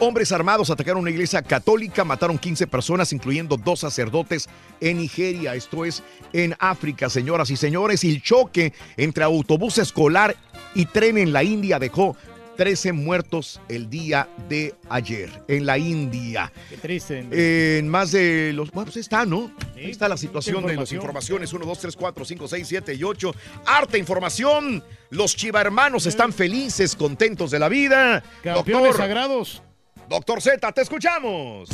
Hombres 0.01 0.31
armados 0.31 0.71
atacaron 0.71 1.03
una 1.03 1.11
iglesia 1.11 1.43
católica, 1.43 2.05
mataron 2.05 2.39
15 2.39 2.69
personas, 2.69 3.13
incluyendo 3.13 3.57
dos 3.57 3.81
sacerdotes 3.81 4.49
en 4.81 4.99
Nigeria. 4.99 5.57
Esto 5.57 5.85
es 5.85 6.05
en 6.33 6.55
África, 6.61 7.11
señoras 7.11 7.51
y 7.51 7.57
señores. 7.57 8.05
Y 8.05 8.11
el 8.11 8.23
choque 8.23 8.73
entre 8.97 9.25
autobús 9.25 9.77
escolar 9.79 10.37
y 10.77 10.87
tren 10.87 11.19
en 11.19 11.33
la 11.33 11.43
India 11.43 11.81
dejó 11.81 12.17
13 12.57 12.93
muertos 12.93 13.61
el 13.69 13.91
día 13.91 14.29
de 14.49 14.77
ayer 14.89 15.43
en 15.49 15.67
la 15.67 15.79
India. 15.79 16.53
Qué 16.71 16.77
triste. 16.77 17.79
En 17.79 17.89
más 17.89 18.13
de 18.13 18.53
los. 18.53 18.71
Bueno, 18.71 18.87
pues 18.87 18.99
está, 18.99 19.27
¿no? 19.27 19.51
Ahí 19.77 19.91
está 19.91 20.09
la 20.09 20.17
situación 20.17 20.65
de 20.65 20.77
las 20.77 20.93
informaciones: 20.93 21.53
1, 21.53 21.67
2, 21.67 21.79
3, 21.79 21.97
4, 21.97 22.25
5, 22.25 22.49
6, 22.49 22.69
7 22.69 22.95
y 22.95 23.03
8. 23.03 23.35
Harta 23.67 23.99
información. 23.99 24.85
Los 25.11 25.35
chiva 25.35 25.61
hermanos 25.61 26.07
están 26.07 26.33
felices, 26.33 26.95
contentos 26.95 27.51
de 27.51 27.59
la 27.59 27.69
vida. 27.69 28.23
Campeones 28.45 28.95
sagrados. 28.95 29.63
Doctor 30.09 30.41
Z, 30.41 30.73
te 30.73 30.81
escuchamos. 30.83 31.69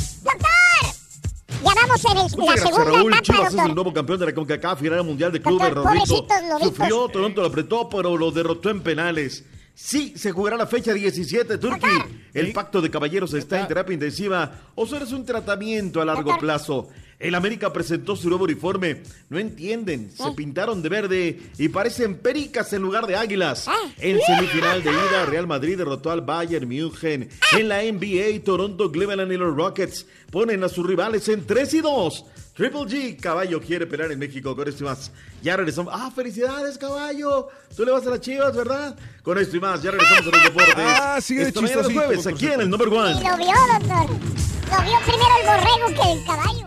Ya 1.63 1.73
vamos 1.73 2.05
en 2.05 2.11
el- 2.11 2.17
la 2.17 2.45
gracias, 2.45 2.61
segunda 2.69 2.83
Raúl. 2.91 3.07
etapa, 3.13 3.21
Chivas 3.23 3.39
es 3.47 3.51
doctor. 3.53 3.69
el 3.69 3.75
nuevo 3.75 3.93
campeón 3.93 4.19
de 4.19 4.25
la 4.27 4.33
CONCACAF, 4.35 4.79
final 4.79 5.03
mundial 5.03 5.31
de 5.31 5.41
clubes, 5.41 5.73
Doctor, 5.73 5.95
lobitos. 5.95 6.25
Sufrió, 6.61 7.07
Toronto 7.09 7.41
lo 7.41 7.47
apretó, 7.47 7.89
pero 7.89 8.17
lo 8.17 8.31
derrotó 8.31 8.69
en 8.69 8.81
penales. 8.81 9.43
Sí, 9.73 10.13
se 10.15 10.31
jugará 10.31 10.55
la 10.57 10.67
fecha 10.67 10.93
17, 10.93 11.57
Turki. 11.57 11.87
El 12.33 12.53
pacto 12.53 12.81
de 12.81 12.89
caballeros 12.89 13.33
está 13.33 13.59
en 13.59 13.67
terapia 13.67 13.93
intensiva 13.93 14.51
o 14.75 14.85
solo 14.85 15.05
es 15.05 15.11
un 15.11 15.25
tratamiento 15.25 16.01
a 16.01 16.05
largo 16.05 16.37
plazo. 16.37 16.87
El 17.17 17.33
América 17.35 17.71
presentó 17.71 18.15
su 18.15 18.27
nuevo 18.29 18.43
uniforme. 18.43 19.01
No 19.29 19.39
entienden, 19.39 20.11
se 20.11 20.31
pintaron 20.31 20.81
de 20.81 20.89
verde 20.89 21.39
y 21.57 21.69
parecen 21.69 22.15
pericas 22.17 22.73
en 22.73 22.81
lugar 22.81 23.07
de 23.07 23.15
águilas. 23.15 23.67
En 23.99 24.19
semifinal 24.21 24.83
de 24.83 24.91
ida, 24.91 25.25
Real 25.25 25.47
Madrid 25.47 25.77
derrotó 25.77 26.11
al 26.11 26.21
Bayern 26.21 26.67
München. 26.67 27.29
En 27.57 27.69
la 27.69 27.81
NBA, 27.83 28.43
Toronto, 28.43 28.91
Cleveland 28.91 29.31
y 29.31 29.37
los 29.37 29.55
Rockets 29.55 30.05
ponen 30.29 30.63
a 30.63 30.69
sus 30.69 30.85
rivales 30.85 31.27
en 31.29 31.45
3 31.45 31.73
y 31.75 31.81
2. 31.81 32.25
Triple 32.53 32.79
G, 32.81 33.19
caballo 33.19 33.59
quiere 33.61 33.85
pelear 33.85 34.11
en 34.11 34.19
México 34.19 34.55
con 34.55 34.67
esto 34.67 34.83
y 34.83 34.87
más. 34.87 35.11
Ya 35.41 35.57
regresamos. 35.57 35.93
Ah, 35.95 36.09
felicidades, 36.13 36.77
caballo. 36.77 37.47
Tú 37.75 37.83
le 37.85 37.91
vas 37.91 38.05
a 38.07 38.11
las 38.11 38.21
chivas, 38.21 38.55
¿verdad? 38.55 38.97
Con 39.23 39.37
esto 39.37 39.57
y 39.57 39.59
más, 39.59 39.81
ya 39.81 39.91
regresamos 39.91 40.27
a 40.27 40.31
los 40.37 40.43
deportes. 40.43 40.75
Ah, 40.77 41.19
sigue 41.21 41.41
de 41.43 41.47
Esta 41.49 41.59
chistosito, 41.61 41.93
jueves, 41.99 42.27
aquí 42.27 42.47
en 42.47 42.61
el 42.61 42.69
number 42.69 42.87
Y 42.87 42.91
one. 42.91 43.13
lo 43.15 43.37
vio, 43.37 43.53
doctor. 43.79 44.09
Lo 44.09 44.83
vio 44.83 44.99
primero 45.05 45.31
el 45.41 45.47
borrego 45.47 46.03
que 46.03 46.11
el 46.19 46.25
caballo. 46.25 46.65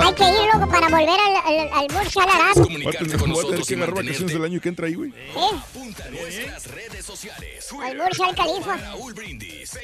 Hay 0.00 0.14
que 0.14 0.24
ir 0.24 0.48
luego 0.52 0.70
para 0.70 0.88
volver 0.88 1.08
al, 1.08 1.36
al, 1.44 1.72
al 1.72 1.86
Burj 1.88 2.18
Al 2.18 2.28
Arab. 2.28 2.54
Voy 2.56 2.86
a 2.86 2.90
tener- 2.98 3.18
voy 3.18 3.38
a 3.38 3.42
tener 3.48 3.64
que 3.64 3.74
agarrar 3.74 3.94
vacaciones 3.94 4.32
del 4.32 4.44
año 4.44 4.60
que 4.60 4.68
entra 4.68 4.86
ahí, 4.86 4.94
güey. 4.94 5.12
Al 7.82 7.96
Burj 7.96 8.20
Al 8.22 8.34
Khalifa. 8.36 8.78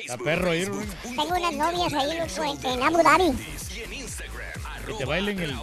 Está 0.01 0.19
perro 0.19 0.51
ahí, 0.51 0.65
Rubén. 0.65 0.89
Tengo 1.03 1.25
unas 1.25 1.53
novias 1.53 1.93
ahí 1.95 2.19
loco, 2.19 2.69
en, 2.69 2.83
Abu 2.83 3.03
Dhabi. 3.03 3.33
Que 4.87 4.93
te 4.95 5.05
bailen 5.05 5.39
el, 5.41 5.57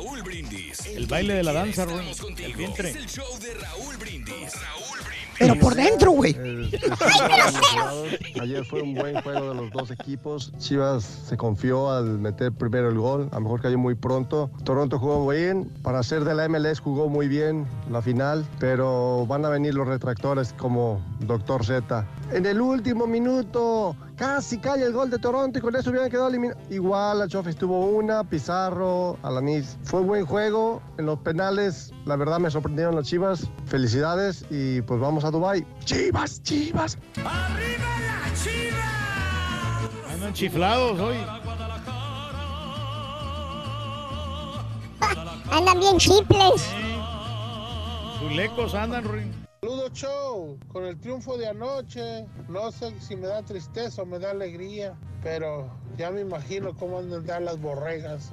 el 0.96 1.06
baile 1.08 1.34
de 1.36 1.44
la 1.44 1.54
danza, 1.54 1.86
Rubén. 1.86 2.08
El 2.40 2.54
vientre. 2.56 2.94
Pero 5.42 5.56
por 5.60 5.76
dentro, 5.76 6.12
güey. 6.12 6.36
Ayer 8.40 8.64
fue 8.66 8.82
un 8.82 8.94
buen 8.94 9.20
juego 9.22 9.50
de 9.50 9.56
los 9.56 9.72
dos 9.72 9.92
equipos. 9.92 10.54
Chivas 10.60 11.04
se 11.04 11.36
confió 11.36 11.92
al 11.92 12.20
meter 12.20 12.52
primero 12.52 12.90
el 12.90 12.98
gol. 12.98 13.28
A 13.32 13.36
lo 13.36 13.42
mejor 13.42 13.62
cayó 13.62 13.78
muy 13.78 13.96
pronto. 13.96 14.52
Toronto 14.64 15.00
jugó 15.00 15.28
bien. 15.28 15.72
Para 15.82 16.04
ser 16.04 16.24
de 16.24 16.36
la 16.36 16.48
MLS 16.48 16.80
jugó 16.80 17.10
muy 17.10 17.28
bien 17.28 17.66
la 17.90 18.02
final. 18.02 18.46
Pero 18.60 19.26
van 19.26 19.46
a 19.46 19.50
venir 19.50 19.74
los 19.74 19.88
retractores 19.88 20.54
como 20.54 21.02
Doctor 21.22 21.66
Z. 21.66 22.06
En 22.32 22.46
el 22.46 22.62
último 22.62 23.08
minuto 23.08 23.96
casi 24.22 24.60
cae 24.60 24.84
el 24.86 24.94
gol 24.94 25.10
de 25.10 25.18
Toronto 25.18 25.58
y 25.58 25.62
con 25.64 25.76
eso 25.76 25.90
hubieran 25.90 26.12
quedado 26.12 26.28
eliminados. 26.28 26.62
Igual 26.70 27.18
la 27.20 27.28
Chofis 27.28 27.56
tuvo 27.56 27.88
una, 27.88 28.24
Pizarro, 28.24 29.18
Alanis. 29.24 29.78
Fue 29.82 30.02
buen 30.02 30.28
juego. 30.28 30.80
En 31.00 31.08
los 31.08 31.18
penales, 31.20 31.92
la 32.06 32.16
verdad 32.16 32.40
me 32.40 32.52
sorprendieron 32.52 32.96
las 32.96 33.08
Chivas. 33.08 33.50
Felicidades 33.66 34.46
y 34.52 34.82
pues 34.84 35.00
vamos 35.00 35.24
a 35.26 35.31
Dubai. 35.32 35.66
Chivas, 35.86 36.42
Chivas. 36.44 36.98
Andan 40.12 40.34
chiflados 40.34 41.00
hoy. 41.00 41.18
Andan 45.52 45.80
bien 45.80 45.98
chiples. 45.98 46.62
Zulecos 48.20 48.74
andan, 48.76 49.04
Rubén. 49.04 49.42
Saludos, 49.62 49.92
show. 49.94 50.58
Con 50.70 50.86
el 50.86 51.00
triunfo 51.00 51.38
de 51.38 51.48
anoche, 51.48 52.26
no 52.48 52.72
sé 52.72 52.94
si 53.00 53.16
me 53.16 53.28
da 53.28 53.44
tristeza 53.44 54.02
o 54.02 54.06
me 54.06 54.20
da 54.20 54.32
alegría, 54.32 54.96
pero 55.24 55.70
ya 55.98 56.10
me 56.10 56.22
imagino 56.22 56.76
cómo 56.76 57.00
andar 57.00 57.42
las 57.42 57.60
borregas. 57.60 58.32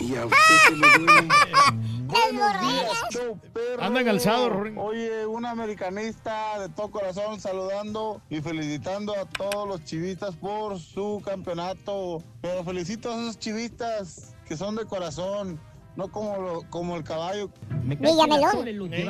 Y 0.00 0.14
a 0.16 0.26
usted 0.26 0.38
se 0.66 0.76
le 0.76 0.98
duele. 0.98 1.28
Buenos 2.08 2.60
días, 2.60 2.92
show 3.10 3.38
perro. 3.52 3.82
Andan 3.82 4.08
alzados, 4.08 4.50
Rorín. 4.50 4.78
Oye, 4.78 5.26
un 5.26 5.44
americanista 5.44 6.58
de 6.60 6.68
todo 6.70 6.90
corazón 6.90 7.38
saludando 7.40 8.22
y 8.30 8.40
felicitando 8.40 9.12
a 9.14 9.26
todos 9.26 9.68
los 9.68 9.84
chivistas 9.84 10.34
por 10.36 10.78
su 10.78 11.20
campeonato. 11.24 12.22
Pero 12.40 12.64
felicito 12.64 13.10
a 13.10 13.14
esos 13.14 13.38
chivistas 13.38 14.34
que 14.46 14.56
son 14.56 14.76
de 14.76 14.86
corazón, 14.86 15.60
no 15.96 16.08
como, 16.10 16.36
lo- 16.38 16.62
como 16.70 16.96
el 16.96 17.04
caballo. 17.04 17.50
Dígamelo. 17.84 18.64
Ni 18.64 19.04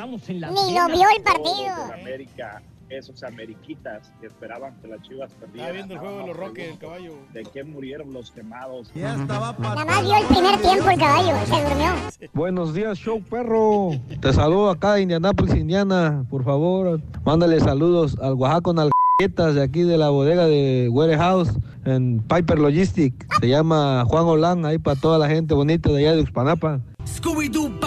lo 0.73 0.87
vio 0.87 1.07
el 1.15 1.23
partido. 1.23 1.93
América, 1.93 2.61
esos 2.89 3.23
ameriquitas 3.23 4.11
que 4.19 4.27
esperaban 4.27 4.75
que 4.81 4.87
las 4.87 5.01
chivas 5.01 5.33
perdieran. 5.33 5.69
Estaba 5.69 5.71
viendo 5.71 5.93
el 5.93 5.99
juego 5.99 6.19
de 6.19 6.27
los 6.27 6.37
Roques, 6.37 6.71
el 6.71 6.77
caballo. 6.77 7.13
¿De 7.33 7.43
qué 7.43 7.63
murieron 7.63 8.13
los 8.13 8.31
quemados? 8.31 8.91
Ya 8.93 9.15
estaba 9.15 9.55
Nada 9.59 9.85
más 9.85 10.03
vio 10.03 10.15
el 10.17 10.25
primer 10.25 10.61
tiempo 10.61 10.89
el 10.89 10.99
caballo. 10.99 11.35
Se 11.45 11.63
durmió. 11.63 12.29
Buenos 12.33 12.73
días, 12.73 12.97
show 12.97 13.21
perro. 13.21 13.91
Te 14.21 14.33
saludo 14.33 14.69
acá 14.69 14.93
de 14.93 15.01
Indianápolis, 15.03 15.55
Indiana. 15.55 16.25
Por 16.29 16.43
favor, 16.43 17.01
mándale 17.23 17.59
saludos 17.59 18.17
al 18.21 18.33
Oaxaca 18.33 18.73
Nalguetas 18.73 19.55
de 19.55 19.63
aquí 19.63 19.83
de 19.83 19.97
la 19.97 20.09
bodega 20.09 20.45
de 20.45 20.89
Warehouse 20.91 21.51
en 21.85 22.23
Piper 22.27 22.59
Logistic. 22.59 23.13
Se 23.39 23.47
llama 23.47 24.03
Juan 24.05 24.25
Olán, 24.25 24.65
ahí 24.65 24.77
para 24.77 24.99
toda 24.99 25.17
la 25.17 25.27
gente 25.27 25.53
bonita 25.53 25.91
de 25.91 25.99
allá 25.99 26.15
de 26.15 26.21
Uxpanapa. 26.21 26.79
Scooby-Doo, 27.05 27.79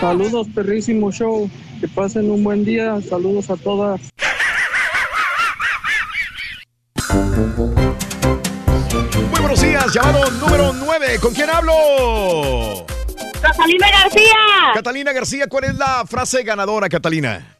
Saludos, 0.00 0.46
perrísimo 0.54 1.10
show. 1.10 1.50
Que 1.80 1.88
pasen 1.88 2.30
un 2.30 2.44
buen 2.44 2.64
día. 2.64 3.00
Saludos 3.00 3.50
a 3.50 3.56
todas. 3.56 4.00
Muy 9.30 9.40
buenos 9.40 9.60
días, 9.60 9.92
llamado 9.92 10.30
número 10.32 10.72
9. 10.72 11.18
¿Con 11.20 11.34
quién 11.34 11.50
hablo? 11.50 12.86
Catalina 13.40 13.90
García. 13.90 14.36
Catalina 14.74 15.12
García, 15.12 15.46
¿cuál 15.48 15.64
es 15.64 15.74
la 15.76 16.04
frase 16.06 16.42
ganadora, 16.42 16.88
Catalina? 16.88 17.56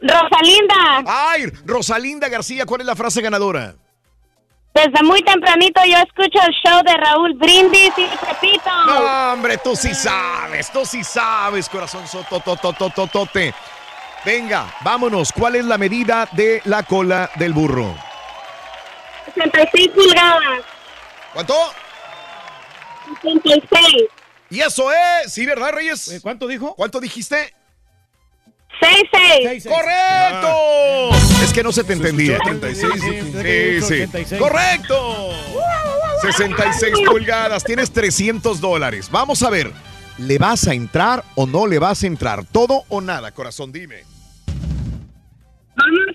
Rosalinda. 0.00 1.04
Ay, 1.06 1.46
Rosalinda 1.64 2.28
García, 2.28 2.66
¿cuál 2.66 2.82
es 2.82 2.86
la 2.86 2.96
frase 2.96 3.22
ganadora? 3.22 3.74
Desde 4.74 5.04
muy 5.04 5.22
tempranito 5.22 5.80
yo 5.84 5.98
escucho 5.98 6.40
el 6.44 6.52
show 6.52 6.82
de 6.84 6.94
Raúl 6.94 7.34
Brindis 7.34 7.92
y 7.96 8.08
Pepito. 8.26 8.70
No, 8.86 9.32
hombre, 9.32 9.56
tú 9.58 9.76
sí 9.76 9.94
sabes, 9.94 10.70
tú 10.72 10.84
sí 10.84 11.04
sabes, 11.04 11.68
corazón 11.68 12.06
sotototototote. 12.08 13.54
Venga, 14.24 14.74
vámonos. 14.80 15.30
¿Cuál 15.32 15.56
es 15.56 15.64
la 15.64 15.78
medida 15.78 16.28
de 16.32 16.60
la 16.64 16.82
cola 16.82 17.30
del 17.36 17.52
burro? 17.52 17.94
66 19.34 19.88
pulgadas. 19.90 20.64
¿Cuánto? 21.32 21.54
66. 23.22 24.08
Y 24.50 24.60
eso 24.60 24.90
es, 24.90 25.32
sí, 25.32 25.46
¿verdad, 25.46 25.70
Reyes? 25.72 26.18
¿Cuánto 26.20 26.48
dijo? 26.48 26.74
¿Cuánto 26.74 26.98
dijiste? 27.00 27.54
66. 28.80 29.66
¡Correcto! 29.66 31.10
Es 31.42 31.52
que 31.52 31.62
no 31.62 31.72
se 31.72 31.84
te 31.84 31.92
entendía. 31.92 32.38
36. 32.38 32.92
Sí, 33.02 33.82
sí. 33.82 34.36
¡Correcto! 34.38 35.30
66 36.22 36.94
pulgadas, 37.06 37.64
tienes 37.64 37.90
300 37.90 38.60
dólares. 38.60 39.10
Vamos 39.10 39.42
a 39.42 39.50
ver, 39.50 39.70
¿le 40.18 40.38
vas 40.38 40.66
a 40.66 40.74
entrar 40.74 41.24
o 41.34 41.46
no 41.46 41.66
le 41.66 41.78
vas 41.78 42.02
a 42.02 42.06
entrar? 42.06 42.44
¿Todo 42.46 42.84
o 42.88 43.00
nada, 43.00 43.32
corazón? 43.32 43.72
Dime. 43.72 44.04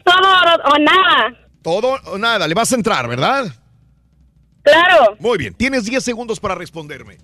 Todo 0.04 0.64
o 0.66 0.80
nada. 0.80 1.36
Todo 1.62 2.00
o 2.06 2.18
nada, 2.18 2.48
le 2.48 2.56
vas 2.56 2.72
a 2.72 2.76
entrar, 2.76 3.08
¿verdad? 3.08 3.54
Claro. 4.64 5.16
Muy 5.20 5.38
bien, 5.38 5.54
tienes 5.54 5.86
10 5.86 6.04
segundos 6.04 6.40
para 6.40 6.56
responderme. 6.56 7.18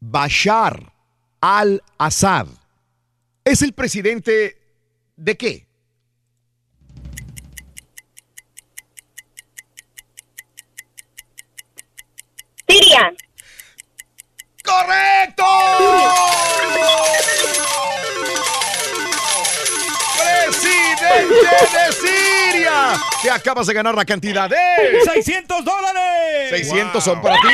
Bashar 0.00 0.92
al-Assad 1.40 2.46
es 3.44 3.62
el 3.62 3.72
presidente 3.72 4.58
de 5.16 5.36
qué? 5.36 5.66
Siria. 12.68 13.12
¡Correcto! 14.64 15.44
¡Presidente 20.16 21.36
de 21.72 21.92
Siria! 21.92 22.92
Te 23.22 23.30
acabas 23.30 23.66
de 23.66 23.74
ganar 23.74 23.94
la 23.94 24.04
cantidad 24.04 24.48
de... 24.48 24.56
600 25.12 25.64
dólares. 25.64 26.50
600 26.50 27.04
son 27.04 27.20
para 27.20 27.36
ti. 27.36 27.48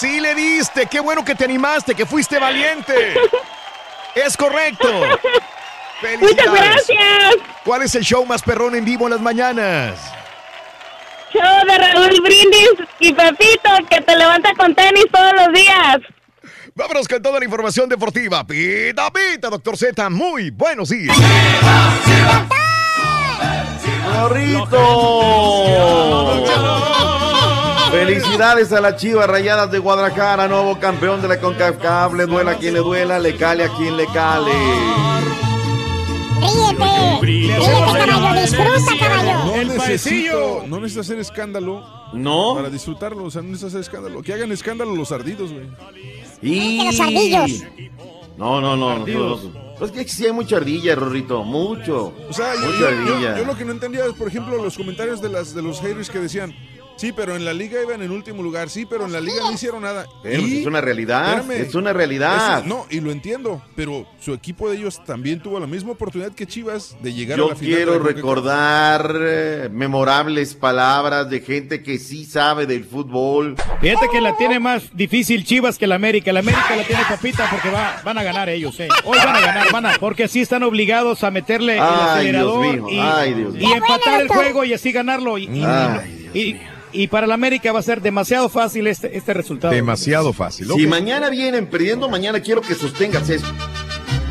Sí 0.00 0.18
le 0.18 0.34
diste, 0.34 0.86
qué 0.86 0.98
bueno 0.98 1.22
que 1.22 1.34
te 1.34 1.44
animaste, 1.44 1.94
que 1.94 2.06
fuiste 2.06 2.38
valiente. 2.38 3.14
Es 4.14 4.34
correcto. 4.34 4.88
Muchas 6.18 6.54
gracias. 6.54 7.34
¿Cuál 7.64 7.82
es 7.82 7.94
el 7.94 8.02
show 8.02 8.24
más 8.24 8.40
perrón 8.40 8.74
en 8.74 8.86
vivo 8.86 9.04
en 9.04 9.10
las 9.10 9.20
mañanas? 9.20 10.00
Show 11.34 11.66
de 11.66 11.76
Raúl 11.76 12.18
Brindis 12.22 12.70
y 12.98 13.12
Pepito 13.12 13.70
que 13.90 14.00
te 14.00 14.16
levanta 14.16 14.54
con 14.54 14.74
tenis 14.74 15.04
todos 15.12 15.34
los 15.34 15.52
días. 15.52 15.98
Vámonos 16.74 17.06
con 17.06 17.20
toda 17.22 17.38
la 17.38 17.44
información 17.44 17.86
deportiva. 17.86 18.42
Pita, 18.46 19.10
pita, 19.10 19.50
doctor 19.50 19.76
Z. 19.76 20.08
Muy 20.08 20.48
buenos 20.50 20.88
días. 20.88 21.14
¡Gorrito! 24.18 24.80
Felicidades 27.90 28.72
a 28.72 28.80
las 28.80 28.96
Chivas 28.96 29.26
Rayadas 29.28 29.70
de 29.70 29.78
Guadalajara, 29.78 30.46
nuevo 30.48 30.78
campeón 30.78 31.20
de 31.22 31.28
la 31.28 31.40
CONCACAF. 31.40 32.14
Le 32.14 32.26
duela 32.26 32.52
a 32.52 32.56
quien 32.56 32.74
le 32.74 32.80
duela, 32.80 33.18
le 33.18 33.36
cale 33.36 33.64
a 33.64 33.68
quien 33.76 33.96
le 33.96 34.06
cale. 34.06 34.52
Ríete. 36.40 37.18
Ríete, 37.20 37.60
caballo. 37.60 38.40
Disfruta, 38.40 38.98
caballo. 38.98 39.44
No 39.44 39.64
necesito, 39.74 40.64
no 40.68 40.76
necesito 40.80 41.00
hacer 41.00 41.18
escándalo. 41.18 41.84
No. 42.12 42.54
Para 42.54 42.70
disfrutarlo, 42.70 43.24
o 43.24 43.30
sea, 43.30 43.42
no 43.42 43.48
necesito 43.48 43.68
hacer 43.68 43.80
escándalo. 43.80 44.22
Que 44.22 44.32
hagan 44.34 44.52
escándalo 44.52 44.94
los 44.94 45.12
ardidos, 45.12 45.52
güey. 45.52 45.68
Y... 46.42 46.84
los 46.86 47.00
ardillos. 47.00 47.64
No, 48.36 48.60
no, 48.60 48.76
no. 48.76 48.94
no, 48.94 49.02
Ardidos. 49.02 49.44
no. 49.44 49.70
Pues 49.78 49.90
que 49.92 50.06
sí 50.08 50.26
hay 50.26 50.32
mucha 50.32 50.56
ardilla, 50.56 50.94
Rorrito. 50.94 51.42
Mucho. 51.44 52.12
O 52.28 52.32
sea, 52.32 52.54
yo, 52.54 52.60
mucha 52.62 52.78
yo- 52.78 52.86
ardilla. 52.88 53.32
yo- 53.32 53.38
yo 53.38 53.44
lo 53.44 53.56
que 53.56 53.64
no 53.64 53.72
entendía 53.72 54.04
es, 54.06 54.12
por 54.14 54.28
ejemplo, 54.28 54.56
los 54.62 54.76
comentarios 54.76 55.20
de 55.20 55.28
las 55.28 55.54
de 55.54 55.62
los 55.62 55.80
haters 55.80 56.08
que 56.08 56.20
decían, 56.20 56.54
sí, 57.00 57.12
pero 57.12 57.34
en 57.36 57.44
la 57.44 57.52
liga 57.54 57.80
iban 57.82 58.02
en 58.02 58.10
último 58.10 58.42
lugar, 58.42 58.68
sí, 58.68 58.86
pero 58.86 59.06
en 59.06 59.12
la 59.12 59.20
liga 59.20 59.40
no 59.42 59.52
hicieron 59.52 59.82
nada. 59.82 60.06
Pero 60.22 60.42
Y- 60.46 60.60
es 60.60 60.66
una 60.66 60.80
realidad. 60.80 61.38
Espérame. 61.40 61.66
Es 61.66 61.74
una 61.74 61.92
realidad. 61.92 62.64
No, 62.64 62.86
y 62.90 63.00
lo 63.00 63.10
entiendo, 63.10 63.62
pero 63.74 64.06
su 64.20 64.34
equipo 64.34 64.68
de 64.70 64.76
ellos 64.76 65.02
también 65.04 65.40
tuvo 65.40 65.58
la 65.58 65.66
misma 65.66 65.92
oportunidad 65.92 66.32
que 66.32 66.46
Chivas 66.46 66.96
de 67.02 67.12
llegar 67.14 67.38
a 67.38 67.42
Yo 67.42 67.48
la 67.50 67.56
final. 67.56 67.74
quiero 67.76 67.92
la 67.92 67.98
CONCACAF. 67.98 68.16
recordar 68.16 69.16
eh, 69.20 69.68
memorables 69.72 70.54
palabras 70.54 71.30
de 71.30 71.40
gente 71.40 71.82
que 71.82 71.98
sí 71.98 72.24
sabe 72.24 72.66
del 72.66 72.84
fútbol. 72.84 73.56
Fíjate 73.80 74.06
que 74.12 74.20
la 74.20 74.36
tiene 74.36 74.60
más 74.60 74.94
difícil 74.94 75.44
Chivas 75.44 75.78
que 75.78 75.86
la 75.86 75.94
América. 75.94 76.32
La 76.32 76.40
América 76.40 76.76
la 76.76 76.84
tiene 76.84 77.02
papita 77.08 77.48
porque 77.50 77.70
va, 77.70 78.00
van 78.04 78.18
a 78.18 78.22
ganar 78.22 78.48
ellos. 78.48 78.78
eh. 78.80 78.88
Hoy 79.04 79.18
van 79.18 79.36
a 79.36 79.40
ganar, 79.40 79.72
van 79.72 79.86
a, 79.86 79.92
porque 79.98 80.24
así 80.24 80.40
están 80.40 80.62
obligados 80.62 81.24
a 81.24 81.30
meterle 81.30 81.74
el 81.74 81.80
Ay, 81.80 81.88
acelerador 82.10 82.62
Dios 82.62 82.74
mío, 82.74 82.86
y, 82.90 82.98
ay, 83.00 83.34
Dios 83.34 83.54
y 83.54 83.58
mío. 83.58 83.74
empatar 83.76 84.20
el 84.20 84.28
juego 84.28 84.64
y 84.64 84.72
así 84.74 84.92
ganarlo. 84.92 85.38
Y, 85.38 85.44
y- 85.44 85.64
Ay, 85.64 86.30
y- 86.34 86.60
y 86.92 87.06
para 87.08 87.26
la 87.26 87.34
América 87.34 87.72
va 87.72 87.80
a 87.80 87.82
ser 87.82 88.00
demasiado 88.00 88.48
fácil 88.48 88.86
este, 88.86 89.16
este 89.16 89.34
resultado. 89.34 89.72
Demasiado 89.72 90.32
fácil. 90.32 90.68
Si 90.74 90.86
mañana 90.86 91.30
vienen 91.30 91.66
perdiendo, 91.68 92.08
mañana 92.08 92.40
quiero 92.40 92.60
que 92.60 92.74
sostengas 92.74 93.28
eso. 93.30 93.46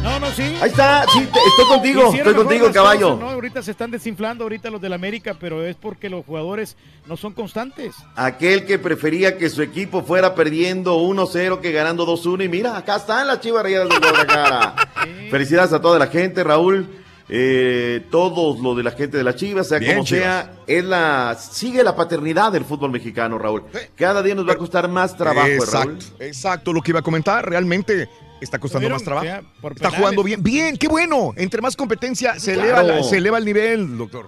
No, 0.03 0.18
no, 0.18 0.27
sí. 0.31 0.44
Ahí 0.61 0.69
está, 0.69 1.03
sí, 1.11 1.19
te- 1.19 1.40
estoy 1.40 1.65
contigo, 1.68 2.07
Hicieron 2.07 2.30
estoy 2.34 2.34
contigo, 2.45 2.72
caballo. 2.72 3.10
cosas, 3.15 3.19
¿no? 3.19 3.30
Ahorita 3.31 3.61
se 3.61 3.72
están 3.72 3.91
desinflando 3.91 4.45
ahorita 4.45 4.69
los 4.69 4.80
del 4.80 4.94
América, 4.94 5.36
pero 5.38 5.65
es 5.65 5.76
porque 5.76 6.10
los 6.10 6.26
jugadores 6.26 6.77
no 7.06 7.18
son 7.18 7.34
constantes. 7.34 7.94
Aquel 8.15 8.65
que 8.65 8.80
prefería 8.80 9.38
que 9.38 9.49
su 9.49 9.61
equipo 9.61 10.02
fuera 10.02 10.36
perdiendo 10.36 10.98
1-0 10.99 11.60
que 11.60 11.73
ganando 11.73 12.07
2-1. 12.07 12.45
Y 12.45 12.49
mira, 12.49 12.77
acá 12.77 12.95
están 12.95 13.27
las 13.27 13.41
chivas 13.41 13.61
rayadas 13.61 13.90
de 13.90 13.98
Guadalajara. 13.98 14.76
Felicidades 15.30 15.73
a 15.73 15.81
toda 15.81 15.99
la 15.99 16.07
gente, 16.07 16.45
Raúl. 16.45 16.88
Eh, 17.31 18.06
todos 18.10 18.60
los 18.60 18.76
de 18.76 18.81
la 18.81 18.91
gente 18.91 19.15
de 19.18 19.23
las 19.23 19.35
chivas, 19.35 19.68
sea 19.68 19.77
Bien, 19.77 19.93
como 19.97 20.06
sea, 20.07 20.53
es 20.65 20.84
la, 20.84 21.38
sigue 21.39 21.84
la 21.84 21.95
paternidad 21.95 22.51
del 22.51 22.65
fútbol 22.65 22.89
mexicano, 22.89 23.38
Raúl. 23.38 23.64
Cada 23.95 24.23
día 24.23 24.34
nos 24.34 24.47
va 24.47 24.53
a 24.53 24.57
costar 24.57 24.88
más 24.89 25.15
trabajo, 25.15 25.47
¿eh, 25.47 25.60
Raúl. 25.72 25.93
Exacto, 25.93 26.23
exacto, 26.23 26.73
lo 26.73 26.81
que 26.81 26.91
iba 26.91 26.99
a 27.01 27.03
comentar. 27.03 27.47
Realmente 27.47 28.10
está 28.41 28.57
costando 28.57 28.80
¿Vieron? 28.81 28.95
más 28.95 29.03
trabajo. 29.03 29.26
Ya, 29.27 29.43
por 29.61 29.73
Está 29.73 29.91
jugando 29.91 30.23
bien. 30.23 30.41
Bien, 30.41 30.76
qué 30.76 30.88
bueno. 30.88 31.34
Entre 31.35 31.61
más 31.61 31.76
competencia 31.76 32.39
se, 32.39 32.53
Claro. 32.56 32.68
eleva, 32.69 32.84
la- 32.84 33.03
se 33.03 33.18
eleva 33.18 33.38
el 33.38 33.45
nivel, 33.45 33.95
doctor. 33.97 34.26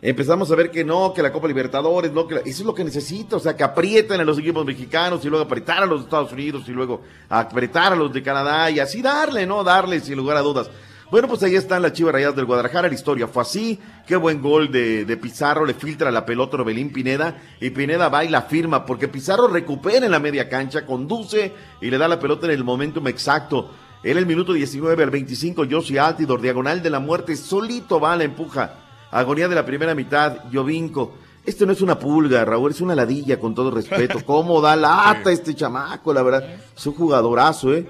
Empezamos 0.00 0.48
a 0.52 0.54
ver 0.54 0.70
que 0.70 0.84
no, 0.84 1.12
que 1.12 1.22
la 1.22 1.32
Copa 1.32 1.48
Libertadores, 1.48 2.12
no, 2.12 2.28
que 2.28 2.36
la- 2.36 2.40
eso 2.42 2.50
es 2.50 2.64
lo 2.64 2.72
que 2.72 2.84
necesita, 2.84 3.34
o 3.34 3.40
sea, 3.40 3.56
que 3.56 3.64
aprieten 3.64 4.20
a 4.20 4.24
los 4.24 4.38
equipos 4.38 4.64
mexicanos 4.64 5.24
y 5.24 5.28
luego 5.28 5.44
apretar 5.44 5.82
a 5.82 5.86
los 5.86 6.02
Estados 6.02 6.30
Unidos 6.30 6.62
y 6.68 6.70
luego 6.70 7.02
apretar 7.28 7.94
a 7.94 7.96
los 7.96 8.12
de 8.12 8.22
Canadá 8.22 8.70
y 8.70 8.78
así 8.78 9.02
darle, 9.02 9.44
¿no? 9.44 9.64
Darle 9.64 9.98
sin 9.98 10.16
lugar 10.16 10.36
a 10.36 10.40
dudas. 10.42 10.70
Bueno, 11.10 11.26
pues 11.26 11.42
ahí 11.42 11.54
están 11.54 11.80
las 11.80 11.94
Chivas 11.94 12.12
Rayadas 12.12 12.36
del 12.36 12.44
Guadalajara, 12.44 12.86
la 12.86 12.94
historia 12.94 13.26
fue 13.28 13.40
así, 13.40 13.80
qué 14.06 14.14
buen 14.14 14.42
gol 14.42 14.70
de, 14.70 15.06
de 15.06 15.16
Pizarro, 15.16 15.64
le 15.64 15.72
filtra 15.72 16.10
la 16.10 16.26
pelota 16.26 16.58
a 16.58 16.60
Orbelín 16.60 16.92
Pineda 16.92 17.40
y 17.62 17.70
Pineda 17.70 18.10
va 18.10 18.24
y 18.24 18.28
la 18.28 18.42
firma 18.42 18.84
porque 18.84 19.08
Pizarro 19.08 19.48
recupera 19.48 20.04
en 20.04 20.12
la 20.12 20.18
media 20.18 20.50
cancha, 20.50 20.84
conduce 20.84 21.54
y 21.80 21.90
le 21.90 21.96
da 21.96 22.08
la 22.08 22.20
pelota 22.20 22.44
en 22.44 22.52
el 22.52 22.62
momentum 22.62 23.08
exacto. 23.08 23.70
En 24.02 24.18
el 24.18 24.26
minuto 24.26 24.52
19 24.52 25.02
al 25.02 25.10
25, 25.10 25.64
Josie 25.68 25.98
Altidor, 25.98 26.42
diagonal 26.42 26.82
de 26.82 26.90
la 26.90 27.00
muerte, 27.00 27.36
solito 27.36 27.98
va, 27.98 28.14
la 28.14 28.24
empuja. 28.24 28.74
Agonía 29.10 29.48
de 29.48 29.54
la 29.54 29.64
primera 29.64 29.94
mitad, 29.94 30.40
Jovinco. 30.52 31.14
Este 31.44 31.64
no 31.64 31.72
es 31.72 31.80
una 31.80 31.98
pulga, 31.98 32.44
Raúl, 32.44 32.70
es 32.70 32.82
una 32.82 32.94
ladilla, 32.94 33.40
con 33.40 33.54
todo 33.54 33.70
respeto. 33.70 34.22
¿Cómo 34.26 34.60
da 34.60 34.76
lata 34.76 35.32
este 35.32 35.54
chamaco, 35.54 36.12
la 36.12 36.22
verdad? 36.22 36.44
Es 36.76 36.86
un 36.86 36.94
jugadorazo, 36.94 37.74
¿eh? 37.74 37.88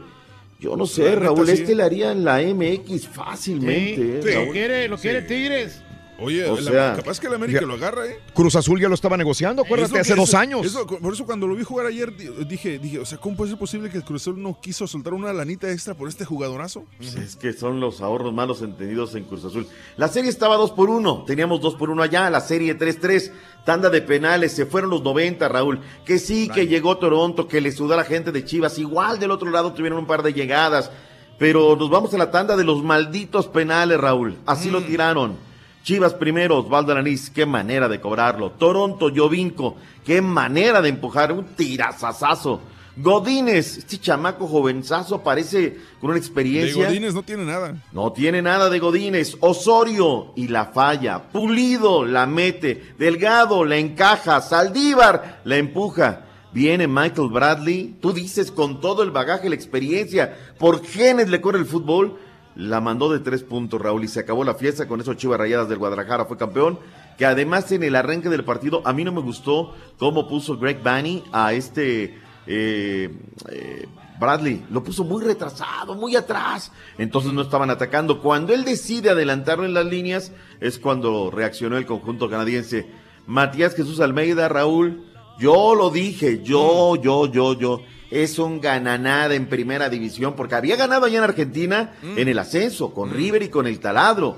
Yo 0.59 0.77
no 0.77 0.87
sé, 0.87 1.15
Raúl, 1.15 1.47
sí. 1.47 1.53
este 1.53 1.75
le 1.75 1.85
haría 1.85 2.11
en 2.11 2.25
la 2.25 2.41
MX 2.41 3.07
fácilmente, 3.07 4.19
¿eh, 4.19 4.23
Sí, 4.23 4.47
lo 4.47 4.53
quiere, 4.53 4.89
lo 4.89 4.99
quiere 4.99 5.23
Tigres. 5.23 5.83
Oye, 6.21 6.45
O 6.51 6.57
la- 6.61 6.71
sea, 6.71 6.93
capaz 6.97 7.21
que 7.21 7.29
el 7.29 7.35
América 7.35 7.61
ya- 7.61 7.67
lo 7.67 7.75
agarra, 7.75 8.07
¿eh? 8.07 8.19
Cruz 8.35 8.57
Azul 8.57 8.81
ya 8.81 8.89
lo 8.89 8.95
estaba 8.97 9.17
negociando, 9.17 9.63
acuérdate, 9.63 10.01
hace 10.01 10.15
dos 10.17 10.35
años. 10.35 10.67
eso- 10.67 10.85
por 10.87 11.13
eso 11.13 11.25
cuando 11.25 11.47
lo 11.47 11.55
vi 11.55 11.63
jugar 11.63 11.87
ayer 11.87 12.17
di- 12.17 12.29
dije, 12.45 12.79
dije, 12.81 12.99
o 12.99 13.07
sea, 13.07 13.19
¿cómo 13.19 13.37
puede 13.37 13.51
ser 13.51 13.59
posible 13.59 13.89
que 13.89 13.99
el 13.99 14.05
Cruz 14.05 14.23
Azul 14.23 14.43
no 14.43 14.59
quiso 14.61 14.87
soltar 14.89 15.15
una 15.15 15.33
lanita 15.33 15.71
extra 15.71 15.95
por 15.95 16.09
este 16.09 16.25
jugadorazo? 16.25 16.85
Pues 16.97 17.15
es 17.15 17.37
que 17.37 17.53
son 17.53 17.79
los 17.79 18.01
ahorros 18.01 18.35
malos 18.35 18.63
entendidos 18.63 19.15
en 19.15 19.25
Cruz 19.25 19.45
Azul. 19.45 19.67
La 19.97 20.09
serie 20.09 20.29
estaba 20.31 20.57
2 20.57 20.73
por 20.73 20.91
1, 20.91 21.25
teníamos 21.25 21.61
2 21.61 21.77
por 21.77 21.89
1 21.91 22.03
allá, 22.03 22.29
la 22.31 22.41
serie 22.41 22.75
3-3, 22.75 23.31
tanda 23.65 23.89
de 23.89 24.03
penales, 24.03 24.51
se 24.53 24.67
fueron 24.67 24.91
los 24.91 25.03
90, 25.03 25.49
Raúl. 25.49 25.81
Que 26.05 26.19
sí, 26.19 26.49
que 26.53 26.67
llegó 26.67 26.99
Toronto, 26.99 27.47
que 27.47 27.61
le 27.61 27.71
sudó 27.71 27.95
a 27.95 27.97
la 27.99 28.05
gente 28.05 28.33
de 28.33 28.45
Chivas, 28.45 28.79
igual 28.79 29.21
del 29.21 29.31
otro 29.31 29.51
lado 29.51 29.73
tuvieron 29.73 29.99
un 30.01 30.07
par 30.07 30.23
de 30.25 30.33
llegadas, 30.33 30.91
pero 31.39 31.77
nos 31.77 31.89
vamos 31.91 32.13
a 32.15 32.19
la 32.19 32.33
tanda 32.33 32.57
de 32.57 32.65
los 32.65 32.83
malditos 32.83 33.47
penales, 33.47 34.01
Raúl. 34.01 34.37
Así 34.47 34.71
lo 34.71 34.83
tiraron. 34.83 35.47
Chivas 35.89 36.13
primero, 36.13 36.59
Osvaldo 36.59 36.93
Alanís, 36.93 37.31
qué 37.31 37.47
manera 37.47 37.89
de 37.89 37.99
cobrarlo. 37.99 38.51
Toronto, 38.51 39.11
Jovinco, 39.11 39.77
qué 40.05 40.21
manera 40.21 40.83
de 40.83 40.91
empujar, 40.91 41.33
un 41.33 41.47
tirazazazo. 41.57 42.61
Godínez, 42.95 43.79
este 43.79 43.97
chamaco 43.97 44.47
jovenzazo 44.47 45.23
parece 45.23 45.79
con 45.99 46.11
una 46.11 46.19
De 46.19 46.27
experiencia. 46.27 46.89
Godínez 46.89 47.15
no 47.15 47.23
tiene 47.23 47.47
nada. 47.47 47.83
No 47.91 48.13
tiene 48.13 48.43
nada 48.43 48.69
de 48.69 48.79
Godínez. 48.79 49.39
Osorio 49.41 50.35
y 50.37 50.49
la 50.49 50.67
falla. 50.67 51.23
Pulido 51.33 52.05
la 52.05 52.27
mete. 52.27 52.93
Delgado 52.99 53.65
la 53.65 53.79
encaja. 53.79 54.43
Saldívar 54.43 55.41
la 55.45 55.57
empuja. 55.57 56.27
Viene 56.53 56.87
Michael 56.87 57.31
Bradley. 57.31 57.97
Tú 58.03 58.13
dices 58.13 58.51
con 58.51 58.83
todo 58.83 59.03
el 59.03 59.11
bagaje, 59.11 59.49
la 59.49 59.55
experiencia. 59.55 60.37
Por 60.59 60.85
genes 60.85 61.31
le 61.31 61.41
corre 61.41 61.61
el 61.61 61.65
fútbol. 61.65 62.19
La 62.59 62.81
mandó 62.81 63.09
de 63.09 63.21
tres 63.21 63.45
puntos, 63.45 63.81
Raúl, 63.81 64.03
y 64.03 64.09
se 64.09 64.19
acabó 64.19 64.43
la 64.43 64.57
fiesta. 64.57 64.89
Con 64.89 65.01
esos 65.01 65.17
Chivas 65.17 65.39
Rayadas 65.39 65.69
del 65.69 65.79
Guadalajara 65.79 66.25
fue 66.25 66.37
campeón. 66.37 66.81
Que 67.17 67.25
además 67.25 67.71
en 67.71 67.85
el 67.85 67.95
arranque 67.95 68.29
del 68.29 68.43
partido, 68.43 68.83
a 68.85 68.93
mí 68.93 69.05
no 69.05 69.13
me 69.13 69.21
gustó 69.21 69.77
cómo 69.97 70.27
puso 70.27 70.59
Greg 70.59 70.83
Banny 70.83 71.23
a 71.31 71.53
este 71.53 72.19
eh, 72.49 73.17
eh, 73.49 73.89
Bradley. 74.19 74.67
Lo 74.71 74.83
puso 74.83 75.05
muy 75.05 75.23
retrasado, 75.23 75.95
muy 75.95 76.17
atrás. 76.17 76.73
Entonces 76.99 77.33
no 77.33 77.43
estaban 77.43 77.71
atacando. 77.71 78.21
Cuando 78.21 78.53
él 78.53 78.65
decide 78.65 79.11
adelantarlo 79.11 79.65
en 79.65 79.75
las 79.75 79.87
líneas, 79.87 80.33
es 80.59 80.81
cuando 80.81 81.31
reaccionó 81.31 81.77
el 81.77 81.87
conjunto 81.87 82.29
canadiense. 82.29 82.91
Matías 83.29 83.77
Jesús 83.77 84.01
Almeida, 84.01 84.49
Raúl, 84.49 85.05
yo 85.39 85.77
lo 85.77 85.91
dije, 85.91 86.43
yo, 86.43 86.97
yo, 86.97 87.31
yo, 87.31 87.57
yo. 87.57 87.83
Es 88.11 88.39
un 88.39 88.61
gananada 88.61 89.35
en 89.35 89.49
primera 89.49 89.89
división, 89.91 90.35
porque 90.35 90.55
había 90.55 90.77
ganado 90.77 91.07
allá 91.07 91.19
en 91.19 91.25
Argentina 91.25 91.95
en 92.03 92.29
el 92.29 92.39
ascenso, 92.39 92.95
con 92.95 93.11
River 93.11 93.43
y 93.43 93.49
con 93.49 93.67
el 93.67 93.81
taladro, 93.81 94.37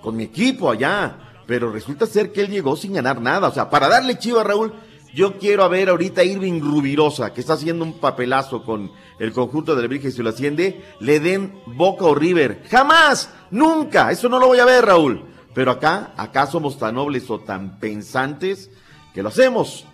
con 0.00 0.16
mi 0.16 0.24
equipo 0.24 0.70
allá. 0.70 1.18
Pero 1.46 1.70
resulta 1.70 2.06
ser 2.06 2.32
que 2.32 2.40
él 2.40 2.48
llegó 2.48 2.76
sin 2.76 2.94
ganar 2.94 3.20
nada. 3.20 3.48
O 3.48 3.52
sea, 3.52 3.70
para 3.70 3.88
darle 3.88 4.18
chivo 4.18 4.40
a 4.40 4.44
Raúl, 4.44 4.72
yo 5.14 5.38
quiero 5.38 5.62
a 5.62 5.68
ver 5.68 5.90
ahorita 5.90 6.22
a 6.22 6.24
Irving 6.24 6.60
Rubirosa, 6.60 7.32
que 7.32 7.40
está 7.40 7.52
haciendo 7.52 7.84
un 7.84 8.00
papelazo 8.00 8.64
con 8.64 8.90
el 9.20 9.32
conjunto 9.32 9.76
del 9.76 9.86
Virgen 9.86 10.10
y 10.10 10.12
se 10.12 10.22
lo 10.24 10.30
asciende, 10.30 10.82
le 10.98 11.20
den 11.20 11.54
Boca 11.66 12.04
o 12.06 12.14
River. 12.16 12.64
Jamás, 12.68 13.30
nunca, 13.52 14.10
eso 14.10 14.28
no 14.28 14.40
lo 14.40 14.48
voy 14.48 14.58
a 14.58 14.64
ver, 14.64 14.86
Raúl. 14.86 15.22
Pero 15.54 15.70
acá, 15.70 16.14
acá 16.16 16.48
somos 16.48 16.78
tan 16.80 16.96
nobles 16.96 17.30
o 17.30 17.38
tan 17.38 17.78
pensantes 17.78 18.70
que 19.14 19.22
lo 19.22 19.28
hacemos. 19.28 19.86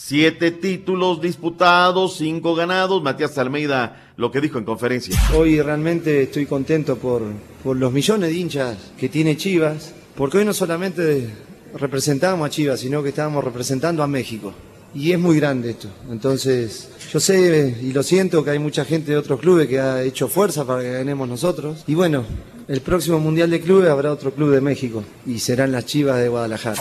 Siete 0.00 0.52
títulos 0.52 1.20
disputados, 1.20 2.16
cinco 2.18 2.54
ganados. 2.54 3.02
Matías 3.02 3.36
Almeida 3.36 4.12
lo 4.16 4.30
que 4.30 4.40
dijo 4.40 4.56
en 4.56 4.64
conferencia. 4.64 5.20
Hoy 5.34 5.60
realmente 5.60 6.22
estoy 6.22 6.46
contento 6.46 6.96
por, 6.96 7.22
por 7.64 7.76
los 7.76 7.92
millones 7.92 8.30
de 8.30 8.36
hinchas 8.36 8.78
que 8.96 9.08
tiene 9.08 9.36
Chivas, 9.36 9.92
porque 10.14 10.38
hoy 10.38 10.44
no 10.44 10.54
solamente 10.54 11.28
representamos 11.74 12.46
a 12.46 12.48
Chivas, 12.48 12.78
sino 12.78 13.02
que 13.02 13.08
estábamos 13.08 13.42
representando 13.42 14.04
a 14.04 14.06
México. 14.06 14.54
Y 14.94 15.10
es 15.10 15.18
muy 15.18 15.36
grande 15.40 15.70
esto. 15.70 15.88
Entonces, 16.08 16.90
yo 17.12 17.18
sé 17.18 17.76
y 17.82 17.92
lo 17.92 18.04
siento 18.04 18.44
que 18.44 18.50
hay 18.50 18.60
mucha 18.60 18.84
gente 18.84 19.10
de 19.10 19.18
otros 19.18 19.40
clubes 19.40 19.66
que 19.66 19.80
ha 19.80 20.04
hecho 20.04 20.28
fuerza 20.28 20.64
para 20.64 20.80
que 20.80 20.92
ganemos 20.92 21.28
nosotros. 21.28 21.82
Y 21.88 21.94
bueno, 21.94 22.24
el 22.68 22.80
próximo 22.82 23.18
Mundial 23.18 23.50
de 23.50 23.60
Clubes 23.60 23.90
habrá 23.90 24.12
otro 24.12 24.32
club 24.32 24.52
de 24.52 24.60
México 24.60 25.02
y 25.26 25.40
serán 25.40 25.72
las 25.72 25.86
Chivas 25.86 26.20
de 26.20 26.28
Guadalajara. 26.28 26.80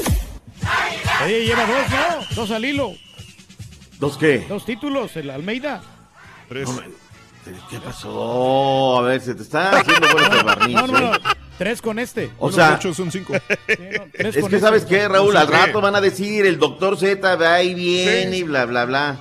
Oye, 1.25 1.45
lleva 1.45 1.65
dos, 1.65 1.89
¿no? 1.89 2.35
Dos 2.35 2.51
al 2.51 2.63
hilo. 2.63 2.93
¿Dos 3.99 4.17
qué? 4.17 4.45
Dos 4.47 4.65
títulos, 4.65 5.15
el 5.17 5.29
Almeida. 5.29 5.81
Tres. 6.49 6.69
¿Qué 7.69 7.79
pasó? 7.79 8.99
A 8.99 9.01
ver, 9.03 9.21
se 9.21 9.33
te 9.33 9.43
está 9.43 9.79
haciendo 9.79 10.07
bueno 10.11 10.35
el 10.39 10.43
barniz. 10.43 10.75
No, 10.75 10.87
no, 10.87 10.99
no. 10.99 11.15
¿eh? 11.15 11.19
Tres 11.57 11.81
con 11.81 11.97
este. 11.97 12.29
O 12.37 12.51
sea, 12.51 12.79
son 12.81 13.11
cinco. 13.11 13.33
Es 13.67 14.35
que 14.35 14.39
este. 14.39 14.59
sabes 14.59 14.85
qué, 14.85 15.07
Raúl, 15.07 15.35
al 15.35 15.47
rato 15.47 15.81
van 15.81 15.95
a 15.95 16.01
decir 16.01 16.45
el 16.45 16.59
doctor 16.59 16.97
Z 16.97 17.35
va 17.35 17.63
y 17.63 17.73
viene 17.73 18.29
Sí. 18.31 18.37
y 18.37 18.43
bla, 18.43 18.65
bla, 18.65 18.85
bla. 18.85 19.17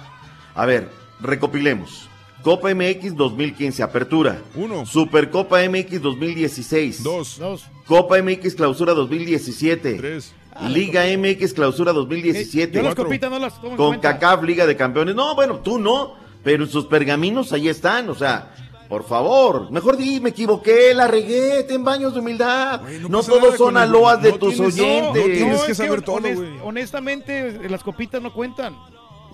A 0.54 0.66
ver, 0.66 0.90
recopilemos. 1.20 2.08
Copa 2.42 2.72
MX 2.74 3.16
2015, 3.16 3.82
apertura. 3.82 4.40
Uno. 4.54 4.84
Supercopa 4.86 5.58
MX 5.68 6.00
2016. 6.02 7.02
Dos. 7.02 7.40
Copa 7.86 8.22
MX 8.22 8.54
clausura 8.54 8.92
2017. 8.92 9.94
Tres. 9.94 10.32
Liga 10.68 11.04
MX 11.16 11.52
clausura 11.54 11.92
2017. 11.92 12.72
Yo 12.76 12.82
las 12.82 12.94
copitas 12.94 13.30
no 13.30 13.38
las 13.38 13.54
tomo 13.60 13.70
en 13.72 13.76
Con. 13.76 13.98
CACAF 14.00 14.42
Liga 14.42 14.66
de 14.66 14.76
Campeones. 14.76 15.14
No, 15.14 15.34
bueno, 15.34 15.56
tú 15.60 15.78
no, 15.78 16.14
pero 16.42 16.66
sus 16.66 16.86
pergaminos 16.86 17.52
ahí 17.52 17.68
están, 17.68 18.08
o 18.08 18.14
sea, 18.14 18.52
por 18.88 19.04
favor, 19.04 19.70
mejor 19.72 19.96
di, 19.96 20.20
me 20.20 20.30
equivoqué, 20.30 20.94
la 20.94 21.08
regué, 21.08 21.64
ten 21.64 21.82
baños 21.84 22.14
de 22.14 22.20
humildad. 22.20 22.80
no 23.08 23.22
todos 23.22 23.56
son 23.56 23.76
aloas 23.76 24.22
de 24.22 24.30
no 24.30 24.38
tus 24.38 24.54
tienes- 24.54 24.74
oyentes. 24.74 25.26
no 25.28 25.34
tienes 25.34 25.62
que 25.62 25.74
saber 25.74 26.02
todo, 26.02 26.18
honest- 26.18 26.36
güey. 26.36 26.50
honestamente, 26.62 27.48
eh, 27.48 27.68
las 27.68 27.82
copitas 27.82 28.22
no 28.22 28.32
cuentan. 28.32 28.76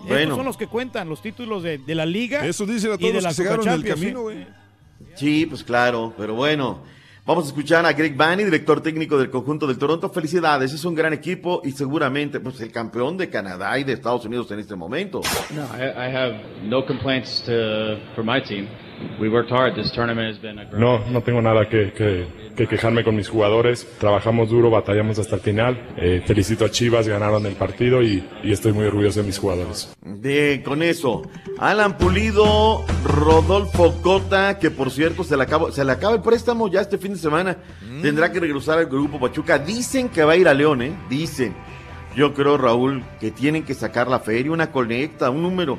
Bueno. 0.04 0.16
Estos 0.22 0.36
son 0.38 0.46
los 0.46 0.56
que 0.56 0.66
cuentan, 0.66 1.08
los 1.08 1.22
títulos 1.22 1.62
de, 1.62 1.78
de 1.78 1.94
la 1.94 2.04
liga. 2.06 2.44
Eso 2.46 2.66
dicen 2.66 2.90
a 2.90 2.94
y 2.94 2.98
todos 2.98 3.12
de 3.12 3.20
los 3.22 3.26
que 3.28 3.34
se 3.34 3.42
quedaron 3.44 3.66
en 3.68 3.72
el 3.74 3.80
Conca 3.82 3.94
camino, 3.94 4.22
güey. 4.22 4.46
Sí, 5.14 5.46
pues 5.46 5.62
claro, 5.62 6.12
pero 6.16 6.34
bueno. 6.34 6.78
Vamos 7.24 7.44
a 7.44 7.48
escuchar 7.48 7.86
a 7.86 7.92
Greg 7.92 8.16
Banny, 8.16 8.42
director 8.42 8.80
técnico 8.80 9.16
del 9.16 9.30
conjunto 9.30 9.64
del 9.68 9.78
Toronto. 9.78 10.10
Felicidades, 10.10 10.72
es 10.72 10.84
un 10.84 10.92
gran 10.92 11.12
equipo 11.12 11.62
y 11.64 11.70
seguramente 11.70 12.40
pues 12.40 12.60
el 12.60 12.72
campeón 12.72 13.16
de 13.16 13.30
Canadá 13.30 13.78
y 13.78 13.84
de 13.84 13.92
Estados 13.92 14.24
Unidos 14.24 14.50
en 14.50 14.58
este 14.58 14.74
momento. 14.74 15.20
No, 15.54 15.62
I, 15.62 15.84
I 15.84 16.12
have 16.12 16.40
no 16.64 16.84
complaints 16.84 17.40
to, 17.44 17.98
for 18.16 18.24
my 18.24 18.42
team. 18.42 18.66
We 19.20 19.28
worked 19.28 19.50
hard. 19.52 19.74
This 19.74 19.92
tournament 19.92 20.34
has 20.34 20.40
been 20.42 20.58
a 20.58 20.64
great. 20.64 20.80
No, 20.80 20.98
no 21.10 21.20
tengo 21.22 21.40
nada 21.42 21.68
que, 21.68 21.92
que- 21.92 22.42
que 22.56 22.66
quejarme 22.66 23.02
con 23.02 23.16
mis 23.16 23.28
jugadores. 23.30 23.86
Trabajamos 23.98 24.50
duro, 24.50 24.68
batallamos 24.68 25.18
hasta 25.18 25.36
el 25.36 25.40
final. 25.40 25.78
Eh, 25.96 26.22
felicito 26.26 26.66
a 26.66 26.70
Chivas, 26.70 27.08
ganaron 27.08 27.46
el 27.46 27.54
partido 27.54 28.02
y, 28.02 28.22
y 28.42 28.52
estoy 28.52 28.72
muy 28.74 28.84
orgulloso 28.84 29.20
de 29.20 29.26
mis 29.26 29.38
jugadores. 29.38 29.90
Bien, 30.04 30.62
con 30.62 30.82
eso. 30.82 31.22
Alan 31.58 31.96
Pulido, 31.96 32.84
Rodolfo 33.04 33.94
Cota, 34.02 34.58
que 34.58 34.70
por 34.70 34.90
cierto 34.90 35.24
se 35.24 35.36
le, 35.36 35.44
acaba, 35.44 35.72
se 35.72 35.84
le 35.84 35.92
acaba 35.92 36.14
el 36.14 36.20
préstamo 36.20 36.68
ya 36.68 36.80
este 36.82 36.98
fin 36.98 37.12
de 37.14 37.18
semana. 37.18 37.56
Tendrá 38.02 38.30
que 38.30 38.40
regresar 38.40 38.78
al 38.78 38.86
grupo 38.86 39.18
Pachuca. 39.18 39.58
Dicen 39.58 40.08
que 40.10 40.22
va 40.24 40.32
a 40.32 40.36
ir 40.36 40.46
a 40.48 40.54
León, 40.54 40.82
¿eh? 40.82 40.92
Dicen. 41.08 41.54
Yo 42.14 42.34
creo, 42.34 42.58
Raúl, 42.58 43.02
que 43.20 43.30
tienen 43.30 43.62
que 43.64 43.72
sacar 43.72 44.08
la 44.08 44.20
feria, 44.20 44.52
una 44.52 44.70
conecta, 44.70 45.30
un 45.30 45.40
número, 45.42 45.78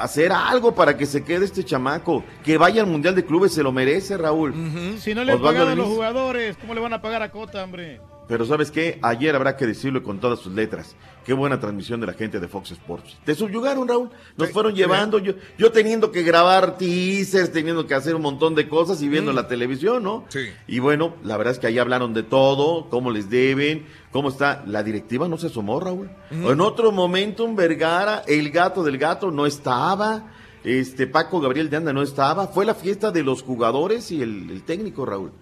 hacer 0.00 0.32
algo 0.32 0.74
para 0.74 0.96
que 0.96 1.06
se 1.06 1.24
quede 1.24 1.44
este 1.44 1.64
chamaco. 1.64 2.24
Que 2.44 2.58
vaya 2.58 2.82
al 2.82 2.88
Mundial 2.88 3.14
de 3.14 3.24
Clubes, 3.24 3.52
se 3.52 3.62
lo 3.62 3.72
merece, 3.72 4.16
Raúl. 4.16 4.52
Si 4.98 5.14
no 5.14 5.24
le 5.24 5.32
han 5.32 5.38
Osvaldo 5.38 5.42
pagado 5.42 5.70
a 5.70 5.74
los 5.74 5.86
jugadores, 5.88 6.56
¿cómo 6.58 6.74
le 6.74 6.80
van 6.80 6.92
a 6.92 7.00
pagar 7.02 7.22
a 7.22 7.30
Cota, 7.30 7.62
hombre? 7.64 8.00
Pero 8.28 8.44
¿sabes 8.44 8.72
qué? 8.72 8.98
Ayer 9.02 9.36
habrá 9.36 9.56
que 9.56 9.66
decirlo 9.68 10.02
con 10.02 10.18
todas 10.18 10.40
sus 10.40 10.52
letras. 10.52 10.96
Qué 11.24 11.32
buena 11.32 11.60
transmisión 11.60 12.00
de 12.00 12.06
la 12.08 12.12
gente 12.12 12.40
de 12.40 12.48
Fox 12.48 12.72
Sports. 12.72 13.16
Te 13.24 13.36
subyugaron, 13.36 13.86
Raúl. 13.86 14.10
Nos 14.36 14.50
fueron 14.50 14.74
llevando. 14.74 15.18
Yo, 15.20 15.34
yo 15.56 15.70
teniendo 15.70 16.10
que 16.10 16.24
grabar 16.24 16.76
teasers, 16.76 17.52
teniendo 17.52 17.86
que 17.86 17.94
hacer 17.94 18.16
un 18.16 18.22
montón 18.22 18.56
de 18.56 18.68
cosas 18.68 19.00
y 19.02 19.08
viendo 19.08 19.32
Mm. 19.32 19.36
la 19.36 19.46
televisión, 19.46 20.02
¿no? 20.02 20.24
Sí. 20.28 20.40
Y 20.66 20.80
bueno, 20.80 21.14
la 21.22 21.36
verdad 21.36 21.52
es 21.52 21.60
que 21.60 21.68
ahí 21.68 21.78
hablaron 21.78 22.14
de 22.14 22.24
todo, 22.24 22.88
cómo 22.90 23.12
les 23.12 23.30
deben, 23.30 23.86
cómo 24.16 24.30
está. 24.30 24.64
La 24.66 24.82
directiva 24.82 25.28
no 25.28 25.36
se 25.38 25.46
asomó, 25.48 25.78
Raúl. 25.80 26.10
En 26.30 26.60
otro 26.60 26.90
momento, 26.92 27.44
un 27.44 27.54
Vergara, 27.56 28.22
el 28.26 28.50
gato 28.50 28.82
del 28.82 28.98
gato 28.98 29.30
no 29.30 29.46
estaba. 29.46 30.32
Este 30.64 31.06
Paco 31.06 31.40
Gabriel 31.40 31.70
de 31.70 31.76
Anda 31.76 31.92
no 31.92 32.02
estaba. 32.02 32.48
Fue 32.48 32.64
la 32.64 32.74
fiesta 32.74 33.10
de 33.12 33.22
los 33.22 33.42
jugadores 33.42 34.10
y 34.10 34.22
el, 34.22 34.50
el 34.50 34.62
técnico, 34.64 35.04
Raúl. 35.06 35.32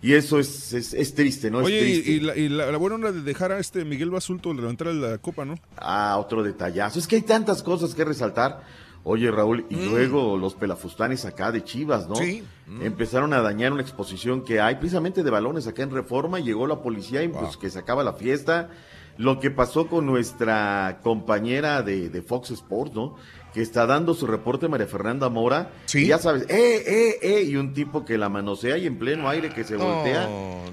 Y 0.00 0.14
eso 0.14 0.38
es, 0.38 0.72
es, 0.72 0.94
es 0.94 1.12
triste, 1.14 1.50
¿no? 1.50 1.58
Oye, 1.58 1.80
es 1.80 1.84
y, 1.98 2.02
triste. 2.02 2.10
y 2.12 2.20
la, 2.20 2.36
y 2.36 2.48
la- 2.48 2.70
la 2.70 2.78
buena 2.78 2.94
onda 2.94 3.10
de 3.10 3.20
dejar 3.20 3.50
a 3.50 3.58
este 3.58 3.84
Miguel 3.84 4.10
Basulto 4.10 4.54
levantar 4.54 4.86
la 4.88 5.18
copa, 5.18 5.44
¿no? 5.44 5.56
Ah, 5.76 6.16
otro 6.20 6.42
detallazo. 6.44 6.98
Es 7.00 7.08
que 7.08 7.16
hay 7.16 7.22
tantas 7.22 7.62
cosas 7.64 7.94
que 7.96 8.04
resaltar. 8.04 8.62
Oye, 9.10 9.30
Raúl, 9.30 9.64
y 9.70 9.76
luego 9.76 10.36
los 10.36 10.54
pelafustanes 10.54 11.24
acá 11.24 11.50
de 11.50 11.64
Chivas, 11.64 12.06
¿no? 12.08 12.16
Sí. 12.16 12.44
Empezaron 12.82 13.32
a 13.32 13.40
dañar 13.40 13.72
una 13.72 13.80
exposición 13.80 14.44
que 14.44 14.60
hay 14.60 14.74
precisamente 14.74 15.22
de 15.22 15.30
balones 15.30 15.66
acá 15.66 15.82
en 15.82 15.90
Reforma. 15.90 16.40
Llegó 16.40 16.66
la 16.66 16.82
policía 16.82 17.22
y 17.22 17.28
pues 17.28 17.56
que 17.56 17.70
se 17.70 17.78
acaba 17.78 18.04
la 18.04 18.12
fiesta. 18.12 18.68
lo 19.16 19.40
que 19.40 19.50
pasó 19.50 19.88
con 19.88 20.06
nuestra 20.06 21.00
compañera 21.02 21.82
de, 21.82 22.08
de 22.08 22.22
Fox 22.22 22.50
Sports, 22.50 22.94
¿no? 22.94 23.16
Que 23.58 23.62
está 23.62 23.88
dando 23.88 24.14
su 24.14 24.28
reporte 24.28 24.68
María 24.68 24.86
Fernanda 24.86 25.28
Mora. 25.28 25.72
Sí. 25.86 26.04
Y 26.04 26.06
ya 26.06 26.18
sabes, 26.18 26.44
eh, 26.48 26.84
eh, 26.86 27.18
eh, 27.20 27.42
y 27.42 27.56
un 27.56 27.74
tipo 27.74 28.04
que 28.04 28.16
la 28.16 28.28
manosea 28.28 28.78
y 28.78 28.86
en 28.86 29.00
pleno 29.00 29.28
aire 29.28 29.48
que 29.48 29.64
se 29.64 29.74
voltea 29.74 30.28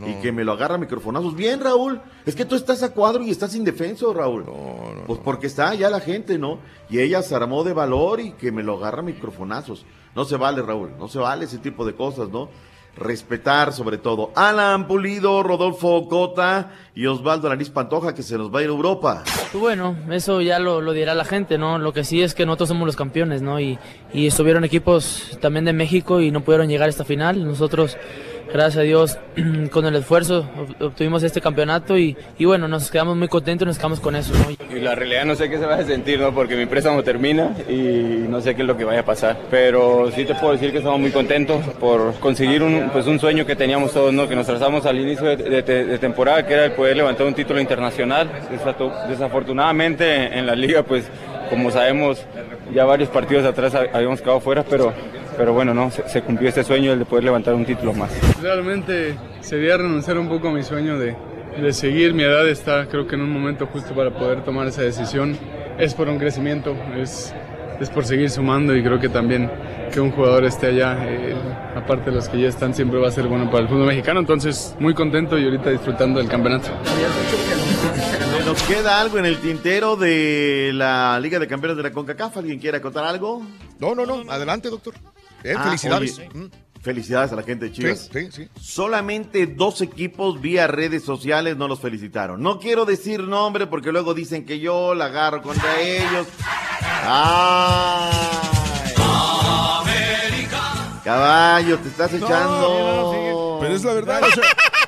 y 0.05 0.21
que 0.21 0.31
me 0.31 0.43
lo 0.43 0.51
agarra 0.51 0.75
a 0.75 0.77
microfonazos. 0.77 1.35
Bien, 1.35 1.59
Raúl, 1.59 1.99
es 2.27 2.35
que 2.35 2.45
tú 2.45 2.53
estás 2.53 2.83
a 2.83 2.93
cuadro 2.93 3.23
y 3.23 3.31
estás 3.31 3.55
indefenso, 3.55 4.13
Raúl. 4.13 4.45
pues 5.07 5.19
porque 5.23 5.47
está 5.47 5.69
allá 5.69 5.89
la 5.89 5.99
gente, 5.99 6.37
¿no? 6.37 6.59
Y 6.87 6.99
ella 6.99 7.23
se 7.23 7.33
armó 7.33 7.63
de 7.63 7.73
valor 7.73 8.19
y 8.19 8.33
que 8.33 8.51
me 8.51 8.61
lo 8.61 8.77
agarra 8.77 8.99
a 8.99 9.01
microfonazos. 9.01 9.83
No 10.15 10.23
se 10.23 10.37
vale, 10.37 10.61
Raúl, 10.61 10.91
no 10.99 11.07
se 11.07 11.17
vale 11.17 11.45
ese 11.45 11.57
tipo 11.57 11.87
de 11.87 11.95
cosas, 11.95 12.29
¿no? 12.29 12.49
Respetar 12.97 13.73
sobre 13.73 13.97
todo. 13.97 14.31
Alan 14.35 14.87
Pulido, 14.87 15.43
Rodolfo 15.43 16.07
Cota 16.07 16.71
y 16.95 17.05
Osvaldo 17.05 17.49
Nariz 17.49 17.69
Pantoja 17.69 18.13
que 18.13 18.23
se 18.23 18.37
nos 18.37 18.53
va 18.53 18.59
a 18.59 18.63
ir 18.63 18.69
a 18.69 18.73
Europa. 18.73 19.23
Pues 19.51 19.61
bueno, 19.61 19.95
eso 20.11 20.41
ya 20.41 20.59
lo, 20.59 20.81
lo, 20.81 20.93
dirá 20.93 21.13
la 21.13 21.25
gente, 21.25 21.57
¿no? 21.57 21.77
Lo 21.77 21.93
que 21.93 22.03
sí 22.03 22.21
es 22.21 22.33
que 22.33 22.45
nosotros 22.45 22.69
somos 22.69 22.85
los 22.85 22.95
campeones, 22.95 23.41
¿no? 23.41 23.59
Y, 23.59 23.77
y 24.13 24.27
estuvieron 24.27 24.63
equipos 24.63 25.37
también 25.41 25.65
de 25.65 25.73
México 25.73 26.21
y 26.21 26.31
no 26.31 26.41
pudieron 26.41 26.69
llegar 26.69 26.87
a 26.87 26.89
esta 26.89 27.05
final. 27.05 27.45
Nosotros 27.45 27.97
gracias 28.51 28.77
a 28.77 28.81
Dios, 28.81 29.17
con 29.71 29.85
el 29.85 29.95
esfuerzo 29.95 30.47
obtuvimos 30.79 31.23
este 31.23 31.41
campeonato 31.41 31.97
y, 31.97 32.15
y, 32.37 32.45
bueno, 32.45 32.67
nos 32.67 32.91
quedamos 32.91 33.15
muy 33.15 33.27
contentos, 33.27 33.67
nos 33.67 33.77
quedamos 33.77 33.99
con 33.99 34.15
eso. 34.15 34.33
Y 34.69 34.79
la 34.79 34.95
realidad 34.95 35.25
no 35.25 35.35
sé 35.35 35.49
qué 35.49 35.57
se 35.57 35.65
va 35.65 35.75
a 35.75 35.83
sentir, 35.83 36.19
¿no? 36.19 36.33
Porque 36.33 36.55
mi 36.55 36.65
préstamo 36.65 37.03
termina 37.03 37.55
y 37.69 38.25
no 38.29 38.41
sé 38.41 38.55
qué 38.55 38.61
es 38.61 38.67
lo 38.67 38.77
que 38.77 38.83
vaya 38.83 39.01
a 39.01 39.05
pasar. 39.05 39.37
Pero 39.49 40.11
sí 40.11 40.25
te 40.25 40.35
puedo 40.35 40.53
decir 40.53 40.71
que 40.71 40.79
estamos 40.79 40.99
muy 40.99 41.11
contentos 41.11 41.63
por 41.79 42.13
conseguir 42.19 42.63
un, 42.63 42.89
pues 42.91 43.07
un 43.07 43.19
sueño 43.19 43.45
que 43.45 43.55
teníamos 43.55 43.91
todos, 43.93 44.13
¿no? 44.13 44.27
Que 44.27 44.35
nos 44.35 44.45
trazamos 44.45 44.85
al 44.85 44.99
inicio 44.99 45.35
de, 45.35 45.61
de, 45.61 45.97
temporada, 45.97 46.45
que 46.45 46.53
era 46.53 46.65
el 46.65 46.71
poder 46.71 46.97
levantar 46.97 47.25
un 47.27 47.33
título 47.33 47.59
internacional. 47.59 48.29
Desafortunadamente 49.09 50.37
en 50.37 50.45
la 50.45 50.55
liga, 50.55 50.83
pues 50.83 51.05
como 51.49 51.71
sabemos, 51.71 52.25
ya 52.73 52.85
varios 52.85 53.09
partidos 53.09 53.45
atrás 53.45 53.75
habíamos 53.75 54.21
quedado 54.21 54.39
fuera, 54.39 54.63
pero 54.63 54.93
pero 55.37 55.53
bueno, 55.53 55.73
no, 55.73 55.91
se, 55.91 56.21
cumplió 56.21 56.49
este 56.49 56.63
sueño 56.63 56.93
el 56.93 56.99
de 56.99 57.05
poder 57.05 57.23
levantar 57.23 57.53
un 57.53 57.65
título 57.65 57.93
más. 57.93 58.11
Realmente 58.41 59.15
sería 59.41 59.77
renunciar 59.77 60.17
un 60.17 60.29
poco 60.29 60.49
a 60.49 60.51
mi 60.51 60.63
sueño 60.63 60.97
de, 60.97 61.15
de 61.61 61.73
seguir. 61.73 62.13
Mi 62.13 62.23
edad 62.23 62.47
está, 62.47 62.87
creo 62.87 63.07
que 63.07 63.15
en 63.15 63.21
un 63.21 63.31
momento 63.31 63.67
justo 63.67 63.93
para 63.93 64.11
poder 64.11 64.43
tomar 64.43 64.67
esa 64.67 64.81
decisión. 64.81 65.37
Es 65.77 65.93
por 65.93 66.07
un 66.07 66.17
crecimiento, 66.17 66.75
es, 66.97 67.33
es 67.79 67.89
por 67.89 68.05
seguir 68.05 68.29
sumando 68.29 68.73
y 68.73 68.81
creo 68.81 68.99
que 68.99 69.09
también 69.09 69.51
que 69.91 69.99
un 69.99 70.11
jugador 70.11 70.45
esté 70.45 70.67
allá, 70.67 70.97
eh, 71.05 71.35
aparte 71.75 72.09
de 72.09 72.15
los 72.15 72.29
que 72.29 72.39
ya 72.39 72.47
están, 72.47 72.73
siempre 72.73 72.99
va 72.99 73.07
a 73.07 73.11
ser 73.11 73.27
bueno 73.27 73.49
para 73.49 73.63
el 73.63 73.69
fútbol 73.69 73.87
mexicano. 73.87 74.19
Entonces, 74.19 74.75
muy 74.79 74.93
contento 74.93 75.37
y 75.37 75.45
ahorita 75.45 75.69
disfrutando 75.69 76.19
del 76.19 76.29
campeonato. 76.29 76.69
Nos 78.45 78.61
queda 78.63 79.01
algo 79.01 79.17
en 79.17 79.25
el 79.25 79.37
tintero 79.37 79.95
de 79.95 80.71
la 80.73 81.19
Liga 81.19 81.39
de 81.39 81.47
Campeones 81.47 81.77
de 81.77 81.83
la 81.83 81.91
CONCACAF. 81.91 82.37
¿Alguien 82.37 82.59
quiere 82.59 82.79
contar 82.79 83.05
algo? 83.05 83.41
No, 83.79 83.95
no, 83.95 84.05
no. 84.05 84.29
Adelante, 84.29 84.69
doctor. 84.69 84.93
Eh, 85.45 85.53
ah, 85.55 85.63
felicidades. 85.63 86.19
Mm. 86.33 86.45
felicidades 86.81 87.31
a 87.31 87.35
la 87.35 87.43
gente 87.43 87.65
de 87.65 87.71
Chivas. 87.71 88.09
Sí, 88.11 88.31
sí, 88.31 88.49
Solamente 88.59 89.45
dos 89.45 89.79
equipos 89.81 90.41
vía 90.41 90.65
redes 90.65 91.03
sociales 91.03 91.55
no 91.55 91.67
los 91.67 91.79
felicitaron. 91.79 92.41
No 92.41 92.59
quiero 92.59 92.85
decir 92.85 93.21
nombre 93.21 93.67
porque 93.67 93.91
luego 93.91 94.15
dicen 94.15 94.43
que 94.43 94.59
yo 94.59 94.95
la 94.95 95.05
agarro 95.05 95.43
contra 95.43 95.79
ellos. 95.81 96.27
Caballo, 101.03 101.77
te 101.77 101.89
estás 101.89 102.11
echando. 102.11 103.59
pero 103.61 103.75
es 103.75 103.83
la 103.83 103.93
verdad. 103.93 104.21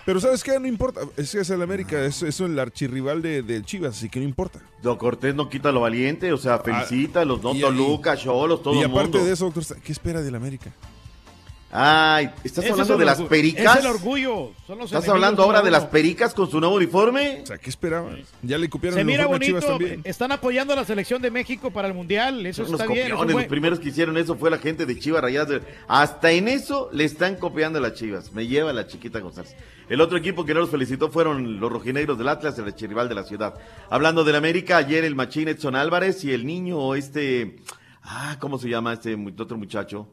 Pero 0.08 0.22
¿sabes 0.22 0.42
qué? 0.42 0.58
No 0.58 0.68
importa. 0.68 1.02
Es 1.18 1.34
que 1.34 1.42
es 1.42 1.50
el 1.50 1.62
América. 1.62 2.02
Es, 2.06 2.24
es 2.24 2.40
el 2.40 2.58
archirrival 2.58 3.22
de, 3.22 3.44
de, 3.44 3.62
Chivas, 3.62 3.98
así 3.98 4.08
que 4.08 4.20
no 4.20 4.26
importa. 4.26 4.62
Don 4.82 4.96
Cortés 4.96 5.36
no 5.36 5.50
quita 5.50 5.70
lo 5.74 5.82
valiente. 5.82 6.32
O 6.32 6.38
sea, 6.38 6.54
ah, 6.54 6.62
felicita 6.64 7.20
a 7.20 7.26
los 7.26 7.44
no 7.44 7.54
Toluca, 7.54 8.16
Cholos, 8.16 8.64
todo 8.64 8.82
el 8.82 8.88
mundo. 8.88 8.96
Y 8.96 9.00
aparte 9.00 9.26
de 9.26 9.34
eso, 9.34 9.52
doctor, 9.52 9.82
¿qué 9.82 9.92
espera 9.92 10.22
del 10.22 10.36
América? 10.36 10.72
Ay, 11.70 12.30
¿estás 12.46 12.70
hablando 12.70 12.96
de 12.96 13.04
las 13.04 13.22
pericas? 13.24 13.80
Es 13.80 13.84
el 13.84 13.92
orgullo. 13.92 14.52
¿Estás 14.82 15.10
hablando 15.10 15.44
ahora 15.44 15.62
de 15.62 15.72
las 15.72 15.88
pericas 15.88 16.34
con 16.34 16.50
su 16.50 16.62
nuevo 16.62 16.76
uniforme? 16.76 17.42
O 17.44 17.46
sea, 17.46 17.58
¿qué 17.58 17.70
esperaban? 17.70 18.24
Ya 18.42 18.58
le 18.58 18.70
copiaron 18.70 18.98
Se 18.98 19.04
mira 19.04 19.26
bonito. 19.26 19.60
También. 19.60 20.00
Están 20.06 20.32
apoyando 20.32 20.72
a 20.72 20.78
la 20.78 20.86
selección 20.86 21.22
de 21.22 21.32
México 21.32 21.70
para 21.72 21.90
el 21.90 21.94
Mundial. 21.94 22.46
Eso 22.46 22.64
está 22.64 22.88
bien. 22.88 23.10
Los 23.10 23.44
primeros 23.48 23.82
que 23.82 23.90
hicieron 23.90 24.18
eso 24.18 24.38
fue 24.38 24.50
la 24.50 24.58
gente 24.58 24.86
de 24.86 24.98
Chivas 24.98 25.22
Rayadas. 25.22 25.64
Hasta 25.90 26.32
en 26.32 26.48
eso 26.48 26.90
le 26.94 27.04
están 27.04 27.36
copiando 27.36 27.80
a 27.80 27.82
las 27.82 27.96
Chivas. 27.96 28.32
Me 28.32 28.48
lleva 28.48 28.72
la 28.72 28.88
chiquita 28.88 29.20
González. 29.20 29.54
El 29.90 30.02
otro 30.02 30.18
equipo 30.18 30.46
que 30.46 30.54
no 30.54 30.60
los 30.62 30.70
felicitó 30.70 31.10
fueron 31.10 31.60
los 31.60 31.72
rojinegros 31.72 32.18
del 32.18 32.28
Atlas, 32.28 32.58
el 32.60 32.74
rival 32.90 33.10
de 33.10 33.16
la 33.16 33.24
ciudad. 33.24 33.54
Hablando 33.90 34.24
del 34.24 34.36
América, 34.36 34.78
ayer 34.78 35.04
el 35.06 35.16
machín 35.16 35.48
Edson 35.48 35.76
Álvarez 35.76 36.24
y 36.24 36.34
el 36.34 36.46
niño 36.46 36.96
este... 36.96 37.58
Ah, 38.04 38.38
¿cómo 38.40 38.58
se 38.58 38.70
llama 38.70 38.94
este 38.94 39.18
otro 39.38 39.58
muchacho? 39.58 40.08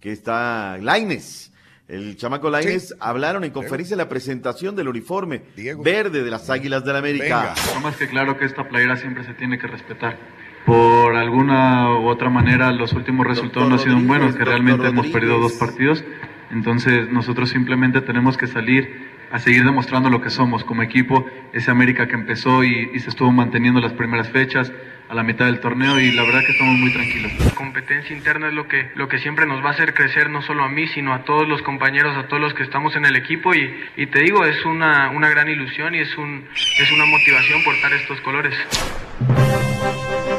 Que 0.00 0.12
está... 0.12 0.78
Laines 0.78 1.52
el 1.88 2.18
chamaco 2.18 2.50
Lainez 2.50 2.94
hablaron 3.00 3.44
en 3.44 3.50
conferencia 3.50 3.96
de 3.96 4.02
la 4.02 4.10
presentación 4.10 4.76
del 4.76 4.88
uniforme 4.88 5.44
verde 5.82 6.22
de 6.22 6.30
las 6.30 6.50
Águilas 6.50 6.84
del 6.84 6.92
la 6.92 6.98
América. 6.98 7.54
No 7.74 7.80
más 7.80 7.96
que 7.96 8.06
claro 8.08 8.36
que 8.36 8.44
esta 8.44 8.68
playera 8.68 8.96
siempre 8.96 9.24
se 9.24 9.32
tiene 9.32 9.58
que 9.58 9.66
respetar. 9.66 10.18
Por 10.66 11.16
alguna 11.16 11.98
u 11.98 12.08
otra 12.08 12.28
manera, 12.28 12.70
los 12.72 12.92
últimos 12.92 13.26
resultados 13.26 13.70
no 13.70 13.76
han 13.76 13.80
sido 13.80 13.98
buenos, 14.00 14.36
que 14.36 14.44
realmente 14.44 14.86
hemos 14.86 15.06
perdido 15.06 15.40
dos 15.40 15.52
partidos. 15.54 16.04
Entonces, 16.50 17.10
nosotros 17.10 17.48
simplemente 17.48 18.02
tenemos 18.02 18.36
que 18.36 18.46
salir 18.46 19.17
a 19.30 19.38
seguir 19.38 19.64
demostrando 19.64 20.10
lo 20.10 20.20
que 20.20 20.30
somos 20.30 20.64
como 20.64 20.82
equipo, 20.82 21.24
ese 21.52 21.70
América 21.70 22.06
que 22.06 22.14
empezó 22.14 22.64
y, 22.64 22.90
y 22.94 22.98
se 23.00 23.10
estuvo 23.10 23.30
manteniendo 23.30 23.80
las 23.80 23.92
primeras 23.92 24.30
fechas, 24.30 24.72
a 25.08 25.14
la 25.14 25.22
mitad 25.22 25.46
del 25.46 25.60
torneo 25.60 25.98
y 25.98 26.12
la 26.12 26.22
verdad 26.22 26.40
que 26.44 26.52
estamos 26.52 26.78
muy 26.78 26.92
tranquilos. 26.92 27.32
La 27.42 27.50
competencia 27.52 28.14
interna 28.14 28.48
es 28.48 28.54
lo 28.54 28.68
que, 28.68 28.90
lo 28.94 29.08
que 29.08 29.18
siempre 29.18 29.46
nos 29.46 29.64
va 29.64 29.70
a 29.70 29.72
hacer 29.72 29.94
crecer, 29.94 30.28
no 30.28 30.42
solo 30.42 30.64
a 30.64 30.68
mí, 30.68 30.86
sino 30.88 31.14
a 31.14 31.24
todos 31.24 31.48
los 31.48 31.62
compañeros, 31.62 32.16
a 32.16 32.28
todos 32.28 32.42
los 32.42 32.54
que 32.54 32.62
estamos 32.62 32.94
en 32.94 33.06
el 33.06 33.16
equipo 33.16 33.54
y, 33.54 33.74
y 33.96 34.06
te 34.06 34.20
digo, 34.20 34.44
es 34.44 34.64
una, 34.64 35.10
una 35.10 35.30
gran 35.30 35.48
ilusión 35.48 35.94
y 35.94 36.00
es, 36.00 36.16
un, 36.18 36.46
es 36.54 36.92
una 36.92 37.06
motivación 37.06 37.62
portar 37.64 37.92
estos 37.94 38.20
colores. 38.20 38.54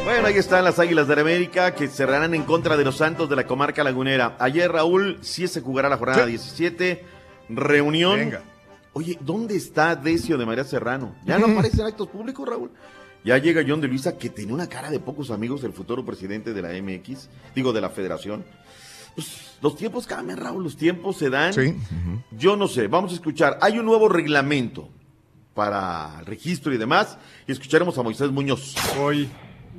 Bueno, 0.04 0.28
ahí 0.28 0.38
están 0.38 0.64
las 0.64 0.80
Águilas 0.80 1.08
de 1.08 1.20
América 1.20 1.74
que 1.74 1.88
cerrarán 1.88 2.34
en 2.36 2.44
contra 2.44 2.78
de 2.78 2.84
los 2.84 2.98
Santos 2.98 3.30
de 3.30 3.36
la 3.36 3.46
comarca 3.46 3.84
lagunera. 3.84 4.36
Ayer, 4.40 4.72
Raúl, 4.72 5.18
sí 5.22 5.48
se 5.48 5.62
jugará 5.62 5.90
la 5.90 5.98
jornada 5.98 6.26
17. 6.26 7.04
Reunión. 7.50 8.20
Venga. 8.20 8.42
Oye, 8.94 9.18
¿dónde 9.22 9.56
está 9.56 9.96
Decio 9.96 10.38
de 10.38 10.46
María 10.46 10.64
Serrano? 10.64 11.16
Ya 11.26 11.38
no 11.38 11.46
aparece 11.52 11.82
en 11.82 11.88
actos 11.88 12.08
públicos, 12.08 12.48
Raúl. 12.48 12.72
Ya 13.24 13.38
llega 13.38 13.64
John 13.68 13.82
de 13.82 13.88
Luisa, 13.88 14.18
que 14.18 14.30
tiene 14.30 14.54
una 14.54 14.68
cara 14.68 14.90
de 14.90 15.00
pocos 15.00 15.30
amigos, 15.30 15.64
el 15.64 15.74
futuro 15.74 16.06
presidente 16.06 16.54
de 16.54 16.62
la 16.62 16.70
MX, 16.70 17.30
digo, 17.54 17.74
de 17.74 17.82
la 17.82 17.90
federación. 17.90 18.46
Pues, 19.14 19.58
los 19.62 19.76
tiempos 19.76 20.08
cambian, 20.08 20.38
Raúl, 20.38 20.64
los 20.64 20.78
tiempos 20.78 21.18
se 21.18 21.30
dan. 21.30 21.54
Sí. 21.54 21.76
Yo 22.32 22.56
no 22.56 22.68
sé, 22.68 22.88
vamos 22.88 23.12
a 23.12 23.16
escuchar. 23.16 23.60
Hay 23.62 23.78
un 23.78 23.86
nuevo 23.86 24.08
reglamento 24.08 24.90
para 25.54 26.22
registro 26.22 26.74
y 26.74 26.78
demás, 26.78 27.18
y 27.46 27.52
escucharemos 27.52 27.98
a 27.98 28.04
Moisés 28.04 28.32
Muñoz. 28.32 28.76
Hoy 28.98 29.30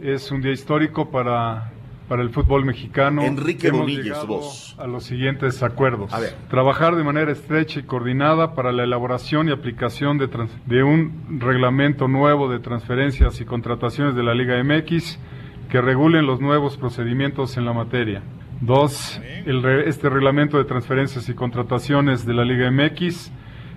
es 0.03 0.31
un 0.31 0.43
día 0.43 0.53
histórico 0.53 1.11
para 1.11 1.73
para 2.11 2.25
el 2.25 2.31
fútbol 2.31 2.65
mexicano. 2.65 3.23
Enrique 3.23 3.69
hemos 3.69 4.27
vos. 4.27 4.77
A 4.81 4.89
los 4.89 5.05
siguientes 5.05 5.63
acuerdos. 5.63 6.11
Trabajar 6.49 6.97
de 6.97 7.05
manera 7.05 7.31
estrecha 7.31 7.79
y 7.79 7.85
coordinada 7.85 8.57
para 8.57 8.73
la 8.73 8.83
elaboración 8.83 9.49
y 9.49 9.53
aplicación 9.53 10.19
de, 10.19 10.29
de 10.67 10.83
un 10.83 11.39
reglamento 11.39 12.09
nuevo 12.09 12.51
de 12.51 12.59
transferencias 12.59 13.41
y 13.41 13.45
contrataciones 13.45 14.17
de 14.17 14.25
la 14.25 14.35
Liga 14.35 14.61
MX 14.61 15.21
que 15.69 15.81
regulen 15.81 16.27
los 16.27 16.41
nuevos 16.41 16.77
procedimientos 16.77 17.57
en 17.57 17.65
la 17.65 17.75
materia. 17.75 18.25
Dos, 18.61 19.23
este 19.47 20.11
reglamento 20.11 20.59
de 20.59 20.65
transferencias 20.65 21.29
y 21.29 21.35
contrataciones 21.35 22.27
de 22.27 22.35
la 22.35 22.45
Liga 22.45 22.73
MX 22.73 23.31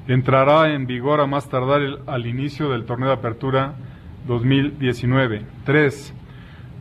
entrará 0.08 0.74
en 0.74 0.88
vigor 0.88 1.22
a 1.22 1.28
más 1.28 1.50
tardar 1.50 1.82
al 2.08 2.26
inicio 2.26 2.72
del 2.72 2.86
torneo 2.86 3.10
de 3.10 3.14
apertura 3.14 3.76
2019. 4.26 5.46
Tres, 5.66 6.16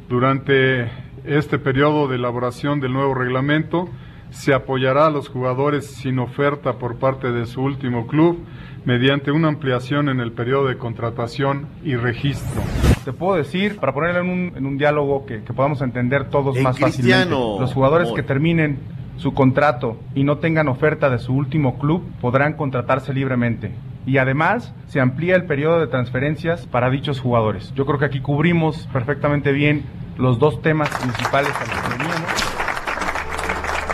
durante 0.08 1.11
este 1.24 1.58
periodo 1.58 2.08
de 2.08 2.16
elaboración 2.16 2.80
del 2.80 2.92
nuevo 2.92 3.14
reglamento 3.14 3.88
se 4.30 4.54
apoyará 4.54 5.06
a 5.06 5.10
los 5.10 5.28
jugadores 5.28 5.86
sin 5.86 6.18
oferta 6.18 6.78
por 6.78 6.96
parte 6.96 7.32
de 7.32 7.46
su 7.46 7.62
último 7.62 8.06
club 8.06 8.38
mediante 8.84 9.30
una 9.30 9.48
ampliación 9.48 10.08
en 10.08 10.20
el 10.20 10.32
periodo 10.32 10.66
de 10.66 10.78
contratación 10.78 11.68
y 11.84 11.94
registro. 11.94 12.62
Te 13.04 13.12
puedo 13.12 13.36
decir, 13.36 13.76
para 13.76 13.92
ponerlo 13.92 14.20
en 14.20 14.66
un, 14.66 14.78
diálogo 14.78 15.26
que, 15.26 15.38
podamos 15.38 15.82
entender 15.82 16.30
todos 16.30 16.58
más 16.60 16.78
fácilmente, 16.78 17.30
los 17.30 17.72
jugadores 17.72 18.10
que 18.12 18.22
terminen 18.22 18.78
su 19.16 19.34
contrato 19.34 19.98
y 20.14 20.24
no 20.24 20.38
tengan 20.38 20.68
oferta 20.68 21.10
de 21.10 21.18
su 21.18 21.34
último 21.34 21.78
club 21.78 22.02
podrán 22.20 22.54
contratarse 22.54 23.12
libremente. 23.12 23.72
Y 24.04 24.18
además 24.18 24.74
se 24.86 25.00
amplía 25.00 25.36
el 25.36 25.44
periodo 25.44 25.78
de 25.78 25.86
transferencias 25.86 26.66
para 26.66 26.90
dichos 26.90 27.20
jugadores. 27.20 27.72
Yo 27.74 27.86
creo 27.86 28.00
que 28.00 28.06
aquí 28.06 28.20
cubrimos 28.20 28.88
perfectamente 28.92 29.52
bien 29.52 29.84
los 30.16 30.38
dos 30.38 30.60
temas 30.62 30.88
principales 30.88 31.52
a 31.54 31.60
los 31.60 31.80
que 31.80 31.88
veníamos. 31.98 32.30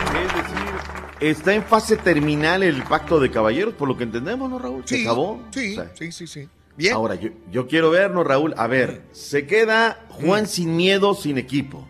Es 0.09 0.33
decir, 0.35 1.29
está 1.31 1.53
en 1.53 1.63
fase 1.63 1.97
terminal 1.97 2.63
el 2.63 2.83
pacto 2.83 3.19
de 3.19 3.31
caballeros, 3.31 3.73
por 3.73 3.87
lo 3.87 3.97
que 3.97 4.03
entendemos, 4.03 4.49
¿no, 4.49 4.59
Raúl? 4.59 4.83
¿Se 4.85 4.97
sí, 4.97 5.03
acabó? 5.03 5.41
Sí, 5.51 5.77
sí, 5.95 6.11
sí, 6.11 6.27
sí. 6.27 6.49
Bien. 6.75 6.93
Ahora, 6.93 7.15
yo, 7.15 7.29
yo 7.51 7.67
quiero 7.67 7.89
vernos, 7.89 8.25
Raúl. 8.25 8.53
A 8.57 8.67
ver, 8.67 9.03
se 9.11 9.45
queda 9.45 10.05
Juan 10.09 10.47
sin 10.47 10.77
miedo, 10.77 11.13
sin 11.13 11.37
equipo. 11.37 11.85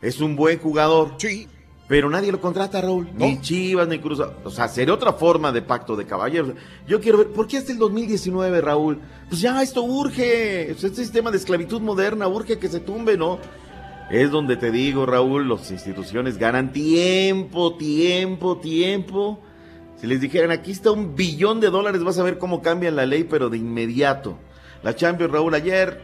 Es 0.00 0.20
un 0.20 0.36
buen 0.36 0.58
jugador. 0.60 1.14
Sí. 1.18 1.48
Pero 1.88 2.10
nadie 2.10 2.30
lo 2.30 2.40
contrata, 2.40 2.82
Raúl. 2.82 3.08
Ni 3.14 3.40
Chivas, 3.40 3.88
ni 3.88 3.98
Cruz. 3.98 4.20
O 4.44 4.50
sea, 4.50 4.68
sería 4.68 4.92
otra 4.92 5.14
forma 5.14 5.50
de 5.52 5.62
pacto 5.62 5.96
de 5.96 6.04
caballeros. 6.04 6.52
Yo 6.86 7.00
quiero 7.00 7.18
ver, 7.18 7.28
¿por 7.28 7.48
qué 7.48 7.56
hasta 7.56 7.72
el 7.72 7.78
2019, 7.78 8.60
Raúl? 8.60 9.00
Pues 9.28 9.40
ya 9.40 9.60
esto 9.62 9.82
urge. 9.82 10.70
Este 10.70 10.90
sistema 10.90 11.30
de 11.30 11.38
esclavitud 11.38 11.80
moderna 11.80 12.28
urge 12.28 12.58
que 12.58 12.68
se 12.68 12.80
tumbe, 12.80 13.16
¿no? 13.16 13.38
Es 14.10 14.30
donde 14.30 14.56
te 14.56 14.70
digo, 14.70 15.04
Raúl, 15.04 15.48
las 15.48 15.70
instituciones 15.70 16.38
ganan 16.38 16.72
tiempo, 16.72 17.76
tiempo, 17.76 18.56
tiempo. 18.58 19.40
Si 19.96 20.06
les 20.06 20.20
dijeran, 20.20 20.50
aquí 20.50 20.70
está 20.70 20.90
un 20.92 21.14
billón 21.14 21.60
de 21.60 21.68
dólares, 21.70 22.02
vas 22.04 22.18
a 22.18 22.22
ver 22.22 22.38
cómo 22.38 22.62
cambian 22.62 22.96
la 22.96 23.04
ley, 23.04 23.24
pero 23.24 23.50
de 23.50 23.58
inmediato. 23.58 24.38
La 24.82 24.94
Champions, 24.94 25.32
Raúl, 25.32 25.54
ayer 25.54 26.00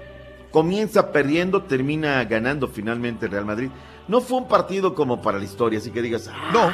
comienza 0.51 1.13
perdiendo, 1.13 1.63
termina 1.63 2.23
ganando 2.25 2.69
finalmente 2.69 3.27
Real 3.29 3.45
Madrid. 3.47 3.71
No 4.09 4.21
fue 4.21 4.37
un 4.39 4.49
partido 4.49 4.95
como 4.95 5.23
para 5.23 5.39
la 5.39 5.45
historia, 5.45 5.79
así 5.79 5.91
que 5.91 6.03
digas, 6.03 6.29
ah, 6.31 6.51
No. 6.53 6.71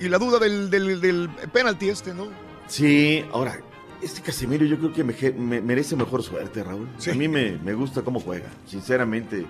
Y 0.00 0.08
la 0.08 0.18
duda 0.18 0.38
del, 0.38 0.70
del, 0.70 1.00
del 1.00 1.28
penalti 1.52 1.88
este, 1.88 2.14
¿no? 2.14 2.26
Sí, 2.68 3.24
ahora, 3.32 3.58
este 4.02 4.20
Casemiro 4.22 4.64
yo 4.64 4.78
creo 4.78 4.92
que 4.92 5.04
me- 5.32 5.60
merece 5.60 5.96
mejor 5.96 6.22
suerte, 6.22 6.62
Raúl. 6.62 6.88
A 7.10 7.14
mí 7.14 7.28
me, 7.28 7.58
me 7.62 7.74
gusta 7.74 8.02
cómo 8.02 8.20
juega, 8.20 8.48
sinceramente. 8.66 9.44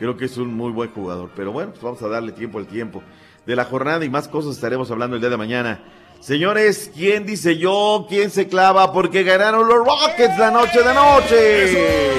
Creo 0.00 0.16
que 0.16 0.24
es 0.24 0.38
un 0.38 0.56
muy 0.56 0.72
buen 0.72 0.90
jugador. 0.92 1.30
Pero 1.36 1.52
bueno, 1.52 1.72
pues 1.72 1.82
vamos 1.82 2.02
a 2.02 2.08
darle 2.08 2.32
tiempo 2.32 2.58
al 2.58 2.66
tiempo. 2.66 3.02
De 3.44 3.54
la 3.54 3.66
jornada 3.66 4.02
y 4.02 4.08
más 4.08 4.28
cosas 4.28 4.54
estaremos 4.54 4.90
hablando 4.90 5.16
el 5.16 5.20
día 5.20 5.28
de 5.28 5.36
mañana. 5.36 5.84
Señores, 6.20 6.90
¿quién 6.94 7.26
dice 7.26 7.58
yo? 7.58 8.06
¿Quién 8.08 8.30
se 8.30 8.48
clava? 8.48 8.94
Porque 8.94 9.22
ganaron 9.24 9.68
los 9.68 9.76
Rockets 9.76 10.38
la 10.38 10.50
noche 10.50 10.82
de 10.82 10.94
noche. 10.94 12.12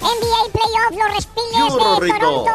NBA 0.00 0.42
Playoff, 0.52 0.92
los 0.92 1.14
Respingers 1.14 1.56
¿Qué 1.56 1.62
hubo, 1.62 2.00
de? 2.00 2.08
Toronto 2.08 2.50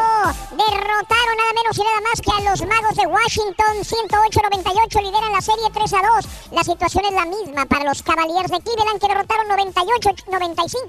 derrotaron 0.70 1.38
nada 1.38 1.54
menos 1.54 1.78
y 1.78 1.84
nada 1.84 2.02
más 2.02 2.22
que 2.22 2.32
a 2.32 2.42
los 2.50 2.62
Magos 2.66 2.96
de 2.96 3.08
Washington 3.08 3.76
108-98, 3.82 5.02
lideran 5.02 5.32
la 5.32 5.42
serie 5.42 5.70
3 5.74 5.94
a 5.94 6.02
2. 6.16 6.26
La 6.52 6.64
situación 6.64 7.06
es 7.06 7.14
la 7.14 7.26
misma 7.26 7.66
para 7.66 7.86
los 7.86 8.04
Cavaliers 8.04 8.52
de 8.52 8.60
Cleveland 8.60 9.00
que 9.00 9.08
derrotaron 9.08 9.48
98-95 9.48 10.82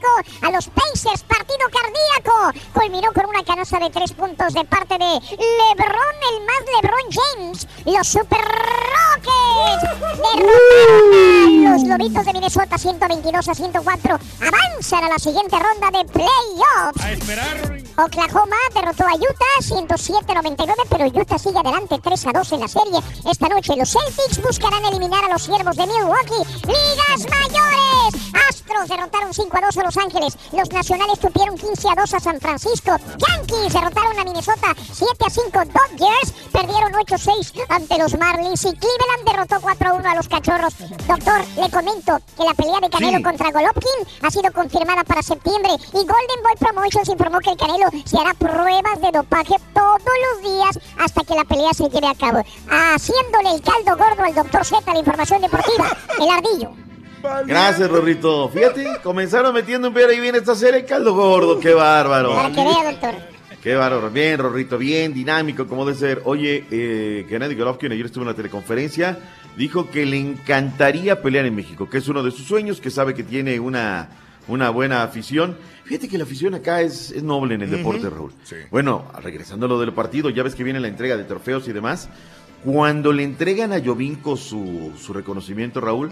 a 0.43 0.51
los 0.51 0.69
Pacers, 0.69 1.23
partido 1.25 1.67
cardíaco. 1.71 2.53
Culminó 2.73 3.13
con 3.13 3.27
una 3.27 3.45
canasta 3.45 3.79
de 3.79 3.91
3 3.91 4.13
puntos 4.13 4.53
de 4.55 4.65
parte 4.65 4.99
de 4.99 5.21
LeBron, 5.21 6.17
el 6.33 6.45
más 6.45 6.63
LeBron 6.75 7.07
James. 7.11 7.67
Los 7.85 8.09
Super 8.09 8.41
Rockets 8.41 9.83
derrotaron 10.19 11.67
a 11.67 11.73
los 11.73 11.83
Lobitos 11.85 12.25
de 12.27 12.33
Minnesota 12.33 12.79
122 12.79 13.49
a 13.49 13.55
104. 13.55 14.19
Avanzan 14.41 15.05
a 15.05 15.09
la 15.09 15.19
siguiente 15.19 15.57
ronda 15.59 15.91
de 15.99 16.05
playoffs. 16.07 17.03
A 17.03 17.13
esperar. 17.13 17.83
Oklahoma 17.99 18.57
derrotó 18.75 19.05
a 19.05 19.15
Utah 19.15 19.62
107-99, 19.63 20.75
pero 20.89 21.07
Utah 21.07 21.39
sigue 21.39 21.59
adelante 21.59 21.99
3 22.03 22.27
a 22.27 22.33
2 22.33 22.53
en 22.53 22.61
la 22.61 22.69
serie. 22.69 23.01
Esta 23.31 23.49
noche 23.49 23.77
los 23.77 23.91
Celtics 23.91 24.43
buscarán 24.43 24.85
eliminar 24.87 25.25
a 25.25 25.29
los 25.33 25.43
Siervos 25.43 25.77
de 25.77 25.87
Milwaukee. 25.87 26.45
¡Ligas 26.67 27.31
mayores! 27.31 28.33
Astros 28.49 28.89
derrotaron 28.89 29.33
5 29.35 29.57
a 29.57 29.61
2 29.61 29.77
a 29.79 29.83
Los 29.85 29.97
Ángeles. 29.97 30.39
Los 30.53 30.71
Nacionales 30.71 31.19
tupieron 31.19 31.57
15 31.57 31.89
a 31.91 31.95
2 32.01 32.15
a 32.15 32.21
San 32.21 32.41
Francisco. 32.41 32.97
Yankees 33.19 33.73
derrotaron 33.73 34.19
a 34.19 34.25
Minnesota 34.25 34.75
7 34.93 35.07
a 35.27 35.31
5. 35.31 35.51
Dodgers 35.53 36.33
perdieron 36.53 36.93
8 36.95 37.15
a 37.15 37.19
6 37.19 37.53
ante 37.69 37.99
los 37.99 38.19
Marlins. 38.19 38.65
Y 38.65 38.73
Cleveland 38.75 39.25
derrotó 39.27 39.61
4 39.61 39.89
a 39.91 39.93
1 39.95 40.11
a 40.11 40.15
los 40.15 40.29
Cachorros. 40.29 40.75
Doctor, 41.07 41.41
le 41.57 41.71
comento 41.71 42.19
que 42.37 42.45
la 42.45 42.55
pelea 42.55 42.81
de 42.81 42.91
Canelo 42.91 43.19
Sí. 43.19 43.23
contra 43.23 43.51
Golovkin 43.53 44.07
ha 44.23 44.31
sido 44.31 44.53
confirmada 44.53 45.05
para 45.05 45.23
septiembre. 45.23 45.73
Y 45.93 45.99
Golden 45.99 46.43
Boy 46.43 46.57
Promotions 46.59 47.09
informó 47.09 47.39
que 47.41 47.51
el 47.51 47.57
Canelo 47.57 47.87
se 48.05 48.19
hará 48.19 48.35
pruebas 48.35 49.01
de 49.01 49.11
dopaje 49.13 49.52
todos 49.73 50.01
los 50.03 50.53
días 50.53 50.79
hasta 50.99 51.23
que 51.25 51.35
la 51.35 51.45
pelea 51.45 51.73
se 51.73 51.89
lleve 51.89 52.09
a 52.09 52.15
cabo. 52.15 52.45
Haciéndole 52.69 53.55
el 53.55 53.63
caldo 53.63 53.97
gordo 53.97 54.23
al 54.23 54.35
doctor 54.35 54.65
Z, 54.65 54.93
la 54.93 54.99
información 54.99 55.41
deportiva. 55.41 55.97
El 56.21 56.31
ardillo. 56.31 56.83
Gracias, 57.47 57.89
Rorrito. 57.89 58.49
Fíjate, 58.49 58.85
comenzaron 59.03 59.55
metiendo 59.55 59.89
un 59.89 59.95
pero 59.95 60.11
ahí 60.11 60.21
viene 60.21 60.39
esta 60.39 60.55
serie, 60.55 60.85
caldo 60.85 61.15
gordo, 61.15 61.61
qué 61.61 61.73
bárbaro. 61.73 62.35
Para 62.35 62.51
que 62.51 62.65
vea, 62.65 62.91
doctor. 62.91 63.15
Qué 63.63 63.77
bárbaro, 63.77 64.11
bien, 64.11 64.39
Rorrito, 64.39 64.77
bien, 64.77 65.15
dinámico, 65.15 65.69
como 65.69 65.85
debe 65.85 65.97
ser. 65.97 66.23
Oye, 66.25 66.67
eh, 66.71 67.25
Gennady 67.29 67.55
Golovkin 67.55 67.93
ayer 67.93 68.07
estuvo 68.07 68.25
en 68.25 68.29
la 68.31 68.35
teleconferencia, 68.35 69.21
dijo 69.57 69.89
que 69.89 70.05
le 70.05 70.19
encantaría 70.19 71.23
pelear 71.23 71.47
en 71.47 71.55
México, 71.55 71.89
que 71.89 71.99
es 71.99 72.09
uno 72.09 72.25
de 72.25 72.33
sus 72.33 72.45
sueños, 72.45 72.81
que 72.81 72.91
sabe 72.91 73.15
que 73.15 73.23
tiene 73.23 73.61
una, 73.61 74.09
una 74.49 74.71
buena 74.71 75.05
afición. 75.05 75.57
Fíjate 75.85 76.09
que 76.09 76.17
la 76.17 76.25
afición 76.25 76.55
acá 76.55 76.81
es, 76.81 77.11
es 77.11 77.23
noble 77.23 77.55
en 77.55 77.63
el 77.63 77.71
deporte, 77.71 78.09
Raúl. 78.09 78.33
Bueno, 78.71 79.05
regresando 79.23 79.67
a 79.67 79.69
lo 79.69 79.81
del 79.81 79.93
partido, 79.93 80.31
ya 80.31 80.43
ves 80.43 80.55
que 80.55 80.65
viene 80.65 80.81
la 80.81 80.89
entrega 80.89 81.17
de 81.17 81.25
trofeos 81.25 81.67
y 81.69 81.73
demás. 81.73 82.09
Cuando 82.65 83.13
le 83.13 83.25
entregan 83.25 83.73
a 83.73 83.85
Jovinko 83.85 84.37
su, 84.37 84.93
su 84.97 85.13
reconocimiento, 85.13 85.81
Raúl, 85.81 86.11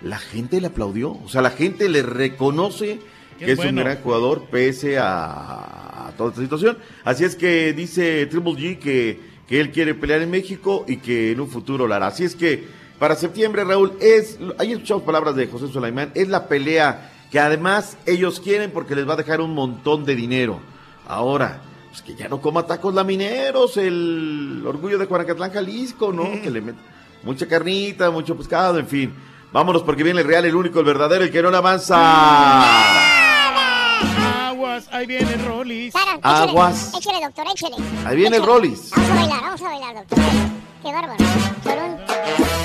la 0.00 0.18
gente 0.18 0.60
le 0.60 0.68
aplaudió. 0.68 1.12
O 1.12 1.28
sea, 1.28 1.42
la 1.42 1.50
gente 1.50 1.88
le 1.90 2.02
reconoce 2.02 2.98
Qué 3.38 3.46
que 3.46 3.52
es 3.52 3.58
un 3.58 3.76
gran 3.76 3.98
jugador 3.98 4.46
pese 4.50 4.98
a, 4.98 6.08
a 6.08 6.12
toda 6.16 6.30
esta 6.30 6.42
situación. 6.42 6.78
Así 7.04 7.24
es 7.24 7.36
que 7.36 7.74
dice 7.74 8.26
Triple 8.26 8.52
G 8.52 8.78
que, 8.78 9.20
que 9.46 9.60
él 9.60 9.70
quiere 9.70 9.94
pelear 9.94 10.22
en 10.22 10.30
México 10.30 10.84
y 10.88 10.96
que 10.96 11.32
en 11.32 11.40
un 11.40 11.48
futuro 11.48 11.86
lo 11.86 11.94
hará. 11.94 12.06
Así 12.06 12.24
es 12.24 12.34
que 12.34 12.64
para 12.98 13.14
septiembre, 13.14 13.64
Raúl, 13.64 13.94
es, 14.00 14.38
ahí 14.58 14.72
escuchamos 14.72 15.04
palabras 15.04 15.34
de 15.34 15.46
José 15.46 15.68
Sulaimán, 15.68 16.12
es 16.14 16.28
la 16.28 16.48
pelea 16.48 17.10
que 17.30 17.40
además 17.40 17.96
ellos 18.06 18.40
quieren 18.40 18.70
porque 18.70 18.94
les 18.94 19.08
va 19.08 19.14
a 19.14 19.16
dejar 19.16 19.40
un 19.40 19.54
montón 19.54 20.04
de 20.04 20.14
dinero. 20.16 20.60
Ahora, 21.06 21.60
pues 21.88 22.02
que 22.02 22.14
ya 22.14 22.28
no 22.28 22.40
coma 22.40 22.66
tacos 22.66 22.94
lamineros, 22.94 23.76
el 23.76 24.62
orgullo 24.66 24.98
de 24.98 25.06
Juanacatlán, 25.06 25.52
Jalisco, 25.52 26.12
¿no? 26.12 26.24
Que 26.42 26.50
le 26.50 26.60
met 26.60 26.76
mucha 27.22 27.46
carnita, 27.46 28.10
mucho 28.10 28.36
pescado, 28.36 28.78
en 28.78 28.86
fin. 28.86 29.14
Vámonos 29.52 29.82
porque 29.82 30.04
viene 30.04 30.20
el 30.20 30.26
real, 30.26 30.44
el 30.44 30.54
único, 30.54 30.78
el 30.78 30.84
verdadero, 30.86 31.24
el 31.24 31.32
que 31.32 31.42
no 31.42 31.50
le 31.50 31.56
avanza. 31.56 31.96
Aguas, 34.48 34.88
ahí 34.92 35.06
viene 35.06 35.36
Rollis. 35.44 35.92
Sara, 35.92 36.16
échale, 36.16 36.50
Aguas. 36.50 36.94
Échale, 36.96 37.20
doctor, 37.24 37.46
échale. 37.52 37.76
Ahí 38.06 38.16
viene 38.16 38.36
el 38.36 38.46
Rollis. 38.46 38.90
Vamos 38.90 39.10
a 39.10 39.14
bailar, 39.14 39.40
vamos 39.42 39.62
a 39.62 39.64
bailar, 39.64 39.94
doctor. 39.94 40.18
Qué 40.82 40.92
bárbaro. 40.92 41.16
Con 41.64 41.78
un... 41.78 42.59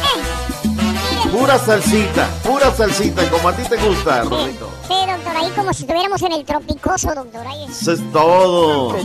Pura 1.35 1.59
salsita, 1.59 2.27
pura 2.43 2.71
salsita, 2.73 3.29
como 3.29 3.49
a 3.49 3.53
ti 3.53 3.63
te 3.63 3.75
gusta, 3.77 4.21
Rodrigo. 4.23 4.69
Sí, 4.87 4.93
doctor, 5.05 5.35
ahí 5.35 5.49
como 5.51 5.73
si 5.73 5.81
estuviéramos 5.83 6.21
en 6.21 6.31
el 6.31 6.45
tropicoso, 6.45 7.13
doctor. 7.13 7.45
Ahí, 7.45 7.65
Eso 7.65 7.91
es 7.91 8.11
todo. 8.13 8.95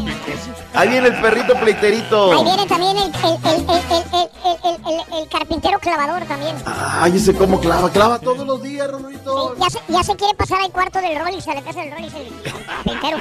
Ahí 0.74 0.88
viene 0.88 1.08
el 1.08 1.20
perrito 1.20 1.54
pleiterito. 1.54 2.32
ahí 2.32 2.44
viene 2.44 2.66
también 2.66 2.96
el, 2.96 3.04
el, 3.04 3.12
el, 3.12 3.60
el, 3.68 3.82
el, 3.90 4.04
el, 4.14 4.28
el, 4.64 4.76
el- 4.86 5.18
el 5.22 5.28
carpintero 5.28 5.78
clavador 5.80 6.22
también. 6.26 6.54
Ay, 6.66 7.16
ese 7.16 7.34
cómo 7.34 7.58
clava, 7.60 7.90
clava 7.90 8.18
todos 8.20 8.46
los 8.46 8.62
días, 8.62 8.88
Rodrigo. 8.88 9.56
Ya 9.58 9.68
se, 9.70 9.80
ya 9.88 10.02
se 10.04 10.14
quiere 10.16 10.34
pasar 10.34 10.60
al 10.62 10.70
cuarto 10.70 11.00
del 11.00 11.18
Rollis, 11.18 11.46
a 11.48 11.54
la 11.54 11.62
casa 11.62 11.80
del 11.80 11.90
Rollis, 11.92 12.12
el 12.14 12.42
carpintero. 12.68 13.18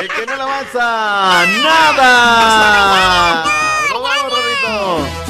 El 0.00 0.08
que 0.08 0.26
no 0.26 0.36
le 0.36 0.42
avanza, 0.42 1.44
nada. 1.62 3.44
Nos 3.92 4.02
vamos, 4.02 4.32
Rodrigo. 4.32 5.27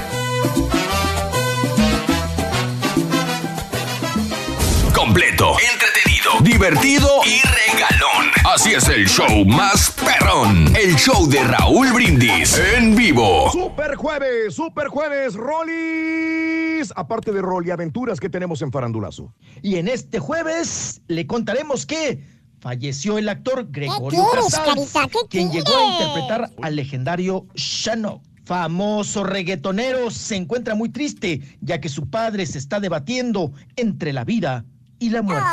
Completo, 5.09 5.57
entretenido, 5.73 6.33
divertido 6.43 7.09
y 7.25 7.41
regalón. 7.41 8.31
Así 8.45 8.75
es 8.75 8.87
el 8.89 9.09
show 9.09 9.43
más 9.47 9.91
perrón. 9.93 10.77
El 10.77 10.97
show 10.97 11.27
de 11.27 11.43
Raúl 11.45 11.91
Brindis 11.95 12.61
en 12.77 12.95
vivo. 12.95 13.51
Super 13.51 13.97
jueves, 13.97 14.55
super 14.55 14.89
jueves, 14.89 15.33
Rollis. 15.33 16.93
Aparte 16.95 17.33
de 17.33 17.41
Rolly 17.41 17.71
Aventuras 17.71 18.21
que 18.21 18.29
tenemos 18.29 18.61
en 18.61 18.71
Farandulazo. 18.71 19.33
Y 19.63 19.77
en 19.77 19.89
este 19.89 20.19
jueves 20.19 21.01
le 21.09 21.27
contaremos 21.27 21.87
que 21.87 22.23
falleció 22.61 23.17
el 23.17 23.31
actor 23.31 23.67
Gregorio 23.71 24.27
quieres, 24.31 24.55
Casals, 24.55 24.93
Carita? 24.93 25.19
¿Qué 25.23 25.29
quien 25.31 25.51
llegó 25.51 25.75
a 25.75 25.93
interpretar 25.93 26.51
al 26.61 26.77
legendario 26.77 27.47
Shano. 27.55 28.21
Famoso 28.45 29.25
reggaetonero 29.25 30.11
se 30.11 30.37
encuentra 30.37 30.75
muy 30.75 30.91
triste 30.91 31.41
ya 31.63 31.81
que 31.81 31.89
su 31.89 32.11
padre 32.11 32.45
se 32.45 32.59
está 32.59 32.79
debatiendo 32.79 33.53
entre 33.77 34.13
la 34.13 34.25
vida 34.25 34.67
y 34.99 35.11
la 35.11 35.23
muerte. 35.23 35.49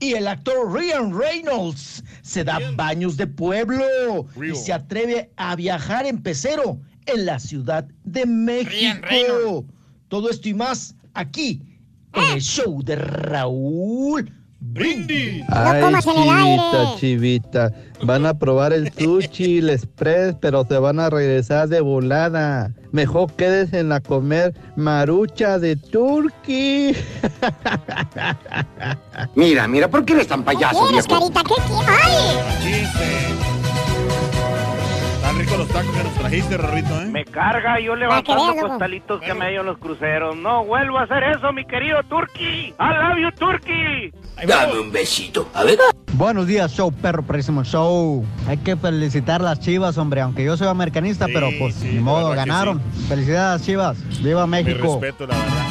Y 0.00 0.14
el 0.14 0.26
actor 0.26 0.72
Ryan 0.72 1.12
Reynolds 1.18 2.02
se 2.22 2.44
da 2.44 2.58
baños 2.74 3.16
de 3.16 3.26
pueblo 3.26 4.26
y 4.42 4.54
se 4.54 4.72
atreve 4.72 5.30
a 5.36 5.56
viajar 5.56 6.06
en 6.06 6.22
pecero 6.22 6.80
en 7.06 7.26
la 7.26 7.38
Ciudad 7.38 7.86
de 8.04 8.24
México. 8.26 9.64
Todo 10.08 10.30
esto 10.30 10.48
y 10.48 10.54
más 10.54 10.94
aquí 11.14 11.62
en 12.14 12.24
el 12.34 12.40
show 12.40 12.82
de 12.82 12.96
Raúl 12.96 14.32
Brindis. 14.60 15.42
Ay, 15.48 15.82
chivita, 16.02 16.96
chivita. 16.98 17.72
Van 18.02 18.26
a 18.26 18.34
probar 18.34 18.72
el 18.72 18.92
sushi, 18.92 19.58
el 19.58 19.70
express, 19.70 20.34
pero 20.40 20.64
se 20.64 20.78
van 20.78 21.00
a 21.00 21.08
regresar 21.10 21.68
de 21.68 21.80
volada. 21.80 22.70
Mejor 22.92 23.32
quédense 23.32 23.78
en 23.80 23.88
la 23.88 24.00
comer 24.00 24.54
marucha 24.76 25.58
de 25.58 25.76
turkey. 25.76 26.94
Mira, 29.34 29.66
mira, 29.68 29.88
¿por 29.88 30.04
qué 30.04 30.12
eres 30.14 30.28
tan 30.28 30.42
payaso, 30.44 30.86
¿Quieres, 30.88 31.06
viejo? 31.06 31.30
carita? 31.32 31.42
¿Qué 31.42 31.54
quieres? 31.66 31.88
¡Ay! 32.04 32.38
Chiste. 32.62 33.59
Están 35.30 35.42
ricos 35.46 35.58
los 35.58 35.68
tacos 35.68 35.96
que 35.96 36.02
nos 36.02 36.12
trajiste, 36.14 36.56
Rorrito, 36.56 37.02
¿eh? 37.02 37.06
Me 37.06 37.24
carga 37.24 37.78
yo 37.78 37.94
levantando 37.94 38.52
loco. 38.52 38.66
costalitos 38.68 39.20
que 39.20 39.32
me 39.32 39.50
dio 39.50 39.62
los 39.62 39.78
cruceros. 39.78 40.34
No 40.36 40.64
vuelvo 40.64 40.98
a 40.98 41.02
hacer 41.04 41.22
eso, 41.22 41.52
mi 41.52 41.64
querido 41.64 42.02
Turkey. 42.08 42.70
I 42.70 42.74
love 42.78 43.16
you, 43.22 43.30
Turkey. 43.38 44.12
Dame 44.44 44.80
un 44.80 44.90
besito. 44.90 45.48
A 45.54 45.62
ver. 45.62 45.78
Buenos 46.14 46.48
días, 46.48 46.72
show 46.72 46.90
perro, 46.90 47.22
próximo 47.22 47.62
show. 47.62 48.24
Hay 48.48 48.56
que 48.56 48.74
felicitar 48.74 49.40
a 49.40 49.44
las 49.44 49.60
chivas, 49.60 49.96
hombre, 49.98 50.20
aunque 50.20 50.42
yo 50.44 50.56
soy 50.56 50.66
americanista, 50.66 51.26
Sí, 51.26 51.32
pero 51.32 51.48
pues 51.60 51.76
sí, 51.76 51.90
ni 51.92 52.00
modo, 52.00 52.30
ganaron. 52.30 52.80
Felicidades, 53.08 53.62
chivas. 53.62 53.98
Viva 54.24 54.48
Mi 54.48 54.64
México. 54.64 54.98
respeto, 55.00 55.28
la 55.28 55.36
verdad. 55.38 55.66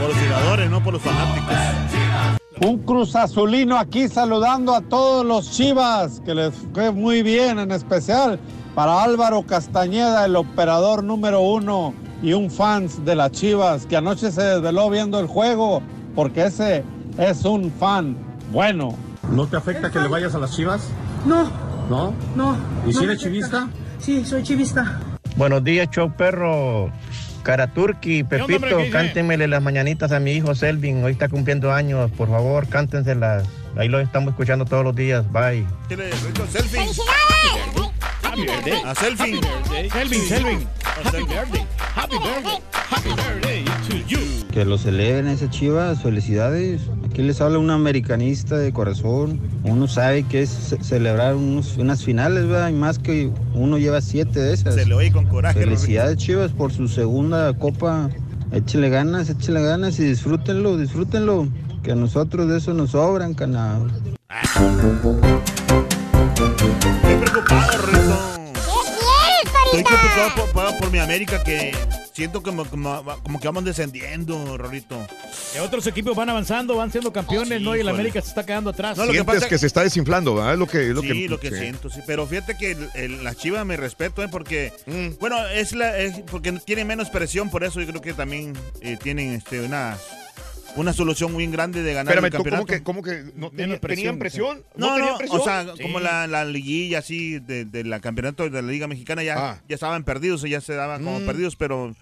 Por 0.00 0.08
los 0.08 0.18
jugadores, 0.18 0.70
no 0.70 0.82
por 0.82 0.92
los 0.94 1.02
fanáticos. 1.02 1.54
Un 2.60 2.78
Cruz 2.78 3.16
Azulino 3.16 3.76
aquí 3.76 4.08
saludando 4.08 4.74
a 4.74 4.80
todos 4.80 5.26
los 5.26 5.50
Chivas, 5.50 6.20
que 6.24 6.34
les 6.34 6.54
fue 6.72 6.92
muy 6.92 7.22
bien, 7.22 7.58
en 7.58 7.72
especial 7.72 8.38
para 8.74 9.02
Álvaro 9.02 9.42
Castañeda, 9.42 10.24
el 10.24 10.36
operador 10.36 11.02
número 11.02 11.40
uno 11.40 11.94
y 12.22 12.32
un 12.32 12.50
fans 12.50 13.04
de 13.04 13.16
las 13.16 13.32
Chivas, 13.32 13.86
que 13.86 13.96
anoche 13.96 14.30
se 14.30 14.42
desveló 14.42 14.88
viendo 14.88 15.18
el 15.18 15.26
juego, 15.26 15.82
porque 16.14 16.46
ese 16.46 16.84
es 17.18 17.44
un 17.44 17.72
fan 17.72 18.16
bueno. 18.52 18.94
¿No 19.30 19.46
te 19.46 19.56
afecta 19.56 19.90
que 19.90 19.98
le 19.98 20.08
vayas 20.08 20.34
a 20.34 20.38
las 20.38 20.54
chivas? 20.54 20.88
No, 21.26 21.50
¿No? 21.90 22.14
no. 22.36 22.56
¿Y 22.86 22.92
si 22.92 22.98
no 22.98 23.04
eres 23.04 23.18
me 23.18 23.24
chivista? 23.24 23.68
Sí, 23.98 24.24
soy 24.24 24.42
chivista. 24.42 25.00
Buenos 25.36 25.64
días, 25.64 25.88
show 25.90 26.12
perro. 26.16 26.90
Caraturki, 27.44 28.22
onda, 28.22 28.46
Pepito, 28.46 28.78
cántenmele 28.90 29.46
las 29.46 29.62
mañanitas 29.62 30.12
a 30.12 30.18
mi 30.18 30.32
hijo 30.32 30.54
Selvin. 30.54 31.04
Hoy 31.04 31.12
está 31.12 31.28
cumpliendo 31.28 31.72
años. 31.72 32.10
Por 32.10 32.28
favor, 32.28 32.66
cántenselas. 32.68 33.44
Ahí 33.76 33.88
lo 33.88 34.00
estamos 34.00 34.30
escuchando 34.30 34.64
todos 34.64 34.82
los 34.82 34.96
días. 34.96 35.30
Bye. 35.30 35.66
Selfie. 36.50 36.80
Happy 38.22 38.46
birthday. 38.46 38.82
A 38.84 38.94
selfie. 38.94 39.40
Selvin, 39.92 40.20
Selvin. 40.22 40.68
Happy 41.04 41.24
birthday. 41.26 41.66
Happy 41.94 42.16
birthday. 42.18 42.62
Happy 42.72 43.10
birthday 43.10 43.64
to 43.88 43.96
you. 44.08 44.18
Que 44.50 44.64
lo 44.64 44.78
celebren 44.78 45.28
esas 45.28 45.50
chivas, 45.50 46.02
felicidades. 46.02 46.80
Aquí 47.14 47.22
les 47.22 47.40
habla 47.40 47.60
un 47.60 47.70
americanista 47.70 48.56
de 48.58 48.72
corazón. 48.72 49.38
Uno 49.62 49.86
sabe 49.86 50.24
que 50.24 50.42
es 50.42 50.50
ce- 50.50 50.82
celebrar 50.82 51.36
unos- 51.36 51.76
unas 51.76 52.02
finales, 52.02 52.48
¿verdad? 52.48 52.70
Y 52.70 52.72
más 52.72 52.98
que 52.98 53.30
uno 53.54 53.78
lleva 53.78 54.00
siete 54.00 54.40
de 54.40 54.52
esas. 54.52 54.74
Se 54.74 54.84
le 54.84 54.94
oye 54.94 55.12
con 55.12 55.24
coraje, 55.26 55.60
Felicidades, 55.60 56.16
chivas, 56.16 56.50
por 56.50 56.72
su 56.72 56.88
segunda 56.88 57.52
copa. 57.56 58.10
Échele 58.50 58.88
ganas, 58.90 59.30
échele 59.30 59.62
ganas 59.62 60.00
y 60.00 60.04
disfrútenlo, 60.06 60.76
disfrútenlo. 60.76 61.46
Que 61.84 61.92
a 61.92 61.94
nosotros 61.94 62.48
de 62.48 62.58
eso 62.58 62.74
nos 62.74 62.90
sobran, 62.90 63.34
canal. 63.34 63.92
Estoy 64.42 64.76
preocupado, 67.20 67.78
Rorrito. 67.78 68.33
¿Qué 69.74 69.80
Estoy 69.80 69.96
preocupado 69.96 70.34
por, 70.52 70.52
por- 70.52 70.78
por 70.78 70.90
mi 70.92 70.98
América 70.98 71.42
que 71.42 71.74
siento 72.12 72.42
como, 72.42 72.64
como, 72.64 73.02
como 73.22 73.40
que 73.40 73.48
vamos 73.48 73.64
descendiendo, 73.64 74.56
Rorrito. 74.56 74.96
Que 75.52 75.60
otros 75.60 75.86
equipos 75.88 76.14
van 76.16 76.28
avanzando, 76.28 76.76
van 76.76 76.92
siendo 76.92 77.12
campeones, 77.12 77.60
¿no? 77.60 77.74
Y 77.76 77.80
el. 77.80 77.88
América 77.88 78.20
se 78.20 78.28
está 78.28 78.46
quedando 78.46 78.70
atrás. 78.70 78.96
No, 78.96 79.04
lo 79.04 79.10
que 79.12 79.18
Sientes 79.18 79.34
pasa- 79.34 79.48
que 79.48 79.58
se 79.58 79.66
está 79.66 79.82
desinflando, 79.82 80.34
¿verdad? 80.36 80.52
Es 80.54 80.58
lo 80.58 80.66
que, 80.66 80.82
es 80.82 80.94
lo 80.94 81.00
sí, 81.02 81.08
que, 81.08 81.28
lo 81.28 81.40
que 81.40 81.50
sí. 81.50 81.56
siento, 81.58 81.90
sí. 81.90 82.00
Pero 82.06 82.26
fíjate 82.26 82.56
que 82.56 82.72
el- 82.72 82.88
el- 82.94 83.24
las 83.24 83.36
chivas 83.36 83.64
me 83.66 83.76
respeto, 83.76 84.22
¿eh? 84.22 84.28
Porque, 84.30 84.72
Mm. 84.86 85.18
bueno, 85.20 85.44
es 85.48 85.72
la 85.72 85.98
es 85.98 86.20
porque 86.30 86.52
tienen 86.52 86.86
menos 86.86 87.10
presión, 87.10 87.50
por 87.50 87.64
eso 87.64 87.80
yo 87.80 87.86
creo 87.88 88.00
que 88.00 88.12
también 88.14 88.52
eh, 88.80 88.96
tienen 89.02 89.32
este, 89.34 89.60
una, 89.60 89.96
una 90.76 90.92
solución 90.92 91.32
muy 91.32 91.46
grande 91.46 91.82
de 91.82 91.94
ganar 91.94 92.12
Espérame, 92.14 92.24
el 92.26 92.30
¿tú 92.32 92.36
campeonato. 92.38 92.66
cómo 92.66 92.76
que, 92.76 92.82
cómo 92.82 93.02
que 93.02 93.32
no 93.38 93.50
tenía- 93.50 93.66
Menos 93.66 93.78
presión, 93.80 93.96
tenían 93.96 94.18
presión? 94.18 94.62
No, 94.76 94.88
no, 94.90 94.96
tenían 94.96 95.18
presión? 95.18 95.40
o 95.40 95.44
sea, 95.44 95.66
Sí. 95.76 95.82
como 95.82 96.00
la, 96.00 96.26
la 96.26 96.44
liguilla 96.44 96.98
así 96.98 97.38
de, 97.38 97.64
de 97.64 97.84
la 97.84 98.00
campeonato 98.00 98.48
de 98.48 98.62
la 98.62 98.68
Liga 98.70 98.88
Mexicana 98.88 99.22
ya, 99.22 99.34
Ah. 99.50 99.62
ya 99.68 99.74
estaban 99.74 100.04
perdidos, 100.04 100.42
ya 100.42 100.60
se 100.60 100.74
daban 100.74 101.04
como 101.04 101.20
Mm. 101.20 101.26
perdidos, 101.26 101.56
pero 101.56 101.94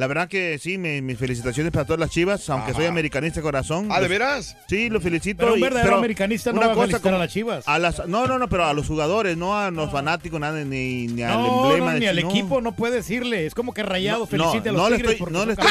la 0.00 0.06
verdad 0.06 0.28
que 0.28 0.58
sí, 0.58 0.78
me- 0.78 1.02
mis 1.02 1.18
felicitaciones 1.18 1.70
para 1.72 1.84
todas 1.84 2.00
las 2.00 2.10
chivas, 2.10 2.48
aunque 2.50 2.72
soy 2.72 2.84
Ajá. 2.84 2.90
americanista 2.92 3.40
de 3.40 3.42
corazón. 3.44 3.88
Ah, 3.90 3.96
¿de 3.96 4.00
Los- 4.02 4.08
veras? 4.08 4.56
Sí, 4.68 4.88
lo 4.90 5.00
felicito. 5.00 5.38
Pero 5.40 5.52
un 5.52 5.58
y- 5.58 5.62
verdadero 5.62 5.96
americanista 5.96 6.52
no 6.52 6.60
va 6.60 6.72
a 6.72 6.74
felicitar 6.74 7.00
como- 7.02 7.16
a 7.16 7.18
las 7.18 7.32
Chivas. 7.32 7.68
a 7.68 7.78
las- 7.78 8.08
no, 8.08 8.26
no, 8.26 8.38
no, 8.38 8.48
pero 8.48 8.64
a 8.64 8.72
los 8.72 8.86
jugadores, 8.88 9.36
no 9.36 9.56
a 9.58 9.70
los 9.70 9.92
fanáticos, 9.92 10.40
nada, 10.40 10.64
ni, 10.64 11.06
ni 11.06 11.22
al 11.22 11.34
No, 11.42 11.64
emblema. 11.68 11.86
no, 11.88 11.92
de 11.94 12.00
ni 12.00 12.06
al 12.06 12.20
no. 12.20 12.30
equipo 12.30 12.60
no 12.60 12.72
puede 12.74 12.96
decirle. 12.96 13.44
Es 13.46 13.54
como 13.54 13.74
que 13.74 13.82
Rayado 13.82 14.20
No, 14.20 14.26
felicite 14.26 14.70
a 14.70 14.72
los 14.72 14.80
no 14.82 14.88
le 14.90 14.96
Tigres. 14.96 15.12
estoy- 15.12 15.18
porque 15.26 15.38
no 15.38 15.44
le 15.46 15.52
estoy. 15.52 15.68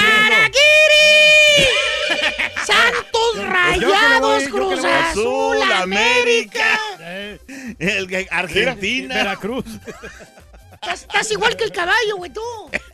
¡Santos 2.65 3.35
le 3.35 3.45
rayados, 3.45 4.21
voy, 4.21 4.43
le 4.43 4.49
Cruz. 4.51 4.83
Azul, 4.85 5.57
América. 5.81 6.79
Eh, 6.99 7.39
El 7.79 8.27
Argentina. 8.29 9.15
Veracruz. 9.15 9.65
Estás, 10.81 11.01
estás 11.01 11.31
igual 11.31 11.55
que 11.57 11.65
el 11.65 11.71
caballo, 11.71 12.17
güey, 12.17 12.31
tú. 12.31 12.41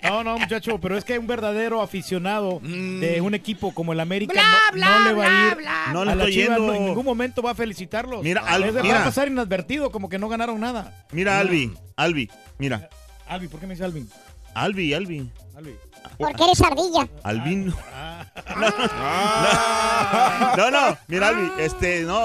No, 0.02 0.24
no, 0.24 0.38
muchacho, 0.40 0.80
pero 0.80 0.98
es 0.98 1.04
que 1.06 1.20
un 1.20 1.28
verdadero 1.28 1.82
aficionado 1.82 2.60
de 2.62 3.22
un 3.22 3.36
equipo 3.36 3.74
como 3.74 3.94
el 3.94 4.00
América 4.00 4.34
Bla, 4.34 4.44
no, 4.72 4.74
bla, 4.74 5.00
no 5.00 5.06
le 5.06 5.14
va 5.14 5.26
a 5.26 5.48
ir 5.52 5.56
bla. 5.58 5.86
No 5.94 6.02
a 6.02 6.06
le 6.06 6.16
las 6.16 6.28
estoy 6.28 6.34
Chivas, 6.34 6.58
yendo. 6.58 6.74
no, 6.74 6.80
en 6.80 6.86
ningún 6.86 7.06
momento 7.06 7.42
va 7.44 7.52
a 7.52 7.56
felicitarlos. 7.56 8.24
Mira, 8.24 8.42
Al- 8.46 8.62
Les 8.62 8.76
va 8.76 9.02
a 9.02 9.06
pasar 9.06 9.28
inadvertido, 9.28 9.92
como 9.92 10.10
que 10.10 10.18
no 10.18 10.28
ganaron 10.30 10.60
nada. 10.60 11.06
Mira, 11.12 11.40
Albi, 11.40 11.74
Albi, 11.96 12.30
mira. 12.58 12.90
Albi, 13.28 13.48
¿por 13.48 13.60
qué 13.60 13.68
me 13.68 13.74
dice 13.76 13.86
Alvin? 13.86 14.10
Albi, 14.56 14.94
Albi. 14.94 15.30
Albi. 15.56 15.76
Porque 16.18 16.44
eres 16.44 16.62
ardilla. 16.62 17.08
Albin. 17.24 17.74
Ah. 17.94 18.26
No, 20.58 20.72
no, 20.72 20.98
mira, 21.08 21.30
Albi, 21.30 21.52
este, 21.60 22.04
no, 22.04 22.18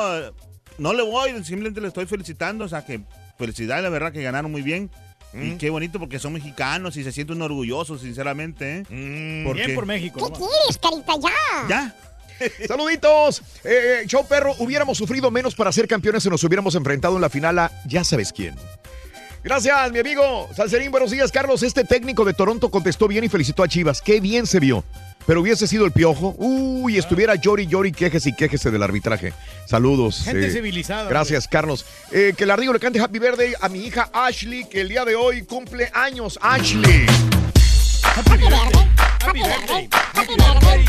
no 0.79 0.93
le 0.93 1.03
voy, 1.03 1.31
simplemente 1.45 1.81
le 1.81 1.89
estoy 1.89 2.07
felicitando, 2.07 2.65
o 2.65 2.69
sea, 2.69 2.85
que 2.85 3.01
felicidades, 3.39 3.83
la 3.83 3.91
verdad, 3.91 4.13
que 4.13 4.23
ganaron 4.23 4.51
muy 4.51 4.63
bien. 4.63 4.91
Y 5.33 5.53
qué 5.59 5.71
bonito 5.71 5.99
porque 6.01 6.19
son 6.19 6.33
mexicanos 6.33 6.97
y 6.97 7.05
se 7.05 7.13
sienten 7.13 7.41
orgullosos, 7.41 8.01
sinceramente. 8.01 8.79
¿eh? 8.89 9.43
Porque- 9.45 9.63
Bien 9.67 9.75
por 9.77 9.87
México. 9.87 10.17
¿Qué 10.19 10.25
nomás. 10.25 10.39
quieres, 10.39 10.79
carita? 10.79 11.13
Ya. 11.69 11.69
Ya. 11.69 11.97
Saluditos. 12.67 13.43
Eh, 13.65 14.03
show 14.07 14.27
perro, 14.27 14.55
hubiéramos 14.59 14.97
sufrido 14.99 15.31
menos 15.31 15.55
para 15.55 15.71
ser 15.73 15.87
campeones 15.87 16.23
si 16.23 16.31
nos 16.31 16.43
hubiéramos 16.43 16.75
enfrentado 16.75 17.15
en 17.17 17.21
la 17.21 17.29
final 17.31 17.59
a 17.59 17.71
ya 17.87 18.03
sabes 18.03 18.33
quién. 18.33 18.55
Gracias, 19.43 19.91
mi 19.91 19.99
amigo. 19.99 20.49
Salcerín, 20.55 20.91
buenos 20.91 21.11
días, 21.11 21.33
Carlos. 21.33 21.63
Este 21.63 21.85
técnico 21.85 22.25
de 22.25 22.35
Toronto 22.35 22.71
contestó 22.71 23.09
bien 23.09 23.25
y 23.25 23.29
felicitó 23.29 23.63
a 23.63 23.69
Chivas. 23.69 24.03
Qué 24.03 24.21
bien 24.21 24.47
se 24.47 24.61
vio. 24.61 24.85
Pero 25.27 25.41
hubiese 25.41 25.67
sido 25.67 25.87
el 25.87 25.93
piojo. 25.93 26.35
Uy, 26.39 26.99
estuviera 26.99 27.35
llori, 27.37 27.67
llori, 27.67 27.93
quejese 27.93 28.31
y 28.31 28.35
quejese 28.35 28.71
del 28.71 28.83
arbitraje. 28.83 29.33
Saludos. 29.67 30.23
Gente 30.25 30.49
eh, 30.49 30.51
civilizada. 30.51 31.09
Gracias, 31.09 31.49
Carlos. 31.49 31.87
Eh, 32.11 32.35
que 32.37 32.45
la 32.45 32.57
Rigo 32.57 32.73
le 32.73 32.81
cante 32.81 33.01
Happy 33.01 33.19
Birthday 33.19 33.55
a 33.61 33.69
mi 33.69 33.87
hija 33.87 34.11
Ashley, 34.13 34.65
que 34.65 34.83
el 34.83 34.89
día 34.89 35.05
de 35.05 35.15
hoy 35.17 35.43
cumple 35.43 35.91
años. 35.95 36.39
Ashley. 36.43 37.07
Happy 38.03 38.31
birthday. 38.31 38.89
Happy 39.21 39.41
birthday. 39.41 39.89
Happy 40.15 40.35
birthday. 40.37 40.85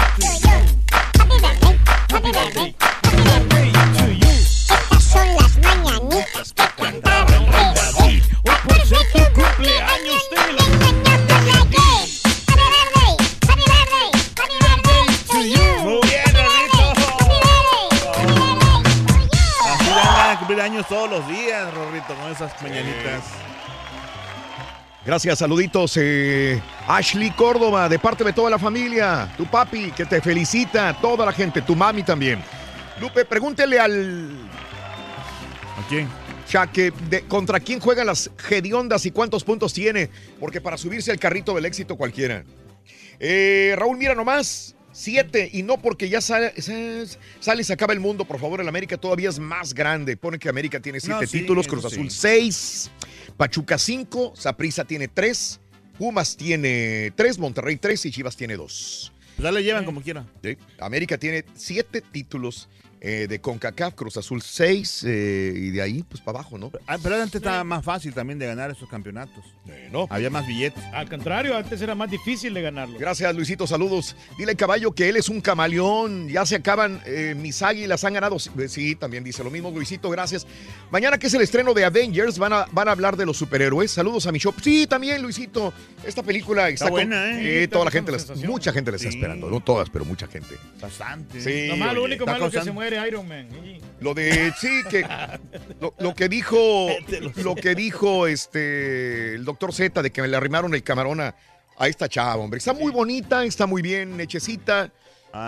Happy 1.20 1.40
birthday. 1.40 1.80
Happy 2.10 2.32
birthday. 2.32 2.76
Happy 3.04 3.22
birthday. 3.22 4.20
Estas 4.22 5.04
son 5.04 5.36
las 5.36 5.58
mañanitas 5.58 6.54
que 6.54 6.64
cantaba 6.84 7.31
David. 8.12 8.24
Hoy 8.44 8.56
por 8.68 8.86
ser 8.86 9.00
tu 9.12 9.20
cumpleaños 9.34 10.30
te 10.30 10.36
you. 15.50 15.60
Muy 15.84 16.00
bien. 16.04 16.22
Así 19.66 19.86
ganas 19.86 20.30
de 20.30 20.38
cumplir 20.38 20.62
años 20.62 20.88
todos 20.88 21.10
los 21.10 21.28
días, 21.28 21.74
Rorrito, 21.74 22.14
con 22.16 22.32
esas 22.32 22.62
mañanitas. 22.62 23.24
Gracias, 25.04 25.40
saluditos. 25.40 25.98
eh, 25.98 26.62
Ashley 26.88 27.32
Córdoba, 27.32 27.90
de 27.90 27.98
parte 27.98 28.24
de 28.24 28.34
toda 28.34 28.52
la 28.52 28.60
familia. 28.60 29.34
Tu 29.36 29.46
papi, 29.46 29.92
que 29.92 30.06
te 30.06 30.22
felicita. 30.22 30.94
Toda 31.02 31.26
la 31.26 31.32
gente, 31.32 31.62
tu 31.62 31.76
mami 31.76 32.04
también. 32.04 32.44
Lupe, 33.00 33.26
pregúntele 33.26 33.80
al. 33.80 34.30
¿A 35.80 35.88
quién? 35.90 36.08
Ya 36.52 36.72
que 36.72 36.92
de- 37.10 37.22
contra 37.24 37.60
quién 37.60 37.80
juegan 37.80 38.08
las 38.08 38.30
Gediondas 38.38 39.06
y 39.06 39.12
cuántos 39.12 39.44
puntos 39.44 39.74
tiene. 39.74 40.10
Porque 40.40 40.60
para 40.62 40.78
subirse 40.78 41.12
al 41.12 41.20
carrito 41.20 41.54
del 41.56 41.66
éxito 41.66 41.96
cualquiera. 41.96 42.44
Eh, 43.20 43.74
Raúl, 43.78 43.98
mira 43.98 44.16
nomás. 44.16 44.76
Siete, 44.94 45.50
y 45.54 45.64
no 45.64 45.78
porque 45.82 46.10
ya 46.10 46.20
sale, 46.20 46.54
sale 47.40 47.62
y 47.62 47.64
se 47.64 47.72
acaba 47.72 47.94
el 47.94 48.02
mundo, 48.02 48.26
por 48.26 48.38
favor, 48.42 48.60
el 48.60 48.68
América 48.68 48.98
todavía 48.98 49.30
es 49.30 49.40
más 49.40 49.74
grande. 49.74 50.18
Pone 50.18 50.38
que 50.38 50.50
América 50.50 50.82
tiene 50.82 51.00
siete 51.00 51.22
No, 51.22 51.28
sí, 51.28 51.40
títulos, 51.40 51.66
Cruz 51.66 51.84
sí. 51.84 51.96
Azul 51.96 52.12
seis, 52.12 52.92
Pachuca 53.38 53.78
cinco, 53.78 54.34
Saprissa 54.36 54.84
tiene 54.84 55.08
tres, 55.08 55.62
Pumas 55.98 56.36
tiene 56.36 57.14
tres, 57.16 57.40
Monterrey 57.40 57.78
tres 57.78 58.06
y 58.06 58.12
Chivas 58.12 58.36
tiene 58.36 58.58
dos. 58.58 59.14
Pues 59.38 59.46
ya 59.46 59.52
le 59.54 59.64
llevan 59.64 59.86
como 59.86 60.02
quiera. 60.02 60.26
Sí. 60.44 60.58
América 60.82 61.18
tiene 61.18 61.46
siete 61.56 62.02
títulos 62.02 62.68
eh, 63.02 63.26
de 63.28 63.42
CONCACAF, 63.42 63.96
Cruz 63.96 64.16
Azul 64.18 64.42
seis, 64.44 65.04
eh, 65.04 65.52
y 65.56 65.72
de 65.72 65.82
ahí, 65.82 66.04
pues 66.04 66.22
para 66.22 66.40
abajo, 66.40 66.58
¿no? 66.60 66.72
Ah, 66.86 66.98
Pero 67.02 67.16
antes 67.16 67.36
estaba 67.36 67.64
más 67.64 67.84
fácil 67.84 68.14
también 68.14 68.38
de 68.38 68.46
ganar 68.46 68.70
esos 68.70 68.88
campeonatos. 68.88 69.44
No. 69.92 70.08
Había 70.10 70.30
más 70.30 70.48
billetes. 70.48 70.84
Al 70.94 71.08
contrario, 71.10 71.56
antes 71.56 71.82
era 71.82 71.96
más 71.96 72.10
difícil 72.10 72.54
de 72.54 72.62
ganarlo. 72.62 72.98
Gracias, 72.98 73.34
Luisito, 73.36 73.68
saludos. 73.68 74.16
Dile 74.38 74.52
al 74.52 74.58
caballo 74.58 74.92
que 74.92 75.10
él 75.10 75.18
es 75.18 75.30
un 75.30 75.42
camaleón. 75.42 76.30
Ya 76.30 76.46
se 76.46 76.56
acaban, 76.56 77.02
eh, 77.06 77.36
mis 77.38 77.62
águilas 77.62 78.04
han 78.04 78.14
ganado. 78.14 78.38
Sí, 78.40 78.96
también 78.96 79.24
dice 79.24 79.44
lo 79.44 79.52
mismo, 79.52 79.70
Luisito, 79.72 80.10
gracias. 80.10 80.48
Mañana 80.90 81.18
que 81.18 81.28
es 81.28 81.34
el 81.34 81.42
estreno 81.42 81.74
de 81.74 81.86
Avengers, 81.86 82.38
van 82.40 82.54
a, 82.54 82.66
van 82.72 82.88
a 82.88 82.92
hablar 82.92 83.16
de 83.18 83.26
los 83.26 83.38
superhéroes. 83.38 83.92
Saludos 83.92 84.26
a 84.28 84.32
mi 84.32 84.40
shop. 84.40 84.56
Sí, 84.62 84.88
también, 84.88 85.22
Luisito. 85.22 85.74
Esta 86.06 86.24
película 86.24 86.70
está, 86.70 86.86
Está 86.86 86.90
buena, 86.92 87.40
¿eh? 87.40 87.64
Eh, 87.64 87.68
toda 87.68 87.86
la 87.86 87.92
gente, 87.92 88.12
la- 88.12 88.18
mucha 88.48 88.74
gente 88.74 88.92
la 88.92 88.98
está 88.98 89.10
Sí. 89.12 89.18
esperando. 89.18 89.50
No 89.50 89.60
todas, 89.60 89.90
pero 89.90 90.06
mucha 90.06 90.28
gente. 90.28 90.56
Bastante. 90.82 91.40
Sí, 91.42 91.68
Lo 91.68 91.78
malo, 91.78 92.02
oye, 92.04 92.14
único 92.16 92.26
malo 92.26 92.46
es 92.48 92.52
que 92.52 92.52
se 92.52 92.58
causando- 92.66 92.74
muere 92.74 93.08
Iron 93.08 93.28
Man. 93.28 93.48
Lo 94.00 94.14
de, 94.16 94.52
sí, 94.60 94.70
que 94.90 95.06
lo, 95.80 95.94
lo 96.00 96.16
que 96.16 96.28
dijo, 96.30 96.88
lo 97.44 97.56
que 97.56 97.76
dijo 97.76 98.26
este 98.28 99.36
el 99.36 99.46
doctor 99.52 99.74
Z 99.74 100.02
de 100.02 100.12
que 100.12 100.22
me 100.22 100.28
le 100.28 100.38
arrimaron 100.38 100.74
el 100.74 100.84
camarón 100.84 101.22
a, 101.22 101.36
a 101.78 101.88
esta 101.88 102.08
chava, 102.10 102.36
hombre. 102.38 102.58
Está 102.58 102.74
muy 102.74 102.92
bonita, 102.92 103.44
está 103.46 103.66
muy 103.68 103.82
bien, 103.82 104.20
hechecita. 104.20 104.92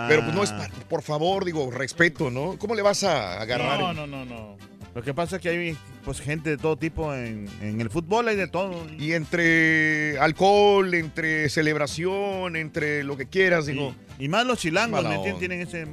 Pero 0.08 0.22
pues 0.22 0.34
no 0.34 0.42
es, 0.42 0.50
pa- 0.50 0.68
por 0.88 1.02
favor, 1.02 1.44
digo, 1.44 1.70
respeto, 1.70 2.30
¿no? 2.30 2.56
¿Cómo 2.58 2.74
le 2.74 2.80
vas 2.82 3.04
a 3.04 3.40
agarrar? 3.42 3.78
No, 3.78 3.92
no, 3.92 4.06
no, 4.06 4.24
no. 4.24 4.56
Lo 4.94 5.02
que 5.02 5.12
pasa 5.12 5.36
es 5.36 5.42
que 5.42 5.48
hay 5.48 5.76
pues 6.04 6.20
gente 6.20 6.50
de 6.50 6.56
todo 6.56 6.76
tipo 6.78 7.12
en, 7.12 7.48
en 7.60 7.80
el 7.80 7.90
fútbol, 7.90 8.28
hay 8.28 8.36
de 8.36 8.46
todo. 8.46 8.86
Y 8.96 9.12
entre 9.12 10.18
alcohol, 10.20 10.94
entre 10.94 11.48
celebración, 11.50 12.56
entre 12.56 13.02
lo 13.04 13.16
que 13.16 13.26
quieras, 13.26 13.66
digo. 13.66 13.94
Y 14.18 14.28
más 14.28 14.46
los 14.46 14.58
chilangos, 14.58 15.02
¿me 15.04 15.16
entiendes? 15.16 15.38
Tienen 15.40 15.60
ese... 15.60 15.86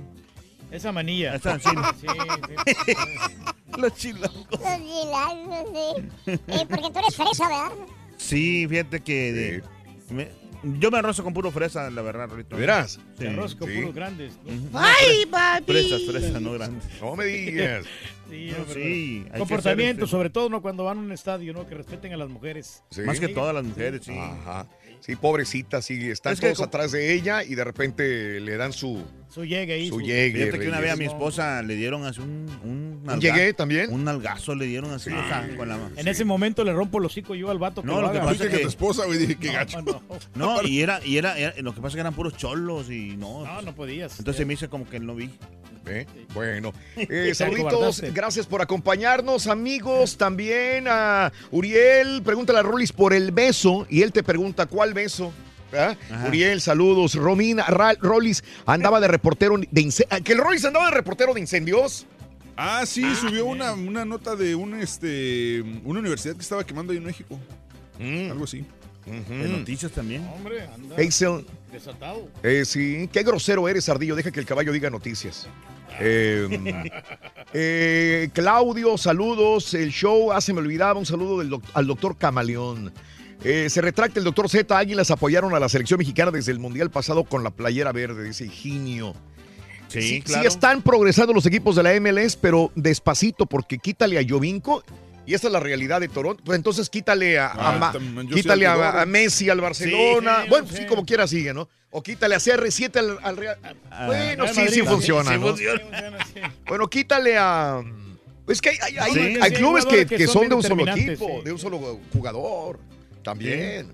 Esa 0.71 0.93
sí. 1.59 1.69
Sí, 1.99 2.07
sí. 2.85 2.93
los 3.77 3.93
chilangos. 3.95 4.47
Los 4.51 4.61
chilangos, 4.77 5.65
sí. 5.73 6.35
Eh, 6.47 6.65
porque 6.69 6.89
tú 6.93 6.99
eres 6.99 7.15
fresa, 7.15 7.47
¿verdad? 7.49 7.71
Sí, 8.21 8.67
fíjate 8.69 8.99
que... 9.01 9.33
de- 9.33 9.63
me- 10.13 10.41
yo 10.79 10.91
me 10.91 10.99
arrozo 10.99 11.23
con 11.23 11.33
puro 11.33 11.49
fresa, 11.49 11.89
la 11.89 12.03
verdad, 12.03 12.27
Rorito. 12.29 12.55
¿De 12.55 12.61
veras? 12.61 12.99
Sí. 13.17 13.25
Arroz 13.25 13.55
con 13.55 13.67
Sí. 13.67 13.77
puros 13.77 13.95
grandes. 13.95 14.33
¿no? 14.45 14.79
¡Ay, 14.79 15.25
papi! 15.25 15.63
Fresas, 15.65 16.03
fresas, 16.07 16.39
no 16.39 16.51
grandes. 16.53 16.83
No 17.01 17.15
me 17.15 17.25
digas. 17.25 17.85
Sí, 18.31 18.53
No, 18.57 18.73
sí, 18.73 19.25
Comportamiento, 19.37 20.05
este- 20.05 20.11
sobre 20.11 20.29
todo 20.29 20.47
no 20.47 20.61
cuando 20.61 20.85
van 20.85 20.99
a 20.99 21.01
un 21.01 21.11
estadio, 21.11 21.51
¿no? 21.51 21.67
Que 21.67 21.75
respeten 21.75 22.13
a 22.13 22.17
las 22.17 22.29
mujeres. 22.29 22.81
Sí. 22.89 23.01
Más 23.01 23.19
que 23.19 23.27
todas 23.27 23.53
las 23.53 23.65
mujeres, 23.65 24.03
sí. 24.05 24.13
Ajá. 24.17 24.67
Sí, 25.01 25.17
pobrecita, 25.17 25.81
sí, 25.81 26.09
están 26.09 26.31
Es 26.33 26.39
todos 26.39 26.61
atrás 26.61 26.93
de 26.93 27.13
ella 27.13 27.43
y 27.43 27.55
de 27.55 27.63
repente 27.65 28.39
le 28.39 28.55
dan 28.55 28.71
su, 28.71 29.03
Su 29.33 29.45
llegue 29.45 29.73
ahí. 29.73 29.87
su 29.87 29.95
su- 29.95 30.01
llegue. 30.01 30.39
Fíjate 30.45 30.59
que 30.59 30.67
una 30.67 30.79
vez 30.79 30.91
a 30.91 30.95
mi 30.95 31.05
esposa 31.05 31.61
le 31.63 31.75
dieron 31.75 32.03
así 32.05 32.19
un... 32.19 32.49
¿Un, 32.63 33.09
¿Un 33.09 33.19
llegué 33.21 33.53
también? 33.53 33.91
Un 33.91 34.03
nalgazo 34.03 34.53
le 34.55 34.65
dieron 34.65 34.91
así, 34.91 35.09
o 35.09 35.27
sea, 35.27 35.47
con 35.57 35.69
la... 35.69 35.79
En 35.95 36.07
ese 36.07 36.25
momento 36.25 36.63
le 36.63 36.73
rompo 36.73 36.99
el 36.99 37.05
hocico 37.05 37.33
yo 37.33 37.49
al 37.49 37.57
vato 37.57 37.81
que 37.81 37.87
No, 37.87 38.01
lo 38.01 38.07
lo 38.07 38.13
que 38.13 38.19
pasa 38.19 38.43
es 38.43 38.49
que- 38.49 38.57
tu 38.59 38.67
esposa, 38.67 39.05
güey, 39.05 39.19
dije, 39.19 39.37
qué 39.37 39.47
No, 39.47 39.53
gacho. 39.53 39.81
no, 39.81 40.01
No, 40.35 40.61
y 40.63 40.81
era, 40.81 40.99
y 41.05 41.17
era, 41.17 41.37
era- 41.37 41.53
lo 41.61 41.73
que 41.73 41.77
pasa 41.81 41.89
es 41.89 41.93
que 41.95 41.99
eran 42.01 42.13
puros 42.13 42.35
cholos 42.37 42.89
y 42.91 43.15
no. 43.17 43.45
no, 43.45 43.61
no 43.61 43.73
podías. 43.75 44.19
Entonces 44.19 44.45
me 44.45 44.53
hice 44.53 44.67
como 44.67 44.87
que 44.89 44.99
no 44.99 45.15
vi. 45.15 45.29
¿Eh? 45.87 46.05
Bueno, 46.35 46.73
eh, 46.95 47.31
saluditos, 47.33 48.01
gracias 48.13 48.45
por 48.45 48.61
acompañarnos, 48.61 49.47
amigos. 49.47 50.15
También 50.17 50.85
a 50.87 51.31
Uriel, 51.49 52.21
pregúntale 52.23 52.59
a 52.59 52.61
Rolis 52.63 52.91
por 52.91 53.13
el 53.13 53.31
beso 53.31 53.87
y 53.89 54.03
él 54.03 54.11
te 54.11 54.21
pregunta 54.21 54.67
cuál 54.67 54.93
beso. 54.93 55.33
¿Verdad? 55.71 55.97
Ajá. 56.11 56.27
Uriel, 56.27 56.61
saludos. 56.61 57.15
Romina, 57.15 57.63
Ra- 57.67 57.95
Rolis 57.99 58.43
andaba 58.65 58.99
de 58.99 59.07
reportero 59.07 59.55
de 59.57 59.81
incendios. 59.81 60.21
¿Que 60.21 60.33
el 60.33 60.39
Rolis 60.39 60.65
andaba 60.65 60.85
de 60.85 60.91
reportero 60.91 61.33
de 61.33 61.39
incendios? 61.39 62.05
Ah, 62.57 62.83
sí, 62.85 63.03
subió 63.15 63.45
una, 63.45 63.73
una 63.73 64.05
nota 64.05 64.35
de 64.35 64.53
un, 64.55 64.75
este, 64.79 65.63
una 65.83 65.99
universidad 65.99 66.35
que 66.35 66.41
estaba 66.41 66.63
quemando 66.63 66.91
ahí 66.91 66.97
en 66.97 67.05
México. 67.05 67.39
Mm. 67.99 68.31
Algo 68.31 68.43
así. 68.43 68.65
De 69.05 69.47
noticias 69.49 69.91
también. 69.91 70.27
Hombre, 70.35 70.61
anda 70.67 70.95
Hazel, 70.95 71.45
desatado. 71.71 72.29
eh, 72.43 72.63
sí, 72.65 73.09
qué 73.11 73.23
grosero 73.23 73.67
eres, 73.67 73.89
Ardillo. 73.89 74.15
Deja 74.15 74.29
que 74.31 74.39
el 74.39 74.45
caballo 74.45 74.71
diga 74.71 74.91
noticias. 74.91 75.47
Eh, 75.99 76.47
eh, 77.53 78.29
Claudio, 78.33 78.97
saludos. 78.97 79.73
El 79.73 79.91
show, 79.91 80.31
ah, 80.31 80.39
se 80.39 80.53
me 80.53 80.59
olvidaba, 80.59 80.99
un 80.99 81.05
saludo 81.05 81.39
del 81.39 81.49
doc- 81.49 81.63
al 81.73 81.87
doctor 81.87 82.15
Camaleón. 82.17 82.93
Eh, 83.43 83.69
se 83.69 83.81
retracta 83.81 84.19
el 84.19 84.25
doctor 84.25 84.49
Z. 84.49 84.77
Águilas 84.77 85.09
apoyaron 85.11 85.53
a 85.55 85.59
la 85.59 85.67
selección 85.69 85.97
mexicana 85.97 86.31
desde 86.31 86.51
el 86.51 86.59
Mundial 86.59 86.91
pasado 86.91 87.23
con 87.23 87.43
la 87.43 87.49
playera 87.51 87.91
verde, 87.91 88.23
dice 88.23 88.45
Higinio. 88.45 89.15
Sí, 89.87 90.01
sí, 90.01 90.21
claro. 90.21 90.41
sí 90.43 90.47
están 90.47 90.81
progresando 90.81 91.33
los 91.33 91.45
equipos 91.45 91.75
de 91.75 91.83
la 91.83 91.99
MLS, 91.99 92.35
pero 92.37 92.71
despacito, 92.75 93.45
porque 93.45 93.77
quítale 93.77 94.17
a 94.19 94.23
Jovinko. 94.27 94.83
Y 95.25 95.33
esta 95.33 95.47
es 95.47 95.53
la 95.53 95.59
realidad 95.59 95.99
de 96.01 96.07
Toronto. 96.07 96.41
Pues 96.45 96.55
entonces 96.55 96.89
quítale 96.89 97.37
a, 97.39 97.47
a 97.47 97.53
Ah, 97.89 97.93
quítale 98.33 98.65
a, 98.67 99.05
Messi 99.05 99.49
al 99.49 99.59
Barcelona. 99.61 100.43
sí, 100.43 100.49
bueno, 100.49 100.67
sí. 100.67 100.77
sí, 100.77 100.85
como 100.85 101.05
quiera 101.05 101.27
sigue, 101.27 101.53
¿no? 101.53 101.67
O 101.91 102.01
quítale 102.01 102.35
a 102.35 102.37
CR7 102.39 102.95
al, 102.97 103.17
al 103.21 103.37
Real. 103.37 103.57
bueno, 104.07 104.43
Real 104.43 104.55
sí, 104.55 104.61
Madrid 104.61 104.73
sí 104.73 104.81
funciona, 104.83 105.31
Sí 105.31 105.37
¿no? 105.39 105.47
funciona. 105.47 105.81
Bueno, 106.67 106.89
quítale 106.89 107.37
a. 107.37 107.81
Es 108.47 108.61
que 108.61 108.69
hay, 108.69 108.97
hay- 109.41 109.51
clubes 109.53 109.85
que, 109.85 110.27
son 110.27 110.47
de 110.49 110.55
un 110.55 110.63
solo 110.63 110.87
equipo, 110.87 111.41
de 111.43 111.51
un 111.51 111.59
solo 111.59 111.99
jugador. 112.13 112.79
También. 113.23 113.93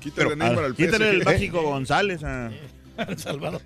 Quítale 0.00 0.30
a 0.30 0.32
Ah, 0.32 0.36
Neymar 0.36 0.64
al 0.64 0.74
Quítale 0.74 1.10
el 1.10 1.22
PSG. 1.22 1.24
mágico 1.24 1.62
González. 1.62 2.20
ah. 2.24 2.50
El 2.96 3.18
Salvador. 3.18 3.60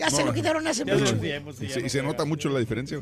Ya 0.00 0.10
se 0.10 0.24
lo 0.24 0.34
quitaron 0.34 0.66
hace 0.66 0.84
mucho. 0.84 1.16
tiempo, 1.20 1.52
Y 1.60 1.68
se, 1.68 1.78
no 1.80 1.86
y 1.86 1.88
se 1.90 1.98
juega. 2.00 2.02
nota 2.12 2.24
mucho 2.24 2.48
la 2.48 2.58
diferencia. 2.58 2.98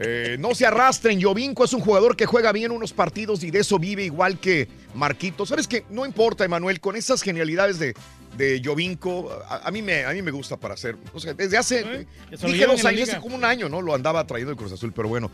Eh, 0.00 0.36
no 0.40 0.54
se 0.54 0.64
arrastren. 0.64 1.20
Jovinko 1.20 1.62
es 1.66 1.74
un 1.74 1.80
jugador 1.82 2.16
que 2.16 2.24
juega 2.24 2.52
bien 2.52 2.70
unos 2.72 2.94
partidos 2.94 3.44
y 3.44 3.50
de 3.50 3.58
eso 3.58 3.78
vive 3.78 4.02
igual 4.02 4.38
que 4.40 4.66
Marquito. 4.94 5.44
¿Sabes 5.44 5.68
qué? 5.68 5.84
No 5.90 6.06
importa, 6.06 6.46
Emanuel, 6.46 6.80
con 6.80 6.96
esas 6.96 7.20
genialidades 7.20 7.78
de, 7.78 7.92
de 8.36 8.60
Jovinko, 8.64 9.30
a, 9.48 9.68
a 9.68 9.70
mí 9.70 9.82
me, 9.82 10.04
a 10.04 10.10
mí 10.12 10.22
me 10.22 10.30
gusta 10.30 10.56
para 10.56 10.74
hacer. 10.74 10.96
O 11.12 11.20
sea, 11.20 11.34
desde 11.34 11.56
hace, 11.56 11.80
Eh, 11.80 12.06
lo 12.42 12.48
dije 12.48 12.66
dos 12.66 12.84
años, 12.84 13.08
hace 13.08 13.20
como 13.20 13.36
un 13.36 13.44
año, 13.44 13.68
¿no? 13.68 13.80
Lo 13.82 13.94
andaba 13.94 14.26
trayendo 14.26 14.50
el 14.52 14.56
Cruz 14.56 14.72
Azul, 14.72 14.92
pero 14.94 15.08
bueno. 15.08 15.30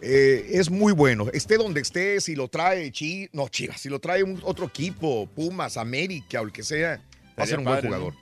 eh, 0.00 0.46
es 0.52 0.70
muy 0.70 0.92
bueno. 0.92 1.26
Esté 1.32 1.56
donde 1.56 1.80
esté, 1.80 2.20
si 2.20 2.34
lo 2.34 2.48
trae 2.48 2.90
Chi, 2.92 3.28
no, 3.32 3.48
Chivas, 3.48 3.80
si 3.80 3.88
lo 3.88 3.98
trae 3.98 4.22
un, 4.22 4.40
otro 4.44 4.66
equipo, 4.66 5.26
Pumas, 5.34 5.76
América 5.76 6.40
o 6.40 6.44
el 6.44 6.52
que 6.52 6.62
sea, 6.62 7.00
va 7.38 7.44
a 7.44 7.46
ser 7.46 7.58
un 7.58 7.64
buen 7.64 7.76
padre, 7.76 7.90
¿no? 7.90 7.96
jugador. 7.96 8.14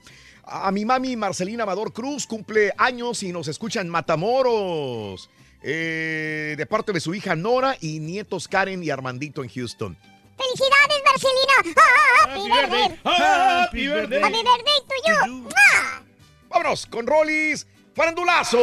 A 0.45 0.71
mi 0.71 0.83
mami 0.83 1.15
Marcelina 1.15 1.63
Amador 1.63 1.93
Cruz 1.93 2.27
cumple 2.27 2.73
años 2.77 3.23
y 3.23 3.31
nos 3.31 3.47
escucha 3.47 3.79
en 3.81 3.87
Matamoros. 3.89 5.29
eh, 5.61 6.55
de 6.57 6.65
parte 6.65 6.91
de 6.91 6.99
su 6.99 7.15
hija 7.15 7.35
Nora 7.37 7.77
y 7.79 7.99
nietos 7.99 8.49
Karen 8.49 8.83
y 8.83 8.89
Armandito 8.89 9.43
en 9.43 9.49
Houston. 9.49 9.97
¡Felicidades, 10.37 11.01
Marcelina! 11.05 11.75
¡Ah, 11.77 12.23
¡Happy 12.23 12.49
birthday! 12.49 12.99
Happy 13.03 13.87
birthday. 13.87 14.21
¡Happy 14.23 14.37
birthday 14.43 14.79
to 14.87 15.25
you! 15.27 15.49
Vámonos 16.49 16.85
con 16.87 17.07
Rollis 17.07 17.65
Farandulazo. 17.95 18.57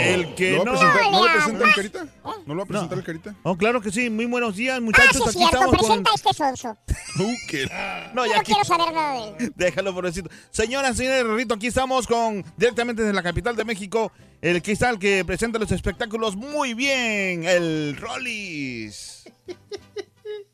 El 0.00 0.34
que 0.34 0.52
¿Lo 0.52 0.64
va 0.64 0.70
a 0.70 0.74
no. 0.74 0.78
presentar, 0.78 1.10
¿no 1.12 1.24
lo 1.26 1.32
presenta 1.32 1.64
el 1.64 1.74
Carita? 1.74 2.06
¿No 2.46 2.54
lo 2.54 2.56
va 2.56 2.62
a 2.62 2.66
presentar 2.66 2.96
No. 2.96 3.00
el 3.00 3.04
Carita? 3.04 3.34
Oh, 3.42 3.56
claro 3.56 3.80
que 3.80 3.90
sí. 3.90 4.10
Muy 4.10 4.26
buenos 4.26 4.56
días, 4.56 4.76
Ah, 4.76 4.80
muchachos. 4.80 5.12
sí, 5.14 5.22
es 5.22 5.28
Aquí 5.28 5.38
cierto. 5.38 5.56
estamos 5.56 5.76
con. 5.78 5.86
Presenta 6.02 6.10
este 6.14 6.34
sonso. 6.34 6.76
Uh, 7.18 7.34
que- 7.48 7.66
No, 8.14 8.26
ya 8.26 8.36
no 8.36 8.42
quiero 8.44 8.64
saber 8.64 8.92
nada 8.92 9.14
de 9.14 9.44
él. 9.46 9.52
Déjalo, 9.56 9.92
pobrecito. 9.92 10.30
Señoras, 10.50 10.96
señores, 10.96 11.24
Rito, 11.26 11.54
aquí 11.54 11.66
estamos 11.66 12.06
con 12.06 12.44
directamente 12.56 13.02
desde 13.02 13.12
la 13.14 13.24
capital 13.24 13.56
de 13.56 13.64
México, 13.64 14.12
el 14.40 14.62
cristal 14.62 14.98
que 15.00 15.24
presenta 15.24 15.58
los 15.58 15.72
espectáculos 15.72 16.36
muy 16.36 16.74
bien, 16.74 17.42
el 17.44 17.96
Rollis. 17.98 19.24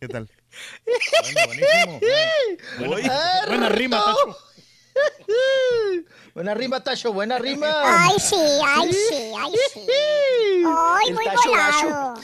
¿Qué 0.00 0.08
tal? 0.08 0.30
Bueno, 0.84 1.46
buenísimo. 1.46 2.00
Uy. 2.94 3.10
Buena 3.48 3.68
rima, 3.68 4.04
Tacho. 4.04 4.36
Buena 6.34 6.54
rima, 6.54 6.82
Tacho, 6.82 7.12
buena 7.12 7.38
rima. 7.38 7.68
Ay, 8.06 8.16
sí, 8.18 8.36
ay, 8.66 8.92
sí, 8.92 9.32
ay, 9.38 9.52
sí. 9.72 9.80
Ay, 10.66 11.08
El 11.08 11.14
muy 11.14 11.24
Tacho 11.24 11.48
volado. 11.48 12.14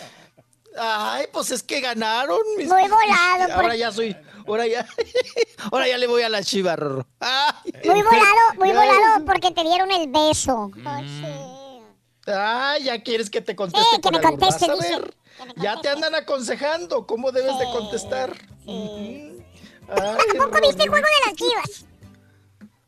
Ay, 0.76 1.26
pues 1.32 1.50
es 1.52 1.62
que 1.62 1.80
ganaron. 1.80 2.38
mis- 2.56 2.68
Muy 2.68 2.82
volado, 2.88 3.42
Ahora 3.42 3.54
porque- 3.56 3.78
ya 3.78 3.92
soy. 3.92 4.16
Ahora 4.46 4.66
ya. 4.66 4.84
Ahora 5.70 5.86
ya 5.86 5.98
le 5.98 6.06
voy 6.08 6.22
a 6.22 6.28
la 6.28 6.42
chiva, 6.42 6.74
Rorro. 6.74 7.06
Ay. 7.20 7.52
Muy 7.84 8.02
volado, 8.02 8.54
muy 8.56 8.70
volado 8.72 9.24
porque 9.26 9.50
te 9.52 9.62
dieron 9.62 9.90
el 9.92 10.08
beso. 10.08 10.70
Ay, 10.84 11.06
sí. 11.06 11.26
Ay, 12.26 12.84
ya 12.84 13.02
quieres 13.02 13.30
que 13.30 13.40
te 13.40 13.56
conteste. 13.56 13.86
Sí, 13.90 13.96
que 13.96 14.02
con 14.02 14.12
me 14.12 14.18
algo. 14.18 14.30
conteste, 14.38 14.66
Vas 14.68 14.78
a 14.78 14.82
dice. 14.82 14.96
ver. 15.00 15.14
Que 15.38 15.44
me 15.46 15.62
Ya 15.62 15.80
te 15.80 15.88
andan 15.88 16.14
aconsejando 16.14 17.06
cómo 17.06 17.32
debes 17.32 17.58
de 17.58 17.64
contestar. 17.66 18.36
Sí. 18.64 19.32
Ay, 19.88 20.16
¿Tampoco 20.38 20.66
viste 20.66 20.82
el 20.84 20.88
juego 20.90 21.06
de 21.06 21.26
las 21.26 21.34
chivas? 21.36 21.84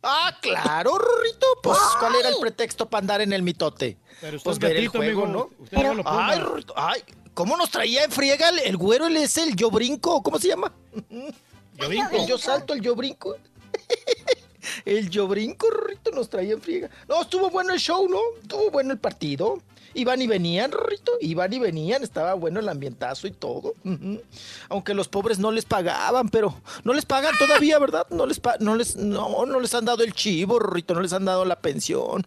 Ah, 0.05 0.37
claro, 0.41 0.99
Rorrito. 0.99 1.47
Pues, 1.63 1.79
¿cuál 2.01 2.17
era 2.17 2.29
el 2.29 2.37
pretexto 2.41 2.89
para 2.91 3.01
andar 3.01 3.21
en 3.21 3.33
el 3.33 3.43
mitote? 3.43 3.99
Pero 4.21 4.37
usted 4.37 4.45
Pues 4.45 4.57
es 4.57 4.61
ver 4.61 4.77
el 4.77 4.85
gatito, 4.87 4.99
juego, 4.99 5.23
amigo. 5.25 5.49
¿no? 5.59 5.63
Usted 5.65 5.77
no 5.79 5.95
lo 5.95 6.05
ponga. 6.05 6.29
Ay, 6.29 6.39
Rorrito, 6.41 6.75
ay, 6.77 7.03
¿cómo 7.35 7.57
nos 7.57 7.71
traía 7.71 8.05
en 8.05 8.11
friega 8.13 8.49
el, 8.51 8.59
el 8.61 8.77
güero? 8.77 9.07
Él 9.07 9.17
es 9.17 9.37
el 9.39 9.55
yo 9.57 9.71
brinco, 9.71 10.23
¿cómo 10.23 10.39
se 10.39 10.49
llama? 10.49 10.73
Yo 11.75 11.89
brinco. 11.89 12.17
El 12.17 12.27
yo 12.27 12.37
salto, 12.39 12.75
el 12.75 12.81
yo 12.81 12.95
brinco. 12.97 13.37
El 14.85 15.09
brinco, 15.27 15.69
Rorrito, 15.71 16.11
nos 16.13 16.29
traía 16.29 16.53
en 16.55 16.61
friega. 16.63 16.91
No, 17.09 17.23
estuvo 17.23 17.51
bueno 17.51 17.73
el 17.73 17.81
show, 17.81 18.09
¿no? 18.09 18.19
Estuvo 18.41 18.71
bueno 18.71 18.93
el 18.93 18.99
partido. 18.99 19.61
Iban 19.95 20.23
y 20.23 20.27
venían, 20.27 20.73
Rorrito, 20.73 21.13
iban 21.21 21.53
y 21.53 21.59
venían, 21.59 22.03
estaba 22.03 22.33
bueno 22.33 22.61
el 22.61 22.69
ambientazo 22.71 23.27
y 23.27 23.31
todo. 23.31 23.75
Aunque 24.71 24.95
los 24.95 25.07
pobres 25.09 25.39
no 25.39 25.53
les 25.53 25.67
pagaban, 25.67 26.31
pero 26.31 26.55
no 26.83 26.95
les 26.95 27.05
pagan 27.05 27.35
todavía, 27.39 27.79
¿verdad? 27.79 28.07
No 28.09 28.25
les 28.25 28.41
pa- 28.41 28.57
no 28.59 28.75
les 28.75 28.97
no, 28.97 29.45
no 29.45 29.61
les 29.61 29.75
han 29.75 29.85
dado 29.85 30.03
el 30.03 30.15
chivo, 30.15 30.59
Rorrito, 30.59 30.95
no 30.95 31.03
les 31.03 31.13
han 31.13 31.27
dado 31.27 31.45
la 31.45 31.57
pensión. 31.61 32.27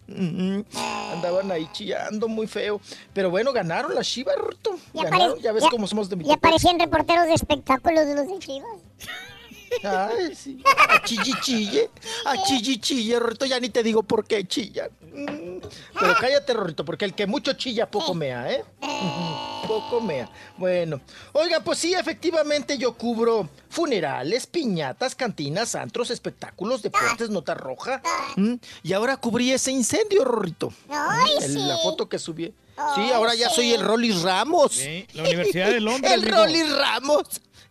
Andaban 1.11 1.51
ahí 1.51 1.67
chillando 1.73 2.27
muy 2.27 2.45
feo, 2.45 2.79
pero 3.13 3.31
bueno, 3.31 3.51
ganaron 3.51 3.95
las 3.95 4.07
Chivas, 4.07 4.35
Rorrito. 4.37 4.77
Ya 4.93 5.03
Ganaron, 5.05 5.29
pare- 5.31 5.41
ya 5.41 5.51
ves 5.51 5.63
ya- 5.63 5.69
cómo 5.71 5.87
somos 5.87 6.07
de 6.07 6.17
mi 6.17 6.25
Ya 6.25 6.37
parecían 6.37 6.79
reporteros 6.79 7.25
de 7.25 7.33
espectáculos 7.33 8.05
de 8.05 8.13
los 8.15 8.27
de 8.27 8.37
Chivas. 8.39 8.69
Ay, 9.83 10.35
sí. 10.35 10.61
A 10.89 11.01
chille 11.03 11.33
chille. 11.41 11.89
A 12.25 12.41
chille 12.43 12.79
chille, 12.79 13.19
Rorrito. 13.19 13.45
Ya 13.45 13.59
ni 13.59 13.69
te 13.69 13.83
digo 13.83 14.03
por 14.03 14.25
qué 14.25 14.45
chillan. 14.47 14.89
Mm. 15.01 15.59
Pero 15.99 16.15
cállate, 16.19 16.53
Rorrito, 16.53 16.83
porque 16.85 17.05
el 17.05 17.13
que 17.13 17.25
mucho 17.27 17.53
chilla, 17.53 17.89
poco 17.89 18.13
mea, 18.13 18.51
¿eh? 18.51 18.63
Poco 19.67 19.99
mea. 19.99 20.29
Bueno. 20.57 21.01
Oiga, 21.33 21.59
pues 21.59 21.79
sí, 21.79 21.93
efectivamente 21.95 22.77
yo 22.77 22.93
cubro 22.95 23.49
funerales, 23.69 24.45
piñatas, 24.45 25.15
cantinas, 25.15 25.73
antros, 25.73 26.11
espectáculos, 26.11 26.83
deportes, 26.83 27.29
nota 27.31 27.55
roja. 27.55 28.01
Mm. 28.35 28.55
Y 28.83 28.93
ahora 28.93 29.17
cubrí 29.17 29.51
ese 29.51 29.71
incendio, 29.71 30.23
Rorrito. 30.23 30.71
Ay, 30.89 31.31
El- 31.41 31.51
sí. 31.53 31.57
La 31.59 31.77
foto 31.77 32.07
que 32.07 32.19
subí. 32.19 32.53
Sí, 32.95 33.09
ahora 33.11 33.33
ya 33.35 33.49
soy 33.49 33.73
el 33.73 33.81
Rollis 33.81 34.21
Ramos. 34.21 34.73
Sí, 34.73 35.07
la 35.13 35.23
Universidad 35.23 35.69
de 35.69 35.79
Londres, 35.79 36.11
el. 36.13 36.23
Rollis 36.29 36.71
Ramos. 36.77 37.23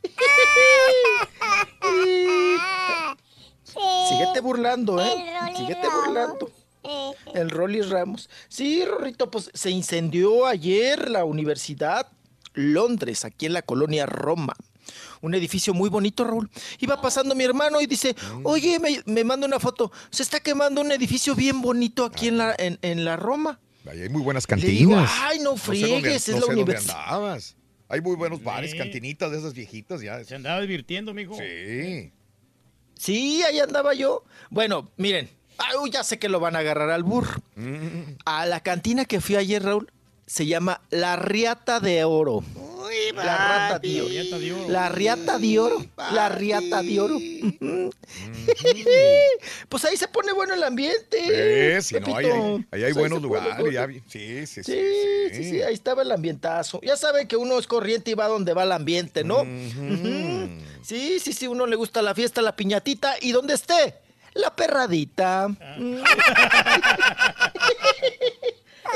Síguete 4.09 4.41
burlando, 4.41 5.03
¿eh? 5.03 5.11
Síguete 5.57 5.89
burlando. 5.89 6.51
El 7.35 7.51
Rollis 7.51 7.89
Ramos. 7.89 8.29
Sí, 8.49 8.85
Rorrito, 8.85 9.31
pues 9.31 9.51
se 9.55 9.71
incendió 9.71 10.47
ayer 10.47 11.11
la 11.11 11.25
Universidad 11.25 12.09
Londres, 12.53 13.25
aquí 13.25 13.47
en 13.47 13.55
la 13.55 13.63
colonia 13.63 14.07
Roma. 14.07 14.55
Un 15.23 15.35
edificio 15.35 15.73
muy 15.73 15.89
bonito, 15.89 16.25
Raúl. 16.25 16.51
Iba 16.79 17.01
pasando 17.01 17.35
mi 17.35 17.43
hermano 17.43 17.81
y 17.81 17.87
dice, 17.87 18.15
oye, 18.43 18.79
me, 18.79 19.01
me 19.07 19.25
manda 19.25 19.47
una 19.47 19.59
foto. 19.59 19.91
Se 20.11 20.23
está 20.23 20.41
quemando 20.41 20.83
un 20.83 20.93
edificio 20.93 21.35
bien 21.35 21.63
bonito 21.63 22.05
aquí 22.05 22.29
en 22.29 22.37
la, 22.39 22.55
en, 22.59 22.79
en 22.83 23.05
la 23.07 23.17
Roma. 23.17 23.59
Ahí 23.91 24.03
hay 24.03 24.09
muy 24.11 24.21
buenas 24.23 24.45
Le 24.49 24.57
digo, 24.57 24.91
cantinas. 24.93 25.19
"Ay, 25.23 25.39
no 25.41 25.57
sé 25.57 25.67
dónde- 25.67 25.81
friegues, 26.01 26.29
es 26.29 26.35
no 26.37 26.47
la 26.47 26.53
universidad". 26.53 26.95
Hay 27.95 28.01
muy 28.01 28.17
buenos 28.17 28.43
bares, 28.43 28.75
cantinitas 28.75 29.31
de 29.31 29.39
esas 29.39 29.55
viejitas 29.55 30.01
ya. 30.01 30.25
Se 30.25 30.35
andaba 30.35 30.61
divirtiendo, 30.61 31.15
mijo. 31.15 31.37
Sí. 31.39 32.11
Sí, 32.99 33.41
ahí 33.45 33.61
andaba 33.61 33.95
yo. 33.95 34.25
Bueno, 34.51 34.91
miren, 34.97 35.31
ay, 35.59 35.77
ya 35.93 36.03
sé 36.03 36.19
que 36.19 36.29
lo 36.29 36.41
van 36.41 36.57
a 36.57 36.59
agarrar 36.59 36.91
al 36.91 37.05
burro. 37.05 37.41
Mm. 37.55 38.17
A 38.25 38.47
la 38.47 38.59
cantina 38.65 39.05
que 39.05 39.21
fui 39.21 39.37
ayer, 39.37 39.63
Raúl, 39.63 39.93
se 40.27 40.45
llama 40.45 40.81
La 40.91 41.15
Riata 41.15 41.79
de 41.79 42.03
Oro. 42.03 42.43
La 43.15 43.37
Rata 43.37 43.79
de 43.79 44.03
Oro. 44.53 44.69
La 44.69 44.89
Riata 44.89 45.39
de 45.39 45.59
Oro. 45.59 45.87
La 46.13 46.29
Riata 46.29 46.83
de 46.83 47.01
Oro. 47.01 47.17
Ujú. 47.17 47.91
pues 49.69 49.85
ahí 49.85 49.97
se 49.97 50.09
pone 50.09 50.33
bueno 50.33 50.55
el 50.55 50.63
ambiente. 50.63 51.19
Eh, 51.77 51.83
sí, 51.83 51.97
no, 52.01 52.17
ahí, 52.17 52.27
ahí 52.71 52.85
hay 52.85 52.93
Pues 52.93 52.97
buenos 52.97 53.23
lugares. 53.23 53.73
ya 53.73 53.87
sí, 54.09 54.47
sí, 54.47 54.63
sí. 54.63 54.63
Sí, 54.65 55.35
sí, 55.35 55.45
sí, 55.51 55.63
ahí 55.63 55.75
estaba 55.75 56.03
el 56.03 56.13
ambientazo. 56.13 56.81
Ya 56.83 56.97
saben 56.97 57.27
que 57.29 57.37
uno 57.37 57.59
es 57.59 57.67
corriente 57.67 58.11
y 58.11 58.15
va 58.15 58.27
donde 58.29 58.53
va 58.55 58.63
el 58.65 58.73
ambiente, 58.73 59.25
¿no? 59.25 59.43
Ujú. 59.43 60.49
Sí, 60.83 61.19
sí, 61.21 61.33
sí, 61.33 61.47
uno 61.47 61.67
le 61.67 61.77
gusta 61.77 62.03
la 62.03 62.15
fiesta, 62.15 62.43
la 62.43 62.55
piñatita 62.57 63.15
y 63.21 63.33
donde 63.33 63.55
esté, 63.55 63.95
la 64.35 64.55
perradita. 64.55 65.49
Mm. 65.49 65.97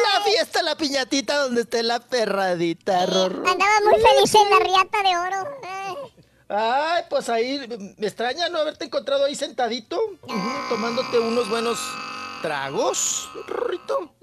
la 0.03 0.21
fiesta, 0.23 0.63
la 0.63 0.77
piñatita, 0.77 1.39
donde 1.39 1.63
esté 1.63 1.83
la 1.83 2.01
perradita, 2.01 3.07
Rorro. 3.07 3.49
Andaba 3.49 3.81
muy 3.85 4.01
feliz 4.01 4.35
en 4.35 4.51
la 4.51 4.59
riata 4.59 5.03
de 5.03 5.17
oro. 5.17 5.61
Ay, 6.49 7.03
pues 7.11 7.29
ahí, 7.29 7.95
me 7.99 8.07
extraña 8.07 8.49
no 8.49 8.59
haberte 8.59 8.87
encontrado 8.87 9.25
ahí 9.25 9.35
sentadito, 9.35 10.01
tomándote 10.71 11.19
unos 11.19 11.49
buenos 11.49 11.79
tragos, 12.41 13.29
Rorrito. 13.47 14.15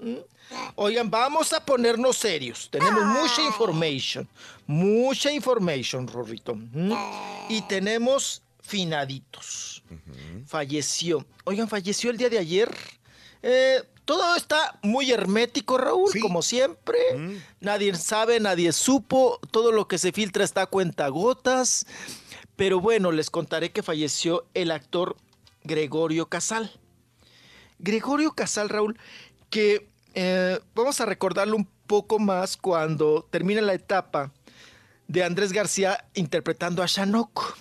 Oigan, 0.74 1.10
vamos 1.10 1.52
a 1.52 1.64
ponernos 1.64 2.16
serios. 2.16 2.68
Tenemos 2.70 3.04
mucha 3.04 3.42
information. 3.42 4.28
Mucha 4.66 5.30
information, 5.30 6.06
Rorrito. 6.06 6.54
Mm. 6.54 6.92
Y 7.48 7.62
tenemos 7.62 8.42
finaditos. 8.60 9.82
Falleció. 10.46 11.24
Oigan, 11.44 11.68
falleció 11.68 12.10
el 12.10 12.16
día 12.16 12.28
de 12.28 12.38
ayer. 12.38 12.74
Eh, 13.42 13.82
todo 14.06 14.36
está 14.36 14.78
muy 14.82 15.10
hermético, 15.10 15.76
Raúl, 15.76 16.10
como 16.22 16.40
siempre. 16.40 16.98
Nadie 17.60 17.94
sabe, 17.96 18.38
nadie 18.38 18.72
supo. 18.72 19.40
Todo 19.50 19.72
lo 19.72 19.88
que 19.88 19.98
se 19.98 20.12
filtra 20.12 20.44
está 20.44 20.62
a 20.62 20.66
cuentagotas. 20.66 21.86
Pero 22.54 22.80
bueno, 22.80 23.10
les 23.10 23.30
contaré 23.30 23.72
que 23.72 23.82
falleció 23.82 24.46
el 24.54 24.70
actor 24.70 25.16
Gregorio 25.64 26.28
Casal. 26.28 26.70
Gregorio 27.80 28.32
Casal, 28.32 28.68
Raúl, 28.68 28.98
que 29.50 29.88
eh, 30.14 30.60
vamos 30.74 31.00
a 31.00 31.06
recordarlo 31.06 31.56
un 31.56 31.68
poco 31.88 32.20
más 32.20 32.56
cuando 32.56 33.26
termina 33.28 33.60
la 33.60 33.74
etapa 33.74 34.32
de 35.08 35.24
Andrés 35.24 35.52
García 35.52 36.06
interpretando 36.14 36.82
a 36.82 36.86
Shanok. 36.86 37.56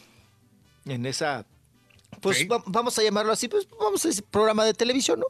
En 0.85 1.07
esa, 1.07 1.45
pues 2.33 2.47
va- 2.51 2.63
vamos 2.65 2.97
a 2.99 3.03
llamarlo 3.03 3.31
así, 3.31 3.47
pues 3.47 3.67
vamos 3.79 4.03
a 4.05 4.07
decir 4.09 4.23
programa 4.29 4.65
de 4.65 4.73
televisión, 4.73 5.19
¿no? 5.21 5.27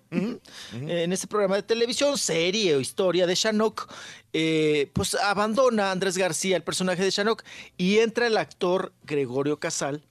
En 0.72 1.14
ese 1.14 1.28
programa 1.28 1.56
de 1.56 1.64
televisión, 1.64 2.18
serie 2.18 2.76
o 2.76 2.80
historia 2.80 3.28
de 3.28 3.36
Shanok, 3.36 3.92
eh, 4.34 4.90
pues 4.94 5.16
abandona 5.16 5.90
a 5.90 5.92
Andrés 5.92 6.18
García 6.18 6.56
el 6.58 6.64
personaje 6.64 7.04
de 7.04 7.10
Shanok 7.12 7.44
y 7.78 8.00
entra 8.00 8.28
el 8.28 8.38
actor 8.38 8.94
Gregorio 9.04 9.60
Casal 9.60 10.04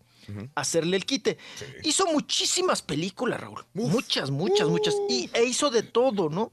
hacerle 0.55 0.97
el 0.97 1.07
quite. 1.07 1.39
Hizo 1.85 2.07
muchísimas 2.07 2.83
películas, 2.83 3.41
Raúl. 3.41 3.65
Muchas, 3.75 4.31
muchas, 4.31 4.69
muchas. 4.69 4.95
Y, 5.09 5.31
e 5.33 5.45
hizo 5.45 5.71
de 5.71 5.83
todo, 5.83 6.29
¿no? 6.29 6.53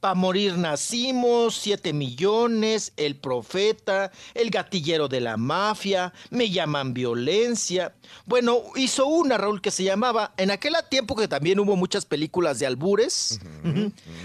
Pa' 0.00 0.14
morir 0.14 0.58
nacimos, 0.58 1.56
siete 1.56 1.92
millones, 1.92 2.92
El 2.96 3.16
Profeta, 3.16 4.12
El 4.34 4.50
Gatillero 4.50 5.08
de 5.08 5.20
la 5.20 5.36
Mafia, 5.36 6.12
Me 6.30 6.50
llaman 6.50 6.92
Violencia. 6.92 7.94
Bueno, 8.26 8.62
hizo 8.76 9.06
una, 9.06 9.38
Raúl, 9.38 9.60
que 9.60 9.70
se 9.70 9.84
llamaba, 9.84 10.34
en 10.36 10.50
aquel 10.50 10.74
tiempo 10.88 11.14
que 11.14 11.28
también 11.28 11.60
hubo 11.60 11.76
muchas 11.76 12.04
películas 12.04 12.58
de 12.58 12.66
albures, 12.66 13.40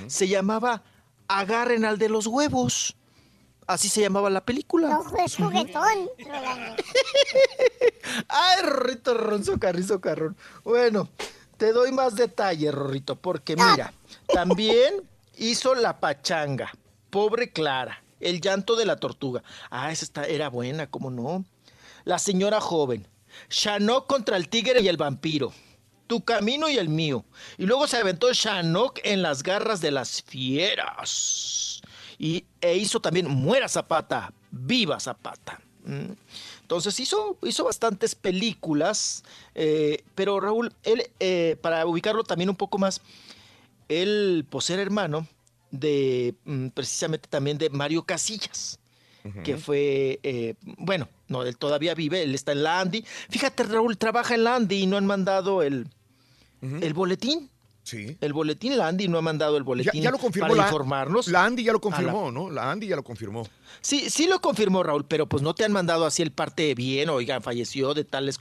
se 0.07 0.27
llamaba 0.27 0.83
Agarren 1.27 1.85
al 1.85 1.97
de 1.97 2.09
los 2.09 2.25
huevos. 2.25 2.95
Así 3.69 3.87
se 3.87 4.01
llamaba 4.01 4.31
la 4.31 4.43
película. 4.43 4.97
Ojo, 4.97 5.15
es 5.23 5.35
juguetón, 5.35 6.09
Rolando. 6.17 6.83
Ay, 8.27 8.63
Rorrito 8.63 9.13
Ronzo 9.13 9.59
Carrizo 9.59 10.01
Carrón. 10.01 10.35
Bueno, 10.63 11.07
te 11.55 11.71
doy 11.71 11.91
más 11.91 12.15
detalles, 12.15 12.73
Rorrito, 12.73 13.15
porque 13.15 13.55
mira, 13.55 13.93
también 14.33 15.03
hizo 15.37 15.75
La 15.75 15.99
Pachanga, 15.99 16.71
Pobre 17.11 17.51
Clara, 17.51 18.01
El 18.19 18.41
llanto 18.41 18.75
de 18.75 18.87
la 18.87 18.95
tortuga. 18.95 19.43
Ah, 19.69 19.91
esa 19.91 20.03
está, 20.03 20.23
era 20.23 20.49
buena, 20.49 20.89
¿cómo 20.89 21.11
no? 21.11 21.45
La 22.05 22.17
señora 22.17 22.59
joven, 22.59 23.07
Shanok 23.51 24.07
contra 24.07 24.37
el 24.37 24.49
tigre 24.49 24.81
y 24.81 24.87
el 24.87 24.97
vampiro. 24.97 25.53
Tu 26.07 26.25
camino 26.25 26.69
y 26.69 26.79
el 26.79 26.89
mío. 26.89 27.23
Y 27.59 27.67
luego 27.67 27.85
se 27.85 27.97
aventó 27.97 28.33
Shanok 28.33 28.97
en 29.03 29.21
las 29.21 29.43
garras 29.43 29.79
de 29.79 29.91
las 29.91 30.23
fieras. 30.23 31.78
Y 32.19 32.45
e 32.61 32.75
hizo 32.75 32.99
también 32.99 33.27
Muera 33.27 33.67
Zapata, 33.67 34.31
Viva 34.51 34.99
Zapata. 34.99 35.59
Mm. 35.85 36.11
Entonces 36.61 36.99
hizo, 36.99 37.37
hizo 37.43 37.63
bastantes 37.63 38.13
películas, 38.13 39.23
eh, 39.55 40.03
pero 40.13 40.39
Raúl, 40.39 40.71
él, 40.83 41.09
eh, 41.19 41.57
para 41.61 41.85
ubicarlo 41.87 42.23
también 42.23 42.49
un 42.49 42.55
poco 42.55 42.77
más, 42.77 43.01
él 43.87 44.45
pues 44.49 44.69
era 44.69 44.83
hermano 44.83 45.27
de 45.71 46.35
mm, 46.45 46.67
precisamente 46.67 47.27
también 47.27 47.57
de 47.57 47.71
Mario 47.71 48.03
Casillas, 48.03 48.79
que 49.43 49.57
fue, 49.57 50.19
eh, 50.23 50.55
bueno, 50.63 51.07
no, 51.27 51.43
él 51.43 51.57
todavía 51.57 51.93
vive, 51.93 52.23
él 52.23 52.33
está 52.33 52.51
en 52.51 52.63
la 52.63 52.79
Andy. 52.79 53.03
Fíjate, 53.29 53.63
Raúl, 53.63 53.97
trabaja 53.97 54.33
en 54.33 54.43
la 54.43 54.55
Andy 54.55 54.83
y 54.83 54.87
no 54.87 54.97
han 54.97 55.05
mandado 55.05 55.61
el, 55.61 55.87
el 56.61 56.93
boletín. 56.93 57.49
Sí. 57.83 58.17
El 58.21 58.33
boletín, 58.33 58.77
la 58.77 58.87
Andy 58.87 59.07
no 59.07 59.17
ha 59.17 59.21
mandado 59.21 59.57
el 59.57 59.63
boletín 59.63 60.01
ya 60.01 60.11
lo 60.11 60.17
confirmó 60.19 60.49
para 60.49 60.61
la, 60.61 60.67
informarnos. 60.67 61.27
La 61.27 61.45
Andy 61.45 61.63
ya 61.63 61.71
lo 61.71 61.77
la- 61.77 61.81
confirmó, 61.81 62.31
¿no? 62.31 62.49
La 62.51 62.69
Andy 62.71 62.87
ya 62.87 62.95
lo 62.95 63.03
confirmó. 63.03 63.47
Sí, 63.81 64.09
sí 64.09 64.27
lo 64.27 64.41
confirmó 64.41 64.83
Raúl, 64.83 65.05
pero 65.05 65.27
pues 65.27 65.41
no 65.41 65.55
te 65.55 65.63
han 65.65 65.71
mandado 65.71 66.05
así 66.05 66.21
el 66.21 66.31
parte 66.31 66.75
bien, 66.75 67.09
oigan, 67.09 67.41
falleció 67.41 67.93
de 67.93 68.03
tales 68.03 68.39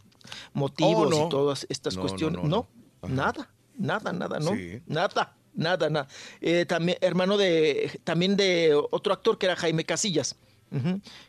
motivos 0.52 1.06
Oh, 1.06 1.10
no. 1.10 1.26
y 1.26 1.28
todas 1.30 1.66
estas 1.70 1.94
No, 1.96 2.02
cuestiones. 2.02 2.42
no, 2.44 2.68
nada, 3.08 3.48
nada, 3.78 4.12
nada, 4.12 4.38
¿no? 4.40 4.54
Sí. 4.54 4.82
Nada, 4.86 5.34
nada, 5.54 5.88
nada. 5.88 6.08
Eh, 6.42 6.66
también, 6.66 6.98
hermano 7.00 7.36
de, 7.38 8.00
también 8.04 8.36
de 8.36 8.74
otro 8.90 9.14
actor 9.14 9.38
que 9.38 9.46
era 9.46 9.56
Jaime 9.56 9.84
Casillas, 9.84 10.36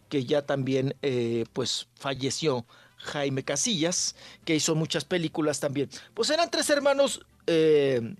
que 0.09 0.25
ya 0.25 0.41
también, 0.45 0.95
eh, 1.01 1.45
pues, 1.53 1.87
falleció 1.95 2.65
Jaime 2.97 3.43
Casillas, 3.43 4.15
que 4.43 4.55
hizo 4.55 4.75
muchas 4.75 5.05
películas 5.05 5.61
también. 5.61 5.89
Pues 6.13 6.29
eran 6.29 6.49
tres 6.51 6.69
hermanos 6.69 7.21
eh, 7.49 8.15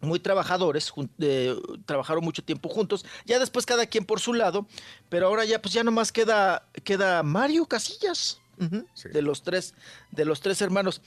muy 0.00 0.18
trabajadores, 0.18 0.92
eh, 1.18 1.54
trabajaron 1.84 2.24
mucho 2.24 2.42
tiempo 2.42 2.68
juntos, 2.68 3.04
ya 3.24 3.38
después 3.38 3.66
cada 3.66 3.86
quien 3.86 4.04
por 4.04 4.20
su 4.20 4.34
lado, 4.34 4.66
pero 5.08 5.26
ahora 5.26 5.44
ya 5.44 5.60
pues 5.60 5.74
ya 5.74 5.84
nomás 5.84 6.12
queda, 6.12 6.66
queda 6.84 7.22
Mario 7.22 7.66
Casillas, 7.66 8.40
de 8.58 9.22
los 9.22 9.42
tres, 9.42 9.74
de 10.10 10.24
los 10.24 10.40
tres 10.40 10.62
hermanos. 10.62 11.02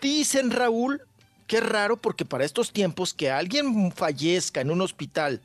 Dicen 0.00 0.50
Raúl, 0.50 1.02
que 1.46 1.58
es 1.58 1.66
raro 1.66 1.96
porque 1.96 2.24
para 2.24 2.44
estos 2.44 2.72
tiempos 2.72 3.14
que 3.14 3.30
alguien 3.30 3.90
fallezca 3.92 4.60
en 4.60 4.70
un 4.70 4.82
hospital 4.82 5.40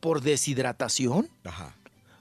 por 0.00 0.20
deshidratación, 0.20 1.28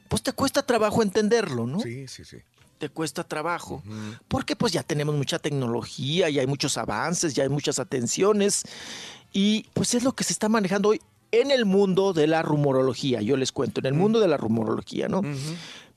pues 0.08 0.24
te 0.24 0.32
cuesta 0.32 0.66
trabajo 0.66 1.04
entenderlo, 1.04 1.68
¿no? 1.68 1.80
Sí, 1.80 2.08
sí, 2.08 2.24
sí. 2.24 2.38
Te 2.84 2.90
cuesta 2.90 3.24
trabajo. 3.24 3.82
Porque 4.28 4.58
pues 4.58 4.74
ya 4.74 4.84
tenemos 4.84 5.16
mucha 5.16 5.40
tecnología, 5.40 6.30
ya 6.30 6.42
hay 6.42 6.48
muchos 6.48 6.78
avances, 6.78 7.34
ya 7.34 7.44
hay 7.44 7.50
muchas 7.50 7.80
atenciones. 7.80 8.64
Y 9.32 9.68
pues 9.74 9.94
es 9.94 10.04
lo 10.04 10.12
que 10.12 10.26
se 10.26 10.34
está 10.34 10.50
manejando 10.50 10.90
hoy 10.90 11.00
en 11.32 11.50
el 11.50 11.64
mundo 11.64 12.12
de 12.12 12.28
la 12.28 12.42
rumorología. 12.42 13.22
Yo 13.22 13.38
les 13.38 13.54
cuento, 13.54 13.80
en 13.80 13.86
el 13.86 13.94
mundo 13.94 14.20
de 14.20 14.28
la 14.28 14.36
rumorología, 14.36 15.08
¿no? 15.08 15.22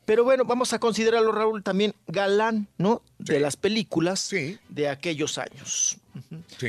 Pero 0.05 0.23
bueno, 0.23 0.45
vamos 0.45 0.73
a 0.75 0.79
considerarlo, 0.79 1.33
Raúl, 1.33 1.65
también 1.65 1.93
galán, 2.07 2.69
¿no? 2.79 3.03
De 3.19 3.41
las 3.41 3.57
películas 3.57 4.31
de 4.69 4.89
aquellos 4.89 5.39
años. 5.39 5.97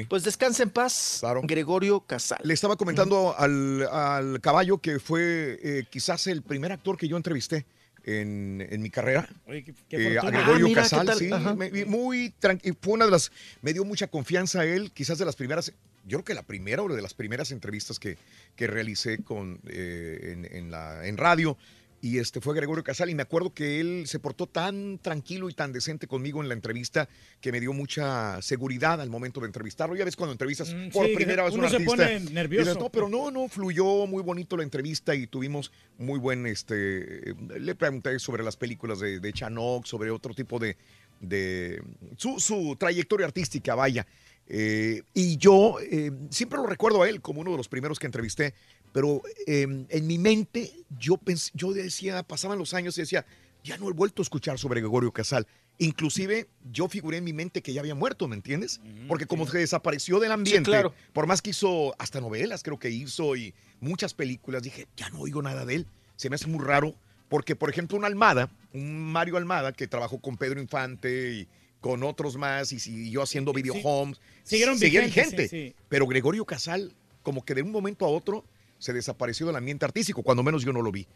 Pues 0.10 0.24
descansa 0.24 0.64
en 0.64 0.72
paz, 0.72 1.22
Gregorio 1.44 2.00
Casal. 2.00 2.40
Le 2.42 2.56
estaba 2.56 2.76
comentando 2.76 3.36
al, 3.38 3.84
al 3.84 4.42
caballo 4.42 4.80
que 4.80 5.00
fue 5.00 5.60
eh, 5.62 5.86
quizás 5.92 6.26
el 6.26 6.42
primer 6.42 6.72
actor 6.72 6.98
que 6.98 7.08
yo 7.08 7.18
entrevisté 7.18 7.68
en, 8.08 8.66
en 8.70 8.82
mi 8.82 8.90
carrera. 8.90 9.28
Oye, 9.46 9.64
qué- 9.64 9.74
qué 9.90 9.98
Eh, 10.14 10.18
a 10.18 10.22
fortuna. 10.22 10.40
Gregorio 10.44 10.66
Ah, 10.66 10.70
mira, 10.70 10.84
¿qué 10.84 10.90
Casal, 10.90 11.18
sí, 11.18 11.30
me- 11.58 11.86
muy 11.86 12.34
tranquilo. 12.40 12.76
Fue 12.82 12.94
una 12.94 13.06
de 13.06 13.12
las, 13.12 13.32
me 13.62 13.74
dio 13.74 13.84
mucha 13.86 14.08
confianza 14.08 14.62
a 14.62 14.66
él, 14.66 14.92
quizás 14.94 15.18
de 15.18 15.26
las 15.26 15.36
primeras, 15.36 15.72
yo 16.06 16.18
creo 16.20 16.24
que 16.24 16.34
la 16.34 16.44
primera 16.44 16.82
o 16.82 16.88
de 16.88 17.02
las 17.02 17.14
primeras 17.14 17.52
entrevistas 17.52 18.00
que, 18.00 18.18
que 18.56 18.66
realicé 18.68 19.20
con, 19.24 19.60
eh, 19.68 20.34
en, 20.34 20.46
en 20.58 20.72
la, 20.72 21.06
en 21.06 21.18
radio. 21.18 21.58
Y 22.00 22.20
este 22.20 22.42
fue 22.42 22.56
Gregorio 22.56 22.84
Casal 22.84 23.10
y 23.10 23.16
me 23.16 23.24
acuerdo 23.24 23.54
que 23.54 23.80
él 23.80 24.04
se 24.06 24.20
portó 24.20 24.46
tan 24.46 25.00
tranquilo 25.00 25.50
y 25.50 25.54
tan 25.54 25.74
decente 25.74 26.06
conmigo 26.06 26.44
en 26.44 26.48
la 26.48 26.54
entrevista 26.54 27.10
que 27.42 27.52
me 27.52 27.60
dio 27.60 27.74
mucha 27.74 28.40
seguridad 28.44 29.02
al 29.02 29.10
momento 29.10 29.40
de 29.40 29.48
entrevistarlo. 29.48 29.96
Ya 29.96 30.06
ves 30.06 30.16
cuando 30.16 30.34
entrevistas 30.34 30.72
Mm, 30.74 30.90
por 30.90 31.08
sí, 31.08 31.16
primera 31.16 31.44
vez 31.44 31.54
a 31.54 31.58
un 31.58 31.68
se 31.70 31.76
artista. 31.78 32.08
dices, 32.08 32.32
nervioso. 32.32 32.76
no, 32.80 32.90
pero 32.90 33.10
no, 33.10 33.32
no, 33.32 33.48
fluyó 33.48 34.06
muy 34.06 34.22
bonito 34.22 34.56
la 34.58 34.64
entrevista 34.64 35.16
y 35.16 35.26
tuvimos 35.26 35.72
muy 35.98 36.20
buen, 36.20 36.46
este, 36.46 37.34
le 37.60 37.74
pregunté 37.76 38.20
sobre 38.20 38.44
las 38.44 38.58
películas 38.58 39.00
de, 39.00 39.20
de 39.20 39.34
Chanok, 39.34 39.86
sobre 39.86 40.12
otro 40.12 40.36
tipo 40.36 40.60
de, 40.60 40.78
de 41.20 41.82
su, 42.16 42.40
su 42.40 42.76
trayectoria 42.80 43.26
artística, 43.26 43.74
vaya. 43.74 44.06
Eh, 44.50 45.02
y 45.14 45.36
yo 45.36 45.76
eh, 45.82 46.10
siempre 46.30 46.58
lo 46.58 46.68
recuerdo 46.68 47.02
a 47.04 47.10
él 47.10 47.20
como 47.22 47.42
uno 47.42 47.52
de 47.52 47.58
los 47.58 47.68
primeros 47.68 48.00
que 48.00 48.06
entrevisté, 48.06 48.54
pero 48.98 49.22
eh, 49.46 49.68
en 49.90 50.08
mi 50.08 50.18
mente 50.18 50.72
yo, 50.98 51.18
pens- 51.18 51.52
yo 51.54 51.72
decía, 51.72 52.24
pasaban 52.24 52.58
los 52.58 52.74
años 52.74 52.98
y 52.98 53.02
decía, 53.02 53.28
ya 53.64 53.78
no 53.78 53.88
he 53.90 53.94
vuelto 53.94 54.22
a 54.22 54.24
escuchar 54.24 54.58
sobre 54.58 54.82
Gregorio 54.82 55.12
Casal. 55.12 55.46
Inclusive 55.78 56.48
yo 56.72 56.88
figuré 56.90 57.18
en 57.18 57.24
mi 57.24 57.32
mente 57.32 57.62
que 57.62 57.74
ya 57.74 57.82
había 57.82 57.94
muerto, 57.94 58.28
¿me 58.28 58.36
entiendes? 58.36 58.82
Porque 59.08 59.28
como 59.28 59.46
se 59.46 59.60
desapareció 59.60 60.20
del 60.20 60.32
ambiente, 60.32 60.72
claro. 60.72 60.96
por 61.14 61.28
más 61.28 61.44
que 61.44 61.52
hizo 61.52 61.94
hasta 62.00 62.20
novelas, 62.22 62.64
creo 62.64 62.80
que 62.80 62.90
hizo 62.90 63.36
y 63.36 63.54
muchas 63.82 64.16
películas, 64.16 64.64
dije, 64.64 64.88
ya 64.98 65.10
no 65.12 65.20
oigo 65.20 65.44
nada 65.44 65.64
de 65.64 65.76
él. 65.76 65.86
Se 66.16 66.32
me 66.32 66.36
hace 66.36 66.48
muy 66.48 66.66
raro, 66.66 66.96
porque 67.30 67.56
por 67.56 67.70
ejemplo 67.70 68.00
un 68.00 68.04
Almada, 68.06 68.50
un 68.74 69.00
Mario 69.12 69.38
Almada, 69.38 69.74
que 69.74 69.86
trabajó 69.88 70.18
con 70.20 70.38
Pedro 70.38 70.60
Infante 70.60 71.34
y 71.34 71.48
con 71.82 72.02
otros 72.02 72.36
más 72.36 72.72
y 72.72 72.80
siguió 72.80 73.22
haciendo 73.22 73.54
video 73.54 73.76
homes, 73.84 74.20
Siguieron 74.44 74.80
vigente. 74.80 75.48
sí, 75.48 75.68
sí. 75.68 75.76
Pero 75.88 76.08
Gregorio 76.08 76.46
Casal, 76.46 76.96
como 77.22 77.46
que 77.46 77.54
de 77.54 77.62
un 77.62 77.72
momento 77.72 78.04
a 78.04 78.10
otro, 78.10 78.44
se 78.80 78.94
desapareció 78.94 79.46
del 79.48 79.56
ambiente 79.56 79.86
artístico, 79.86 80.24
cuando 80.24 80.44
menos 80.44 80.64
yo 80.64 80.74
no 80.74 80.82
lo 80.82 80.92
vi. 80.92 81.08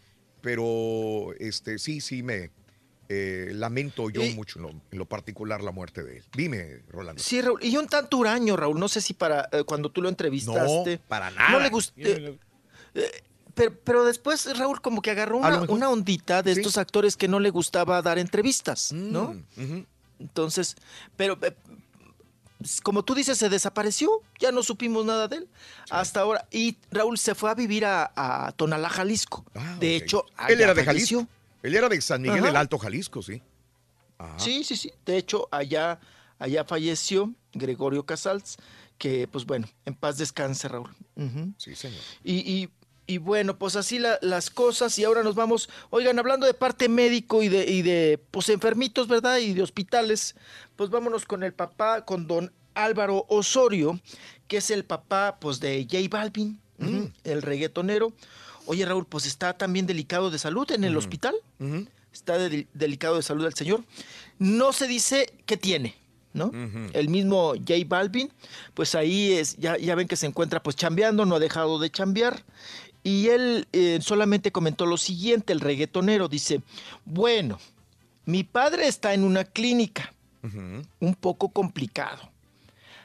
Pero 0.41 1.33
este 1.39 1.77
sí, 1.77 2.01
sí 2.01 2.23
me 2.23 2.51
eh, 3.09 3.51
lamento 3.53 4.09
yo 4.09 4.23
mucho 4.35 4.57
en 4.59 4.63
lo, 4.63 4.69
en 4.69 4.97
lo 4.97 5.05
particular 5.05 5.61
la 5.61 5.71
muerte 5.71 6.01
de 6.01 6.17
él. 6.17 6.23
Dime, 6.33 6.81
Rolando. 6.89 7.21
Sí, 7.21 7.41
Raúl. 7.41 7.63
Y 7.63 7.75
un 7.77 7.87
tanto 7.87 8.17
huraño, 8.17 8.55
Raúl. 8.55 8.79
No 8.79 8.87
sé 8.87 9.01
si 9.01 9.13
para 9.13 9.49
eh, 9.51 9.63
cuando 9.65 9.91
tú 9.91 10.01
lo 10.01 10.09
entrevistaste. 10.09 10.95
No, 10.95 11.01
para 11.07 11.29
nada. 11.31 11.51
No 11.51 11.59
le 11.59 11.69
gustó. 11.69 11.93
pero, 13.53 13.77
pero 13.83 14.05
después, 14.05 14.57
Raúl, 14.57 14.81
como 14.81 15.01
que 15.01 15.11
agarró 15.11 15.37
una, 15.37 15.89
ondita 15.89 16.41
de 16.41 16.53
Sí. 16.55 16.61
estos 16.61 16.77
actores 16.77 17.17
que 17.17 17.27
no 17.27 17.39
le 17.39 17.49
gustaba 17.49 18.01
dar 18.01 18.17
entrevistas, 18.17 18.91
¿no? 18.93 19.33
Mm, 19.57 19.81
Entonces, 20.19 20.75
pero 21.17 21.37
eh, 21.41 21.53
como 22.83 23.03
tú 23.03 23.13
dices, 23.15 23.37
se 23.37 23.49
desapareció, 23.49 24.09
ya 24.39 24.51
no 24.51 24.63
supimos 24.63 25.05
nada 25.05 25.27
de 25.27 25.37
él 25.37 25.47
hasta 25.89 26.21
ahora. 26.21 26.47
Y 26.51 26.77
Raúl 26.91 27.17
se 27.17 27.35
fue 27.35 27.49
a 27.51 27.55
vivir 27.55 27.85
a, 27.85 28.11
a 28.15 28.51
Tonalá, 28.53 28.89
Jalisco. 28.89 29.45
de 29.79 29.95
hecho, 29.95 30.25
Ah, 30.37 30.47
Él 30.49 30.61
era 30.61 30.73
de 30.73 30.83
falleció. 30.83 31.19
Jalisco. 31.19 31.35
Él 31.63 31.75
era 31.75 31.89
de 31.89 32.01
San 32.01 32.21
Miguel 32.21 32.39
Ajá. 32.39 32.47
del 32.47 32.55
Alto, 32.55 32.77
Jalisco, 32.77 33.21
sí. 33.21 33.41
Sí, 34.37 34.63
sí, 34.63 34.75
sí. 34.75 34.91
De 35.05 35.17
hecho, 35.17 35.47
allá, 35.51 35.99
allá 36.39 36.63
falleció 36.63 37.33
Gregorio 37.53 38.05
Casals, 38.05 38.57
que 38.97 39.27
pues 39.27 39.45
bueno, 39.45 39.67
en 39.85 39.95
paz 39.95 40.17
descanse, 40.17 40.67
Raúl. 40.67 40.89
Sí, 41.57 41.75
señor. 41.75 42.01
Y, 42.23 42.33
y- 42.35 42.69
y 43.07 43.17
bueno, 43.17 43.57
pues 43.57 43.75
así 43.75 43.99
la- 43.99 44.19
las 44.21 44.49
cosas 44.49 44.97
y 44.99 45.03
ahora 45.03 45.23
nos 45.23 45.35
vamos, 45.35 45.69
oigan, 45.89 46.17
hablando 46.19 46.45
de 46.45 46.53
parte 46.53 46.87
médico 46.89 47.43
y 47.43 47.49
de, 47.49 47.69
y 47.69 47.81
de 47.81 48.19
pues 48.31 48.49
enfermitos, 48.49 49.07
¿verdad? 49.07 49.37
Y 49.39 49.53
de 49.53 49.63
hospitales, 49.63 50.35
pues 50.75 50.89
vámonos 50.89 51.25
con 51.25 51.43
el 51.43 51.53
papá, 51.53 52.05
con 52.05 52.27
don 52.27 52.51
Álvaro 52.73 53.25
Osorio, 53.27 53.99
que 54.47 54.57
es 54.57 54.71
el 54.71 54.85
papá 54.85 55.37
pues 55.41 55.59
de 55.59 55.85
J 55.89 56.07
Balvin, 56.09 56.59
el 57.23 57.41
reggaetonero. 57.41 58.13
Oye, 58.65 58.85
Raúl, 58.85 59.05
pues 59.05 59.25
está 59.25 59.57
también 59.57 59.85
delicado 59.87 60.29
de 60.31 60.39
salud 60.39 60.69
en 60.71 60.83
el 60.83 60.95
hospital. 60.97 61.35
Está 62.13 62.37
de- 62.37 62.67
delicado 62.73 63.15
de 63.17 63.23
salud 63.23 63.45
el 63.45 63.53
señor. 63.55 63.83
No 64.39 64.71
se 64.73 64.87
dice 64.87 65.33
qué 65.45 65.57
tiene, 65.57 65.95
¿no? 66.33 66.51
El 66.93 67.09
mismo 67.09 67.53
J 67.55 67.73
Balvin, 67.87 68.31
pues 68.73 68.95
ahí 68.95 69.33
es, 69.33 69.57
ya, 69.57 69.77
ya 69.77 69.95
ven 69.95 70.07
que 70.07 70.15
se 70.15 70.25
encuentra 70.27 70.61
pues 70.63 70.75
chambeando, 70.75 71.25
no 71.25 71.35
ha 71.35 71.39
dejado 71.39 71.77
de 71.79 71.89
chambear. 71.89 72.43
Y 73.03 73.27
él 73.29 73.67
eh, 73.71 73.99
solamente 74.01 74.51
comentó 74.51 74.85
lo 74.85 74.97
siguiente, 74.97 75.53
el 75.53 75.59
reggaetonero 75.59 76.27
dice, 76.27 76.61
bueno, 77.05 77.59
mi 78.25 78.43
padre 78.43 78.87
está 78.87 79.13
en 79.13 79.23
una 79.23 79.43
clínica, 79.43 80.13
un 80.43 81.15
poco 81.15 81.49
complicado. 81.49 82.29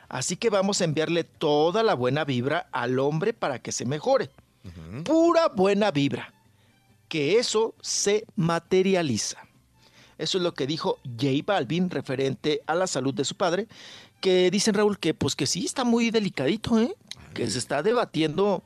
Así 0.08 0.36
que 0.36 0.50
vamos 0.50 0.80
a 0.80 0.84
enviarle 0.84 1.24
toda 1.24 1.82
la 1.82 1.94
buena 1.94 2.24
vibra 2.24 2.68
al 2.72 2.98
hombre 2.98 3.32
para 3.32 3.58
que 3.58 3.72
se 3.72 3.84
mejore. 3.84 4.30
Pura 5.04 5.48
buena 5.48 5.90
vibra. 5.90 6.32
Que 7.08 7.38
eso 7.38 7.74
se 7.80 8.24
materializa. 8.36 9.38
Eso 10.18 10.38
es 10.38 10.44
lo 10.44 10.54
que 10.54 10.66
dijo 10.66 10.98
J 11.04 11.28
Balvin 11.44 11.90
referente 11.90 12.62
a 12.66 12.74
la 12.74 12.86
salud 12.86 13.14
de 13.14 13.24
su 13.24 13.36
padre, 13.36 13.68
que 14.20 14.50
dicen 14.50 14.74
Raúl 14.74 14.98
que 14.98 15.12
pues 15.12 15.36
que 15.36 15.46
sí 15.46 15.66
está 15.66 15.84
muy 15.84 16.10
delicadito, 16.10 16.80
¿eh? 16.80 16.94
Que 17.34 17.48
se 17.50 17.58
está 17.58 17.82
debatiendo 17.82 18.62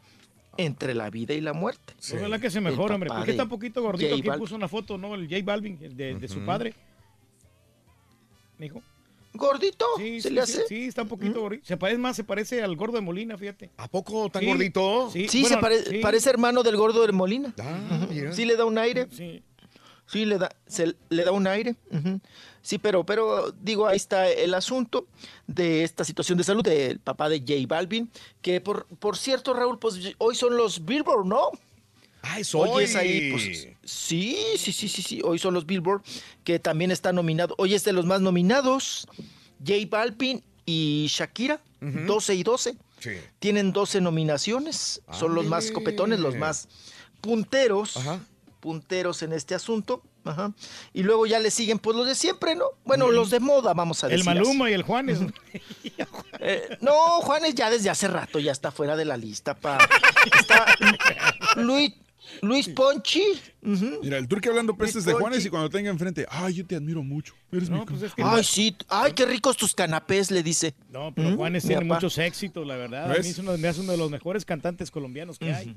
entre 0.60 0.94
la 0.94 1.10
vida 1.10 1.34
y 1.34 1.40
la 1.40 1.52
muerte. 1.52 1.94
Ojalá 2.14 2.38
que 2.38 2.50
se 2.50 2.60
mejore, 2.60 2.94
hombre. 2.94 3.08
papá 3.08 3.20
¿Por 3.20 3.26
qué 3.26 3.32
de 3.32 3.36
está 3.36 3.42
un 3.44 3.48
poquito 3.50 3.82
gordito? 3.82 4.14
Aquí 4.14 4.38
puso 4.38 4.54
una 4.56 4.68
foto, 4.68 4.96
¿no? 4.98 5.14
El 5.14 5.28
J 5.28 5.42
Balvin, 5.44 5.78
el 5.82 5.96
de, 5.96 6.14
de 6.14 6.28
su 6.28 6.40
padre. 6.44 6.74
Mijo. 8.58 8.82
¿Gordito? 9.32 9.86
Sí, 9.96 10.20
¿Se 10.20 10.28
sí, 10.28 10.34
le 10.34 10.46
sí, 10.46 10.52
hace? 10.58 10.66
Sí, 10.68 10.84
está 10.86 11.02
un 11.02 11.08
poquito 11.08 11.40
gordito. 11.40 11.64
Se 11.64 11.76
parece 11.76 11.98
más, 11.98 12.16
se 12.16 12.24
parece 12.24 12.62
al 12.62 12.74
gordo 12.76 12.96
de 12.96 13.00
Molina, 13.02 13.38
fíjate. 13.38 13.70
¿A 13.76 13.86
poco 13.88 14.28
tan 14.28 14.40
Sí, 14.42 14.48
gordito? 14.48 15.08
Sí, 15.12 15.28
Sí, 15.28 15.42
bueno, 15.42 15.56
se 15.56 15.60
pare- 15.62 15.82
sí. 15.84 15.98
parece 16.02 16.30
hermano 16.30 16.62
del 16.64 16.76
gordo 16.76 17.06
de 17.06 17.12
Molina. 17.12 17.54
Ah, 17.60 18.06
mira. 18.10 18.32
Sí 18.32 18.44
le 18.44 18.56
da 18.56 18.64
un 18.64 18.76
aire. 18.76 19.06
Sí. 19.12 19.42
Sí, 20.06 20.24
le 20.24 20.38
da, 20.38 20.50
se, 20.66 20.96
le 21.08 21.24
da 21.24 21.30
un 21.30 21.46
aire. 21.46 21.76
ujú. 21.92 22.20
Sí, 22.62 22.78
pero, 22.78 23.04
pero 23.04 23.52
digo, 23.62 23.86
ahí 23.86 23.96
está 23.96 24.28
el 24.28 24.54
asunto 24.54 25.06
de 25.46 25.82
esta 25.82 26.04
situación 26.04 26.36
de 26.38 26.44
salud 26.44 26.62
del 26.62 26.98
papá 26.98 27.28
de 27.28 27.40
J 27.40 27.54
Balvin, 27.66 28.10
que 28.42 28.60
por, 28.60 28.86
por 28.86 29.16
cierto, 29.16 29.54
Raúl, 29.54 29.78
pues 29.78 30.14
hoy 30.18 30.34
son 30.34 30.56
los 30.56 30.84
Billboard, 30.84 31.26
¿no? 31.26 31.50
Ah, 32.22 32.38
es 32.38 32.54
Hoy 32.54 32.68
hoy. 32.70 32.84
es 32.84 32.96
ahí, 32.96 33.30
pues, 33.32 33.42
sí, 33.82 34.36
sí, 34.58 34.72
sí, 34.72 34.88
sí, 34.88 35.02
sí, 35.02 35.20
hoy 35.24 35.38
son 35.38 35.54
los 35.54 35.64
Billboard, 35.64 36.02
que 36.44 36.58
también 36.58 36.90
está 36.90 37.12
nominado, 37.12 37.54
hoy 37.56 37.74
es 37.74 37.82
de 37.84 37.94
los 37.94 38.04
más 38.04 38.20
nominados, 38.20 39.08
J 39.66 39.86
Balvin 39.88 40.42
y 40.66 41.06
Shakira, 41.08 41.60
12 41.80 42.34
y 42.34 42.42
12. 42.42 42.76
Sí. 43.00 43.10
Tienen 43.38 43.72
12 43.72 44.02
nominaciones, 44.02 45.00
son 45.12 45.34
los 45.34 45.46
más 45.46 45.70
copetones, 45.70 46.20
los 46.20 46.36
más 46.36 46.68
punteros, 47.22 47.98
punteros 48.60 49.22
en 49.22 49.32
este 49.32 49.54
asunto. 49.54 50.02
Ajá. 50.24 50.52
Y 50.92 51.02
luego 51.02 51.26
ya 51.26 51.38
le 51.38 51.51
siguen 51.51 51.78
pues 51.78 51.97
los 51.97 52.06
de 52.06 52.14
siempre, 52.14 52.55
¿no? 52.55 52.66
Bueno, 52.84 53.10
los 53.10 53.30
de 53.30 53.40
moda, 53.40 53.72
vamos 53.74 54.05
a 54.05 54.06
El 54.09 54.12
decir. 54.18 54.26
Maluma 54.26 54.66
así. 54.66 54.72
y 54.72 54.74
el 54.74 54.82
Juanes. 54.82 55.18
Eh, 56.42 56.78
no, 56.80 56.92
Juanes 57.20 57.55
ya 57.55 57.68
desde 57.68 57.90
hace 57.90 58.09
rato 58.09 58.38
ya 58.38 58.52
está 58.52 58.70
fuera 58.70 58.97
de 58.97 59.05
la 59.05 59.18
lista, 59.18 59.55
pa. 59.55 59.76
Está 60.38 60.64
Luis, 61.56 61.92
Luis 62.40 62.68
Ponchi. 62.68 63.22
Mira, 63.60 64.16
el 64.16 64.26
turque 64.26 64.48
hablando 64.48 64.74
pestes 64.74 65.05
de 65.05 65.12
Juanes 65.12 65.44
y 65.44 65.51
cuando 65.51 65.68
tenga 65.68 65.90
enfrente, 65.90 66.26
ay, 66.30 66.55
yo 66.55 66.66
te 66.66 66.76
admiro 66.76 67.02
mucho. 67.02 67.34
Eres 67.52 67.68
mi 67.68 67.78
pues 67.84 68.14
compa". 68.14 68.36
Ay, 68.36 68.44
sí. 68.44 68.74
Ay, 68.88 69.12
qué 69.12 69.26
ricos 69.26 69.56
tus 69.56 69.74
canapés, 69.74 70.30
le 70.30 70.42
dice. 70.42 70.74
No, 70.88 71.12
pero 71.14 71.30
¿Mm? 71.30 71.36
Juanes 71.36 71.64
tiene 71.66 71.84
muchos 71.84 72.16
éxitos, 72.16 72.66
la 72.66 72.76
verdad. 72.76 73.10
A 73.10 73.18
mí 73.18 73.28
es 73.28 73.38
uno, 73.38 73.56
me 73.59 73.68
hace 73.68 73.80
uno 73.80 73.92
de 73.92 73.98
los 73.98 74.10
mejores 74.10 74.44
cantantes 74.47 74.90
colombianos 74.90 75.38
que 75.38 75.52
hay. 75.52 75.76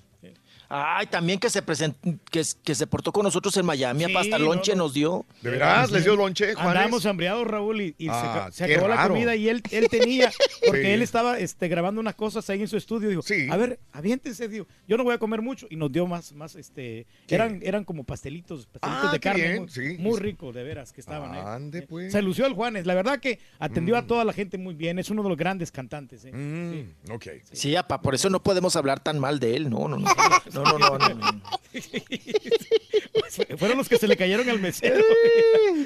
Ay, 0.75 1.05
también 1.05 1.39
que 1.39 1.51
se 1.51 1.63
present- 1.63 1.95
que, 2.31 2.41
que 2.63 2.73
se 2.73 2.87
portó 2.87 3.11
con 3.11 3.21
nosotros 3.23 3.55
en 3.57 3.65
Miami, 3.65 4.05
Sí, 4.05 4.15
hasta 4.17 4.39
lonche 4.39 4.71
no. 4.75 4.83
nos 4.85 4.93
dio. 4.95 5.23
¿De 5.43 5.51
veras? 5.51 5.91
¿Les 5.91 6.03
dio 6.03 6.15
lonche, 6.15 6.55
Juanes? 6.55 6.71
Andamos 6.77 7.05
hambriados, 7.05 7.45
Raúl, 7.45 7.81
y, 7.81 7.95
y 7.99 8.05
se 8.05 8.11
Ah, 8.11 8.49
se, 8.51 8.63
acabó 8.65 8.87
la 8.87 9.07
comida 9.07 9.35
y 9.35 9.49
él, 9.49 9.61
él 9.69 9.87
tenía, 9.87 10.31
porque 10.65 10.81
Sí. 10.81 10.87
él 10.89 11.01
estaba 11.03 11.37
este, 11.37 11.67
grabando 11.67 12.01
unas 12.01 12.15
cosas 12.15 12.49
ahí 12.49 12.61
en 12.61 12.67
su 12.67 12.77
estudio. 12.77 13.07
Dijo, 13.09 13.21
a 13.51 13.57
ver, 13.57 13.79
aviéntense, 13.91 14.47
dijo, 14.47 14.65
yo 14.87 14.97
no 14.97 15.03
voy 15.03 15.13
a 15.13 15.19
comer 15.19 15.43
mucho. 15.43 15.67
Y 15.69 15.75
nos 15.75 15.91
dio 15.91 16.07
más, 16.07 16.33
más 16.33 16.55
este, 16.55 17.05
¿Qué? 17.27 17.35
eran, 17.35 17.59
eran 17.61 17.83
como 17.83 18.03
pastelitos, 18.03 18.65
pastelitos 18.65 19.09
Ah, 19.09 19.11
de 19.13 19.19
carne, 19.19 19.43
bien, 19.43 19.59
muy, 19.59 19.69
sí. 19.69 19.95
muy 19.99 20.19
ricos, 20.19 20.55
de 20.55 20.63
veras, 20.63 20.91
que 20.91 21.01
estaban 21.01 21.33
ahí. 21.33 21.41
Ande, 21.45 21.79
Eh, 21.79 21.85
pues. 21.87 22.11
Se 22.11 22.21
lució 22.23 22.47
el 22.47 22.53
Juanes, 22.53 22.87
la 22.87 22.95
verdad 22.95 23.19
que 23.19 23.37
atendió 23.59 23.95
a 23.95 24.07
toda 24.07 24.25
la 24.25 24.33
gente 24.33 24.57
muy 24.57 24.73
bien, 24.73 24.97
es 24.97 25.11
uno 25.11 25.21
de 25.21 25.29
los 25.29 25.37
grandes 25.37 25.71
cantantes. 25.71 26.25
¿eh? 26.25 26.31
Sí. 26.33 27.11
Ok. 27.13 27.27
Sí, 27.51 27.75
apa, 27.75 28.01
por 28.01 28.15
eso 28.15 28.29
no 28.31 28.41
podemos 28.41 28.75
hablar 28.75 28.99
tan 29.01 29.19
mal 29.19 29.39
de 29.39 29.55
él. 29.55 29.69
No, 29.69 29.87
no, 29.87 29.97
no. 29.97 30.09
No, 30.51 30.62
no, 30.63 30.77
no. 30.79 30.97
no, 30.97 31.09
no. 31.09 31.41
Fueron 33.57 33.77
los 33.77 33.89
que 33.89 33.97
se 33.97 34.07
le 34.07 34.15
cayeron 34.17 34.49
al 34.49 34.59
mesero. 34.59 35.03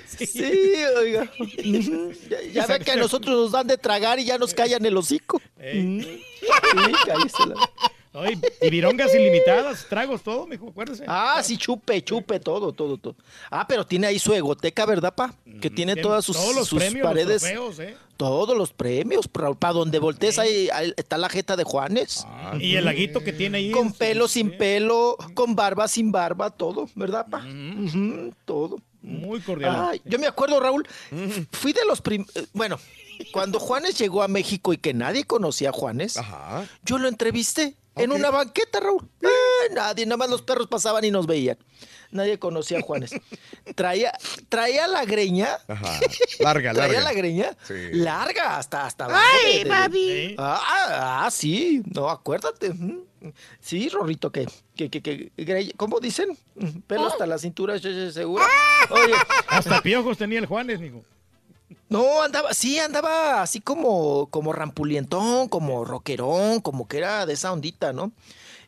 Sí, 0.07 0.75
oiga. 0.97 1.31
Ya, 2.29 2.41
ya 2.53 2.65
ve 2.67 2.79
que 2.79 2.91
a 2.91 2.95
nosotros 2.95 3.35
nos 3.35 3.51
dan 3.51 3.67
de 3.67 3.77
tragar 3.77 4.19
y 4.19 4.25
ya 4.25 4.37
nos 4.37 4.53
callan 4.53 4.85
el 4.85 4.97
hocico. 4.97 5.41
Mm. 5.57 6.01
Sí, 6.01 6.21
cállese 7.05 7.45
la- 7.47 7.69
Ay, 8.19 8.39
y 8.61 8.69
virongas 8.69 9.13
ilimitadas, 9.13 9.85
tragos, 9.87 10.23
todo, 10.23 10.47
mijo, 10.47 10.69
acuérdese. 10.69 11.03
Ah, 11.07 11.41
sí, 11.43 11.57
chupe, 11.57 12.03
chupe, 12.03 12.39
todo, 12.39 12.71
todo, 12.73 12.97
todo. 12.97 13.15
Ah, 13.51 13.65
pero 13.67 13.85
tiene 13.85 14.07
ahí 14.07 14.17
su 14.19 14.33
egoteca, 14.33 14.85
¿verdad, 14.85 15.13
pa? 15.13 15.33
Que 15.61 15.69
tiene 15.69 15.93
Tiene 15.93 16.01
todas 16.01 16.25
sus, 16.25 16.35
todos 16.35 16.55
los 16.55 16.67
sus 16.67 16.79
premios, 16.79 17.03
los 17.03 17.09
paredes. 17.13 17.41
trofeos, 17.41 17.79
¿eh? 17.79 17.97
Todos 18.17 18.57
los 18.57 18.73
premios, 18.73 19.27
para 19.27 19.73
donde 19.73 19.99
voltees 19.99 20.39
ahí, 20.39 20.69
ahí 20.73 20.91
está 20.97 21.17
la 21.19 21.29
jeta 21.29 21.55
de 21.55 21.63
Juanes. 21.63 22.25
Y 22.59 22.75
el 22.75 22.85
laguito 22.85 23.23
que 23.23 23.31
tiene 23.33 23.59
ahí. 23.59 23.71
Con 23.71 23.93
pelo, 23.93 24.27
sin 24.27 24.57
pelo, 24.57 25.17
con 25.35 25.55
barba, 25.55 25.87
sin 25.87 26.11
barba, 26.11 26.49
todo, 26.49 26.89
¿verdad, 26.95 27.27
pa? 27.29 27.45
Todo. 28.45 28.77
Muy 29.01 29.39
cordial. 29.41 29.89
Ay, 29.91 30.01
yo 30.05 30.17
me 30.19 30.27
acuerdo, 30.27 30.59
Raúl, 30.59 30.85
fui 31.51 31.71
de 31.71 31.85
los 31.87 32.01
prim... 32.01 32.25
eh, 32.35 32.45
Bueno, 32.53 32.79
cuando 33.31 33.59
Juanes 33.59 33.97
llegó 33.97 34.21
a 34.23 34.27
México 34.27 34.73
y 34.73 34.77
que 34.77 34.93
nadie 34.93 35.23
conocía 35.23 35.69
a 35.69 35.73
Juanes, 35.73 36.19
yo 36.83 36.97
lo 36.97 37.07
entrevisté 37.07 37.75
en 37.99 38.11
una 38.11 38.29
banqueta, 38.31 38.79
Raúl. 38.79 39.07
Eh, 39.21 39.73
nadie, 39.73 40.05
nada 40.05 40.17
más 40.17 40.29
los 40.29 40.41
perros 40.41 40.67
pasaban 40.67 41.03
y 41.05 41.11
nos 41.11 41.25
veían. 41.27 41.57
Nadie 42.09 42.39
conocía 42.39 42.79
a 42.79 42.81
Juanes. 42.81 43.11
Traía, 43.75 44.13
traía 44.49 44.87
la 44.87 45.03
greña. 45.05 45.57
Ajá. 45.67 45.99
Larga, 46.39 46.71
Traía 46.73 46.93
larga. 46.93 47.01
la 47.01 47.13
greña 47.13 47.57
Sí. 47.67 47.73
larga 47.93 48.57
hasta 48.57 48.85
hasta 48.85 49.07
Ay, 49.09 49.65
papi. 49.65 50.35
Ah, 50.37 51.23
ah, 51.25 51.31
sí, 51.31 51.83
no, 51.93 52.09
acuérdate. 52.09 52.73
Sí, 53.59 53.89
Rorrito, 53.89 54.31
que, 54.31 54.47
que, 54.75 54.89
que, 54.89 55.01
que 55.01 55.31
greña- 55.37 55.73
¿cómo 55.75 55.99
dicen? 55.99 56.37
Pelo 56.87 57.07
hasta 57.07 57.25
la 57.25 57.37
cintura, 57.37 57.75
yo- 57.77 57.89
yo 57.91 58.09
seguro. 58.11 58.45
Oye, 58.89 59.13
Hasta 59.47 59.81
piojos 59.81 60.17
tenía 60.17 60.39
el 60.39 60.45
Juanes, 60.45 60.79
mijo. 60.79 61.03
No, 61.89 62.21
andaba, 62.21 62.53
sí, 62.53 62.79
andaba 62.79 63.41
así 63.41 63.61
como, 63.61 64.27
como 64.27 64.53
rampulientón, 64.53 65.47
como 65.49 65.85
rockerón, 65.85 66.59
como 66.61 66.87
que 66.87 66.97
era 66.97 67.25
de 67.25 67.33
esa 67.33 67.51
ondita, 67.53 67.93
¿no? 67.93 68.11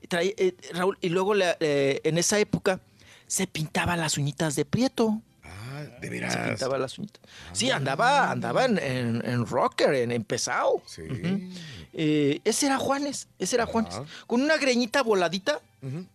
Y 0.02 0.08
eh, 0.38 0.56
Raúl, 0.74 0.98
y 1.02 1.10
luego 1.10 1.34
la- 1.34 1.58
eh, 1.60 2.00
en 2.04 2.18
esa 2.18 2.40
época 2.40 2.80
se 3.28 3.46
pintaba 3.48 3.96
las 3.98 4.18
uñitas 4.18 4.56
de 4.56 4.66
prieto. 4.66 5.22
Ah, 5.44 5.82
de 6.02 6.08
Se 6.08 6.10
veras. 6.10 6.36
pintaba 6.38 6.78
las 6.78 6.98
uñitas. 6.98 7.22
Sí, 7.52 7.70
andaba, 7.70 8.32
andaba 8.32 8.66
en, 8.66 8.80
en- 8.80 9.22
en 9.26 9.46
rocker, 9.46 9.94
en, 9.94 10.12
en 10.12 10.24
pesado. 10.24 10.82
Sí. 10.86 11.04
Eh, 11.94 12.40
ese 12.46 12.68
era 12.68 12.78
Juanes, 12.78 13.28
ese 13.38 13.56
era 13.58 13.66
Juanes. 13.66 13.96
Con 14.26 14.42
una 14.42 14.58
greñita 14.58 15.04
voladita, 15.04 15.60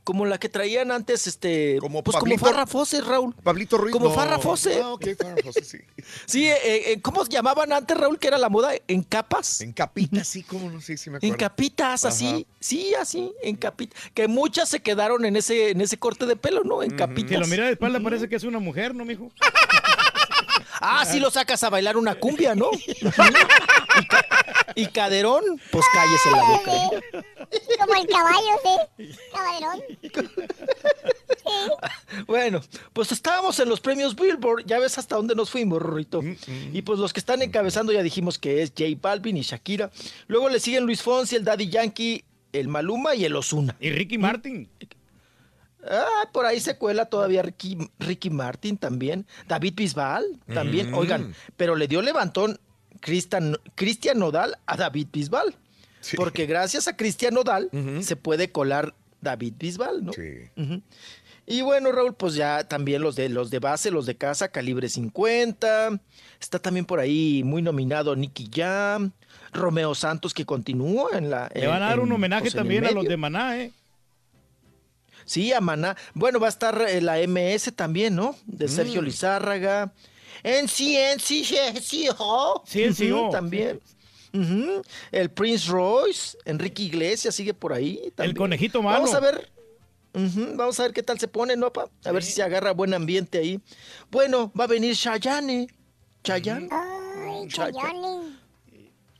como 0.05 0.27
la 0.27 0.39
que 0.39 0.49
traían 0.49 0.91
antes, 0.91 1.27
este, 1.27 1.79
Como 1.81 2.03
pues 2.05 2.17
Pablito- 2.17 2.39
como 2.41 2.53
Farra 2.53 2.67
Fawcett, 2.67 3.05
Raúl. 3.05 3.35
Pablito 3.43 3.79
Ruiz. 3.79 3.93
Como 3.93 4.09
no. 4.09 4.15
Farrah 4.15 4.39
Fawcett. 4.39 4.81
Ah, 4.83 4.93
ok, 4.93 5.07
Farrah 5.19 5.37
Fawcett, 5.43 5.65
sí. 5.65 5.79
Sí, 6.27 6.47
eh, 6.47 6.93
eh, 6.93 7.01
¿cómo 7.01 7.25
llamaban 7.25 7.73
antes, 7.73 7.97
Raúl, 7.97 8.19
que 8.19 8.29
era 8.29 8.37
la 8.39 8.49
moda? 8.49 8.73
¿En 8.89 9.03
capas? 9.03 9.61
En 9.63 9.73
capitas, 9.73 10.29
sí, 10.29 10.43
cómo 10.43 10.71
no 10.71 10.81
sé 10.81 10.97
si 10.97 11.09
me 11.11 11.17
acuerdo. 11.17 11.33
En 11.35 11.39
capitas, 11.39 12.05
así, 12.05 12.47
sí, 12.61 12.95
así, 12.95 13.33
en 13.43 13.57
capitas. 13.57 13.99
Que 14.13 14.29
muchas 14.29 14.69
se 14.69 14.81
quedaron 14.81 15.25
en 15.25 15.37
ese, 15.37 15.71
en 15.71 15.81
ese 15.81 15.97
corte 15.99 16.27
de 16.27 16.37
pelo, 16.37 16.63
¿no? 16.65 16.83
En 16.83 16.91
capitas. 16.91 17.31
Si 17.31 17.37
lo 17.39 17.47
mira 17.47 17.65
de 17.67 17.73
espalda 17.73 18.01
parece 18.01 18.29
que 18.29 18.37
es 18.37 18.45
una 18.45 18.59
mujer, 18.59 18.95
¿no, 18.95 19.05
mijo? 19.05 19.31
Ah, 20.87 21.05
sí 21.05 21.19
lo 21.21 21.31
sacas 21.31 21.63
a 21.65 21.71
bailar 21.71 21.97
una 21.97 22.15
cumbia, 22.17 22.55
¿no? 22.55 22.71
y, 22.73 24.07
ca- 24.07 24.67
y 24.75 24.87
caderón, 24.89 25.43
pues 25.71 25.85
cállese 25.93 26.31
la 26.31 26.43
boca. 26.45 26.73
Como 27.79 27.95
el 27.95 28.07
caballo, 28.07 28.61
sí. 28.99 29.11
Caballerón. 29.33 29.83
Bueno, 32.27 32.61
pues 32.93 33.13
estábamos 33.13 33.59
en 33.61 33.69
los 33.69 33.81
premios 33.81 34.15
Billboard, 34.17 34.65
ya 34.67 34.79
ves 34.79 34.99
hasta 34.99 35.17
dónde 35.17 35.35
nos 35.35 35.51
fuimos, 35.51 35.81
Rorrito. 35.81 36.21
Y 36.73 36.83
pues 36.83 36.99
los 36.99 37.13
que 37.13 37.21
están 37.21 37.43
encabezando 37.43 37.93
ya 37.93 38.03
dijimos 38.03 38.39
que 38.39 38.63
es 38.63 38.71
J 38.77 38.91
Balvin 39.01 39.37
y 39.37 39.43
Shakira. 39.43 39.91
Luego 40.27 40.49
le 40.49 40.61
siguen 40.61 40.85
Luis 40.85 41.03
Fonsi, 41.03 41.37
el 41.37 41.45
Daddy 41.45 41.69
Yankee, 41.69 42.25
el 42.53 42.69
Maluma 42.69 43.15
y 43.15 43.25
el 43.25 43.37
Osuna. 43.37 43.77
Y 43.81 43.91
Ricky 43.91 44.19
Martin. 44.19 44.69
Ah, 45.89 46.29
por 46.33 46.47
ahí 46.47 46.61
se 46.61 46.77
cuela 46.77 47.07
todavía 47.07 47.43
Ricky, 47.43 47.79
Ricky 47.99 48.31
Martin 48.31 48.77
también. 48.77 49.27
David 49.49 49.75
Bisbal 49.75 50.25
también. 50.53 50.91
Mm. 50.91 50.95
Oigan, 50.95 51.35
pero 51.57 51.77
le 51.77 51.89
dio 51.89 52.03
levantón 52.03 52.59
Cristian, 53.01 53.59
Cristian 53.75 54.19
Nodal 54.19 54.59
a 54.67 54.77
David 54.77 55.09
Bisbal. 55.13 55.57
Porque 56.17 56.47
gracias 56.47 56.87
a 56.87 56.97
Cristian 56.97 57.35
Nodal 57.35 57.71
se 58.01 58.17
puede 58.17 58.53
colar 58.53 58.95
David 59.21 59.55
Bisbal, 59.59 60.05
¿no? 60.05 60.13
Ujú. 60.13 60.83
Y 61.47 61.61
bueno, 61.61 61.93
Raúl, 61.93 62.15
pues 62.15 62.35
ya 62.35 62.67
también 62.69 63.03
los 63.03 63.17
de 63.17 63.29
los 63.29 63.51
de 63.51 63.59
base, 63.59 63.91
los 63.91 64.07
de 64.07 64.17
casa, 64.17 64.49
calibre 64.49 64.89
50. 64.89 66.01
Está 66.41 66.59
también 66.59 66.87
por 66.87 67.01
ahí 67.01 67.43
muy 67.45 67.61
nominado 67.61 68.17
Nicky 68.17 68.49
Jam, 68.53 69.13
Romeo 69.53 69.95
Santos 69.95 70.33
que 70.33 70.47
continúa 70.47 71.11
en 71.13 71.31
la. 71.31 71.51
Le 71.55 71.67
van 71.67 71.83
a 71.83 71.87
dar 71.87 72.01
un 72.01 72.13
homenaje 72.13 72.45
pues, 72.45 72.55
también 72.55 72.87
a 72.87 72.93
los 72.93 73.05
de 73.05 73.17
Maná, 73.17 73.61
¿eh? 73.61 73.73
Sí, 75.25 75.53
a 75.53 75.61
Maná. 75.61 75.97
Bueno, 76.15 76.39
va 76.41 76.47
a 76.47 76.51
estar 76.51 76.81
eh, 76.89 77.01
la 77.01 77.17
MS 77.27 77.73
también, 77.75 78.15
¿no? 78.15 78.37
De 78.47 78.69
Sergio 78.69 79.03
Mm. 79.03 79.05
Lizárraga. 79.05 79.93
En 80.43 80.69
sí, 80.69 80.97
en 80.97 81.19
sí, 81.21 81.45
sí, 81.45 81.57
sí, 81.83 82.09
oh. 82.19 82.63
Sí, 82.67 82.83
en 82.85 82.95
sí, 82.95 83.11
oh. 83.11 83.31
También. 83.31 83.81
Ujú. 84.33 84.83
El 85.13 85.31
Prince 85.31 85.71
Royce, 85.71 86.37
Enrique 86.45 86.83
Iglesias 86.83 87.35
sigue 87.35 87.55
por 87.55 87.73
ahí. 87.73 88.13
también. 88.17 88.37
conejito 88.37 88.83
malo. 88.83 88.99
Vamos 88.99 89.15
a 89.15 89.21
ver. 89.21 89.49
ujú, 90.13 90.57
Vamos 90.57 90.79
a 90.81 90.83
ver 90.85 90.93
qué 90.93 91.03
tal 91.05 91.19
se 91.21 91.29
pone, 91.29 91.57
¿no, 91.57 91.73
pa? 91.73 91.89
A 92.05 92.11
ver 92.13 92.23
si 92.25 92.33
se 92.33 92.43
agarra 92.43 92.73
buen 92.73 92.93
ambiente 92.95 93.39
ahí. 93.39 93.61
Bueno, 94.11 94.53
va 94.59 94.65
a 94.65 94.67
venir 94.67 94.97
Chayanne. 94.97 95.69
Chayanne. 96.25 96.69
Ay, 96.73 97.47
Chayanne. 97.49 98.24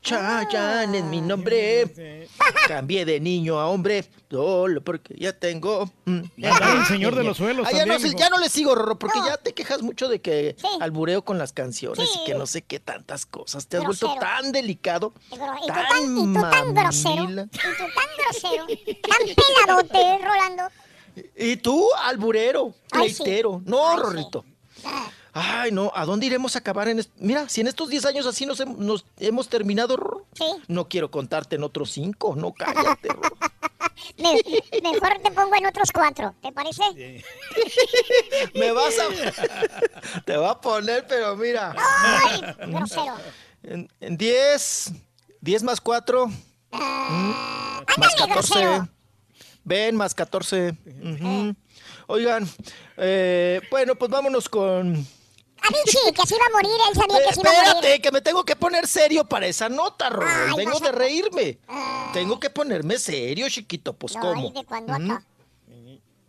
Chayanne 0.05 0.99
es 0.99 1.03
mi 1.03 1.19
nombre. 1.19 2.27
Cambié 2.67 3.05
de 3.05 3.19
niño 3.19 3.59
a 3.59 3.67
hombre 3.67 4.05
solo 4.29 4.81
porque 4.83 5.15
ya 5.17 5.33
tengo. 5.33 5.89
mm, 6.05 6.21
el 6.37 6.85
señor 6.87 7.15
de 7.15 7.23
los 7.23 7.37
suelos 7.37 7.65
Ah, 7.67 7.71
ya, 7.71 7.85
también, 7.85 8.11
no, 8.13 8.17
ya 8.19 8.29
no 8.29 8.37
le 8.37 8.49
sigo, 8.49 8.75
Rorro, 8.75 8.99
porque 8.99 9.19
ya 9.25 9.37
te 9.37 9.53
quejas 9.53 9.81
mucho 9.81 10.07
de 10.07 10.21
que 10.21 10.55
albureo 10.79 11.23
con 11.23 11.37
las 11.39 11.53
canciones 11.53 12.07
y 12.21 12.25
que 12.25 12.35
no 12.35 12.45
sé 12.45 12.61
qué 12.61 12.79
tantas 12.79 13.25
cosas. 13.25 13.67
Te 13.67 13.77
has 13.77 13.83
vuelto 13.83 14.13
tan 14.19 14.51
delicado. 14.51 15.13
Y 15.31 15.35
tú 15.37 15.43
tan, 15.65 16.17
y 16.17 16.33
tú 16.33 16.41
tan 16.41 16.73
grosero. 16.73 17.23
Y 17.23 17.47
tú 17.57 17.85
tan 17.95 18.09
grosero. 18.19 18.67
Tan 19.01 19.35
peladote, 19.65 20.25
Rolando. 20.25 20.63
Y 21.35 21.55
tú, 21.57 21.87
alburero, 22.03 22.73
Ay, 22.91 23.09
sí. 23.09 23.23
pleitero. 23.23 23.61
No, 23.65 23.97
Rorrito. 23.97 24.45
Ay, 25.37 25.69
no, 25.73 25.91
¿a 25.93 26.05
dónde 26.05 26.27
iremos 26.27 26.55
a 26.55 26.59
acabar 26.59 26.87
en 26.87 27.05
Mira, 27.17 27.49
si 27.49 27.59
en 27.59 27.67
estos 27.67 27.89
10 27.89 28.05
años 28.05 28.25
así 28.25 28.45
nos, 28.45 28.61
hem- 28.61 28.77
nos 28.77 29.05
hemos 29.19 29.49
terminado, 29.49 29.97
Rorro, 29.97 30.25
no 30.69 30.87
quiero 30.87 31.11
contarte 31.11 31.57
en 31.57 31.63
otros 31.63 31.91
5, 31.91 32.35
no 32.37 32.53
cállate, 32.53 33.09
Rorro. 33.09 33.35
Me- 34.17 34.41
mejor 34.81 35.19
te 35.21 35.31
pongo 35.31 35.53
en 35.57 35.65
otros 35.65 35.91
cuatro, 35.91 36.33
¿te 36.41 36.53
parece? 36.53 36.83
Me 38.53 38.71
vas 38.71 38.93
a... 38.97 40.21
Te 40.25 40.37
va 40.37 40.51
a 40.51 40.61
poner, 40.61 41.05
pero 41.07 41.35
mira. 41.35 41.75
Ay, 41.77 42.41
grosero. 42.71 43.15
En 43.63 43.89
en 43.99 44.15
10, 44.17 44.91
10 45.41 45.63
más 45.63 45.81
4, 45.81 46.27
más 46.27 46.33
Ándale, 47.87 48.15
14. 48.17 48.29
grosero. 48.33 48.89
Ven, 49.65 49.95
más 49.97 50.13
14. 50.15 50.75
Ujú. 51.03 51.55
Oigan, 52.07 52.47
eh, 52.97 53.59
bueno, 53.71 53.95
pues 53.95 54.09
vámonos 54.11 54.47
con... 54.47 55.05
Avicii, 55.67 56.13
que 56.13 56.27
se 56.27 56.35
iba 56.35 56.45
a 56.45 56.49
morir, 56.53 56.71
él 56.89 56.95
sabía 56.95 57.27
que 57.27 57.33
se 57.33 57.41
iba 57.41 57.49
a 57.49 57.53
morir. 57.53 57.67
Espérate, 57.75 58.01
que 58.01 58.11
me 58.11 58.21
tengo 58.21 58.43
que 58.43 58.55
poner 58.55 58.87
serio 58.87 59.25
para 59.25 59.47
esa 59.47 59.69
nota, 59.69 60.09
Rorro. 60.09 60.27
Ay, 60.27 60.53
Vengo 60.65 60.79
de 60.79 60.91
reírme. 60.91 61.57
Tengo 62.13 62.39
que 62.39 62.49
ponerme 62.49 62.97
serio, 62.99 63.47
chiquito. 63.49 63.93
Pues, 63.93 64.15
No, 64.15 64.21
¿cómo? 64.21 64.47
¿y 64.49 64.53
de 64.53 64.63
cuándo 64.65 64.93
Ujú. 64.93 65.03
acá? 65.11 65.23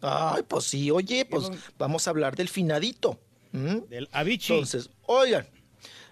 Ay, 0.02 0.42
pues 0.46 0.64
sí, 0.64 0.90
oye, 0.90 1.24
pues 1.24 1.50
vamos 1.78 2.06
a 2.06 2.10
hablar 2.10 2.36
del 2.36 2.48
finadito. 2.48 3.18
¿m? 3.52 3.82
Del 3.88 4.08
Avicii. 4.12 4.54
Entonces, 4.54 4.90
oigan, 5.06 5.46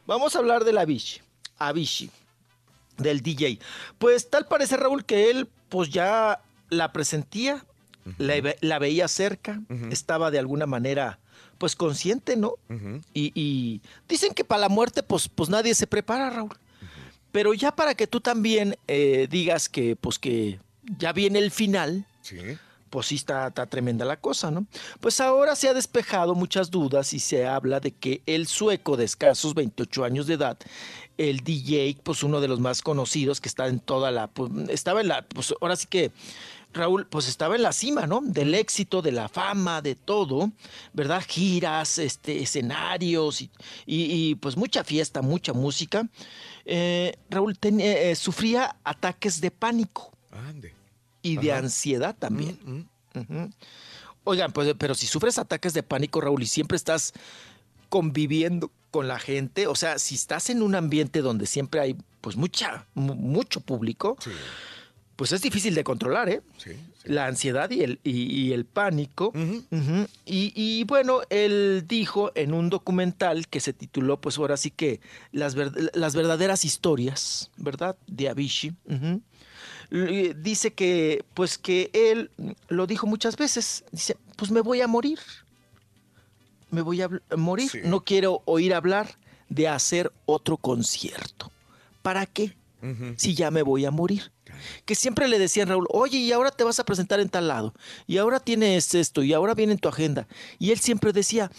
vamos 0.06 0.34
a 0.34 0.38
hablar 0.38 0.64
del 0.64 0.78
Avicii. 0.78 1.20
Avicii, 1.58 2.10
del 2.96 3.20
DJ. 3.22 3.58
Pues 3.98 4.30
tal 4.30 4.46
parece, 4.46 4.76
Raúl, 4.76 5.04
que 5.04 5.30
él 5.30 5.48
pues 5.68 5.90
ya 5.90 6.40
la 6.70 6.92
presentía, 6.92 7.64
la 8.18 8.78
veía 8.78 9.06
cerca, 9.08 9.60
estaba 9.90 10.30
de 10.30 10.38
alguna 10.38 10.66
manera 10.66 11.18
pues 11.64 11.76
consciente, 11.76 12.36
¿no? 12.36 12.56
y, 13.14 13.32
y 13.34 13.80
dicen 14.06 14.34
que 14.34 14.44
para 14.44 14.60
la 14.60 14.68
muerte 14.68 15.02
pues, 15.02 15.30
pues 15.30 15.48
nadie 15.48 15.74
se 15.74 15.86
prepara, 15.86 16.28
Raúl. 16.28 16.50
Pero 17.32 17.54
ya 17.54 17.74
para 17.74 17.94
que 17.94 18.06
tú 18.06 18.20
también 18.20 18.76
eh, 18.86 19.28
digas 19.30 19.70
que 19.70 19.96
pues 19.96 20.18
que 20.18 20.60
ya 20.98 21.14
viene 21.14 21.38
el 21.38 21.50
final, 21.50 22.06
pues 22.90 23.06
sí 23.06 23.14
está, 23.14 23.46
está 23.46 23.64
tremenda 23.64 24.04
la 24.04 24.18
cosa, 24.18 24.50
¿no? 24.50 24.66
Pues 25.00 25.22
ahora 25.22 25.56
se 25.56 25.70
ha 25.70 25.72
despejado 25.72 26.34
muchas 26.34 26.70
dudas 26.70 27.14
y 27.14 27.18
se 27.18 27.46
habla 27.46 27.80
de 27.80 27.92
que 27.92 28.20
el 28.26 28.46
sueco 28.46 28.98
de 28.98 29.06
escasos 29.06 29.54
28 29.54 30.04
años 30.04 30.26
de 30.26 30.34
edad, 30.34 30.58
el 31.16 31.38
DJ, 31.38 31.96
pues 32.02 32.22
uno 32.22 32.42
de 32.42 32.48
los 32.48 32.60
más 32.60 32.82
conocidos 32.82 33.40
que 33.40 33.48
está 33.48 33.68
en 33.68 33.80
toda 33.80 34.10
la, 34.10 34.26
pues, 34.26 34.50
estaba 34.68 35.00
en 35.00 35.08
la, 35.08 35.22
pues 35.22 35.54
ahora 35.62 35.76
sí 35.76 35.86
que 35.86 36.12
Raúl, 36.74 37.06
pues 37.06 37.28
estaba 37.28 37.54
en 37.56 37.62
la 37.62 37.72
cima, 37.72 38.06
¿no? 38.06 38.20
Del 38.22 38.54
éxito, 38.54 39.00
de 39.00 39.12
la 39.12 39.28
fama, 39.28 39.80
de 39.80 39.94
todo, 39.94 40.50
¿verdad? 40.92 41.22
Giras, 41.26 41.98
este, 41.98 42.42
escenarios 42.42 43.40
y, 43.40 43.50
y- 43.86 44.30
y, 44.30 44.34
pues 44.34 44.56
mucha 44.56 44.82
fiesta, 44.84 45.22
mucha 45.22 45.52
música. 45.52 46.06
Eh, 46.64 47.16
Raúl 47.30 47.56
tenía- 47.58 48.10
eh, 48.10 48.16
sufría 48.16 48.76
ataques 48.84 49.40
de 49.40 49.50
pánico 49.50 50.12
y 51.22 51.36
de 51.36 51.52
ansiedad 51.52 52.16
también. 52.18 52.58
Ujú. 53.14 53.50
Oigan, 54.24 54.52
pues, 54.52 54.74
pero 54.78 54.94
si 54.94 55.06
sufres 55.06 55.38
ataques 55.38 55.74
de 55.74 55.82
pánico, 55.82 56.20
Raúl, 56.20 56.42
y 56.42 56.46
siempre 56.46 56.76
estás 56.76 57.12
conviviendo 57.88 58.70
con 58.90 59.06
la 59.08 59.18
gente, 59.18 59.66
o 59.66 59.74
sea, 59.74 59.98
si 59.98 60.14
estás 60.14 60.50
en 60.50 60.62
un 60.62 60.74
ambiente 60.74 61.20
donde 61.20 61.46
siempre 61.46 61.80
hay 61.80 61.96
pues 62.20 62.36
mucha, 62.36 62.86
mu- 62.94 63.14
mucho 63.14 63.60
público, 63.60 64.16
pues 65.16 65.32
es 65.32 65.42
difícil 65.42 65.74
de 65.74 65.84
controlar, 65.84 66.28
¿eh? 66.28 66.42
La 67.04 67.26
ansiedad 67.26 67.70
y 67.70 67.82
el, 67.82 68.00
y, 68.02 68.22
y 68.32 68.52
el 68.52 68.64
pánico. 68.64 69.32
Y, 70.26 70.52
y, 70.54 70.84
bueno, 70.84 71.20
él 71.30 71.84
dijo 71.86 72.32
en 72.34 72.52
un 72.54 72.70
documental 72.70 73.46
que 73.48 73.60
se 73.60 73.72
tituló, 73.72 74.20
pues 74.20 74.38
ahora 74.38 74.56
sí 74.56 74.70
que 74.70 75.00
las, 75.32 75.54
ver- 75.54 75.90
las 75.94 76.14
verdaderas 76.16 76.64
historias, 76.64 77.50
¿verdad? 77.56 77.96
De 78.06 78.28
Avicii. 78.28 78.72
L- 79.90 80.34
Dice 80.34 80.72
que, 80.72 81.24
pues 81.34 81.58
que 81.58 81.90
él 81.92 82.30
lo 82.68 82.86
dijo 82.86 83.06
muchas 83.06 83.36
veces. 83.36 83.84
Dice, 83.92 84.16
pues 84.36 84.50
me 84.50 84.62
voy 84.62 84.80
a 84.80 84.88
morir. 84.88 85.18
Me 86.70 86.80
voy 86.82 87.02
a 87.02 87.08
morir. 87.36 87.68
No 87.88 88.00
quiero 88.00 88.42
oír 88.46 88.74
hablar 88.74 89.16
de 89.48 89.68
hacer 89.68 90.10
otro 90.26 90.56
concierto. 90.56 91.52
¿Para 92.02 92.26
qué? 92.26 92.56
Si 93.16 93.34
ya 93.34 93.50
me 93.50 93.62
voy 93.62 93.84
a 93.84 93.90
morir. 93.90 94.32
Que 94.84 94.94
siempre 94.94 95.28
le 95.28 95.38
decían 95.38 95.68
Raúl, 95.68 95.86
oye, 95.90 96.18
y 96.18 96.32
ahora 96.32 96.50
te 96.50 96.64
vas 96.64 96.78
a 96.80 96.84
presentar 96.84 97.20
en 97.20 97.28
tal 97.28 97.48
lado, 97.48 97.74
y 98.06 98.18
ahora 98.18 98.40
tienes 98.40 98.94
esto, 98.94 99.22
y 99.22 99.32
ahora 99.32 99.54
viene 99.54 99.72
en 99.72 99.78
tu 99.78 99.88
agenda. 99.88 100.26
Y 100.58 100.70
él 100.70 100.78
siempre 100.78 101.12
decía, 101.12 101.50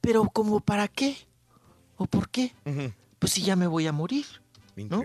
pero 0.00 0.24
¿como 0.32 0.60
para 0.60 0.88
qué? 0.88 1.16
¿O 1.96 2.06
por 2.06 2.28
qué? 2.30 2.52
Pues 3.18 3.32
si 3.32 3.42
ya 3.42 3.56
me 3.56 3.66
voy 3.66 3.86
a 3.86 3.92
morir. 3.92 4.24
¿no? 4.76 5.02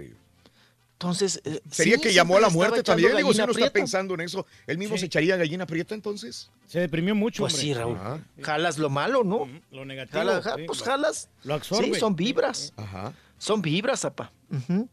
Entonces. 0.94 1.42
eh, 1.44 1.60
¿Sería 1.70 1.98
sí, 1.98 2.02
que 2.04 2.14
llamó 2.14 2.38
a 2.38 2.40
la 2.40 2.50
muerte 2.50 2.82
también? 2.82 3.16
Digo, 3.18 3.34
si 3.34 3.42
uno 3.42 3.52
está 3.52 3.70
pensando 3.70 4.14
en 4.14 4.22
eso, 4.22 4.46
¿él 4.66 4.78
mismo 4.78 4.96
Sí. 4.96 5.02
se 5.02 5.06
echaría 5.08 5.36
gallina 5.36 5.66
prieta 5.66 5.94
entonces? 5.94 6.50
Se 6.68 6.80
deprimió 6.80 7.14
mucho, 7.14 7.44
Pues 7.44 7.54
hombre. 7.56 7.68
sí, 7.68 7.74
Raúl. 7.74 7.98
Jalas 8.42 8.78
lo 8.78 8.90
malo, 8.90 9.24
¿no? 9.26 9.50
Lo 9.72 9.84
negativo. 9.84 10.20
Jala- 10.20 10.42
ja- 10.42 10.56
sí, 10.56 10.64
pues 10.66 10.82
jalas. 10.82 11.30
Lo 11.44 11.56
absorbe. 11.56 11.94
Sí, 11.94 12.00
son 12.00 12.16
vibras. 12.16 12.72
Ajá. 12.78 13.14
Son 13.38 13.62
vibras, 13.62 14.06
apa. 14.06 14.32
Ujú. 14.50 14.88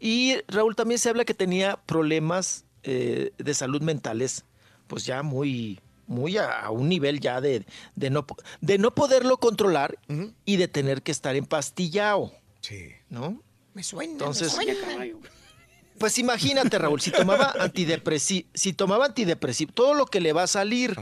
Y 0.00 0.36
Raúl 0.48 0.76
también 0.76 0.98
se 0.98 1.08
habla 1.08 1.24
que 1.24 1.34
tenía 1.34 1.76
problemas 1.86 2.64
eh, 2.82 3.32
de 3.38 3.54
salud 3.54 3.82
mentales, 3.82 4.44
pues 4.86 5.04
ya 5.04 5.22
muy, 5.22 5.80
muy 6.06 6.36
a, 6.38 6.60
a 6.60 6.70
un 6.70 6.88
nivel 6.88 7.20
ya 7.20 7.40
de, 7.40 7.66
de, 7.96 8.10
no, 8.10 8.26
de 8.60 8.78
no 8.78 8.94
poderlo 8.94 9.38
controlar 9.38 9.98
y 10.44 10.56
de 10.56 10.68
tener 10.68 11.02
que 11.02 11.12
estar 11.12 11.36
empastillado. 11.36 12.32
Sí. 12.60 12.90
¿No? 13.08 13.42
Me 13.74 13.82
suena. 13.82 14.12
Entonces, 14.12 14.56
me 14.56 14.74
suena. 14.74 15.14
Pues 15.98 16.18
imagínate, 16.18 16.78
Raúl, 16.78 17.00
si 17.00 17.10
tomaba 17.10 17.54
antidepresivos, 17.60 18.50
si 18.54 18.72
tomaba 18.72 19.06
antidepresivos, 19.06 19.74
todo 19.74 19.94
lo 19.94 20.06
que 20.06 20.20
le 20.20 20.32
va 20.32 20.44
a 20.44 20.46
salir, 20.46 20.96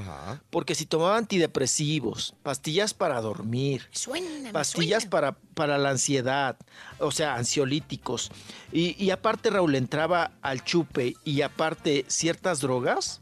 porque 0.51 0.75
si 0.75 0.87
tomaba 0.87 1.17
antidepresivos, 1.19 2.35
pastillas 2.43 2.95
para 2.95 3.21
dormir, 3.21 3.87
Suena, 3.91 4.53
pastillas 4.53 5.05
para, 5.07 5.33
para 5.55 5.77
la 5.79 5.91
ansiedad, 5.91 6.57
o 6.99 7.11
sea, 7.11 7.35
ansiolíticos, 7.35 8.31
y, 8.73 8.97
y 9.03 9.11
aparte, 9.11 9.51
Raúl, 9.51 9.75
entraba 9.75 10.33
al 10.43 10.65
chupe 10.65 11.15
y 11.25 11.43
aparte 11.43 12.05
ciertas 12.09 12.61
drogas, 12.61 13.21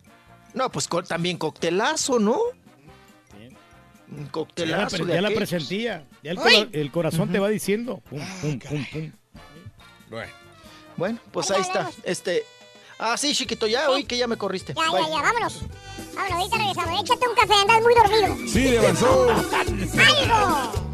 no, 0.54 0.70
pues 0.70 0.86
co- 0.86 1.02
también 1.02 1.36
coctelazo, 1.38 2.18
¿no? 2.20 2.38
Un 4.06 4.18
Ya 4.18 4.24
la, 4.26 4.30
coctelazo. 4.30 5.06
ya 5.06 5.20
la 5.22 5.30
presentía. 5.30 6.06
Ya 6.22 6.32
el, 6.72 6.90
corazón 6.92 7.32
te 7.32 7.40
va 7.40 7.48
diciendo. 7.48 8.00
Pum, 8.08 8.20
pum, 8.40 8.58
pum, 8.60 8.84
pum. 8.92 9.12
Bueno. 10.10 10.43
Bueno, 10.96 11.18
pues 11.32 11.50
ahí 11.50 11.60
está. 11.60 11.90
Este. 12.02 12.44
Ah, 12.98 13.16
sí, 13.16 13.34
chiquito, 13.34 13.66
ya 13.66 13.90
oí 13.90 14.04
que 14.04 14.16
ya 14.16 14.26
me 14.26 14.36
corriste. 14.36 14.72
Ya, 14.74 14.90
Bye. 14.90 15.02
ya, 15.02 15.08
ya, 15.08 15.22
vámonos. 15.22 15.62
Vámonos, 16.14 16.32
ahorita 16.38 16.56
regresamos. 16.56 17.00
Échate 17.00 17.28
un 17.28 17.34
café, 17.34 17.54
andas 17.54 17.82
muy 17.82 17.94
dormido. 17.94 18.48
Sí, 18.48 18.70
le 18.70 18.78
avanzó. 18.78 19.28
¡Algo! 20.30 20.93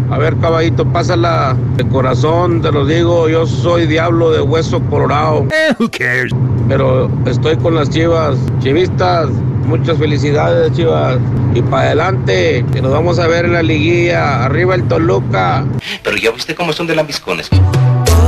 A 0.11 0.17
ver, 0.17 0.35
caballito, 0.37 0.85
pásala. 0.85 1.55
De 1.77 1.87
corazón, 1.87 2.61
te 2.61 2.69
lo 2.69 2.85
digo, 2.85 3.29
yo 3.29 3.47
soy 3.47 3.87
diablo 3.87 4.29
de 4.31 4.41
hueso 4.41 4.81
colorado. 4.89 5.47
who 5.79 5.89
cares? 5.89 6.33
Pero 6.67 7.09
estoy 7.25 7.55
con 7.55 7.75
las 7.75 7.89
chivas. 7.89 8.37
Chivistas, 8.59 9.29
muchas 9.65 9.97
felicidades, 9.97 10.73
chivas. 10.73 11.17
Y 11.55 11.61
para 11.61 11.83
adelante, 11.83 12.65
que 12.73 12.81
nos 12.81 12.91
vamos 12.91 13.19
a 13.19 13.27
ver 13.27 13.45
en 13.45 13.53
la 13.53 13.63
liguilla. 13.63 14.43
Arriba 14.43 14.75
el 14.75 14.85
Toluca. 14.89 15.63
Pero 16.03 16.17
ya 16.17 16.31
viste 16.31 16.55
cómo 16.55 16.73
son 16.73 16.87
de 16.87 16.95
lambiscones. 16.95 17.49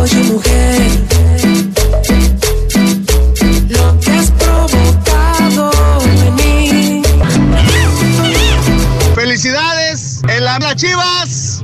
Oye 0.01 0.23
mujer, 0.23 0.81
lo 3.67 3.99
que 3.99 4.11
has 4.11 4.31
provocado 4.31 5.71
en 6.25 6.35
mí. 6.35 7.01
Felicidades 9.15 10.21
en 10.27 10.45
la 10.45 10.59
las 10.59 10.75
Chivas, 10.75 11.63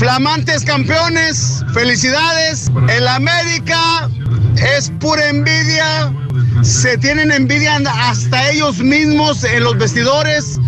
flamantes 0.00 0.64
campeones. 0.64 1.62
Felicidades. 1.74 2.72
El 2.88 3.06
América 3.06 4.08
es 4.76 4.90
pura 4.98 5.28
envidia. 5.28 6.10
Se 6.62 6.96
tienen 6.96 7.30
envidia 7.30 7.76
hasta 7.86 8.50
ellos 8.50 8.78
mismos 8.78 9.44
en 9.44 9.62
los 9.62 9.76
vestidores. 9.76 10.58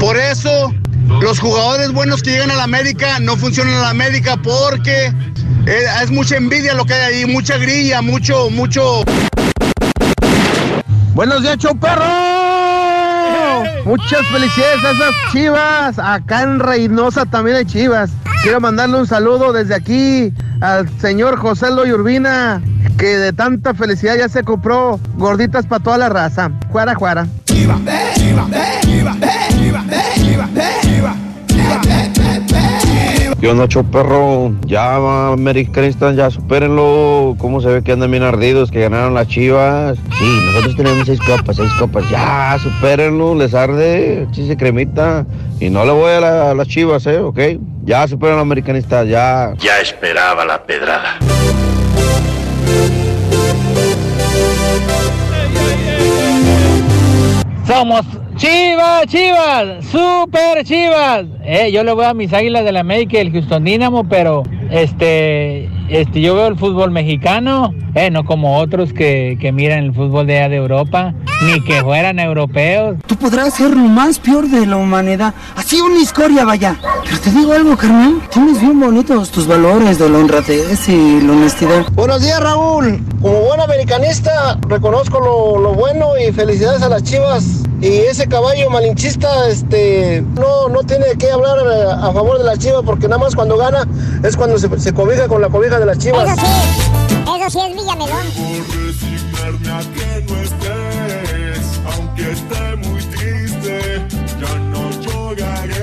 Por 0.00 0.16
eso 0.16 0.72
los 1.20 1.38
jugadores 1.38 1.92
buenos 1.92 2.22
que 2.22 2.30
llegan 2.30 2.50
a 2.50 2.54
la 2.54 2.64
América 2.64 3.18
no 3.20 3.36
funcionan 3.36 3.74
en 3.74 3.80
la 3.82 3.90
América 3.90 4.38
porque 4.42 5.12
eh, 5.66 5.84
es 6.02 6.10
mucha 6.10 6.36
envidia 6.36 6.72
lo 6.72 6.86
que 6.86 6.94
hay 6.94 7.14
ahí, 7.14 7.26
mucha 7.26 7.58
grilla, 7.58 8.00
mucho, 8.00 8.48
mucho. 8.48 9.04
Buenos 11.12 11.42
días, 11.42 11.58
perro. 11.78 12.04
Muchas 13.84 14.26
felicidades 14.28 14.82
a 14.82 14.90
esas 14.92 15.14
chivas. 15.32 15.98
Acá 15.98 16.42
en 16.42 16.60
Reynosa 16.60 17.26
también 17.26 17.58
hay 17.58 17.64
chivas. 17.66 18.10
Quiero 18.42 18.60
mandarle 18.60 18.98
un 18.98 19.06
saludo 19.06 19.52
desde 19.52 19.74
aquí 19.74 20.32
al 20.60 20.88
señor 21.00 21.36
José 21.38 21.70
Loy 21.70 21.92
Urbina, 21.92 22.62
que 22.96 23.18
de 23.18 23.32
tanta 23.32 23.74
felicidad 23.74 24.16
ya 24.16 24.28
se 24.28 24.44
compró 24.44 25.00
gorditas 25.16 25.66
para 25.66 25.82
toda 25.82 25.98
la 25.98 26.08
raza. 26.08 26.50
Juara, 26.70 26.94
juara. 26.94 27.26
¿Qué 33.40 33.48
onda, 33.48 33.68
perro? 33.92 34.52
Ya, 34.66 34.96
americanistas, 35.32 36.16
ya 36.16 36.28
supérenlo. 36.28 37.36
¿Cómo 37.38 37.60
se 37.60 37.68
ve 37.68 37.82
que 37.84 37.92
andan 37.92 38.10
bien 38.10 38.24
ardidos, 38.24 38.68
que 38.72 38.80
ganaron 38.80 39.14
las 39.14 39.28
chivas? 39.28 39.96
Sí, 40.18 40.40
nosotros 40.46 40.74
tenemos 40.76 41.06
seis 41.06 41.20
copas, 41.20 41.54
seis 41.54 41.72
copas. 41.78 42.08
Ya, 42.10 42.58
supérenlo, 42.60 43.36
les 43.36 43.54
arde, 43.54 44.26
chise 44.32 44.56
cremita. 44.56 45.24
Y 45.60 45.70
no 45.70 45.84
le 45.84 45.92
voy 45.92 46.10
a, 46.10 46.20
la- 46.20 46.50
a 46.50 46.54
las 46.54 46.66
chivas, 46.66 47.06
¿eh? 47.06 47.20
¿Ok? 47.20 47.38
Ya 47.84 48.08
superen 48.08 48.40
americanistas, 48.40 49.06
ya. 49.06 49.52
Ya 49.60 49.78
esperaba 49.80 50.44
la 50.44 50.60
pedrada. 50.64 51.18
Somos 57.66 58.04
Chivas, 58.38 59.06
Chivas, 59.08 59.84
super 59.86 60.62
Chivas. 60.62 61.26
Eh, 61.42 61.72
yo 61.72 61.82
le 61.82 61.92
voy 61.92 62.04
a 62.04 62.14
mis 62.14 62.32
Águilas 62.32 62.64
de 62.64 62.70
la 62.70 62.78
América 62.78 63.18
y 63.18 63.20
el 63.20 63.32
Houston 63.32 63.64
Dynamo, 63.64 64.08
pero 64.08 64.44
este, 64.70 65.70
este, 65.88 66.20
yo 66.20 66.34
veo 66.34 66.46
el 66.48 66.58
fútbol 66.58 66.90
mexicano, 66.90 67.74
eh, 67.94 68.10
no 68.10 68.24
como 68.24 68.58
otros 68.58 68.92
que, 68.92 69.38
que 69.40 69.52
miran 69.52 69.84
el 69.84 69.94
fútbol 69.94 70.26
de 70.26 70.38
allá 70.38 70.48
de 70.50 70.56
Europa, 70.56 71.14
ni 71.42 71.62
que 71.62 71.82
fueran 71.82 72.18
europeos. 72.18 72.96
Tú 73.06 73.16
podrás 73.16 73.54
ser 73.54 73.70
lo 73.70 73.84
más 73.84 74.18
peor 74.18 74.48
de 74.48 74.66
la 74.66 74.76
humanidad. 74.76 75.34
Así 75.56 75.80
una 75.80 76.02
escoria, 76.02 76.44
vaya. 76.44 76.76
Pero 77.04 77.20
te 77.20 77.30
digo 77.30 77.52
algo, 77.52 77.76
carnal. 77.76 78.20
Tienes 78.30 78.60
bien 78.60 78.78
bonitos 78.78 79.30
tus 79.30 79.46
valores 79.46 79.98
de 79.98 80.08
la 80.08 80.18
honradez 80.18 80.88
y 80.88 81.20
la 81.20 81.32
honestidad. 81.32 81.86
Buenos 81.92 82.22
días, 82.22 82.40
Raúl. 82.40 83.00
Como 83.22 83.40
buen 83.42 83.60
americanista, 83.60 84.58
reconozco 84.68 85.20
lo, 85.20 85.60
lo 85.60 85.74
bueno 85.74 86.08
y 86.18 86.32
felicidades 86.32 86.82
a 86.82 86.88
las 86.88 87.02
chivas. 87.02 87.62
Y 87.80 87.98
ese 87.98 88.26
caballo 88.26 88.70
malinchista, 88.70 89.48
este, 89.48 90.24
no, 90.34 90.68
no 90.68 90.82
tiene 90.82 91.06
que 91.16 91.30
hablar 91.30 91.58
eh, 91.58 91.84
a, 91.88 92.12
favor 92.12 92.38
de 92.38 92.44
las 92.44 92.58
chivas 92.58 92.82
porque 92.84 93.06
nada 93.06 93.18
más 93.18 93.36
cuando 93.36 93.56
gana 93.56 93.86
es 94.24 94.36
cuando 94.36 94.57
se, 94.58 94.78
se 94.80 94.92
cobija 94.94 95.28
con 95.28 95.40
la 95.40 95.48
cobija 95.48 95.78
de 95.78 95.86
las 95.86 95.98
chivas. 95.98 96.28
Eso 96.30 96.46
sí, 96.46 96.52
eso 97.40 97.50
sí 97.50 97.58
es 97.66 97.74
Villamelón. 97.76 98.26
resignarme 98.86 99.70
a 99.70 99.80
que 99.80 100.24
no 100.28 100.36
estés, 100.42 101.80
aunque 101.94 102.32
esté 102.32 102.76
muy 102.76 103.02
triste, 103.04 104.06
ya 104.40 104.54
no 104.56 104.90
lloraré. 105.00 105.78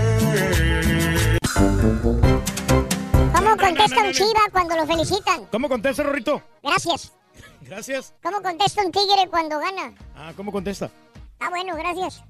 ¿Cómo 3.33 3.57
contesta 3.57 4.01
un 4.01 4.11
chiva 4.11 4.41
cuando 4.51 4.75
lo 4.75 4.85
felicitan? 4.85 5.45
¿Cómo 5.51 5.69
contesta, 5.69 6.03
Rorrito? 6.03 6.41
Gracias. 6.63 7.11
Gracias. 7.61 8.13
¿Cómo 8.21 8.41
contesta 8.41 8.83
un 8.85 8.91
tigre 8.91 9.27
cuando 9.29 9.57
gana? 9.59 9.93
Ah, 10.15 10.33
¿cómo 10.35 10.51
contesta? 10.51 10.89
Ah, 11.39 11.49
bueno, 11.49 11.75
gracias. 11.75 12.23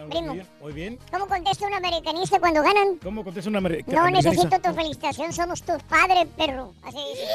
Muy 0.00 0.10
Primo. 0.10 0.32
bien, 0.34 0.46
muy 0.60 0.72
bien. 0.72 0.98
¿Cómo 1.10 1.26
contesta 1.26 1.66
un 1.66 1.74
americanista 1.74 2.38
cuando 2.38 2.62
ganan? 2.62 2.96
¿Cómo 3.02 3.24
contesta 3.24 3.50
amer- 3.50 3.84
No 3.86 4.00
americanista? 4.02 4.30
necesito 4.30 4.60
tu 4.60 4.74
felicitación, 4.74 5.32
somos 5.32 5.62
tus 5.62 5.82
padres, 5.84 6.26
perro. 6.36 6.74
Así 6.82 6.98
dice. 6.98 7.26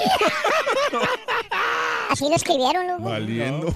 Así 2.09 2.29
lo 2.29 2.35
escribieron, 2.35 2.87
loco. 2.87 3.03
Valiendo. 3.09 3.73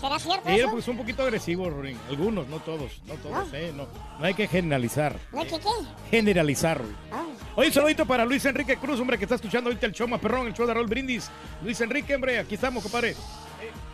¿Será 0.00 0.18
cierto 0.18 0.48
Sí, 0.48 0.56
eso? 0.60 0.70
pues 0.70 0.88
un 0.88 0.96
poquito 0.96 1.22
agresivo, 1.22 1.68
Rorín. 1.68 1.98
Algunos, 2.08 2.48
no 2.48 2.58
todos, 2.60 3.02
no 3.06 3.14
todos, 3.16 3.52
eh. 3.52 3.70
No, 3.74 3.86
no 4.18 4.24
hay 4.24 4.32
que 4.34 4.48
generalizar. 4.48 5.16
¿No 5.32 5.40
hay 5.40 5.46
que 5.46 5.58
qué? 5.58 5.68
Generalizar, 6.10 6.78
Rorín. 6.78 6.96
Ah. 7.12 7.24
Oye, 7.56 7.68
un 7.68 7.74
saludito 7.74 8.06
para 8.06 8.24
Luis 8.24 8.44
Enrique 8.46 8.76
Cruz, 8.76 8.98
hombre, 9.00 9.18
que 9.18 9.24
está 9.24 9.34
escuchando 9.36 9.68
ahorita 9.68 9.86
el 9.86 9.92
show 9.92 10.08
más 10.08 10.20
perrón, 10.20 10.46
el 10.46 10.54
show 10.54 10.66
de 10.66 10.72
Raúl 10.74 10.86
Brindis. 10.86 11.30
Luis 11.62 11.80
Enrique, 11.82 12.14
hombre, 12.14 12.38
aquí 12.38 12.54
estamos, 12.54 12.82
compadre. 12.82 13.14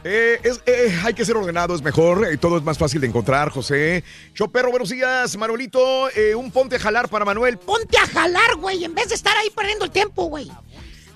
Eh, 0.03 0.41
es- 0.43 0.63
eh, 0.65 0.99
hay 1.05 1.13
que 1.13 1.25
ser 1.27 1.37
ordenado, 1.37 1.75
es 1.75 1.83
mejor, 1.83 2.27
eh, 2.27 2.39
todo 2.39 2.57
es 2.57 2.63
más 2.65 2.79
fácil 2.79 3.03
de 3.03 3.07
encontrar, 3.09 3.51
José. 3.51 4.03
Choperro, 4.35 4.71
buenos 4.71 4.89
días, 4.89 5.37
Manuelito. 5.37 6.09
eh, 6.11 6.35
un 6.35 6.51
ponte 6.51 6.77
a 6.77 6.79
jalar 6.79 7.09
para 7.09 7.25
Manuel. 7.27 7.59
Ponte 7.59 7.99
a 7.99 8.07
jalar, 8.07 8.57
güey, 8.57 8.83
en 8.85 8.95
vez 8.95 9.11
de 9.11 9.15
estar 9.15 9.37
ahí 9.37 9.51
perdiendo 9.51 9.85
el 9.85 9.91
tiempo, 9.91 10.25
güey. 10.25 10.51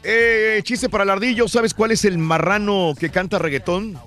Eh, 0.02 0.60
chiste 0.64 0.90
para 0.90 1.04
el 1.04 1.10
ardillo, 1.10 1.48
¿sabes 1.48 1.72
cuál 1.72 1.92
es 1.92 2.04
el 2.04 2.18
marrano 2.18 2.92
que 2.98 3.08
canta 3.10 3.38
reggaetón? 3.38 3.98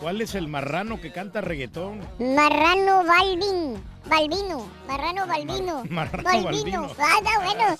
¿Cuál 0.00 0.22
es 0.22 0.34
el 0.34 0.48
marrano 0.48 0.98
que 1.00 1.12
canta 1.12 1.42
reggaetón? 1.42 2.00
Marrano 2.18 3.04
Balvin. 3.04 3.82
Balvino. 4.06 4.66
Marrano 4.88 5.26
Balvino. 5.26 5.84
Marrano 5.90 6.42
Balvino. 6.42 6.90
Ah, 6.98 7.18
bueno. 7.44 7.76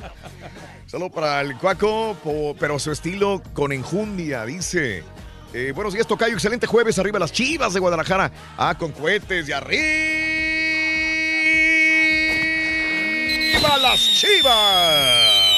Saludo 0.86 1.10
para 1.10 1.40
el 1.40 1.56
Cuaco, 1.56 2.14
pero 2.60 2.78
su 2.78 2.92
estilo 2.92 3.42
con 3.54 3.72
enjundia, 3.72 4.44
dice. 4.44 5.02
Eh, 5.54 5.72
buenos 5.74 5.92
días, 5.92 6.06
Tocayo. 6.06 6.32
Excelente 6.32 6.66
jueves. 6.66 6.98
Arriba 6.98 7.18
las 7.18 7.30
chivas 7.30 7.74
de 7.74 7.80
Guadalajara. 7.80 8.32
Ah, 8.56 8.74
con 8.78 8.90
cohetes 8.92 9.46
de 9.46 9.54
arriba 9.54 9.82
las 13.82 14.00
chivas. 14.00 15.52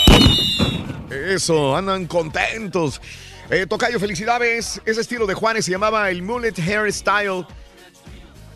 Eso, 1.10 1.76
andan 1.76 2.06
contentos. 2.06 3.00
Eh, 3.50 3.66
Tocayo, 3.68 4.00
felicidades. 4.00 4.80
Ese 4.84 5.00
estilo 5.00 5.26
de 5.26 5.34
Juanes 5.34 5.64
se 5.64 5.70
llamaba 5.70 6.10
el 6.10 6.22
mullet 6.22 6.58
hairstyle. 6.58 7.46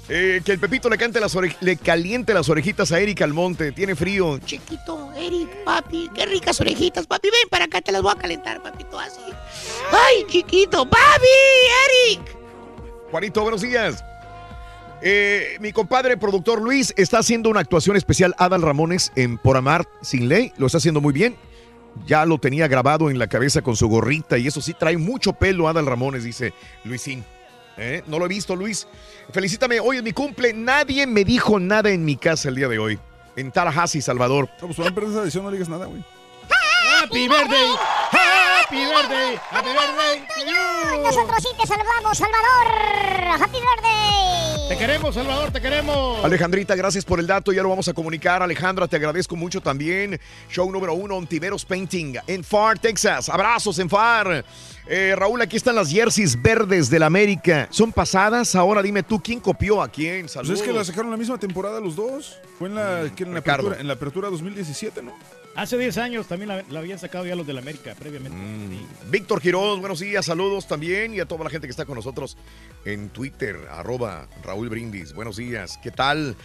Eh, 0.08 0.40
que 0.42 0.52
el 0.52 0.58
Pepito 0.58 0.88
le, 0.88 0.96
cante 0.96 1.20
las 1.20 1.36
le 1.60 1.76
caliente 1.76 2.32
las 2.32 2.48
orejitas 2.48 2.92
a 2.92 3.00
Erika 3.00 3.24
Almonte. 3.24 3.72
Tiene 3.72 3.94
frío. 3.94 4.38
Chiquito, 4.38 5.12
Eric, 5.14 5.64
papi, 5.64 6.10
qué 6.14 6.24
ricas 6.24 6.60
orejitas, 6.60 7.06
papi. 7.06 7.28
Ven 7.28 7.48
para 7.50 7.66
acá, 7.66 7.82
te 7.82 7.92
las 7.92 8.00
voy 8.00 8.12
a 8.16 8.18
calentar, 8.18 8.62
papito, 8.62 8.98
así. 8.98 9.20
Ay, 9.92 10.24
chiquito, 10.28 10.88
papi, 10.88 11.26
Eric. 11.86 12.36
Juanito, 13.10 13.42
buenos 13.42 13.60
días. 13.60 14.02
Eh, 15.00 15.58
mi 15.60 15.72
compadre 15.72 16.16
productor 16.16 16.60
Luis 16.60 16.92
está 16.96 17.18
haciendo 17.18 17.50
una 17.50 17.60
actuación 17.60 17.96
especial 17.96 18.34
Adal 18.38 18.62
Ramones 18.62 19.12
en 19.14 19.38
Por 19.38 19.56
Amar 19.56 19.86
Sin 20.00 20.28
Ley. 20.28 20.52
Lo 20.56 20.66
está 20.66 20.78
haciendo 20.78 21.00
muy 21.00 21.12
bien. 21.12 21.36
Ya 22.06 22.24
lo 22.24 22.38
tenía 22.38 22.66
grabado 22.66 23.10
en 23.10 23.18
la 23.18 23.26
cabeza 23.26 23.60
con 23.60 23.76
su 23.76 23.88
gorrita 23.88 24.38
y 24.38 24.46
eso 24.46 24.60
sí, 24.60 24.72
trae 24.72 24.96
mucho 24.96 25.34
pelo 25.34 25.68
Adal 25.68 25.86
Ramones, 25.86 26.24
dice 26.24 26.52
Luisín. 26.84 27.24
¿Eh? 27.78 28.02
No 28.06 28.18
lo 28.18 28.24
he 28.24 28.28
visto, 28.28 28.56
Luis. 28.56 28.86
Felicítame, 29.32 29.78
hoy 29.80 29.98
es 29.98 30.02
mi 30.02 30.12
cumple. 30.12 30.52
Nadie 30.52 31.06
me 31.06 31.24
dijo 31.24 31.60
nada 31.60 31.90
en 31.90 32.04
mi 32.04 32.16
casa 32.16 32.48
el 32.48 32.56
día 32.56 32.68
de 32.68 32.78
hoy. 32.78 32.98
En 33.36 33.52
Tallahassee, 33.52 34.02
Salvador. 34.02 34.48
No, 34.60 34.66
pues 34.66 34.78
van 34.78 34.88
a 34.88 34.94
perder 34.94 35.10
esa 35.12 35.22
edición, 35.22 35.44
no 35.44 35.50
digas 35.50 35.68
nada, 35.68 35.86
güey. 35.86 36.02
Happy 37.00 37.28
birthday, 37.28 37.70
happy 38.10 38.76
birthday, 38.76 39.40
happy 39.50 39.70
birthday. 39.70 41.02
Nosotros 41.02 41.38
sí 41.40 41.48
te 41.60 41.66
saludamos, 41.66 42.18
Salvador. 42.18 43.40
Happy 43.40 43.58
birthday. 43.58 44.47
Te 44.68 44.76
queremos, 44.76 45.14
Salvador, 45.14 45.50
te 45.50 45.62
queremos. 45.62 46.22
Alejandrita, 46.22 46.76
gracias 46.76 47.02
por 47.02 47.18
el 47.18 47.26
dato, 47.26 47.52
ya 47.52 47.62
lo 47.62 47.70
vamos 47.70 47.88
a 47.88 47.94
comunicar. 47.94 48.42
Alejandra, 48.42 48.86
te 48.86 48.96
agradezco 48.96 49.34
mucho 49.34 49.62
también. 49.62 50.20
Show 50.50 50.70
número 50.70 50.92
uno, 50.92 51.16
Ontiveros 51.16 51.64
Painting, 51.64 52.16
en 52.26 52.44
Far, 52.44 52.78
Texas. 52.78 53.30
Abrazos 53.30 53.78
en 53.78 53.88
Far. 53.88 54.44
Eh, 54.86 55.14
Raúl, 55.16 55.40
aquí 55.40 55.56
están 55.56 55.74
las 55.74 55.90
jerseys 55.90 56.40
verdes 56.40 56.90
del 56.90 57.02
América. 57.02 57.66
¿Son 57.70 57.92
pasadas? 57.92 58.54
Ahora 58.54 58.82
dime 58.82 59.02
tú, 59.02 59.22
¿quién 59.22 59.40
copió 59.40 59.80
a 59.80 59.88
quién? 59.88 60.22
Pues 60.22 60.32
Saludos. 60.32 60.60
es 60.60 60.66
que 60.66 60.72
la 60.72 60.84
sacaron 60.84 61.10
la 61.10 61.16
misma 61.16 61.38
temporada 61.38 61.80
los 61.80 61.96
dos. 61.96 62.38
Fue 62.58 62.68
en 62.68 62.74
la, 62.74 63.10
que 63.16 63.24
en 63.24 63.32
la, 63.32 63.40
apertura, 63.40 63.80
en 63.80 63.86
la 63.86 63.94
apertura 63.94 64.28
2017, 64.28 65.02
¿no? 65.02 65.14
Hace 65.54 65.76
10 65.76 65.98
años 65.98 66.28
también 66.28 66.48
la, 66.48 66.62
la 66.70 66.78
habían 66.78 67.00
sacado 67.00 67.26
ya 67.26 67.34
los 67.34 67.46
del 67.46 67.58
América 67.58 67.96
previamente. 67.98 68.38
Víctor 69.10 69.40
Quiroz, 69.40 69.80
buenos 69.80 69.98
días, 69.98 70.24
saludos 70.24 70.68
también 70.68 71.14
y 71.14 71.20
a 71.20 71.26
toda 71.26 71.42
la 71.42 71.50
gente 71.50 71.66
que 71.66 71.72
está 71.72 71.84
con 71.84 71.96
nosotros 71.96 72.36
en 72.84 73.08
Twitter, 73.08 73.56
arroba 73.70 74.28
Raúl 74.44 74.68
Brindis. 74.68 75.12
Buenos 75.14 75.36
días, 75.36 75.78
¿qué 75.82 75.90
tal? 75.90 76.36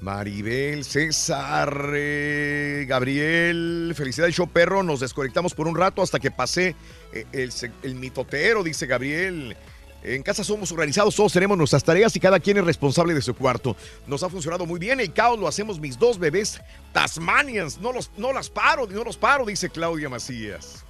Maribel, 0.00 0.84
César, 0.84 1.90
eh, 1.94 2.86
Gabriel, 2.88 3.92
felicidades, 3.96 4.36
show 4.36 4.48
perro. 4.48 4.82
Nos 4.84 5.00
desconectamos 5.00 5.52
por 5.52 5.66
un 5.66 5.76
rato 5.76 6.00
hasta 6.00 6.20
que 6.20 6.30
pase 6.30 6.76
eh, 7.12 7.26
el, 7.32 7.52
el 7.82 7.94
mitotero, 7.96 8.62
dice 8.62 8.86
Gabriel. 8.86 9.56
En 10.02 10.22
casa 10.22 10.42
somos 10.42 10.72
organizados, 10.72 11.14
todos 11.14 11.32
tenemos 11.32 11.58
nuestras 11.58 11.84
tareas 11.84 12.14
y 12.16 12.20
cada 12.20 12.40
quien 12.40 12.56
es 12.56 12.64
responsable 12.64 13.12
de 13.12 13.20
su 13.20 13.34
cuarto. 13.34 13.76
Nos 14.06 14.22
ha 14.22 14.30
funcionado 14.30 14.64
muy 14.64 14.78
bien. 14.78 14.98
El 15.00 15.12
caos 15.12 15.38
lo 15.38 15.46
hacemos 15.46 15.78
mis 15.78 15.98
dos 15.98 16.18
bebés 16.18 16.60
Tasmanians. 16.92 17.78
No, 17.78 17.92
los, 17.92 18.10
no 18.16 18.32
las 18.32 18.48
paro, 18.48 18.86
no 18.86 19.04
los 19.04 19.16
paro, 19.16 19.44
dice 19.44 19.68
Claudia 19.68 20.08
Macías. 20.08 20.84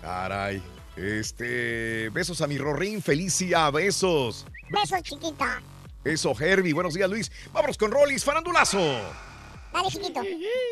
Caray. 0.00 0.62
Este, 0.96 2.10
besos 2.10 2.40
a 2.40 2.48
mi 2.48 2.58
Rorín, 2.58 3.00
Felicia, 3.00 3.70
besos. 3.70 4.46
Besos, 4.68 5.02
chiquita. 5.02 5.62
Eso, 6.04 6.34
Herbie, 6.38 6.72
buenos 6.72 6.94
días, 6.94 7.08
Luis. 7.08 7.30
Vámonos 7.52 7.78
con 7.78 7.90
Rollis, 7.92 8.24
farandulazo. 8.24 8.78
Dale, 9.72 9.88
chiquito. 9.90 10.20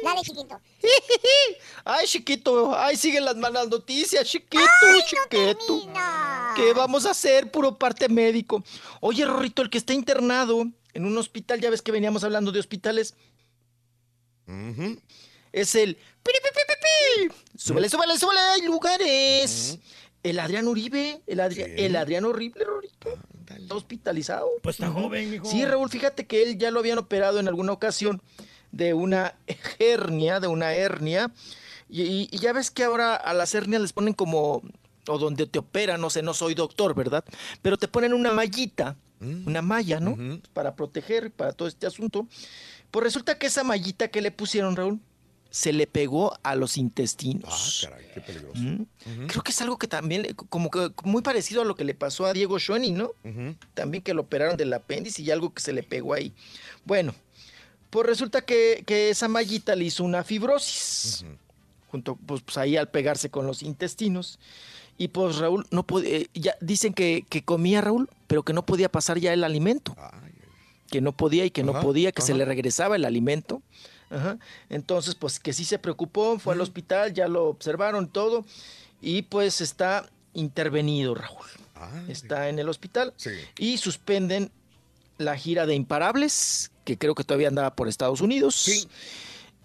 Dale, 0.02 0.20
chiquito. 0.22 0.60
Ay, 1.84 2.06
chiquito, 2.06 2.76
ahí 2.76 2.96
siguen 2.96 3.24
las 3.24 3.36
malas 3.36 3.68
noticias, 3.68 4.26
chiquito, 4.26 4.64
Ay, 4.82 5.00
chiquito. 5.06 5.92
¿Qué 6.56 6.72
vamos 6.72 7.06
a 7.06 7.10
hacer? 7.10 7.50
Puro 7.50 7.76
parte 7.78 8.08
médico. 8.08 8.64
Oye, 9.00 9.24
Rorrito, 9.24 9.62
el 9.62 9.70
que 9.70 9.78
está 9.78 9.92
internado 9.92 10.66
en 10.94 11.04
un 11.04 11.16
hospital, 11.18 11.60
ya 11.60 11.70
ves 11.70 11.82
que 11.82 11.92
veníamos 11.92 12.24
hablando 12.24 12.52
de 12.52 12.60
hospitales, 12.60 13.14
es 15.52 15.74
el... 15.74 15.98
Súbele, 17.56 17.88
súbele, 17.88 18.18
súbele, 18.18 18.40
hay 18.40 18.62
lugares. 18.62 19.78
El 20.22 20.38
Adrián 20.40 20.66
Uribe, 20.66 21.22
el, 21.26 21.38
Adri- 21.38 21.72
el 21.76 21.94
Adrián 21.96 22.24
Horrible, 22.24 22.64
Rorrito. 22.64 23.10
Está 23.56 23.74
hospitalizado. 23.74 24.48
Pues 24.62 24.76
está 24.76 24.90
joven, 24.90 25.30
mijo. 25.30 25.44
Sí, 25.46 25.64
Raúl, 25.64 25.88
fíjate 25.88 26.26
que 26.26 26.42
él 26.42 26.58
ya 26.58 26.70
lo 26.72 26.80
habían 26.80 26.98
operado 26.98 27.38
en 27.38 27.46
alguna 27.46 27.72
ocasión 27.72 28.20
de 28.76 28.94
una 28.94 29.34
hernia, 29.78 30.40
de 30.40 30.46
una 30.48 30.72
hernia. 30.74 31.30
Y, 31.88 32.28
ya 32.36 32.52
ves 32.52 32.70
que 32.70 32.84
ahora 32.84 33.14
a 33.14 33.32
las 33.32 33.54
hernias 33.54 33.80
les 33.80 33.92
ponen 33.92 34.12
como, 34.14 34.62
o 35.08 35.18
donde 35.18 35.46
te 35.46 35.58
operan, 35.58 36.00
no 36.00 36.10
sé, 36.10 36.22
no 36.22 36.34
soy 36.34 36.54
doctor, 36.54 36.94
¿verdad? 36.94 37.24
Pero 37.62 37.76
te 37.76 37.88
ponen 37.88 38.12
una 38.12 38.32
mallita, 38.32 38.96
una 39.20 39.62
malla, 39.62 40.00
¿no? 40.00 40.16
Para 40.52 40.74
proteger, 40.74 41.30
para 41.30 41.52
todo 41.52 41.68
este 41.68 41.86
asunto. 41.86 42.26
Pues 42.90 43.04
resulta 43.04 43.38
que 43.38 43.46
esa 43.46 43.64
mallita 43.64 44.08
que 44.08 44.20
le 44.20 44.30
pusieron, 44.30 44.76
Raúl, 44.76 45.00
se 45.50 45.72
le 45.72 45.86
pegó 45.86 46.36
a 46.42 46.54
los 46.54 46.76
intestinos. 46.76 47.84
Ah, 47.86 47.88
caray, 47.90 48.06
qué 48.12 48.20
peligroso. 48.20 48.60
Mm. 48.60 49.26
Creo 49.28 49.42
que 49.42 49.52
es 49.52 49.60
algo 49.62 49.78
que 49.78 49.86
también, 49.88 50.22
le- 50.22 50.34
como 50.34 50.70
que 50.70 50.90
muy 51.04 51.22
parecido 51.22 51.62
a 51.62 51.64
lo 51.64 51.74
que 51.76 51.84
le 51.84 51.94
pasó 51.94 52.26
a 52.26 52.32
Diego 52.32 52.58
Schoening, 52.58 52.96
¿no? 52.96 53.12
También 53.74 54.02
que 54.02 54.12
lo 54.12 54.22
operaron 54.22 54.56
del 54.56 54.72
apéndice 54.74 55.22
y 55.22 55.30
algo 55.30 55.54
que 55.54 55.62
se 55.62 55.72
le 55.72 55.82
pegó 55.82 56.12
ahí. 56.14 56.34
Bueno, 56.84 57.14
pues 57.90 58.06
resulta 58.06 58.42
que, 58.42 58.82
que 58.86 59.10
esa 59.10 59.28
mallita 59.28 59.74
le 59.74 59.84
hizo 59.84 60.04
una 60.04 60.24
fibrosis. 60.24 61.24
Junto, 61.90 62.16
pues, 62.16 62.42
pues, 62.42 62.58
ahí 62.58 62.76
al 62.76 62.88
pegarse 62.88 63.30
con 63.30 63.46
los 63.46 63.62
intestinos. 63.62 64.38
Y 64.98 65.08
pues 65.08 65.36
Raúl 65.36 65.66
no 65.70 65.86
podía, 65.86 66.26
ya 66.34 66.56
dicen 66.60 66.94
que, 66.94 67.24
que 67.28 67.42
comía 67.44 67.80
Raúl, 67.80 68.08
pero 68.26 68.42
que 68.42 68.52
no 68.52 68.64
podía 68.64 68.90
pasar 68.90 69.18
ya 69.18 69.32
el 69.32 69.44
alimento. 69.44 69.94
Que 70.90 71.00
no 71.00 71.12
podía 71.12 71.44
y 71.44 71.50
que 71.50 71.62
no 71.62 71.78
podía, 71.80 72.12
que 72.12 72.22
se 72.22 72.34
le 72.34 72.44
regresaba 72.44 72.96
el 72.96 73.04
alimento. 73.04 73.62
Ajá. 74.08 74.38
Entonces, 74.70 75.14
pues 75.14 75.38
que 75.40 75.52
sí 75.52 75.64
se 75.64 75.78
preocupó, 75.78 76.38
fue 76.38 76.54
al 76.54 76.60
hospital, 76.60 77.12
ya 77.12 77.28
lo 77.28 77.46
observaron 77.46 78.08
todo. 78.08 78.44
Y 79.02 79.22
pues 79.22 79.60
está 79.60 80.08
intervenido, 80.32 81.14
Raúl. 81.14 81.46
está 82.08 82.48
en 82.48 82.58
el 82.58 82.68
hospital. 82.68 83.12
Y 83.58 83.78
suspenden 83.78 84.50
la 85.18 85.36
gira 85.36 85.66
de 85.66 85.74
Imparables, 85.74 86.70
que 86.86 86.96
creo 86.96 87.14
que 87.14 87.24
todavía 87.24 87.48
andaba 87.48 87.74
por 87.76 87.88
Estados 87.88 88.22
Unidos. 88.22 88.88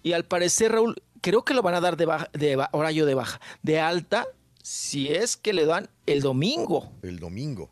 Y 0.02 0.12
al 0.12 0.24
parecer, 0.24 0.72
Raúl, 0.72 0.96
creo 1.22 1.44
que 1.44 1.54
lo 1.54 1.62
van 1.62 1.74
a 1.74 1.80
dar 1.80 1.96
de, 1.96 2.04
baja, 2.04 2.28
de 2.34 2.56
ba- 2.56 2.68
horario 2.72 3.06
de 3.06 3.14
baja, 3.14 3.40
de 3.62 3.80
alta, 3.80 4.26
si 4.62 5.08
es 5.08 5.36
que 5.38 5.52
le 5.54 5.64
dan 5.64 5.88
el 6.06 6.20
domingo. 6.20 6.92
El 7.02 7.18
domingo. 7.20 7.70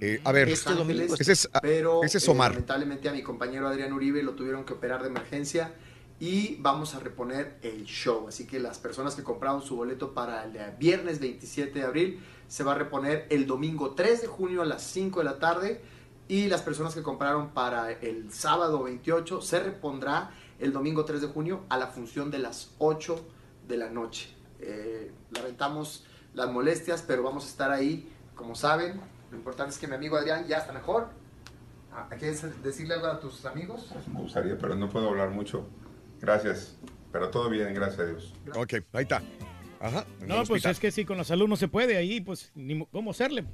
Eh, 0.00 0.20
a 0.24 0.32
ver, 0.32 0.48
Este 0.48 0.72
domingo. 0.74 1.14
ese 1.18 1.32
es, 1.32 1.48
ah, 1.52 1.60
pero 1.62 2.02
ese 2.02 2.18
es 2.18 2.26
eh, 2.26 2.30
Omar. 2.30 2.52
lamentablemente 2.52 3.08
a 3.08 3.12
mi 3.12 3.22
compañero 3.22 3.68
Adrián 3.68 3.92
Uribe 3.92 4.22
lo 4.22 4.32
tuvieron 4.34 4.64
que 4.64 4.72
operar 4.74 5.02
de 5.02 5.08
emergencia 5.08 5.72
y 6.20 6.56
vamos 6.56 6.94
a 6.94 6.98
reponer 7.00 7.58
el 7.62 7.84
show. 7.84 8.26
Así 8.28 8.46
que 8.46 8.58
las 8.58 8.78
personas 8.78 9.14
que 9.14 9.22
compraron 9.22 9.62
su 9.62 9.76
boleto 9.76 10.12
para 10.14 10.44
el 10.44 10.56
eh, 10.56 10.74
viernes 10.78 11.20
27 11.20 11.78
de 11.78 11.84
abril 11.84 12.20
se 12.48 12.62
va 12.64 12.72
a 12.72 12.74
reponer 12.76 13.26
el 13.30 13.46
domingo 13.46 13.92
3 13.94 14.22
de 14.22 14.26
junio 14.26 14.62
a 14.62 14.66
las 14.66 14.82
5 14.82 15.20
de 15.20 15.24
la 15.24 15.38
tarde 15.38 15.80
y 16.28 16.48
las 16.48 16.62
personas 16.62 16.94
que 16.94 17.02
compraron 17.02 17.50
para 17.50 17.92
el 17.92 18.32
sábado 18.32 18.82
28 18.82 19.40
se 19.40 19.60
repondrá 19.60 20.30
el 20.58 20.72
domingo 20.72 21.04
3 21.04 21.20
de 21.20 21.26
junio 21.28 21.64
a 21.68 21.78
la 21.78 21.88
función 21.88 22.30
de 22.30 22.38
las 22.38 22.74
8 22.78 23.20
de 23.68 23.76
la 23.76 23.90
noche. 23.90 24.34
Eh, 24.60 25.12
lamentamos 25.30 26.06
las 26.34 26.50
molestias, 26.50 27.02
pero 27.02 27.22
vamos 27.22 27.44
a 27.44 27.48
estar 27.48 27.70
ahí, 27.70 28.10
como 28.34 28.54
saben. 28.54 29.00
Lo 29.30 29.36
importante 29.36 29.72
es 29.72 29.78
que 29.78 29.86
mi 29.86 29.94
amigo 29.94 30.16
Adrián 30.16 30.46
ya 30.46 30.58
está 30.58 30.72
mejor. 30.72 31.08
Ah, 31.92 32.08
¿Quieres 32.18 32.62
decirle 32.62 32.94
algo 32.94 33.06
a 33.06 33.20
tus 33.20 33.44
amigos? 33.46 33.90
Me 34.12 34.20
gustaría, 34.20 34.58
pero 34.58 34.74
no 34.74 34.88
puedo 34.88 35.08
hablar 35.08 35.30
mucho. 35.30 35.66
Gracias. 36.20 36.76
Pero 37.12 37.30
todo 37.30 37.48
bien, 37.48 37.72
gracias 37.72 38.00
a 38.00 38.04
Dios. 38.04 38.34
Ok, 38.54 38.74
ahí 38.92 39.02
está. 39.02 39.22
Ajá. 39.80 40.06
No, 40.20 40.44
pues 40.44 40.64
es 40.64 40.78
que 40.78 40.90
sí, 40.90 41.04
con 41.04 41.16
la 41.18 41.24
salud 41.24 41.46
no 41.48 41.56
se 41.56 41.68
puede 41.68 41.96
ahí, 41.96 42.20
pues, 42.20 42.50
ni 42.54 42.74
mo- 42.74 42.88
cómo 42.90 43.10
hacerle. 43.10 43.44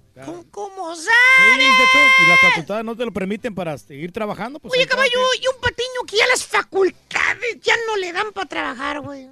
¿Cómo 0.51 0.95
Sí, 0.97 1.03
sale? 1.05 1.67
muchacho, 1.69 1.99
y 2.25 2.29
las 2.29 2.41
facultades 2.41 2.85
no 2.85 2.97
te 2.97 3.05
lo 3.05 3.13
permiten 3.13 3.55
para 3.55 3.77
seguir 3.79 4.13
trabajando. 4.13 4.59
Pues, 4.61 4.73
Oye, 4.75 4.87
caballo, 4.87 5.19
y 5.41 5.47
un 5.49 5.61
patiño 5.61 6.03
que 6.07 6.17
ya 6.17 6.27
las 6.29 6.45
facultades 6.47 7.61
ya 7.63 7.75
no 7.87 7.97
le 7.97 8.13
dan 8.13 8.33
para 8.33 8.49
trabajar, 8.49 9.01
güey. 9.01 9.29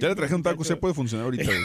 Ya 0.00 0.08
le 0.08 0.14
traje 0.14 0.34
un 0.34 0.42
taco, 0.42 0.62
se 0.64 0.76
puede 0.76 0.94
funcionar 0.94 1.24
ahorita. 1.24 1.44
güey. 1.44 1.58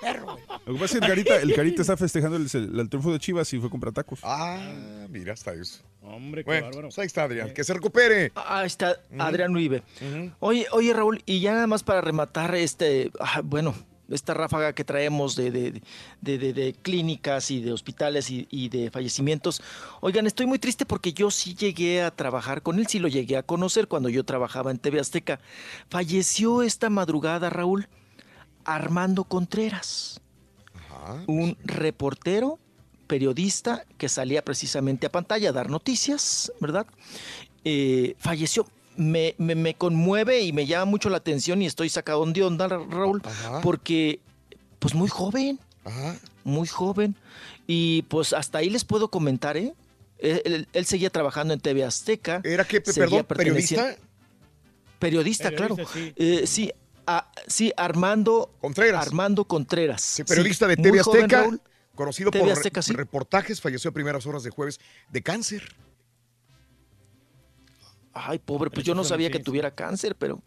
Perro, 0.00 0.24
güey. 0.32 0.44
Lo 0.66 0.74
que 0.74 0.80
pasa 0.80 0.84
es 0.84 0.90
que 0.90 0.96
el 0.98 1.06
Carita, 1.08 1.36
el 1.36 1.54
Carita 1.54 1.82
está 1.82 1.96
festejando 1.96 2.36
el, 2.36 2.44
el 2.80 2.88
triunfo 2.88 3.12
de 3.12 3.18
Chivas 3.18 3.52
y 3.52 3.58
fue 3.58 3.68
a 3.68 3.70
comprar 3.70 3.92
tacos. 3.92 4.20
Ah, 4.22 5.06
mira, 5.10 5.32
hasta 5.34 5.52
eso. 5.52 5.82
Hombre, 6.02 6.42
qué 6.44 6.46
Bueno, 6.50 6.66
bárbaro. 6.66 6.88
pues 6.88 6.98
ahí 6.98 7.06
está 7.06 7.24
Adrián. 7.24 7.52
Que 7.52 7.64
se 7.64 7.72
recupere. 7.74 8.32
Ahí 8.34 8.66
está 8.66 8.96
Adrián 9.18 9.52
Uribe. 9.52 9.82
Oye, 10.40 10.66
oye, 10.72 10.92
Raúl, 10.92 11.22
y 11.26 11.40
ya 11.40 11.52
nada 11.52 11.66
más 11.66 11.82
para 11.82 12.00
rematar 12.00 12.54
este, 12.54 13.10
ah, 13.20 13.40
bueno, 13.44 13.74
esta 14.10 14.34
ráfaga 14.34 14.74
que 14.74 14.84
traemos 14.84 15.34
de, 15.36 15.50
de, 15.50 15.82
de- 16.20 16.74
clínicas 16.82 17.50
y 17.50 17.60
de 17.60 17.72
hospitales 17.72 18.30
y, 18.30 18.46
y 18.50 18.68
de 18.68 18.90
fallecimientos. 18.90 19.62
Oigan, 20.00 20.26
estoy 20.26 20.46
muy 20.46 20.58
triste 20.58 20.84
porque 20.86 21.12
yo 21.12 21.30
sí 21.30 21.54
llegué 21.54 22.02
a 22.02 22.10
trabajar 22.10 22.62
con 22.62 22.78
él, 22.78 22.86
sí 22.86 22.98
lo 22.98 23.08
llegué 23.08 23.36
a 23.36 23.42
conocer 23.42 23.88
cuando 23.88 24.08
yo 24.08 24.24
trabajaba 24.24 24.70
en 24.70 24.78
TV 24.78 25.00
Azteca. 25.00 25.40
Falleció 25.88 26.62
esta 26.62 26.90
madrugada, 26.90 27.50
Raúl, 27.50 27.88
Armando 28.64 29.24
Contreras, 29.24 30.20
un 31.26 31.56
reportero 31.64 32.58
periodista 33.06 33.84
que 33.98 34.08
salía 34.08 34.42
precisamente 34.44 35.06
a 35.06 35.12
pantalla 35.12 35.50
a 35.50 35.52
dar 35.52 35.68
noticias, 35.70 36.50
¿verdad? 36.60 36.86
Eh, 37.64 38.16
falleció. 38.18 38.66
Me, 38.96 39.34
me- 39.38 39.54
me 39.54 39.74
conmueve 39.74 40.40
y 40.42 40.52
me 40.52 40.66
llama 40.66 40.84
mucho 40.84 41.10
la 41.10 41.16
atención 41.16 41.60
y 41.62 41.66
estoy 41.66 41.88
sacado 41.88 42.24
de 42.26 42.42
onda, 42.44 42.68
Ra- 42.68 42.78
Raúl, 42.88 43.22
porque 43.62 44.20
pues 44.78 44.94
muy 44.94 45.08
joven, 45.08 45.58
muy 46.44 46.68
joven. 46.68 47.16
Y 47.66 48.02
pues 48.02 48.32
hasta 48.32 48.58
ahí 48.58 48.70
les 48.70 48.84
puedo 48.84 49.08
comentar, 49.08 49.56
¿eh? 49.56 49.74
Él, 50.18 50.42
él- 50.44 50.68
él 50.72 50.84
seguía 50.86 51.10
trabajando 51.10 51.54
en 51.54 51.60
TV 51.60 51.82
Azteca. 51.84 52.40
¿Era 52.44 52.64
qué, 52.64 52.80
seguía 52.84 53.22
perdón, 53.24 53.26
periodista? 53.46 53.96
Periodista, 54.98 55.50
Periodista, 55.50 55.50
claro. 55.50 55.76
sí. 55.92 56.12
Eh, 56.16 56.46
sí, 56.46 56.72
a- 57.06 57.30
sí, 57.46 57.72
Armando 57.76 58.50
Contreras. 58.60 59.06
Armando 59.06 59.44
Contreras. 59.44 60.22
Periodista 60.26 60.66
Sí, 60.66 60.70
de 60.70 60.76
TV 60.82 61.00
joven, 61.02 61.22
Azteca, 61.24 61.42
Raúl. 61.42 61.60
conocido 61.94 62.30
TV 62.30 62.44
por 62.44 62.52
Azteca, 62.52 62.80
sí. 62.82 62.92
reportajes, 62.94 63.60
falleció 63.60 63.90
a 63.90 63.92
primeras 63.94 64.24
horas 64.26 64.42
de 64.44 64.50
jueves 64.50 64.80
de 65.10 65.22
cáncer. 65.22 65.74
Ay, 68.14 68.38
pobre, 68.38 68.70
pues 68.70 68.86
yo 68.86 68.94
no 68.94 69.04
sabía 69.04 69.30
que 69.30 69.40
tuviera 69.40 69.72
cáncer, 69.72 70.14
pero. 70.16 70.40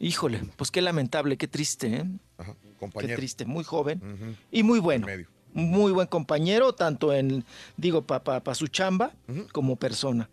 Híjole, 0.00 0.42
pues 0.56 0.70
qué 0.70 0.82
lamentable, 0.82 1.36
qué 1.36 1.48
triste, 1.48 1.86
¿eh? 1.96 2.04
Qué 2.38 2.74
compañero. 2.78 3.16
triste, 3.16 3.44
muy 3.44 3.64
joven 3.64 4.36
y 4.50 4.62
muy 4.62 4.78
bueno. 4.78 5.06
Muy 5.52 5.92
buen 5.92 6.08
compañero, 6.08 6.74
tanto 6.74 7.12
en, 7.12 7.44
digo, 7.76 8.02
para 8.02 8.54
su 8.54 8.66
chamba 8.66 9.12
como 9.52 9.76
persona. 9.76 10.28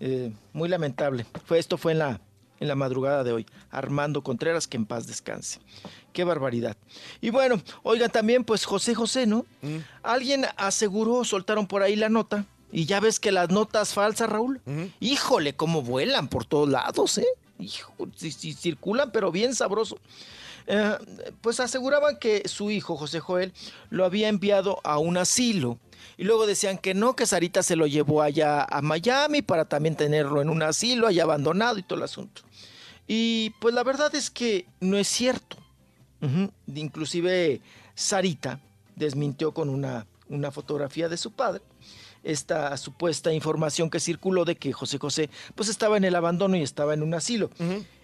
Eh, 0.00 0.32
muy 0.52 0.68
lamentable. 0.68 1.24
Fue, 1.46 1.58
esto 1.58 1.78
fue 1.78 1.92
en 1.92 1.98
la, 1.98 2.20
en 2.60 2.68
la 2.68 2.74
madrugada 2.74 3.24
de 3.24 3.32
hoy. 3.32 3.46
Armando 3.70 4.22
Contreras, 4.22 4.68
que 4.68 4.76
en 4.76 4.84
paz 4.84 5.06
descanse. 5.06 5.60
Qué 6.12 6.24
barbaridad. 6.24 6.76
Y 7.22 7.30
bueno, 7.30 7.60
oigan, 7.82 8.10
también, 8.10 8.44
pues 8.44 8.66
José 8.66 8.94
José, 8.94 9.26
¿no? 9.26 9.46
Alguien 10.02 10.44
aseguró, 10.58 11.24
soltaron 11.24 11.66
por 11.66 11.82
ahí 11.82 11.96
la 11.96 12.10
nota. 12.10 12.44
Y 12.76 12.84
ya 12.84 13.00
ves 13.00 13.20
que 13.20 13.32
las 13.32 13.48
notas 13.48 13.94
falsas, 13.94 14.28
Raúl, 14.28 14.60
híjole, 15.00 15.56
cómo 15.56 15.80
vuelan 15.80 16.28
por 16.28 16.44
todos 16.44 16.68
lados, 16.68 17.16
¿eh? 17.16 17.26
Hijo, 17.58 17.90
sí, 18.16 18.52
circulan, 18.52 19.12
pero 19.12 19.32
bien 19.32 19.54
sabroso. 19.54 19.96
Eh, 20.66 20.98
pues 21.40 21.58
aseguraban 21.58 22.18
que 22.18 22.46
su 22.46 22.70
hijo, 22.70 22.98
José 22.98 23.18
Joel, 23.18 23.54
lo 23.88 24.04
había 24.04 24.28
enviado 24.28 24.78
a 24.84 24.98
un 24.98 25.16
asilo. 25.16 25.78
Y 26.18 26.24
luego 26.24 26.46
decían 26.46 26.76
que 26.76 26.92
no, 26.92 27.16
que 27.16 27.24
Sarita 27.24 27.62
se 27.62 27.76
lo 27.76 27.86
llevó 27.86 28.20
allá 28.20 28.64
a 28.64 28.82
Miami 28.82 29.40
para 29.40 29.64
también 29.64 29.96
tenerlo 29.96 30.42
en 30.42 30.50
un 30.50 30.62
asilo, 30.62 31.06
allá 31.06 31.22
abandonado 31.22 31.78
y 31.78 31.82
todo 31.82 31.96
el 31.96 32.04
asunto. 32.04 32.42
Y 33.08 33.54
pues 33.58 33.74
la 33.74 33.84
verdad 33.84 34.14
es 34.14 34.28
que 34.28 34.66
no 34.80 34.98
es 34.98 35.08
cierto. 35.08 35.56
Ujú. 36.20 36.52
Inclusive 36.66 37.62
Sarita 37.94 38.60
desmintió 38.96 39.52
con 39.52 39.70
una, 39.70 40.06
una 40.28 40.50
fotografía 40.50 41.08
de 41.08 41.16
su 41.16 41.30
padre 41.32 41.62
esta 42.26 42.76
supuesta 42.76 43.32
información 43.32 43.88
que 43.88 44.00
circuló 44.00 44.44
de 44.44 44.56
que 44.56 44.72
José 44.72 44.98
José 44.98 45.30
pues 45.54 45.68
estaba 45.68 45.96
en 45.96 46.04
el 46.04 46.14
abandono 46.14 46.56
y 46.56 46.62
estaba 46.62 46.94
en 46.94 47.02
un 47.02 47.14
asilo. 47.14 47.50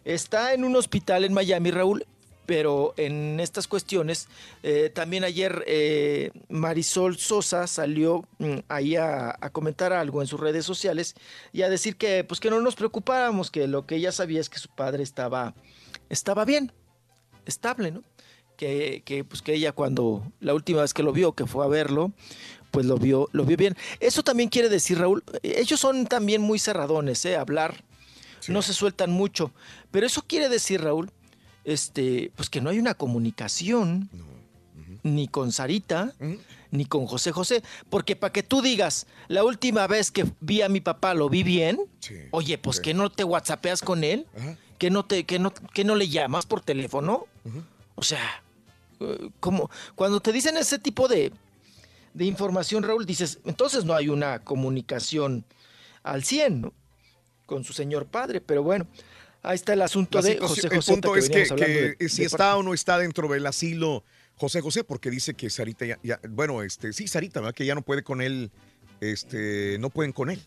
Está 0.04 0.54
en 0.54 0.64
un 0.64 0.76
hospital 0.76 1.24
en 1.24 1.32
Miami, 1.32 1.70
Raúl, 1.70 2.06
pero 2.46 2.94
en 2.96 3.40
estas 3.40 3.68
cuestiones, 3.68 4.28
eh, 4.62 4.90
también 4.92 5.24
ayer 5.24 5.64
eh, 5.66 6.32
Marisol 6.48 7.16
Sosa 7.16 7.66
salió 7.66 8.26
mm, 8.38 8.58
ahí 8.68 8.96
a, 8.96 9.36
a 9.40 9.50
comentar 9.50 9.92
algo 9.92 10.20
en 10.20 10.26
sus 10.26 10.40
redes 10.40 10.64
sociales 10.64 11.14
y 11.52 11.62
a 11.62 11.68
decir 11.68 11.96
que 11.96 12.24
pues 12.24 12.40
que 12.40 12.50
no 12.50 12.60
nos 12.60 12.74
preocupáramos, 12.74 13.50
que 13.50 13.66
lo 13.68 13.86
que 13.86 13.96
ella 13.96 14.12
sabía 14.12 14.40
es 14.40 14.48
que 14.48 14.58
su 14.58 14.68
padre 14.68 15.02
estaba, 15.02 15.54
estaba 16.08 16.44
bien, 16.44 16.72
estable, 17.46 17.90
¿no? 17.90 18.02
Que, 18.56 19.02
que, 19.04 19.24
pues 19.24 19.42
que 19.42 19.54
ella 19.54 19.72
cuando 19.72 20.30
la 20.38 20.54
última 20.54 20.82
vez 20.82 20.94
que 20.94 21.02
lo 21.02 21.12
vio, 21.12 21.32
que 21.32 21.46
fue 21.46 21.64
a 21.64 21.68
verlo, 21.68 22.12
pues 22.72 22.86
lo 22.86 22.96
vio, 22.96 23.28
lo 23.32 23.44
vio 23.44 23.56
bien. 23.56 23.76
Eso 24.00 24.24
también 24.24 24.48
quiere 24.48 24.68
decir, 24.68 24.98
Raúl, 24.98 25.22
ellos 25.42 25.78
son 25.78 26.06
también 26.06 26.40
muy 26.40 26.58
cerradones, 26.58 27.24
¿eh? 27.26 27.36
Hablar, 27.36 27.84
no 28.48 28.62
se 28.62 28.72
sueltan 28.72 29.12
mucho. 29.12 29.52
Pero 29.92 30.06
eso 30.06 30.22
quiere 30.26 30.48
decir, 30.48 30.82
Raúl, 30.82 31.10
este, 31.64 32.32
pues 32.34 32.50
que 32.50 32.60
no 32.60 32.70
hay 32.70 32.80
una 32.80 32.94
comunicación 32.94 34.10
ni 35.04 35.28
con 35.28 35.52
Sarita, 35.52 36.14
ni 36.70 36.86
con 36.86 37.06
José 37.06 37.30
José. 37.30 37.62
Porque 37.90 38.16
para 38.16 38.32
que 38.32 38.42
tú 38.42 38.62
digas, 38.62 39.06
la 39.28 39.44
última 39.44 39.86
vez 39.86 40.10
que 40.10 40.24
vi 40.40 40.62
a 40.62 40.70
mi 40.70 40.80
papá 40.80 41.12
lo 41.12 41.28
vi 41.28 41.42
bien, 41.42 41.78
oye, 42.30 42.56
pues 42.56 42.80
que 42.80 42.94
no 42.94 43.10
te 43.10 43.22
whatsappeas 43.22 43.82
con 43.82 44.02
él, 44.02 44.26
¿Que 44.78 44.90
no, 44.90 45.04
te, 45.04 45.22
que, 45.22 45.38
no, 45.38 45.54
que 45.54 45.84
no 45.84 45.94
le 45.94 46.08
llamas 46.08 46.44
por 46.44 46.60
teléfono? 46.60 47.28
O 47.94 48.02
sea, 48.02 48.42
eh, 48.98 49.30
como 49.38 49.70
cuando 49.94 50.18
te 50.18 50.32
dicen 50.32 50.56
ese 50.56 50.80
tipo 50.80 51.06
de, 51.06 51.32
de 52.14 52.24
información, 52.24 52.82
Raúl, 52.82 53.06
dices, 53.06 53.38
entonces 53.44 53.84
no 53.84 53.94
hay 53.94 54.08
una 54.08 54.40
comunicación 54.40 55.44
al 56.02 56.24
100, 56.24 56.60
¿no? 56.60 56.74
Con 57.46 57.64
su 57.64 57.72
señor 57.72 58.06
padre, 58.06 58.40
pero 58.40 58.62
bueno, 58.62 58.86
ahí 59.42 59.54
está 59.54 59.72
el 59.72 59.82
asunto 59.82 60.20
de 60.22 60.38
José 60.38 60.68
José. 60.68 60.76
el 60.76 60.82
punto 60.94 61.16
es 61.16 61.28
que, 61.28 61.96
que 61.98 62.08
si 62.08 62.24
está 62.24 62.56
o 62.56 62.62
no 62.62 62.74
está 62.74 62.98
dentro 62.98 63.28
del 63.28 63.46
asilo 63.46 64.04
José 64.36 64.60
José, 64.60 64.84
porque 64.84 65.10
dice 65.10 65.34
que 65.34 65.50
Sarita 65.50 65.84
ya, 65.86 65.98
ya- 66.02 66.20
bueno, 66.28 66.62
este, 66.62 66.92
sí, 66.92 67.06
Sarita, 67.08 67.40
¿verdad? 67.40 67.54
Que 67.54 67.66
ya 67.66 67.74
no 67.74 67.82
puede 67.82 68.02
con 68.02 68.20
él, 68.22 68.50
este, 69.00 69.76
no 69.78 69.90
pueden 69.90 70.12
con 70.12 70.30
él. 70.30 70.40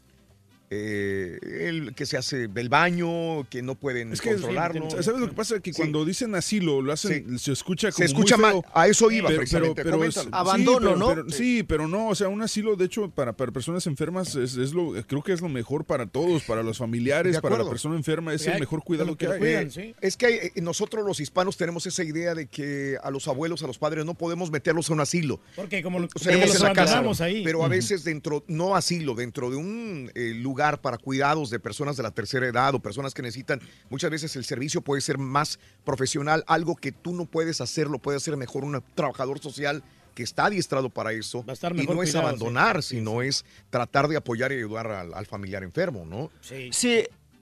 Eh, 0.77 1.39
él 1.69 1.93
que 1.95 2.05
se 2.05 2.17
hace 2.17 2.47
del 2.47 2.69
baño, 2.69 3.47
que 3.49 3.61
no 3.61 3.75
pueden 3.75 4.11
Es 4.11 4.21
que, 4.21 4.31
controlarlo. 4.31 4.89
¿sabes 5.01 5.19
lo 5.21 5.29
que 5.29 5.33
pasa? 5.35 5.59
Que 5.61 5.71
cuando 5.71 6.03
dicen 6.03 6.35
asilo, 6.35 6.81
lo 6.81 6.91
hacen, 6.91 7.39
se 7.39 7.51
escucha 7.53 7.91
como 7.91 7.97
Se 7.99 8.05
escucha 8.05 8.35
muy 8.37 8.43
mal. 8.45 8.61
A 8.73 8.87
eso 8.87 9.09
iba, 9.11 9.27
Pero- 9.29 9.39
precisamente. 9.39 9.83
pero- 9.83 10.03
es- 10.03 10.27
Abandono, 10.31 10.79
sí, 10.79 10.83
pero- 10.85 10.95
¿no? 10.97 11.07
pero- 11.15 11.29
sí, 11.29 11.63
pero 11.63 11.87
no, 11.87 12.09
o 12.09 12.15
sea, 12.15 12.27
un 12.27 12.41
asilo, 12.41 12.75
de 12.75 12.85
hecho, 12.85 13.09
para, 13.09 13.33
para 13.33 13.51
personas 13.51 13.87
enfermas, 13.87 14.35
es, 14.35 14.57
es 14.57 14.73
lo, 14.73 14.93
creo 15.07 15.23
que 15.23 15.31
es 15.33 15.41
lo 15.41 15.49
mejor 15.49 15.85
para 15.85 16.05
todos, 16.05 16.43
para 16.43 16.61
los 16.63 16.77
familiares, 16.77 17.39
para 17.39 17.57
la 17.57 17.67
persona 17.69 17.95
enferma, 17.95 18.33
es 18.33 18.45
el 18.47 18.59
mejor 18.59 18.83
cuidado 18.83 19.15
que 19.15 19.27
hay. 19.27 19.39
Eh, 19.41 19.93
Es 20.01 20.17
que 20.17 20.51
eh, 20.55 20.61
nosotros 20.61 21.05
los 21.05 21.19
hispanos 21.19 21.55
tenemos 21.57 21.85
esa 21.85 22.03
idea 22.03 22.33
de 22.35 22.47
que 22.47 22.97
a 23.01 23.09
los 23.11 23.27
abuelos, 23.27 23.63
a 23.63 23.67
los 23.67 23.77
padres, 23.77 24.05
no 24.05 24.13
podemos 24.13 24.51
meterlos 24.51 24.89
a 24.89 24.93
un 24.93 24.99
asilo. 24.99 25.39
Porque 25.55 25.81
como 25.83 25.99
lo- 25.99 26.07
O 26.13 26.19
sea, 26.19 26.31
tenemos 26.33 26.49
los 26.55 26.57
en 26.57 26.63
la 26.67 26.73
casa, 26.73 27.03
ahí. 27.23 27.43
Pero 27.43 27.63
a 27.63 27.67
veces 27.67 28.03
dentro, 28.03 28.43
no 28.47 28.75
asilo, 28.75 29.13
dentro 29.15 29.49
de 29.49 29.55
un 29.57 30.11
eh, 30.15 30.33
lugar 30.35 30.64
para 30.81 30.97
cuidados 30.97 31.49
de 31.49 31.59
personas 31.59 31.97
de 31.97 32.03
la 32.03 32.11
tercera 32.11 32.47
edad 32.47 32.73
o 32.75 32.79
personas 32.79 33.13
que 33.13 33.21
necesitan, 33.21 33.61
muchas 33.89 34.09
veces 34.11 34.35
el 34.35 34.45
servicio 34.45 34.81
puede 34.81 35.01
ser 35.01 35.17
más 35.17 35.59
profesional, 35.83 36.43
algo 36.47 36.75
que 36.75 36.91
tú 36.91 37.13
no 37.13 37.25
puedes 37.25 37.61
hacer, 37.61 37.87
lo 37.87 37.99
puede 37.99 38.17
hacer 38.17 38.35
mejor 38.37 38.63
un 38.63 38.83
trabajador 38.95 39.39
social 39.39 39.83
que 40.13 40.23
está 40.23 40.45
adiestrado 40.45 40.89
para 40.89 41.11
eso. 41.11 41.43
y 41.45 41.73
mejor 41.73 41.95
no 41.95 42.03
es 42.03 42.11
cuidado, 42.11 42.27
abandonar, 42.27 42.81
sino 42.81 43.21
es 43.21 43.45
tratar 43.69 44.07
de 44.07 44.17
apoyar 44.17 44.51
y 44.51 44.55
ayudar 44.55 44.87
al, 44.87 45.13
al 45.13 45.25
familiar 45.25 45.63
enfermo, 45.63 46.05
¿no? 46.05 46.31
Sí, 46.41 46.69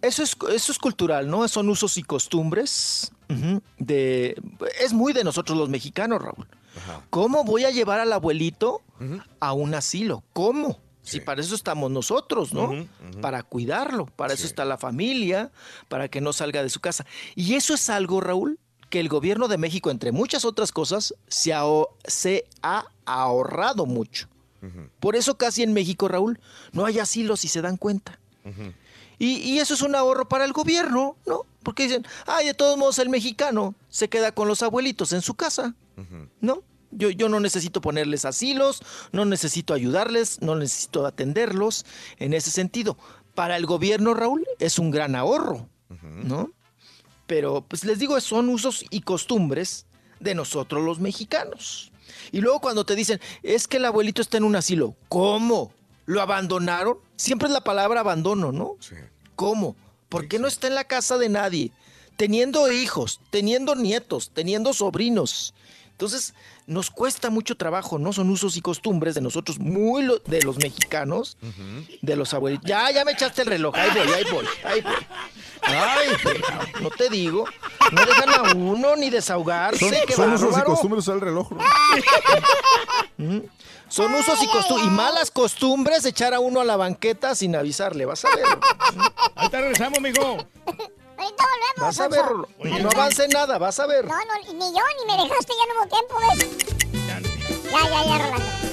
eso 0.04 0.22
es, 0.22 0.36
eso 0.54 0.72
es 0.72 0.78
cultural, 0.80 1.30
¿no? 1.30 1.48
Son 1.48 1.70
usos 1.70 1.98
y 1.98 2.04
costumbres 2.04 3.12
de... 3.78 4.36
Es 4.80 4.94
muy 4.94 5.14
de 5.14 5.24
nosotros 5.24 5.58
los 5.58 5.70
mexicanos, 5.70 6.22
Raúl. 6.22 6.46
¿Cómo 7.10 7.44
voy 7.44 7.64
a 7.66 7.72
llevar 7.72 8.00
al 8.00 8.12
abuelito 8.12 8.82
a 9.40 9.54
un 9.54 9.74
asilo? 9.74 10.24
¿Cómo? 10.34 10.80
Si 11.04 11.20
para 11.20 11.42
eso 11.42 11.54
estamos 11.54 11.92
nosotros, 11.92 12.54
¿no? 12.54 12.88
Para 13.22 13.44
cuidarlo, 13.44 14.06
para 14.06 14.34
eso 14.34 14.48
está 14.48 14.64
la 14.66 14.78
familia, 14.78 15.52
para 15.90 16.08
que 16.08 16.22
no 16.22 16.32
salga 16.34 16.64
de 16.64 16.70
su 16.70 16.80
casa. 16.80 17.06
Y 17.36 17.56
eso 17.56 17.74
es 17.74 17.90
algo, 17.90 18.22
Raúl, 18.22 18.58
que 18.90 19.00
el 19.00 19.10
gobierno 19.10 19.48
de 19.48 19.58
México, 19.58 19.92
entre 19.92 20.12
muchas 20.12 20.46
otras 20.46 20.72
cosas, 20.72 21.14
se 21.28 21.54
ha 21.54 22.86
ahorrado 23.06 23.86
mucho. 23.86 24.28
Por 25.02 25.18
eso 25.18 25.38
casi 25.38 25.62
en 25.62 25.74
México, 25.74 26.08
Raúl, 26.08 26.40
no 26.72 26.86
hay 26.86 27.00
asilos 27.00 27.42
si 27.42 27.50
se 27.50 27.62
dan 27.62 27.76
cuenta. 27.76 28.18
Y, 29.20 29.38
y 29.38 29.60
eso 29.60 29.74
es 29.74 29.82
un 29.82 29.96
ahorro 29.96 30.30
para 30.30 30.46
el 30.46 30.54
gobierno, 30.54 31.18
¿no? 31.26 31.46
Porque 31.64 31.84
dicen, 31.84 32.06
ay, 32.26 32.46
de 32.46 32.54
todos 32.54 32.78
modos 32.78 32.98
el 33.00 33.10
mexicano 33.10 33.76
se 33.90 34.10
queda 34.10 34.32
con 34.32 34.48
los 34.48 34.64
abuelitos 34.64 35.12
en 35.12 35.22
su 35.22 35.34
casa, 35.34 35.76
¿no? 36.40 36.64
Yo, 36.96 37.10
yo 37.10 37.30
no 37.30 37.40
necesito 37.40 37.82
ponerles 37.82 38.26
asilos, 38.26 38.82
no 39.12 39.26
necesito 39.26 39.74
ayudarles, 39.74 40.42
no 40.42 40.56
necesito 40.56 41.06
atenderlos 41.06 41.86
en 42.18 42.34
ese 42.34 42.52
sentido. 42.52 42.98
Para 43.36 43.58
el 43.58 43.66
gobierno, 43.66 44.14
Raúl, 44.14 44.46
es 44.60 44.80
un 44.80 44.92
gran 44.92 45.16
ahorro, 45.16 45.68
¿no? 46.02 46.52
Pero, 47.26 47.66
pues 47.68 47.84
les 47.84 48.00
digo, 48.00 48.20
son 48.22 48.50
usos 48.50 48.86
y 48.90 49.02
costumbres 49.02 49.86
de 50.20 50.36
nosotros 50.36 50.84
los 50.84 51.00
mexicanos. 51.00 51.92
Y 52.32 52.42
luego 52.42 52.60
cuando 52.62 52.86
te 52.86 52.96
dicen, 52.96 53.20
es 53.42 53.68
que 53.68 53.78
el 53.78 53.86
abuelito 53.86 54.22
está 54.22 54.38
en 54.38 54.44
un 54.44 54.56
asilo, 54.56 54.96
¿cómo? 55.10 55.72
¿Lo 56.06 56.22
abandonaron? 56.22 56.98
Siempre 57.16 57.48
es 57.48 57.54
la 57.54 57.64
palabra 57.64 58.02
abandono, 58.02 58.52
¿no? 58.52 58.78
¿Cómo? 59.36 59.76
¿Por 60.10 60.28
qué 60.28 60.40
no 60.40 60.48
está 60.48 60.68
en 60.68 60.76
la 60.76 60.84
casa 60.84 61.18
de 61.18 61.30
nadie? 61.30 61.72
Teniendo 62.18 62.72
hijos, 62.72 63.20
teniendo 63.32 63.76
nietos, 63.76 64.32
teniendo 64.34 64.74
sobrinos. 64.74 65.54
Entonces, 65.92 66.34
nos 66.66 66.90
cuesta 66.92 67.30
mucho 67.30 67.56
trabajo, 67.58 68.00
¿no? 68.00 68.14
Son 68.14 68.30
usos 68.30 68.56
y 68.58 68.62
costumbres 68.62 69.16
de 69.16 69.22
nosotros, 69.22 69.60
muy 69.60 70.04
lo- 70.04 70.20
de 70.20 70.42
los 70.44 70.58
mexicanos, 70.58 71.38
de 72.02 72.16
los 72.16 72.34
abuelitos. 72.34 72.66
Ya, 72.70 72.90
ya 72.92 73.04
me 73.06 73.12
echaste 73.12 73.42
el 73.42 73.48
reloj, 73.48 73.76
ahí 73.76 73.90
voy, 73.92 74.14
ahí 74.14 74.24
voy, 74.32 74.46
ahí 74.64 74.82
voy. 74.82 74.94
Ay, 75.66 76.10
pero 76.24 76.40
no 76.82 76.90
te 76.90 77.10
digo, 77.10 77.46
no 77.92 78.06
dejan 78.06 78.30
a 78.30 78.54
uno 78.54 78.96
ni 78.98 79.10
desahogarse. 79.10 79.80
Son, 79.80 79.94
qué 80.08 80.14
son 80.14 80.34
usos 80.34 80.58
y 80.58 80.62
costumbres 80.62 81.08
al 81.10 81.22
reloj. 81.22 81.50
Son 83.88 84.14
usos 84.16 84.42
y 84.42 84.48
costumbres, 84.48 84.88
y 84.88 84.90
malas 84.90 85.32
costumbres 85.32 86.04
echar 86.06 86.34
a 86.34 86.40
uno 86.40 86.60
a 86.62 86.64
la 86.64 86.76
banqueta 86.78 87.36
sin 87.36 87.56
avisarle, 87.56 88.06
vas 88.06 88.26
a 88.26 88.36
ver. 88.36 88.46
Ahí 89.36 89.50
te 89.50 89.62
regresamos, 89.62 90.02
mijo. 90.02 90.38
Ahorita 91.18 91.44
volvemos. 91.44 91.78
Vas 91.78 92.00
a 92.00 92.08
ver, 92.08 92.26
Sonso. 92.26 92.84
no 92.84 92.90
avance 92.90 93.28
nada, 93.28 93.58
vas 93.58 93.80
a 93.80 93.88
ver. 93.88 94.06
No, 94.06 94.16
no, 94.16 94.54
ni 94.54 94.74
yo, 94.74 94.82
ni 95.00 95.06
me 95.16 95.24
dejaste, 95.24 95.54
ya 95.54 95.66
no 95.74 95.80
hubo 95.80 95.88
tiempo, 95.90 96.16
¿ves? 96.20 96.40
Ya, 97.72 97.82
ya, 97.90 98.06
ya, 98.06 98.18
Rolando. 98.18 98.64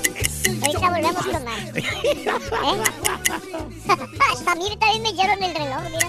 Ahorita 0.67 0.91
volvemos 0.91 1.27
con 1.27 1.45
más. 1.45 1.61
¿Eh? 1.75 1.85
Hasta 4.33 4.53
a 4.53 4.55
mí 4.55 4.77
también 4.79 5.03
me 5.03 5.13
dieron 5.13 5.43
el 5.43 5.55
reloj, 5.55 5.83
mira. 5.91 6.09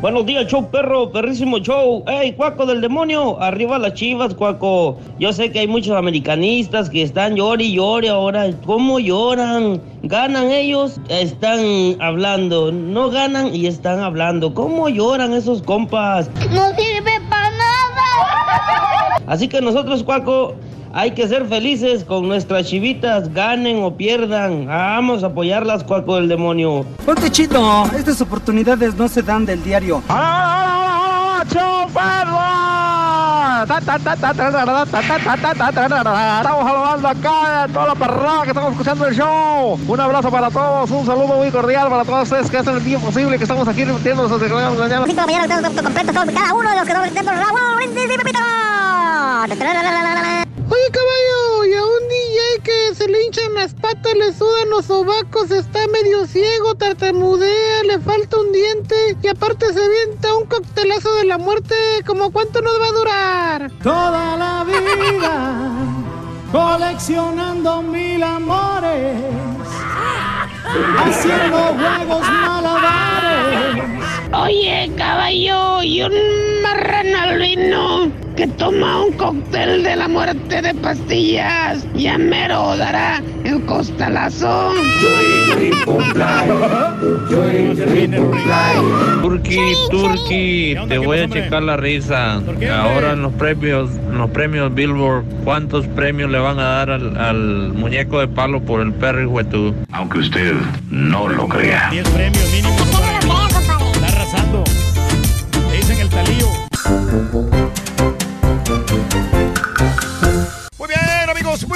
Buenos 0.00 0.24
días, 0.24 0.46
show 0.46 0.70
perro, 0.70 1.12
perrísimo 1.12 1.58
show. 1.58 2.04
¡Ey, 2.06 2.32
cuaco 2.32 2.64
del 2.64 2.80
demonio! 2.80 3.40
Arriba 3.40 3.78
las 3.78 3.92
chivas, 3.94 4.34
cuaco. 4.34 4.98
Yo 5.18 5.32
sé 5.32 5.52
que 5.52 5.60
hay 5.60 5.66
muchos 5.66 5.94
americanistas 5.94 6.88
que 6.88 7.02
están 7.02 7.36
llore 7.36 7.64
y 7.64 7.74
llore 7.74 8.08
ahora. 8.08 8.50
¿Cómo 8.64 8.98
lloran? 8.98 9.80
¿Ganan 10.02 10.50
ellos? 10.50 10.98
Están 11.08 11.60
hablando. 12.00 12.72
No 12.72 13.10
ganan 13.10 13.54
y 13.54 13.66
están 13.66 14.00
hablando. 14.00 14.54
¿Cómo 14.54 14.88
lloran 14.88 15.34
esos 15.34 15.62
compas? 15.62 16.30
No 16.50 16.74
sirve. 16.74 17.13
Así 19.26 19.48
que 19.48 19.60
nosotros, 19.60 20.02
cuaco, 20.02 20.54
hay 20.92 21.10
que 21.12 21.26
ser 21.26 21.46
felices 21.46 22.04
con 22.04 22.28
nuestras 22.28 22.66
chivitas, 22.66 23.32
ganen 23.32 23.82
o 23.82 23.96
pierdan. 23.96 24.66
Vamos 24.66 25.24
a 25.24 25.28
apoyarlas, 25.28 25.82
cuaco 25.82 26.16
del 26.16 26.28
demonio. 26.28 26.84
Ponte 27.04 27.30
chido, 27.30 27.84
estas 27.96 28.20
oportunidades 28.20 28.94
no 28.94 29.08
se 29.08 29.22
dan 29.22 29.44
del 29.44 29.62
diario. 29.64 30.02
Estamos 36.40 36.64
saludando 36.64 37.08
acá 37.08 37.62
a 37.62 37.68
toda 37.68 37.86
la 37.86 37.94
perrada 37.94 38.42
que 38.42 38.48
estamos 38.48 38.72
escuchando 38.72 39.06
el 39.06 39.14
show. 39.14 39.78
Un 39.86 40.00
abrazo 40.00 40.30
para 40.30 40.50
todos, 40.50 40.90
un 40.90 41.06
saludo 41.06 41.36
muy 41.36 41.50
cordial 41.50 41.88
para 41.88 42.04
todos 42.04 42.24
ustedes 42.24 42.50
que 42.50 42.58
hacen 42.58 42.74
el 42.74 42.84
día 42.84 42.98
posible 42.98 43.38
que 43.38 43.44
estamos 43.44 43.68
aquí 43.68 43.84
repitiendo 43.84 44.22
nuestras 44.22 44.40
declaraciones 44.40 45.06
mañana. 45.06 45.06
Mañana, 45.24 45.82
completo 45.82 46.12
cada 46.12 46.54
uno 46.54 46.68
de 46.70 46.76
los 46.76 46.84
que 46.84 46.92
estamos 46.92 47.08
repitiendo 47.08 47.32
Oye, 50.84 50.92
caballo, 50.92 51.64
y 51.64 51.74
a 51.74 51.82
un 51.82 52.08
DJ 52.08 52.62
que 52.62 52.94
se 52.94 53.08
le 53.08 53.24
hinchan 53.24 53.54
las 53.54 53.72
patas, 53.72 54.12
le 54.14 54.34
sudan 54.34 54.68
los 54.68 54.84
sobacos, 54.84 55.50
está 55.50 55.86
medio 55.86 56.26
ciego, 56.26 56.74
tartamudea, 56.74 57.84
le 57.84 57.98
falta 58.00 58.38
un 58.38 58.52
diente 58.52 59.16
y 59.22 59.28
aparte 59.28 59.72
se 59.72 59.82
avienta 59.82 60.34
un 60.34 60.44
coctelazo 60.44 61.14
de 61.14 61.24
la 61.24 61.38
muerte. 61.38 61.74
¿Cómo 62.06 62.30
cuánto 62.30 62.60
nos 62.60 62.78
va 62.78 62.86
a 62.86 62.92
durar? 62.92 63.72
Toda 63.82 64.36
la 64.36 64.64
vida 64.64 65.70
coleccionando 66.52 67.80
mil 67.82 68.22
amores, 68.22 69.16
haciendo 70.98 71.56
juegos 71.56 72.28
malabares. 72.28 73.84
Oye, 74.34 74.92
caballo, 74.98 75.82
y 75.82 76.02
un 76.02 76.12
marrano 76.62 77.18
albino 77.20 78.23
que 78.36 78.46
toma 78.48 79.04
un 79.04 79.12
cóctel 79.12 79.82
de 79.82 79.96
la 79.96 80.08
muerte 80.08 80.62
de 80.62 80.74
pastillas. 80.74 81.86
Ya 81.94 82.18
mero 82.18 82.76
dará 82.76 83.22
el 83.44 83.64
costalazo. 83.64 84.72
Turki, 89.22 89.58
Turki, 89.90 90.76
te 90.88 90.98
voy 90.98 91.20
a 91.20 91.28
checar 91.28 91.62
la 91.62 91.76
risa. 91.76 92.40
Ahora 92.72 93.12
en 93.12 93.22
los 93.22 93.32
premios, 93.34 93.90
en 93.90 94.18
los 94.18 94.30
premios 94.30 94.74
Billboard, 94.74 95.24
¿cuántos 95.44 95.86
premios 95.88 96.30
le 96.30 96.38
van 96.38 96.58
a 96.58 96.64
dar 96.64 96.90
al, 96.90 97.16
al 97.16 97.72
muñeco 97.72 98.20
de 98.20 98.28
palo 98.28 98.60
por 98.60 98.80
el 98.80 98.92
perro 98.92 99.22
y 99.22 99.26
juventud? 99.26 99.74
Aunque 99.92 100.18
usted 100.18 100.54
no 100.90 101.28
lo 101.28 101.48
crea. 101.48 101.88
10 101.90 102.08
premios 102.10 102.52
mínimo. 102.52 102.74
Está 103.92 104.06
arrasando. 104.06 104.64
Le 105.70 105.76
dicen 105.76 106.00
el 106.00 106.08
talío. 106.08 107.63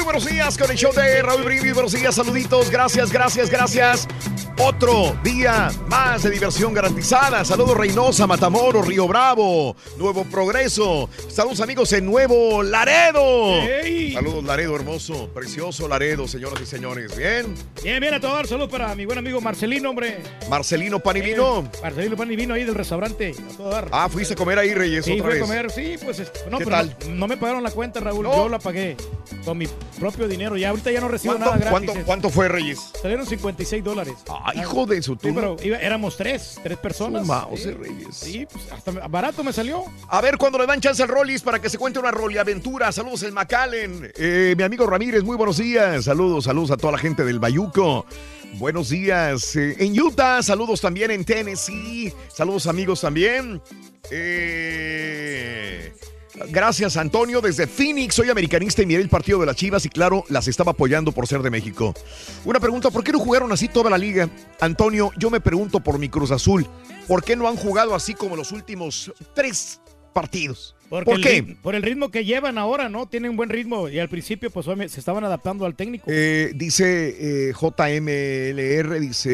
Buenos 0.09 0.25
días 0.25 0.57
con 0.57 0.70
el 0.70 0.77
show 0.78 0.91
de 0.95 1.20
Raúl 1.20 1.45
Brindis. 1.45 1.75
Buenos 1.75 1.93
días, 1.93 2.15
saluditos, 2.15 2.70
gracias, 2.70 3.12
gracias, 3.12 3.51
gracias. 3.51 4.09
Otro 4.61 5.17
día 5.23 5.70
más 5.89 6.25
de 6.25 6.31
diversión 6.31 6.75
garantizada. 6.75 7.45
Saludos 7.45 7.77
Reynosa, 7.77 8.27
Matamoros, 8.27 8.87
Río 8.87 9.07
Bravo, 9.07 9.77
Nuevo 9.99 10.25
Progreso. 10.25 11.09
Saludos 11.28 11.61
amigos 11.61 11.93
en 11.93 12.05
Nuevo 12.07 12.65
Laredo. 12.65 13.53
¡Ey! 13.62 14.12
Saludos 14.15 14.43
Laredo, 14.43 14.75
hermoso, 14.75 15.28
precioso 15.33 15.87
Laredo, 15.87 16.27
señoras 16.27 16.61
y 16.61 16.67
señores. 16.67 17.17
Bien. 17.17 17.55
Bien, 17.85 18.01
bien, 18.01 18.15
a 18.15 18.20
todo 18.20 18.35
dar. 18.35 18.49
Salud 18.49 18.69
para 18.69 18.93
mi 18.97 19.07
buen 19.07 19.19
amigo 19.19 19.41
Marcelino, 19.41 19.91
hombre. 19.91 20.19
Marcelino 20.51 20.99
Panivino. 20.99 21.70
Marcelino 21.81 22.17
Pan 22.17 22.33
y 22.33 22.37
vino 22.37 22.55
ahí 22.55 22.65
del 22.65 22.75
restaurante. 22.75 23.35
A 23.53 23.57
todo 23.57 23.70
dar. 23.70 23.89
Ah, 23.93 24.09
fuiste 24.11 24.35
a 24.35 24.37
comer 24.37 24.59
ahí, 24.59 24.75
Reyes, 24.75 25.05
Sí, 25.05 25.12
otra 25.20 25.28
fui 25.31 25.39
a 25.39 25.41
comer, 25.43 25.70
sí, 25.70 25.95
pues 26.03 26.19
es- 26.19 26.33
no, 26.51 26.59
¿Qué 26.59 26.65
pero 26.65 26.77
tal? 26.77 26.97
No, 27.09 27.15
no 27.15 27.28
me 27.28 27.37
pagaron 27.37 27.62
la 27.62 27.70
cuenta, 27.70 28.01
Raúl, 28.01 28.25
No. 28.25 28.35
yo 28.35 28.49
la 28.49 28.59
pagué 28.59 28.97
con 29.45 29.57
mi 29.57 29.69
propio 30.01 30.27
dinero. 30.27 30.57
Ya 30.57 30.70
ahorita 30.70 30.91
ya 30.91 31.01
no 31.01 31.07
recibo 31.07 31.35
¿Cuánto, 31.35 31.51
nada 31.55 31.59
gratis. 31.70 31.87
cuánto, 31.91 32.07
cuánto 32.07 32.31
fue, 32.31 32.49
Reyes? 32.49 32.81
Salieron 33.01 33.25
56 33.25 33.85
dólares. 33.85 34.15
Ah, 34.28 34.48
hijo 34.55 34.86
de 34.86 35.02
su 35.02 35.12
Sí, 35.15 35.31
pero 35.35 35.57
iba- 35.62 35.78
éramos 35.78 36.17
tres, 36.17 36.59
tres 36.62 36.78
personas. 36.78 37.27
Sí. 37.57 37.70
Reyes. 37.73 38.07
Sí, 38.17 38.47
pues 38.51 38.70
hasta 38.73 38.91
barato 39.09 39.43
me 39.44 39.52
salió. 39.52 39.85
A 40.09 40.20
ver 40.20 40.36
cuando 40.39 40.59
le 40.59 40.67
dan 40.67 40.81
chance 40.81 41.02
al 41.02 41.09
Rollis 41.09 41.43
para 41.43 41.60
que 41.60 41.68
se 41.70 41.78
cuente 41.78 41.99
una 41.99 42.10
Rolly 42.10 42.39
aventura. 42.39 42.91
Saludos 42.93 43.23
el 43.23 43.33
Macallen. 43.33 44.12
Eh, 44.17 44.55
mi 44.57 44.62
amigo 44.62 44.86
Ramírez, 44.86 45.23
muy 45.25 45.36
buenos 45.36 45.59
días. 45.59 46.05
Saludos, 46.05 46.44
saludos 46.44 46.70
a 46.70 46.77
toda 46.77 46.93
la 46.93 46.99
gente 46.99 47.25
del 47.25 47.39
Bayuco. 47.39 48.07
Buenos 48.55 48.89
días. 48.89 49.55
Eh, 49.57 49.77
en 49.78 50.01
Utah, 50.01 50.43
saludos 50.43 50.81
también 50.81 51.10
en 51.10 51.25
Tennessee. 51.25 52.12
Saludos 52.35 52.67
amigos 52.67 53.01
también. 53.02 53.60
Eh, 54.10 55.93
Gracias, 56.49 56.97
Antonio. 56.97 57.41
Desde 57.41 57.67
Phoenix, 57.67 58.15
soy 58.15 58.31
americanista 58.31 58.83
y 58.83 58.86
miré 58.86 59.02
el 59.02 59.08
partido 59.08 59.41
de 59.41 59.47
las 59.47 59.57
Chivas 59.57 59.84
y 59.86 59.89
claro, 59.89 60.25
las 60.28 60.49
estaba 60.49 60.73
apoyando 60.73 61.12
por 61.12 61.26
ser 61.26 61.42
de 61.42 61.50
México. 61.50 61.94
Una 62.44 62.60
pregunta, 62.60 62.91
¿por 62.91 63.05
qué 63.05 63.12
no 63.12 63.18
jugaron 63.18 63.52
así 63.52 63.68
toda 63.68 63.91
la 63.91 63.99
liga? 63.99 64.28
Antonio, 64.60 65.10
yo 65.17 65.31
me 65.31 65.41
pregunto 65.41 65.81
por 65.81 65.99
mi 65.99 66.08
Cruz 66.08 66.31
Azul. 66.31 66.67
¿Por 67.07 67.25
qué 67.25 67.36
no 67.36 67.49
han 67.49 67.57
jugado 67.57 67.94
así 67.94 68.15
como 68.15 68.36
los 68.36 68.52
últimos 68.52 69.12
tres 69.34 69.81
partidos? 70.21 70.75
Porque 70.89 71.05
¿Por 71.05 71.17
el 71.17 71.23
qué? 71.23 71.43
rit- 71.45 71.57
por 71.61 71.75
el 71.75 71.83
ritmo 71.83 72.11
que 72.11 72.25
llevan 72.25 72.57
ahora, 72.57 72.89
¿no? 72.89 73.07
Tienen 73.07 73.37
buen 73.37 73.51
ritmo 73.51 73.91
y 73.91 73.99
al 73.99 74.09
principio, 74.09 74.51
pues 74.51 74.65
se 74.91 74.99
estaban 75.01 75.23
adaptando 75.23 75.67
al 75.67 75.75
técnico. 75.75 76.07
Eh, 76.09 76.53
dice 76.55 77.49
eh, 77.51 77.53
JMLR, 77.53 78.99
dice, 79.01 79.31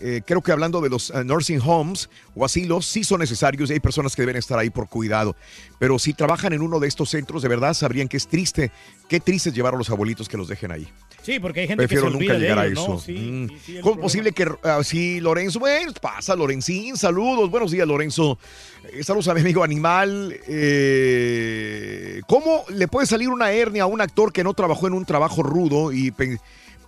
eh, 0.00 0.20
creo 0.26 0.42
que 0.42 0.52
hablando 0.52 0.80
de 0.82 0.90
los 0.90 1.10
eh, 1.10 1.24
nursing 1.24 1.60
homes 1.64 2.10
o 2.34 2.44
asilos, 2.44 2.84
sí 2.86 3.04
son 3.04 3.20
necesarios 3.20 3.70
y 3.70 3.74
hay 3.74 3.80
personas 3.80 4.14
que 4.14 4.22
deben 4.22 4.36
estar 4.36 4.58
ahí 4.58 4.68
por 4.70 4.88
cuidado. 4.88 5.34
Pero 5.78 5.98
si 5.98 6.12
trabajan 6.12 6.52
en 6.52 6.60
uno 6.62 6.78
de 6.78 6.88
estos 6.88 7.10
centros, 7.10 7.42
de 7.42 7.48
verdad 7.48 7.72
sabrían 7.74 8.08
que 8.08 8.16
es 8.18 8.28
triste, 8.28 8.70
qué 9.08 9.20
triste 9.20 9.48
es 9.48 9.54
llevar 9.54 9.74
a 9.74 9.78
los 9.78 9.88
abuelitos 9.90 10.28
que 10.28 10.36
los 10.36 10.48
dejen 10.48 10.72
ahí. 10.72 10.86
Sí, 11.24 11.40
porque 11.40 11.60
hay 11.60 11.68
gente 11.68 11.86
Prefiero 11.86 12.04
que 12.06 12.12
se 12.12 12.18
nunca 12.18 12.34
llegar 12.34 12.58
a 12.58 12.66
eso. 12.66 12.86
¿no? 12.88 12.98
Sí, 12.98 13.12
Mm. 13.12 13.48
sí, 13.48 13.58
sí, 13.64 13.78
¿Cómo 13.80 13.94
es 13.94 14.00
posible 14.00 14.32
que 14.32 14.46
así 14.62 15.20
Lorenzo? 15.20 15.58
Bueno, 15.58 15.90
pasa 16.00 16.36
Lorenzín, 16.36 16.96
saludos, 16.98 17.50
buenos 17.50 17.70
días 17.70 17.88
Lorenzo. 17.88 18.38
Eh, 18.92 19.02
saludos 19.02 19.28
a 19.28 19.34
mi 19.34 19.40
amigo 19.40 19.64
Animal. 19.64 20.36
Eh, 20.46 22.20
¿Cómo 22.26 22.64
le 22.68 22.88
puede 22.88 23.06
salir 23.06 23.28
una 23.30 23.50
hernia 23.52 23.84
a 23.84 23.86
un 23.86 24.00
actor 24.00 24.32
que 24.32 24.44
no 24.44 24.52
trabajó 24.54 24.86
en 24.86 24.92
un 24.92 25.04
trabajo 25.04 25.42
rudo? 25.42 25.92
Y 25.92 26.12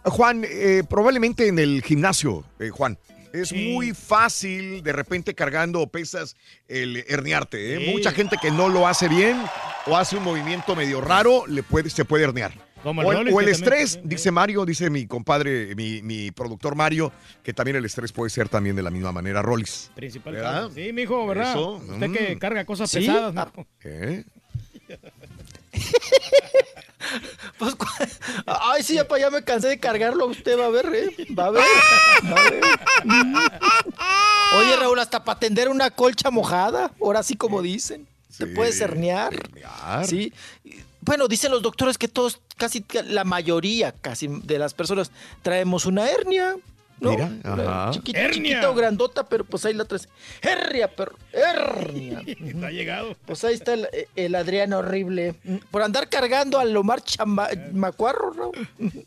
Juan, 0.04 0.44
eh, 0.48 0.82
probablemente 0.88 1.48
en 1.48 1.58
el 1.58 1.82
gimnasio, 1.82 2.44
eh, 2.58 2.68
Juan. 2.68 2.98
Es 3.32 3.52
muy 3.52 3.92
fácil 3.92 4.82
de 4.82 4.92
repente 4.92 5.34
cargando 5.34 5.86
pesas 5.88 6.36
el 6.68 7.04
herniarte. 7.08 7.78
Sí. 7.78 7.90
Mucha 7.92 8.12
gente 8.12 8.36
que 8.40 8.50
no 8.50 8.68
lo 8.68 8.86
hace 8.88 9.08
bien 9.08 9.36
o 9.86 9.96
hace 9.96 10.16
un 10.16 10.24
movimiento 10.24 10.74
medio 10.74 11.00
raro, 11.02 11.46
le 11.46 11.62
puede, 11.62 11.90
se 11.90 12.04
puede 12.06 12.24
herniar. 12.24 12.65
Como 12.82 13.00
el 13.02 13.06
o 13.08 13.10
el, 13.12 13.16
o 13.16 13.20
el 13.20 13.24
también- 13.32 13.48
estrés, 13.50 13.98
dice 14.04 14.30
Mario, 14.30 14.64
dice 14.64 14.90
mi 14.90 15.06
compadre, 15.06 15.74
mi, 15.74 16.02
mi 16.02 16.30
productor 16.30 16.74
Mario, 16.76 17.10
que 17.42 17.52
también 17.52 17.76
el 17.76 17.84
estrés 17.84 18.12
puede 18.12 18.30
ser 18.30 18.48
también 18.48 18.76
de 18.76 18.82
la 18.82 18.90
misma 18.90 19.10
manera, 19.12 19.42
Rollis. 19.42 19.90
Principal 19.94 20.34
¿Verdad? 20.34 20.70
Sí, 20.74 20.92
mijo, 20.92 21.26
¿verdad? 21.26 21.50
Eso, 21.50 21.72
Usted 21.76 22.08
mm. 22.08 22.12
que 22.12 22.38
carga 22.38 22.64
cosas 22.64 22.90
Sí. 22.90 22.98
pesadas, 23.00 23.34
¿no? 23.34 23.66
¿Eh? 23.84 24.24
Pues, 27.58 27.74
ay, 28.46 28.82
sí, 28.82 28.94
ya, 28.94 29.06
pa, 29.06 29.18
ya 29.18 29.30
me 29.30 29.42
cansé 29.42 29.68
de 29.68 29.78
cargarlo. 29.78 30.26
Usted 30.26 30.58
va 30.58 30.66
a 30.66 30.70
ver, 30.70 30.86
¿eh? 30.92 31.26
Va 31.38 31.46
a 31.46 31.50
ver. 31.52 31.62
Va 32.24 32.36
a 32.40 32.50
ver. 32.50 32.62
Oye, 34.58 34.76
Raúl, 34.76 34.98
hasta 34.98 35.24
para 35.24 35.38
tender 35.38 35.68
una 35.68 35.90
colcha 35.90 36.30
mojada, 36.30 36.90
ahora 37.00 37.22
sí 37.22 37.36
como 37.36 37.62
dicen. 37.62 38.06
Te 38.36 38.46
puedes 38.48 38.80
herniar. 38.80 39.34
Sí. 40.04 40.32
Bueno, 41.06 41.26
dicen 41.28 41.50
los 41.52 41.62
doctores 41.62 41.96
que 41.96 42.08
todos, 42.08 42.40
casi 42.58 42.84
la 43.06 43.24
mayoría, 43.24 43.92
casi 43.92 44.26
de 44.28 44.58
las 44.58 44.74
personas, 44.74 45.10
traemos 45.42 45.86
una 45.86 46.06
hernia. 46.10 46.56
¿no? 46.98 47.10
Mira, 47.10 47.30
ajá. 47.44 47.90
Chiquita, 47.92 48.18
Hernia. 48.20 48.32
chiquita 48.54 48.70
o 48.70 48.74
grandota, 48.74 49.28
pero 49.28 49.44
pues 49.44 49.64
ahí 49.66 49.74
la 49.74 49.84
traes. 49.84 50.08
Hernia, 50.42 50.88
perro. 50.94 51.16
Hernia. 51.32 52.22
Está 52.26 52.70
llegado. 52.70 53.14
Pues 53.26 53.44
ahí 53.44 53.54
está 53.54 53.74
el, 53.74 53.86
el 54.16 54.34
Adrián 54.34 54.72
horrible. 54.72 55.34
Por 55.70 55.82
andar 55.82 56.08
cargando 56.08 56.58
al 56.58 56.74
Omar 56.76 57.02
Chamba- 57.02 57.50
Macuarro, 57.72 58.32
Raúl. 58.32 58.68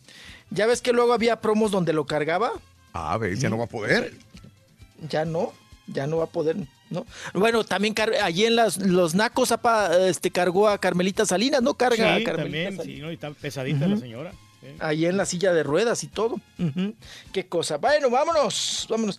Ya 0.51 0.65
ves 0.65 0.81
que 0.81 0.93
luego 0.93 1.13
había 1.13 1.41
promos 1.41 1.69
donde 1.69 1.93
lo 1.93 2.05
cargaba. 2.07 2.51
Ah, 2.93 3.17
ves, 3.17 3.39
ya 3.39 3.49
no 3.51 3.57
va 3.59 3.65
a 3.65 3.67
poder. 3.67 4.13
Ya 5.07 5.23
no, 5.25 5.53
ya 5.85 6.07
no 6.07 6.17
va 6.17 6.23
a 6.23 6.27
poder, 6.27 6.57
¿no? 6.89 7.05
Bueno, 7.33 7.63
también 7.63 7.93
car- 7.93 8.13
allí 8.23 8.45
en 8.45 8.55
las, 8.55 8.77
los 8.77 9.15
nacos 9.15 9.51
apa, 9.51 9.95
este, 10.07 10.31
cargó 10.31 10.67
a 10.69 10.77
Carmelita 10.77 11.25
Salinas, 11.25 11.61
¿no? 11.61 11.73
Carga 11.75 11.95
Sí, 12.17 12.21
a 12.21 12.25
Carmelita 12.25 12.41
también, 12.43 12.77
Salinas. 12.77 12.85
sí, 12.85 13.01
¿no? 13.01 13.11
Y 13.11 13.13
está 13.15 13.31
pesadita 13.31 13.87
la 13.87 13.97
señora. 13.97 14.31
Sí. 14.61 14.67
Ahí 14.79 15.05
en 15.05 15.15
la 15.15 15.25
silla 15.25 15.53
de 15.53 15.63
ruedas 15.63 16.03
y 16.03 16.07
todo. 16.07 16.35
Qué 17.31 17.47
cosa. 17.47 17.77
Bueno, 17.77 18.09
vámonos, 18.09 18.87
vámonos. 18.89 19.17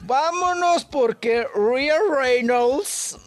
Vámonos 0.00 0.84
porque 0.86 1.46
Rhea 1.54 1.94
Reynolds, 2.20 3.18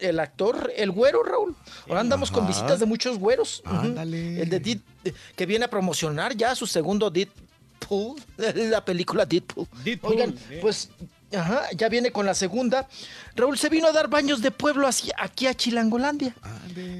el 0.00 0.20
actor, 0.20 0.72
el 0.76 0.90
güero, 0.92 1.22
Raúl. 1.22 1.54
Ahora 1.88 2.00
andamos 2.00 2.30
con 2.30 2.46
visitas 2.46 2.78
de 2.80 2.86
muchos 2.86 3.18
güeros. 3.18 3.60
Ándale. 3.66 4.40
El 4.40 4.48
de 4.48 4.62
Deed- 4.62 5.12
que 5.34 5.46
viene 5.46 5.64
a 5.64 5.68
promocionar 5.68 6.34
ya 6.36 6.54
su 6.54 6.66
segundo 6.66 7.10
Deadpool, 7.10 8.20
la 8.38 8.84
película 8.84 9.26
Deadpool. 9.26 9.66
Deadpool, 9.84 10.12
Oigan, 10.12 10.34
pues 10.60 10.88
ajá, 11.34 11.62
ya 11.76 11.88
viene 11.88 12.12
con 12.12 12.26
la 12.26 12.34
segunda. 12.34 12.88
Raúl 13.34 13.58
se 13.58 13.68
vino 13.68 13.88
a 13.88 13.92
dar 13.92 14.08
baños 14.08 14.42
de 14.42 14.50
pueblo 14.50 14.86
así- 14.86 15.10
aquí 15.18 15.46
a 15.46 15.54
Chilangolandia. 15.54 16.34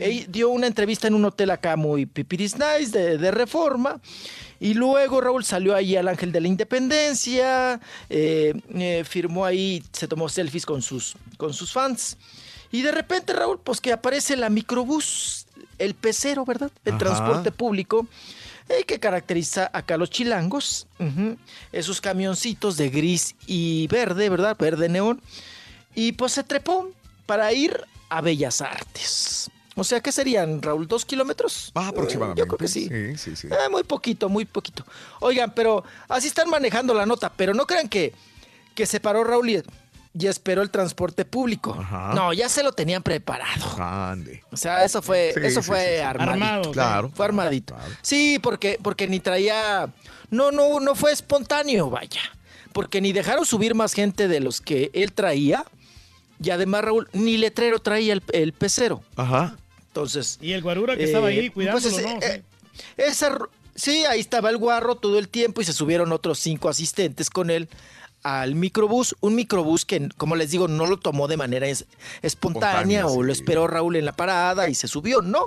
Él 0.00 0.26
dio 0.28 0.50
una 0.50 0.66
entrevista 0.66 1.06
en 1.08 1.14
un 1.14 1.24
hotel 1.24 1.50
acá 1.50 1.76
muy 1.76 2.06
pipiris 2.06 2.56
nice 2.56 2.90
de, 2.98 3.18
de 3.18 3.30
reforma. 3.30 4.00
Y 4.58 4.72
luego 4.74 5.20
Raúl 5.20 5.44
salió 5.44 5.74
ahí 5.74 5.96
al 5.96 6.08
Ángel 6.08 6.32
de 6.32 6.40
la 6.40 6.48
Independencia, 6.48 7.78
eh, 8.08 8.54
eh, 8.74 9.04
firmó 9.06 9.44
ahí, 9.44 9.82
se 9.92 10.08
tomó 10.08 10.28
selfies 10.30 10.64
con 10.64 10.80
sus, 10.82 11.14
con 11.36 11.52
sus 11.52 11.72
fans. 11.72 12.16
Y 12.72 12.82
de 12.82 12.90
repente, 12.90 13.32
Raúl, 13.34 13.60
pues 13.62 13.80
que 13.82 13.92
aparece 13.92 14.34
la 14.36 14.48
microbús, 14.48 15.46
el 15.78 15.94
pecero, 15.94 16.44
¿verdad? 16.44 16.70
El 16.84 16.94
Ajá. 16.94 16.98
transporte 16.98 17.52
público 17.52 18.06
eh, 18.68 18.84
que 18.84 18.98
caracteriza 18.98 19.70
acá 19.72 19.94
a 19.94 19.98
los 19.98 20.10
chilangos. 20.10 20.86
Esos 21.72 22.00
camioncitos 22.00 22.76
de 22.76 22.90
gris 22.90 23.34
y 23.46 23.86
verde, 23.88 24.28
¿verdad? 24.28 24.56
Verde 24.58 24.88
neón. 24.88 25.20
Y 25.94 26.12
pues 26.12 26.32
se 26.32 26.44
trepó 26.44 26.90
para 27.26 27.52
ir 27.52 27.80
a 28.08 28.20
Bellas 28.20 28.60
Artes. 28.60 29.50
O 29.78 29.84
sea, 29.84 30.00
¿qué 30.00 30.10
serían, 30.10 30.62
Raúl? 30.62 30.88
¿Dos 30.88 31.04
kilómetros? 31.04 31.70
Ah, 31.74 31.88
aproximadamente. 31.88 32.40
Yo 32.40 32.46
creo 32.46 32.58
que 32.58 32.68
sí. 32.68 32.88
Sí, 32.88 33.18
sí, 33.18 33.36
sí. 33.36 33.48
Eh, 33.48 33.68
muy 33.70 33.84
poquito, 33.84 34.30
muy 34.30 34.46
poquito. 34.46 34.86
Oigan, 35.20 35.52
pero 35.54 35.84
así 36.08 36.28
están 36.28 36.48
manejando 36.48 36.94
la 36.94 37.04
nota, 37.04 37.30
pero 37.30 37.52
no 37.52 37.66
crean 37.66 37.88
que, 37.88 38.14
que 38.74 38.86
se 38.86 39.00
paró 39.00 39.22
Raúl 39.22 39.50
y, 39.50 39.62
y 40.18 40.26
esperó 40.26 40.62
el 40.62 40.70
transporte 40.70 41.24
público. 41.24 41.76
Ajá. 41.78 42.12
No, 42.14 42.32
ya 42.32 42.48
se 42.48 42.62
lo 42.62 42.72
tenían 42.72 43.02
preparado. 43.02 43.82
Ande. 43.82 44.42
O 44.50 44.56
sea, 44.56 44.84
eso 44.84 45.02
fue, 45.02 45.32
Sí, 45.34 45.40
eso 45.44 45.60
sí, 45.62 45.66
fue 45.68 45.80
sí, 45.80 45.86
sí. 45.96 46.00
armadito. 46.00 46.32
Armado. 46.32 46.70
Claro. 46.72 47.10
Fue 47.14 47.24
armadito. 47.26 47.76
Sí, 48.02 48.38
porque, 48.42 48.78
porque 48.82 49.08
ni 49.08 49.20
traía. 49.20 49.90
No, 50.30 50.50
no, 50.52 50.80
no 50.80 50.94
fue 50.94 51.12
espontáneo, 51.12 51.90
vaya. 51.90 52.20
Porque 52.72 53.00
ni 53.00 53.12
dejaron 53.12 53.44
subir 53.44 53.74
más 53.74 53.92
gente 53.92 54.28
de 54.28 54.40
los 54.40 54.60
que 54.60 54.90
él 54.94 55.12
traía. 55.12 55.64
Y 56.42 56.50
además, 56.50 56.82
Raúl, 56.84 57.08
ni 57.12 57.36
letrero 57.38 57.78
traía 57.80 58.12
el, 58.12 58.22
el 58.32 58.52
pecero. 58.52 59.02
Ajá. 59.16 59.56
Entonces. 59.88 60.38
Y 60.40 60.52
el 60.52 60.62
guarura 60.62 60.96
que 60.96 61.02
eh, 61.02 61.06
estaba 61.06 61.28
ahí 61.28 61.50
pues, 61.50 61.52
cuidándolo, 61.52 61.88
ese- 61.96 62.02
¿no? 62.02 62.20
eh, 62.22 62.42
esa 62.98 63.38
sí, 63.74 64.04
ahí 64.06 64.20
estaba 64.20 64.50
el 64.50 64.56
guarro 64.58 64.96
todo 64.96 65.18
el 65.18 65.28
tiempo 65.28 65.60
y 65.60 65.64
se 65.64 65.72
subieron 65.72 66.12
otros 66.12 66.38
cinco 66.38 66.68
asistentes 66.68 67.28
con 67.30 67.50
él 67.50 67.68
al 68.34 68.54
microbús, 68.54 69.14
un 69.20 69.34
microbús 69.34 69.84
que, 69.84 70.08
como 70.16 70.36
les 70.36 70.50
digo, 70.50 70.68
no 70.68 70.86
lo 70.86 70.98
tomó 70.98 71.28
de 71.28 71.36
manera 71.36 71.66
es- 71.68 71.84
espontánea, 72.22 72.70
Espontánea, 73.00 73.06
o 73.06 73.22
lo 73.22 73.32
esperó 73.32 73.66
Raúl 73.66 73.96
en 73.96 74.04
la 74.04 74.12
parada 74.16 74.68
y 74.68 74.74
se 74.74 74.88
subió, 74.88 75.22
no. 75.22 75.46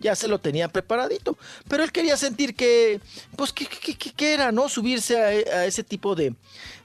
Ya 0.00 0.14
se 0.16 0.28
lo 0.28 0.38
tenía 0.38 0.68
preparadito. 0.68 1.38
Pero 1.68 1.82
él 1.84 1.92
quería 1.92 2.16
sentir 2.16 2.54
que, 2.54 3.00
pues, 3.36 3.52
¿qué, 3.52 3.66
qué- 3.66 3.94
qué- 3.96 4.12
qué 4.12 4.34
era, 4.34 4.52
no? 4.52 4.68
Subirse 4.68 5.16
a, 5.18 5.26
a 5.58 5.64
ese 5.66 5.82
tipo 5.82 6.14
de, 6.14 6.34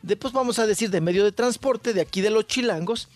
de, 0.04 0.16
pues, 0.16 0.32
vamos 0.34 0.58
a 0.60 0.68
decir, 0.68 0.90
de 0.90 1.02
medio 1.02 1.24
de 1.26 1.32
transporte 1.32 1.94
de 1.94 2.02
aquí 2.02 2.22
de 2.22 2.30
los 2.30 2.46
chilangos. 2.48 3.10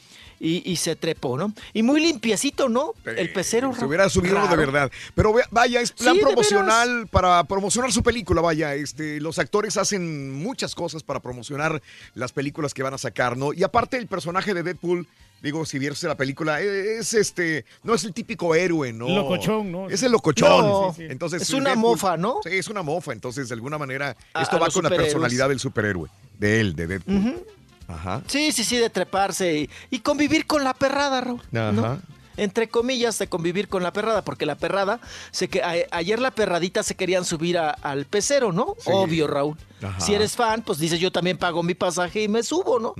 Y, 0.45 0.61
y 0.69 0.75
se 0.75 0.97
trepó, 0.97 1.37
¿no? 1.37 1.53
Y 1.73 1.83
muy 1.83 2.01
limpiecito, 2.01 2.67
¿no? 2.67 2.93
El 3.05 3.31
pecero. 3.31 3.73
Se 3.73 3.85
hubiera 3.85 4.09
subido 4.09 4.45
de 4.45 4.57
verdad. 4.57 4.91
Pero 5.15 5.33
vaya, 5.51 5.79
es 5.79 5.93
plan 5.93 6.15
Sí, 6.15 6.21
promocional 6.21 7.07
para 7.07 7.41
promocionar 7.45 7.93
su 7.93 8.03
película, 8.03 8.41
vaya. 8.41 8.75
Este, 8.75 9.21
los 9.21 9.39
actores 9.39 9.77
hacen 9.77 10.33
muchas 10.33 10.75
cosas 10.75 11.01
para 11.01 11.21
promocionar 11.21 11.81
las 12.13 12.33
películas 12.33 12.73
que 12.73 12.83
van 12.83 12.93
a 12.93 12.97
sacar, 12.97 13.37
¿no? 13.37 13.53
Y 13.53 13.63
aparte 13.63 13.95
el 13.95 14.07
personaje 14.07 14.53
de 14.53 14.63
Deadpool, 14.63 15.07
digo, 15.41 15.65
si 15.65 15.79
vierse 15.79 16.09
la 16.09 16.15
película, 16.15 16.61
eh, 16.61 16.97
es 16.99 17.13
este, 17.13 17.63
no 17.83 17.93
es 17.93 18.03
el 18.03 18.11
típico 18.13 18.53
héroe, 18.53 18.91
¿no? 18.91 19.07
Locochón, 19.07 19.71
¿no? 19.71 19.89
Es 19.89 20.03
el 20.03 20.11
locochón. 20.11 20.49
No, 20.67 20.93
Sí, 20.93 21.03
sí. 21.03 21.07
Entonces, 21.09 21.43
es 21.43 21.51
una 21.51 21.73
mofa, 21.75 22.17
¿no? 22.17 22.41
Sí, 22.43 22.49
es 22.51 22.67
una 22.67 22.81
mofa. 22.81 23.13
Entonces, 23.13 23.47
de 23.47 23.53
alguna 23.55 23.77
manera, 23.77 24.17
A- 24.33 24.41
esto 24.41 24.57
a 24.57 24.59
va 24.59 24.67
con 24.69 24.83
la 24.83 24.89
personalidad 24.89 25.47
del 25.47 25.61
superhéroe, 25.61 26.09
de 26.37 26.59
él, 26.59 26.75
de 26.75 26.87
Deadpool. 26.87 27.45
Ajá. 27.93 28.21
Sí, 28.27 28.51
sí, 28.51 28.63
sí, 28.63 28.77
de 28.77 28.89
treparse 28.89 29.57
y, 29.59 29.69
y 29.89 29.99
convivir 29.99 30.45
con 30.47 30.63
la 30.63 30.73
perrada, 30.73 31.21
Raúl. 31.21 31.41
¿no? 31.51 31.69
Ajá. 31.85 31.99
Entre 32.35 32.67
comillas, 32.67 33.19
de 33.19 33.27
convivir 33.27 33.67
con 33.67 33.83
la 33.83 33.93
perrada, 33.93 34.23
porque 34.23 34.47
la 34.47 34.55
perrada, 34.55 34.99
se 35.31 35.47
que, 35.49 35.61
a- 35.61 35.75
ayer 35.91 36.17
la 36.19 36.31
perradita 36.31 36.81
se 36.81 36.95
querían 36.95 37.25
subir 37.25 37.59
a- 37.59 37.69
al 37.69 38.05
pecero, 38.05 38.51
¿no? 38.51 38.75
Sí. 38.79 38.89
Obvio, 38.91 39.27
Raúl. 39.27 39.55
Ajá. 39.83 39.99
Si 39.99 40.15
eres 40.15 40.35
fan, 40.35 40.63
pues 40.63 40.79
dices, 40.79 40.99
yo 40.99 41.11
también 41.11 41.37
pago 41.37 41.61
mi 41.61 41.75
pasaje 41.75 42.23
y 42.23 42.27
me 42.27 42.41
subo, 42.41 42.79
¿no? 42.79 42.95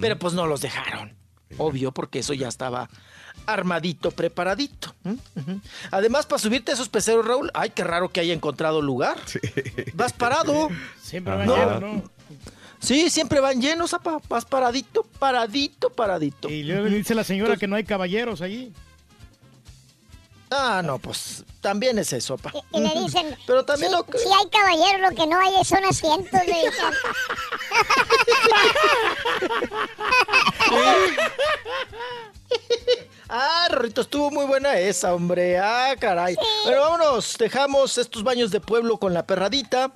Pero 0.00 0.18
pues 0.18 0.32
no 0.32 0.46
los 0.46 0.62
dejaron. 0.62 1.14
Obvio, 1.58 1.92
porque 1.92 2.20
eso 2.20 2.32
ya 2.32 2.48
estaba 2.48 2.88
armadito, 3.46 4.10
preparadito. 4.10 4.94
Además, 5.90 6.26
para 6.26 6.38
subirte 6.38 6.70
a 6.70 6.74
esos 6.74 6.88
peceros, 6.88 7.26
Raúl, 7.26 7.50
ay, 7.54 7.70
qué 7.70 7.84
raro 7.84 8.08
que 8.10 8.20
haya 8.20 8.32
encontrado 8.34 8.80
lugar. 8.82 9.18
Vas 9.94 10.12
parado. 10.14 10.68
Siempre 11.00 11.44
No. 11.46 11.56
llenos, 11.56 11.80
¿no? 11.80 12.02
Sí, 12.80 13.10
siempre 13.10 13.40
van 13.40 13.60
llenos, 13.60 13.92
apa. 13.94 14.18
Vas 14.28 14.44
paradito, 14.44 15.04
paradito, 15.18 15.90
paradito. 15.90 16.48
Y 16.48 16.62
luego 16.62 16.86
dice 16.86 17.14
la 17.14 17.24
señora 17.24 17.56
que 17.56 17.66
no 17.66 17.76
hay 17.76 17.84
caballeros 17.84 18.40
allí. 18.40 18.72
Ah, 20.50 20.80
no, 20.82 20.98
pues 20.98 21.44
también 21.60 21.98
es 21.98 22.12
eso, 22.12 22.34
apa. 22.34 22.52
Y 22.72 22.80
le 22.80 23.00
dicen, 23.00 23.36
Pero 23.46 23.64
también 23.64 23.92
sí, 23.92 23.98
lo 23.98 24.18
sí 24.18 24.28
hay 24.28 24.48
caballeros, 24.48 25.10
lo 25.10 25.16
que 25.16 25.26
no 25.26 25.38
hay 25.38 25.64
son 25.64 25.84
asientos. 25.84 26.32
le 26.32 26.54
dicen. 26.54 26.84
Ah, 33.30 33.68
Rorrito, 33.70 34.00
estuvo 34.00 34.30
muy 34.30 34.46
buena 34.46 34.78
esa, 34.78 35.14
hombre. 35.14 35.58
Ah, 35.58 35.94
caray. 36.00 36.34
Pero 36.64 36.80
vámonos, 36.80 37.36
dejamos 37.38 37.98
estos 37.98 38.22
baños 38.22 38.50
de 38.50 38.58
pueblo 38.58 38.96
con 38.96 39.12
la 39.12 39.26
perradita 39.26 39.92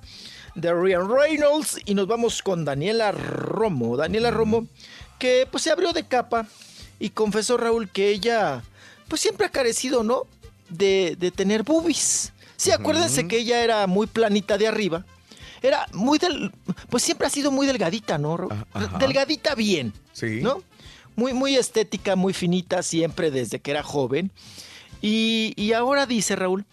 de 0.55 0.73
Ryan 0.73 1.09
Reynolds 1.09 1.79
y 1.85 1.95
nos 1.95 2.07
vamos 2.07 2.43
con 2.43 2.65
Daniela 2.65 3.13
Romo. 3.13 3.97
Daniela 3.97 4.31
Romo, 4.31 4.67
que 5.19 5.47
pues 5.51 5.65
se 5.65 5.71
abrió 5.71 5.93
de 5.93 6.07
capa 6.07 6.47
y 6.99 7.11
confesó 7.11 7.57
Raúl 7.57 7.89
que 7.89 8.09
ella 8.09 8.63
pues 9.09 9.21
siempre 9.21 9.47
ha 9.47 9.51
carecido, 9.51 10.03
¿no? 10.03 10.27
De, 10.69 11.17
de 11.19 11.31
tener 11.31 11.63
boobies. 11.63 12.33
Sí, 12.57 12.71
acuérdense 12.71 13.27
que 13.27 13.39
ella 13.39 13.63
era 13.63 13.87
muy 13.87 14.07
planita 14.07 14.57
de 14.57 14.69
arriba. 14.69 15.05
Era 15.63 15.87
muy 15.93 16.19
del... 16.19 16.53
Pues 16.91 17.03
siempre 17.03 17.27
ha 17.27 17.31
sido 17.31 17.51
muy 17.51 17.67
delgadita, 17.67 18.19
¿no? 18.19 18.49
Ajá. 18.73 18.99
Delgadita 18.99 19.55
bien. 19.55 19.93
Sí. 20.13 20.41
¿No? 20.43 20.63
Muy, 21.17 21.33
muy 21.35 21.57
estética, 21.57 22.17
muy 22.17 22.33
finita 22.33 22.83
siempre 22.83 23.31
desde 23.31 23.59
que 23.61 23.71
era 23.71 23.83
joven. 23.83 24.31
Y, 25.01 25.53
y 25.57 25.73
ahora 25.73 26.07
dice 26.07 26.37
Raúl 26.37 26.65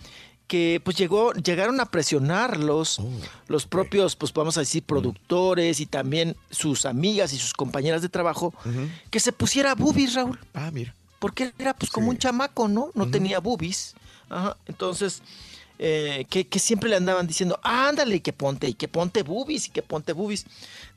que 0.50 0.82
pues 0.84 0.98
llegó, 0.98 1.32
llegaron 1.34 1.80
a 1.80 1.86
presionarlos 1.86 2.98
Oh, 3.00 3.08
los 3.48 3.68
propios, 3.68 4.16
pues 4.16 4.34
vamos 4.34 4.58
a 4.58 4.62
decir, 4.62 4.82
productores 4.84 5.80
y 5.80 5.86
también 5.86 6.36
sus 6.50 6.86
amigas 6.86 7.32
y 7.34 7.38
sus 7.38 7.54
compañeras 7.54 8.02
de 8.02 8.10
trabajo, 8.10 8.54
que 9.12 9.20
se 9.20 9.32
pusiera 9.32 9.76
boobies, 9.76 10.16
Raúl. 10.16 10.40
Ah, 10.56 10.72
mira. 10.74 10.96
Porque 11.20 11.54
era 11.60 11.76
pues 11.76 11.92
como 11.92 12.10
un 12.10 12.18
chamaco, 12.18 12.68
¿no? 12.68 12.90
No 12.96 13.10
tenía 13.12 13.40
boobies. 13.40 13.94
Ajá. 14.30 14.58
Entonces, 14.66 15.22
eh, 15.78 16.26
que, 16.30 16.48
que 16.48 16.58
siempre 16.58 16.90
le 16.90 16.96
andaban 16.96 17.28
diciendo, 17.28 17.60
ándale, 17.62 18.22
que 18.22 18.34
ponte, 18.34 18.68
y 18.68 18.74
que 18.74 18.88
ponte 18.88 19.22
boobies, 19.22 19.68
y 19.68 19.70
que 19.70 19.84
ponte 19.84 20.14
boobies. 20.14 20.46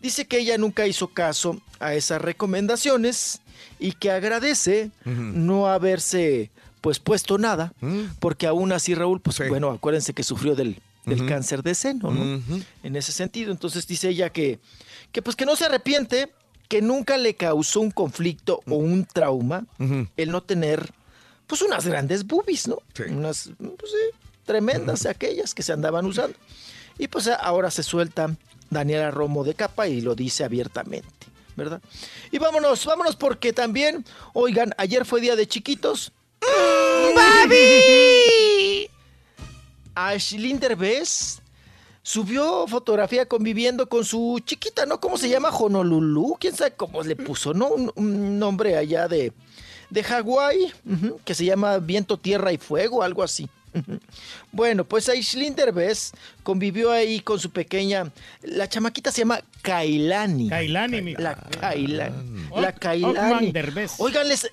Dice 0.00 0.26
que 0.26 0.38
ella 0.38 0.56
nunca 0.56 0.86
hizo 0.86 1.08
caso 1.08 1.60
a 1.78 1.94
esas 1.94 2.22
recomendaciones 2.22 3.40
y 3.78 3.92
que 3.92 4.10
agradece 4.10 4.90
no 5.04 5.66
haberse 5.66 6.50
pues 6.82 6.98
puesto 6.98 7.38
nada, 7.38 7.72
porque 8.18 8.46
aún 8.46 8.72
así 8.72 8.94
Raúl, 8.94 9.20
pues 9.20 9.40
bueno, 9.48 9.70
acuérdense 9.70 10.12
que 10.12 10.22
sufrió 10.22 10.54
del, 10.54 10.82
del 11.06 11.26
cáncer 11.26 11.62
de 11.62 11.74
seno, 11.74 12.10
¿no? 12.10 12.42
En 12.82 12.96
ese 12.96 13.12
sentido, 13.12 13.50
entonces 13.52 13.86
dice 13.86 14.10
ella 14.10 14.28
que, 14.30 14.58
que 15.12 15.22
pues 15.22 15.34
que 15.34 15.46
no 15.46 15.56
se 15.56 15.64
arrepiente, 15.64 16.30
que 16.68 16.82
nunca 16.82 17.16
le 17.16 17.34
causó 17.34 17.80
un 17.80 17.90
conflicto 17.90 18.60
o 18.68 18.76
un 18.76 19.06
trauma 19.06 19.64
el 20.16 20.30
no 20.30 20.42
tener 20.42 20.92
pues 21.46 21.62
unas 21.62 21.86
grandes 21.86 22.26
boobies, 22.26 22.66
¿no? 22.68 22.78
Unas, 23.10 23.50
pues 23.58 23.92
sí, 23.92 24.18
tremendas 24.44 25.06
aquellas 25.06 25.54
que 25.54 25.62
se 25.62 25.72
andaban 25.72 26.04
usando. 26.06 26.36
Y 26.98 27.08
pues 27.08 27.28
ahora 27.28 27.70
se 27.70 27.82
suelta 27.82 28.34
Daniela 28.70 29.10
Romo 29.10 29.44
de 29.44 29.54
capa 29.54 29.86
y 29.86 30.00
lo 30.00 30.14
dice 30.14 30.44
abiertamente, 30.44 31.08
¿verdad? 31.56 31.80
Y 32.30 32.38
vámonos, 32.38 32.84
vámonos 32.86 33.16
porque 33.16 33.52
también, 33.52 34.04
oigan, 34.32 34.72
ayer 34.78 35.04
fue 35.04 35.20
día 35.20 35.36
de 35.36 35.46
chiquitos. 35.46 36.12
¡Babi! 37.14 38.88
Ashlyn 39.94 40.58
Derbez 40.58 41.40
subió 42.02 42.66
fotografía 42.66 43.26
conviviendo 43.26 43.88
con 43.88 44.04
su 44.04 44.40
chiquita, 44.44 44.86
¿no? 44.86 45.00
¿Cómo 45.00 45.16
se 45.16 45.28
llama? 45.28 45.50
Honolulu. 45.50 46.36
¿Quién 46.40 46.56
sabe 46.56 46.72
cómo 46.72 47.02
le 47.02 47.16
puso, 47.16 47.54
no? 47.54 47.68
Un, 47.68 47.92
un 47.94 48.38
nombre 48.38 48.76
allá 48.76 49.06
de, 49.08 49.32
de 49.90 50.02
Hawái, 50.02 50.72
que 51.24 51.34
se 51.34 51.44
llama 51.44 51.78
Viento, 51.78 52.16
Tierra 52.16 52.52
y 52.52 52.58
Fuego, 52.58 53.02
algo 53.02 53.22
así. 53.22 53.48
Bueno, 54.54 54.84
pues 54.84 55.08
Aislinn 55.08 55.54
Derbez 55.54 56.12
convivió 56.42 56.90
ahí 56.90 57.20
con 57.20 57.38
su 57.38 57.50
pequeña. 57.50 58.12
La 58.42 58.68
chamaquita 58.68 59.10
se 59.10 59.20
llama 59.22 59.40
Kailani. 59.62 60.50
Kailani, 60.50 61.00
mi. 61.00 61.14
La 61.14 61.34
Kailani. 61.34 62.48
La 62.54 62.72
Kailani. 62.74 63.50
Oigan, 63.96 64.28
les, 64.28 64.50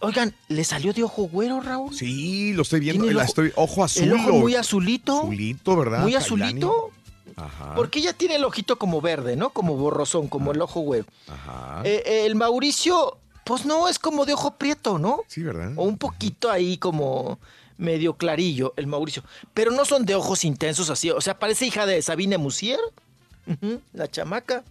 oigan, 0.00 0.34
¿le 0.48 0.64
salió 0.64 0.92
de 0.92 1.02
ojo 1.04 1.24
güero, 1.28 1.60
Raúl? 1.60 1.94
Sí, 1.94 2.52
lo 2.52 2.62
estoy 2.62 2.80
viendo. 2.80 3.04
El 3.08 3.14
la 3.16 3.22
ojo- 3.22 3.28
estoy, 3.28 3.52
ojo 3.56 3.84
azul. 3.84 4.02
el 4.04 4.12
ojo 4.14 4.32
muy 4.32 4.54
azulito. 4.54 5.18
Azulito, 5.22 5.76
¿verdad? 5.76 6.00
Muy 6.02 6.14
azulito. 6.14 6.90
Ajá. 7.36 7.74
Porque 7.74 7.98
ella 7.98 8.12
tiene 8.14 8.36
el 8.36 8.44
ojito 8.44 8.78
como 8.78 9.00
verde, 9.00 9.36
¿no? 9.36 9.50
Como 9.50 9.76
borrosón, 9.76 10.28
como 10.28 10.52
el 10.52 10.60
ojo 10.62 10.80
güero. 10.80 11.04
Ajá. 11.28 11.82
Eh, 11.84 12.24
el 12.26 12.34
Mauricio, 12.34 13.18
pues 13.44 13.66
no, 13.66 13.88
es 13.88 13.98
como 13.98 14.24
de 14.24 14.32
ojo 14.32 14.52
prieto, 14.54 14.98
¿no? 14.98 15.22
Sí, 15.26 15.42
¿verdad? 15.42 15.72
O 15.76 15.84
un 15.84 15.98
poquito 15.98 16.50
ahí 16.50 16.78
como 16.78 17.38
medio 17.76 18.14
clarillo, 18.14 18.72
el 18.78 18.86
Mauricio. 18.86 19.22
Pero 19.52 19.70
no 19.70 19.84
son 19.84 20.06
de 20.06 20.14
ojos 20.14 20.44
intensos 20.46 20.88
así. 20.88 21.10
O 21.10 21.20
sea, 21.20 21.38
parece 21.38 21.66
hija 21.66 21.84
de 21.84 22.00
Sabine 22.00 22.38
Musier, 22.38 22.78
la 23.92 24.08
chamaca. 24.10 24.64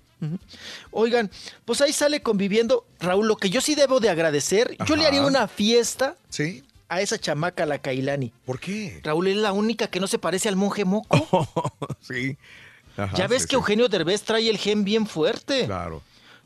Oigan, 0.91 1.29
pues 1.65 1.81
ahí 1.81 1.93
sale 1.93 2.21
conviviendo. 2.21 2.85
Raúl, 2.99 3.27
lo 3.27 3.37
que 3.37 3.49
yo 3.49 3.61
sí 3.61 3.75
debo 3.75 3.99
de 3.99 4.09
agradecer, 4.09 4.75
yo 4.85 4.95
le 4.95 5.05
haría 5.05 5.21
una 5.23 5.47
fiesta 5.47 6.15
Sí. 6.29 6.63
a 6.89 7.01
esa 7.01 7.17
chamaca, 7.19 7.65
la 7.65 7.79
Kailani. 7.79 8.31
¿Por 8.45 8.59
qué? 8.59 9.01
Raúl 9.03 9.27
es 9.27 9.37
la 9.37 9.51
única 9.53 9.87
que 9.87 9.99
no 9.99 10.07
se 10.07 10.17
parece 10.19 10.49
al 10.49 10.55
monje 10.55 10.85
moco. 10.85 11.47
sí. 12.01 12.37
Ajá, 12.97 13.15
ya 13.17 13.27
ves 13.27 13.41
sí, 13.43 13.47
que 13.49 13.51
sí. 13.51 13.55
Eugenio 13.55 13.89
Derbez 13.89 14.23
trae 14.23 14.49
el 14.49 14.57
gen 14.57 14.83
bien 14.85 15.05
fuerte. 15.05 15.65
Claro. 15.65 16.01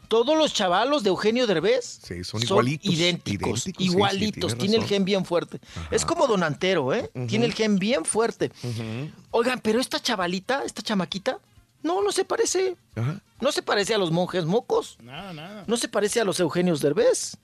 Todos 0.07 0.35
los 0.35 0.51
chavalos 0.55 1.03
de 1.03 1.09
Eugenio 1.09 1.45
Derbez 1.45 1.99
Sí, 2.03 2.23
son 2.23 2.41
igualitos, 2.41 2.91
idénticos, 2.91 3.47
idénticos, 3.47 3.61
sí, 3.61 3.73
sí, 3.77 3.83
igualitos. 3.83 4.57
tiene 4.57 4.77
el 4.77 4.85
gen 4.85 5.05
bien 5.05 5.23
fuerte. 5.23 5.59
Es 5.91 6.03
como 6.03 6.25
Donantero, 6.25 6.95
¿eh? 6.95 7.11
Tiene 7.27 7.45
el 7.45 7.53
gen 7.53 7.77
bien 7.77 8.03
fuerte. 8.05 8.51
Oigan, 9.29 9.59
pero 9.59 9.79
esta 9.79 9.99
chavalita, 10.01 10.63
esta 10.65 10.81
chamaquita, 10.81 11.37
no, 11.83 12.01
no 12.03 12.11
se 12.11 12.25
parece. 12.25 12.75
Ajá. 12.95 13.21
No 13.41 13.51
se 13.51 13.61
parece 13.61 13.93
a 13.93 13.97
los 13.97 14.11
monjes 14.11 14.45
mocos. 14.45 14.97
Nada, 15.01 15.33
nada. 15.33 15.63
No 15.67 15.77
se 15.77 15.87
parece 15.87 16.19
a 16.19 16.25
los 16.25 16.39
Eugenios 16.39 16.81
Derbez. 16.81 17.37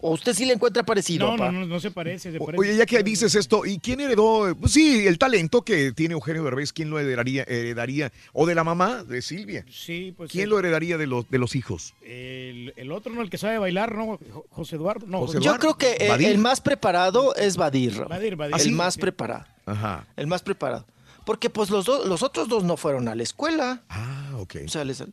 ¿O 0.00 0.12
usted 0.12 0.32
sí 0.34 0.44
le 0.44 0.54
encuentra 0.54 0.82
parecido, 0.82 1.26
No, 1.26 1.32
no, 1.32 1.38
papá? 1.38 1.52
no, 1.52 1.66
no 1.66 1.78
se 1.78 1.90
parece. 1.90 2.32
se 2.32 2.38
O- 2.38 2.46
parece. 2.46 2.58
Oye, 2.60 2.76
ya 2.76 2.86
que 2.86 3.02
dices 3.02 3.34
esto, 3.34 3.64
¿y 3.66 3.78
quién 3.78 4.00
heredó? 4.00 4.56
Pues 4.58 4.72
sí, 4.72 5.06
el 5.06 5.18
talento 5.18 5.62
que 5.62 5.92
tiene 5.92 6.14
Eugenio 6.14 6.42
Derbez, 6.42 6.72
¿quién 6.72 6.88
lo 6.90 6.98
heredaría? 6.98 7.44
heredaría? 7.46 8.10
¿O 8.32 8.46
de 8.46 8.54
la 8.56 8.64
mamá 8.64 9.04
de 9.04 9.22
Silvia? 9.22 9.64
Sí, 9.70 10.14
pues. 10.16 10.30
¿Quién 10.32 10.44
el, 10.44 10.50
lo 10.50 10.58
heredaría 10.58 10.96
de 10.98 11.06
los, 11.06 11.28
de 11.30 11.38
los 11.38 11.54
hijos? 11.54 11.94
El, 12.02 12.72
el 12.76 12.90
otro, 12.90 13.12
¿no? 13.12 13.22
El 13.22 13.30
que 13.30 13.38
sabe 13.38 13.58
bailar, 13.58 13.94
¿no? 13.94 14.18
Jo- 14.32 14.46
José 14.50 14.76
Eduardo. 14.76 15.06
No, 15.06 15.18
José 15.20 15.38
José- 15.38 15.44
Yo 15.44 15.56
creo 15.58 15.76
que 15.76 15.92
el 15.96 16.38
más 16.38 16.60
preparado 16.60 17.34
es 17.36 17.56
Badir. 17.56 18.04
Badir, 18.06 18.34
Badir. 18.36 18.54
El 18.54 18.60
¿Ah, 18.60 18.64
sí? 18.64 18.70
más 18.72 18.94
Sí. 18.94 19.00
preparado. 19.00 19.44
Ajá. 19.66 20.06
El 20.16 20.26
más 20.26 20.42
preparado. 20.42 20.86
Porque 21.28 21.50
pues 21.50 21.68
los, 21.68 21.84
dos- 21.84 22.06
los 22.06 22.22
otros 22.22 22.48
dos 22.48 22.64
no 22.64 22.78
fueron 22.78 23.06
a 23.06 23.14
la 23.14 23.22
escuela. 23.22 23.82
Ah, 23.90 24.30
ok. 24.38 24.56
O 24.64 24.68
sea, 24.68 24.82
les- 24.82 25.04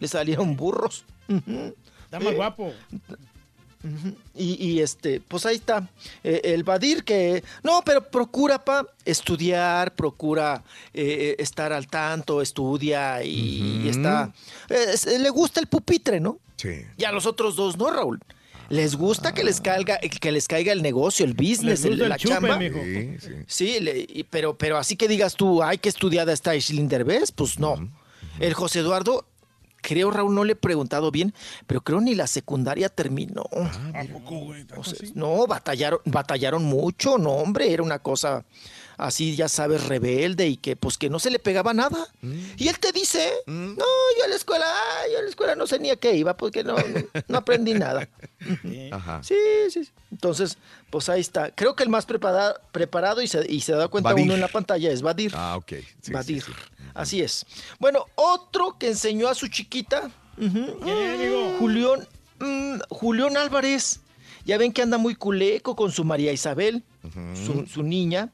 le 0.00 0.06
salieron 0.08 0.54
burros. 0.54 1.06
Está 2.04 2.20
más 2.20 2.34
guapo. 2.34 2.74
Y, 4.36 4.64
y, 4.64 4.80
este, 4.80 5.20
pues 5.20 5.46
ahí 5.46 5.56
está. 5.56 5.88
Eh, 6.22 6.42
el 6.44 6.62
Badir 6.62 7.02
que. 7.04 7.42
No, 7.64 7.82
pero 7.84 8.04
procura, 8.08 8.62
pa, 8.62 8.86
estudiar, 9.06 9.94
procura 9.96 10.62
eh, 10.92 11.34
estar 11.38 11.72
al 11.72 11.88
tanto, 11.88 12.42
estudia 12.42 13.24
y, 13.24 13.82
y 13.84 13.88
está. 13.88 14.30
eh, 14.68 14.84
es- 14.92 15.06
le 15.06 15.30
gusta 15.30 15.58
el 15.58 15.68
pupitre, 15.68 16.20
¿no? 16.20 16.38
Sí. 16.56 16.82
Y 16.98 17.04
a 17.04 17.12
los 17.12 17.24
otros 17.26 17.56
dos, 17.56 17.76
¿no, 17.78 17.90
Raúl? 17.90 18.20
Les 18.72 18.96
gusta 18.96 19.34
que 19.34 19.44
les 19.44 19.60
caiga, 19.60 19.98
que 19.98 20.32
les 20.32 20.48
caiga 20.48 20.72
el 20.72 20.80
negocio, 20.80 21.26
el 21.26 21.34
business, 21.34 21.84
el- 21.84 22.00
el 22.00 22.08
la 22.08 22.16
chupe, 22.16 22.34
chamba. 22.34 22.56
mijo. 22.56 22.78
Sí, 22.82 23.16
sí. 23.20 23.28
Sí, 23.46 23.80
le- 23.80 24.06
y- 24.08 24.24
pero, 24.24 24.56
pero 24.56 24.78
así 24.78 24.96
que 24.96 25.08
digas 25.08 25.34
tú, 25.34 25.62
ay, 25.62 25.76
que 25.76 25.90
estudiada 25.90 26.32
está 26.32 26.52
Aislinn 26.52 26.88
Derbez, 26.88 27.32
pues 27.32 27.58
no. 27.58 27.74
El 28.40 28.54
José 28.54 28.78
Eduardo, 28.78 29.26
creo, 29.82 30.10
Raúl, 30.10 30.34
no 30.34 30.44
le 30.44 30.52
he 30.52 30.56
preguntado 30.56 31.10
bien, 31.10 31.34
pero 31.66 31.82
creo 31.82 32.00
ni 32.00 32.14
la 32.14 32.26
secundaria 32.26 32.88
terminó. 32.88 33.44
¿A 33.52 34.04
poco, 34.10 34.38
güey? 34.38 34.64
¿Tanto 34.64 34.80
O 34.80 34.84
sea, 34.84 35.06
no, 35.14 35.46
batallaron, 35.46 36.00
batallaron 36.06 36.64
mucho, 36.64 37.18
no, 37.18 37.32
hombre, 37.32 37.70
era 37.74 37.82
una 37.82 37.98
cosa 37.98 38.44
así, 38.96 39.36
ya 39.36 39.48
sabes, 39.48 39.84
rebelde 39.86 40.46
y 40.48 40.56
que 40.56 40.76
pues 40.76 40.98
que 40.98 41.10
no 41.10 41.18
se 41.18 41.30
le 41.30 41.38
pegaba 41.38 41.74
nada. 41.74 42.06
Y 42.56 42.68
él 42.68 42.78
te 42.78 42.92
dice, 42.92 43.32
no, 43.46 43.84
yo 44.18 44.24
a 44.24 44.28
la 44.28 44.36
escuela, 44.36 44.66
yo 45.12 45.18
a 45.18 45.22
la 45.22 45.28
escuela 45.28 45.54
no 45.54 45.66
sé 45.66 45.78
ni 45.78 45.90
a 45.90 45.96
qué 45.96 46.14
iba, 46.14 46.36
porque 46.36 46.62
no, 46.64 46.76
no, 46.76 47.22
no 47.28 47.38
aprendí 47.38 47.74
nada. 47.74 48.08
Ajá. 48.92 49.22
Sí, 49.22 49.34
sí. 49.70 49.84
sí. 49.84 49.90
Entonces, 50.10 50.58
pues 50.90 51.08
ahí 51.08 51.20
está. 51.20 51.50
Creo 51.54 51.74
que 51.74 51.82
el 51.82 51.88
más 51.88 52.06
preparado, 52.06 52.60
preparado 52.72 53.22
y, 53.22 53.26
se, 53.28 53.50
y 53.50 53.60
se 53.60 53.72
da 53.72 53.88
cuenta 53.88 54.10
Badir. 54.10 54.24
uno 54.24 54.34
en 54.34 54.40
la 54.40 54.48
pantalla 54.48 54.90
es 54.90 55.02
Badir. 55.02 55.32
Ah, 55.34 55.56
ok. 55.56 55.68
Sí, 55.70 55.84
sí, 56.02 56.12
Badir. 56.12 56.42
sí. 56.42 56.52
Así 56.94 57.20
es. 57.22 57.46
Bueno, 57.78 58.04
otro 58.16 58.76
que 58.78 58.88
enseñó 58.88 59.28
a 59.28 59.34
su 59.34 59.48
chiquita, 59.48 60.10
ujú, 60.36 60.78
Julián, 61.58 62.06
mm, 62.38 62.80
Julián 62.90 63.36
Álvarez. 63.36 64.00
Ya 64.44 64.58
ven 64.58 64.72
que 64.72 64.82
anda 64.82 64.98
muy 64.98 65.14
culeco 65.14 65.76
con 65.76 65.92
su 65.92 66.04
María 66.04 66.32
Isabel, 66.32 66.82
su, 67.46 67.64
su 67.66 67.82
niña, 67.84 68.30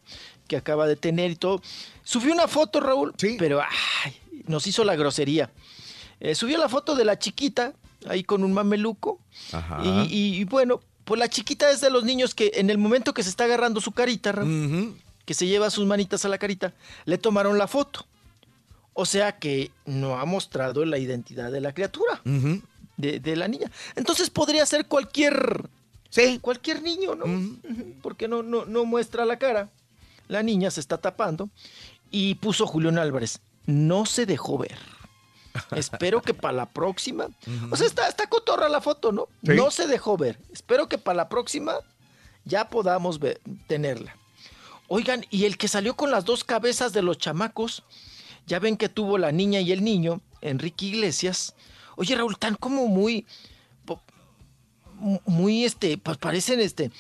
que 0.49 0.57
acaba 0.57 0.87
de 0.89 0.97
tener 0.97 1.31
y 1.31 1.37
todo. 1.37 1.63
Subió 2.03 2.33
una 2.33 2.49
foto, 2.49 2.81
Raúl, 2.81 3.15
pero 3.39 3.61
ay, 3.61 4.17
nos 4.47 4.67
hizo 4.67 4.83
la 4.83 4.97
grosería. 4.97 5.51
Eh, 6.21 6.35
subió 6.35 6.59
la 6.59 6.69
foto 6.69 6.97
de 6.97 7.05
la 7.05 7.19
chiquita, 7.19 7.75
ahí 8.09 8.25
con 8.25 8.43
un 8.43 8.53
mameluco. 8.53 9.21
Ajá. 9.53 9.81
Y, 9.85 9.89
y- 10.13 10.35
y 10.41 10.45
bueno, 10.45 10.81
pues 11.05 11.19
la 11.21 11.29
chiquita 11.29 11.71
es 11.71 11.81
de 11.81 11.91
los 11.91 12.03
niños 12.05 12.35
que 12.35 12.51
en 12.55 12.71
el 12.71 12.79
momento 12.79 13.15
que 13.15 13.23
se 13.23 13.31
está 13.31 13.45
agarrando 13.45 13.81
su 13.81 13.93
carita, 13.93 14.33
Raúl, 14.33 14.49
que 15.25 15.35
se 15.35 15.47
lleva 15.47 15.71
sus 15.71 15.87
manitas 15.87 16.25
a 16.25 16.29
la 16.29 16.39
carita, 16.39 16.73
le 17.05 17.19
tomaron 17.19 17.57
la 17.59 17.69
foto. 17.69 18.07
O 18.95 19.07
sea 19.07 19.39
que 19.39 19.71
no 19.87 20.19
ha 20.19 20.25
mostrado 20.25 20.85
la 20.85 20.99
identidad 20.99 21.53
de 21.53 21.61
la 21.61 21.73
criatura, 21.73 22.21
de, 22.97 23.21
de 23.21 23.37
la 23.37 23.47
niña. 23.47 23.71
Entonces 23.95 24.29
podría 24.29 24.67
ser 24.67 24.87
cualquier, 24.87 25.69
cualquier 26.41 26.83
niño, 26.83 27.15
¿no? 27.15 27.25
Porque 28.03 28.27
no, 28.27 28.43
no, 28.43 28.65
no 28.65 28.85
muestra 28.85 29.25
la 29.25 29.39
cara. 29.39 29.69
La 30.29 30.43
niña 30.43 30.71
se 30.71 30.81
está 30.81 30.99
tapando 30.99 31.51
y 32.11 32.37
puso 32.37 32.67
Julián 32.67 32.99
Álvarez. 32.99 33.41
No 33.67 34.07
se 34.07 34.25
dejó 34.27 34.59
ver. 34.59 34.77
Espero 35.73 36.23
que 36.23 36.35
para 36.35 36.53
la 36.53 36.67
próxima. 36.67 37.29
O 37.71 37.77
sea, 37.77 37.87
está, 37.87 38.09
está 38.09 38.29
cotorra 38.29 38.69
la 38.69 38.81
foto, 38.81 39.11
¿no? 39.13 39.27
Sí. 39.45 39.53
No 39.55 39.71
se 39.71 39.87
dejó 39.87 40.17
ver. 40.17 40.39
Espero 40.53 40.89
que 40.89 40.99
para 40.99 41.17
la 41.17 41.29
próxima 41.29 41.75
ya 42.45 42.69
podamos 42.69 43.19
ver- 43.19 43.41
tenerla. 43.67 44.17
Oigan, 44.87 45.27
y 45.31 45.45
el 45.45 45.59
que 45.59 45.69
salió 45.69 45.97
con 45.97 46.11
las 46.11 46.25
dos 46.25 46.45
cabezas 46.45 46.93
de 46.93 47.03
los 47.03 47.19
chamacos, 47.19 47.83
ya 48.47 48.59
ven 48.59 48.77
que 48.79 48.89
tuvo 48.89 49.19
la 49.19 49.33
niña 49.33 49.61
y 49.61 49.73
el 49.73 49.85
niño, 49.85 50.21
Enrique 50.41 50.87
Iglesias. 50.87 51.55
Oye, 51.97 52.15
Raúl, 52.15 52.39
tan 52.39 52.55
como 52.55 52.87
muy. 52.87 53.27
Muy, 55.27 55.65
este, 55.65 55.97
pues 55.97 56.19
parecen, 56.19 56.59
este. 56.61 56.91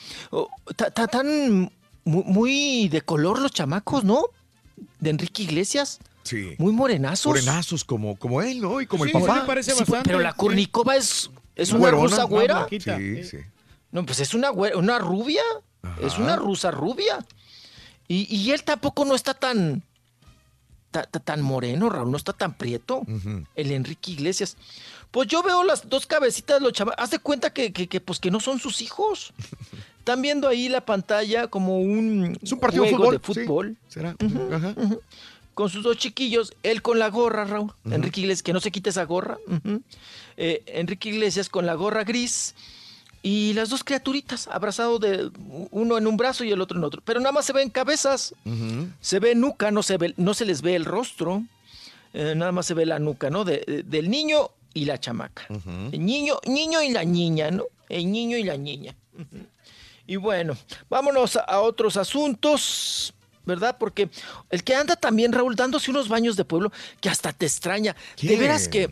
ta- 0.76 0.90
ta- 0.90 1.08
tan. 1.08 1.72
Mu- 2.08 2.24
Muy 2.24 2.88
de 2.88 3.02
color 3.02 3.38
los 3.40 3.52
chamacos, 3.52 4.04
¿no? 4.04 4.24
De 5.00 5.10
Enrique 5.10 5.42
Iglesias. 5.44 5.98
Sí. 6.24 6.54
Muy 6.58 6.72
morenazos. 6.72 7.26
Morenazos 7.26 7.84
como, 7.84 8.16
como 8.16 8.42
él, 8.42 8.60
¿no? 8.60 8.80
Y 8.80 8.86
como 8.86 9.04
Sí, 9.04 9.10
el 9.14 9.20
papá. 9.20 9.40
me 9.40 9.46
parece 9.46 9.72
Sí, 9.72 9.78
bastante. 9.80 10.08
pero 10.10 10.18
la 10.20 10.32
Kurnikova 10.34 10.96
es, 10.96 11.30
es 11.56 11.72
una 11.72 11.90
rusa 11.90 12.24
güera. 12.24 12.66
Sí, 12.70 13.24
sí. 13.24 13.38
No, 13.92 14.04
pues 14.04 14.20
es 14.20 14.34
una, 14.34 14.50
güe- 14.50 14.76
una 14.76 14.98
rubia. 14.98 15.42
Es 16.02 16.18
una 16.18 16.36
rusa 16.36 16.70
rubia. 16.70 17.24
Y, 18.08 18.26
y 18.34 18.50
él 18.50 18.62
tampoco 18.64 19.04
no 19.04 19.14
está 19.14 19.32
tan, 19.34 19.82
ta- 20.90 21.04
ta- 21.04 21.20
tan 21.20 21.40
moreno, 21.42 21.88
Raúl, 21.88 22.10
no 22.10 22.16
está 22.16 22.32
tan 22.32 22.54
prieto. 22.54 23.02
El 23.54 23.72
Enrique 23.72 24.10
Iglesias. 24.12 24.56
Pues 25.10 25.28
yo 25.28 25.42
veo 25.42 25.64
las 25.64 25.88
dos 25.88 26.04
cabecitas 26.06 26.58
de 26.58 26.64
los 26.64 26.72
chavales. 26.74 26.98
Haz 27.02 27.10
de 27.10 27.18
cuenta 27.20 27.50
que, 27.54 27.72
que, 27.72 27.86
que, 27.86 28.00
pues 28.00 28.18
que 28.20 28.30
no 28.30 28.40
son 28.40 28.58
sus 28.60 28.82
hijos. 28.82 29.32
Están 30.08 30.22
viendo 30.22 30.48
ahí 30.48 30.70
la 30.70 30.80
pantalla 30.80 31.48
como 31.48 31.80
un, 31.80 32.38
Es 32.42 32.50
un 32.52 32.58
partido 32.60 32.84
de 32.84 32.90
juego 32.94 33.18
fútbol. 33.20 33.20
de 33.20 33.34
sí. 33.90 34.00
fútbol. 34.00 34.54
Ajá. 34.54 34.74
Con 35.52 35.68
sus 35.68 35.82
dos 35.82 35.98
chiquillos, 35.98 36.54
él 36.62 36.80
con 36.80 36.98
la 36.98 37.10
gorra, 37.10 37.44
Raúl. 37.44 37.72
Enrique 37.90 38.20
Iglesias, 38.22 38.42
que 38.42 38.54
no 38.54 38.60
se 38.60 38.70
quite 38.70 38.88
esa 38.88 39.04
gorra. 39.04 39.36
Eh, 40.38 40.62
Enrique 40.66 41.10
Iglesias 41.10 41.50
con 41.50 41.66
la 41.66 41.74
gorra 41.74 42.04
gris. 42.04 42.54
Y 43.22 43.52
las 43.52 43.68
dos 43.68 43.84
criaturitas, 43.84 44.48
abrazados 44.48 44.98
de 45.00 45.30
uno 45.72 45.98
en 45.98 46.06
un 46.06 46.16
brazo 46.16 46.42
y 46.44 46.52
el 46.52 46.60
otro 46.62 46.78
en 46.78 46.84
otro. 46.84 47.02
Pero 47.04 47.20
nada 47.20 47.32
más 47.32 47.44
se 47.44 47.52
ven 47.52 47.68
cabezas. 47.68 48.34
Se 49.02 49.18
ve 49.20 49.34
nuca, 49.34 49.70
no 49.70 49.82
se, 49.82 49.98
ve, 49.98 50.14
no 50.16 50.32
se 50.32 50.46
les 50.46 50.62
ve 50.62 50.74
el 50.74 50.86
rostro. 50.86 51.42
Eh, 52.14 52.32
nada 52.34 52.52
más 52.52 52.64
se 52.64 52.72
ve 52.72 52.86
la 52.86 52.98
nuca, 52.98 53.28
¿no? 53.28 53.44
De- 53.44 53.62
de- 53.66 53.82
del 53.82 54.08
niño 54.08 54.48
y 54.72 54.86
la 54.86 54.98
chamaca. 54.98 55.46
El 55.92 56.06
niño, 56.06 56.36
niño 56.46 56.80
y 56.82 56.92
la 56.92 57.04
niña, 57.04 57.50
¿no? 57.50 57.64
El 57.90 58.10
niño 58.10 58.38
y 58.38 58.44
la 58.44 58.56
niña. 58.56 58.94
Y 60.08 60.16
bueno, 60.16 60.56
vámonos 60.88 61.36
a, 61.36 61.60
otros 61.60 61.98
asuntos, 61.98 63.12
¿verdad? 63.44 63.76
Porque 63.78 64.08
el 64.48 64.64
que 64.64 64.74
anda 64.74 64.96
también, 64.96 65.34
Raúl, 65.34 65.54
dándose 65.54 65.90
unos 65.90 66.08
baños 66.08 66.34
de 66.34 66.46
pueblo 66.46 66.72
que 67.02 67.10
hasta 67.10 67.34
te 67.34 67.44
extraña. 67.44 67.94
De 68.20 68.36
veras 68.38 68.68
que, 68.68 68.88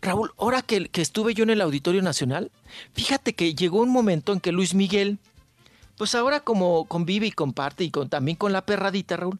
Raúl, 0.00 0.32
ahora 0.38 0.62
que, 0.62 0.88
que 0.88 1.02
estuve 1.02 1.34
yo 1.34 1.42
en 1.42 1.50
el 1.50 1.60
Auditorio 1.60 2.00
Nacional, 2.00 2.50
fíjate 2.94 3.34
que 3.34 3.54
llegó 3.54 3.80
un 3.80 3.90
momento 3.90 4.32
en 4.32 4.40
que 4.40 4.50
Luis 4.50 4.72
Miguel, 4.72 5.18
pues 5.98 6.14
ahora 6.14 6.40
como 6.40 6.86
convive 6.86 7.26
y 7.26 7.30
comparte 7.30 7.84
y 7.84 7.90
con, 7.90 8.08
también 8.08 8.38
con 8.38 8.50
la 8.54 8.64
perradita, 8.64 9.18
Raúl, 9.18 9.38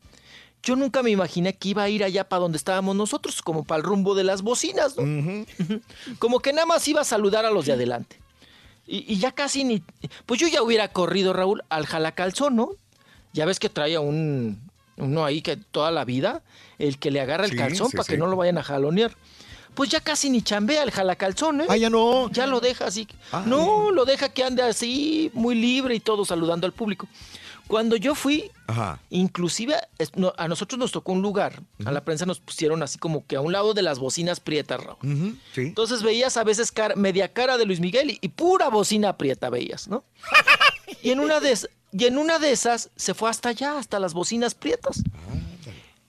yo 0.63 0.77
nunca 0.77 1.03
me 1.03 1.13
imaginé 1.13 1.55
que 1.55 1.71
iba 1.71 1.83
a 1.83 1.89
ir 1.89 2.05
allá 2.05 2.29
para 2.29 2.41
donde 2.41 2.59
estábamos 2.59 2.95
nosotros, 2.95 3.41
como 3.41 3.65
para 3.65 3.79
el 3.79 3.85
rumbo 3.85 4.15
de 4.15 4.25
las 4.25 4.43
bocinas, 4.43 4.99
¿no? 4.99 5.03
Como 6.19 6.41
que 6.41 6.53
nada 6.53 6.67
más 6.67 6.87
iba 6.89 7.01
a 7.03 7.05
saludar 7.05 7.45
a 7.45 7.51
los 7.51 7.67
de 7.67 7.73
adelante. 7.73 8.24
Y, 8.87 9.05
y 9.13 9.19
ya 9.19 9.33
casi 9.33 9.65
ni. 9.65 9.83
Pues 10.27 10.41
yo 10.41 10.49
ya 10.49 10.63
hubiera 10.63 10.89
corrido, 10.89 11.33
Raúl, 11.33 11.63
al 11.69 11.87
jalacalzón, 11.87 12.57
¿no? 12.57 12.71
Ya 13.33 13.45
ves 13.47 13.59
que 13.59 13.69
traía 13.69 14.01
un. 14.01 14.61
Uno 14.97 15.25
ahí 15.25 15.43
que 15.43 15.57
toda 15.57 15.91
la 15.91 16.05
vida, 16.05 16.43
el 16.79 16.99
que 16.99 17.11
le 17.11 17.21
agarra 17.21 17.45
el 17.47 17.51
Sí, 17.51 17.57
calzón 17.57 17.91
sí, 17.91 17.97
para 17.97 18.05
sí. 18.05 18.13
que 18.13 18.19
no 18.19 18.27
lo 18.29 18.37
vayan 18.37 18.59
a 18.59 18.63
jalonear. 18.63 19.13
Pues 19.75 19.91
ya 19.91 20.01
casi 20.01 20.31
ni 20.31 20.41
chambea 20.41 20.85
el 20.85 20.93
jalacalzón, 20.93 21.63
¿eh? 21.63 21.67
Ah, 21.69 21.77
ya 21.77 21.91
no. 21.91 22.31
Ya 22.31 22.47
lo 22.47 22.61
deja 22.61 22.87
así. 22.87 23.09
no, 23.47 23.91
lo 23.91 24.05
deja 24.05 24.29
que 24.29 24.45
ande 24.45 24.63
así, 24.63 25.33
muy 25.35 25.57
libre 25.57 25.97
y 25.97 26.01
todo 26.01 26.25
saludando 26.25 26.65
al 26.67 26.73
público. 26.73 27.09
Cuando 27.67 27.97
yo 27.97 28.15
fui, 28.15 28.51
Ajá. 28.67 29.01
inclusive 29.11 29.75
a 30.37 30.49
nosotros 30.49 30.79
nos 30.79 30.93
tocó 30.93 31.13
un 31.13 31.23
lugar, 31.23 31.63
a 31.87 31.91
la 31.93 32.05
prensa 32.05 32.27
nos 32.27 32.39
pusieron 32.41 32.83
así 32.83 32.99
como 32.99 33.27
que 33.27 33.37
a 33.37 33.41
un 33.41 33.53
lado 33.53 33.73
de 33.75 33.83
las 33.83 33.99
bocinas 33.99 34.39
prietas, 34.41 34.83
Raúl. 34.83 35.39
Sí. 35.55 35.63
Entonces 35.63 36.03
veías 36.03 36.37
a 36.37 36.45
veces 36.45 36.71
cara- 36.73 36.95
media 36.95 37.33
cara 37.33 37.57
de 37.57 37.65
Luis 37.65 37.81
Miguel 37.81 38.11
y, 38.11 38.19
y 38.21 38.29
pura 38.29 38.69
bocina 38.69 39.17
prieta 39.17 39.49
veías, 39.51 39.89
¿no? 39.89 40.05
Y 41.03 41.11
en, 41.11 41.21
una 41.21 41.41
de, 41.41 41.59
y 41.93 42.05
en 42.05 42.17
una 42.19 42.39
de 42.39 42.53
esas 42.53 42.91
se 42.97 43.13
fue 43.15 43.29
hasta 43.31 43.51
allá, 43.51 43.79
hasta 43.79 43.99
las 43.99 44.15
bocinas 44.15 44.55
prietas. 44.55 45.03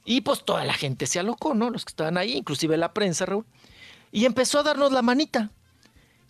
Y 0.05 0.21
pues 0.21 0.43
toda 0.45 0.63
la 0.65 0.73
gente 0.73 1.05
se 1.07 1.19
alocó, 1.19 1.53
¿no? 1.53 1.69
Los 1.69 1.83
que 1.85 1.89
estaban 1.89 2.17
ahí, 2.17 2.33
inclusive 2.33 2.77
la 2.77 2.93
prensa, 2.93 3.25
Raúl. 3.25 3.45
Y 4.11 4.25
empezó 4.25 4.59
a 4.59 4.63
darnos 4.63 4.91
la 4.91 5.01
manita. 5.01 5.49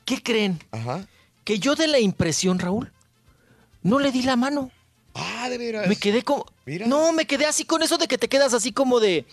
¿Qué 0.06 0.22
creen? 0.24 0.60
Ajá. 0.72 1.06
Que 1.44 1.60
yo 1.60 1.76
de 1.76 1.88
la 1.88 2.00
impresión, 2.00 2.58
Raúl, 2.60 2.92
no 3.84 4.00
le 4.00 4.12
di 4.12 4.22
la 4.24 4.36
mano. 4.36 4.72
Ah, 5.16 5.48
de 5.50 5.58
veras. 5.58 5.88
Me 5.88 5.96
quedé 5.96 6.22
como... 6.22 6.46
Mira. 6.66 6.86
No, 6.86 7.12
me 7.14 7.26
quedé 7.26 7.46
así 7.46 7.64
con 7.66 7.82
eso 7.82 7.98
de 7.98 8.08
que 8.08 8.18
te 8.18 8.28
quedas 8.30 8.54
así 8.54 8.72
como 8.72 9.00
de... 9.00 9.26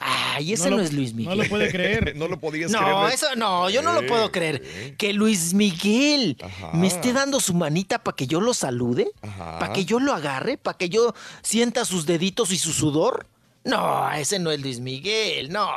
Ay, 0.00 0.52
ese 0.52 0.70
no, 0.70 0.76
lo- 0.76 0.82
es 0.84 0.92
Luis 0.92 1.12
Miguel. 1.12 1.36
No 1.36 1.42
lo 1.42 1.48
puede 1.50 1.70
creer. 1.72 2.14
no 2.16 2.28
lo 2.28 2.38
podías 2.38 2.70
creer. 2.70 2.86
No, 2.88 3.02
¿no? 3.02 3.08
eso 3.08 3.26
no, 3.36 3.68
yo 3.68 3.82
no 3.82 3.92
lo 3.92 4.06
puedo 4.06 4.30
creer. 4.30 4.94
Que 4.96 5.12
Luis 5.12 5.54
Miguel 5.54 6.36
Ajá. 6.40 6.70
me 6.72 6.86
esté 6.86 7.12
dando 7.12 7.40
su 7.40 7.52
manita 7.52 7.98
para 8.04 8.14
que 8.14 8.28
yo 8.28 8.40
lo 8.40 8.54
salude, 8.54 9.10
para 9.36 9.72
que 9.72 9.84
yo 9.84 9.98
lo 9.98 10.14
agarre, 10.14 10.56
para 10.56 10.78
que 10.78 10.88
yo 10.88 11.14
sienta 11.42 11.84
sus 11.84 12.06
deditos 12.06 12.52
y 12.52 12.58
su 12.58 12.72
sudor. 12.72 13.26
No, 13.64 14.10
ese 14.12 14.38
no 14.38 14.52
es 14.52 14.60
Luis 14.60 14.78
Miguel, 14.78 15.50
no. 15.50 15.68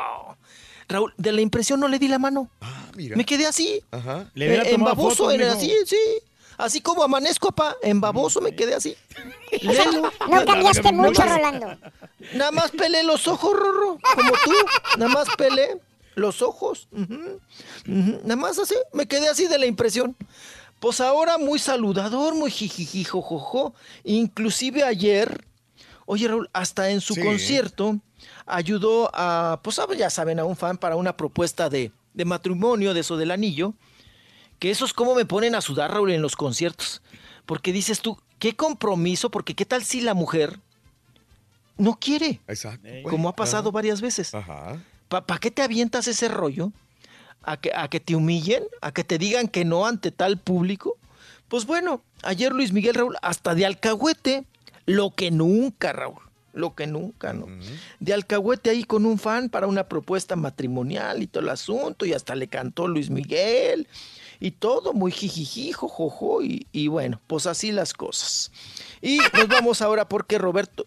Raúl, 0.87 1.13
de 1.17 1.31
la 1.31 1.41
impresión 1.41 1.79
no 1.79 1.87
le 1.87 1.97
di 1.97 2.07
la 2.07 2.19
mano. 2.19 2.49
Ah, 2.61 2.91
mira. 2.95 3.15
Me 3.15 3.25
quedé 3.25 3.47
así. 3.47 3.81
Ajá. 3.89 4.29
Le 4.35 4.53
eh, 4.53 4.73
en 4.73 4.83
baboso, 4.83 5.29
mijo. 5.29 5.49
así, 5.49 5.73
sí. 5.87 5.97
Así 6.57 6.81
como 6.81 7.03
amanezco, 7.03 7.51
pa, 7.51 7.75
en 7.81 7.99
baboso 8.01 8.41
me 8.41 8.55
quedé 8.55 8.75
así. 8.75 8.95
No 10.29 10.45
cambiaste 10.45 10.91
mucho, 10.93 11.21
Rolando. 11.23 11.77
Nada 12.33 12.51
más 12.51 12.71
pelé 12.71 13.03
los 13.03 13.27
ojos, 13.27 13.53
Rorro, 13.53 13.97
como 14.15 14.31
tú. 14.45 14.51
Nada 14.97 15.11
más 15.11 15.27
pelé. 15.37 15.79
los 16.15 16.41
ojos. 16.41 16.87
ujú, 16.91 17.39
Nada 17.85 18.35
más 18.35 18.59
así, 18.59 18.75
me 18.93 19.07
quedé 19.07 19.27
así 19.29 19.47
de 19.47 19.57
la 19.57 19.65
impresión. 19.65 20.15
Pues 20.79 20.99
ahora 21.01 21.37
muy 21.37 21.59
saludador, 21.59 22.33
muy 22.35 22.49
jijiji, 22.51 23.03
jojojo. 23.03 23.73
Inclusive 24.03 24.83
ayer, 24.83 25.45
oye 26.05 26.27
Raúl, 26.27 26.49
hasta 26.53 26.89
en 26.89 27.01
su 27.01 27.13
Sí. 27.15 27.21
concierto 27.23 27.97
ayudó 28.45 29.09
a, 29.13 29.59
pues 29.63 29.79
ya 29.97 30.09
saben, 30.09 30.39
a 30.39 30.45
un 30.45 30.55
fan 30.55 30.77
para 30.77 30.95
una 30.95 31.15
propuesta 31.15 31.69
de, 31.69 31.91
de 32.13 32.25
matrimonio, 32.25 32.93
de 32.93 33.01
eso 33.01 33.15
del 33.17 33.31
anillo. 33.31 33.73
Que 34.61 34.69
eso 34.69 34.85
es 34.85 34.93
como 34.93 35.15
me 35.15 35.25
ponen 35.25 35.55
a 35.55 35.61
sudar, 35.61 35.91
Raúl, 35.91 36.11
en 36.11 36.21
los 36.21 36.35
conciertos. 36.35 37.01
Porque 37.47 37.73
dices 37.73 37.99
tú, 37.99 38.19
qué 38.37 38.55
compromiso, 38.55 39.31
porque 39.31 39.55
qué 39.55 39.65
tal 39.65 39.83
si 39.83 40.01
la 40.01 40.13
mujer 40.13 40.59
no 41.77 41.97
quiere, 41.99 42.41
Exacto. 42.47 42.87
como 43.09 43.27
ha 43.27 43.35
pasado 43.35 43.71
varias 43.71 44.01
veces. 44.01 44.35
Ajá. 44.35 44.79
¿Para 45.09 45.39
qué 45.39 45.49
te 45.49 45.63
avientas 45.63 46.07
ese 46.07 46.27
rollo? 46.27 46.71
¿A 47.41 47.57
que, 47.57 47.71
¿A 47.73 47.87
que 47.87 47.99
te 47.99 48.15
humillen? 48.15 48.63
¿A 48.81 48.91
que 48.91 49.03
te 49.03 49.17
digan 49.17 49.47
que 49.47 49.65
no 49.65 49.87
ante 49.87 50.11
tal 50.11 50.37
público? 50.37 50.95
Pues 51.47 51.65
bueno, 51.65 52.03
ayer 52.21 52.53
Luis 52.53 52.71
Miguel 52.71 52.93
Raúl, 52.93 53.17
hasta 53.23 53.55
de 53.55 53.65
alcahuete, 53.65 54.45
lo 54.85 55.15
que 55.15 55.31
nunca, 55.31 55.91
Raúl, 55.91 56.21
lo 56.53 56.75
que 56.75 56.85
nunca, 56.85 57.33
¿no? 57.33 57.47
De 57.99 58.13
alcahuete 58.13 58.69
ahí 58.69 58.83
con 58.83 59.07
un 59.07 59.17
fan 59.17 59.49
para 59.49 59.65
una 59.65 59.85
propuesta 59.85 60.35
matrimonial 60.35 61.23
y 61.23 61.25
todo 61.25 61.41
el 61.41 61.49
asunto, 61.49 62.05
y 62.05 62.13
hasta 62.13 62.35
le 62.35 62.47
cantó 62.47 62.87
Luis 62.87 63.09
Miguel, 63.09 63.87
y 64.41 64.51
todo 64.51 64.91
muy 64.91 65.11
jijiji, 65.11 65.71
jojojo, 65.71 66.41
y, 66.43 66.67
y 66.73 66.87
bueno, 66.87 67.21
pues 67.27 67.45
así 67.45 67.71
las 67.71 67.93
cosas. 67.93 68.51
Y 69.01 69.19
nos 69.33 69.47
vamos 69.47 69.81
ahora 69.81 70.09
porque 70.09 70.37
Roberto, 70.37 70.85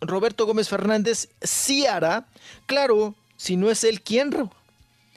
Roberto 0.00 0.46
Gómez 0.46 0.68
Fernández 0.68 1.28
sí 1.42 1.86
hará, 1.86 2.26
claro, 2.66 3.14
si 3.36 3.56
no 3.56 3.70
es 3.70 3.84
él, 3.84 4.00
¿quién? 4.00 4.50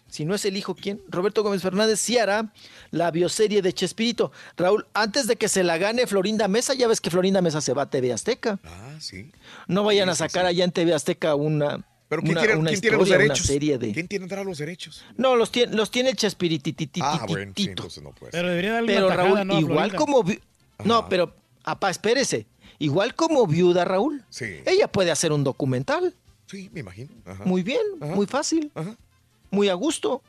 Si 0.10 0.26
no 0.26 0.36
es 0.36 0.46
el 0.46 0.58
hijo, 0.58 0.76
¿quién? 0.76 1.02
Roberto 1.10 1.44
Gómez 1.44 1.62
Fernández 1.62 2.00
sí 2.00 2.18
hará 2.18 2.52
la 2.92 3.10
bioserie 3.12 3.62
de 3.62 3.74
Chespirito. 3.74 4.32
Raúl, 4.56 4.86
antes 4.94 5.28
de 5.28 5.36
que 5.36 5.48
se 5.48 5.64
la 5.64 5.78
gane 5.78 6.08
Florinda 6.08 6.48
Mesa, 6.48 6.74
ya 6.74 6.88
ves 6.88 7.02
que 7.02 7.10
Florinda 7.10 7.42
Mesa 7.42 7.62
se 7.62 7.74
va 7.74 7.84
a 7.84 7.90
TV 7.90 8.12
Azteca. 8.14 8.60
Ah, 8.66 8.96
sí. 9.00 9.32
No 9.68 9.84
vayan 9.84 10.08
Sí, 10.08 10.12
a 10.12 10.16
sí, 10.16 10.20
sacar 10.20 10.46
allá 10.46 10.64
en 10.64 10.72
TV 10.72 10.94
Azteca 10.94 11.36
una, 11.36 11.86
Pero 12.10 12.22
¿quién, 12.22 12.32
una, 12.32 12.42
tiene, 12.42 12.56
una 12.60 12.70
quién 12.70 12.82
tiene 12.82 12.98
los 12.98 13.08
historia, 13.08 13.26
una 13.26 13.34
derechos? 13.34 13.48
serie 13.48 13.78
de... 13.78 13.92
¿Quién 13.94 14.08
tiene 14.08 14.28
los 14.44 14.58
derechos? 14.58 15.04
No, 15.18 15.36
los 15.36 15.52
tiene, 15.52 15.76
los 15.76 15.92
tiene 15.92 16.10
el 16.12 16.16
Chespiritititito. 16.16 17.06
Ah, 17.06 17.26
bueno, 17.28 17.52
sí, 17.56 17.66
entonces 17.66 18.02
no 18.02 18.12
puede 18.12 18.32
ser. 18.32 18.40
Pero 18.42 18.50
debería 18.50 18.74
darle 18.74 18.94
Pero 18.94 19.08
una 19.08 19.16
tajada, 19.16 19.34
Raúl, 19.36 19.48
¿no? 19.48 19.56
a 19.56 19.60
igual 19.60 19.90
Florinda. 19.92 19.98
como... 19.98 20.24
vi- 20.24 20.40
No, 20.86 21.10
pero, 21.10 21.36
apá, 21.64 21.90
espérese. 21.90 22.48
Igual 22.80 23.14
como 23.16 23.46
viuda, 23.48 23.84
Raúl, 23.86 24.24
Sí. 24.30 24.46
ella 24.66 24.88
puede 24.88 25.12
hacer 25.12 25.32
un 25.34 25.44
documental. 25.44 26.16
Sí, 26.46 26.70
me 26.72 26.80
imagino. 26.80 27.10
Ajá. 27.26 27.44
Muy 27.44 27.62
bien, 27.64 27.82
Ajá. 28.00 28.16
muy 28.16 28.26
fácil, 28.26 28.72
Ajá. 28.76 28.96
muy 29.52 29.68
a 29.68 29.74
gusto. 29.74 30.22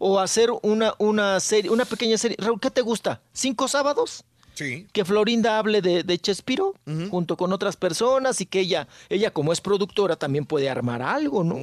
O 0.00 0.18
hacer 0.18 0.50
una, 0.62 0.94
una 0.98 1.38
serie, 1.38 1.70
una 1.70 1.84
pequeña 1.84 2.18
serie. 2.18 2.36
Raúl, 2.40 2.58
¿qué 2.58 2.70
te 2.70 2.80
gusta? 2.80 3.22
¿Cinco 3.32 3.68
sábados? 3.68 4.24
Sí. 4.54 4.86
Que 4.92 5.04
Florinda 5.04 5.58
hable 5.58 5.80
de, 5.80 6.02
de 6.02 6.18
Chespiro 6.18 6.74
junto 7.10 7.36
con 7.36 7.52
otras 7.52 7.76
personas 7.76 8.40
y 8.40 8.46
que 8.46 8.60
ella, 8.60 8.86
ella 9.08 9.30
como 9.30 9.52
es 9.52 9.60
productora 9.60 10.16
también 10.16 10.44
puede 10.44 10.68
armar 10.68 11.02
algo, 11.02 11.42
¿no? 11.44 11.56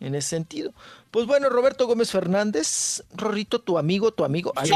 En 0.00 0.14
ese 0.14 0.30
sentido. 0.30 0.72
Pues 1.10 1.26
bueno, 1.26 1.48
Roberto 1.50 1.86
Gómez 1.86 2.10
Fernández, 2.10 3.02
Rorrito, 3.14 3.60
tu 3.60 3.76
amigo, 3.76 4.12
tu 4.12 4.24
amigo. 4.24 4.52
Ay, 4.56 4.70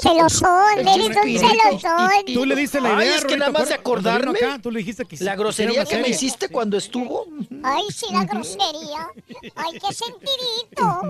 Sí, 0.00 0.08
lo 0.18 0.28
son, 0.30 0.78
El 0.78 0.88
eres 0.88 1.08
un 1.08 1.38
celosón. 1.38 2.10
Tú 2.32 2.44
le 2.46 2.54
diste 2.56 2.80
la 2.80 2.90
idea. 2.94 2.98
Ay, 2.98 3.08
es 3.18 3.24
que 3.24 3.36
nada 3.36 3.50
más 3.52 3.68
de 3.68 3.74
acordarme. 3.74 4.38
acá, 4.38 4.58
tú 4.62 4.70
le 4.70 4.78
dijiste 4.78 5.04
que 5.04 5.16
La 5.22 5.34
grosería 5.36 5.84
que 5.84 5.98
me 5.98 6.08
hiciste 6.08 6.48
cuando 6.48 6.76
estuvo. 6.78 7.26
Ay, 7.62 7.82
sí, 7.94 8.06
la 8.12 8.24
grosería. 8.24 9.08
Ay, 9.56 9.78
qué 9.80 9.92
sentidito. 9.92 11.02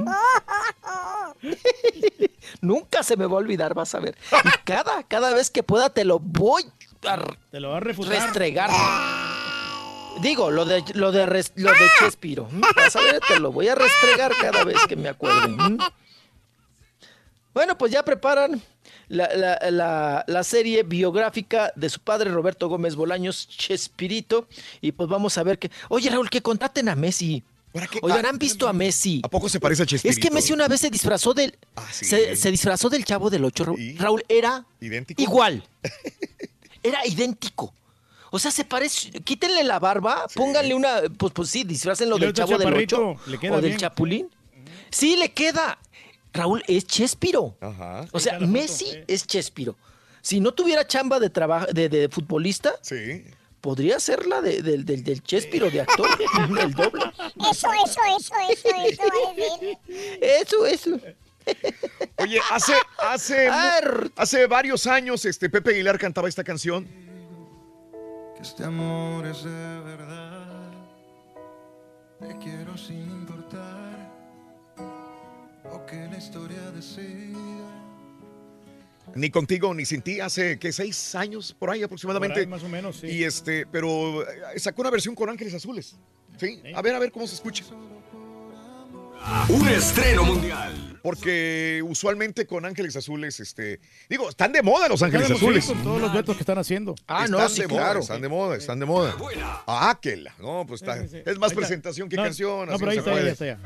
Nunca 2.60 3.02
se 3.02 3.16
me 3.16 3.26
va 3.26 3.34
a 3.34 3.38
olvidar, 3.38 3.74
vas 3.74 3.94
a 3.94 4.00
ver. 4.00 4.16
Y 4.44 4.48
cada, 4.64 5.02
cada 5.04 5.32
vez 5.34 5.50
que 5.50 5.62
pueda 5.62 5.90
te 5.90 6.04
lo 6.04 6.18
voy 6.18 6.64
a 7.06 7.18
Te 7.50 7.60
lo 7.60 7.70
va 7.70 7.76
a 7.76 7.80
refutar. 7.80 8.12
restregar. 8.14 8.70
Digo, 10.22 10.50
lo 10.50 10.64
de, 10.64 10.82
lo 10.94 11.12
de, 11.12 11.26
res- 11.26 11.52
lo 11.56 11.70
de 11.72 11.86
Chespiro. 11.98 12.48
Vas 12.52 12.96
a 12.96 13.00
ver, 13.02 13.20
te 13.26 13.38
lo 13.40 13.52
voy 13.52 13.68
a 13.68 13.74
restregar 13.74 14.32
cada 14.40 14.64
vez 14.64 14.78
que 14.88 14.96
me 14.96 15.08
acuerde. 15.08 15.54
Bueno, 17.54 17.78
pues 17.78 17.90
ya 17.92 18.04
preparan 18.04 18.60
la, 19.08 19.28
la- 19.34 19.70
la- 19.70 20.24
la 20.26 20.44
serie 20.44 20.82
biográfica 20.82 21.72
de 21.74 21.88
su 21.88 22.00
padre 22.00 22.30
Roberto 22.30 22.68
Gómez 22.68 22.96
Bolaños, 22.96 23.48
Chespirito. 23.48 24.46
Y 24.80 24.92
pues 24.92 25.08
vamos 25.08 25.38
a 25.38 25.42
ver 25.42 25.58
que. 25.58 25.70
Oye, 25.88 26.10
Raúl, 26.10 26.28
que 26.30 26.42
contraten 26.42 26.88
a 26.88 26.94
Messi. 26.96 27.42
Oigan, 28.00 28.24
¿han 28.24 28.38
visto 28.38 28.68
a 28.68 28.72
Messi? 28.72 29.20
¿A 29.22 29.28
poco 29.28 29.50
se 29.50 29.60
parece 29.60 29.82
a 29.82 29.84
Es 29.84 29.90
Chespirito? 29.90 30.20
que 30.22 30.30
Messi 30.30 30.52
una 30.54 30.66
vez 30.66 30.80
se 30.80 30.88
disfrazó 30.90 31.34
del. 31.34 31.54
sí. 31.92 32.06
se, 32.06 32.34
se 32.36 32.50
disfrazó 32.50 32.88
del 32.88 33.04
chavo 33.04 33.28
del 33.30 33.44
8. 33.44 33.64
Raúl, 33.64 33.96
Raúl, 33.98 34.24
era 34.28 34.64
¿Idéntico? 34.80 35.20
igual. 35.22 35.62
Era 36.82 37.04
idéntico. 37.04 37.74
O 38.30 38.38
sea, 38.38 38.50
se 38.50 38.64
parece. 38.64 39.10
Quítenle 39.22 39.62
la 39.64 39.78
barba, 39.78 40.26
pónganle 40.34 40.74
una. 40.74 41.02
Pues, 41.16 41.32
pues 41.32 41.48
sí, 41.50 41.64
disfrácenlo 41.64 42.18
del 42.18 42.32
chavo 42.32 42.58
del 42.58 42.66
8 42.74 42.96
chaparrito, 42.96 43.20
le 43.30 43.38
queda 43.38 43.56
o 43.56 43.60
del 43.60 43.76
chapulín. 43.76 44.28
Sí, 44.90 45.16
le 45.16 45.32
queda. 45.32 45.78
Raúl 46.32 46.62
es 46.66 46.86
Chespiro. 46.86 47.56
Ajá. 47.60 48.04
O 48.12 48.20
sea, 48.20 48.38
Messi 48.40 48.88
es 49.06 49.26
Chespiro. 49.26 49.76
Si 50.20 50.40
no 50.40 50.52
tuviera 50.52 50.86
chamba 50.86 51.18
de 51.20 51.30
trabajo 51.30 51.66
de, 51.72 51.88
de 51.88 52.08
futbolista, 52.08 52.74
podría 53.60 53.98
ser 54.00 54.26
la 54.26 54.40
de- 54.42 54.60
del- 54.60 54.84
del- 54.84 55.02
del 55.04 55.22
Chespiro 55.22 55.70
de 55.70 55.80
actor, 55.82 56.06
el 56.60 56.74
doble. 56.74 57.04
Eso, 57.50 57.68
eso, 57.84 58.00
eso, 58.18 58.34
eso, 58.50 58.68
eso. 58.84 59.02
Eso, 60.20 60.66
eso. 60.66 61.00
Oye, 62.18 62.40
hace, 62.50 62.74
hace, 62.98 63.48
hace 64.16 64.46
varios 64.46 64.86
años 64.86 65.24
este 65.24 65.48
Pepe 65.48 65.70
Aguilar 65.70 65.98
cantaba 65.98 66.28
esta 66.28 66.42
canción. 66.44 66.86
Que 68.36 68.42
este 68.42 68.64
amor 68.64 69.26
es 69.26 69.44
de 69.44 69.80
verdad. 69.80 70.46
Te 72.20 72.36
quiero 72.38 72.76
sin 72.76 73.00
importar 73.00 74.12
lo 75.64 75.86
que 75.86 75.96
la 75.96 76.18
historia 76.18 76.70
decida. 76.70 77.38
Ni 79.14 79.30
contigo 79.30 79.72
ni 79.72 79.86
sin 79.86 80.02
ti, 80.02 80.20
hace 80.20 80.58
que 80.58 80.72
seis 80.72 81.14
años 81.14 81.54
por 81.58 81.70
ahí 81.70 81.82
aproximadamente. 81.82 82.34
Por 82.34 82.40
ahí, 82.40 82.46
más 82.46 82.62
o 82.62 82.68
menos, 82.68 82.96
sí. 82.96 83.06
Y 83.06 83.24
este, 83.24 83.66
pero 83.66 84.22
eh, 84.22 84.58
sacó 84.58 84.82
una 84.82 84.90
versión 84.90 85.14
con 85.14 85.30
Ángeles 85.30 85.54
Azules. 85.54 85.96
Sí, 86.38 86.62
a 86.74 86.82
ver, 86.82 86.94
a 86.94 86.98
ver 86.98 87.10
cómo 87.10 87.26
se 87.26 87.34
escucha. 87.34 87.64
Un 89.48 89.68
estreno 89.68 90.24
mundial. 90.24 90.95
Porque 91.06 91.84
usualmente 91.86 92.48
con 92.48 92.64
Ángeles 92.64 92.96
Azules, 92.96 93.38
este, 93.38 93.78
digo, 94.08 94.28
están 94.28 94.50
de 94.50 94.60
moda 94.60 94.88
los 94.88 95.00
Ángeles 95.04 95.30
Azules. 95.30 95.64
con 95.64 95.80
todos 95.84 96.00
los 96.00 96.12
vetos 96.12 96.34
que 96.34 96.42
están 96.42 96.58
haciendo. 96.58 96.96
están 96.96 97.30
de 97.54 97.68
moda, 97.68 97.98
están 98.00 98.20
de 98.20 98.28
moda, 98.28 98.56
están 98.56 98.80
de 98.80 98.86
moda. 98.86 99.16
Ah, 99.68 99.96
que 100.02 100.16
la, 100.16 100.34
no, 100.40 100.64
pues 100.66 100.82
está, 100.82 100.96
Sí, 101.02 101.08
sí, 101.08 101.08
sí. 101.10 101.22
es 101.24 101.38
más 101.38 101.50
Ahí 101.52 101.54
está. 101.54 101.60
presentación 101.60 102.08
que 102.08 102.16
No, 102.16 102.24
canción. 102.24 102.68
No, 102.68 102.76
pero 102.76 102.90
ahí 102.90 102.98
está, 102.98 103.14
ya 103.22 103.30
está 103.30 103.46
ya. 103.46 103.58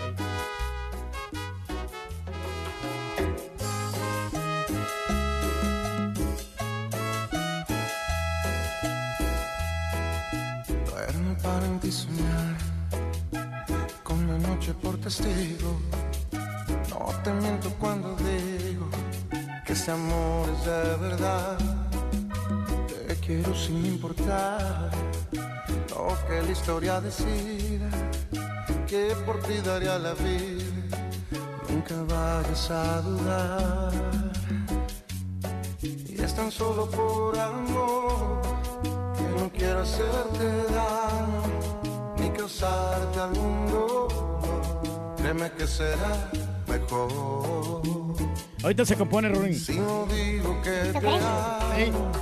Duermo 10.86 11.36
para 11.42 11.66
en 11.66 11.80
ti 11.80 11.90
soñar, 11.92 12.56
con 14.02 14.26
la 14.28 14.38
noche 14.48 14.72
por 14.82 14.98
testigo. 15.00 15.80
No 16.90 17.06
te 17.22 17.32
miento 17.32 17.70
cuando 17.78 18.16
digo 18.16 18.88
que 19.64 19.72
este 19.72 19.92
amor 19.92 20.48
es 20.48 20.64
de 20.64 20.96
verdad. 20.96 21.58
Te 23.06 23.14
quiero 23.16 23.54
sin 23.54 23.86
importar 23.86 24.90
lo 25.90 26.08
que 26.26 26.42
la 26.42 26.50
historia 26.50 27.00
decida, 27.00 27.88
que 28.86 29.14
por 29.24 29.38
ti 29.40 29.54
daría 29.64 29.98
la 29.98 30.14
vida. 30.14 30.98
Nunca 31.68 31.94
vayas 32.08 32.70
a 32.70 33.00
dudar. 33.02 33.92
Y 35.82 36.20
es 36.20 36.34
tan 36.34 36.50
solo 36.50 36.90
por 36.90 37.38
amor 37.38 38.42
que 39.16 39.40
no 39.40 39.50
quiero 39.52 39.82
hacerte 39.82 40.46
daño 40.74 41.42
ni 42.18 42.30
causarte 42.30 43.20
algún 43.20 43.66
dolor. 43.70 44.08
Créeme 45.16 45.52
que 45.52 45.66
será 45.66 46.30
mejor. 46.70 47.82
Ahorita 48.62 48.84
se 48.84 48.96
compone, 48.96 49.28
Rorín. 49.28 49.58
Si 49.58 49.74
no 49.74 50.06
digo 50.06 50.60
que 50.62 50.92
te 50.92 51.08
amo, 51.08 52.12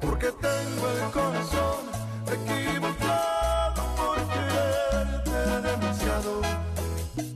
porque 0.00 0.26
tengo 0.32 0.90
el 0.90 1.10
corazón 1.12 1.84
equivocado 2.26 3.82
por 3.96 4.16
quererte 4.32 5.68
demasiado, 5.68 6.42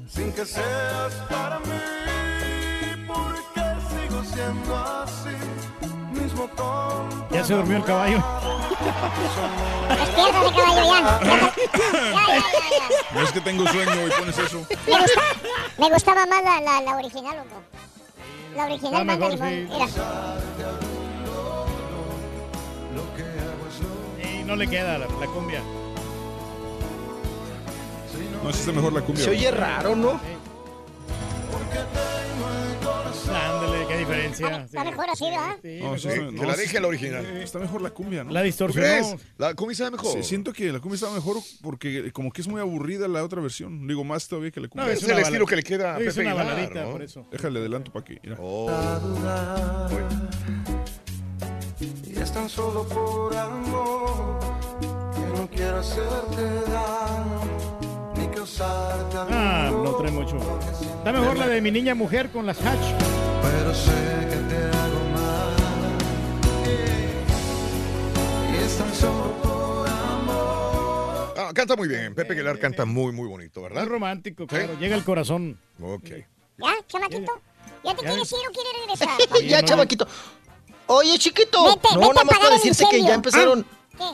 sin 0.08 0.32
que 0.32 0.44
seas 0.44 1.14
para 1.30 1.60
mí, 1.60 3.06
porque 3.06 3.64
sigo 3.88 4.24
siendo 4.24 4.76
así, 4.76 5.36
Ya 7.30 7.44
se 7.44 7.54
durmió 7.54 7.76
el 7.78 7.84
caballo. 7.84 8.22
Despiértate, 9.88 10.54
caballo, 10.56 10.84
ya. 10.94 11.20
No 13.14 13.22
es 13.22 13.32
que 13.32 13.40
tengo 13.40 13.66
sueño 13.66 14.06
y 14.06 14.10
pones 14.10 14.38
eso. 14.38 14.64
¿Le, 14.86 14.98
gusta- 14.98 15.22
Me 15.78 15.90
gustaba 15.90 16.26
más 16.26 16.42
la, 16.42 16.60
la, 16.60 16.80
la 16.82 16.96
original, 16.96 17.36
loco. 17.36 17.62
La 18.56 18.64
original 18.66 19.04
más 19.04 19.18
de 19.18 19.28
mejor, 19.28 19.46
limón. 19.48 19.48
sí. 19.48 19.68
Mira. 19.72 19.86
Y 24.22 24.42
no 24.44 24.56
le 24.56 24.66
queda 24.68 24.98
la, 24.98 25.06
la 25.06 25.26
cumbia. 25.26 25.62
No, 28.42 28.52
sí 28.52 28.60
está 28.60 28.72
mejor 28.72 28.92
la 28.92 29.00
cumbia. 29.00 29.24
Se 29.24 29.30
oye 29.30 29.50
raro, 29.50 29.96
¿no? 29.96 30.20
Ándale, 33.28 33.86
qué 33.88 33.96
diferencia. 33.98 34.64
Está 34.64 34.84
mejor 34.84 35.10
así, 35.10 35.24
¿verdad? 35.24 35.56
No, 35.80 35.98
sí 35.98 36.08
está- 36.08 36.14
que 36.26 36.32
no, 36.32 36.44
la 36.44 36.54
sí- 36.54 36.60
deje 36.62 36.80
la 36.80 36.88
original. 36.88 37.26
Está 37.38 37.58
mejor 37.58 37.82
la 37.82 37.90
cumbia, 37.90 38.24
¿no? 38.24 38.32
La 38.32 38.40
¿Tú 38.40 38.46
distorsionó. 38.46 38.86
crees? 38.86 39.16
La 39.38 39.54
cumbia 39.54 39.76
sabe 39.76 39.90
mejor. 39.92 40.12
Sí, 40.12 40.22
siento 40.22 40.52
que 40.52 40.72
la 40.72 40.80
cumbia 40.80 40.96
estaba 40.96 41.14
mejor 41.14 41.36
porque 41.62 42.12
como 42.12 42.30
que 42.32 42.40
es 42.40 42.48
muy 42.48 42.60
aburrida 42.60 43.08
la 43.08 43.24
otra 43.24 43.40
versión. 43.40 43.86
Digo, 43.86 44.04
más 44.04 44.28
todavía 44.28 44.50
que 44.50 44.60
la 44.60 44.68
cumbia. 44.68 44.92
es 44.92 45.02
el 45.02 45.18
estilo 45.18 45.46
que 45.46 45.56
le 45.56 45.62
queda 45.62 45.96
a 45.96 45.98
Es 46.00 46.14
Pepe 46.14 46.20
una 46.20 46.30
Aguilar, 46.32 46.46
baladita, 46.56 46.84
¿no? 46.84 46.90
por 46.92 47.02
eso. 47.02 47.26
Déjale 47.30 47.58
adelanto 47.60 47.92
para 47.92 48.04
que. 48.04 48.20
mira. 48.22 48.36
Oh. 48.40 48.68
Y 51.80 52.18
es 52.18 52.32
tan 52.32 52.48
solo 52.48 52.86
por 52.88 53.36
amor 53.36 54.38
que 54.80 55.20
no 55.38 55.48
quiero 55.50 55.78
hacerte 55.78 56.42
daño 56.70 57.67
Ah, 58.40 59.70
no 59.72 59.94
trae 59.96 60.10
mucho. 60.12 60.36
Está 60.98 61.12
mejor 61.12 61.36
la 61.38 61.48
de 61.48 61.60
mi 61.60 61.70
niña 61.72 61.94
mujer 61.94 62.30
con 62.30 62.46
las 62.46 62.58
hatch. 62.60 62.94
Pero 63.42 63.74
sé 63.74 63.90
que 64.30 64.36
te 64.36 64.56
hago 64.76 65.00
mal 65.12 65.56
y 68.52 68.56
es 68.64 68.78
tan 68.78 68.94
solo 68.94 69.32
por 69.42 69.88
amor. 69.88 71.34
Ah, 71.36 71.50
canta 71.54 71.74
muy 71.76 71.88
bien. 71.88 72.14
Pepe 72.14 72.34
Aguilar 72.34 72.58
canta 72.60 72.84
muy, 72.84 73.12
muy 73.12 73.26
bonito, 73.28 73.66
Es 73.66 73.72
¿verdad? 73.72 73.86
romántico, 73.88 74.46
claro. 74.46 74.74
Llega 74.78 74.94
al 74.94 75.04
corazón. 75.04 75.58
Ok. 75.82 76.08
¿Ya, 76.58 76.74
chamaquito? 76.86 77.32
¿Ya 77.84 77.94
te 77.94 78.02
Ya. 78.02 78.08
quieres 78.08 78.32
ir 78.32 78.38
o 78.48 78.52
quieres 78.52 78.72
regresar? 78.80 79.08
ya, 79.48 79.62
chavaquito. 79.64 80.06
Oye, 80.86 81.18
chiquito. 81.18 81.64
Vete, 81.64 81.88
no, 81.94 82.00
vete 82.00 82.10
a 82.10 82.14
nada 82.14 82.24
más 82.24 82.38
para 82.38 82.54
decirte 82.54 82.84
que 82.90 83.02
ya 83.02 83.14
empezaron. 83.14 83.64
¿Qué? 83.96 84.04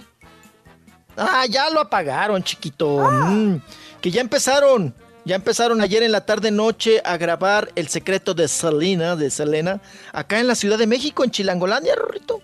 Ah, 1.16 1.46
ya 1.48 1.70
lo 1.70 1.80
apagaron, 1.80 2.42
chiquito. 2.42 2.96
Oh. 2.96 3.08
Mm, 3.10 3.60
que 4.04 4.10
ya 4.10 4.20
empezaron. 4.20 4.94
Ya 5.24 5.34
empezaron 5.34 5.80
ayer 5.80 6.02
en 6.02 6.12
la 6.12 6.26
tarde 6.26 6.50
noche 6.50 7.00
a 7.06 7.16
grabar 7.16 7.72
El 7.74 7.88
secreto 7.88 8.34
de 8.34 8.48
Selena, 8.48 9.16
de 9.16 9.30
Selena, 9.30 9.80
acá 10.12 10.40
en 10.40 10.46
la 10.46 10.54
Ciudad 10.54 10.76
de 10.76 10.86
México, 10.86 11.24
en 11.24 11.30
Chilangolandia, 11.30 11.94
Rorrito. 11.94 12.42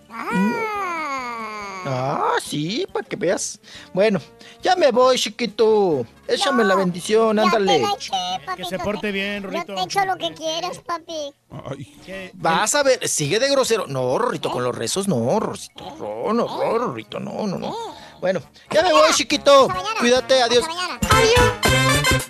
Ah, 1.84 2.36
sí, 2.42 2.86
para 2.90 3.06
que 3.06 3.16
veas. 3.16 3.60
Bueno, 3.92 4.22
ya 4.62 4.74
me 4.74 4.90
voy, 4.90 5.18
chiquito. 5.18 6.06
Échame 6.26 6.64
la 6.64 6.76
bendición, 6.76 7.38
ándale. 7.38 7.80
la 7.80 7.90
eché, 7.92 8.10
papito. 8.46 8.56
Que 8.56 8.64
se 8.64 8.78
porte 8.78 9.12
bien, 9.12 9.42
Yo 9.42 9.50
Rorrito. 9.50 9.74
te 9.74 9.82
echo 9.82 10.04
lo 10.06 10.16
que 10.16 10.32
quieras, 10.32 10.78
papi. 10.78 11.34
Ay, 11.50 12.30
Vas 12.32 12.74
a 12.74 12.82
ver, 12.82 13.06
sigue 13.06 13.38
de 13.38 13.50
grosero. 13.50 13.86
No, 13.86 14.16
Rorrito, 14.16 14.50
con 14.50 14.64
los 14.64 14.74
rezos 14.74 15.08
no, 15.08 15.38
Rorrito. 15.38 15.84
No, 15.98 16.32
no, 16.32 16.46
no, 16.46 16.78
Rorrito, 16.78 17.20
no, 17.20 17.46
no, 17.46 17.58
no. 17.58 17.74
Bueno, 18.20 18.40
ya 18.70 18.82
me 18.82 18.92
voy, 18.92 19.10
chiquito. 19.14 19.68
Cuídate, 19.98 20.42
adiós. 20.42 20.64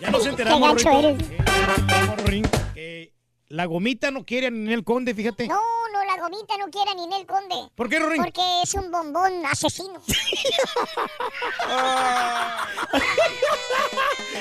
Ya 0.00 0.10
nos 0.10 0.24
enteramos, 0.26 0.82
Qué 0.82 0.84
gacho 0.84 1.02
Rorrito, 1.02 1.24
que- 1.28 2.22
Rorín, 2.22 2.48
que 2.74 3.12
la 3.48 3.64
gomita 3.66 4.10
no 4.10 4.24
quiere 4.24 4.46
a 4.48 4.50
Ninel 4.50 4.84
Conde, 4.84 5.14
fíjate. 5.14 5.48
No, 5.48 5.60
no, 5.92 6.04
la 6.04 6.16
gomita 6.22 6.56
no 6.58 6.70
quiere 6.70 6.92
a 6.92 6.94
Ninel 6.94 7.26
Conde. 7.26 7.56
¿Por 7.74 7.88
qué, 7.88 7.98
Rorín? 7.98 8.22
Porque 8.22 8.40
es 8.62 8.74
un 8.74 8.90
bombón 8.90 9.44
asesino. 9.46 10.00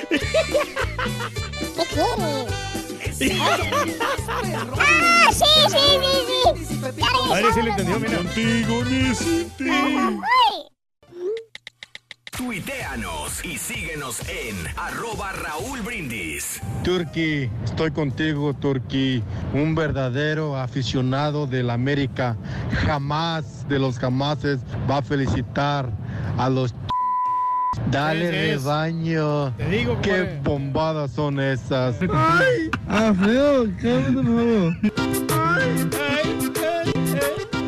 ¿Qué 0.10 1.86
quieres? 1.86 3.40
¡Ah, 4.78 5.30
sí, 5.32 5.46
sí, 5.70 5.78
sí, 6.02 6.14
sí! 6.28 6.92
Ya 6.98 7.36
A 7.36 7.42
ver 7.42 7.54
si 7.54 7.62
le 7.62 7.70
entendió, 7.72 8.00
mira. 8.00 8.18
Contigo 8.18 8.84
ni 8.86 9.16
sin 9.16 9.50
ti. 9.52 9.70
Ay. 12.40 12.46
Tuiteanos 12.46 13.44
y 13.44 13.58
síguenos 13.58 14.22
en 14.30 14.56
arroba 14.78 15.32
Raúl 15.34 15.82
Brindis. 15.82 16.62
Turki, 16.84 17.50
estoy 17.64 17.92
contigo, 17.92 18.54
Turki. 18.54 19.22
Un 19.54 19.76
verdadero 19.76 20.56
aficionado 20.56 21.48
del 21.48 21.70
América. 21.70 22.38
Jamás 22.86 23.68
de 23.68 23.80
los 23.80 24.00
jamases 24.00 24.60
va 24.90 25.00
a 25.00 25.02
felicitar 25.02 25.90
a 26.38 26.50
los. 26.50 26.74
Dale 27.92 28.32
rebaño. 28.32 29.54
Te 29.56 29.70
digo, 29.70 30.00
Qué 30.02 30.40
bombadas 30.44 31.12
son 31.12 31.40
esas. 31.40 31.98
¡Ay! 32.14 32.72
¡Ah, 32.88 33.14
feo! 33.14 33.66
¡Cállate, 33.82 34.12
por 34.12 34.26
favor! 34.26 34.74
Ay, 34.82 35.90
ay, 36.00 36.54
ay. 36.56 36.90
¡Ah, 37.54 37.59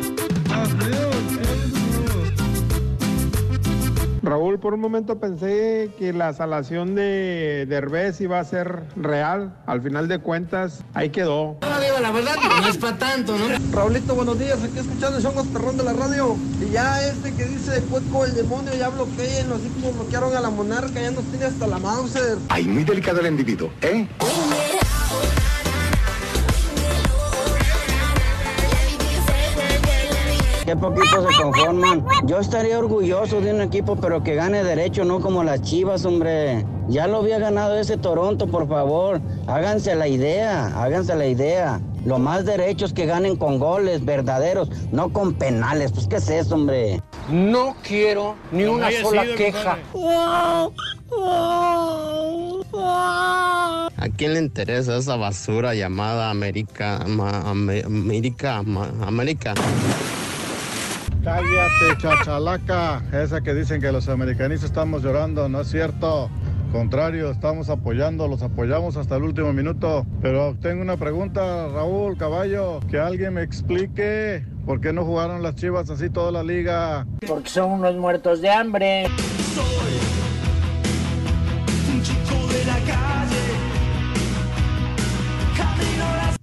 Raúl, 4.22 4.60
por 4.60 4.74
un 4.74 4.80
momento 4.80 5.18
pensé 5.18 5.90
que 5.98 6.12
la 6.12 6.32
salación 6.32 6.94
de 6.94 7.66
Derbez 7.68 8.20
iba 8.20 8.38
a 8.38 8.44
ser 8.44 8.84
real. 8.94 9.52
Al 9.66 9.82
final 9.82 10.06
de 10.06 10.20
cuentas, 10.20 10.84
ahí 10.94 11.10
quedó. 11.10 11.58
la 11.60 12.10
verdad, 12.12 12.36
no 12.60 12.68
es 12.68 12.78
para 12.78 12.98
tanto, 12.98 13.36
¿no? 13.36 13.46
Raulito, 13.72 14.14
buenos 14.14 14.38
días, 14.38 14.62
aquí 14.62 14.78
escuchando 14.78 15.16
el 15.16 15.24
show 15.24 15.34
más 15.34 15.46
perrón 15.46 15.76
de 15.76 15.82
la 15.82 15.92
radio. 15.92 16.36
Y 16.60 16.70
ya 16.70 17.04
este 17.04 17.34
que 17.34 17.46
dice 17.46 17.82
Cueco 17.90 18.24
el 18.24 18.34
demonio, 18.34 18.72
ya 18.74 18.90
bloqueen, 18.90 19.50
así 19.52 19.68
como 19.80 19.92
bloquearon 19.92 20.36
a 20.36 20.40
la 20.40 20.50
monarca, 20.50 21.00
ya 21.00 21.10
nos 21.10 21.24
tiene 21.24 21.46
hasta 21.46 21.66
la 21.66 21.78
Mauser. 21.78 22.38
Ay, 22.48 22.64
muy 22.64 22.84
delicado 22.84 23.18
el 23.20 23.26
individuo, 23.26 23.70
¿eh? 23.82 24.06
Qué 30.64 30.76
poquito 30.76 31.28
se 31.28 31.42
conforman. 31.42 32.04
Yo 32.24 32.38
estaría 32.38 32.78
orgulloso 32.78 33.40
de 33.40 33.52
un 33.52 33.60
equipo, 33.62 33.96
pero 33.96 34.22
que 34.22 34.34
gane 34.36 34.62
derecho, 34.62 35.04
no 35.04 35.20
como 35.20 35.42
las 35.42 35.60
Chivas, 35.62 36.04
hombre. 36.04 36.64
Ya 36.88 37.06
lo 37.08 37.18
había 37.18 37.38
ganado 37.38 37.76
ese 37.78 37.96
Toronto, 37.96 38.46
por 38.46 38.68
favor. 38.68 39.20
Háganse 39.48 39.94
la 39.96 40.06
idea, 40.06 40.66
háganse 40.80 41.16
la 41.16 41.26
idea. 41.26 41.80
Lo 42.04 42.18
más 42.18 42.44
derecho 42.44 42.84
es 42.86 42.92
que 42.92 43.06
ganen 43.06 43.36
con 43.36 43.58
goles 43.58 44.04
verdaderos, 44.04 44.70
no 44.92 45.12
con 45.12 45.34
penales. 45.34 45.92
Pues, 45.92 46.06
¿qué 46.06 46.16
es 46.16 46.28
eso, 46.30 46.54
hombre? 46.54 47.00
No 47.28 47.74
quiero 47.82 48.36
ni 48.52 48.64
una 48.64 48.90
sola 49.02 49.22
sido, 49.22 49.36
queja. 49.36 49.78
¿A 53.96 54.08
quién 54.16 54.34
le 54.34 54.40
interesa 54.40 54.96
esa 54.96 55.16
basura 55.16 55.74
llamada 55.74 56.30
América? 56.30 57.04
Ma- 57.06 57.40
América, 57.50 58.62
Ma- 58.62 58.90
América. 59.06 59.54
Cállate, 61.24 61.98
chachalaca. 61.98 63.02
Esa 63.12 63.40
que 63.40 63.54
dicen 63.54 63.80
que 63.80 63.92
los 63.92 64.08
americanistas 64.08 64.70
estamos 64.70 65.02
llorando, 65.02 65.48
no 65.48 65.60
es 65.60 65.68
cierto. 65.68 66.28
Contrario, 66.72 67.30
estamos 67.30 67.68
apoyando, 67.68 68.26
los 68.28 68.42
apoyamos 68.42 68.96
hasta 68.96 69.16
el 69.16 69.22
último 69.22 69.52
minuto. 69.52 70.04
Pero 70.20 70.56
tengo 70.60 70.82
una 70.82 70.96
pregunta, 70.96 71.68
Raúl 71.68 72.16
Caballo, 72.16 72.80
que 72.90 72.98
alguien 72.98 73.34
me 73.34 73.42
explique 73.42 74.44
por 74.66 74.80
qué 74.80 74.92
no 74.92 75.04
jugaron 75.04 75.42
las 75.42 75.54
Chivas 75.54 75.90
así 75.90 76.10
toda 76.10 76.32
la 76.32 76.42
liga. 76.42 77.06
Porque 77.26 77.50
son 77.50 77.72
unos 77.72 77.94
muertos 77.96 78.40
de 78.40 78.50
hambre. 78.50 79.06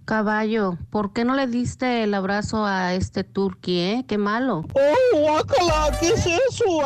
Caballo, 0.10 0.76
¿por 0.90 1.14
qué 1.14 1.24
no 1.24 1.36
le 1.36 1.46
diste 1.46 2.02
el 2.02 2.16
abrazo 2.16 2.66
a 2.66 2.96
este 2.96 3.24
turqui, 3.24 3.80
eh? 3.80 4.06
Qué 4.08 4.18
malo. 4.18 4.66
¡Oh, 4.74 5.20
guácala! 5.20 5.96
¿Qué 6.00 6.08
es 6.08 6.26
eso? 6.26 6.82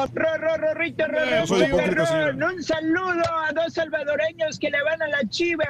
Hipócrita, 1.57 2.05
señora. 2.05 2.47
Un 2.47 2.61
saludo 2.61 3.23
a 3.47 3.53
dos 3.53 3.75
salvadoreños 3.75 4.59
que 4.59 4.69
le 4.69 4.83
van 4.83 5.01
a 5.01 5.07
las 5.07 5.29
chivas. 5.29 5.65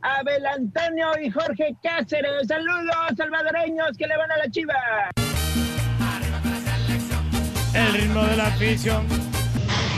Abel 0.00 0.44
Antonio 0.44 1.06
y 1.22 1.30
Jorge 1.30 1.76
Cáceres. 1.84 2.48
Saludos 2.48 2.96
salvadoreños 3.16 3.96
que 3.96 4.08
le 4.08 4.16
van 4.16 4.32
a 4.32 4.36
la 4.38 4.50
chiva. 4.50 4.74
El 7.74 7.92
ritmo 7.92 8.24
de 8.24 8.36
la 8.38 8.46
afición. 8.48 9.25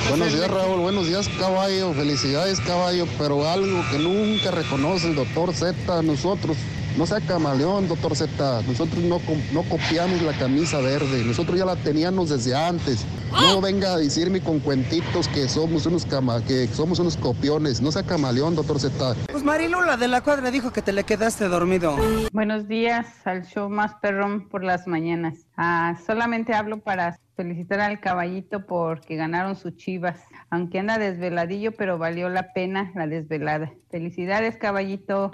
Buenos 0.06 0.32
días, 0.32 0.50
Raúl. 0.50 0.80
Buenos 0.80 1.06
días, 1.06 1.28
caballo. 1.38 1.92
Felicidades, 1.92 2.60
caballo. 2.60 3.06
Pero 3.18 3.46
algo 3.48 3.82
que 3.90 3.98
nunca 3.98 4.50
reconoce 4.50 5.08
el 5.08 5.16
doctor 5.16 5.52
Z, 5.54 6.02
nosotros. 6.02 6.56
No 6.98 7.06
sea 7.06 7.20
camaleón, 7.20 7.86
doctor 7.86 8.16
Z. 8.16 8.62
Nosotros 8.66 9.04
no, 9.04 9.20
no 9.52 9.62
copiamos 9.68 10.20
la 10.22 10.32
camisa 10.32 10.80
verde. 10.80 11.22
Nosotros 11.24 11.56
ya 11.56 11.64
la 11.64 11.76
teníamos 11.76 12.30
desde 12.30 12.56
antes. 12.56 13.06
No 13.30 13.60
venga 13.60 13.94
a 13.94 13.98
decirme 13.98 14.40
con 14.40 14.58
cuentitos 14.58 15.28
que 15.28 15.48
somos 15.48 15.86
unos 15.86 16.04
cama, 16.04 16.44
que 16.44 16.66
somos 16.66 16.98
unos 16.98 17.16
copiones. 17.16 17.80
No 17.80 17.92
sea 17.92 18.02
camaleón, 18.02 18.56
doctor 18.56 18.80
Z. 18.80 19.14
Pues 19.30 19.44
Marilu, 19.44 19.80
la 19.82 19.96
de 19.96 20.08
la 20.08 20.22
cuadra, 20.22 20.50
dijo 20.50 20.72
que 20.72 20.82
te 20.82 20.92
le 20.92 21.04
quedaste 21.04 21.46
dormido. 21.46 21.96
Buenos 22.32 22.66
días 22.66 23.06
al 23.24 23.46
show 23.46 23.70
más 23.70 23.94
perrón 24.02 24.48
por 24.48 24.64
las 24.64 24.88
mañanas. 24.88 25.46
Ah, 25.56 25.96
solamente 26.04 26.52
hablo 26.52 26.80
para 26.80 27.16
felicitar 27.36 27.78
al 27.78 28.00
caballito 28.00 28.66
porque 28.66 29.14
ganaron 29.14 29.54
sus 29.54 29.76
chivas. 29.76 30.18
Aunque 30.50 30.78
anda 30.78 30.98
desveladillo, 30.98 31.72
pero 31.72 31.98
valió 31.98 32.30
la 32.30 32.52
pena 32.54 32.90
la 32.94 33.06
desvelada. 33.06 33.70
Felicidades, 33.90 34.56
caballito. 34.56 35.30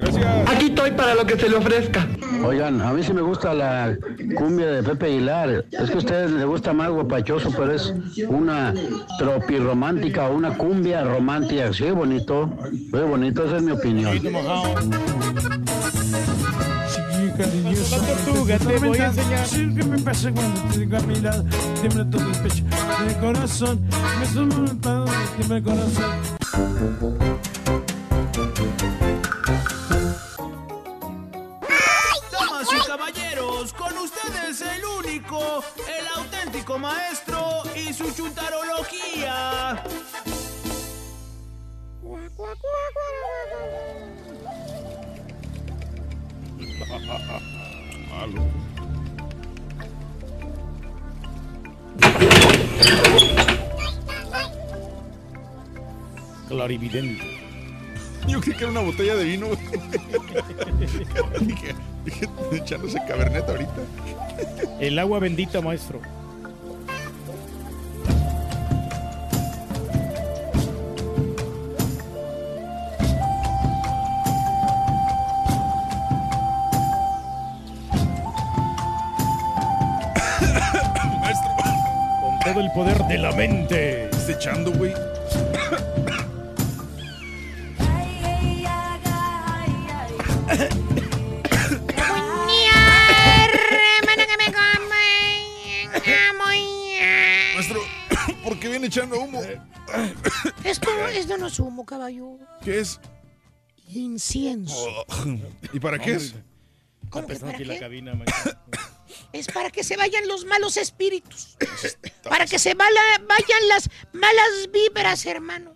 Aquí 0.47 0.67
estoy 0.67 0.91
para 0.93 1.15
lo 1.15 1.25
que 1.25 1.37
se 1.39 1.49
le 1.49 1.57
ofrezca. 1.57 2.07
Oigan, 2.45 2.81
a 2.81 2.93
mí 2.93 3.03
sí 3.03 3.13
me 3.13 3.23
gusta 3.23 3.55
la 3.55 3.97
cumbia 4.37 4.67
de 4.67 4.83
Pepe 4.83 5.07
Aguilar. 5.07 5.65
Es 5.71 5.91
que 5.91 5.95
a 5.95 5.99
ustedes 5.99 6.31
les 6.33 6.45
gusta 6.45 6.73
más 6.73 6.91
guapachoso, 6.91 7.53
pero 7.57 7.73
es 7.73 7.95
una 8.29 8.75
tropirromántica 9.19 10.29
o 10.29 10.35
una 10.35 10.57
cumbia 10.57 11.05
romántica. 11.05 11.73
Sí, 11.73 11.91
bonito. 11.91 12.47
Muy 12.93 13.03
bonito, 13.03 13.45
esa 13.45 13.57
es 13.57 13.63
mi 13.63 13.73
opinión. 13.73 14.21
La 17.37 17.99
tortuga, 17.99 18.59
te 18.59 18.79
voy 18.79 18.99
a 18.99 19.07
enseñar. 19.07 19.49
¿Qué 19.49 19.85
me 19.85 19.99
pasa 19.99 20.31
cuando 20.31 20.61
te 20.71 20.79
tengo 20.79 20.97
a 20.97 21.01
mi 21.01 21.17
lado? 21.17 21.45
Tiembla 21.81 22.09
todo 22.09 22.31
el 22.31 22.39
pecho, 22.39 22.65
el 23.09 23.17
corazón. 23.17 23.81
Me 24.21 24.27
sumo 24.27 24.57
un 24.59 24.81
pado, 24.81 25.07
tiembla 25.37 25.57
el 25.57 25.65
corazón. 25.65 26.13
Damas 32.31 32.69
y 32.73 32.87
caballeros, 32.87 33.73
con 33.73 33.99
ustedes 33.99 34.61
el 34.61 34.85
único, 34.85 35.65
el 35.89 36.07
auténtico 36.17 36.79
maestro 36.79 37.63
y 37.75 37.93
su 37.93 38.13
chuntarología. 38.13 39.83
Malo. 48.11 48.43
Clarividente. 56.49 57.23
Yo 58.29 58.41
creí 58.41 58.57
que 58.57 58.65
era 58.65 58.71
una 58.71 58.81
botella 58.81 59.17
de 59.17 59.25
vino. 59.25 59.49
dije, 61.41 61.75
dije, 62.05 62.29
echándose 62.53 62.99
cabernet 63.07 63.49
ahorita. 63.49 63.73
El 64.81 64.99
agua 64.99 65.19
bendita. 65.19 65.61
Maestro. 65.61 66.01
El 82.57 82.71
poder 82.73 82.99
de 83.09 83.19
la 83.19 83.33
mente. 83.33 84.05
Está 84.11 84.33
echando, 84.33 84.71
güey. 84.73 84.95
Maestro, 97.55 97.81
¿por 98.43 98.59
qué 98.59 98.69
viene 98.69 98.87
echando 98.87 99.19
humo? 99.21 99.41
Esto, 100.65 100.89
esto 101.09 101.37
no 101.39 101.47
es 101.47 101.59
humo, 101.61 101.85
caballo. 101.85 102.39
¿Qué 102.63 102.81
es? 102.81 103.01
Incienso. 103.89 104.75
Oh, 104.77 105.05
¿Y 105.73 105.79
para 105.81 105.99
qué 105.99 106.15
es? 106.15 106.35
¿Cómo 107.11 107.27
que 107.29 107.37
para 107.37 107.53
aquí 107.53 107.65
la 107.65 107.75
qué? 107.75 107.81
cabina, 107.81 108.15
maestro. 108.15 108.53
Es 109.35 109.49
para 109.49 109.69
que 109.69 109.83
se 109.83 109.97
vayan 109.97 110.29
los 110.29 110.45
malos 110.45 110.77
espíritus. 110.77 111.57
Para 112.23 112.47
que 112.47 112.61
se 112.61 112.75
vayan 112.75 113.69
las 113.69 113.91
malas 114.13 114.71
vibras, 114.73 115.27
hermano. 115.27 115.75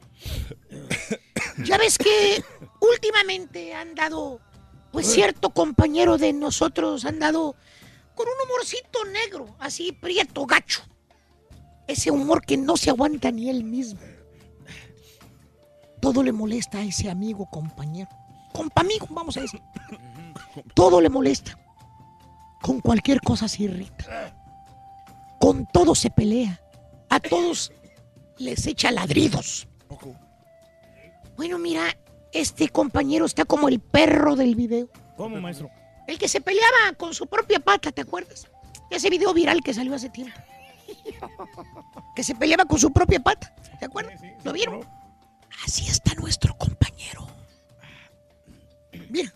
Ya 1.64 1.76
ves 1.76 1.98
que 1.98 2.44
últimamente 2.80 3.74
han 3.74 3.96
dado, 3.96 4.40
pues 4.92 5.08
cierto 5.08 5.50
compañero 5.50 6.18
de 6.18 6.32
nosotros 6.32 7.04
han 7.04 7.18
dado 7.18 7.56
con 8.14 8.28
un 8.28 8.34
humorcito 8.48 9.04
negro, 9.06 9.56
así 9.58 9.90
prieto, 9.90 10.46
gacho. 10.46 10.82
Ese 11.88 12.12
humor 12.12 12.46
que 12.46 12.56
no 12.56 12.76
se 12.76 12.90
aguanta 12.90 13.32
ni 13.32 13.50
él 13.50 13.64
mismo. 13.64 13.98
Todo 16.00 16.22
le 16.22 16.30
molesta 16.30 16.78
a 16.78 16.84
ese 16.84 17.10
amigo, 17.10 17.50
compañero. 17.50 18.10
Compa 18.52 18.82
amigo, 18.82 19.08
vamos 19.10 19.36
a 19.36 19.40
decir. 19.40 19.60
Todo 20.74 21.00
le 21.00 21.08
molesta. 21.08 21.58
Con 22.60 22.80
cualquier 22.80 23.20
cosa 23.20 23.48
se 23.48 23.64
irrita. 23.64 24.34
Con 25.40 25.66
todo 25.66 25.94
se 25.94 26.10
pelea. 26.10 26.60
A 27.08 27.20
todos 27.20 27.72
les 28.38 28.66
echa 28.66 28.90
ladridos. 28.90 29.68
Bueno, 31.36 31.58
mira, 31.58 31.96
este 32.32 32.68
compañero 32.68 33.24
está 33.24 33.44
como 33.44 33.68
el 33.68 33.80
perro 33.80 34.36
del 34.36 34.54
video. 34.54 34.88
¿Cómo, 35.16 35.40
maestro? 35.40 35.70
El 36.06 36.18
que 36.18 36.28
se 36.28 36.40
peleaba 36.40 36.92
con 36.96 37.14
su 37.14 37.26
propia 37.26 37.60
pata, 37.60 37.92
¿te 37.92 38.02
acuerdas? 38.02 38.48
Ese 38.90 39.10
video 39.10 39.32
viral 39.34 39.62
que 39.62 39.74
salió 39.74 39.94
hace 39.94 40.10
tiempo. 40.10 40.38
Que 42.16 42.24
se 42.24 42.34
peleaba 42.34 42.64
con 42.64 42.80
su 42.80 42.92
propia 42.92 43.20
pata. 43.20 43.54
¿Te 43.78 43.84
acuerdas? 43.84 44.20
¿Lo 44.42 44.52
vieron? 44.52 44.80
Así 45.64 45.86
está 45.86 46.14
nuestro 46.14 46.56
compañero. 46.56 47.28
Mira. 49.08 49.32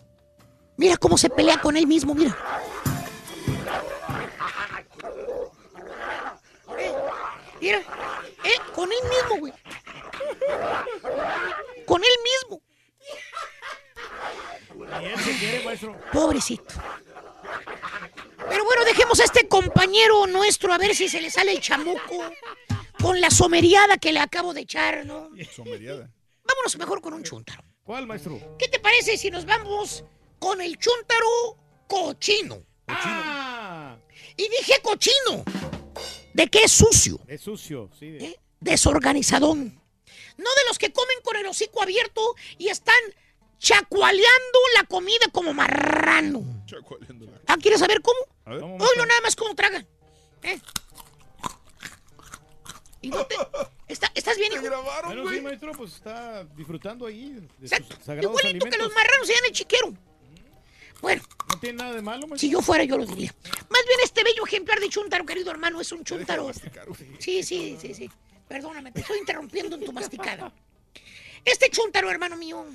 Mira 0.75 0.97
cómo 0.97 1.17
se 1.17 1.29
pelea 1.29 1.61
con 1.61 1.77
él 1.77 1.87
mismo, 1.87 2.13
mira. 2.13 2.35
Mira, 7.63 7.79
eh, 8.43 8.59
con 8.75 8.91
él 8.91 8.97
mismo, 9.09 9.37
güey. 9.39 9.53
Con 11.85 12.01
él 12.03 12.09
mismo. 12.29 12.61
Y 15.01 15.05
él 15.05 15.19
se 15.19 15.37
quiere, 15.37 15.63
maestro. 15.63 15.97
Pobrecito. 16.11 16.75
Pero 18.49 18.65
bueno, 18.65 18.83
dejemos 18.83 19.17
a 19.21 19.23
este 19.23 19.47
compañero 19.47 20.27
nuestro 20.27 20.73
a 20.73 20.77
ver 20.77 20.93
si 20.93 21.07
se 21.07 21.21
le 21.21 21.31
sale 21.31 21.53
el 21.53 21.61
chamuco 21.61 22.29
con 23.01 23.21
la 23.21 23.29
someriada 23.29 23.97
que 23.97 24.11
le 24.11 24.19
acabo 24.19 24.53
de 24.53 24.61
echar, 24.61 25.05
¿no? 25.05 25.29
Someriada. 25.55 26.09
Vámonos 26.43 26.77
mejor 26.77 26.99
con 26.99 27.13
un 27.13 27.23
chúntaro. 27.23 27.63
¿Cuál, 27.83 28.05
maestro? 28.07 28.57
¿Qué 28.59 28.67
te 28.67 28.79
parece 28.79 29.17
si 29.17 29.31
nos 29.31 29.45
vamos 29.45 30.03
con 30.37 30.59
el 30.59 30.77
chúntaro 30.77 31.57
cochino? 31.87 32.61
Ah, 32.89 33.95
Y 34.35 34.49
dije 34.49 34.81
cochino. 34.81 35.45
¿De 36.33 36.47
qué 36.49 36.59
es 36.63 36.71
sucio? 36.71 37.19
es 37.27 37.41
sucio, 37.41 37.89
sí. 37.99 38.11
de- 38.11 38.39
Desorganizadón. 38.59 39.79
No 40.37 40.49
de 40.49 40.67
los 40.67 40.77
que 40.79 40.91
comen 40.91 41.17
con 41.23 41.35
el 41.35 41.45
hocico 41.45 41.81
abierto 41.81 42.21
y 42.57 42.69
están 42.69 42.95
chacualeando 43.59 44.59
la 44.75 44.83
comida 44.85 45.27
como 45.31 45.53
marrano. 45.53 46.43
Ah, 47.47 47.57
¿quieres 47.61 47.79
saber 47.79 48.01
cómo? 48.01 48.17
Oílo 48.45 49.05
nada 49.05 49.21
más 49.21 49.35
cómo 49.35 49.53
tragan. 49.55 49.87
¿Eh? 50.43 50.59
¿Y 53.01 53.09
no 53.09 53.25
te- 53.25 53.35
está- 53.87 54.11
¿Estás 54.15 54.37
bien, 54.37 54.53
hijo? 54.53 54.61
Bueno, 55.05 55.29
sí, 55.29 55.41
maestro, 55.41 55.73
pues 55.73 55.93
está 55.95 56.45
disfrutando 56.55 57.05
ahí 57.05 57.33
de 57.33 57.65
Exacto. 57.67 57.95
sus 57.95 58.05
sagrados 58.05 58.31
Igualito 58.39 58.65
que 58.69 58.77
los 58.77 58.93
marranos 58.93 59.27
se 59.27 59.33
dan 59.33 59.45
el 59.45 59.51
chiquero. 59.51 59.93
Bueno, 61.01 61.21
No 61.49 61.59
tiene 61.59 61.77
nada 61.77 61.93
de 61.93 62.01
malo, 62.01 62.27
maestro. 62.27 62.37
si 62.37 62.49
yo 62.49 62.61
fuera, 62.61 62.83
yo 62.83 62.97
lo 62.97 63.05
diría. 63.05 63.33
Más 63.43 63.85
bien 63.87 63.99
este 64.03 64.23
bello 64.23 64.45
ejemplar 64.45 64.79
de 64.79 64.89
chúntaro, 64.89 65.25
querido 65.25 65.51
hermano, 65.51 65.81
es 65.81 65.91
un 65.91 66.03
chúntaro. 66.03 66.51
Sí, 67.19 67.43
sí, 67.43 67.77
sí, 67.79 67.93
sí. 67.93 68.09
Perdóname, 68.47 68.91
te 68.91 69.01
estoy 69.01 69.19
interrumpiendo 69.19 69.75
en 69.75 69.85
tu 69.85 69.91
masticada. 69.93 70.53
Este 71.43 71.69
chúntaro, 71.69 72.09
hermano 72.09 72.37
mío. 72.37 72.65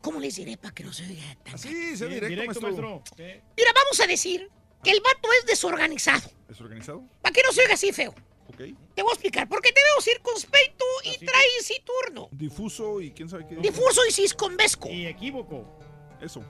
¿Cómo 0.00 0.18
les 0.18 0.34
diré 0.36 0.56
para 0.56 0.74
que 0.74 0.82
no 0.82 0.92
se 0.92 1.04
oiga 1.04 1.22
tan 1.44 1.58
Sí, 1.58 1.96
Sí, 1.96 2.06
directo, 2.06 2.60
maestro. 2.60 3.02
Sí. 3.16 3.22
Mira, 3.56 3.72
vamos 3.74 4.00
a 4.00 4.06
decir 4.06 4.50
que 4.82 4.90
el 4.90 5.00
vato 5.00 5.28
es 5.40 5.46
desorganizado. 5.46 6.28
¿Desorganizado? 6.48 7.04
Para 7.20 7.32
que 7.32 7.42
no 7.42 7.52
se 7.52 7.60
oiga 7.62 7.74
así 7.74 7.92
feo. 7.92 8.12
Ok. 8.48 8.58
Te 8.94 9.02
voy 9.02 9.10
a 9.10 9.14
explicar. 9.14 9.48
Porque 9.48 9.70
te 9.72 9.80
veo 9.80 10.00
circunspecto 10.02 10.84
y 11.04 11.24
traes 11.24 11.72
turno. 11.84 12.28
Difuso 12.32 13.00
y 13.00 13.12
quién 13.12 13.28
sabe 13.28 13.46
qué. 13.46 13.56
Difuso 13.56 14.00
y 14.08 14.12
cisconvesco. 14.12 14.88
Y 14.88 15.06
equívoco. 15.06 15.78
Eso. 16.22 16.42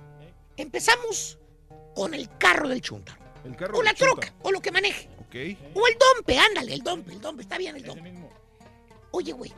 Empezamos 0.56 1.38
con 1.94 2.14
el 2.14 2.28
carro 2.38 2.68
del 2.68 2.80
chúntaro. 2.80 3.20
El 3.44 3.56
carro. 3.56 3.78
O 3.78 3.82
la 3.82 3.94
troca, 3.94 4.32
o 4.42 4.52
lo 4.52 4.60
que 4.60 4.70
maneje. 4.70 5.08
Ok. 5.20 5.34
O 5.74 5.86
el 5.88 5.96
dompe, 5.98 6.38
ándale, 6.38 6.74
el 6.74 6.82
dompe, 6.82 7.12
el 7.12 7.20
dompe, 7.20 7.42
está 7.42 7.58
bien 7.58 7.74
el 7.76 7.84
dompe. 7.84 8.12
Oye, 9.12 9.32
güey, 9.32 9.52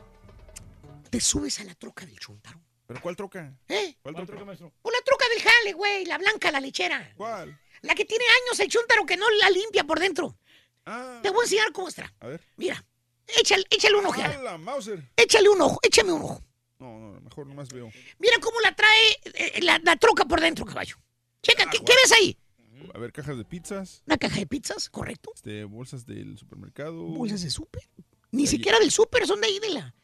te 1.09 1.19
subes 1.19 1.59
a 1.59 1.63
la 1.65 1.75
troca 1.75 2.05
del 2.05 2.17
chúntaro. 2.17 2.59
¿Pero 2.87 3.01
cuál 3.01 3.15
troca? 3.15 3.53
¿Eh? 3.67 3.95
¿Cuál 4.01 4.13
¿Cuál 4.13 4.15
troca? 4.15 4.25
troca, 4.27 4.45
maestro? 4.45 4.73
O 4.81 4.91
la 4.91 5.01
troca 5.01 5.25
del 5.29 5.41
jale, 5.41 5.73
güey, 5.73 6.05
la 6.05 6.17
blanca, 6.17 6.51
la 6.51 6.59
lechera. 6.59 7.13
¿Cuál? 7.17 7.59
La 7.81 7.93
que 7.93 8.05
tiene 8.05 8.23
años 8.45 8.59
el 8.59 8.69
chúntaro 8.69 9.05
que 9.05 9.17
no 9.17 9.29
la 9.31 9.49
limpia 9.49 9.83
por 9.83 9.99
dentro. 9.99 10.37
Te 11.21 11.29
voy 11.29 11.41
a 11.41 11.43
enseñar 11.43 11.71
cómo 11.73 11.87
está. 11.89 12.13
A 12.19 12.27
ver. 12.27 12.41
Mira, 12.57 12.83
échale, 13.27 13.63
échale 13.69 13.95
un 13.97 14.05
ojeada. 14.05 14.35
¡Hala, 14.35 14.57
Mauser! 14.57 15.11
Échale 15.15 15.49
un 15.49 15.61
ojo, 15.61 15.79
échame 15.81 16.11
un 16.11 16.21
ojo. 16.21 16.41
No, 16.79 16.99
no, 16.99 17.21
mejor 17.21 17.47
nomás 17.47 17.69
veo. 17.69 17.89
Mira 18.19 18.35
cómo 18.41 18.59
la 18.61 18.75
trae 18.75 19.19
eh, 19.33 19.61
la, 19.61 19.79
la 19.83 19.95
troca 19.95 20.25
por 20.25 20.41
dentro, 20.41 20.65
caballo. 20.65 20.97
Checa, 21.41 21.69
¿qué, 21.69 21.77
qué 21.79 21.93
ves 22.03 22.11
ahí? 22.11 22.37
A 22.93 22.97
ver, 22.97 23.11
cajas 23.13 23.37
de 23.37 23.45
pizzas, 23.45 24.03
Una 24.05 24.17
caja 24.17 24.37
de 24.39 24.45
pizzas, 24.47 24.89
correcto. 24.89 25.31
este, 25.35 25.63
bolsas 25.63 26.05
del 26.05 26.37
supermercado. 26.37 27.03
Bolsas 27.03 27.41
de 27.41 27.49
súper. 27.49 27.83
Ni 28.31 28.47
siquiera 28.47 28.79
del 28.79 28.91
súper, 28.91 29.25
son 29.25 29.39
de 29.39 29.47
ahí 29.47 29.59
de 29.59 29.69
la, 29.69 29.95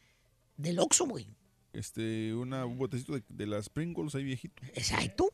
del 0.56 0.78
Oxxo, 0.78 1.04
güey. 1.06 1.28
Este, 1.74 2.34
una, 2.34 2.64
un 2.64 2.78
botecito 2.78 3.12
de, 3.12 3.22
de 3.28 3.46
las 3.46 3.68
Pringles 3.68 4.14
ahí 4.14 4.24
viejito. 4.24 4.62
Exacto. 4.74 5.32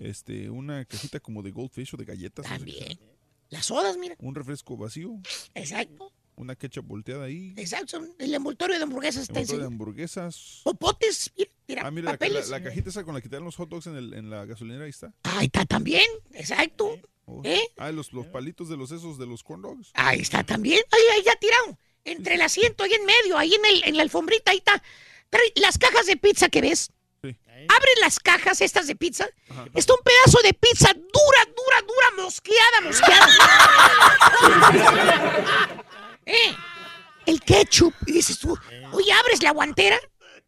Este, 0.00 0.50
una 0.50 0.84
cajita 0.84 1.20
como 1.20 1.42
de 1.42 1.50
Goldfish 1.52 1.94
o 1.94 1.96
de 1.96 2.04
galletas. 2.04 2.44
no 2.44 2.58
sé 2.58 2.64
qué 2.64 2.72
También. 2.80 3.00
Las 3.48 3.66
sodas, 3.66 3.96
mira. 3.96 4.16
Un 4.18 4.34
refresco 4.34 4.76
vacío. 4.76 5.20
Exacto. 5.54 6.12
Una 6.36 6.54
ketchup 6.54 6.86
volteada 6.86 7.24
ahí. 7.24 7.54
Exacto. 7.56 8.00
El 8.18 8.34
envoltorio 8.34 8.76
de 8.76 8.82
hamburguesas 8.82 9.22
está 9.22 9.40
montón 9.40 9.58
de 9.60 9.66
hamburguesas. 9.66 10.60
Popotes, 10.64 11.32
mira, 11.36 11.50
mira, 11.66 11.82
Ah, 11.86 11.90
mira, 11.90 12.04
la, 12.04 12.10
la, 12.12 12.18
papeles. 12.18 12.48
la 12.50 12.62
cajita 12.62 12.90
esa 12.90 13.04
con 13.04 13.14
la 13.14 13.20
que 13.22 13.28
te 13.30 13.36
dan 13.36 13.44
los 13.44 13.56
hot 13.56 13.68
dogs 13.70 13.86
en, 13.86 13.96
el, 13.96 14.12
en 14.12 14.28
la 14.28 14.44
gasolinera, 14.44 14.84
ahí 14.84 14.90
está. 14.90 15.12
Ahí 15.22 15.46
está 15.46 15.64
también, 15.64 16.04
exacto. 16.34 16.98
¿Eh? 17.42 17.62
Ah, 17.78 17.90
los, 17.90 18.12
los 18.12 18.26
palitos 18.26 18.68
de 18.68 18.76
los 18.76 18.92
esos 18.92 19.18
de 19.18 19.26
los 19.26 19.42
corn 19.42 19.62
dogs. 19.62 19.90
Ahí 19.94 20.20
está 20.20 20.44
también. 20.44 20.80
Ahí, 20.92 21.00
ahí 21.16 21.22
ya 21.24 21.34
tirado. 21.36 21.78
Entre 22.04 22.34
el 22.36 22.42
asiento, 22.42 22.84
ahí 22.84 22.92
en 22.92 23.04
medio, 23.06 23.36
ahí 23.38 23.52
en, 23.54 23.64
el, 23.64 23.82
en 23.84 23.96
la 23.96 24.02
alfombrita, 24.04 24.50
ahí 24.52 24.58
está. 24.58 24.80
Trae 25.30 25.52
las 25.56 25.76
cajas 25.78 26.06
de 26.06 26.16
pizza 26.18 26.48
que 26.50 26.60
ves. 26.60 26.90
Abre 27.68 27.90
las 28.00 28.20
cajas 28.20 28.60
estas 28.60 28.86
de 28.86 28.94
pizza. 28.94 29.26
Está 29.74 29.94
un 29.94 30.00
pedazo 30.04 30.38
de 30.44 30.52
pizza 30.54 30.92
dura, 30.92 31.46
dura, 31.46 31.80
dura, 31.82 32.22
mosqueada, 32.22 32.80
mosqueada. 32.82 33.26
eh, 36.26 36.54
el 37.26 37.40
ketchup. 37.40 37.94
Y 38.06 38.12
dices 38.12 38.38
tú, 38.38 38.56
oye, 38.92 39.12
abres 39.12 39.42
la 39.42 39.52
guantera, 39.52 39.98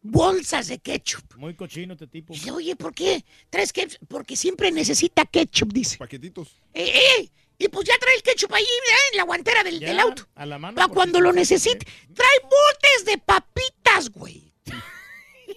bolsas 0.01 0.67
de 0.67 0.79
ketchup. 0.79 1.35
Muy 1.35 1.55
cochino 1.55 1.93
este 1.93 2.07
tipo. 2.07 2.33
Dice, 2.33 2.51
oye, 2.51 2.75
¿por 2.75 2.93
qué? 2.93 3.25
¿Traes 3.49 3.73
ketchup? 3.73 4.07
Porque 4.07 4.35
siempre 4.35 4.71
necesita 4.71 5.25
ketchup, 5.25 5.73
dice. 5.73 5.97
Paquetitos. 5.97 6.49
Eh, 6.73 6.93
eh, 7.19 7.29
y 7.57 7.67
pues 7.67 7.85
ya 7.87 7.97
trae 7.99 8.15
el 8.15 8.23
ketchup 8.23 8.53
ahí 8.53 8.63
eh, 8.63 8.93
en 9.11 9.17
la 9.17 9.23
guantera 9.23 9.63
del, 9.63 9.79
Ya, 9.79 9.87
del 9.89 9.99
auto. 9.99 10.27
a 10.35 10.45
la 10.45 10.57
mano. 10.59 10.75
Para 10.75 10.87
cuando 10.87 11.19
lo 11.19 11.33
necesite. 11.33 11.85
Trae 12.13 12.39
botes 12.43 13.05
de 13.05 13.17
papitas, 13.17 14.09
güey. 14.11 14.53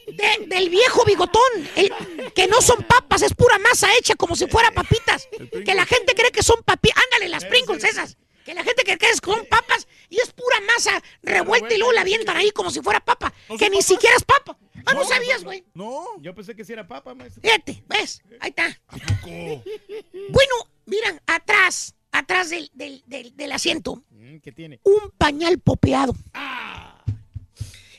De- 0.07 0.47
del 0.47 0.69
viejo 0.71 1.05
bigotón. 1.05 1.43
el- 1.77 1.93
que 2.35 2.47
no 2.49 2.61
son 2.61 2.83
papas, 2.85 3.23
es 3.23 3.35
pura 3.35 3.59
masa 3.59 3.89
hecha 3.99 4.15
como 4.17 4.35
si 4.35 4.47
fuera 4.47 4.71
papitas. 4.73 5.29
Que 5.65 5.75
la 5.75 5.87
gente 5.87 6.15
cree 6.15 6.33
que 6.33 6.43
son 6.43 6.63
papitas. 6.65 7.03
Ándale, 7.05 7.29
las 7.29 7.45
Pringles 7.45 7.85
esas. 7.85 8.17
Que 8.45 8.55
la 8.55 8.63
gente 8.65 8.83
que 8.85 8.97
son 9.23 9.47
papas 9.47 9.87
y 10.09 10.17
es 10.21 10.33
pura 10.33 10.61
masa 10.63 11.03
revuelta 11.23 11.75
y 11.75 11.79
luego 11.79 11.93
la 11.93 12.01
avientan 12.03 12.37
ahí 12.37 12.51
como 12.51 12.71
si 12.71 12.81
fuera 12.81 13.01
papa. 13.01 13.33
que 13.59 13.71
ni 13.71 13.83
siquiera 13.83 14.17
es 14.17 14.25
papa. 14.25 14.59
Ah, 14.85 14.95
no 14.95 15.05
sabías, 15.05 15.45
güey. 15.45 15.65
No. 15.75 16.05
Yo 16.21 16.35
pensé 16.35 16.57
que 16.57 16.65
sí 16.65 16.73
era 16.73 16.87
papa, 16.87 17.15
maestro. 17.15 17.41
Fíjate, 17.43 17.85
¿ves? 17.89 18.21
Ahí 18.41 18.51
está. 18.51 18.81
Bueno, 20.29 20.55
miran, 20.87 21.21
atrás, 21.27 21.95
atrás 22.11 22.51
del, 22.51 22.71
del, 22.75 23.03
del, 23.07 23.37
del 23.37 23.53
asiento, 23.53 24.03
Mm, 24.11 24.39
¿Qué 24.39 24.53
tiene? 24.53 24.81
un 24.85 25.11
pañal 25.19 25.59
popeado. 25.59 26.15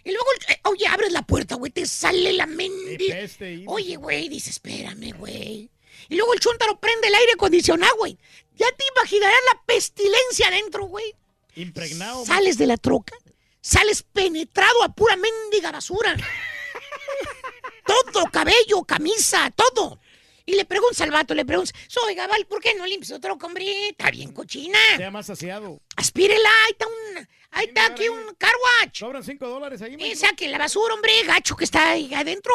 Y 0.05 0.11
luego, 0.11 0.25
eh, 0.49 0.59
oye, 0.65 0.85
abres 0.87 1.11
la 1.13 1.21
puerta, 1.21 1.55
güey, 1.55 1.71
te 1.71 1.85
sale 1.85 2.33
la 2.33 2.45
ahí. 2.47 3.63
Oye, 3.67 3.95
güey, 3.95 4.27
dice, 4.29 4.49
espérame, 4.49 5.13
güey. 5.17 5.69
Y 6.09 6.15
luego 6.15 6.33
el 6.33 6.39
chúntaro 6.39 6.79
prende 6.79 7.07
el 7.07 7.15
aire 7.15 7.33
acondicionado, 7.33 7.95
güey. 7.97 8.17
Ya 8.55 8.67
te 8.71 8.85
imaginarás 8.95 9.39
la 9.53 9.61
pestilencia 9.65 10.47
adentro, 10.47 10.85
güey. 10.85 11.15
Impregnado. 11.55 12.25
Sales 12.25 12.57
de 12.57 12.67
la 12.67 12.77
troca, 12.77 13.15
sales 13.61 14.03
penetrado 14.03 14.83
a 14.83 14.93
pura 14.93 15.15
mendiga 15.15 15.71
basura. 15.71 16.15
todo, 17.85 18.25
cabello, 18.31 18.83
camisa, 18.83 19.51
todo. 19.51 19.99
Y 20.45 20.55
le 20.55 20.65
preguntas 20.65 20.99
al 21.01 21.11
vato, 21.11 21.33
le 21.33 21.45
preguntas, 21.45 21.73
oiga, 22.05 22.27
Val, 22.27 22.45
¿por 22.45 22.61
qué 22.61 22.73
no 22.75 22.85
limpias 22.85 23.11
tu 23.11 23.19
troca, 23.19 23.47
hombre? 23.47 23.89
Está 23.89 24.11
bien 24.11 24.33
cochina. 24.33 24.77
Sea 24.97 25.09
más 25.09 25.25
saciado. 25.25 25.79
Aspírela, 25.95 26.49
ahí 26.65 26.71
está 26.71 26.87
un, 26.87 27.27
ahí 27.51 27.65
está 27.67 27.85
aquí 27.85 28.09
un 28.09 28.35
car 28.35 28.51
wash. 28.81 28.99
Sobran 28.99 29.23
cinco 29.23 29.47
dólares 29.47 29.81
ahí, 29.81 29.95
Y 29.97 30.15
saque 30.15 30.49
la 30.49 30.57
basura, 30.57 30.95
hombre, 30.95 31.13
gacho 31.25 31.55
que 31.55 31.63
está 31.63 31.91
ahí 31.91 32.13
adentro. 32.13 32.53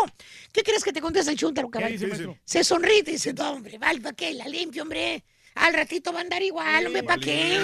¿Qué 0.53 0.63
crees 0.63 0.85
que 0.85 0.93
te 0.93 1.01
contesta 1.01 1.31
el 1.31 1.39
dice, 1.39 2.07
maestro? 2.07 2.37
Se 2.45 2.63
sonríe 2.63 2.99
y 2.99 3.03
dice, 3.03 3.33
no, 3.33 3.53
hombre, 3.53 3.79
Val, 3.79 4.03
¿para 4.03 4.15
qué? 4.15 4.35
La 4.35 4.47
limpio, 4.47 4.83
hombre. 4.83 5.25
Al 5.55 5.73
ratito 5.75 6.13
va 6.13 6.19
a 6.19 6.23
andar 6.23 6.43
igual, 6.43 6.87
hombre, 6.87 7.03
¿para 7.03 7.21
qué? 7.21 7.61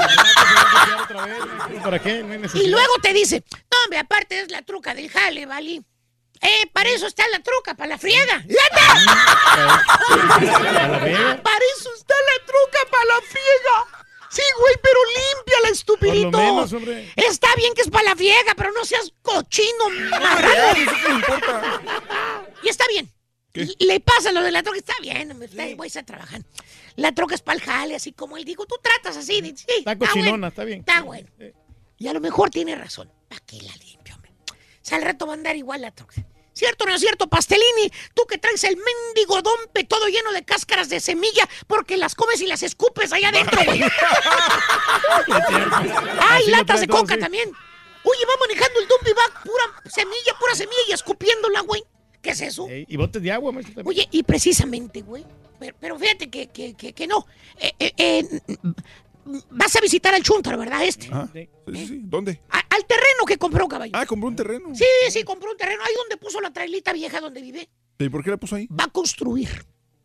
¿Para 1.83 1.99
qué? 1.99 2.23
No. 2.23 2.61
Y 2.61 2.67
luego 2.69 2.93
te 3.03 3.13
dice, 3.13 3.45
no, 3.51 3.77
hombre, 3.85 3.99
aparte 3.99 4.41
es 4.41 4.51
la 4.51 4.63
truca 4.63 4.95
del 4.95 5.11
jale, 5.11 5.47
¿vale? 5.47 5.83
Eh, 6.47 6.67
para 6.73 6.91
eso 6.91 7.07
está 7.07 7.27
la 7.29 7.43
truca, 7.43 7.75
para 7.75 7.89
la 7.89 7.99
friega. 7.99 8.45
¡Lata! 8.47 9.83
Para 11.43 11.65
eso 11.77 11.91
está 11.97 12.15
la 12.15 12.47
truca, 12.47 12.79
para 12.91 13.05
la 13.07 13.21
friega. 13.23 14.05
Sí, 14.31 14.43
güey, 14.59 14.75
pero 14.83 14.99
límpiala, 15.17 15.69
estupidito. 15.71 16.31
Por 16.33 16.41
lo 16.41 16.47
menos, 16.55 16.73
hombre. 16.73 17.13
Está 17.17 17.49
bien 17.57 17.73
que 17.75 17.83
es 17.83 17.89
para 17.91 18.11
la 18.11 18.17
friega, 18.17 18.55
pero 18.57 18.73
no 18.73 18.85
seas 18.85 19.13
cochino. 19.23 19.85
Y 22.63 22.69
está 22.69 22.85
bien. 22.89 23.11
Le 23.79 24.01
pasa 24.01 24.33
lo 24.33 24.43
de 24.43 24.51
la 24.51 24.63
troca, 24.65 24.79
está 24.79 24.95
bien, 25.01 25.31
hombre, 25.31 25.47
está, 25.47 25.63
voy 25.77 25.87
a 25.87 25.89
estar 25.89 26.05
trabajando. 26.05 26.49
La 26.97 27.13
troca 27.13 27.37
es 27.37 27.43
para 27.43 27.57
el 27.59 27.63
jale, 27.65 27.95
así 27.95 28.13
como 28.13 28.37
él 28.37 28.45
dijo, 28.45 28.67
tú 28.67 28.75
tratas 28.83 29.17
así. 29.17 29.41
de- 29.41 29.57
sí, 29.57 29.65
Está 29.79 29.95
bueno. 29.95 30.13
cochinona, 30.13 30.49
está 30.49 30.65
bien. 30.65 30.81
Está 30.81 31.03
bueno. 31.03 31.29
Y 31.99 32.09
a 32.09 32.13
lo 32.13 32.21
mejor 32.21 32.51
tiene 32.51 32.75
razón. 32.75 33.11
¿Para 33.29 33.41
qué 33.47 33.61
la 33.63 33.73
limpio, 33.77 34.17
hombre? 34.17 34.33
O 34.51 34.55
sea, 34.83 34.99
al 34.99 35.05
rato 35.05 35.27
va 35.27 35.35
a 35.35 35.37
andar 35.37 35.55
igual 35.55 35.83
la 35.83 35.93
troca. 35.93 36.15
¿Cierto 36.55 36.85
o 36.85 36.87
no 36.87 36.95
es 36.95 37.01
cierto, 37.01 37.29
Pastelini? 37.29 37.91
Tú 38.15 38.25
que 38.27 38.39
traes 38.39 38.63
el 38.65 38.77
mendigo 38.77 39.43
dompe 39.43 39.85
todo 39.85 40.07
lleno 40.07 40.33
de 40.33 40.45
cáscaras 40.45 40.89
de 40.89 41.01
semilla 41.01 41.49
porque 41.67 41.97
las 41.97 42.15
comes 42.15 42.41
y 42.41 42.47
las 42.47 42.63
escupes 42.63 43.13
allá 43.13 43.29
adentro, 43.31 43.61
güey. 43.67 43.83
¡Ay, 46.21 46.47
latas 46.47 46.81
de 46.81 46.89
coca 46.89 47.19
también! 47.19 47.51
Oye, 48.05 48.27
va 48.27 48.35
manejando 48.41 48.81
el 48.81 48.89
dump 48.89 49.09
y 49.09 49.13
va 49.13 49.43
pura 49.43 49.91
semilla, 49.91 50.35
pura 50.39 50.55
semilla 50.55 50.81
y 50.89 50.93
escupiéndola, 50.93 51.61
güey. 51.61 51.83
¿Qué 52.23 52.31
es 52.31 52.41
eso? 52.41 52.67
Y 52.71 52.97
botes 52.97 53.23
de 53.23 53.33
agua, 53.33 53.53
maestro. 53.53 53.83
Oye, 53.85 54.09
y 54.11 54.23
precisamente, 54.23 55.03
güey. 55.03 55.25
Pero, 55.59 55.77
pero 55.81 55.99
fíjate 55.99 56.31
que, 56.31 56.49
que, 56.49 56.75
que, 56.75 56.93
que 56.93 57.07
no. 57.07 57.27
Eh, 57.59 57.73
eh, 57.79 57.93
eh, 57.97 58.41
vas 59.51 59.77
a 59.77 59.81
visitar 59.81 60.15
al 60.15 60.23
Chuntaro, 60.23 60.59
¿verdad? 60.59 60.85
Este. 60.85 61.09
Ah, 61.13 61.29
sí, 61.33 61.49
sí, 61.73 61.87
sí. 61.87 62.01
¿Dónde? 62.05 62.41
A- 62.51 62.59
al 62.75 62.85
terreno 62.87 63.25
que 63.27 63.37
compró, 63.39 63.67
caballo. 63.69 63.93
Ah, 63.95 64.07
compró 64.07 64.29
un 64.29 64.37
terreno. 64.37 64.75
Sí, 64.75 64.85
sí, 65.11 65.23
compró 65.25 65.51
un 65.51 65.57
terreno. 65.57 65.83
Ahí 65.85 65.95
donde 65.97 66.17
puso 66.17 66.41
la 66.41 66.53
trailita 66.53 66.93
vieja 66.93 67.21
donde 67.21 67.41
vive. 67.41 67.69
¿Y 67.99 68.09
por 68.09 68.23
qué 68.25 68.31
la 68.31 68.37
puso 68.37 68.57
ahí? 68.57 68.67
Va 68.69 68.85
a 68.85 68.89
construir. 68.89 69.49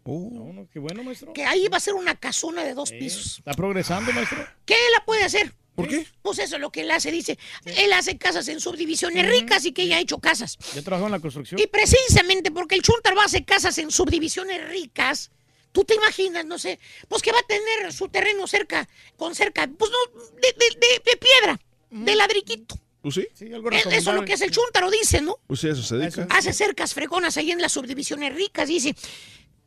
Oh. 0.03 0.29
No, 0.31 0.53
no, 0.53 0.67
qué 0.71 0.79
bueno, 0.79 1.03
maestro. 1.03 1.33
Que 1.33 1.45
ahí 1.45 1.67
va 1.67 1.77
a 1.77 1.81
ser 1.81 1.93
una 1.93 2.15
casona 2.15 2.63
de 2.63 2.73
dos 2.73 2.91
Eh, 2.91 2.97
pisos. 2.99 3.37
Está 3.39 3.53
progresando, 3.53 4.11
maestro. 4.13 4.37
¿Qué 4.65 4.75
la 4.97 5.05
puede 5.05 5.23
hacer? 5.23 5.53
¿Por 5.75 5.87
qué? 5.87 6.05
Pues 6.21 6.39
eso 6.39 6.55
es 6.55 6.61
lo 6.61 6.71
que 6.71 6.81
él 6.81 6.91
hace, 6.91 7.09
dice. 7.09 7.37
Él 7.63 7.93
hace 7.93 8.17
casas 8.17 8.47
en 8.49 8.59
subdivisiones 8.59 9.29
ricas 9.29 9.63
y 9.65 9.71
que 9.71 9.83
ella 9.83 9.97
ha 9.97 9.99
hecho 10.01 10.17
casas. 10.19 10.57
Yo 10.75 10.83
trabajo 10.83 11.05
en 11.05 11.11
la 11.13 11.19
construcción. 11.19 11.59
Y 11.61 11.67
precisamente 11.67 12.51
porque 12.51 12.75
el 12.75 12.81
Chuntar 12.81 13.15
va 13.17 13.21
a 13.23 13.25
hacer 13.25 13.45
casas 13.45 13.77
en 13.77 13.89
subdivisiones 13.89 14.67
ricas, 14.69 15.31
tú 15.71 15.83
te 15.83 15.95
imaginas, 15.95 16.45
no 16.45 16.57
sé, 16.57 16.79
pues 17.07 17.21
que 17.21 17.31
va 17.31 17.39
a 17.39 17.43
tener 17.47 17.91
su 17.93 18.07
terreno 18.09 18.47
cerca, 18.47 18.87
con 19.17 19.35
cerca, 19.35 19.67
pues 19.77 19.91
no, 19.91 20.21
de, 20.35 20.47
de- 20.57 20.79
de- 20.79 21.01
de 21.11 21.17
piedra, 21.17 21.59
de 21.89 22.15
ladriquito. 22.15 22.75
¿Tú 23.01 23.11
sí? 23.11 23.27
Sí, 23.33 23.53
algo 23.53 23.69
Eso 23.71 23.89
es 23.89 24.05
lo 24.05 24.25
que 24.25 24.33
hace 24.33 24.45
el 24.45 24.51
Chuntaro, 24.51 24.91
dice, 24.91 25.21
¿no? 25.21 25.37
Pues 25.47 25.61
sí, 25.61 25.69
eso 25.69 25.81
se 25.81 25.95
dedica. 25.95 26.27
Hace 26.31 26.51
cercas 26.51 26.93
fregonas 26.93 27.37
ahí 27.37 27.51
en 27.51 27.61
las 27.61 27.71
subdivisiones 27.71 28.35
ricas, 28.35 28.67
dice. 28.67 28.93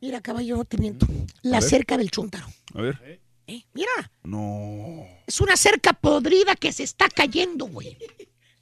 Mira, 0.01 0.21
caballo, 0.21 0.57
no 0.57 0.65
te 0.65 0.77
miento. 0.77 1.07
La 1.41 1.59
cerca 1.61 1.97
del 1.97 2.11
Chuntaro. 2.11 2.45
A 2.75 2.81
ver. 2.81 3.19
¿eh? 3.47 3.63
Mira, 3.73 4.11
No. 4.23 5.03
es 5.25 5.41
una 5.41 5.57
cerca 5.57 5.93
podrida 5.93 6.55
que 6.55 6.71
se 6.71 6.83
está 6.83 7.09
cayendo, 7.09 7.65
güey. 7.65 7.97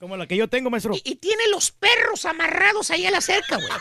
Como 0.02 0.18
la 0.18 0.26
que 0.26 0.36
yo 0.36 0.48
tengo, 0.48 0.72
maestro. 0.72 0.96
Y, 0.96 1.02
y 1.06 1.16
tiene 1.18 1.48
los 1.50 1.70
perros 1.72 2.26
amarrados 2.26 2.90
ahí 2.90 3.06
a 3.06 3.12
la 3.12 3.22
cerca, 3.22 3.58
güey. 3.58 3.70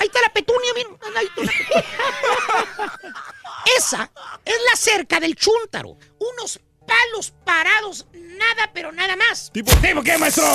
Ahí 0.00 0.06
está 0.06 0.22
la 0.22 0.32
petunia, 0.32 0.70
mira. 0.74 0.88
Ahí 1.14 1.26
está 1.26 1.42
la 1.42 1.52
petunia. 1.52 2.94
Esa 3.76 4.10
es 4.42 4.54
la 4.70 4.76
cerca 4.76 5.20
del 5.20 5.36
chúntaro. 5.36 5.98
Unos 6.18 6.58
palos 6.86 7.34
parados, 7.44 8.06
nada, 8.14 8.70
pero 8.72 8.90
nada 8.90 9.16
más. 9.16 9.50
¿Tipo, 9.52 9.70
¿Tipo 9.76 10.02
qué, 10.02 10.16
maestro? 10.16 10.46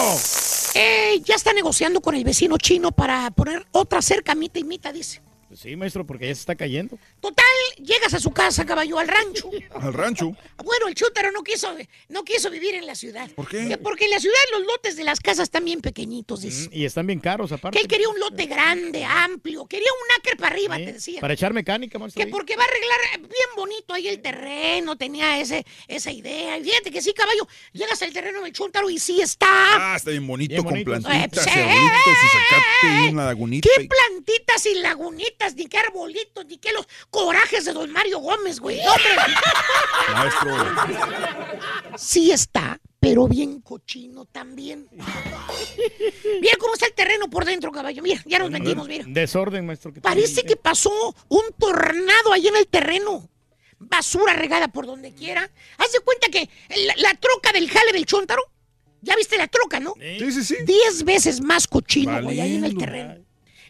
Eh, 0.74 1.22
ya 1.24 1.36
está 1.36 1.54
negociando 1.54 2.02
con 2.02 2.16
el 2.16 2.24
vecino 2.24 2.58
chino 2.58 2.92
para 2.92 3.30
poner 3.30 3.68
otra 3.74 4.02
cerca 4.02 4.34
mitad 4.34 4.60
y 4.60 4.64
mitad, 4.64 4.92
dice. 4.92 5.22
Pues 5.48 5.62
sí, 5.62 5.76
maestro, 5.78 6.06
porque 6.06 6.28
ya 6.28 6.36
se 6.36 6.42
está 6.42 6.56
cayendo. 6.56 6.98
Total, 7.22 7.46
llegas 7.82 8.14
a 8.14 8.20
su 8.20 8.32
casa, 8.32 8.66
caballo, 8.66 9.00
al 9.00 9.08
rancho. 9.08 9.50
Al 9.82 9.94
rancho. 9.94 10.32
Bueno, 10.64 10.88
el 10.88 10.96
chútaro 10.96 11.32
no 11.32 11.42
quiso, 11.44 11.74
no 12.10 12.24
quiso 12.24 12.50
vivir 12.50 12.76
en 12.76 12.86
la 12.86 12.96
ciudad. 12.96 13.30
¿Por 13.32 13.48
qué? 13.48 13.68
Que 13.68 13.78
Porque 13.78 14.06
en 14.06 14.12
la 14.12 14.20
ciudad 14.20 14.36
los 14.52 14.66
lotes 14.66 14.96
de 14.98 15.04
las 15.06 15.20
casas 15.20 15.44
están 15.44 15.64
bien 15.64 15.80
pequeñitos, 15.82 16.42
dice. 16.42 16.70
Y 16.74 16.84
están 16.86 17.08
bien 17.08 17.20
caros, 17.20 17.50
Que 17.50 17.56
aparte. 17.56 17.80
él 17.80 17.88
quería 17.88 18.10
un 18.10 18.20
lote 18.20 18.46
grande, 18.48 19.06
amplio, 19.06 19.66
quería 19.68 19.88
un 19.92 20.20
acre 20.20 20.36
para 20.36 20.54
arriba, 20.56 20.76
te 20.78 20.94
decía. 20.94 21.22
Para 21.22 21.34
echar 21.34 21.54
mecánica, 21.54 21.98
maestro. 22.00 22.24
Que 22.26 22.30
porque 22.30 22.56
va 22.58 22.64
a 22.64 22.68
arreglar 22.68 23.20
bien 23.30 23.50
bonito 23.56 23.94
ahí 23.94 24.08
el 24.10 24.22
terreno, 24.22 24.98
tenía 24.98 25.40
ese, 25.40 25.66
esa 25.88 26.12
idea. 26.12 26.58
Y 26.58 26.64
fíjate 26.66 26.92
que 26.92 27.02
sí, 27.02 27.14
caballo, 27.14 27.48
llegas 27.72 28.02
al 28.02 28.12
terreno 28.12 28.42
del 28.44 28.52
chúntaro 28.52 28.90
y 28.90 29.00
sí 29.00 29.22
está. 29.22 29.48
Ah, 29.94 29.96
está 29.96 30.12
bien 30.12 30.26
bonito, 30.28 30.52
Bien 30.52 30.64
con 30.64 30.72
bonito. 30.74 30.92
plantitas 30.92 31.48
Eh, 31.48 31.52
pues, 31.54 31.56
y 31.56 31.60
arbolitos 31.60 33.08
y 33.08 33.10
una 33.14 33.26
lagunita. 33.26 33.70
¿Qué 33.76 33.84
y- 33.84 33.88
plantitas 33.88 34.66
y 34.66 34.76
lagunitas, 34.76 35.37
ni 35.56 35.68
qué 35.68 35.78
arbolitos, 35.78 36.46
ni 36.46 36.58
qué 36.58 36.72
los 36.74 36.88
corajes 37.10 37.66
de 37.66 37.74
don 37.74 37.92
Mario 37.92 38.20
Gómez, 38.20 38.60
güey? 38.60 38.80
Hombre. 38.80 39.16
Maestro. 40.14 41.98
Sí 41.98 42.32
está, 42.32 42.80
pero 43.00 43.28
bien 43.28 43.62
cochino 43.62 44.26
también. 44.26 44.88
Mira 44.92 46.58
cómo 46.60 46.74
está 46.74 46.88
el 46.88 46.94
terreno 46.94 47.30
por 47.30 47.46
dentro, 47.46 47.72
caballo. 47.72 48.02
Mira, 48.02 48.22
ya 48.26 48.40
nos 48.40 48.50
metimos, 48.52 48.88
mira. 48.88 49.06
Desorden, 49.08 49.66
maestro. 49.66 49.94
que 49.94 50.02
Parece 50.02 50.44
que 50.44 50.56
pasó 50.56 50.92
un 51.30 51.44
tornado 51.58 52.34
ahí 52.34 52.48
en 52.48 52.56
el 52.56 52.68
terreno. 52.68 53.30
Basura 53.80 54.34
regada 54.34 54.68
por 54.70 54.88
donde 54.88 55.14
quiera. 55.14 55.50
Haz 55.78 55.92
de 55.92 56.00
cuenta 56.00 56.30
que 56.30 56.50
la, 56.86 56.96
la 56.98 57.14
troca 57.16 57.52
del 57.52 57.70
jale 57.70 57.92
del 57.94 58.06
chontaro. 58.06 58.42
Ya 59.02 59.16
viste 59.16 59.38
la 59.38 59.48
troca, 59.48 59.80
¿no? 59.80 59.94
Sí, 60.00 60.32
sí, 60.32 60.44
sí. 60.44 60.56
Diez 60.66 61.04
veces 61.04 61.40
más 61.40 61.68
cochino, 61.68 62.22
güey, 62.24 62.42
ahí 62.42 62.56
en 62.56 62.66
el 62.66 62.76
terreno. 62.76 63.27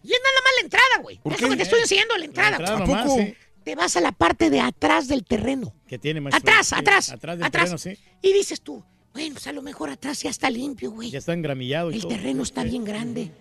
Y 0.08 0.14
es 0.14 0.19
nada 0.24 0.42
más 0.44 0.53
la 0.56 0.61
entrada, 0.64 1.02
güey. 1.02 1.18
¿Por 1.19 1.34
Es 1.34 1.42
lo 1.42 1.48
qué? 1.48 1.52
que 1.53 1.58
te 1.58 1.64
estoy 1.64 1.80
enseñando, 1.82 2.18
la 2.18 2.26
entrada. 2.26 2.50
entrada 2.58 2.76
¿A 2.77 2.80
nomás, 2.80 3.06
poco? 3.08 3.18
sí. 3.22 3.36
Te 3.66 3.76
vas 3.76 3.98
a 3.98 4.02
la 4.02 4.14
parte 4.14 4.50
de 4.50 4.61
atrás 4.61 5.10
del 5.10 5.26
terreno. 5.26 5.74
Que 5.88 6.00
tiene, 6.00 6.22
maestro. 6.22 6.40
Atrás, 6.50 6.72
atrás. 6.72 7.11
Atrás 7.11 7.38
del 7.38 7.45
atrás. 7.45 7.64
terreno, 7.64 7.77
sí. 7.77 7.98
Y 8.22 8.32
dices 8.32 8.61
tú, 8.61 8.82
bueno, 9.14 9.34
pues 9.34 9.48
a 9.48 9.52
lo 9.52 9.61
mejor 9.61 9.90
atrás 9.90 10.22
ya 10.24 10.30
está 10.30 10.50
limpio, 10.50 10.92
güey. 10.92 11.11
Ya 11.11 11.18
está 11.19 11.34
engramillado 11.34 11.92
y 11.92 11.95
El 11.95 12.02
todo. 12.03 12.11
terreno 12.11 12.44
está 12.44 12.64
bien 12.64 12.86
grande. 12.86 13.32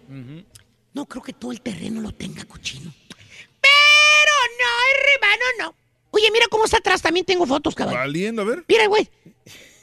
No 0.95 1.07
creo 1.07 1.23
que 1.23 1.33
todo 1.33 1.53
el 1.53 1.61
terreno 1.61 2.01
lo 2.01 2.11
tenga 2.11 2.45
cochino. 2.45 2.93
Pero 3.61 4.35
no, 4.59 5.13
hermano, 5.15 5.45
no. 5.61 5.75
Oye, 6.11 6.31
mira 6.33 6.47
cómo 6.51 6.65
está 6.65 6.79
atrás. 6.79 7.03
También 7.03 7.25
tengo 7.27 7.47
fotos, 7.47 7.75
caballo. 7.77 7.99
Valiendo, 7.99 8.43
a 8.43 8.47
ver. 8.47 8.65
Mira, 8.67 8.87
güey. 8.89 9.09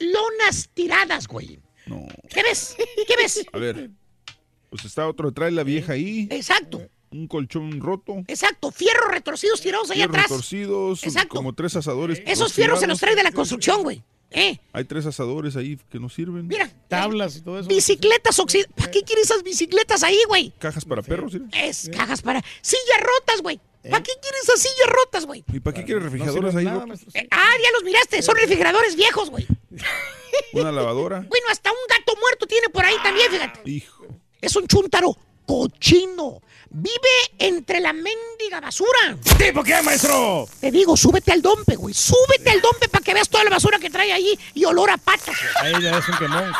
Lonas 0.00 0.68
tiradas, 0.74 1.26
güey. 1.28 1.58
No. 1.86 2.06
¿Qué 2.28 2.42
ves? 2.42 2.76
¿Qué 3.06 3.16
ves? 3.16 3.46
A 3.52 3.58
ver. 3.58 3.90
Pues 4.74 4.86
está 4.86 5.06
otro 5.06 5.28
detrás, 5.28 5.52
la 5.52 5.62
vieja 5.62 5.92
ahí. 5.92 6.26
Exacto. 6.32 6.82
Un 7.12 7.28
colchón 7.28 7.80
roto. 7.80 8.24
Exacto. 8.26 8.72
Fierros 8.72 9.08
retorcidos 9.08 9.60
tirados 9.60 9.88
ahí 9.92 9.98
Fierros 9.98 10.16
atrás. 10.16 10.28
torcidos. 10.28 11.04
Exacto. 11.04 11.36
Como 11.36 11.52
tres 11.52 11.76
asadores. 11.76 12.20
Esos 12.26 12.52
fierros 12.52 12.80
se 12.80 12.88
los 12.88 12.98
trae 12.98 13.14
de 13.14 13.22
la 13.22 13.30
construcción, 13.30 13.84
güey. 13.84 14.02
¿Eh? 14.32 14.58
Hay 14.72 14.84
tres 14.84 15.06
asadores 15.06 15.54
ahí 15.54 15.78
que 15.88 16.00
no 16.00 16.08
sirven. 16.08 16.48
Mira. 16.48 16.68
Tablas 16.88 17.36
y 17.36 17.42
todo 17.42 17.60
eso. 17.60 17.68
Bicicletas 17.68 18.36
oxidadas. 18.40 18.72
¿Para 18.74 18.90
qué 18.90 19.04
quieres 19.04 19.26
esas 19.26 19.44
bicicletas 19.44 20.02
ahí, 20.02 20.18
güey? 20.26 20.52
Cajas 20.58 20.84
para 20.84 21.02
perros, 21.02 21.30
¿sí? 21.30 21.40
Es 21.52 21.88
cajas 21.96 22.20
para. 22.20 22.42
Sillas 22.60 23.00
rotas, 23.00 23.42
güey. 23.42 23.60
¿Para 23.88 24.02
qué 24.02 24.10
quieres 24.20 24.42
esas 24.42 24.58
sillas 24.58 24.88
rotas, 24.88 25.24
güey? 25.24 25.44
¿Y 25.52 25.60
para 25.60 25.76
qué 25.76 25.84
quieres 25.84 26.02
refrigeradores 26.02 26.56
ahí? 26.56 26.66
rotos? 26.66 27.00
Eh, 27.14 27.28
ah, 27.30 27.52
ya 27.62 27.70
los 27.74 27.84
miraste. 27.84 28.20
Son 28.22 28.34
refrigeradores 28.34 28.96
viejos, 28.96 29.30
güey. 29.30 29.46
Una 30.52 30.72
lavadora. 30.72 31.20
Bueno, 31.28 31.46
hasta 31.48 31.70
un 31.70 31.78
gato 31.88 32.18
muerto 32.20 32.46
tiene 32.48 32.68
por 32.70 32.84
ahí 32.84 32.96
también, 33.04 33.30
fíjate. 33.30 33.70
Hijo. 33.70 34.03
Es 34.44 34.56
un 34.56 34.66
chúntaro 34.66 35.16
cochino. 35.46 36.40
Vive 36.76 36.90
entre 37.38 37.78
la 37.80 37.92
mendiga 37.92 38.60
basura. 38.60 39.16
¿Tipo 39.38 39.62
qué, 39.62 39.80
maestro? 39.82 40.48
Te 40.60 40.72
digo, 40.72 40.96
súbete 40.96 41.30
al 41.30 41.40
dompe, 41.40 41.76
güey. 41.76 41.94
Súbete 41.94 42.50
al 42.50 42.60
dompe 42.60 42.88
para 42.88 43.04
que 43.04 43.14
veas 43.14 43.28
toda 43.28 43.44
la 43.44 43.50
basura 43.50 43.78
que 43.78 43.90
trae 43.90 44.12
ahí 44.12 44.36
y 44.54 44.64
olor 44.64 44.90
a 44.90 44.96
patas. 44.96 45.36
Ahí 45.62 45.72
ya 45.80 45.98
es 45.98 46.08
un 46.08 46.18
quemón. 46.18 46.52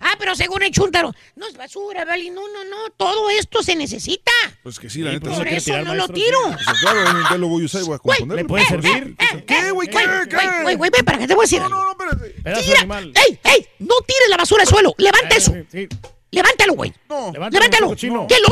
Ah, 0.00 0.14
pero 0.18 0.34
según 0.36 0.62
el 0.62 0.70
chúntaro, 0.70 1.12
no 1.36 1.48
es 1.48 1.56
basura, 1.56 2.04
Vali. 2.04 2.30
No, 2.30 2.42
no, 2.48 2.64
no. 2.64 2.90
Todo 2.96 3.30
esto 3.30 3.62
se 3.62 3.74
necesita. 3.74 4.30
Pues 4.62 4.78
que 4.78 4.88
sí, 4.88 5.00
la 5.00 5.12
neta. 5.12 5.30
Por 5.30 5.48
sí. 5.48 5.54
eso 5.54 5.82
no 5.82 5.94
lo 5.94 6.08
tiro. 6.08 6.38
Sea, 6.58 6.74
claro, 6.80 7.22
ya 7.30 7.38
lo 7.38 7.48
voy 7.48 7.62
a 7.62 7.66
usar 7.66 7.82
y 7.82 7.84
voy 7.84 7.94
a 7.96 7.98
componer. 7.98 8.36
¿Le 8.36 8.44
puede 8.44 8.64
servir? 8.66 9.16
¿Qué, 9.16 9.70
güey? 9.72 9.88
¿Qué? 9.88 10.06
Güey, 10.06 10.28
¿Qué? 10.28 10.62
güey, 10.62 10.76
güey, 10.76 10.90
para 11.04 11.18
que 11.18 11.26
te 11.26 11.34
voy 11.34 11.42
a 11.42 11.46
decir. 11.46 11.60
No, 11.62 11.68
no, 11.68 11.82
no, 11.82 11.90
espérate. 11.90 12.62
Tira. 12.62 13.00
¡Ey, 13.00 13.40
ey! 13.42 13.68
No 13.80 13.96
tires 14.06 14.28
la 14.28 14.36
basura 14.36 14.62
al 14.62 14.68
suelo. 14.68 14.94
Levanta 14.98 15.36
eso. 15.36 15.52
Levántalo, 16.32 16.72
güey. 16.74 16.92
No. 17.08 17.30
Levántalo, 17.32 17.50
Levántalo. 17.50 17.86
cochino. 17.88 18.26
Que 18.26 18.36
lo, 18.40 18.48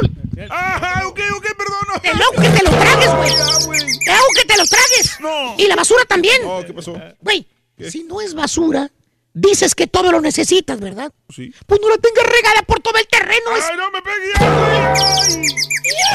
Ah, 0.50 1.02
ok, 1.06 1.20
ok, 1.36 1.46
perdón. 1.56 2.00
te 2.02 2.14
lo 2.14 2.30
que 2.40 2.48
te 2.48 2.62
lo 2.64 2.70
tragues, 2.70 3.14
güey. 3.16 3.66
Güey. 3.66 3.98
Te 4.04 4.10
hago 4.10 4.26
que 4.36 4.44
te 4.46 4.56
lo 4.56 4.64
tragues. 4.66 5.20
No. 5.20 5.54
Y 5.58 5.66
la 5.66 5.76
basura 5.76 6.04
también. 6.06 6.42
No, 6.42 6.64
¿qué 6.64 6.72
pasó? 6.72 6.94
Güey, 7.20 7.46
¿Qué? 7.76 7.90
si 7.90 8.04
no 8.04 8.20
es 8.22 8.32
basura, 8.34 8.90
dices 9.34 9.74
que 9.74 9.86
todo 9.86 10.10
lo 10.12 10.20
necesitas, 10.22 10.80
¿verdad? 10.80 11.12
Sí. 11.34 11.52
Pues 11.66 11.80
no 11.82 11.88
la 11.90 11.96
tengas 11.98 12.24
regada 12.24 12.62
por 12.62 12.80
todo 12.80 12.96
el 12.98 13.06
terreno. 13.08 13.56
es- 13.56 13.64
¡Ay, 13.70 13.76
no 13.76 13.90
me 13.90 14.00
pegues! 14.02 15.40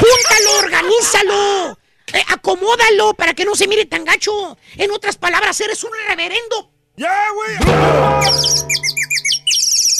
Júntalo, 0.00 0.58
organízalo. 0.58 1.78
eh, 2.12 2.22
acomódalo 2.28 3.14
para 3.14 3.34
que 3.34 3.44
no 3.44 3.54
se 3.54 3.66
mire 3.68 3.84
tan 3.86 4.04
gacho. 4.04 4.56
En 4.76 4.90
otras 4.92 5.16
palabras, 5.16 5.60
eres 5.60 5.82
un 5.84 5.90
reverendo. 6.08 6.70
¡Ya, 6.96 7.12
güey! 7.34 7.56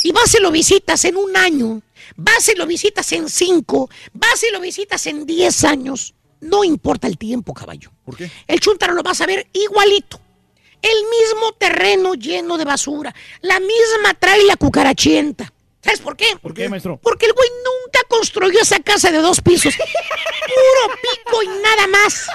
Y 0.07 0.13
vas 0.13 0.33
y 0.37 0.41
lo 0.41 0.53
visitas 0.53 1.05
en 1.05 1.17
un 1.17 1.37
año. 1.37 1.83
Vas 2.15 2.49
y 2.49 2.55
lo 2.55 2.65
visitas 2.65 3.11
en 3.11 3.29
cinco. 3.29 3.91
Vas 4.13 4.41
y 4.45 4.53
lo 4.53 4.61
visitas 4.61 5.05
en 5.09 5.27
diez 5.27 5.65
años. 5.65 6.15
No 6.43 6.63
importa 6.63 7.09
el 7.09 7.19
tiempo, 7.19 7.53
caballo. 7.53 7.91
¿Por 8.05 8.17
qué? 8.17 8.31
El 8.47 8.61
chúntaro 8.61 8.95
lo 8.95 9.03
vas 9.03 9.21
a 9.21 9.27
ver 9.27 9.49
igualito. 9.53 10.21
El 10.81 10.97
mismo 11.11 11.55
terreno 11.59 12.15
lleno 12.15 12.57
de 12.57 12.65
basura. 12.65 13.13
La 13.41 13.59
misma 13.59 14.15
trae 14.17 14.45
la 14.45 14.55
cucarachienta. 14.55 15.53
¿Sabes 15.87 16.01
por 16.01 16.17
qué? 16.17 16.27
¿Por 16.43 16.53
qué, 16.53 16.69
maestro? 16.69 16.99
Porque 17.03 17.27
el 17.27 17.33
güey 17.33 17.49
nunca 17.65 18.01
construyó 18.09 18.61
esa 18.61 18.81
casa 18.81 19.11
de 19.11 19.19
dos 19.19 19.41
pisos. 19.41 19.73
Puro 19.77 20.97
pico 21.01 21.43
y 21.45 21.47
nada 21.63 21.87
más. 21.87 22.27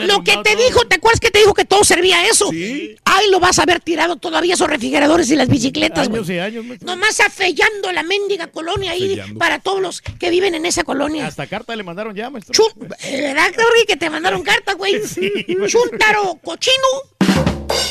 Lo 0.00 0.22
que 0.24 0.36
te 0.38 0.56
dijo, 0.56 0.80
¿te 0.86 0.96
acuerdas 0.96 1.20
que 1.20 1.30
te 1.30 1.38
dijo 1.40 1.54
que 1.54 1.64
todo 1.64 1.84
servía 1.84 2.18
a 2.20 2.26
eso? 2.26 2.48
Sí. 2.50 2.96
Ahí 3.04 3.30
lo 3.30 3.38
vas 3.40 3.58
a 3.58 3.64
ver 3.66 3.80
tirado 3.80 4.16
todavía 4.16 4.54
esos 4.54 4.68
refrigeradores 4.68 5.30
y 5.30 5.36
las 5.36 5.48
bicicletas, 5.48 6.08
güey. 6.08 6.20
Años 6.22 6.30
y 6.30 6.38
años, 6.38 6.64
maestro. 6.64 6.86
Nomás 6.86 7.20
afellando 7.20 7.92
la 7.92 8.02
mendiga 8.02 8.46
colonia 8.48 8.92
ahí 8.92 9.20
para 9.38 9.58
todos 9.60 9.80
los 9.80 10.00
que 10.02 10.30
viven 10.30 10.54
en 10.54 10.66
esa 10.66 10.84
colonia. 10.84 11.26
Hasta 11.26 11.46
carta 11.46 11.76
le 11.76 11.82
mandaron 11.82 12.14
ya, 12.14 12.30
maestro. 12.30 12.52
Chu- 12.54 12.86
eh, 13.02 13.20
¿Verdad, 13.20 13.52
Gabriel, 13.56 13.86
que 13.86 13.96
te 13.96 14.10
mandaron 14.10 14.42
carta, 14.44 14.74
güey? 14.74 15.00
Chuntaro 15.68 16.38
cochino. 16.42 16.74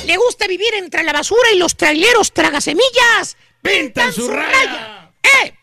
Le 0.06 0.18
gusta 0.18 0.48
vivir 0.48 0.74
entre 0.76 1.04
la 1.04 1.14
basura 1.14 1.52
y 1.54 1.58
los 1.58 1.76
traileros 1.76 2.32
tragasemillas. 2.34 3.38
¡Pintan 3.62 4.12
su 4.12 4.30
raya! 4.30 5.12
¡Eh! 5.24 5.54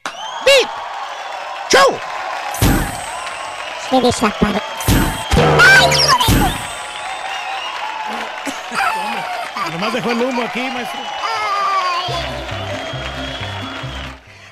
¡Bip! 0.45 0.69
¡Show! 1.71 1.99
Se 3.91 4.01
desapareció. 4.01 4.61
Nomás 9.73 9.93
dejó 9.93 10.11
el 10.11 10.23
humo 10.23 10.43
aquí, 10.43 10.61
maestro. 10.61 11.20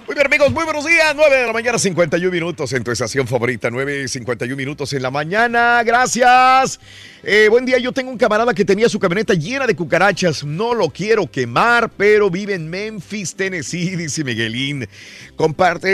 Muy 0.08 0.14
bien, 0.14 0.26
amigos, 0.26 0.50
muy 0.54 0.64
buenos 0.64 0.86
días. 0.86 1.14
9 1.14 1.36
de 1.36 1.46
la 1.46 1.52
mañana, 1.52 1.78
51 1.78 2.32
minutos 2.32 2.72
en 2.72 2.82
tu 2.82 2.90
estación 2.90 3.26
favorita. 3.28 3.68
9, 3.68 4.08
51 4.08 4.56
minutos 4.56 4.90
en 4.94 5.02
la 5.02 5.10
mañana. 5.10 5.82
Gracias. 5.84 6.80
Eh, 7.22 7.48
buen 7.50 7.66
día. 7.66 7.76
Yo 7.76 7.92
tengo 7.92 8.10
un 8.10 8.16
camarada 8.16 8.54
que 8.54 8.64
tenía 8.64 8.88
su 8.88 8.98
camioneta 8.98 9.34
llena 9.34 9.66
de 9.66 9.76
cucarachas. 9.76 10.44
No 10.44 10.72
lo 10.72 10.88
quiero 10.88 11.30
quemar, 11.30 11.90
pero 11.90 12.30
vive 12.30 12.54
en 12.54 12.70
Memphis, 12.70 13.34
Tennessee, 13.34 13.96
dice 13.96 14.24
Miguelín. 14.24 14.88
Comparte 15.36 15.90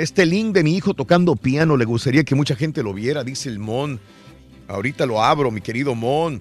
este 0.00 0.24
link 0.24 0.54
de 0.54 0.62
mi 0.62 0.78
hijo 0.78 0.94
tocando 0.94 1.36
piano. 1.36 1.76
Le 1.76 1.84
gustaría 1.84 2.24
que 2.24 2.34
mucha 2.34 2.56
gente 2.56 2.82
lo 2.82 2.94
viera, 2.94 3.22
dice 3.22 3.50
el 3.50 3.58
Mon. 3.58 4.00
Ahorita 4.66 5.04
lo 5.04 5.22
abro, 5.22 5.50
mi 5.50 5.60
querido 5.60 5.94
Mon. 5.94 6.40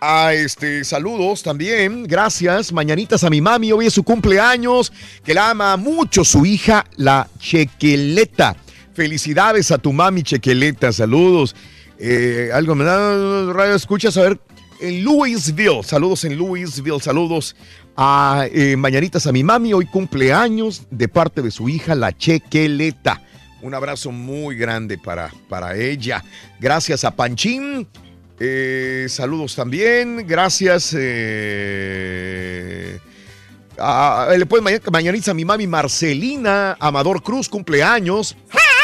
Ah, 0.00 0.34
este, 0.34 0.84
saludos 0.84 1.42
también, 1.42 2.04
gracias. 2.04 2.70
Mañanitas 2.70 3.24
a 3.24 3.30
mi 3.30 3.40
mami, 3.40 3.72
hoy 3.72 3.86
es 3.86 3.94
su 3.94 4.02
cumpleaños, 4.02 4.92
que 5.24 5.32
la 5.32 5.50
ama 5.50 5.76
mucho 5.78 6.22
su 6.22 6.44
hija, 6.44 6.84
la 6.96 7.28
Chequeleta. 7.38 8.56
Felicidades 8.92 9.70
a 9.70 9.78
tu 9.78 9.94
mami 9.94 10.22
Chequeleta, 10.22 10.92
saludos. 10.92 11.56
Eh, 11.98 12.50
algo 12.52 12.74
me 12.74 12.84
da 12.84 13.50
radio 13.54 13.74
escuchas, 13.74 14.18
a 14.18 14.22
ver, 14.22 14.40
en 14.80 15.02
Louisville, 15.02 15.82
saludos 15.82 16.24
en 16.24 16.36
Louisville, 16.36 17.00
saludos 17.00 17.56
a 17.96 18.46
eh, 18.52 18.76
Mañanitas 18.76 19.26
a 19.26 19.32
mi 19.32 19.42
mami, 19.42 19.72
hoy 19.72 19.86
cumpleaños 19.86 20.82
de 20.90 21.08
parte 21.08 21.40
de 21.40 21.50
su 21.50 21.70
hija, 21.70 21.94
la 21.94 22.14
Chequeleta. 22.14 23.22
Un 23.62 23.72
abrazo 23.72 24.12
muy 24.12 24.56
grande 24.56 24.98
para, 24.98 25.32
para 25.48 25.74
ella. 25.74 26.22
Gracias 26.60 27.02
a 27.04 27.16
Panchín. 27.16 27.88
Eh, 28.38 29.06
saludos 29.08 29.56
también. 29.56 30.26
Gracias. 30.26 30.94
eh, 30.98 32.98
le 33.78 34.46
pueden 34.46 34.80
mañaniza 34.90 35.32
a 35.32 35.34
mi 35.34 35.44
mami 35.44 35.66
Marcelina 35.66 36.76
Amador 36.80 37.22
Cruz, 37.22 37.48
cumpleaños. 37.48 38.36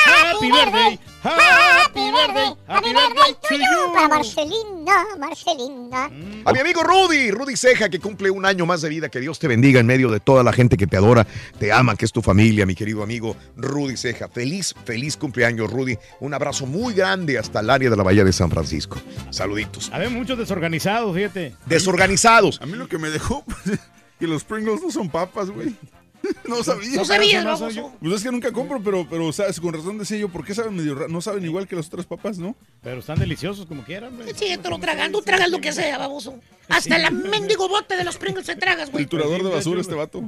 Happy 0.04 0.50
birthday. 0.50 0.98
Happy 1.22 2.10
birthday. 2.10 2.56
Happy 2.66 2.92
birthday 2.92 3.32
to 3.48 3.54
you. 3.54 3.92
Para 3.94 4.08
Marcelina, 4.08 5.04
Marcelina. 5.18 6.10
A 6.44 6.52
mi 6.52 6.58
amigo 6.58 6.82
Rudy, 6.82 7.30
Rudy 7.30 7.56
Ceja, 7.56 7.88
que 7.88 8.00
cumple 8.00 8.30
un 8.30 8.44
año 8.44 8.66
más 8.66 8.82
de 8.82 8.88
vida. 8.88 9.08
Que 9.08 9.20
Dios 9.20 9.38
te 9.38 9.46
bendiga 9.46 9.78
en 9.80 9.86
medio 9.86 10.10
de 10.10 10.20
toda 10.20 10.42
la 10.42 10.52
gente 10.52 10.76
que 10.76 10.86
te 10.86 10.96
adora, 10.96 11.26
te 11.58 11.72
ama, 11.72 11.94
que 11.96 12.04
es 12.04 12.12
tu 12.12 12.22
familia, 12.22 12.66
mi 12.66 12.74
querido 12.74 13.02
amigo 13.02 13.36
Rudy 13.56 13.96
Ceja. 13.96 14.28
Feliz, 14.28 14.74
feliz 14.84 15.16
cumpleaños, 15.16 15.70
Rudy. 15.70 15.96
Un 16.20 16.34
abrazo 16.34 16.66
muy 16.66 16.94
grande 16.94 17.38
hasta 17.38 17.60
el 17.60 17.70
área 17.70 17.90
de 17.90 17.96
la 17.96 18.02
Bahía 18.02 18.24
de 18.24 18.32
San 18.32 18.50
Francisco. 18.50 18.98
Saluditos. 19.30 19.90
Había 19.92 20.10
muchos 20.10 20.36
desorganizados, 20.38 21.14
fíjate. 21.14 21.54
Desorganizados. 21.66 22.60
A 22.60 22.66
mí 22.66 22.72
lo 22.72 22.88
que 22.88 22.98
me 22.98 23.10
dejó, 23.10 23.44
pues, 23.44 23.78
que 24.18 24.26
los 24.26 24.44
Pringles 24.44 24.82
no 24.82 24.90
son 24.90 25.08
papas, 25.08 25.50
güey. 25.50 25.74
No 26.48 26.62
sabía. 26.62 26.96
No 26.96 27.04
sabía, 27.04 27.42
no, 27.42 27.70
yo. 27.70 27.92
Pues 28.00 28.14
es 28.14 28.22
que 28.22 28.30
nunca 28.30 28.52
compro, 28.52 28.82
pero, 28.82 29.06
pero 29.08 29.32
sabes, 29.32 29.60
con 29.60 29.72
razón 29.72 29.98
decía 29.98 30.18
yo, 30.18 30.28
¿por 30.28 30.44
qué 30.44 30.54
saben 30.54 30.76
medio 30.76 31.08
No 31.08 31.20
saben 31.20 31.44
igual 31.44 31.66
que 31.66 31.76
las 31.76 31.86
otras 31.86 32.06
papas, 32.06 32.38
¿no? 32.38 32.56
Pero 32.82 33.00
están 33.00 33.18
deliciosos 33.18 33.66
como 33.66 33.84
quieran, 33.84 34.16
güey. 34.16 34.32
Sí, 34.34 34.56
te 34.56 34.68
lo 34.68 34.78
tragando, 34.78 35.22
tragas 35.22 35.50
lo 35.50 35.60
que 35.60 35.72
sea, 35.72 35.98
baboso. 35.98 36.38
Hasta 36.68 36.96
el 36.96 37.12
mendigo 37.12 37.68
bote 37.68 37.96
de 37.96 38.04
los 38.04 38.16
Pringles 38.16 38.46
se 38.46 38.56
tragas, 38.56 38.90
güey. 38.90 39.04
Triturador 39.04 39.42
de 39.42 39.50
basura 39.50 39.80
este 39.80 39.94
vato. 39.94 40.22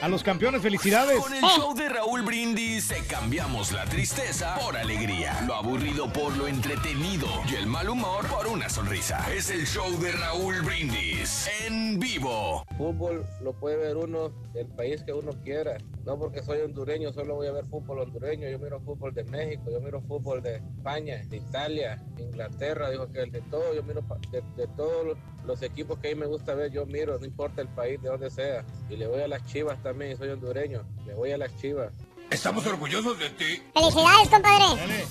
A 0.03 0.09
los 0.09 0.23
campeones, 0.23 0.61
felicidades. 0.61 1.19
Con 1.19 1.33
el 1.33 1.41
show 1.41 1.75
de 1.75 1.89
Raúl 1.89 2.23
Brindis 2.23 2.93
cambiamos 3.09 3.73
la 3.73 3.85
tristeza 3.87 4.55
por 4.57 4.77
alegría, 4.77 5.41
lo 5.47 5.55
aburrido 5.55 6.13
por 6.13 6.37
lo 6.37 6.47
entretenido 6.47 7.27
y 7.51 7.55
el 7.55 7.67
mal 7.67 7.89
humor 7.89 8.27
por 8.27 8.47
una 8.47 8.69
sonrisa. 8.69 9.25
Es 9.33 9.51
el 9.51 9.67
show 9.67 9.91
de 9.99 10.13
Raúl 10.13 10.61
Brindis 10.61 11.49
en 11.67 11.99
vivo. 11.99 12.65
Fútbol 12.77 13.25
lo 13.43 13.55
puede 13.55 13.77
ver 13.77 13.97
uno 13.97 14.29
del 14.53 14.67
país 14.67 15.03
que 15.03 15.13
uno 15.15 15.33
quiera. 15.43 15.79
No 16.05 16.19
porque 16.19 16.43
soy 16.43 16.61
hondureño, 16.61 17.13
solo 17.13 17.37
voy 17.37 17.49
a 17.49 17.53
ver 17.53 17.65
fútbol 17.67 18.01
hondureño. 18.01 18.49
Yo 18.49 18.59
miro 18.59 18.81
fútbol 18.81 19.15
de 19.15 19.25
México, 19.25 19.65
yo 19.71 19.81
miro 19.81 20.01
fútbol 20.03 20.43
de 20.43 20.57
España, 20.57 21.23
de 21.29 21.37
Italia, 21.39 22.03
Inglaterra, 22.19 22.91
dijo 22.91 23.11
que 23.11 23.21
el 23.21 23.33
de 23.33 23.41
todo, 23.43 23.75
yo 23.75 23.83
miro 23.83 24.03
de, 24.31 24.43
de 24.57 24.67
todos 24.77 25.07
los, 25.07 25.19
los 25.45 25.63
equipos 25.63 25.99
que 25.99 26.09
a 26.09 26.15
mí 26.15 26.21
me 26.21 26.27
gusta 26.27 26.55
ver, 26.55 26.58
yo 26.67 26.85
miro, 26.87 27.19
no 27.19 27.25
importa 27.25 27.63
el 27.63 27.69
país 27.69 28.01
de 28.03 28.09
donde 28.09 28.31
sea. 28.31 28.65
Y 28.91 28.97
le 28.97 29.07
voy 29.07 29.21
a 29.21 29.29
las 29.29 29.45
chivas 29.47 29.83
también, 29.83 30.17
soy 30.17 30.29
hondureño, 30.31 30.83
le 31.07 31.15
voy 31.15 31.31
a 31.31 31.39
las 31.39 31.57
chivas. 31.57 31.93
Estamos 32.31 32.67
orgullosos 32.67 33.19
de 33.19 33.31
ti. 33.31 33.63
Felicidades, 33.73 34.29
compadre. 34.29 35.05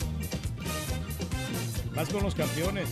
Vas 1.95 2.09
con 2.09 2.24
los 2.24 2.35
campeones. 2.35 2.90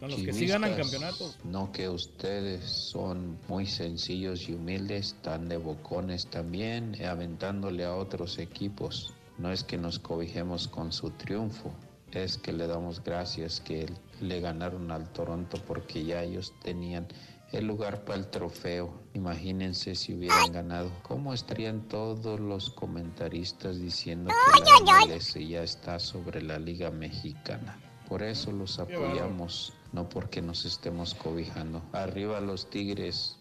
Con 0.00 0.10
los 0.10 0.20
que 0.20 0.32
sí 0.32 0.46
ganan 0.46 0.70
Chivistas, 0.70 0.90
campeonatos. 0.90 1.38
No 1.44 1.70
que 1.70 1.88
ustedes 1.88 2.64
son 2.64 3.38
muy 3.48 3.66
sencillos 3.66 4.48
y 4.48 4.54
humildes, 4.54 5.16
tan 5.22 5.48
de 5.48 5.58
bocones 5.58 6.26
también, 6.26 6.94
eh, 6.98 7.06
aventándole 7.06 7.84
a 7.84 7.94
otros 7.94 8.38
equipos. 8.38 9.12
No 9.36 9.52
es 9.52 9.64
que 9.64 9.76
nos 9.76 9.98
cobijemos 9.98 10.68
con 10.68 10.92
su 10.92 11.10
triunfo, 11.10 11.72
es 12.12 12.38
que 12.38 12.52
le 12.52 12.66
damos 12.66 13.02
gracias 13.02 13.60
que 13.60 13.86
le 14.24 14.40
ganaron 14.40 14.90
al 14.90 15.12
Toronto 15.12 15.58
porque 15.66 16.04
ya 16.04 16.22
ellos 16.22 16.52
tenían 16.62 17.06
el 17.52 17.66
lugar 17.66 18.04
para 18.04 18.18
el 18.18 18.26
trofeo. 18.26 18.92
Imagínense 19.14 19.94
si 19.94 20.14
hubieran 20.14 20.52
ganado. 20.52 20.90
¿Cómo 21.02 21.32
estarían 21.32 21.82
todos 21.88 22.40
los 22.40 22.70
comentaristas 22.70 23.78
diciendo 23.78 24.30
que 24.30 24.60
la 24.84 25.06
MLS 25.06 25.34
ya 25.34 25.62
está 25.62 25.98
sobre 25.98 26.42
la 26.42 26.58
Liga 26.58 26.90
Mexicana? 26.90 27.78
Por 28.08 28.22
eso 28.22 28.52
los 28.52 28.78
apoyamos, 28.78 29.72
no 29.92 30.08
porque 30.08 30.42
nos 30.42 30.64
estemos 30.64 31.14
cobijando. 31.14 31.82
Arriba 31.92 32.40
los 32.40 32.68
Tigres. 32.68 33.38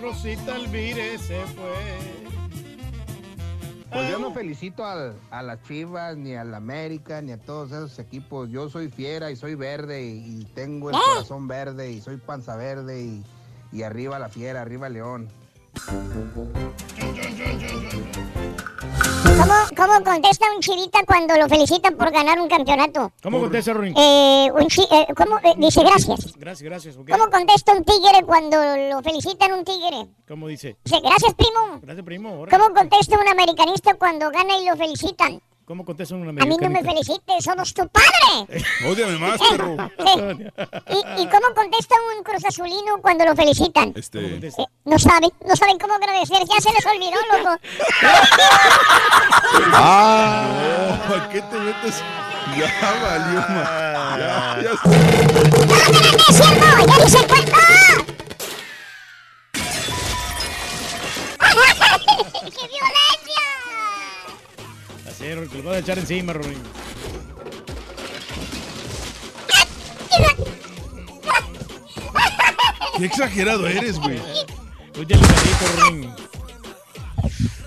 Rosita 0.00 0.54
Alvire 0.56 1.16
se 1.16 1.40
fue. 1.46 2.23
Pues 3.94 4.10
yo 4.10 4.18
no 4.18 4.32
felicito 4.32 4.84
al- 4.84 5.14
a 5.30 5.42
las 5.42 5.62
Chivas, 5.62 6.16
ni 6.16 6.34
al 6.34 6.52
América, 6.54 7.22
ni 7.22 7.30
a 7.32 7.38
todos 7.38 7.70
esos 7.70 7.96
equipos. 8.00 8.50
Yo 8.50 8.68
soy 8.68 8.88
fiera 8.90 9.30
y 9.30 9.36
soy 9.36 9.54
verde 9.54 10.04
y, 10.04 10.40
y 10.40 10.44
tengo 10.54 10.90
el 10.90 10.96
corazón 11.14 11.46
verde 11.46 11.92
y 11.92 12.00
soy 12.00 12.16
panza 12.16 12.56
verde 12.56 13.02
y, 13.04 13.24
y 13.72 13.82
arriba 13.84 14.18
la 14.18 14.28
fiera, 14.28 14.62
arriba 14.62 14.88
León. 14.88 15.28
¿Cómo, 19.36 19.54
¿Cómo 19.76 20.04
contesta 20.04 20.46
un 20.54 20.60
chivita 20.60 21.00
cuando 21.06 21.36
lo 21.36 21.48
felicitan 21.48 21.96
por 21.96 22.10
ganar 22.10 22.38
un 22.40 22.48
campeonato? 22.48 23.12
¿Cómo 23.22 23.40
contesta, 23.40 23.72
Rory? 23.72 23.92
Eh, 23.96 24.48
un 24.54 24.66
chi- 24.68 24.86
eh, 24.90 25.06
¿cómo, 25.16 25.38
eh, 25.38 25.54
dice 25.58 25.82
gracias. 25.82 26.34
Gracias, 26.36 26.62
gracias. 26.62 26.96
ok. 26.96 27.10
¿Cómo 27.10 27.28
contesta 27.30 27.72
un 27.72 27.84
tigre 27.84 28.22
cuando 28.24 28.56
lo 28.90 29.02
felicitan 29.02 29.52
un 29.52 29.64
tigre? 29.64 30.06
¿Cómo 30.28 30.46
dice? 30.48 30.76
Dice, 30.84 31.00
gracias, 31.00 31.34
primo. 31.34 31.80
Gracias, 31.82 32.04
primo. 32.06 32.28
ahora. 32.30 32.56
¿Cómo 32.56 32.74
contesta 32.74 33.18
un 33.18 33.28
americanista 33.28 33.94
cuando 33.94 34.30
gana 34.30 34.56
y 34.58 34.66
lo 34.68 34.76
felicitan? 34.76 35.40
¿Cómo 35.66 35.82
contesta 35.82 36.14
un 36.14 36.28
A 36.28 36.44
mí 36.44 36.56
no 36.60 36.68
me 36.68 36.82
felicites, 36.82 37.42
somos 37.42 37.72
tu 37.72 37.88
padre. 37.88 38.62
Ódiame 38.86 39.16
más, 39.18 39.40
perro. 39.50 39.76
¿Y, 40.90 41.22
¿Y 41.22 41.26
cómo 41.26 41.54
contesta 41.54 41.94
un 42.16 42.22
cruz 42.22 42.44
azulino 42.44 43.00
cuando 43.00 43.24
lo 43.24 43.34
felicitan? 43.34 43.94
Este. 43.96 44.36
Eh, 44.46 44.66
no 44.84 44.98
saben, 44.98 45.30
no 45.46 45.56
saben 45.56 45.78
cómo 45.78 45.94
agradecer, 45.94 46.42
ya 46.46 46.60
se 46.60 46.70
les 46.70 46.84
olvidó, 46.84 47.18
loco. 47.32 47.58
Ah, 49.76 50.46
¿a 51.08 51.28
qué 51.30 51.40
te 51.40 51.58
metes? 51.58 52.02
Ya 52.56 52.92
valió, 53.02 53.40
ma. 53.40 54.16
Ya, 54.18 54.62
ya. 54.62 54.72
¡Ya 56.86 57.04
dice 57.04 57.26
cuenta! 57.26 57.56
¡Qué 62.44 62.68
violencia! 62.68 63.03
Rory, 65.20 65.48
te 65.48 65.58
lo 65.58 65.64
vas 65.64 65.76
a 65.76 65.78
echar 65.78 65.98
encima, 65.98 66.32
Rory. 66.32 66.56
Qué 72.98 73.04
exagerado 73.06 73.66
eres, 73.66 73.98
güey. 73.98 74.20
Muy 74.96 75.06
delicadito, 75.06 75.66
Rory. 75.78 76.08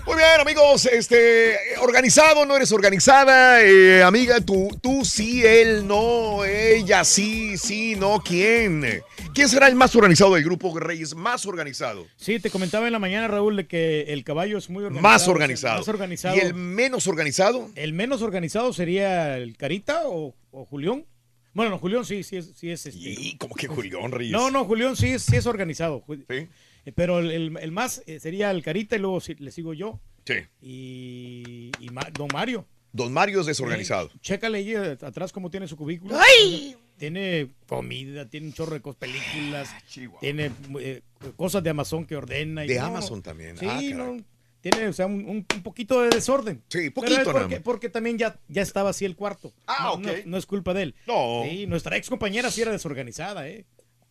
Muy 0.07 0.15
bien, 0.15 0.39
amigos, 0.39 0.85
este, 0.85 1.57
organizado, 1.81 2.45
no 2.45 2.55
eres 2.55 2.71
organizada, 2.71 3.61
eh, 3.61 4.01
amiga, 4.01 4.39
tú, 4.39 4.69
tú 4.81 5.03
sí, 5.03 5.45
él 5.45 5.85
no, 5.85 6.45
ella 6.45 7.03
sí, 7.03 7.57
sí, 7.57 7.97
no, 7.97 8.23
¿quién? 8.23 9.03
¿Quién 9.35 9.49
será 9.49 9.67
el 9.67 9.75
más 9.75 9.93
organizado 9.97 10.35
del 10.35 10.45
grupo 10.45 10.79
Reyes? 10.79 11.13
Más 11.13 11.45
organizado. 11.45 12.07
Sí, 12.15 12.39
te 12.39 12.49
comentaba 12.49 12.87
en 12.87 12.93
la 12.93 12.99
mañana, 12.99 13.27
Raúl, 13.27 13.57
de 13.57 13.67
que 13.67 14.03
el 14.03 14.23
caballo 14.23 14.57
es 14.57 14.69
muy 14.69 14.85
organizado. 14.85 15.13
Más 15.13 15.27
organizado. 15.27 15.79
Más 15.79 15.87
organizado. 15.89 16.37
¿Y 16.37 16.39
el 16.39 16.53
menos 16.53 17.07
organizado? 17.07 17.69
El 17.75 17.91
menos 17.91 18.21
organizado 18.21 18.71
sería 18.71 19.37
el 19.37 19.57
Carita 19.57 20.03
o, 20.05 20.33
o 20.51 20.65
Julián. 20.65 21.05
Bueno, 21.51 21.71
no, 21.71 21.79
Julián 21.79 22.05
sí, 22.05 22.23
sí 22.23 22.37
es, 22.37 22.53
sí 22.55 22.71
es 22.71 22.85
este. 22.85 22.97
¿Y 22.97 23.35
cómo 23.37 23.55
que 23.55 23.67
Julián 23.67 24.11
Reyes? 24.11 24.31
No, 24.31 24.51
no, 24.51 24.63
Julián 24.63 24.95
sí 24.95 25.09
es, 25.09 25.23
sí 25.23 25.35
es 25.35 25.47
organizado. 25.47 26.03
Eh, 26.29 26.47
Pero 26.95 27.19
el, 27.19 27.31
el- 27.31 27.57
el 27.59 27.71
más 27.71 28.03
eh, 28.05 28.19
sería 28.19 28.51
el 28.51 28.63
Carita 28.63 28.95
y 28.95 28.99
luego 28.99 29.19
sí- 29.21 29.35
le 29.39 29.51
sigo 29.51 29.73
yo. 29.73 29.99
Sí. 30.25 30.35
Y, 30.61 31.71
y 31.79 31.89
Ma- 31.91 32.07
Don 32.13 32.27
Mario. 32.33 32.65
Don 32.93 33.11
Mario 33.13 33.41
es 33.41 33.45
desorganizado. 33.47 34.07
Eh, 34.07 34.17
chécale 34.21 34.57
ahí 34.59 34.73
eh, 34.73 34.97
atrás 35.01 35.31
cómo 35.31 35.49
tiene 35.49 35.67
su 35.67 35.75
cubículo. 35.77 36.17
¡Ay! 36.19 36.75
tiene 36.97 37.49
comida, 37.67 38.27
tiene 38.27 38.47
un 38.47 38.53
chorro 38.53 38.73
de 38.73 38.81
cos- 38.81 38.95
películas, 38.95 39.69
Ah, 39.71 39.81
tiene 40.19 40.51
eh, 40.79 41.01
cosas 41.35 41.61
de 41.63 41.69
Amazon 41.69 42.05
que 42.05 42.15
ordena. 42.15 42.65
y 42.65 42.69
De 42.69 42.79
no, 42.79 42.85
Amazon 42.85 43.21
también. 43.21 43.55
Sí, 43.55 43.67
Ah, 43.69 43.79
no, 43.93 44.17
tiene 44.61 44.87
o 44.87 44.93
sea, 44.93 45.05
un, 45.05 45.23
un- 45.29 45.43
poquito 45.61 46.01
de 46.01 46.09
desorden. 46.09 46.63
Sí, 46.69 46.89
Pero 46.89 46.93
poquito 46.93 47.17
nada 47.19 47.31
porque, 47.33 47.55
más. 47.57 47.63
porque 47.63 47.89
también 47.89 48.17
ya, 48.17 48.39
ya 48.47 48.63
estaba 48.63 48.89
así 48.89 49.05
el 49.05 49.15
cuarto. 49.15 49.53
Ah, 49.67 49.91
no, 49.95 50.07
no- 50.07 50.11
ok. 50.11 50.25
no 50.25 50.37
es 50.37 50.45
culpa 50.47 50.73
de 50.73 50.83
él. 50.83 50.95
No. 51.05 51.43
Sí, 51.47 51.67
nuestra 51.67 51.97
ex 51.97 52.09
compañera 52.09 52.49
sí 52.49 52.61
era 52.63 52.71
desorganizada, 52.71 53.47
¿eh? 53.47 53.65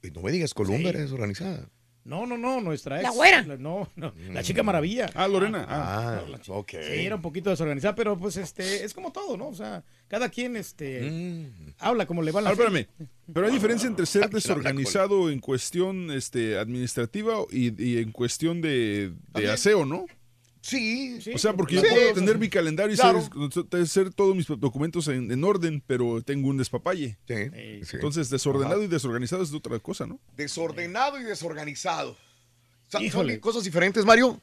Y 0.04 0.10
No 0.12 0.20
me 0.22 0.30
digas, 0.30 0.54
Columba 0.54 0.90
era 0.90 1.00
desorganizada. 1.00 1.68
No, 2.06 2.24
no, 2.24 2.38
no, 2.38 2.60
nuestra 2.60 2.96
ex. 2.96 3.02
La 3.02 3.10
güera. 3.10 3.42
no, 3.42 3.88
no, 3.96 4.12
la 4.32 4.42
chica 4.42 4.62
maravilla. 4.62 5.10
Ah, 5.14 5.26
Lorena. 5.28 5.66
Ah, 5.68 6.20
no, 6.24 6.28
la 6.32 6.38
chi- 6.40 6.50
ok. 6.52 6.70
Sí, 6.70 7.04
era 7.06 7.16
un 7.16 7.22
poquito 7.22 7.50
desorganizada, 7.50 7.94
pero 7.94 8.16
pues 8.18 8.36
este, 8.36 8.84
es 8.84 8.94
como 8.94 9.10
todo, 9.12 9.36
¿no? 9.36 9.48
O 9.48 9.54
sea, 9.54 9.82
cada 10.08 10.28
quien 10.28 10.56
este 10.56 11.02
Mm. 11.10 11.72
habla 11.78 12.06
como 12.06 12.22
le 12.22 12.30
va 12.32 12.40
la 12.40 12.50
Ah, 12.50 12.54
fe. 12.56 12.62
espérame. 12.62 12.86
Pero 13.34 13.46
hay 13.46 13.52
diferencia 13.52 13.88
entre 13.88 14.06
ser 14.06 14.30
desorganizado 14.30 15.30
en 15.30 15.40
cuestión 15.40 16.10
este, 16.12 16.58
administrativa 16.58 17.38
y, 17.50 17.82
y 17.82 17.98
en 17.98 18.12
cuestión 18.12 18.60
de, 18.62 19.12
de 19.34 19.50
aseo, 19.50 19.84
¿no? 19.84 20.06
Sí. 20.66 21.18
O 21.34 21.38
sea, 21.38 21.52
porque 21.54 21.76
Sí, 21.76 21.82
yo 21.82 21.88
puedo 21.94 22.08
sí, 22.08 22.14
tener 22.14 22.32
sí. 22.34 22.38
mi 22.40 22.48
calendario 22.48 22.94
y 22.94 22.98
Claro. 22.98 23.22
ser, 23.70 23.86
ser 23.86 24.10
todos 24.12 24.34
mis 24.34 24.46
documentos 24.46 25.06
en, 25.08 25.30
en 25.30 25.44
orden, 25.44 25.82
pero 25.86 26.20
tengo 26.22 26.48
un 26.48 26.56
despapalle. 26.56 27.18
Sí. 27.28 27.34
Entonces, 27.92 28.30
desordenado 28.30 28.76
Ajá. 28.76 28.84
y 28.84 28.88
desorganizado 28.88 29.42
es 29.42 29.52
otra 29.54 29.78
cosa, 29.78 30.06
¿no? 30.06 30.18
Desordenado 30.36 31.20
y 31.20 31.24
desorganizado. 31.24 32.16
Sa- 32.88 32.98
¿Son 32.98 33.04
Híjole. 33.06 33.40
cosas 33.40 33.64
diferentes, 33.64 34.04
Mario? 34.04 34.40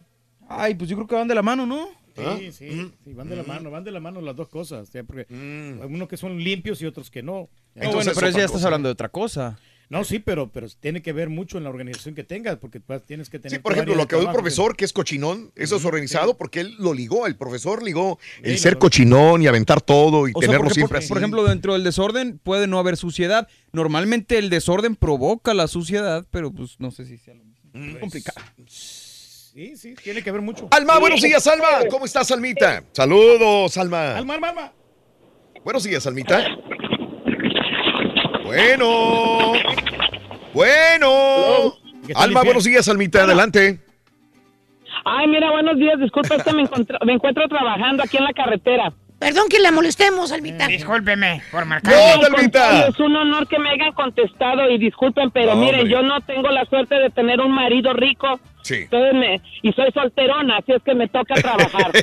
Ay, 0.47 0.75
pues 0.75 0.89
yo 0.89 0.95
creo 0.95 1.07
que 1.07 1.15
van 1.15 1.27
de 1.27 1.35
la 1.35 1.41
mano, 1.41 1.65
¿no? 1.65 1.87
¿Ah? 2.17 2.35
Sí, 2.37 2.51
sí, 2.51 2.91
sí, 3.03 3.13
van 3.13 3.27
de 3.27 3.35
la 3.35 3.43
mano, 3.43 3.71
van 3.71 3.83
de 3.83 3.91
la 3.91 3.99
mano 3.99 4.21
las 4.21 4.35
dos 4.35 4.47
cosas, 4.47 4.87
¿sí? 4.87 5.01
porque 5.01 5.25
Mm. 5.33 5.81
hay 5.81 5.87
unos 5.93 6.07
que 6.07 6.15
son 6.17 6.37
limpios 6.37 6.79
y 6.81 6.85
otros 6.85 7.09
que 7.09 7.23
no. 7.23 7.49
No, 7.73 7.91
bueno, 7.91 8.11
pero 8.13 8.29
ya 8.29 8.43
estás 8.45 8.63
hablando 8.65 8.87
de 8.87 8.93
otra 8.93 9.09
cosa. 9.09 9.57
No, 9.93 10.03
sí, 10.03 10.17
pero, 10.17 10.49
pero 10.51 10.67
tiene 10.79 11.03
que 11.03 11.13
ver 11.13 11.29
mucho 11.29 11.59
en 11.59 11.65
la 11.65 11.69
organización 11.69 12.15
que 12.15 12.23
tengas, 12.23 12.57
porque 12.57 12.79
pues, 12.79 13.03
tienes 13.03 13.29
que 13.29 13.37
tener. 13.37 13.59
Sí, 13.59 13.61
por 13.61 13.73
ejemplo, 13.73 13.93
lo 13.93 14.01
de 14.01 14.07
que 14.07 14.15
el 14.15 14.21
trabajo, 14.21 14.39
profesor, 14.39 14.75
que 14.75 14.85
es 14.85 14.91
cochinón, 14.91 15.51
eso 15.55 15.75
es 15.75 15.85
organizado 15.85 16.35
porque 16.35 16.61
él 16.61 16.75
lo 16.79 16.95
ligó, 16.95 17.27
el 17.27 17.35
profesor 17.35 17.83
ligó 17.83 18.17
el 18.41 18.53
Sí, 18.53 18.57
ser 18.57 18.79
cochinón 18.79 19.43
y 19.43 19.47
aventar 19.47 19.81
todo 19.81 20.27
y 20.27 20.31
O 20.33 20.39
sea, 20.39 20.47
tenerlo 20.47 20.63
porque, 20.63 20.73
siempre 20.73 20.95
por, 20.95 20.97
así. 20.97 21.09
por 21.09 21.19
ejemplo, 21.19 21.43
dentro 21.43 21.73
del 21.73 21.83
desorden 21.83 22.39
puede 22.39 22.65
no 22.65 22.79
haber 22.79 22.97
suciedad. 22.97 23.47
Normalmente 23.71 24.39
el 24.39 24.49
desorden 24.49 24.95
provoca 24.95 25.53
la 25.53 25.67
suciedad, 25.67 26.25
pero 26.31 26.51
pues 26.51 26.79
no 26.79 26.89
sé 26.89 27.05
si 27.05 27.19
sea 27.19 27.35
lo 27.35 27.43
mismo. 27.43 27.69
Mm. 27.73 27.89
Es 27.89 27.97
complicado. 27.97 28.41
Sí, 28.65 29.77
sí, 29.77 29.93
tiene 30.03 30.23
que 30.23 30.31
ver 30.31 30.41
mucho. 30.41 30.69
Alma, 30.71 30.97
buenos 30.97 31.21
días, 31.21 31.45
Alma. 31.45 31.67
¿Cómo 31.91 32.05
estás, 32.05 32.31
Almita? 32.31 32.83
Saludos, 32.93 33.77
Alma. 33.77 34.17
Alma, 34.17 34.33
Alma, 34.33 34.49
Alma. 34.49 34.73
Buenos 35.63 35.83
días, 35.83 36.07
Almita. 36.07 36.43
Bueno. 38.43 39.53
Bueno. 40.53 41.73
Alma, 42.15 42.43
buenos 42.43 42.63
días, 42.63 42.87
Almita. 42.87 43.23
Adelante. 43.23 43.79
Ay, 45.05 45.27
mira, 45.27 45.51
buenos 45.51 45.77
días. 45.77 45.99
Disculpa, 45.99 46.35
es 46.35 46.43
que 46.43 46.53
me, 46.53 46.63
encontro- 46.63 46.97
me 47.05 47.13
encuentro 47.13 47.47
trabajando 47.47 48.03
aquí 48.03 48.17
en 48.17 48.23
la 48.25 48.33
carretera. 48.33 48.93
Perdón 49.19 49.45
que 49.49 49.59
la 49.59 49.71
molestemos, 49.71 50.31
Almita. 50.33 50.67
Discúlpeme 50.67 51.41
por 51.51 51.65
marcar. 51.65 51.93
No, 51.93 52.25
Almita. 52.37 52.87
Es 52.87 52.99
un 52.99 53.15
honor 53.15 53.47
que 53.47 53.57
me 53.57 53.69
hayan 53.69 53.93
contestado 53.93 54.69
y 54.69 54.77
disculpen, 54.77 55.31
pero 55.31 55.55
miren, 55.55 55.87
yo 55.87 56.01
no 56.01 56.19
tengo 56.21 56.49
la 56.49 56.65
suerte 56.65 56.95
de 56.95 57.09
tener 57.09 57.39
un 57.39 57.51
marido 57.53 57.93
rico. 57.93 58.39
Sí. 58.63 58.75
Entonces 58.83 59.13
me- 59.13 59.41
y 59.61 59.71
soy 59.73 59.91
solterona, 59.93 60.57
así 60.57 60.73
es 60.73 60.81
que 60.83 60.93
me 60.93 61.07
toca 61.07 61.35
trabajar. 61.35 61.91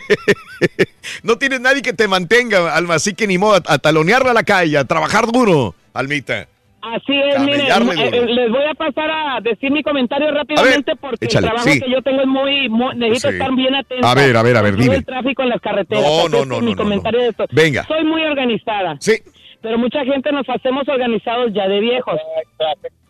No 1.23 1.37
tienes 1.39 1.61
nadie 1.61 1.81
que 1.83 1.93
te 1.95 2.07
mantenga, 2.09 2.75
Alma, 2.77 2.95
así 2.95 3.15
que 3.15 3.27
ni 3.27 3.39
modo, 3.39 3.55
a, 3.67 3.75
a 3.75 3.79
talonearla 3.79 4.31
a 4.33 4.35
la 4.35 4.43
calle, 4.43 4.77
a 4.79 4.85
trabajar 4.85 5.27
duro, 5.27 5.75
Almita. 5.95 6.47
Así 6.83 7.13
es, 7.15 7.39
miren, 7.41 7.67
Camellarle 7.69 8.09
eh, 8.19 8.27
les 8.27 8.51
voy 8.51 8.65
a 8.65 8.73
pasar 8.73 9.11
a 9.11 9.41
decir 9.43 9.71
mi 9.71 9.83
comentario 9.83 10.31
rápidamente 10.31 10.97
porque 10.97 11.27
échale, 11.27 11.47
el 11.49 11.53
trabajo 11.53 11.69
sí. 11.71 11.79
que 11.81 11.91
yo 11.91 12.01
tengo 12.01 12.23
es 12.23 12.27
muy, 12.27 12.69
muy- 12.71 12.97
necesito 12.97 13.29
Sí. 13.29 13.35
estar 13.35 13.55
bien 13.55 13.75
atento. 13.75 14.07
A 14.07 14.15
ver, 14.15 14.35
a 14.35 14.43
ver, 14.43 14.57
a 14.57 14.63
ver, 14.63 14.77
dime. 14.77 14.95
el 14.97 15.05
tráfico 15.05 15.43
en 15.43 15.51
las 15.51 15.61
carreteras. 15.61 16.03
No, 16.03 16.21
así 16.21 16.29
no, 16.31 16.41
que 16.43 16.47
no, 16.47 16.61
mi 16.61 16.65
no, 16.67 16.71
no, 16.71 16.77
comentario 16.83 17.19
no. 17.21 17.25
es 17.25 17.31
esto. 17.33 17.45
Venga. 17.53 17.85
Soy 17.85 18.03
muy 18.05 18.23
organizada. 18.25 18.97
Sí. 18.99 19.13
Pero 19.61 19.77
mucha 19.77 20.03
gente 20.07 20.33
nos 20.33 20.49
hacemos 20.49 20.89
organizados 20.89 21.53
ya 21.53 21.69
de 21.69 21.81
viejos. 21.81 22.19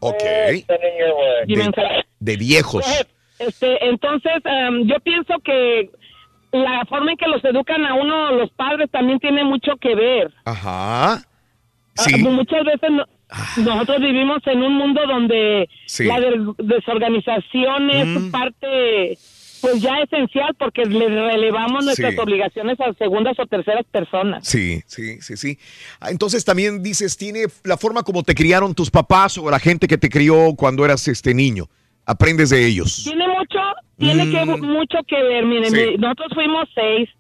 Ok. 0.01 0.23
Me- 1.47 2.05
De 2.19 2.37
viejos. 2.37 2.85
Este, 3.39 3.87
entonces, 3.89 4.33
em, 4.45 4.87
yo 4.89 4.97
pienso 5.03 5.35
que 5.45 5.91
la 6.53 6.85
forma 6.89 7.13
en 7.13 7.17
que 7.17 7.29
los 7.29 7.45
educan 7.45 7.87
a 7.87 7.95
uno 7.95 8.33
los 8.33 8.51
padres 8.51 8.91
también 8.91 9.19
tiene 9.21 9.45
mucho 9.45 9.77
que 9.81 9.95
ver. 9.95 10.33
Ajá. 10.45 11.23
Ah, 12.01 12.05
Sí. 12.09 12.23
muchas 12.23 12.65
veces 12.65 12.91
no- 12.91 13.05
nosotros 13.65 14.01
vivimos 14.01 14.39
en 14.47 14.63
un 14.63 14.75
mundo 14.75 15.01
donde 15.07 15.69
Sí. 15.87 16.05
la 16.05 16.19
des- 16.21 16.41
desorganización 16.59 17.91
es 17.91 18.07
Mm. 18.07 18.31
parte 18.31 19.19
pues 19.63 19.83
ya 19.83 19.99
esencial 19.99 20.55
porque 20.59 20.87
le 20.87 21.07
relevamos 21.07 21.85
nuestras 21.85 22.15
Sí. 22.15 22.19
obligaciones 22.19 22.81
a 22.81 22.95
segundas 22.95 23.39
o 23.39 23.45
terceras 23.47 23.85
personas. 23.91 24.47
Sí, 24.49 24.81
sí, 24.87 25.21
sí, 25.21 25.37
sí. 25.37 25.59
Ah, 26.01 26.11
Entonces 26.11 26.47
también 26.47 26.83
dices, 26.83 27.19
tiene 27.19 27.45
la 27.65 27.77
forma 27.77 28.03
como 28.03 28.23
te 28.23 28.35
criaron 28.35 28.75
tus 28.75 28.91
papás 28.91 29.37
o 29.37 29.51
la 29.51 29.59
gente 29.59 29.87
que 29.87 29.99
te 29.99 30.09
crió 30.09 30.55
cuando 30.57 30.83
eras 30.87 31.07
este 31.09 31.35
niño. 31.35 31.67
Aprendes 32.07 32.49
de 32.49 32.67
ellos. 32.67 33.05
Tiene 33.05 33.29
mucho, 33.29 33.59
tiene 33.99 34.31
que 34.31 34.45
Mm. 34.47 34.65
mucho 34.65 34.97
que 35.07 35.23
ver. 35.23 35.45
Miren, 35.45 35.71
Sí. 35.71 35.97
nosotros 35.99 36.29
fuimos 36.35 36.65
seis. 36.75 37.11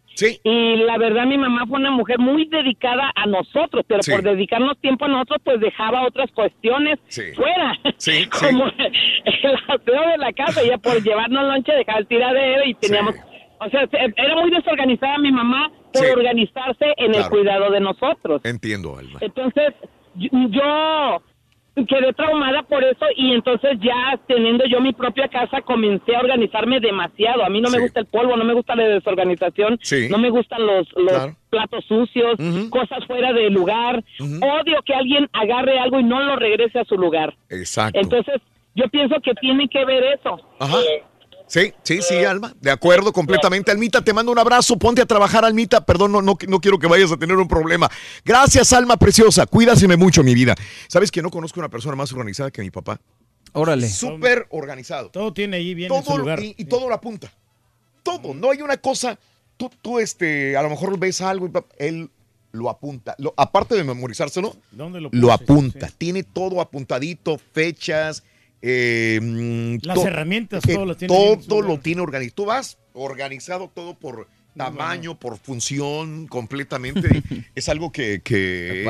Y 0.44 0.76
la 0.76 0.98
verdad, 0.98 1.26
mi 1.26 1.38
mamá 1.38 1.66
fue 1.66 1.78
una 1.78 1.90
mujer 1.90 2.18
muy 2.18 2.46
dedicada 2.46 3.10
a 3.14 3.26
nosotros, 3.26 3.84
pero 3.88 4.02
Sí. 4.02 4.10
por 4.12 4.22
dedicarnos 4.22 4.78
tiempo 4.80 5.04
a 5.04 5.08
nosotros, 5.08 5.40
pues 5.44 5.60
dejaba 5.60 6.06
otras 6.06 6.30
cuestiones 6.32 6.98
Sí. 7.08 7.22
fuera. 7.34 7.78
Sí, 7.96 8.26
Como 8.54 8.64
el 8.66 9.54
aseo 9.68 10.08
de 10.10 10.18
la 10.18 10.32
casa, 10.32 10.62
ya 10.62 10.78
por 10.78 11.02
llevarnos 11.02 11.44
lonche 11.44 11.72
dejaba 11.72 11.98
el 11.98 12.06
tiradero 12.06 12.64
y 12.66 12.74
teníamos. 12.74 13.14
O 13.62 13.68
sea, 13.68 13.86
se- 13.88 13.98
era 14.16 14.36
muy 14.40 14.50
desorganizada 14.50 15.18
mi 15.18 15.30
mamá 15.32 15.70
por 15.92 16.02
Sí. 16.04 16.10
organizarse 16.16 16.94
en 16.96 17.14
el 17.14 17.28
cuidado 17.28 17.70
de 17.70 17.80
nosotros. 17.80 18.40
Entiendo, 18.44 18.96
Alma. 18.96 19.18
Entonces, 19.20 19.74
yo 20.16 21.22
quedé 21.86 22.12
traumada 22.12 22.62
por 22.62 22.82
eso 22.84 23.06
y 23.16 23.32
entonces 23.32 23.78
ya 23.80 24.18
teniendo 24.26 24.64
yo 24.66 24.80
mi 24.80 24.92
propia 24.92 25.28
casa 25.28 25.60
comencé 25.62 26.16
a 26.16 26.20
organizarme 26.20 26.80
demasiado. 26.80 27.44
A 27.44 27.48
mí 27.48 27.60
no 27.60 27.70
me 27.70 27.78
gusta 27.80 28.00
el 28.00 28.06
polvo, 28.06 28.36
no 28.36 28.44
me 28.44 28.54
gusta 28.54 28.74
la 28.76 28.84
desorganización, 28.88 29.78
Sí. 29.82 30.08
no 30.10 30.18
me 30.18 30.30
gustan 30.30 30.66
los, 30.66 30.88
los 30.96 31.08
Claro. 31.12 31.36
platos 31.50 31.84
sucios, 31.86 32.36
cosas 32.70 33.04
fuera 33.06 33.32
de 33.32 33.50
lugar. 33.50 34.02
Odio 34.20 34.82
que 34.84 34.94
alguien 34.94 35.28
agarre 35.32 35.78
algo 35.78 36.00
y 36.00 36.04
no 36.04 36.20
lo 36.22 36.36
regrese 36.36 36.78
a 36.80 36.84
su 36.84 36.96
lugar. 36.96 37.34
Exacto. 37.48 37.98
Entonces, 38.00 38.40
yo 38.74 38.88
pienso 38.88 39.16
que 39.20 39.34
tiene 39.34 39.68
que 39.68 39.84
ver 39.84 40.04
eso. 40.04 40.40
Ajá. 40.58 40.76
Sí, 41.50 41.74
sí, 41.82 42.00
sí, 42.00 42.14
Alma. 42.24 42.54
De 42.60 42.70
acuerdo 42.70 43.12
completamente. 43.12 43.72
Almita, 43.72 44.02
te 44.04 44.12
mando 44.12 44.30
un 44.30 44.38
abrazo. 44.38 44.78
Ponte 44.78 45.02
a 45.02 45.06
trabajar, 45.06 45.44
Almita. 45.44 45.84
Perdón, 45.84 46.12
no, 46.12 46.22
no, 46.22 46.38
no 46.46 46.60
quiero 46.60 46.78
que 46.78 46.86
vayas 46.86 47.10
a 47.10 47.16
tener 47.16 47.36
un 47.36 47.48
problema. 47.48 47.90
Gracias, 48.24 48.72
Alma 48.72 48.96
preciosa. 48.96 49.46
Cuídaseme 49.46 49.96
mucho, 49.96 50.22
mi 50.22 50.32
vida. 50.32 50.54
¿Sabes 50.86 51.10
que 51.10 51.20
no 51.22 51.30
conozco 51.30 51.58
una 51.58 51.68
persona 51.68 51.96
más 51.96 52.12
organizada 52.12 52.52
que 52.52 52.62
mi 52.62 52.70
papá? 52.70 53.00
Órale. 53.52 53.88
Súper 53.88 54.46
organizado. 54.50 55.10
Todo 55.10 55.32
tiene 55.32 55.56
ahí 55.56 55.74
bien 55.74 55.92
en 55.92 56.00
Todo 56.02 56.12
su 56.12 56.18
lugar. 56.18 56.40
y, 56.40 56.54
y 56.56 56.66
todo 56.66 56.88
lo 56.88 56.94
apunta. 56.94 57.32
Todo. 58.04 58.32
No 58.32 58.52
hay 58.52 58.62
una 58.62 58.76
cosa. 58.76 59.18
Tú, 59.56 59.70
tú, 59.82 59.98
este, 59.98 60.56
a 60.56 60.62
lo 60.62 60.70
mejor 60.70 60.96
ves 61.00 61.20
algo 61.20 61.48
y 61.48 61.52
él 61.84 62.10
lo 62.52 62.70
apunta. 62.70 63.16
Lo- 63.18 63.34
aparte 63.36 63.74
de 63.74 63.82
memorizárselo, 63.82 64.56
¿Dónde 64.70 65.00
lo 65.00 65.08
lo 65.12 65.32
apunta. 65.32 65.90
Tiene 65.98 66.22
todo 66.22 66.60
apuntadito, 66.60 67.40
fechas. 67.52 68.22
Eh, 68.62 69.18
mm, 69.22 69.78
Las 69.86 69.94
to- 69.96 70.06
herramientas, 70.06 70.62
que 70.64 70.74
todo 70.74 70.84
lo 70.86 70.96
tiene 70.96 71.14
Todo 71.46 71.62
lo 71.62 71.78
tiene 71.78 72.00
organizado. 72.02 72.34
Tú 72.34 72.44
vas 72.46 72.78
organizado 72.92 73.70
todo 73.74 73.94
por 73.94 74.26
tamaño, 74.56 75.18
por 75.18 75.38
función, 75.38 76.26
completamente. 76.26 77.22
es 77.54 77.68
algo 77.68 77.92
que, 77.92 78.20
que 78.22 78.84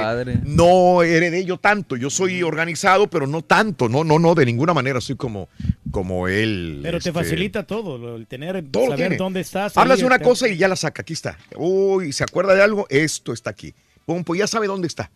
no 0.44 1.02
heredé 1.02 1.44
yo 1.44 1.58
tanto. 1.58 1.96
Yo 1.96 2.10
soy 2.10 2.42
organizado, 2.42 3.08
pero 3.08 3.26
no 3.26 3.42
tanto. 3.42 3.88
No, 3.88 4.02
no, 4.02 4.18
no, 4.18 4.34
de 4.34 4.46
ninguna 4.46 4.74
manera 4.74 5.00
soy 5.00 5.16
como, 5.16 5.48
como 5.90 6.26
él. 6.28 6.80
Pero 6.82 6.98
te 6.98 7.10
este, 7.10 7.12
facilita 7.12 7.64
todo, 7.66 8.16
el 8.16 8.26
tener, 8.26 8.64
todo 8.70 8.84
saber 8.84 8.98
tiene. 8.98 9.16
dónde 9.16 9.40
estás. 9.40 9.76
Hablas 9.76 9.96
ahí, 9.96 10.00
de 10.00 10.06
una 10.06 10.18
te- 10.18 10.24
cosa 10.24 10.48
y 10.48 10.56
ya 10.56 10.66
la 10.66 10.76
saca. 10.76 11.02
Aquí 11.02 11.12
está. 11.12 11.38
Uy, 11.56 12.12
se 12.12 12.24
acuerda 12.24 12.54
de 12.54 12.62
algo, 12.62 12.86
esto 12.88 13.32
está 13.32 13.50
aquí. 13.50 13.74
Pum, 14.06 14.24
pues 14.24 14.40
ya 14.40 14.46
sabe 14.46 14.66
dónde 14.66 14.88
está. 14.88 15.10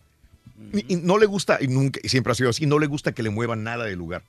Y, 0.73 0.93
y 0.93 0.97
no 0.97 1.17
le 1.17 1.25
gusta, 1.25 1.57
y 1.59 1.67
nunca, 1.67 1.99
y 2.01 2.07
siempre 2.07 2.31
ha 2.31 2.35
sido 2.35 2.49
así, 2.51 2.65
no 2.65 2.79
le 2.79 2.87
gusta 2.87 3.11
que 3.11 3.23
le 3.23 3.29
muevan 3.29 3.63
nada 3.63 3.83
del 3.85 3.97
lugar. 3.97 4.23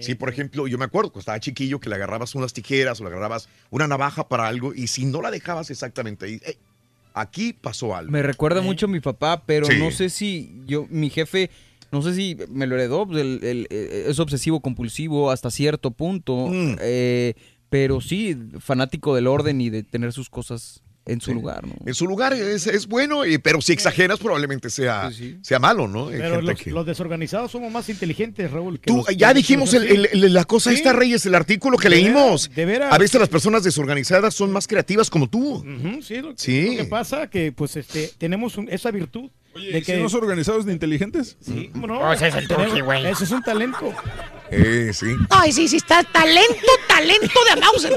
Sí, 0.00 0.14
por 0.14 0.28
ejemplo, 0.28 0.66
yo 0.66 0.78
me 0.78 0.84
acuerdo 0.84 1.10
cuando 1.10 1.20
estaba 1.20 1.40
chiquillo 1.40 1.78
que 1.80 1.88
le 1.88 1.94
agarrabas 1.96 2.34
unas 2.34 2.52
tijeras 2.52 3.00
o 3.00 3.04
le 3.04 3.10
agarrabas 3.10 3.48
una 3.70 3.86
navaja 3.86 4.28
para 4.28 4.46
algo 4.48 4.74
y 4.74 4.86
si 4.88 5.04
no 5.06 5.22
la 5.22 5.30
dejabas 5.30 5.70
exactamente 5.70 6.26
ahí, 6.26 6.40
"Ey, 6.44 6.56
aquí 7.14 7.52
pasó 7.52 7.94
algo. 7.96 8.10
Me 8.12 8.22
recuerda 8.22 8.60
mucho 8.62 8.86
a 8.86 8.88
mi 8.88 9.00
papá, 9.00 9.42
pero 9.46 9.66
Sí. 9.66 9.74
no 9.78 9.90
sé 9.90 10.10
si 10.10 10.52
yo, 10.66 10.86
mi 10.90 11.08
jefe, 11.10 11.50
no 11.92 12.02
sé 12.02 12.14
si 12.14 12.36
me 12.50 12.66
lo 12.66 12.74
heredó, 12.74 13.06
pues, 13.06 13.20
el- 13.20 13.40
el- 13.42 13.66
eh, 13.70 14.06
es 14.08 14.18
obsesivo 14.18 14.60
compulsivo 14.60 15.30
hasta 15.30 15.50
cierto 15.50 15.90
punto, 15.92 16.48
Mm. 16.48 16.76
eh, 16.80 17.34
pero 17.70 18.00
sí, 18.00 18.36
fanático 18.60 19.14
del 19.14 19.26
orden 19.26 19.60
y 19.60 19.70
de 19.70 19.82
tener 19.82 20.12
sus 20.12 20.28
cosas 20.30 20.82
en 21.06 21.20
su 21.20 21.32
lugar, 21.32 21.66
¿no? 21.66 21.74
En 21.86 21.94
su 21.94 22.06
lugar 22.06 22.32
es, 22.34 22.66
es 22.66 22.86
bueno, 22.88 23.24
y- 23.24 23.38
pero 23.38 23.60
si 23.60 23.72
exageras 23.72 24.18
probablemente 24.18 24.70
sea, 24.70 25.10
sea 25.40 25.58
malo, 25.60 25.86
¿no? 25.86 26.08
Hay 26.08 26.18
Pero 26.18 26.30
gente 26.36 26.42
los, 26.52 26.60
que- 26.60 26.70
los 26.72 26.84
desorganizados 26.86 27.52
somos 27.52 27.70
más 27.72 27.88
inteligentes, 27.88 28.50
Raúl. 28.50 28.80
que 28.80 28.88
Tú, 28.88 28.96
los- 28.98 29.16
ya 29.16 29.32
dijimos 29.32 29.72
el- 29.74 29.84
el- 29.84 30.08
el- 30.24 30.34
la 30.34 30.44
cosa 30.44 30.70
Sí. 30.70 30.76
esta, 30.76 30.92
Reyes, 30.92 31.24
el 31.26 31.34
artículo 31.36 31.78
que 31.78 31.88
De 31.88 31.96
leímos. 31.96 32.50
de 32.54 32.64
veras. 32.64 32.92
A 32.92 32.98
veces 32.98 33.20
las 33.20 33.28
personas 33.28 33.62
desorganizadas 33.62 34.34
son 34.34 34.50
más 34.50 34.66
creativas 34.66 35.08
como 35.08 35.28
tú. 35.28 35.64
Sí, 36.02 36.16
lo, 36.20 36.32
Sí. 36.36 36.74
lo 36.76 36.82
que 36.82 36.88
pasa 36.88 37.28
que 37.30 37.52
pues 37.52 37.76
este 37.76 38.10
tenemos 38.18 38.56
un- 38.58 38.68
esa 38.68 38.90
virtud 38.90 39.30
Oye, 39.56 39.72
de 39.72 39.78
¿y 39.78 39.84
si 39.84 39.92
que 39.92 39.98
no 39.98 40.08
son 40.08 40.22
organizados 40.22 40.66
ni 40.66 40.72
inteligentes? 40.72 41.36
Sí, 41.40 41.70
¿cómo 41.72 41.86
no? 41.86 41.98
Oh, 42.00 42.12
ese 42.12 42.28
es 42.28 42.34
el 42.34 42.46
truqui, 42.46 42.80
güey. 42.80 43.06
Ese 43.06 43.24
es 43.24 43.30
un 43.30 43.42
talento. 43.42 43.92
Eh, 44.50 44.90
sí. 44.92 45.14
Ay, 45.30 45.50
sí, 45.50 45.66
sí, 45.66 45.76
está 45.78 46.04
talento, 46.04 46.54
talento 46.86 47.40
de 47.54 47.60
Mauser. 47.60 47.96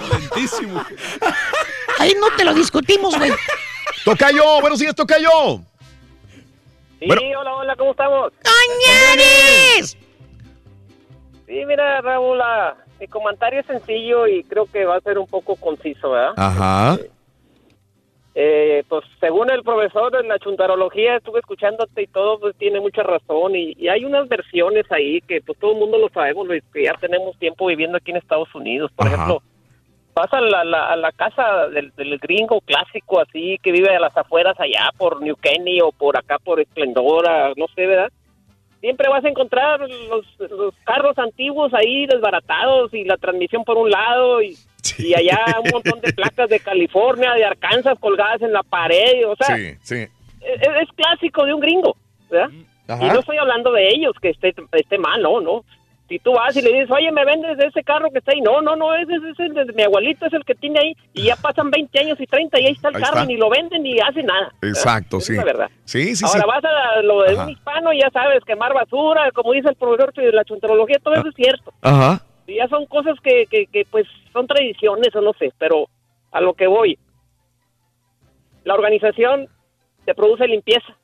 Ahí 2.00 2.16
no 2.20 2.28
te 2.36 2.46
lo 2.46 2.54
discutimos, 2.54 3.18
güey. 3.18 3.32
Tocayo, 4.06 4.62
buenos 4.62 4.80
días, 4.80 4.96
Tocayo. 4.96 5.30
Sí, 7.00 7.06
Bueno. 7.08 7.22
hola, 7.40 7.56
hola, 7.56 7.76
¿cómo 7.76 7.92
estamos? 7.92 8.32
¡Cañares! 8.42 9.98
Sí, 11.48 11.66
mira, 11.68 12.02
Raúl, 12.02 12.40
mi 13.00 13.08
comentario 13.08 13.60
es 13.62 13.66
sencillo 13.66 14.28
y 14.28 14.44
creo 14.44 14.66
que 14.66 14.86
va 14.86 14.98
a 14.98 15.02
ser 15.02 15.18
un 15.18 15.28
poco 15.28 15.56
conciso, 15.56 16.12
¿verdad? 16.12 16.34
Ajá. 16.38 16.98
Eh, 18.42 18.86
pues 18.88 19.04
según 19.20 19.52
el 19.52 19.64
profesor 19.64 20.14
de 20.14 20.24
la 20.26 20.40
chuntarología, 20.40 21.18
estuve 21.18 21.40
escuchándote 21.40 22.04
y 22.04 22.08
todo, 22.08 22.40
pues 22.40 22.56
tiene 22.56 22.80
mucha 22.80 23.04
razón 23.04 23.54
y, 23.54 23.74
y 23.78 23.90
hay 23.90 24.06
unas 24.06 24.30
versiones 24.30 24.90
ahí 24.94 25.20
que 25.22 25.42
pues 25.42 25.60
todo 25.60 25.74
el 25.74 25.80
mundo 25.80 25.98
lo 25.98 26.08
sabemos, 26.08 26.48
Luis, 26.48 26.64
que 26.74 26.84
ya 26.86 26.94
tenemos 27.02 27.38
tiempo 27.38 27.66
viviendo 27.66 27.98
aquí 27.98 28.12
en 28.12 28.18
Estados 28.18 28.48
Unidos. 28.56 28.92
Por 28.96 29.08
Ajá. 29.08 29.16
ejemplo, 29.16 29.42
vas 30.16 30.32
a 30.32 30.40
la, 30.40 30.64
la- 30.64 30.88
a 30.88 30.96
la 30.96 31.12
casa 31.12 31.68
del, 31.68 31.92
del 31.98 32.18
gringo 32.18 32.62
clásico 32.62 33.20
así, 33.20 33.58
que 33.62 33.74
vive 33.74 33.94
a 33.94 34.00
las 34.00 34.16
afueras 34.16 34.58
allá 34.58 34.90
por 34.98 35.22
New 35.22 35.36
Kenny 35.36 35.82
o 35.82 35.92
por 35.92 36.18
acá 36.18 36.38
por 36.40 36.62
Esplendora, 36.62 37.52
no 37.58 37.66
sé, 37.76 37.88
¿verdad? 37.88 38.10
Siempre 38.80 39.10
vas 39.10 39.26
a 39.26 39.30
encontrar 39.30 39.82
los, 39.82 40.26
los 40.50 40.74
carros 40.86 41.18
antiguos 41.18 41.74
ahí 41.74 42.06
desbaratados 42.06 42.94
y 42.94 43.04
la 43.04 43.18
transmisión 43.18 43.66
por 43.66 43.78
un 43.78 43.90
lado 43.92 44.42
y, 44.42 44.56
y 44.98 45.14
allá 45.14 45.38
un 45.64 45.70
montón 45.72 46.00
de 46.02 46.14
placas 46.14 46.50
de 46.50 46.60
California, 46.60 47.34
de 47.34 47.46
Arkansas 47.46 47.98
colgadas 48.00 48.42
en 48.42 48.54
la 48.54 48.64
pared, 48.64 49.28
o 49.28 49.36
sea, 49.36 49.56
Sí, 49.56 49.74
sí. 49.82 49.96
es, 50.42 50.62
es 50.62 50.90
clásico 50.96 51.46
de 51.46 51.54
un 51.54 51.60
gringo, 51.62 51.96
¿verdad? 52.30 52.50
Ajá. 52.88 53.06
Y 53.06 53.10
no 53.10 53.20
estoy 53.20 53.38
hablando 53.38 53.72
de 53.72 53.88
ellos, 53.90 54.14
que 54.22 54.30
esté, 54.30 54.54
esté 54.74 54.98
mal, 54.98 55.22
no, 55.22 55.40
no. 55.42 55.64
Si 56.08 56.18
tú 56.18 56.32
vas 56.34 56.56
y 56.58 56.64
le 56.64 56.72
dices, 56.74 56.90
oye, 56.90 57.12
¿me 57.12 57.24
vendes 57.24 57.56
ese 57.60 57.84
carro 57.84 58.10
que 58.10 58.18
está 58.18 58.32
ahí? 58.32 58.42
No, 58.42 58.64
no, 58.64 58.76
no, 58.76 58.96
ese 58.96 59.14
es 59.14 59.40
el 59.40 59.54
de 59.54 59.72
mi 59.74 59.84
abuelito, 59.84 60.26
es 60.26 60.34
el 60.34 60.44
que 60.44 60.56
tiene 60.56 60.80
ahí. 60.80 60.98
Y 61.14 61.26
ya 61.26 61.36
pasan 61.36 61.70
20 61.70 62.00
años 62.00 62.20
y 62.20 62.26
30 62.26 62.60
y 62.60 62.66
ahí 62.66 62.72
está 62.74 62.90
el 62.90 62.96
Ahí 62.96 63.02
carro 63.04 63.18
está. 63.18 63.26
ni 63.28 63.38
lo 63.38 63.48
venden 63.48 63.84
ni 63.84 64.00
hace 64.00 64.24
nada. 64.24 64.52
Exacto, 64.64 65.20
sí. 65.22 65.34
Es 65.34 65.38
la 65.38 65.44
verdad. 65.44 65.70
Sí, 65.86 66.16
sí, 66.16 66.26
Ahora 66.26 66.40
sí. 66.42 66.48
vas 66.48 66.64
a 66.66 67.02
lo 67.04 67.22
de 67.22 67.34
Ajá. 67.34 67.44
un 67.44 67.50
hispano 67.52 67.94
y 67.94 68.00
ya 68.02 68.10
sabes, 68.10 68.44
quemar 68.44 68.74
basura, 68.74 69.30
como 69.36 69.52
dice 69.54 69.70
el 69.70 69.76
profesor 69.76 70.12
de 70.12 70.32
la 70.32 70.44
chuntarología, 70.46 70.98
todo 71.04 71.14
eso 71.14 71.28
es 71.30 71.36
cierto. 71.36 71.72
Ajá. 71.84 72.24
Y 72.50 72.56
ya 72.56 72.68
son 72.68 72.86
cosas 72.88 73.16
que, 73.24 73.46
que, 73.50 73.68
que, 73.68 73.86
pues 73.90 74.06
son 74.34 74.48
tradiciones 74.48 75.16
o 75.16 75.22
no 75.22 75.34
sé, 75.34 75.52
pero 75.58 75.88
a 76.32 76.42
lo 76.42 76.54
que 76.54 76.68
voy. 76.68 76.98
La 78.64 78.74
organización 78.74 79.48
te 80.06 80.14
produce 80.14 80.48
limpieza. 80.48 80.96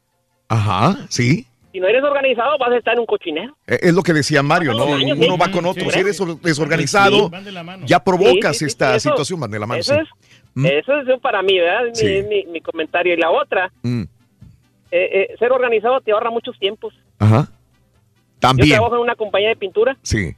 Ajá, 0.48 1.06
sí. 1.10 1.48
Si 1.72 1.80
no 1.80 1.88
eres 1.88 2.04
organizado, 2.04 2.58
vas 2.58 2.72
a 2.72 2.78
estar 2.78 2.94
en 2.94 3.02
un 3.02 3.06
cochinero. 3.06 3.56
Eh, 3.68 3.80
Es 3.82 3.94
lo 3.94 4.02
que 4.02 4.14
decía 4.14 4.42
Mario, 4.42 4.74
¿no? 4.74 4.84
Años, 4.96 5.18
Uno 5.18 5.34
sí. 5.36 5.40
va 5.42 5.52
con 5.52 5.66
otro. 5.66 5.84
Sí. 5.86 5.92
Si 5.92 6.00
eres 6.00 6.22
or- 6.22 6.40
desorganizado, 6.40 7.30
Sí. 7.30 7.52
ya 7.86 8.00
provocas 8.04 8.54
Sí, 8.58 8.60
sí, 8.60 8.60
sí, 8.60 8.66
esta 8.66 8.96
eso- 8.96 9.10
situación, 9.10 9.40
van 9.40 9.52
de 9.52 9.60
la 9.60 9.66
mano. 9.66 9.80
Eso 9.82 9.94
sí. 9.94 10.00
es, 10.66 10.66
eso 10.88 11.00
es 11.02 11.20
para 11.20 11.42
mí, 11.42 11.58
¿verdad? 11.60 11.86
Mi, 11.90 11.96
Sí. 11.96 12.24
mi, 12.30 12.46
mi 12.46 12.62
comentario. 12.62 13.14
Y 13.14 13.18
la 13.18 13.30
otra, 13.32 13.72
Mm, 13.84 14.04
eh, 14.04 14.08
eh, 15.32 15.36
ser 15.38 15.52
organizado 15.52 16.00
te 16.02 16.12
ahorra 16.14 16.30
muchos 16.30 16.58
tiempos. 16.60 16.94
Ajá. 17.20 17.50
Yo 17.50 18.40
También. 18.40 18.70
trabajo 18.70 18.96
en 18.96 19.02
una 19.02 19.16
compañía 19.16 19.50
de 19.50 19.56
pintura 19.56 19.98
Sí. 20.02 20.34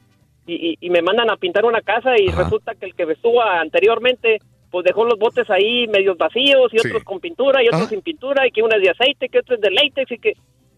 Y, 0.48 0.77
y- 0.80 0.90
me 0.90 1.01
mandan 1.01 1.30
a 1.30 1.35
pintar 1.38 1.66
una 1.66 1.82
casa 1.82 2.11
y 2.17 2.30
Ajá. 2.30 2.43
resulta 2.43 2.74
que 2.76 2.85
el 2.88 2.95
que 2.95 3.03
estuvo 3.03 3.42
anteriormente 3.43 4.40
pues 4.72 4.84
dejó 4.85 5.06
los 5.06 5.17
botes 5.19 5.50
ahí 5.50 5.88
medios 5.88 6.17
vacíos 6.17 6.74
y 6.74 6.80
Sí. 6.80 6.88
otros 6.88 7.03
con 7.03 7.19
pintura 7.19 7.61
y 7.64 7.67
otros 7.67 7.82
Ajá. 7.84 7.90
sin 7.90 8.01
pintura 8.01 8.48
y 8.48 8.51
que 8.51 8.61
una 8.64 8.76
es 8.77 8.84
de 8.84 8.90
aceite, 8.90 9.30
que 9.30 9.40
otra 9.40 9.56
es 9.56 9.61
de 9.61 9.72
látex 9.72 10.11
y 10.11 10.17
que 10.19 10.34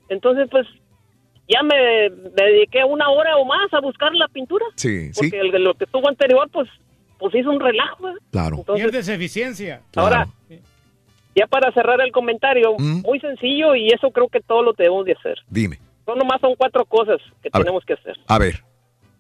entonces 0.10 0.48
pues 0.52 0.68
ya 1.48 1.64
me, 1.64 2.10
me 2.10 2.44
dediqué 2.52 2.84
una 2.84 3.10
hora 3.10 3.38
o 3.38 3.46
más 3.46 3.74
a 3.74 3.80
buscar 3.80 4.14
la 4.14 4.28
pintura 4.28 4.66
Sí, 4.76 5.12
sí. 5.14 5.20
porque 5.22 5.40
el 5.40 5.52
de 5.52 5.60
lo 5.60 5.74
que 5.74 5.86
estuvo 5.86 6.08
anterior 6.08 6.48
pues 6.52 6.68
pues 7.18 7.36
hizo 7.36 7.50
un 7.52 7.60
relajo. 7.60 8.04
¿verdad? 8.04 8.20
Claro. 8.32 8.56
Entonces, 8.60 8.84
Pierdes 8.86 9.10
eficiencia. 9.10 9.82
Ahora, 9.96 10.26
ya 11.36 11.48
para 11.48 11.72
cerrar 11.74 12.00
el 12.02 12.12
comentario, 12.12 12.76
Mm. 12.78 13.02
muy 13.02 13.20
sencillo 13.20 13.76
y 13.76 13.88
eso 13.90 14.10
creo 14.12 14.28
que 14.30 14.40
todos 14.40 14.64
lo 14.64 14.74
debemos 14.74 15.06
de 15.06 15.14
hacer. 15.14 15.38
Dime. 15.50 15.80
Son 16.06 16.18
nomás 16.18 16.40
son 16.42 16.56
cuatro 16.56 16.86
cosas 16.86 17.20
que 17.44 17.50
A 17.52 17.58
ver. 17.58 17.66
tenemos 17.66 17.84
que 17.86 17.94
hacer. 17.94 18.16
A 18.28 18.38
ver. 18.40 18.64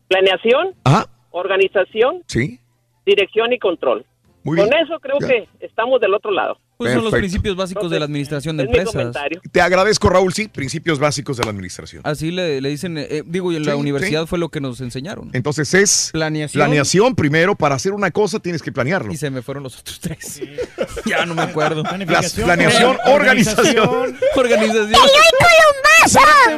Planeación, 0.09 0.75
Ajá. 0.83 1.07
organización, 1.31 2.23
Sí. 2.27 2.59
dirección 3.05 3.53
y 3.53 3.59
control. 3.59 4.05
Muy 4.43 4.57
Con 4.57 4.69
bien. 4.69 4.83
eso 4.85 4.99
creo 4.99 5.17
Ya. 5.21 5.27
que 5.27 5.49
estamos 5.59 6.01
del 6.01 6.13
otro 6.13 6.31
lado. 6.31 6.57
Pues 6.77 6.93
son 6.93 7.03
los 7.03 7.11
principios 7.13 7.57
básicos 7.57 7.91
de 7.91 7.99
la 7.99 8.05
administración 8.05 8.55
de 8.55 8.63
empresas. 8.63 9.13
Te 9.51 9.59
agradezco, 9.61 10.09
Raúl. 10.09 10.31
Sí, 10.33 10.47
principios 10.47 10.97
básicos 10.97 11.35
de 11.35 11.43
la 11.43 11.51
administración. 11.51 12.01
Así 12.05 12.31
le, 12.31 12.61
le 12.61 12.69
dicen, 12.69 12.97
eh, 12.97 13.21
digo, 13.25 13.51
y 13.51 13.57
en 13.57 13.65
la 13.65 13.75
universidad 13.75 14.21
sí. 14.21 14.27
fue 14.27 14.39
lo 14.39 14.47
que 14.47 14.61
nos 14.61 14.79
enseñaron. 14.79 15.29
Entonces 15.33 15.73
es 15.73 16.09
Planeación. 16.13 16.57
planeación 16.61 17.15
primero. 17.15 17.55
Para 17.55 17.75
hacer 17.75 17.91
una 17.91 18.11
cosa 18.11 18.39
tienes 18.39 18.61
que 18.63 18.71
planearlo. 18.71 19.11
Y 19.11 19.17
se 19.17 19.29
me 19.29 19.41
fueron 19.41 19.63
los 19.63 19.77
otros 19.77 19.99
tres. 19.99 20.41
ya 21.05 21.25
no 21.25 21.35
me 21.35 21.41
acuerdo. 21.41 21.83
Las- 21.83 22.33
planeación, 22.33 22.97
organización. 23.07 24.17
Organización. 24.37 24.87
¡Eloy 24.93 25.88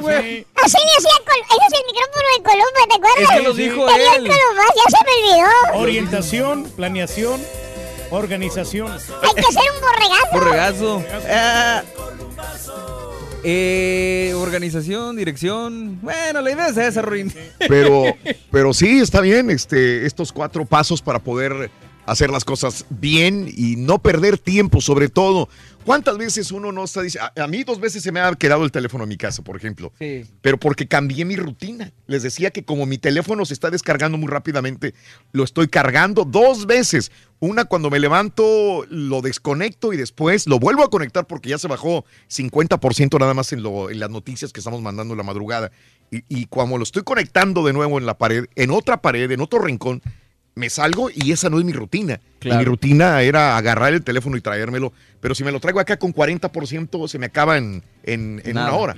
Güey. 0.02 0.46
Así 0.64 0.78
le 0.78 0.92
hacía 0.98 1.12
ese 1.52 1.66
es 1.68 1.80
el 1.80 1.86
micrófono 1.88 2.28
de 2.36 2.44
Columba, 2.44 2.82
¿te 2.88 2.96
acuerdas? 2.96 3.22
Es 3.22 3.38
que 3.38 3.44
lo 3.44 3.54
dijo 3.54 3.90
él. 3.90 4.28
Colombazo, 4.28 4.74
ya 4.76 4.98
se 4.98 5.06
me 5.06 5.12
olvidó. 5.32 5.80
Orientación, 5.82 6.64
planeación, 6.76 7.42
organización. 8.10 8.92
Hay 8.92 9.34
que 9.36 9.42
hacer 9.42 9.64
un 9.76 9.82
borregazo. 9.82 10.32
Borregazo. 10.34 11.04
Ah. 11.30 11.84
Eh, 13.44 14.34
organización, 14.38 15.16
dirección. 15.16 16.00
Bueno, 16.02 16.42
la 16.42 16.52
idea 16.52 16.68
es 16.68 16.78
esa, 16.78 17.02
Ruin. 17.02 17.34
Pero, 17.68 18.16
pero 18.52 18.74
sí, 18.74 19.00
está 19.00 19.22
bien 19.22 19.50
este, 19.50 20.06
estos 20.06 20.32
cuatro 20.32 20.66
pasos 20.66 21.02
para 21.02 21.20
poder 21.20 21.72
hacer 22.06 22.30
las 22.30 22.44
cosas 22.46 22.86
bien 22.90 23.48
y 23.56 23.76
no 23.76 24.00
perder 24.00 24.38
tiempo, 24.38 24.82
sobre 24.82 25.08
todo. 25.10 25.48
¿Cuántas 25.86 26.18
veces 26.18 26.52
uno 26.52 26.72
no 26.72 26.84
está 26.84 27.02
diciendo? 27.02 27.32
A, 27.36 27.44
a 27.44 27.48
mí 27.48 27.64
dos 27.64 27.80
veces 27.80 28.04
se 28.04 28.12
me 28.12 28.20
ha 28.20 28.32
quedado 28.36 28.64
el 28.64 28.72
teléfono 28.72 29.04
en 29.04 29.10
mi 29.10 29.18
casa, 29.18 29.44
por 29.44 29.56
ejemplo. 29.56 29.92
Sí. 29.98 30.26
Pero 30.42 30.60
porque 30.60 30.88
cambié 30.88 31.26
mi 31.26 31.36
rutina. 31.36 31.92
Les 32.08 32.22
decía 32.22 32.52
que 32.52 32.64
como 32.64 32.86
mi 32.86 32.98
teléfono 33.00 33.46
se 33.46 33.54
está 33.56 33.72
descargando 33.72 34.18
muy 34.18 34.28
rápidamente, 34.28 34.94
lo 35.32 35.44
estoy 35.44 35.68
cargando 35.70 36.24
dos 36.24 36.68
veces. 36.68 37.12
Una 37.40 37.66
cuando 37.66 37.90
me 37.90 38.00
levanto, 38.00 38.86
lo 38.90 39.22
desconecto 39.22 39.92
y 39.94 39.98
después 39.98 40.46
lo 40.46 40.60
vuelvo 40.60 40.84
a 40.84 40.90
conectar 40.92 41.26
porque 41.26 41.50
ya 41.50 41.58
se 41.58 41.68
bajó 41.68 42.06
50% 42.30 43.20
nada 43.20 43.34
más 43.34 43.52
en, 43.54 43.64
lo- 43.64 43.90
en 43.90 44.00
las 44.00 44.10
noticias 44.12 44.54
que 44.54 44.60
estamos 44.60 44.82
mandando 44.82 45.14
en 45.14 45.18
la 45.18 45.24
madrugada. 45.24 45.72
Y, 46.12 46.24
y 46.30 46.46
cuando 46.46 46.78
lo 46.78 46.84
estoy 46.84 47.02
conectando 47.04 47.66
de 47.66 47.74
nuevo 47.74 47.98
en 47.98 48.06
la 48.06 48.18
pared, 48.20 48.46
en 48.56 48.70
otra 48.70 49.02
pared, 49.02 49.32
en 49.32 49.42
otro 49.42 49.60
rincón, 49.60 50.04
me 50.56 50.70
salgo 50.70 51.10
y 51.14 51.32
esa 51.32 51.50
no 51.50 51.60
es 51.60 51.66
mi 51.66 51.74
rutina. 51.74 52.20
Claro. 52.40 52.60
mi 52.60 52.66
rutina 52.66 53.22
era 53.22 53.56
agarrar 53.58 53.94
el 53.94 54.04
teléfono 54.04 54.36
y 54.38 54.42
traérmelo. 54.42 54.92
Pero 55.20 55.36
si 55.36 55.44
me 55.44 55.52
lo 55.52 55.60
traigo 55.60 55.80
acá 55.80 55.98
con 55.98 56.14
40%, 56.14 57.08
se 57.08 57.20
me 57.20 57.28
acaba 57.28 57.58
en, 57.58 57.84
en- 58.04 58.42
en 58.44 58.58
una 58.58 58.74
hora. 58.74 58.96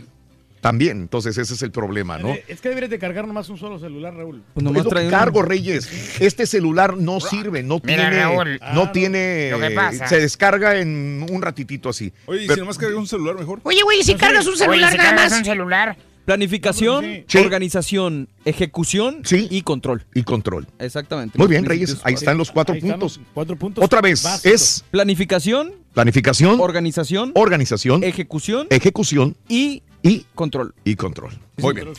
También, 0.62 1.02
entonces 1.02 1.38
ese 1.38 1.56
es 1.56 1.62
el 1.62 1.72
problema, 1.72 2.18
¿no? 2.18 2.34
Es 2.48 2.62
que 2.62 2.70
deberías 2.70 2.90
de 2.90 2.98
cargar 2.98 3.28
nomás 3.28 3.50
un 3.50 3.58
solo 3.58 3.80
celular, 3.80 4.14
Raúl. 4.16 4.42
Pues 4.54 4.66
Es 4.66 4.84
lo 4.86 4.90
que 4.92 5.10
cargo, 5.10 5.42
Reyes. 5.42 6.22
Este 6.22 6.46
celular 6.48 6.96
no 6.96 7.20
sirve, 7.20 7.64
no 7.64 7.82
Mira, 7.84 8.10
tiene, 8.10 8.22
Raúl. 8.24 8.60
no 8.74 8.84
Ah, 8.84 8.92
tiene, 8.94 9.50
lo 9.52 9.60
que 9.60 9.72
pasa. 9.72 10.08
se 10.08 10.22
descarga 10.22 10.78
en 10.80 11.26
un 11.30 11.42
ratitito 11.42 11.90
así. 11.90 12.14
Oye, 12.28 12.44
¿y 12.44 12.48
Pero- 12.48 12.56
si 12.56 12.60
nomás 12.62 12.78
cargas 12.78 12.98
un 12.98 13.08
celular 13.08 13.36
mejor? 13.38 13.60
Oye, 13.64 13.82
güey, 13.84 14.00
¿y 14.00 14.04
si 14.04 14.16
cargas 14.16 14.48
un 14.48 14.56
celular 14.56 14.78
Oye, 14.88 14.92
si 14.92 14.98
nada 14.98 15.10
cargas 15.10 15.32
más? 15.32 15.40
un 15.40 15.46
celular. 15.46 15.98
Planificación, 16.26 17.24
Sí. 17.28 17.38
organización, 17.38 18.30
ejecución 18.46 19.22
y 19.30 19.62
control. 19.62 20.06
y 20.16 20.24
control. 20.24 20.68
Exactamente. 20.80 21.38
Muy 21.38 21.48
bien, 21.48 21.66
Reyes, 21.66 21.98
ahí 22.04 22.14
están 22.14 22.38
los 22.38 22.50
cuatro 22.52 22.76
puntos. 22.80 23.18
los 23.18 23.20
cuatro 23.34 23.56
puntos 23.58 23.84
Otra 23.84 24.00
vez, 24.02 24.24
básicos. 24.24 24.46
es 24.62 24.86
Planificación, 24.92 25.74
planificación, 25.94 26.60
organización, 26.62 27.32
organización, 27.36 28.04
ejecución 28.04 28.68
ejecución 28.70 29.36
y, 29.50 29.84
y 30.02 30.26
control. 30.34 30.74
Y 30.86 30.96
control. 30.96 31.38
Muy 31.58 31.74
bien. 31.74 31.90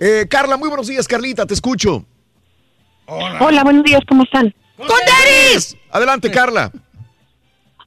Eh, 0.00 0.26
Carla, 0.30 0.56
muy 0.56 0.68
buenos 0.68 0.86
días, 0.86 1.06
Carlita, 1.06 1.44
te 1.46 1.54
escucho. 1.54 2.04
Hola, 3.06 3.62
buenos 3.64 3.84
días, 3.84 4.00
¿cómo 4.08 4.22
están? 4.24 4.54
¡Con! 4.78 4.88
Adelante, 5.90 6.30
Carla. 6.30 6.72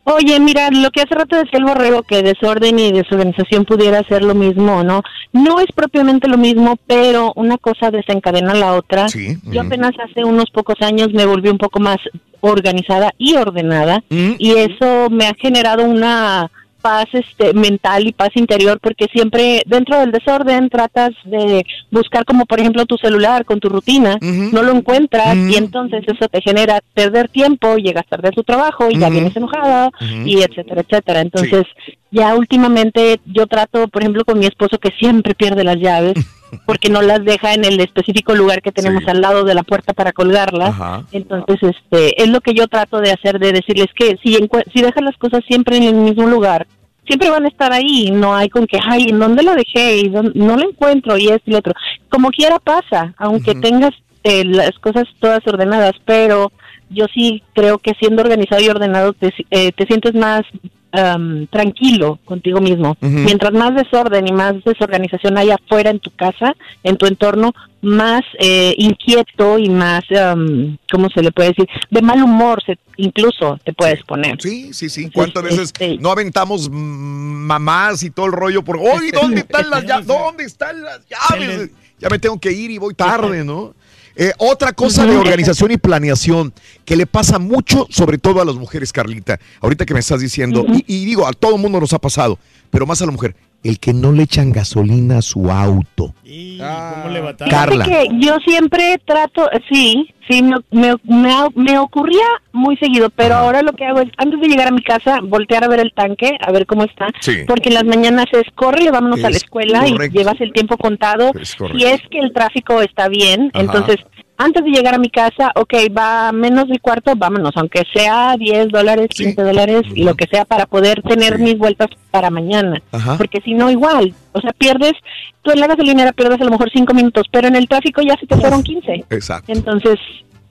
Oye, 0.10 0.40
mira, 0.40 0.70
lo 0.72 0.90
que 0.90 1.02
hace 1.02 1.14
rato 1.14 1.36
decía 1.36 1.60
el 1.60 1.66
borrego, 1.66 2.02
que 2.02 2.24
desorden 2.24 2.80
y 2.80 2.94
desorganización 2.94 3.66
pudiera 3.66 4.02
ser 4.04 4.24
lo 4.24 4.36
mismo, 4.36 4.82
¿no? 4.82 5.04
No 5.34 5.60
es 5.60 5.68
propiamente 5.76 6.30
lo 6.30 6.38
mismo, 6.38 6.78
pero 6.88 7.34
una 7.36 7.58
cosa 7.58 7.92
desencadena 7.92 8.54
la 8.54 8.76
otra. 8.76 9.10
Sí. 9.10 9.38
Yo 9.44 9.62
apenas 9.62 9.92
hace 10.00 10.24
unos 10.24 10.50
pocos 10.52 10.76
años 10.80 11.10
me 11.14 11.26
volví 11.26 11.50
un 11.50 11.58
poco 11.58 11.82
más 11.82 11.98
organizada 12.40 13.12
y 13.18 13.36
ordenada 13.36 14.02
y 14.10 14.52
eso 14.52 15.10
me 15.10 15.28
ha 15.28 15.34
generado 15.34 15.84
una 15.84 16.50
paz 16.88 17.08
este, 17.12 17.54
mental 17.54 18.08
y 18.08 18.14
paz 18.14 18.30
interior 18.36 18.80
porque 18.82 19.08
siempre 19.12 19.62
dentro 19.66 20.00
del 20.00 20.14
desorden 20.14 20.70
tratas 20.70 21.10
de 21.26 21.66
buscar 21.92 22.24
como 22.24 22.46
por 22.46 22.62
ejemplo 22.62 22.86
tu 22.86 22.96
celular 22.96 23.44
con 23.44 23.60
tu 23.60 23.68
rutina, 23.68 24.18
no 24.22 24.64
lo 24.64 24.72
encuentras 24.72 25.36
y 25.36 25.58
entonces 25.58 26.06
eso 26.08 26.30
te 26.30 26.40
genera 26.40 26.80
perder 26.94 27.28
tiempo, 27.28 27.76
llegas 27.76 28.08
tarde 28.08 28.30
a 28.30 28.32
tu 28.32 28.44
trabajo 28.44 28.88
y 28.90 28.98
ya 29.00 29.10
vienes 29.10 29.36
enojada 29.36 29.92
y 30.24 30.38
etcétera, 30.38 30.80
etcétera. 30.80 31.20
Entonces 31.20 31.66
ya 32.10 32.36
últimamente 32.36 33.20
yo 33.26 33.48
trato 33.48 33.90
por 33.90 34.02
ejemplo 34.02 34.24
con 34.24 34.40
mi 34.40 34.46
esposo 34.46 34.78
que 34.78 34.94
siempre 34.98 35.36
pierde 35.36 35.66
las 35.66 35.76
llaves 35.76 36.14
porque 36.66 36.90
no 36.90 37.02
las 37.02 37.26
deja 37.26 37.54
en 37.54 37.66
el 37.66 37.82
específico 37.82 38.34
lugar 38.34 38.62
que 38.62 38.72
tenemos 38.72 39.06
al 39.08 39.20
lado 39.20 39.44
de 39.44 39.56
la 39.56 39.64
puerta 39.64 39.92
para 39.92 40.14
colgarlas. 40.14 40.70
Ajá. 40.70 41.04
Entonces, 41.12 41.58
este, 41.62 42.24
es 42.24 42.30
lo 42.30 42.40
que 42.40 42.54
yo 42.54 42.68
trato 42.68 43.02
de 43.02 43.12
hacer, 43.12 43.40
de 43.40 43.52
decirles 43.52 43.88
que 43.94 44.18
si, 44.24 44.38
si 44.74 44.82
dejas 44.82 45.04
las 45.04 45.18
cosas 45.18 45.44
siempre 45.46 45.76
en 45.76 45.84
el 45.84 45.96
mismo 45.96 46.26
lugar, 46.28 46.66
siempre 47.08 47.30
van 47.30 47.46
a 47.46 47.48
estar 47.48 47.72
ahí, 47.74 48.12
no 48.12 48.36
hay 48.36 48.50
con 48.50 48.68
que, 48.68 48.78
ay, 48.86 49.08
¿en 49.10 49.20
dónde 49.20 49.42
la 49.44 49.56
dejé? 49.56 49.98
Y 49.98 50.10
dónde- 50.10 50.34
no 50.36 50.56
la 50.58 50.66
encuentro 50.66 51.18
y 51.18 51.28
esto 51.28 51.44
y 51.48 51.52
lo 51.52 51.58
otro. 51.60 51.74
Como 52.10 52.30
quiera 52.30 52.60
pasa, 52.60 53.14
aunque 53.18 53.54
tengas 53.62 53.92
eh, 54.24 54.44
las 54.44 54.78
cosas 54.80 55.06
todas 55.20 55.40
ordenadas, 55.48 55.94
pero 56.04 56.52
yo 56.90 57.06
sí 57.14 57.42
creo 57.54 57.78
que 57.78 57.94
siendo 58.00 58.22
organizado 58.22 58.62
y 58.62 58.68
ordenado 58.68 59.14
te, 59.14 59.34
eh, 59.52 59.72
te 59.72 59.86
sientes 59.86 60.14
más 60.16 60.42
am, 60.92 61.48
tranquilo 61.48 62.20
contigo 62.26 62.60
mismo. 62.60 62.98
Mientras 63.02 63.54
más 63.54 63.76
desorden 63.76 64.28
y 64.28 64.32
más 64.32 64.64
desorganización 64.64 65.38
hay 65.38 65.52
afuera 65.52 65.90
en 65.90 66.00
tu 66.00 66.12
casa, 66.12 66.56
en 66.84 66.98
tu 66.98 67.06
entorno, 67.06 67.54
más 67.82 68.22
eh, 68.40 68.74
inquieto 68.78 69.60
y 69.60 69.70
más, 69.70 70.04
am, 70.12 70.78
¿cómo 70.92 71.10
se 71.10 71.22
le 71.22 71.32
puede 71.32 71.50
decir? 71.50 71.68
De 71.90 72.02
mal 72.02 72.22
humor 72.24 72.62
se, 72.66 72.78
incluso 72.98 73.60
te 73.64 73.74
puedes 73.74 74.04
poner. 74.04 74.42
Sí, 74.42 74.74
sí, 74.74 74.90
sí. 74.90 75.10
¿Cuántas 75.12 75.44
veces 75.44 75.60
este, 75.60 75.98
no 75.98 76.12
aventamos 76.12 76.70
mamás 76.72 78.04
y 78.04 78.10
todo 78.10 78.26
el 78.26 78.32
rollo 78.32 78.64
por, 78.64 78.78
oye, 78.78 79.12
¿dónde 79.12 79.42
están 79.42 79.70
las 79.70 79.86
llaves? 79.86 80.08
¿Dónde 80.08 80.44
están 80.44 80.82
las 80.82 81.02
llaves? 81.08 81.72
Ya 82.00 82.10
me 82.10 82.20
tengo 82.20 82.40
que 82.40 82.52
ir 82.52 82.72
y 82.72 82.78
voy 82.78 82.94
tarde, 82.94 83.44
¿no? 83.44 83.74
Eh, 84.20 84.34
otra 84.40 84.74
cosa 84.74 85.06
de 85.06 85.16
organización 85.16 85.70
y 85.72 85.78
planeación 85.78 86.52
que 86.86 86.96
le 86.96 87.06
pasa 87.06 87.38
mucho, 87.38 87.86
sobre 87.92 88.18
todo 88.18 88.42
a 88.42 88.46
las 88.46 88.56
mujeres, 88.56 88.92
Carlita, 88.92 89.40
ahorita 89.62 89.86
que 89.86 89.94
me 89.94 90.00
estás 90.00 90.22
diciendo, 90.22 90.66
y, 90.68 90.84
y 90.88 91.06
digo, 91.06 91.28
a 91.28 91.34
todo 91.34 91.56
el 91.56 91.62
mundo 91.62 91.80
nos 91.80 91.94
ha 91.94 92.00
pasado, 92.00 92.40
pero 92.72 92.88
más 92.88 93.00
a 93.04 93.06
la 93.06 93.12
mujer, 93.12 93.36
el 93.64 93.80
que 93.80 93.94
no 93.94 94.12
le 94.12 94.24
echan 94.24 94.52
gasolina 94.52 95.18
a 95.18 95.22
su 95.22 95.52
auto. 95.52 96.14
¿Cómo 96.24 97.10
le 97.10 97.36
Carla. 97.50 97.86
que 97.86 98.08
yo 98.20 98.38
siempre 98.46 99.00
trato, 99.06 99.50
sí, 99.70 100.10
sí, 100.30 100.42
me, 100.42 100.56
me, 100.72 100.94
me, 101.04 101.34
me 101.56 101.78
ocurría 101.80 102.26
muy 102.54 102.78
seguido, 102.78 103.10
pero 103.10 103.36
ahora 103.36 103.62
lo 103.62 103.74
que 103.74 103.86
hago 103.86 104.00
es, 104.02 104.10
antes 104.18 104.40
de 104.40 104.48
llegar 104.48 104.68
a 104.68 104.72
mi 104.72 104.82
casa, 104.84 105.20
voltear 105.22 105.64
a 105.64 105.68
ver 105.68 105.80
el 105.80 105.92
tanque, 105.94 106.38
a 106.40 106.52
ver 106.52 106.66
cómo 106.66 106.84
está, 106.84 107.08
Sí. 107.20 107.40
porque 107.48 107.70
en 107.70 107.76
las 107.76 107.84
mañanas 107.86 108.26
es, 108.32 108.44
corre, 108.56 108.90
vámonos 108.92 109.20
a 109.20 109.30
la 109.30 109.38
Es 109.38 109.44
escuela 109.44 109.80
correcto. 109.82 110.06
y 110.06 110.18
llevas 110.20 110.40
el 110.42 110.54
tiempo 110.54 110.78
contado. 110.78 111.32
Es 111.40 111.56
correcto. 111.56 111.80
si 111.80 111.86
es 111.86 112.02
que 112.10 112.20
el 112.20 112.34
tráfico 112.34 112.82
está 112.82 113.08
bien, 113.10 113.52
Ajá. 113.54 113.64
entonces, 113.64 113.98
antes 114.38 114.64
de 114.64 114.70
llegar 114.70 114.94
a 114.94 115.00
mi 115.00 115.10
casa, 115.10 115.52
ok, 115.56 115.74
va 115.98 116.32
menos 116.32 116.68
de 116.68 116.80
cuarto, 116.80 117.14
vámonos, 117.16 117.52
aunque 117.56 117.84
sea 117.94 118.36
10 118.38 118.70
dólares, 118.70 119.08
15 119.10 119.42
dólares, 119.42 119.82
lo 119.96 120.16
que 120.16 120.28
sea, 120.28 120.46
para 120.46 120.66
poder 120.66 121.02
tener 121.02 121.40
mis 121.40 121.58
vueltas 121.58 121.88
para 122.12 122.30
mañana 122.30 122.82
Ajá. 122.92 123.18
porque 123.18 123.42
si 123.42 123.54
no 123.54 123.70
igual, 123.70 124.14
o 124.34 124.42
sea, 124.42 124.52
pierdes, 124.54 124.94
tú 125.42 125.52
en 125.52 125.60
la 125.60 125.68
gasolinera 125.68 126.12
pierdes 126.12 126.40
a 126.42 126.44
lo 126.44 126.52
mejor 126.52 126.70
cinco 126.72 126.94
minutos, 126.94 127.26
pero 127.32 127.48
en 127.48 127.56
el 127.56 127.68
tráfico 127.68 128.02
ya 128.02 128.16
se 128.20 128.28
te 128.28 128.38
fueron 128.38 128.64
15. 128.64 129.06
Exacto. 129.10 129.52
Entonces, 129.52 129.98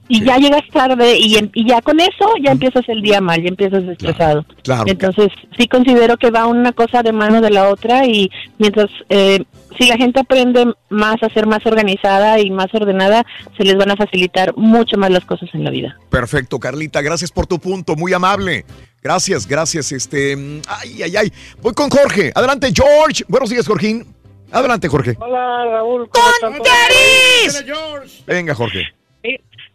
y 0.07 0.23
ya 0.23 0.37
llegas 0.37 0.63
tarde 0.71 1.17
y, 1.17 1.35
em- 1.37 1.49
y 1.53 1.67
ya 1.67 1.81
con 1.81 1.99
eso 1.99 2.33
ya 2.41 2.51
empiezas 2.51 2.87
el 2.87 3.01
día 3.01 3.21
mal, 3.21 3.41
ya 3.41 3.49
empiezas 3.49 3.83
estresado. 3.83 4.45
Claro. 4.63 4.83
Entonces, 4.87 5.29
sí 5.57 5.67
considero 5.67 6.17
que 6.17 6.31
va 6.31 6.45
una 6.47 6.71
cosa 6.71 7.03
de 7.03 7.11
mano 7.11 7.41
de 7.41 7.49
la 7.49 7.69
otra 7.69 8.05
y 8.05 8.29
mientras, 8.57 8.87
eh, 9.09 9.43
si 9.77 9.87
la 9.87 9.97
gente 9.97 10.19
aprende 10.19 10.65
más 10.89 11.21
a 11.21 11.29
ser 11.29 11.45
más 11.45 11.65
organizada 11.65 12.39
y 12.39 12.49
más 12.49 12.67
ordenada, 12.73 13.25
se 13.57 13.63
les 13.63 13.75
van 13.75 13.91
a 13.91 13.95
facilitar 13.95 14.55
mucho 14.55 14.97
más 14.97 15.11
las 15.11 15.25
cosas 15.25 15.49
en 15.53 15.63
la 15.63 15.69
vida. 15.71 15.97
Perfecto, 16.09 16.59
Carlita, 16.59 17.01
gracias 17.01 17.31
por 17.31 17.45
tu 17.47 17.59
punto, 17.59 17.95
muy 17.95 18.13
amable. 18.13 18.65
Gracias, 19.03 19.47
gracias. 19.47 19.91
Este, 19.91 20.35
mm, 20.35 20.61
ay, 20.67 21.03
ay, 21.03 21.15
ay. 21.15 21.33
Voy 21.61 21.73
con 21.73 21.89
Jorge. 21.89 22.31
Adelante, 22.33 22.71
George. 22.73 23.23
Buenos 23.27 23.49
días, 23.49 23.67
Jorgín. 23.67 24.05
Adelante, 24.51 24.87
Jorge. 24.87 25.15
Hola, 25.19 25.65
Raúl. 25.65 26.09
¿cómo 26.09 26.25
están 26.29 26.57
todos? 26.57 28.23
Venga, 28.25 28.55
Jorge. 28.55 28.83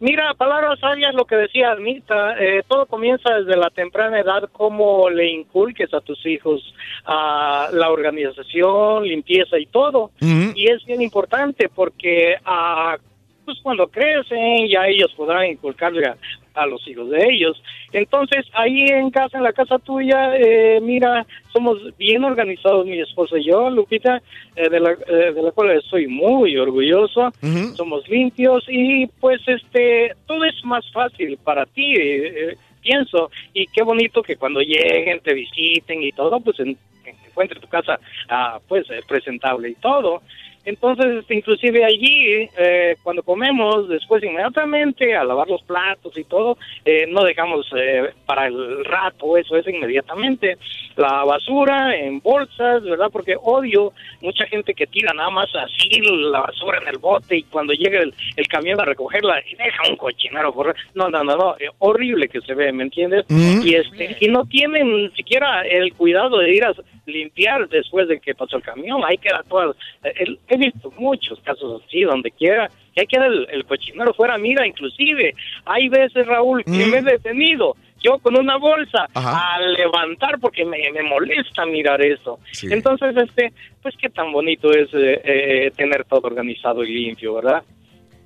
Mira, 0.03 0.33
palabras 0.33 0.81
sabias 0.81 1.15
lo 1.15 1.23
que 1.23 1.37
decía 1.37 1.71
Anita, 1.71 2.35
eh, 2.37 2.61
todo 2.67 2.87
comienza 2.87 3.35
desde 3.35 3.55
la 3.55 3.69
temprana 3.69 4.19
edad, 4.19 4.49
cómo 4.51 5.09
le 5.09 5.31
inculques 5.31 5.93
a 5.93 6.01
tus 6.01 6.25
hijos 6.25 6.61
a 7.05 7.69
la 7.71 7.89
organización, 7.89 9.05
limpieza 9.05 9.57
y 9.57 9.65
todo. 9.65 10.11
Y 10.19 10.69
es 10.69 10.83
bien 10.85 11.01
importante 11.01 11.69
porque 11.73 12.35
ah, 12.43 12.97
pues 13.45 13.59
cuando 13.61 13.87
crecen 13.87 14.67
ya 14.67 14.87
ellos 14.87 15.13
podrán 15.15 15.45
inculcarle 15.47 16.07
a, 16.07 16.17
a 16.53 16.65
los 16.65 16.87
hijos 16.87 17.09
de 17.09 17.25
ellos. 17.29 17.61
Entonces, 17.91 18.45
ahí 18.53 18.85
en 18.89 19.09
casa, 19.11 19.37
en 19.37 19.43
la 19.43 19.53
casa 19.53 19.79
tuya, 19.79 20.35
eh, 20.35 20.79
mira, 20.81 21.25
somos 21.51 21.77
bien 21.97 22.23
organizados, 22.23 22.85
mi 22.85 22.99
esposa 22.99 23.37
y 23.37 23.45
yo, 23.45 23.69
Lupita, 23.69 24.21
eh, 24.55 24.69
de, 24.69 24.79
la, 24.79 24.91
eh, 24.91 25.31
de 25.33 25.41
la 25.41 25.51
cual 25.51 25.71
estoy 25.71 26.07
muy 26.07 26.57
orgulloso. 26.57 27.31
Somos 27.75 28.07
limpios 28.07 28.65
y 28.67 29.07
pues 29.19 29.41
este, 29.47 30.13
todo 30.25 30.43
es 30.45 30.63
más 30.63 30.89
fácil 30.91 31.37
para 31.43 31.65
ti, 31.65 31.95
eh, 31.95 32.51
eh, 32.51 32.57
pienso. 32.81 33.29
Y 33.53 33.67
qué 33.67 33.83
bonito 33.83 34.21
que 34.21 34.37
cuando 34.37 34.59
lleguen, 34.61 35.19
te 35.19 35.33
visiten 35.33 36.03
y 36.03 36.11
todo, 36.11 36.39
pues 36.39 36.59
en, 36.59 36.77
encuentre 37.05 37.59
tu 37.59 37.67
casa 37.67 37.99
ah, 38.29 38.59
pues 38.67 38.85
presentable 39.07 39.69
y 39.69 39.75
todo. 39.75 40.21
Entonces, 40.65 41.05
este, 41.19 41.35
inclusive 41.35 41.83
allí, 41.83 42.47
eh, 42.57 42.95
cuando 43.03 43.21
comemos, 43.23 43.89
después 43.89 44.23
inmediatamente 44.23 45.13
a 45.15 45.23
lavar 45.23 45.47
los 45.49 45.61
platos 45.63 46.17
y 46.17 46.23
todo, 46.23 46.57
eh, 46.85 47.05
no 47.09 47.23
dejamos 47.23 47.69
eh, 47.75 48.11
para 48.25 48.47
el 48.47 48.85
rato, 48.85 49.37
eso 49.37 49.57
es 49.57 49.67
inmediatamente. 49.67 50.57
La 50.95 51.23
basura 51.25 51.95
en 51.97 52.19
bolsas, 52.19 52.83
¿verdad? 52.83 53.09
Porque 53.11 53.35
odio 53.41 53.91
mucha 54.21 54.45
gente 54.45 54.73
que 54.73 54.87
tira 54.87 55.11
nada 55.13 55.29
más 55.31 55.47
así 55.55 55.89
la 56.01 56.41
basura 56.41 56.79
en 56.81 56.87
el 56.87 56.97
bote 56.97 57.37
y 57.37 57.43
cuando 57.43 57.73
llega 57.73 57.99
el, 57.99 58.13
el 58.37 58.47
camión 58.47 58.79
a 58.79 58.85
recogerla 58.85 59.41
y 59.49 59.55
deja 59.55 59.89
un 59.89 59.95
cochinero 59.97 60.53
correr. 60.53 60.75
No, 60.93 61.09
no, 61.09 61.23
no, 61.23 61.35
no, 61.35 61.55
eh, 61.59 61.69
horrible 61.79 62.29
que 62.29 62.41
se 62.41 62.53
ve, 62.53 62.71
¿me 62.71 62.83
entiendes? 62.83 63.25
Mm. 63.29 63.61
Y, 63.65 63.75
este, 63.75 64.17
y 64.19 64.27
no 64.27 64.45
tienen 64.45 65.11
siquiera 65.15 65.63
el 65.67 65.93
cuidado 65.93 66.37
de 66.39 66.53
ir 66.55 66.63
a 66.63 66.73
limpiar 67.05 67.67
después 67.69 68.07
de 68.07 68.19
que 68.19 68.33
pasó 68.35 68.57
el 68.57 68.63
camión. 68.63 69.01
Ahí 69.05 69.17
queda 69.17 69.43
todo. 69.49 69.75
el- 70.15 70.39
he 70.53 70.57
visto 70.57 70.91
muchos 70.97 71.39
casos 71.41 71.81
así, 71.85 72.01
donde 72.01 72.31
quiera. 72.31 72.69
Y 72.95 72.99
ahí 72.99 73.07
queda 73.07 73.25
el, 73.25 73.47
el 73.51 73.65
cochinero 73.65 74.13
fuera. 74.13 74.37
Mira, 74.37 74.65
inclusive, 74.67 75.33
hay 75.65 75.89
veces, 75.89 76.25
Raúl, 76.25 76.63
que 76.63 76.85
me 76.85 76.97
he 76.97 77.01
detenido. 77.01 77.75
Yo 78.03 78.19
con 78.19 78.37
una 78.37 78.57
bolsa 78.57 79.07
a 79.13 79.59
levantar 79.61 80.37
porque 80.39 80.65
me, 80.65 80.91
me 80.91 81.03
molesta 81.03 81.65
mirar 81.65 82.01
eso. 82.05 82.39
Sí. 82.51 82.67
Entonces, 82.69 83.15
este, 83.15 83.53
pues 83.81 83.95
qué 83.97 84.09
tan 84.09 84.31
bonito 84.33 84.69
es 84.71 84.93
eh, 84.93 85.21
eh, 85.23 85.71
tener 85.75 86.03
todo 86.03 86.27
organizado 86.27 86.83
y 86.83 86.93
limpio, 86.93 87.35
¿verdad? 87.35 87.63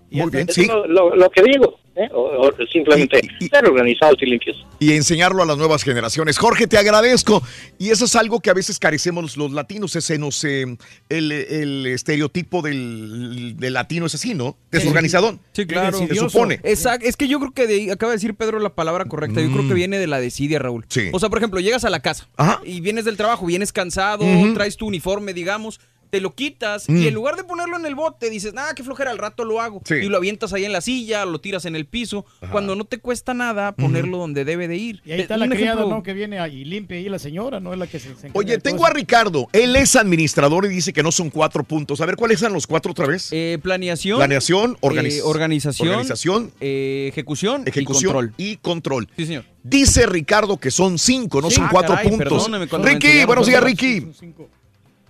Muy 0.10 0.30
bien, 0.32 0.48
sí. 0.50 0.66
lo, 0.68 0.88
lo- 0.88 1.16
lo 1.16 1.30
que 1.30 1.44
digo, 1.44 1.80
¿eh? 1.96 2.08
o, 2.14 2.22
o 2.48 2.52
simplemente 2.72 3.20
ser 3.52 3.66
organizados 3.66 4.16
y 4.22 4.26
limpios. 4.26 4.66
y 4.80 4.94
enseñarlo 4.94 5.44
a 5.44 5.46
las 5.46 5.58
nuevas 5.58 5.84
generaciones. 5.84 6.38
Jorge, 6.38 6.66
te 6.68 6.78
agradezco. 6.78 7.44
Y 7.78 7.90
eso 7.90 8.06
es 8.06 8.16
algo 8.16 8.40
que 8.40 8.50
a 8.50 8.54
veces 8.54 8.80
carecemos 8.80 9.22
los, 9.24 9.38
los 9.38 9.52
latinos, 9.52 9.96
ese 9.98 10.18
no 10.18 10.32
sé, 10.32 10.62
el, 11.10 11.32
el 11.32 11.86
estereotipo 11.88 12.62
del, 12.62 13.56
del 13.58 13.74
latino 13.74 14.06
es 14.06 14.16
así, 14.16 14.34
¿no? 14.34 14.56
Desorganizadón. 14.72 15.40
Sí, 15.54 15.66
claro. 15.66 15.98
Se 15.98 16.16
supone. 16.16 16.60
Exacto. 16.64 17.06
Es 17.06 17.18
que 17.18 17.28
yo 17.28 17.40
creo 17.40 17.52
que 17.52 17.68
de 17.68 17.92
acaba 17.92 18.12
de 18.14 18.18
decir 18.18 18.36
Pedro 18.36 18.60
la 18.60 18.74
palabra 18.76 19.06
correcta. 19.06 19.42
Yo 19.42 19.52
creo 19.52 19.68
que 19.68 19.74
viene 19.74 20.00
de 20.00 20.08
la 20.08 20.20
desidia, 20.22 20.60
Raúl. 20.60 20.86
Sí. 20.88 21.10
O 21.12 21.20
sea, 21.20 21.30
por 21.30 21.40
ejemplo, 21.40 21.60
llegas 21.60 21.84
a 21.84 21.90
la 21.90 22.00
casa 22.00 22.28
Ajá. 22.38 22.62
y 22.64 22.80
vienes 22.80 23.06
del 23.06 23.18
trabajo, 23.18 23.46
vienes 23.46 23.74
cansado, 23.74 24.24
traes 24.54 24.78
tu 24.78 24.88
uniforme, 24.88 25.34
digamos. 25.34 25.80
Te 26.10 26.22
lo 26.22 26.34
quitas 26.36 26.88
Mm. 26.90 26.98
y 26.98 27.08
en 27.08 27.14
lugar 27.14 27.36
de 27.36 27.44
ponerlo 27.44 27.78
en 27.78 27.86
el 27.86 27.96
bote 27.96 28.30
dices, 28.30 28.54
ah, 28.58 28.72
qué 28.76 28.84
flojera, 28.84 29.12
al 29.12 29.18
rato 29.18 29.44
lo 29.44 29.60
hago. 29.62 29.82
Sí. 29.86 29.96
Y 29.96 30.10
lo 30.10 30.18
avientas 30.18 30.54
ahí 30.54 30.66
en 30.66 30.72
la 30.72 30.82
silla, 30.82 31.26
lo 31.26 31.40
tiras 31.42 31.66
en 31.66 31.76
el 31.76 31.86
piso, 31.86 32.26
cuando 32.52 32.76
no 32.76 32.86
te 32.86 32.98
cuesta 33.00 33.34
nada 33.34 33.74
ponerlo 33.74 34.18
donde 34.18 34.46
debe 34.46 34.68
de 34.68 34.78
ir. 34.78 35.02
Y 35.06 35.12
ahí 35.12 35.22
está 35.22 35.34
un 35.36 35.42
la 35.42 35.48
criada, 35.50 35.82
ejemplo- 35.82 35.96
¿no? 35.98 36.04
Que 36.04 36.14
viene 36.14 36.40
ahí 36.40 36.64
limpia 36.66 36.98
ahí 36.98 37.10
la 37.10 37.20
señora, 37.20 37.60
no 37.60 37.74
es 37.74 37.80
la 37.80 37.88
que 37.88 38.00
se, 38.00 38.08
se 38.08 38.12
encarga 38.28 38.32
Oye, 38.36 38.52
de 38.54 38.60
tengo 38.60 38.86
a 38.86 38.90
Ricardo. 38.90 39.48
Él 39.54 39.76
es 39.76 39.96
administrador 39.96 40.66
y 40.66 40.70
dice 40.70 40.94
que 40.94 41.04
no 41.04 41.12
son 41.12 41.30
cuatro 41.30 41.64
puntos. 41.64 42.00
A 42.02 42.06
ver, 42.06 42.16
¿cuáles 42.16 42.40
son 42.40 42.54
los 42.54 42.66
cuatro 42.68 42.92
otra 42.92 43.08
vez? 43.08 43.30
Eh, 43.32 43.60
planeación. 43.62 44.18
Planeación, 44.18 44.78
organiz- 44.82 45.18
eh, 45.18 45.22
organización. 45.24 45.90
organización, 45.90 46.52
eh, 46.62 47.08
ejecución, 47.12 47.64
ejecución 47.66 48.10
y 48.10 48.14
control. 48.14 48.34
y 48.38 48.56
control. 48.58 49.08
Sí, 49.18 49.26
señor. 49.26 49.46
Dice 49.64 50.06
Ricardo 50.06 50.58
que 50.58 50.72
son 50.72 50.98
cinco, 50.98 51.42
no 51.42 51.50
Sí. 51.50 51.58
son 51.58 51.66
Ah, 51.66 51.70
cuatro 51.72 51.96
caray, 51.96 52.10
puntos. 52.10 52.28
perdóname 52.30 52.68
cuando 52.68 52.88
me 52.88 52.94
Ricky, 52.94 53.08
enseñaron 53.08 54.57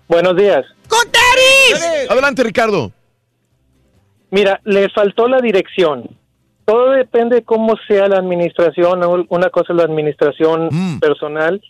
buenos 0.07 0.35
días, 0.35 0.65
días. 1.69 2.09
Adelante, 2.09 2.43
Ricardo. 2.43 2.91
Mira, 4.31 4.59
le 4.65 4.89
faltó 4.89 5.27
la 5.27 5.39
dirección. 5.39 6.09
Todo 6.65 6.91
depende 6.91 7.43
cómo 7.43 7.75
sea 7.87 8.07
la 8.07 8.17
administración. 8.17 9.01
Una 9.29 9.49
cosa 9.49 9.73
es 9.73 9.77
la 9.77 9.83
administración 9.83 10.67
Mm. 10.71 10.99
personal 10.99 11.61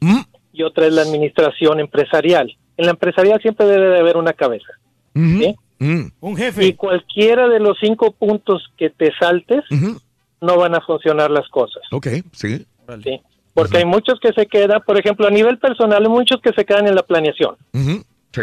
y 0.54 0.64
otra 0.64 0.88
es 0.88 0.94
la 0.94 1.04
administración 1.04 1.80
empresarial. 1.80 2.52
En 2.78 2.86
la 2.86 2.92
empresarial 2.92 3.40
siempre 3.42 3.66
debe 3.68 3.90
de 3.90 4.00
haber 4.00 4.18
una 4.18 4.34
cabeza. 4.34 4.72
¿sí? 5.14 5.56
Un 5.80 6.38
jefe. 6.38 6.66
Y 6.66 6.74
cualquiera 6.74 7.48
de 7.48 7.60
los 7.60 7.78
cinco 7.80 8.12
puntos 8.12 8.64
que 8.78 8.90
te 8.90 9.12
saltes, 9.20 9.64
no 10.42 10.58
van 10.58 10.76
a 10.76 10.82
funcionar 10.82 11.30
las 11.32 11.48
cosas. 11.50 11.82
Ok, 11.92 12.08
sí. 12.32 12.66
¿sí? 13.04 13.22
Porque 13.54 13.78
hay 13.78 13.86
muchos 13.86 14.20
que 14.20 14.32
se 14.34 14.46
quedan, 14.46 14.82
por 14.86 15.00
ejemplo, 15.00 15.28
a 15.28 15.32
nivel 15.32 15.58
personal, 15.58 16.04
hay 16.04 16.10
muchos 16.10 16.40
que 16.42 16.52
se 16.54 16.66
quedan 16.66 16.88
en 16.88 16.96
la 16.96 17.02
planeación. 17.04 17.56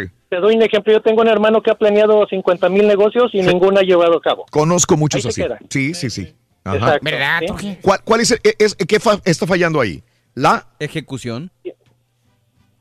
Sí. 0.03 0.11
Te 0.29 0.37
doy 0.37 0.57
un 0.57 0.63
ejemplo, 0.63 0.93
yo 0.93 1.01
tengo 1.01 1.23
un 1.23 1.29
hermano 1.29 1.63
que 1.63 1.71
ha 1.71 1.75
planeado 1.75 2.27
50 2.29 2.69
mil 2.69 2.87
negocios 2.87 3.31
y 3.33 3.41
ninguno 3.43 3.79
ha 3.79 3.83
llevado 3.83 4.17
a 4.17 4.21
cabo. 4.21 4.47
Conozco 4.51 4.97
muchos 4.97 5.25
así. 5.27 5.43
queda. 5.43 5.59
Sí, 5.71 5.95
sí, 5.95 6.11
sí. 6.11 6.35
Ajá. 6.65 6.77
Exacto, 6.77 7.05
¿Verdad, 7.05 7.39
¿sí? 7.41 7.47
Toki? 7.47 7.77
¿Cuál, 7.83 8.01
cuál 8.05 8.21
es, 8.21 8.31
el- 8.33 8.41
es- 8.59 8.75
qué 8.75 8.99
fa- 8.99 9.21
está 9.25 9.47
fallando 9.47 9.81
ahí? 9.81 10.03
La 10.35 10.67
ejecución. 10.81 11.51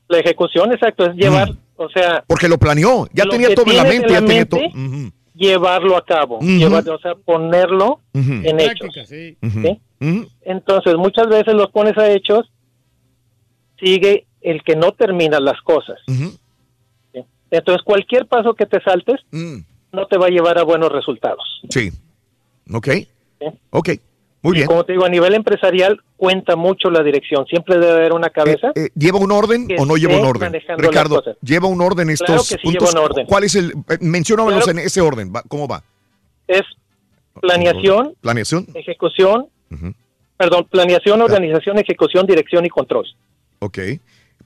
La 0.08 0.18
ejecución, 0.18 0.72
exacto, 0.72 1.06
es 1.06 1.14
llevar, 1.16 1.50
o 1.76 1.88
sea... 1.88 2.24
Porque 2.26 2.48
lo 2.48 2.58
planeó, 2.58 3.06
ya 3.12 3.24
lo 3.24 3.30
tenía 3.30 3.54
todo 3.54 3.70
en 3.70 3.76
la 3.76 3.84
mente, 3.84 4.12
ya 4.12 4.20
tenía 4.20 4.44
todo. 4.46 4.60
mente, 4.60 5.12
llevarlo 5.34 5.96
a 5.96 6.04
cabo, 6.04 6.36
Ujú. 6.38 6.46
llevar- 6.46 6.88
o 6.88 6.98
sea, 6.98 7.14
ponerlo 7.14 8.00
en 8.12 8.60
hechos. 8.60 8.94
sí. 9.06 9.36
¿sí? 9.40 9.80
Ujú. 10.00 10.28
Entonces, 10.42 10.94
muchas 10.96 11.28
veces 11.28 11.54
los 11.54 11.70
pones 11.70 11.96
a 11.98 12.10
hechos, 12.10 12.50
sigue 13.78 14.26
el 14.40 14.62
que 14.62 14.76
no 14.76 14.92
termina 14.92 15.40
las 15.40 15.60
cosas. 15.62 15.98
Entonces, 17.58 17.82
cualquier 17.84 18.26
paso 18.26 18.54
que 18.54 18.66
te 18.66 18.80
saltes 18.82 19.20
Mm. 19.30 19.58
no 19.92 20.06
te 20.06 20.18
va 20.18 20.26
a 20.26 20.30
llevar 20.30 20.58
a 20.58 20.62
buenos 20.64 20.90
resultados. 20.90 21.42
Sí. 21.70 21.90
Ok. 22.72 22.88
Ok. 23.70 23.90
Muy 24.42 24.52
Y 24.52 24.56
bien. 24.56 24.66
como 24.66 24.84
te 24.84 24.92
digo, 24.92 25.04
a 25.06 25.08
nivel 25.08 25.32
empresarial 25.34 25.98
cuenta 26.16 26.54
mucho 26.56 26.90
la 26.90 27.02
dirección. 27.02 27.46
Siempre 27.46 27.78
debe 27.78 27.92
haber 27.92 28.12
una 28.12 28.28
cabeza. 28.30 28.72
Eh, 28.74 28.90
¿Lleva 28.94 29.18
un 29.18 29.32
orden 29.32 29.66
o 29.78 29.86
no 29.86 29.96
lleva 29.96 30.18
un 30.18 30.26
orden? 30.26 30.52
Ricardo. 30.76 31.22
¿lleva 31.42 31.66
un 31.68 31.80
orden 31.80 32.10
estos 32.10 32.26
Claro 32.26 32.42
que 32.42 32.48
sí 32.48 32.56
puntos? 32.62 32.90
lleva 32.90 33.00
un 33.04 33.10
orden. 33.10 33.26
¿Cuál 33.26 33.44
es 33.44 33.54
el? 33.54 33.70
eh, 33.88 33.98
Menciónamelos 34.00 34.64
Claro. 34.64 34.78
en 34.78 34.84
ese 34.86 35.00
orden. 35.00 35.32
Va- 35.34 35.42
¿Cómo 35.48 35.66
va? 35.66 35.82
Es 36.46 36.62
planeación, 37.40 38.14
Planeación. 38.20 38.66
ejecución, 38.74 39.46
perdón, 40.36 40.66
planeación, 40.70 41.22
organización, 41.22 41.78
ejecución, 41.78 42.26
dirección 42.26 42.64
y 42.66 42.68
control. 42.68 43.06
Ok. 43.60 43.78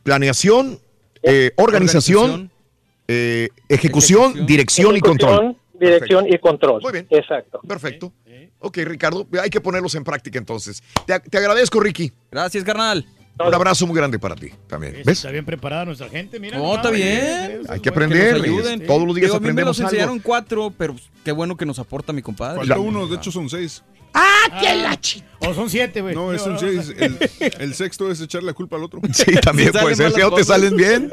Planeación, 0.03 0.78
eh, 1.23 1.51
organización, 1.57 2.51
eh, 3.09 3.49
ejecución, 3.69 4.47
dirección 4.47 4.97
y 4.97 5.01
control. 5.01 5.57
Dirección 5.73 6.27
y 6.28 6.39
control. 6.39 6.83
Muy 6.83 6.93
bien. 6.93 7.07
Exacto. 7.11 7.61
Perfecto. 7.67 8.12
Ok, 8.61 8.78
Ricardo, 8.78 9.27
hay 9.41 9.51
que 9.51 9.61
ponerlos 9.61 9.95
en 9.95 10.05
práctica 10.05 10.39
entonces. 10.39 10.83
Te, 11.07 11.19
te 11.20 11.39
agradezco, 11.39 11.78
Ricky. 11.81 12.12
Gracias, 12.31 12.65
carnal. 12.65 13.07
Un 13.47 13.55
abrazo 13.55 13.86
muy 13.86 13.97
grande 13.97 14.18
para 14.18 14.34
ti 14.34 14.50
también. 14.67 14.94
¿Ves? 15.05 15.18
Está 15.18 15.31
bien 15.31 15.44
preparada 15.44 15.84
nuestra 15.84 16.08
gente, 16.08 16.41
mira. 16.41 16.58
No, 16.58 16.75
está 16.75 16.91
bien. 16.91 17.60
Hay 17.68 17.81
que 17.81 17.89
aprender. 17.89 18.34
nos 18.39 18.42
ayuden. 18.44 18.86
Todos 18.86 19.07
los 19.07 19.15
días 19.15 19.26
Digo, 19.26 19.36
a 19.36 19.41
mí 19.41 19.44
me 19.44 19.49
aprendemos 19.49 19.78
los 19.78 19.84
enseñaron 19.84 20.15
algo. 20.15 20.25
cuatro, 20.25 20.73
pero 20.76 20.97
qué 21.25 21.33
bueno 21.33 21.57
que 21.57 21.65
nos 21.67 21.78
aporta 21.78 22.12
mi 22.12 22.23
compadre. 22.23 22.58
Falta 22.58 22.78
uno, 22.78 23.07
de 23.07 23.17
hecho 23.17 23.31
son 23.31 23.49
seis. 23.49 23.83
¡Ah, 24.15 24.58
qué 24.60 24.75
la 24.75 24.99
chi- 24.99 25.23
O 25.41 25.52
son 25.52 25.68
siete, 25.68 26.00
güey. 26.00 26.15
No, 26.15 26.33
es 26.33 26.42
un 26.47 26.58
seis. 26.58 26.92
El, 26.99 27.18
el 27.60 27.75
sexto 27.75 28.10
es 28.10 28.20
echarle 28.23 28.47
la 28.47 28.55
culpa 28.55 28.76
al 28.76 28.83
otro. 28.84 29.00
Sí, 29.12 29.33
también 29.42 29.70
puede 29.81 29.94
ser. 29.94 30.12
Si 30.12 30.20
no 30.20 30.33
te 30.33 30.42
salen 30.44 30.75
bien. 30.76 31.10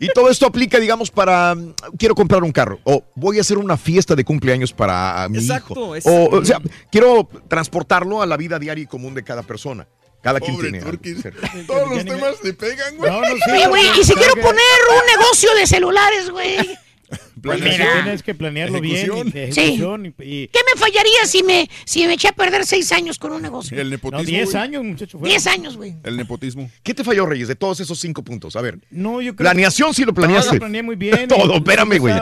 Y 0.00 0.08
todo 0.08 0.28
esto 0.30 0.46
aplica, 0.46 0.78
digamos, 0.78 1.10
para 1.10 1.54
mm, 1.54 1.74
quiero 1.98 2.14
comprar 2.14 2.42
un 2.44 2.52
carro 2.52 2.78
o 2.84 3.02
voy 3.14 3.38
a 3.38 3.40
hacer 3.40 3.56
una 3.56 3.76
fiesta 3.76 4.14
de 4.14 4.24
cumpleaños 4.24 4.72
para 4.72 5.26
mi 5.30 5.38
Exacto, 5.38 5.72
hijo. 5.74 5.96
exacto. 5.96 6.36
O, 6.36 6.38
o 6.40 6.44
sea, 6.44 6.60
quiero 6.92 7.28
transportarlo 7.48 8.20
a 8.20 8.26
la 8.26 8.36
vida 8.36 8.58
diaria 8.58 8.82
y 8.84 8.86
común 8.86 9.14
de 9.14 9.22
cada 9.24 9.42
persona. 9.42 9.88
Cada 10.26 10.40
quien 10.40 10.56
Pobre 10.56 10.70
tiene. 10.70 10.78
algo. 10.84 10.90
Turquís. 10.90 11.18
Todos 11.68 11.88
los 11.88 12.04
temas 12.04 12.34
le 12.42 12.52
pegan, 12.52 12.96
güey. 12.96 13.10
No, 13.12 13.20
no 13.20 13.36
sé. 13.36 13.52
Oye, 13.52 13.66
güey, 13.68 14.00
y 14.00 14.04
si 14.04 14.12
quiero 14.12 14.34
poner 14.34 14.78
un 14.90 15.20
negocio 15.20 15.54
de 15.54 15.66
celulares, 15.68 16.30
güey. 16.30 16.56
Pues 17.46 17.60
mira, 17.60 18.02
tienes 18.02 18.22
que 18.22 18.34
planearlo 18.34 18.78
Ejecución. 18.78 19.30
bien. 19.32 19.52
Sí. 19.52 19.60
ejecución 19.60 20.06
y- 20.06 20.08
y- 20.24 20.48
¿Qué 20.48 20.60
me 20.74 20.80
fallaría 20.80 21.24
si 21.26 21.42
me, 21.42 21.68
si 21.84 22.06
me 22.06 22.14
eché 22.14 22.28
a 22.28 22.32
perder 22.32 22.64
seis 22.66 22.90
años 22.92 23.18
con 23.18 23.32
un 23.32 23.42
negocio? 23.42 23.76
El 23.80 23.84
No, 23.84 23.90
nepotismo. 23.90 24.24
10 24.26 24.50
güey. 24.52 24.62
años, 24.62 24.84
muchacho. 24.84 25.18
Diez 25.22 25.46
años, 25.46 25.76
güey. 25.76 25.94
El 26.04 26.16
nepotismo. 26.16 26.70
¿Qué 26.82 26.94
te 26.94 27.04
falló, 27.04 27.26
Reyes, 27.26 27.48
de 27.48 27.56
todos 27.56 27.80
esos 27.80 27.98
cinco 27.98 28.22
puntos? 28.22 28.56
A 28.56 28.60
ver. 28.60 28.78
No, 28.90 29.20
yo 29.20 29.34
creo 29.34 29.44
Planeación 29.50 29.94
sí 29.94 30.02
lo 30.02 30.08
Todo 30.08 30.14
planeaste. 30.26 30.54
lo 30.54 30.60
planeé 30.60 30.82
muy 30.82 30.96
bien. 30.96 31.28
Todo, 31.28 31.54
y- 31.54 31.56
espérame, 31.58 31.98
güey. 31.98 32.14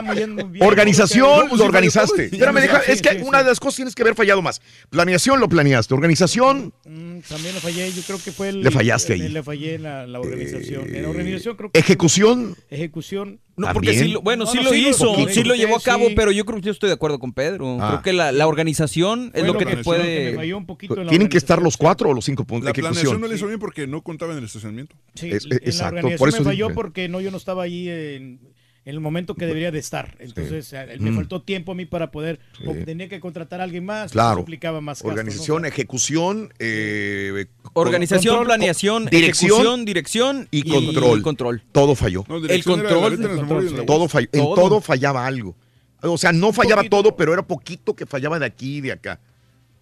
Organización, 0.61 1.39
No, 1.43 1.47
pues, 1.49 1.59
lo 1.59 1.65
organizaste. 1.65 2.29
todo. 2.29 2.35
Espérame, 2.35 2.61
deja, 2.61 2.79
es 2.87 3.01
que 3.01 3.21
una 3.23 3.39
de 3.43 3.49
las 3.49 3.59
cosas 3.59 3.75
tienes 3.77 3.95
que 3.95 4.01
haber 4.03 4.15
fallado 4.15 4.41
más. 4.41 4.61
Planeación 4.89 5.39
lo 5.39 5.49
planeaste. 5.49 5.93
Organización, 5.93 6.73
Mm, 6.85 7.19
También 7.27 7.55
le 7.55 7.61
fallé, 7.61 7.91
yo 7.91 8.01
creo 8.03 8.19
que 8.23 8.31
fue 8.31 8.49
el... 8.49 8.61
Le 8.61 8.71
fallaste 8.71 9.13
ahí. 9.13 9.21
Eh, 9.23 9.29
Le 9.29 9.41
fallé 9.43 9.75
en 9.75 9.83
la, 9.83 10.05
la 10.05 10.19
organización. 10.19 10.93
En 10.93 11.01
la 11.03 11.09
organización 11.09 11.55
creo 11.55 11.71
que... 11.71 11.79
ejecución. 11.79 12.55
Ejecución. 12.69 13.39
No, 13.57 13.71
porque 13.73 13.93
sí 13.97 14.09
lo, 14.09 14.21
bueno, 14.21 14.43
No, 14.45 14.51
sí 14.51 14.57
no, 14.57 14.63
lo 14.63 14.69
sí 14.71 14.81
lo 14.81 14.89
hizo, 14.89 15.14
sí 15.29 15.43
lo 15.43 15.55
llevó 15.55 15.77
a 15.77 15.81
cabo, 15.81 16.07
sí. 16.07 16.13
pero 16.15 16.31
yo 16.31 16.45
creo 16.45 16.59
que 16.59 16.65
yo 16.65 16.71
estoy 16.71 16.89
de 16.89 16.93
acuerdo 16.95 17.19
con 17.19 17.33
Pedro. 17.33 17.77
Ah. 17.79 17.87
Creo 17.89 18.01
que 18.01 18.13
la, 18.13 18.31
la 18.31 18.47
organización 18.47 19.31
es 19.33 19.45
lo 19.45 19.57
que 19.57 19.65
te 19.65 19.77
que 19.77 19.83
puede... 19.83 20.53
un 20.53 20.65
Tienen 21.07 21.29
que 21.29 21.37
estar 21.37 21.61
los 21.61 21.77
cuatro 21.77 22.09
o 22.09 22.13
los 22.13 22.25
cinco 22.25 22.45
puntos 22.45 22.65
La 22.65 22.71
de 22.73 22.81
planeación 22.81 23.19
no 23.21 23.27
le 23.27 23.35
hizo 23.35 23.47
bien 23.47 23.59
porque 23.59 23.87
no 23.87 24.01
contaba 24.01 24.31
en 24.33 24.39
el 24.39 24.45
estacionamiento. 24.45 24.95
Sí, 25.15 25.29
Es- 25.31 25.45
en 25.45 25.49
la 25.49 25.55
exacto, 25.57 25.95
organización 25.97 26.17
por 26.17 26.29
eso 26.29 26.37
me 26.39 26.45
falló 26.45 26.73
porque 26.73 27.07
no, 27.09 27.21
yo 27.21 27.31
no 27.31 27.37
estaba 27.37 27.63
ahí 27.63 27.89
en, 27.89 28.39
en 28.85 28.93
el 28.93 28.99
momento 28.99 29.33
que 29.33 29.47
debería 29.47 29.71
de 29.71 29.79
estar. 29.79 30.15
Entonces, 30.19 30.71
me 30.99 31.09
Mm. 31.11 31.15
faltó 31.15 31.41
tiempo 31.41 31.71
a 31.71 31.75
mí 31.75 31.85
para 31.85 32.11
poder, 32.11 32.39
Sí. 32.57 32.63
o 32.67 32.73
tenía 32.85 33.09
que 33.09 33.19
contratar 33.19 33.59
a 33.59 33.63
alguien 33.63 33.83
más. 33.83 34.11
Claro. 34.11 34.33
eso 34.33 34.39
implicaba 34.41 34.79
más 34.79 34.99
gastos, 34.99 35.07
¿no? 35.07 35.11
Organización, 35.13 35.65
ejecución, 35.65 36.53
eh, 36.59 37.45
Organización, 37.73 38.35
Control, 38.35 38.47
planeación, 38.47 39.05
dirección 39.05 39.49
ejecución, 39.51 39.85
dirección 39.85 40.47
y 40.51 40.63
control. 40.69 41.21
control. 41.23 41.61
Todo 41.71 41.95
falló. 41.95 42.19
No, 42.29 42.35
control, 42.35 42.51
el 42.51 42.63
control, 42.63 43.69
sí. 43.69 43.75
Todo 43.87 44.07
falló. 44.07 44.27
En 44.31 44.41
Todo. 44.41 44.55
todo 44.55 44.81
fallaba 44.81 45.25
algo. 45.25 45.55
O 46.01 46.17
sea, 46.19 46.31
no 46.31 46.53
fallaba 46.53 46.83
poquito. 46.83 46.97
todo, 47.01 47.15
pero 47.15 47.33
era 47.33 47.41
poquito 47.41 47.95
que 47.95 48.05
fallaba 48.05 48.37
de 48.37 48.45
aquí 48.45 48.77
y 48.77 48.81
de 48.81 48.91
acá. 48.91 49.19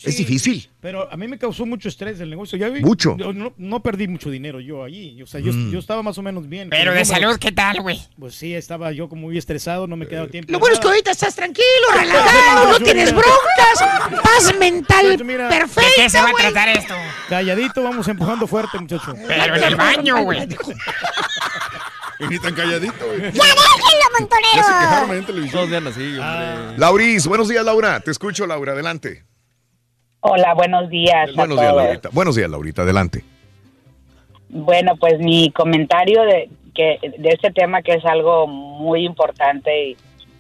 Es 0.04 0.18
difícil. 0.18 0.70
Pero 0.82 1.10
a 1.12 1.16
mí 1.16 1.28
me 1.28 1.38
causó 1.38 1.66
mucho 1.66 1.88
estrés 1.88 2.20
el 2.20 2.30
negocio. 2.30 2.58
¿ya 2.58 2.70
vi? 2.70 2.82
Mucho. 2.82 3.16
Yo 3.18 3.32
no, 3.34 3.54
no 3.58 3.82
perdí 3.82 4.08
mucho 4.08 4.30
dinero 4.30 4.60
yo 4.60 4.84
allí. 4.84 5.22
O 5.22 5.28
sea, 5.28 5.40
yo, 5.40 5.54
Mm. 5.54 5.72
yo 5.72 5.80
estaba 5.80 6.04
más 6.04 6.18
o 6.18 6.22
menos 6.22 6.48
bien. 6.50 6.70
Pero 6.70 6.94
de 6.94 7.06
salud, 7.06 7.38
¿qué 7.40 7.52
tal, 7.52 7.82
güey? 7.82 8.02
Pues 8.20 8.36
sí, 8.36 8.54
estaba 8.54 8.92
yo 8.92 9.08
como 9.08 9.24
muy 9.24 9.38
estresado, 9.38 9.88
no 9.88 9.96
me 9.96 10.08
quedaba 10.08 10.28
tiempo. 10.28 10.52
Lo 10.52 10.60
bueno 10.60 10.74
es 10.76 10.80
que 10.82 10.88
ahorita 10.88 11.12
estás 11.12 11.36
tranquilo, 11.36 11.66
relajado, 12.00 12.72
no 12.80 12.86
tienes 12.86 13.12
broncas, 13.12 14.22
paz 14.22 14.54
mental 14.60 15.24
mira, 15.24 15.48
perfecta, 15.50 15.82
¿De 15.90 15.96
qué 15.96 16.10
se 16.10 16.20
va 16.22 16.30
a 16.30 16.34
tratar 16.34 16.70
esto? 16.70 16.94
Calladito, 17.30 17.82
vamos 17.84 18.08
empujando 18.08 18.46
fuerte, 18.48 18.78
muchacho. 18.80 19.14
Pero 19.28 19.56
en 19.56 19.64
el 19.64 19.76
baño, 19.76 20.24
güey. 20.24 20.48
Y 22.20 22.28
ni 22.28 22.40
tan 22.40 22.54
calladito, 22.54 23.06
güey. 23.06 23.20
¡Ya 23.20 23.30
déjenlo, 23.32 23.44
Ya 24.56 24.64
se 24.64 24.70
quejaron 24.70 25.08
montonero! 25.10 25.14
en 25.14 25.26
televisión. 25.26 25.88
Así, 25.88 26.18
Ah. 26.22 26.56
hombre. 26.60 26.78
Lauris, 26.78 27.28
buenos 27.28 27.50
días, 27.50 27.66
Laura. 27.66 28.00
Te 28.00 28.12
escucho, 28.12 28.46
Laura. 28.46 28.74
Adelante. 28.74 29.24
Hola, 30.26 30.54
buenos 30.54 30.90
días. 30.90 31.30
a 31.30 31.34
Buenos 31.36 31.60
días. 31.60 31.76
Laurita. 31.76 32.10
Buenos 32.14 32.36
días, 32.36 32.50
Laurita. 32.50 32.82
Adelante. 32.84 33.24
Bueno, 34.50 34.96
pues 34.98 35.20
mi 35.20 35.52
comentario 35.52 36.22
de 36.24 36.50
que 36.74 36.98
de 37.18 37.30
este 37.30 37.52
tema 37.52 37.82
que 37.82 37.94
es 37.96 38.06
algo 38.06 38.48
muy 38.48 39.06
importante 39.06 39.90
y, 39.90 39.98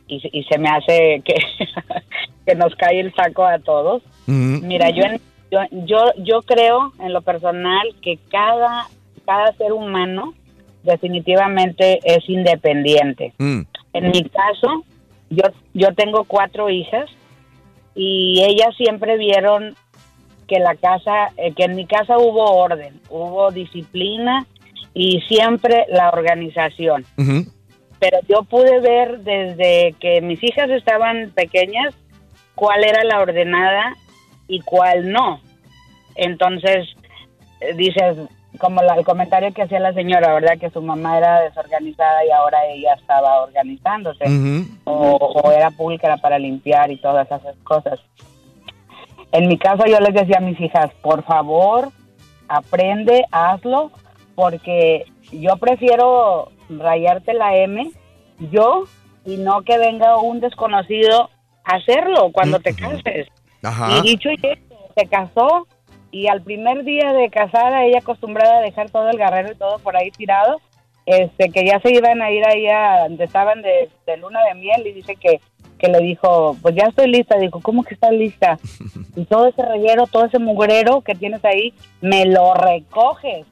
y, 0.07 0.21
y 0.31 0.43
se 0.45 0.57
me 0.57 0.69
hace 0.69 1.21
que, 1.25 1.35
que 2.45 2.55
nos 2.55 2.73
cae 2.75 2.99
el 3.01 3.13
saco 3.13 3.45
a 3.45 3.59
todos. 3.59 4.01
Mira, 4.25 4.89
yo, 4.91 5.03
en- 5.03 5.19
yo 5.51 5.59
yo 5.85 5.97
yo 6.17 6.41
creo 6.43 6.93
en 6.99 7.11
lo 7.11 7.21
personal 7.21 7.87
que 8.01 8.17
cada 8.31 8.87
cada 9.25 9.51
ser 9.53 9.73
humano 9.73 10.33
definitivamente 10.83 11.99
es 12.03 12.27
independiente. 12.29 13.33
Mm. 13.37 13.61
En 13.93 14.11
mi 14.11 14.23
caso, 14.23 14.83
yo, 15.29 15.43
yo 15.73 15.93
tengo 15.93 16.23
cuatro 16.23 16.69
hijas 16.69 17.09
y 17.95 18.43
ellas 18.43 18.75
siempre 18.75 19.17
vieron 19.17 19.75
que 20.47 20.59
la 20.59 20.75
casa, 20.75 21.29
eh, 21.37 21.53
que 21.53 21.63
en 21.63 21.75
mi 21.75 21.85
casa 21.85 22.17
hubo 22.17 22.43
orden, 22.43 22.99
hubo 23.09 23.51
disciplina 23.51 24.45
y 24.93 25.21
siempre 25.27 25.85
la 25.89 26.09
organización. 26.09 27.05
Pero 27.99 28.19
yo 28.27 28.43
pude 28.43 28.79
ver 28.81 29.19
desde 29.19 29.95
que 29.99 30.21
mis 30.21 30.43
hijas 30.43 30.69
estaban 30.69 31.31
pequeñas 31.31 31.95
cuál 32.55 32.83
era 32.83 33.03
la 33.03 33.21
ordenada 33.21 33.95
y 34.47 34.59
cuál 34.61 35.11
no. 35.11 35.39
Entonces, 36.15 36.87
eh, 37.61 37.73
dices, 37.75 38.17
como 38.59 38.81
la- 38.81 38.95
el 38.95 39.05
comentario 39.05 39.51
que 39.53 39.63
hacía 39.63 39.79
la 39.79 39.93
señora, 39.93 40.33
¿verdad? 40.33 40.57
Que 40.59 40.69
su 40.69 40.81
mamá 40.81 41.17
era 41.17 41.41
desorganizada 41.41 42.25
y 42.25 42.29
ahora 42.31 42.65
ella 42.67 42.93
estaba 42.93 43.41
organizándose. 43.41 44.25
O, 44.85 45.15
o 45.17 45.51
era 45.51 45.71
pública 45.71 46.17
para 46.17 46.37
limpiar 46.39 46.91
y 46.91 46.97
todas 46.97 47.25
esas 47.27 47.41
cosas. 47.63 47.99
En 49.31 49.47
mi 49.47 49.57
caso 49.57 49.85
yo 49.85 49.99
les 49.99 50.13
decía 50.13 50.37
a 50.37 50.41
mis 50.41 50.59
hijas, 50.61 50.91
por 51.01 51.23
favor, 51.23 51.89
aprende, 52.47 53.25
hazlo, 53.31 53.91
porque 54.35 55.05
yo 55.31 55.57
prefiero 55.57 56.51
rayarte 56.69 57.33
la 57.33 57.55
M, 57.57 57.91
yo, 58.51 58.83
y 59.25 59.37
no 59.37 59.63
que 59.63 59.77
venga 59.77 60.17
un 60.17 60.39
desconocido 60.39 61.29
a 61.63 61.75
hacerlo 61.77 62.31
cuando 62.31 62.59
te 62.59 62.75
cases. 62.75 63.27
Ajá. 63.63 63.97
Y 63.97 64.01
dicho 64.01 64.29
y 64.29 64.35
hecho, 64.35 64.75
se 64.95 65.07
casó 65.07 65.67
y 66.13 66.27
al 66.27 66.43
primer 66.43 66.83
día 66.83 67.11
de 67.11 67.31
casada, 67.31 67.85
ella 67.85 67.97
acostumbrada 67.97 68.59
a 68.59 68.61
dejar 68.61 68.91
todo 68.91 69.09
el 69.09 69.17
garrero 69.17 69.51
y 69.51 69.55
todo 69.55 69.79
por 69.79 69.97
ahí 69.97 70.11
tirado, 70.11 70.61
este, 71.07 71.49
que 71.49 71.65
ya 71.65 71.79
se 71.79 71.91
iban 71.91 72.21
a 72.21 72.29
ir 72.29 72.45
ahí 72.45 72.67
a 72.67 73.05
donde 73.07 73.23
estaban 73.23 73.63
de, 73.63 73.89
de 74.05 74.17
luna 74.17 74.39
de 74.47 74.53
miel 74.53 74.85
y 74.85 74.93
dice 74.93 75.15
que, 75.15 75.41
que 75.79 75.87
le 75.87 75.97
dijo, 75.97 76.55
pues 76.61 76.75
ya 76.75 76.83
estoy 76.83 77.07
lista. 77.07 77.39
Dijo, 77.39 77.59
¿cómo 77.61 77.83
que 77.83 77.95
estás 77.95 78.11
lista? 78.11 78.59
Y 79.15 79.25
todo 79.25 79.47
ese 79.47 79.63
reguero, 79.63 80.07
todo 80.07 80.25
ese 80.25 80.39
mugrero 80.39 81.01
que 81.01 81.13
tienes 81.13 81.43
ahí, 81.45 81.73
me 82.01 82.25
lo 82.25 82.53
recoges 82.55 83.45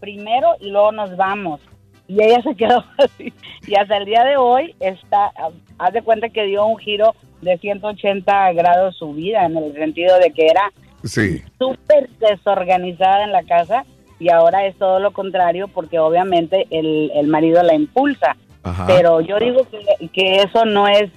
primero 0.00 0.48
y 0.60 0.70
luego 0.70 0.92
nos 0.92 1.14
vamos. 1.16 1.60
Y 2.06 2.22
ella 2.22 2.42
se 2.42 2.54
quedó 2.54 2.84
así. 2.98 3.34
Y 3.66 3.74
hasta 3.74 3.98
el 3.98 4.06
día 4.06 4.24
de 4.24 4.38
hoy 4.38 4.74
está, 4.80 5.30
haz 5.78 5.92
de 5.92 6.02
cuenta 6.02 6.30
que 6.30 6.44
dio 6.44 6.64
un 6.64 6.78
giro 6.78 7.14
de 7.42 7.58
180 7.58 8.52
grados 8.54 8.96
su 8.96 9.12
vida, 9.12 9.44
en 9.44 9.58
el 9.58 9.74
sentido 9.74 10.18
de 10.18 10.30
que 10.30 10.46
era 10.46 10.72
Sí. 11.04 11.42
súper 11.58 12.08
desorganizada 12.18 13.24
en 13.24 13.32
la 13.32 13.42
casa 13.44 13.84
y 14.18 14.30
ahora 14.30 14.66
es 14.66 14.76
todo 14.76 14.98
lo 14.98 15.12
contrario 15.12 15.68
porque 15.68 15.98
obviamente 15.98 16.66
el, 16.70 17.10
el 17.14 17.28
marido 17.28 17.62
la 17.62 17.74
impulsa. 17.74 18.36
Ajá. 18.62 18.86
Pero 18.86 19.20
yo 19.20 19.38
digo 19.38 19.66
que, 19.70 20.08
que 20.08 20.42
eso 20.42 20.64
no 20.64 20.88
es 20.88 21.10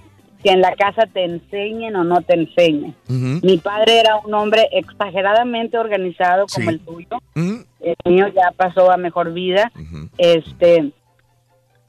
que 0.44 0.52
en 0.52 0.62
la 0.62 0.76
casa 0.76 1.06
te 1.06 1.24
enseñen 1.24 1.96
o 1.96 2.04
no 2.04 2.22
te 2.22 2.34
enseñen. 2.34 2.96
Mi 3.08 3.58
padre 3.58 4.00
era 4.00 4.18
un 4.18 4.34
hombre 4.34 4.68
exageradamente 4.72 5.78
organizado 5.78 6.46
como 6.54 6.70
el 6.70 6.80
tuyo. 6.80 7.18
El 7.36 7.96
mío 8.06 8.28
ya 8.30 8.52
pasó 8.56 8.92
a 8.92 8.98
mejor 8.98 9.34
vida. 9.34 9.72
Este 10.18 10.92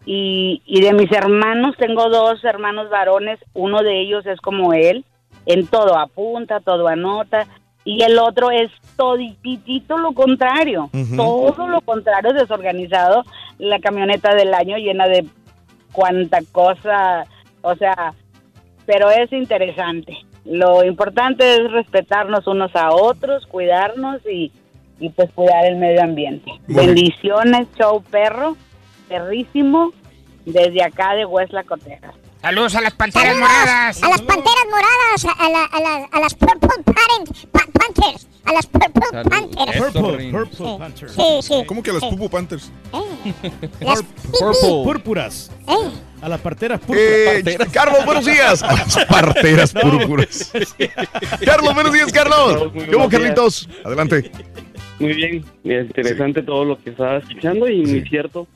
y, 0.04 0.62
y 0.66 0.80
de 0.80 0.92
mis 0.92 1.10
hermanos 1.12 1.76
tengo 1.78 2.08
dos 2.08 2.44
hermanos 2.44 2.90
varones. 2.90 3.38
Uno 3.54 3.82
de 3.82 4.00
ellos 4.00 4.26
es 4.26 4.40
como 4.40 4.72
él, 4.72 5.04
en 5.46 5.66
todo 5.66 5.98
apunta, 5.98 6.60
todo 6.60 6.88
anota. 6.88 7.46
Y 7.84 8.02
el 8.02 8.18
otro 8.18 8.50
es 8.50 8.70
todititito 8.96 9.98
lo 9.98 10.12
contrario, 10.12 10.90
todo 11.16 11.66
lo 11.66 11.80
contrario, 11.80 12.32
desorganizado. 12.32 13.24
La 13.58 13.80
camioneta 13.80 14.34
del 14.34 14.54
año 14.54 14.76
llena 14.76 15.08
de 15.08 15.26
cuanta 15.92 16.38
cosa, 16.52 17.26
o 17.62 17.74
sea, 17.74 18.14
pero 18.86 19.10
es 19.10 19.32
interesante. 19.32 20.16
Lo 20.44 20.84
importante 20.84 21.56
es 21.56 21.70
respetarnos 21.70 22.46
unos 22.46 22.74
a 22.74 22.90
otros, 22.90 23.46
cuidarnos 23.46 24.20
y, 24.26 24.52
y 24.98 25.08
pues 25.10 25.30
cuidar 25.32 25.66
el 25.66 25.76
medio 25.76 26.02
ambiente. 26.02 26.50
Bendiciones, 26.66 27.68
show 27.78 28.02
perro, 28.10 28.56
perrísimo, 29.08 29.92
desde 30.44 30.82
acá 30.82 31.14
de 31.14 31.24
Huesla 31.24 31.62
Texas. 31.62 32.14
Saludos 32.42 32.74
a 32.74 32.80
las 32.80 32.92
panteras 32.94 33.28
Saludos 33.28 33.48
moradas. 33.48 34.02
A 34.02 34.08
las 34.08 34.22
panteras 34.22 34.64
moradas, 34.70 35.24
a, 35.38 35.48
la- 35.48 35.64
a 35.64 35.80
la- 35.80 36.08
a 36.10 36.20
las 36.20 36.34
Purple 36.34 36.68
Parent- 36.84 37.46
Pa- 37.52 37.66
Panthers. 37.72 38.26
A 38.44 38.52
las 38.52 38.66
Purple 38.66 38.90
Salud. 39.12 39.30
Panthers. 39.30 39.76
Purple. 39.92 40.30
Purple 40.32 40.56
Sí. 40.56 40.76
Panthers. 40.78 41.12
Sí, 41.14 41.22
sí. 41.42 41.54
¿Cómo 41.66 41.82
que 41.82 41.90
a 41.90 41.92
las 41.94 42.02
Pupu 42.04 42.28
Panthers? 42.28 42.72
Las 43.80 44.02
Purple. 44.02 44.82
Púrpuras. 44.84 45.50
A 46.22 46.28
las 46.28 46.40
parteras 46.40 46.78
púrpuras. 46.78 47.02
Eh, 47.04 47.58
Carlos, 47.72 48.04
buenos 48.04 48.24
días. 48.24 48.62
A 48.62 48.72
las 48.74 49.04
parteras 49.06 49.72
púrpuras. 49.72 50.52
Carlos, 51.44 51.74
buenos 51.74 51.92
días, 51.92 52.12
Carlos. 52.12 52.72
Muy 52.72 52.86
¿Cómo. 52.86 53.08
Carlitos? 53.08 53.68
Adelante. 53.84 54.30
Muy 55.00 55.14
bien, 55.14 55.44
es 55.64 55.86
interesante 55.86 56.42
todo 56.44 56.64
lo 56.64 56.78
que 56.78 56.90
estaba 56.90 57.16
escuchando 57.18 57.66
y 57.68 57.84
muy 57.84 58.02
cierto. 58.08 58.46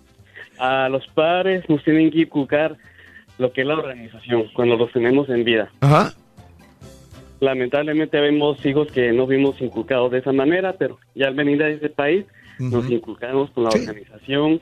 A 0.60 0.88
los 0.88 1.04
padres 1.08 1.64
nos 1.68 1.82
tienen 1.82 2.08
que 2.12 2.20
inculcar 2.20 2.76
lo 3.38 3.52
que 3.52 3.62
es 3.62 3.66
la 3.66 3.74
organización 3.74 4.44
cuando 4.54 4.76
los 4.76 4.92
tenemos 4.92 5.28
en 5.28 5.44
vida. 5.44 5.70
Ajá. 5.80 6.12
Lamentablemente 7.40 8.18
vemos 8.20 8.64
hijos 8.64 8.90
que 8.90 9.12
no 9.12 9.26
vimos 9.26 9.60
inculcados 9.60 10.10
de 10.10 10.18
esa 10.18 10.32
manera, 10.32 10.74
pero 10.78 10.98
ya 11.14 11.28
al 11.28 11.34
venir 11.34 11.62
a 11.62 11.68
ese 11.68 11.90
país 11.90 12.24
nos 12.58 12.90
inculcamos 12.90 13.50
con 13.50 13.64
la 13.64 13.70
organización, 13.70 14.60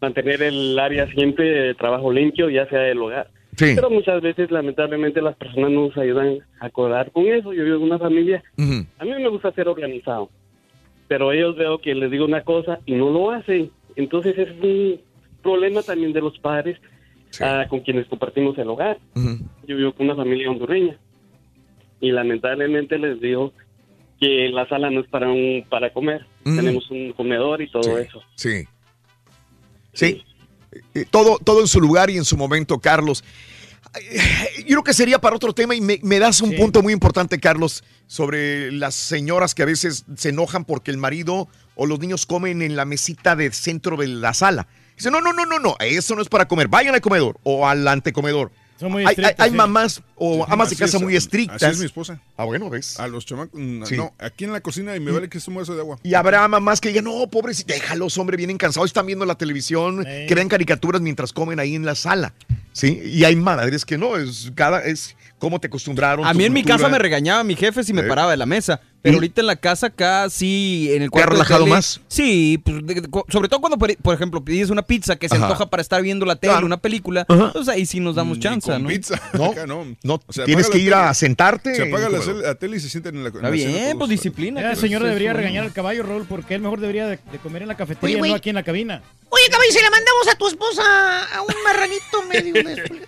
mantener 0.00 0.42
el 0.42 0.78
área 0.78 1.06
siempre 1.06 1.48
de 1.48 1.74
trabajo 1.74 2.12
limpio, 2.12 2.50
ya 2.50 2.68
sea 2.68 2.80
del 2.80 2.98
hogar. 2.98 3.28
Sí. 3.56 3.72
Pero 3.74 3.90
muchas 3.90 4.20
veces, 4.22 4.50
lamentablemente, 4.50 5.20
las 5.20 5.36
personas 5.36 5.70
no 5.70 5.86
nos 5.86 5.96
ayudan 5.96 6.38
a 6.60 6.66
acordar 6.66 7.10
con 7.10 7.26
eso. 7.26 7.52
Yo 7.52 7.64
vivo 7.64 7.76
en 7.76 7.82
una 7.82 7.98
familia 7.98 8.42
a 8.56 9.04
mí 9.04 9.10
me 9.10 9.28
gusta 9.28 9.52
ser 9.52 9.68
organizado, 9.68 10.30
pero 11.08 11.32
ellos 11.32 11.56
veo 11.56 11.78
que 11.78 11.94
les 11.94 12.10
digo 12.10 12.24
una 12.26 12.42
cosa 12.42 12.80
y 12.84 12.92
no 12.94 13.10
lo 13.10 13.30
hacen. 13.30 13.70
Entonces 13.96 14.36
es 14.36 14.50
un 14.62 15.00
problema 15.42 15.82
también 15.82 16.12
de 16.12 16.20
los 16.20 16.38
padres 16.38 16.78
ah, 17.40 17.66
con 17.68 17.80
quienes 17.80 18.06
compartimos 18.06 18.56
el 18.58 18.68
hogar. 18.68 18.98
Yo 19.66 19.76
vivo 19.76 19.92
con 19.92 20.06
una 20.06 20.16
familia 20.16 20.50
hondureña 20.50 20.98
y 22.00 22.10
lamentablemente 22.10 22.98
les 22.98 23.20
digo 23.20 23.52
que 24.20 24.48
la 24.50 24.68
sala 24.68 24.90
no 24.90 25.00
es 25.00 25.08
para 25.08 25.28
un 25.30 25.64
para 25.68 25.92
comer. 25.92 26.26
Tenemos 26.44 26.90
un 26.90 27.12
comedor 27.12 27.62
y 27.62 27.70
todo 27.70 27.98
eso. 27.98 28.22
Sí. 28.34 28.64
Sí. 29.92 30.22
Eh, 30.94 31.04
Todo, 31.10 31.38
todo 31.38 31.60
en 31.60 31.66
su 31.66 31.80
lugar 31.80 32.08
y 32.10 32.16
en 32.16 32.24
su 32.24 32.36
momento, 32.36 32.78
Carlos. 32.78 33.24
Yo 34.58 34.64
creo 34.66 34.84
que 34.84 34.94
sería 34.94 35.18
para 35.18 35.36
otro 35.36 35.52
tema 35.52 35.74
y 35.74 35.82
me, 35.82 35.98
me 36.02 36.18
das 36.18 36.40
un 36.40 36.56
punto 36.56 36.82
muy 36.82 36.94
importante, 36.94 37.38
Carlos, 37.38 37.84
sobre 38.06 38.72
las 38.72 38.94
señoras 38.94 39.54
que 39.54 39.62
a 39.62 39.66
veces 39.66 40.06
se 40.16 40.30
enojan 40.30 40.64
porque 40.64 40.90
el 40.90 40.96
marido 40.96 41.48
o 41.74 41.84
los 41.86 41.98
niños 42.00 42.24
comen 42.24 42.62
en 42.62 42.74
la 42.74 42.86
mesita 42.86 43.36
de 43.36 43.52
centro 43.52 43.96
de 43.98 44.06
la 44.08 44.32
sala. 44.32 44.66
Dice, 44.96 45.10
no, 45.10 45.20
no, 45.20 45.32
no, 45.32 45.44
no, 45.46 45.58
no, 45.58 45.76
eso 45.80 46.14
no 46.14 46.22
es 46.22 46.28
para 46.28 46.46
comer. 46.46 46.68
Vayan 46.68 46.94
al 46.94 47.00
comedor 47.00 47.38
o 47.42 47.66
al 47.66 47.86
antecomedor. 47.88 48.50
Son 48.78 48.90
muy 48.90 49.04
hay, 49.06 49.14
hay- 49.38 49.50
sí. 49.50 49.56
mamás 49.56 50.02
o 50.16 50.44
amas 50.48 50.70
de 50.70 50.74
casa 50.76 50.96
es, 50.96 51.02
muy 51.02 51.14
estrictas. 51.14 51.62
Así 51.62 51.72
es 51.72 51.78
mi 51.78 51.86
esposa. 51.86 52.20
Ah, 52.36 52.44
bueno, 52.44 52.68
ves. 52.68 52.98
A 52.98 53.06
los 53.06 53.24
chamacos. 53.24 53.52
mm, 53.60 53.84
Sí. 53.84 53.96
No, 53.96 54.12
aquí 54.18 54.44
en 54.44 54.52
la 54.52 54.60
cocina 54.60 54.96
y 54.96 55.00
me 55.00 55.12
vale 55.12 55.28
que 55.28 55.38
es 55.38 55.46
un 55.46 55.54
vaso 55.54 55.72
de 55.74 55.80
agua. 55.82 55.98
Y 56.02 56.14
habrá 56.14 56.46
mamás 56.48 56.80
que 56.80 56.88
digan, 56.88 57.04
no, 57.04 57.26
pobrecita, 57.28 57.74
déjalos, 57.74 58.18
hombre, 58.18 58.36
vienen 58.36 58.58
cansados, 58.58 58.90
están 58.90 59.06
viendo 59.06 59.24
la 59.24 59.36
televisión, 59.36 60.04
crean 60.26 60.48
caricaturas 60.48 61.00
mientras 61.00 61.32
comen 61.32 61.60
ahí 61.60 61.76
en 61.76 61.86
la 61.86 61.94
sala. 61.94 62.32
¿Sí? 62.72 63.00
Y 63.04 63.22
hay 63.24 63.36
madres 63.36 63.84
que 63.84 63.98
no, 63.98 64.16
es 64.16 64.50
cada, 64.54 64.82
es 64.82 65.14
cómo 65.38 65.60
te 65.60 65.68
acostumbraron. 65.68 66.26
A 66.26 66.34
mí 66.34 66.44
en 66.44 66.52
mi 66.52 66.64
casa 66.64 66.88
me 66.88 66.98
regañaba 66.98 67.44
mi 67.44 67.54
jefe 67.54 67.84
si 67.84 67.92
me 67.92 68.00
Eh. 68.00 68.04
paraba 68.04 68.30
de 68.32 68.36
la 68.38 68.46
mesa. 68.46 68.80
Pero 69.02 69.16
ahorita 69.16 69.40
en 69.40 69.46
la 69.48 69.56
casa 69.56 69.88
acá 69.88 70.30
sí, 70.30 70.88
en 70.92 71.02
el 71.02 71.10
¿Te 71.10 71.18
ha 71.18 71.24
cuarto 71.24 71.30
de 71.30 71.34
relajado 71.34 71.64
tele, 71.64 71.74
más? 71.76 72.00
Sí, 72.08 72.60
pues, 72.64 72.86
de- 72.86 72.94
de- 73.00 73.10
co- 73.10 73.26
sobre 73.28 73.48
todo 73.48 73.60
cuando, 73.60 73.76
por, 73.78 74.14
ejemplo, 74.14 74.44
pides 74.44 74.70
una 74.70 74.82
pizza 74.82 75.16
que 75.16 75.28
se 75.28 75.34
Ajá. 75.34 75.46
antoja 75.46 75.68
para 75.70 75.80
estar 75.80 76.00
viendo 76.02 76.24
la 76.24 76.36
tele, 76.36 76.52
Claro. 76.52 76.66
una 76.66 76.76
película, 76.76 77.26
Ajá. 77.28 77.50
pues 77.52 77.68
ahí 77.68 77.84
sí 77.84 77.98
nos 78.00 78.14
damos 78.14 78.38
chance, 78.38 78.70
¿no? 78.78 78.88
No, 79.32 79.44
Acá 79.46 79.66
no. 79.66 79.84
tienes 80.44 80.68
que 80.70 80.78
ir 80.78 80.94
a 80.94 81.12
sentarte. 81.14 81.74
Se 81.74 81.82
apaga 81.88 82.08
la, 82.08 82.18
el 82.18 82.22
cel- 82.24 82.42
la 82.42 82.54
tele 82.54 82.76
y 82.76 82.80
se 82.80 82.88
sienten 82.88 83.16
en 83.16 83.24
la 83.24 83.30
Está 83.30 83.50
bien, 83.50 83.98
pues 83.98 84.08
disciplina. 84.10 84.74
Señora 84.76 85.04
es 85.06 85.10
debería 85.10 85.32
regañar 85.32 85.64
al 85.64 85.72
caballo, 85.72 86.02
Raúl, 86.04 86.24
porque 86.28 86.54
él 86.54 86.60
mejor 86.62 86.80
debería 86.80 87.06
de, 87.06 87.18
de 87.32 87.38
comer 87.38 87.62
en 87.62 87.68
la 87.68 87.76
cafetería, 87.76 88.20
Oye, 88.20 88.30
no 88.30 88.36
aquí 88.36 88.50
en 88.50 88.54
la 88.54 88.62
cabina. 88.62 89.02
Oye, 89.28 89.42
caballo, 89.50 89.72
se 89.72 89.82
la 89.82 89.90
mandamos 89.90 90.28
a 90.30 90.34
tu 90.36 90.46
esposa 90.46 90.82
a 91.34 91.42
un 91.42 91.54
marranito 91.64 92.22
medio 92.28 92.52
de... 92.54 93.02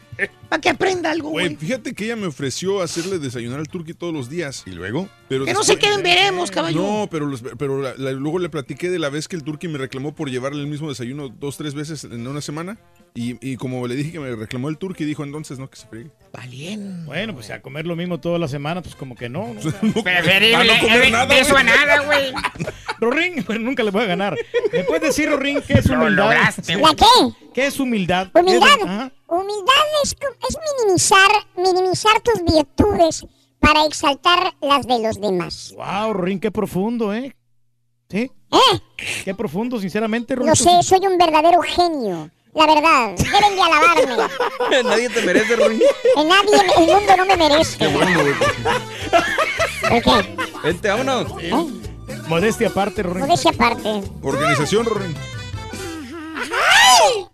Para 0.49 0.61
que 0.61 0.69
aprenda 0.69 1.11
algo, 1.11 1.31
Güey, 1.31 1.57
fíjate 1.57 1.95
que 1.95 2.05
ella 2.05 2.17
me 2.17 2.27
ofreció 2.27 2.81
hacerle 2.83 3.19
desayunar 3.19 3.59
al 3.61 3.69
turqui 3.69 3.95
todos 3.95 4.13
los 4.15 4.29
días. 4.31 4.63
¿Y 4.67 4.71
luego? 4.71 5.09
Pero 5.29 5.45
Que 5.45 5.53
no 5.53 5.63
se 5.65 5.77
queden 5.77 6.03
veremos, 6.03 6.51
caballo. 6.51 6.81
No, 6.81 7.09
pero, 7.11 7.27
los- 7.27 7.43
pero 7.59 7.81
la- 7.81 7.95
la- 7.97 8.13
luego 8.13 8.39
le 8.39 8.49
platiqué 8.49 8.91
de 8.91 8.99
la 8.99 9.09
vez 9.09 9.27
que 9.29 9.37
el 9.37 9.43
turqui 9.43 9.69
me 9.69 9.79
reclamó 9.79 10.15
por 10.15 10.31
llevarle 10.31 10.61
el 10.61 10.67
mismo 10.69 10.89
desayuno 10.89 11.29
dos, 11.29 11.57
tres 11.57 11.75
veces 11.75 12.05
en 12.05 12.27
una 12.27 12.41
semana. 12.41 12.79
Y, 13.17 13.39
y 13.49 13.57
como 13.57 13.87
le 13.87 13.95
dije 13.95 14.11
que 14.11 14.19
me 14.19 14.35
reclamó 14.35 14.69
el 14.69 14.77
turqui, 14.77 15.05
dijo 15.05 15.23
entonces 15.23 15.57
no, 15.57 15.71
que 15.71 15.77
se 15.77 15.87
friegue. 15.87 16.11
Valiente. 16.33 17.07
Bueno, 17.07 17.33
pues 17.33 17.49
a 17.51 17.63
comer 17.63 17.87
lo 17.87 17.95
mismo 17.95 18.19
toda 18.19 18.41
la 18.41 18.49
semana, 18.49 18.83
pues 18.83 18.97
como 18.97 19.15
que 19.15 19.29
no. 19.29 19.55
¿no? 19.55 19.61
Preferible, 20.03 20.65
no 20.65 20.81
comer 20.81 21.05
eh, 21.05 21.11
nada, 21.13 21.27
de 21.27 21.39
eso 21.39 21.57
a 21.57 21.63
nada, 21.63 22.01
güey. 22.07 22.33
Rorín, 22.99 23.45
pero 23.47 23.61
nunca 23.61 23.85
le 23.85 23.93
voy 23.93 24.03
a 24.03 24.07
ganar. 24.07 24.37
¿Me 24.73 24.83
puedes 24.83 25.03
decir, 25.03 25.31
Rorín, 25.31 25.63
qué 25.65 25.75
es 25.75 25.87
Lo 25.87 25.95
humildad? 25.95 26.25
lograste, 26.25 26.75
¿La 26.75 26.93
qué? 26.97 27.05
¿Qué 27.55 27.67
es 27.67 27.79
humildad? 27.79 28.31
Humildad. 28.35 28.67
¿Qué 28.67 28.83
es-. 28.83 29.13
Humildad 29.29 29.85
es, 30.03 30.17
es 30.49 30.59
minimizar, 30.83 31.31
minimizar 31.57 32.21
tus 32.21 32.43
virtudes 32.43 33.25
para 33.61 33.85
exaltar 33.85 34.55
las 34.61 34.89
de 34.89 34.99
los 34.99 35.21
demás. 35.21 35.73
Wow, 35.77 36.15
Rorín, 36.15 36.41
qué 36.41 36.51
profundo, 36.51 37.15
¿eh? 37.15 37.37
¿Sí? 38.09 38.29
¿Eh? 38.51 38.81
Qué 39.25 39.35
profundo, 39.37 39.79
sinceramente, 39.79 40.35
Rorín. 40.35 40.51
Lo 40.51 40.57
sé, 40.57 40.83
soy 40.83 41.07
un 41.07 41.17
verdadero 41.17 41.63
genio. 41.63 42.29
La 42.55 42.67
verdad, 42.67 43.11
deben 43.17 43.57
de 43.57 43.63
alabarme. 43.63 44.85
Nadie 44.85 45.09
te 45.09 45.23
merece. 45.23 45.57
Que 45.57 46.25
nadie 46.25 46.55
en 46.55 46.83
el 46.83 46.95
mundo 46.95 47.17
no 47.17 47.27
me 47.27 47.37
merece. 47.37 47.79
Qué 47.79 47.89
bueno, 47.89 48.21
güey. 48.21 48.35
¿Por 49.89 50.03
qué? 50.03 50.37
Vente, 50.63 50.89
vámonos. 50.89 51.27
Modestia 52.29 52.69
aparte, 52.69 53.03
Rorín. 53.03 53.27
Modestia 53.27 53.51
aparte. 53.51 54.03
Organización, 54.23 54.87
Rorín. 54.87 55.15
Y 57.07 57.34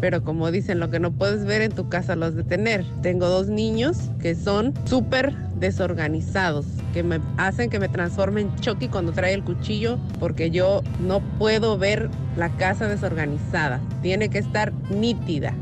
Pero 0.00 0.22
como 0.22 0.50
dicen, 0.50 0.78
lo 0.80 0.90
que 0.90 1.00
no 1.00 1.10
puedes 1.10 1.44
ver 1.44 1.62
en 1.62 1.72
tu 1.72 1.88
casa 1.88 2.16
lo 2.16 2.26
has 2.26 2.34
de 2.34 2.44
tener. 2.44 2.84
Tengo 3.02 3.28
dos 3.28 3.48
niños 3.48 4.10
que 4.20 4.34
son 4.34 4.74
súper 4.84 5.34
desorganizados, 5.58 6.66
que 6.92 7.02
me 7.02 7.20
hacen 7.36 7.70
que 7.70 7.80
me 7.80 7.88
transforme 7.88 8.42
en 8.42 8.54
Chucky 8.56 8.88
cuando 8.88 9.12
trae 9.12 9.34
el 9.34 9.42
cuchillo, 9.42 9.98
porque 10.20 10.50
yo 10.50 10.82
no 11.00 11.20
puedo 11.38 11.78
ver 11.78 12.10
la 12.36 12.50
casa 12.56 12.86
desorganizada. 12.86 13.80
Tiene 14.02 14.28
que 14.28 14.38
estar 14.38 14.72
nítida. 14.90 15.54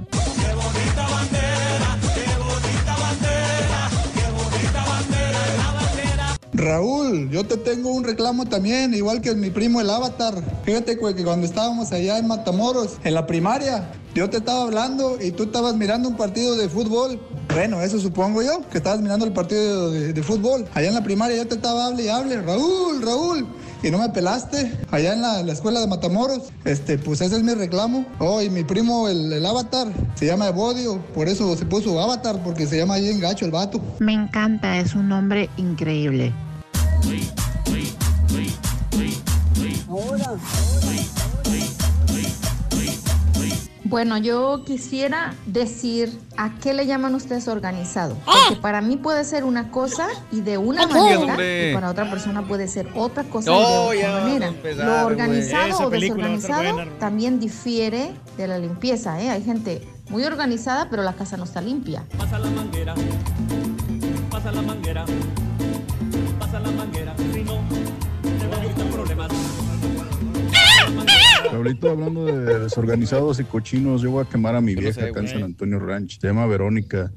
Raúl, 6.57 7.29
yo 7.31 7.45
te 7.45 7.59
tengo 7.59 7.91
un 7.91 8.03
reclamo 8.03 8.47
también, 8.47 8.95
igual 8.95 9.21
que 9.21 9.35
mi 9.35 9.51
primo 9.51 9.81
el 9.81 9.91
Avatar. 9.91 10.43
Fíjate 10.65 10.97
que 10.99 11.25
cuando 11.25 11.47
estábamos 11.47 11.93
allá 11.93 12.19
en 12.19 12.27
Matamoros, 12.27 12.97
en 13.05 13.13
la 13.13 13.27
primaria, 13.27 13.91
yo 14.15 14.31
te 14.31 14.39
estaba 14.39 14.63
hablando 14.63 15.19
y 15.21 15.33
tú 15.33 15.45
estabas 15.45 15.77
mirando 15.77 16.09
un 16.09 16.17
partido 16.17 16.57
de 16.57 16.71
fútbol. 16.71 17.21
Bueno, 17.53 17.83
eso 17.83 18.01
supongo 18.01 18.43
yo, 18.43 18.63
que 18.71 18.79
estabas 18.79 19.03
mirando 19.03 19.27
el 19.27 19.33
partido 19.33 19.91
de, 19.91 20.23
fútbol. 20.23 20.67
Allá 20.73 20.89
en 20.89 20.95
la 20.95 21.05
primaria 21.05 21.37
yo 21.37 21.47
te 21.47 21.57
estaba 21.57 21.87
hable 21.87 22.05
y 22.05 22.09
hable, 22.09 22.41
Raúl, 22.41 23.03
Raúl. 23.03 23.47
Y 23.83 23.91
no 23.91 23.99
me 23.99 24.09
pelaste 24.09 24.73
allá 24.91 25.13
en 25.13 25.21
la, 25.21 25.43
la 25.43 25.53
escuela 25.53 25.81
de 25.81 25.87
Matamoros. 25.87 26.45
Este, 26.65 26.97
pues 26.97 27.21
ese 27.21 27.37
es 27.37 27.43
mi 27.43 27.53
reclamo. 27.53 28.07
Oh, 28.19 28.41
mi 28.51 28.65
primo, 28.65 29.09
el, 29.09 29.31
el 29.31 29.45
Avatar, 29.45 29.89
se 30.15 30.25
llama 30.25 30.49
Evodio. 30.49 30.99
Por 31.15 31.29
eso 31.29 31.55
se 31.55 31.67
puso 31.67 32.01
Avatar, 32.01 32.43
porque 32.43 32.67
se 32.67 32.79
llama 32.79 32.95
ahí 32.95 33.11
en 33.11 33.21
gacho 33.21 33.45
el 33.45 33.51
vato. 33.51 33.81
Me 33.99 34.15
encanta, 34.15 34.79
es 34.79 34.95
un 34.95 35.11
nombre 35.11 35.51
increíble. 35.59 36.33
Bueno, 43.85 44.19
yo 44.19 44.65
quisiera 44.65 45.33
decir 45.47 46.19
a 46.37 46.51
qué 46.59 46.75
le 46.75 46.87
llaman 46.87 47.15
ustedes 47.15 47.47
organizado. 47.47 48.17
¡Ah! 48.27 48.33
Porque 48.49 48.61
para 48.61 48.81
mí 48.81 48.97
puede 48.97 49.23
ser 49.25 49.45
una 49.45 49.71
cosa 49.71 50.09
y 50.33 50.41
de 50.41 50.59
una 50.59 50.89
manera, 50.89 51.71
y 51.71 51.73
para 51.73 51.91
otra 51.91 52.11
persona 52.11 52.45
puede 52.47 52.67
ser 52.67 52.89
otra 52.97 53.23
cosa 53.25 53.49
No, 53.53 53.95
y 53.95 53.99
de 53.99 54.07
otra 54.09 54.21
manera. 54.23 54.47
empezar, 54.49 54.87
Lo 54.87 55.07
organizado 55.07 55.87
o 55.87 55.91
desorganizado 55.91 56.75
buena. 56.75 56.91
también 56.99 57.39
difiere 57.39 58.11
de 58.37 58.49
la 58.49 58.59
limpieza. 58.59 59.21
¿eh? 59.23 59.31
Hay 59.31 59.45
gente 59.45 59.87
muy 60.11 60.25
organizada, 60.25 60.89
pero 60.91 61.05
la 61.05 61.13
casa 61.13 61.37
no 61.37 61.45
está 61.45 61.61
limpia. 61.61 62.05
Pasa 62.19 62.41
la 62.41 62.51
manguera, 62.51 62.95
pasa 64.33 64.51
la 64.51 64.63
manguera, 64.63 65.05
Ahorita 71.53 71.91
hablando 71.91 72.27
de 72.27 72.61
desorganizados 72.61 73.41
y 73.41 73.45
cochinos, 73.45 74.03
yo 74.03 74.11
voy 74.11 74.25
a 74.25 74.29
quemar 74.29 74.55
a 74.57 74.61
mi 74.61 74.75
vieja 74.75 75.01
sé, 75.01 75.09
acá 75.09 75.21
en. 75.21 75.29
San 75.29 75.43
Antonio 75.43 75.79
Ranch. 75.79 76.21
Se 76.21 76.27
llama 76.27 76.47
Verónica. 76.47 77.13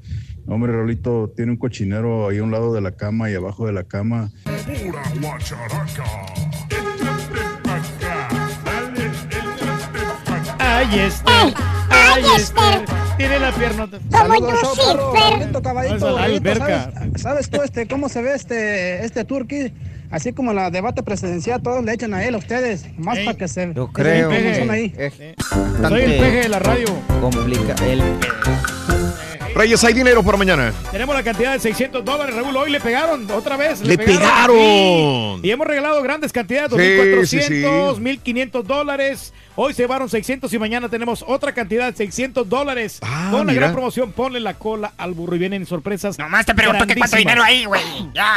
Hombre, 0.46 0.72
Raulito 0.72 1.32
tiene 1.36 1.52
un 1.52 1.58
cochinero 1.58 2.28
ahí 2.28 2.38
a 2.38 2.42
un 2.42 2.50
lado 2.50 2.72
de 2.72 2.80
la 2.80 2.92
cama 2.92 3.30
y 3.30 3.34
abajo 3.34 3.66
de 3.66 3.72
la 3.72 3.84
cama. 3.84 4.30
Pura 4.44 5.02
guacharaca. 5.20 6.49
Ay, 10.80 10.98
Esther. 10.98 11.54
Ay, 11.90 12.24
Esther. 12.38 12.84
Tiene 13.18 13.38
la 13.38 13.52
piernota. 13.52 13.98
Perro, 14.10 15.12
Raulito, 15.12 15.60
caballito, 15.60 16.16
alberca. 16.16 16.90
¿sabes, 16.90 17.20
sabes 17.20 17.50
tú 17.50 17.60
este, 17.60 17.86
cómo 17.86 18.08
se 18.08 18.22
ve 18.22 18.34
este, 18.34 19.04
este 19.04 19.26
turqui? 19.26 19.74
Así 20.10 20.32
como 20.32 20.54
la 20.54 20.70
debate 20.70 21.02
presidencial, 21.02 21.60
todos 21.60 21.84
le 21.84 21.92
echan 21.92 22.14
a 22.14 22.24
él, 22.24 22.34
a 22.34 22.38
ustedes, 22.38 22.86
más 22.96 23.18
para 23.18 23.36
que 23.36 23.46
se... 23.46 23.74
Yo 23.74 23.92
creo. 23.92 24.30
Soy 24.30 24.94
el 26.02 26.18
peje 26.18 26.40
de 26.40 26.48
la 26.48 26.58
radio. 26.60 26.86
Complica 27.20 27.74
el. 27.84 28.02
Reyes, 29.54 29.82
hay 29.84 29.92
dinero 29.92 30.22
para 30.22 30.38
mañana. 30.38 30.72
Tenemos 30.92 31.14
la 31.14 31.22
cantidad 31.22 31.52
de 31.52 31.58
600 31.60 32.04
dólares, 32.04 32.34
Raúl. 32.34 32.56
Hoy 32.56 32.70
le 32.70 32.80
pegaron 32.80 33.28
otra 33.30 33.56
vez. 33.56 33.80
¡Le 33.82 33.98
pegaron! 33.98 34.56
Sí. 35.42 35.48
Y 35.48 35.50
hemos 35.50 35.66
regalado 35.66 36.02
grandes 36.02 36.32
cantidades, 36.32 36.70
Sí, 36.70 36.76
2.400, 36.76 37.26
sí, 37.26 37.40
sí. 37.42 37.62
1.500 37.62 38.62
dólares. 38.62 39.32
Hoy 39.56 39.74
se 39.74 39.82
llevaron 39.82 40.08
600 40.08 40.52
y 40.54 40.58
mañana 40.58 40.88
tenemos 40.88 41.24
otra 41.26 41.52
cantidad 41.52 41.90
de 41.90 41.96
600 41.96 42.48
dólares. 42.48 42.98
Ah, 43.02 43.28
Con 43.32 43.46
la 43.46 43.52
gran 43.52 43.72
promoción, 43.72 44.12
ponle 44.12 44.40
la 44.40 44.54
cola 44.54 44.92
al 44.96 45.12
burro 45.12 45.34
y 45.36 45.40
vienen 45.40 45.66
sorpresas. 45.66 46.18
Nomás 46.18 46.46
te 46.46 46.54
pregunto 46.54 46.86
que 46.86 46.94
cuánto 46.94 47.16
dinero 47.16 47.42
hay, 47.42 47.64
güey. 47.64 47.82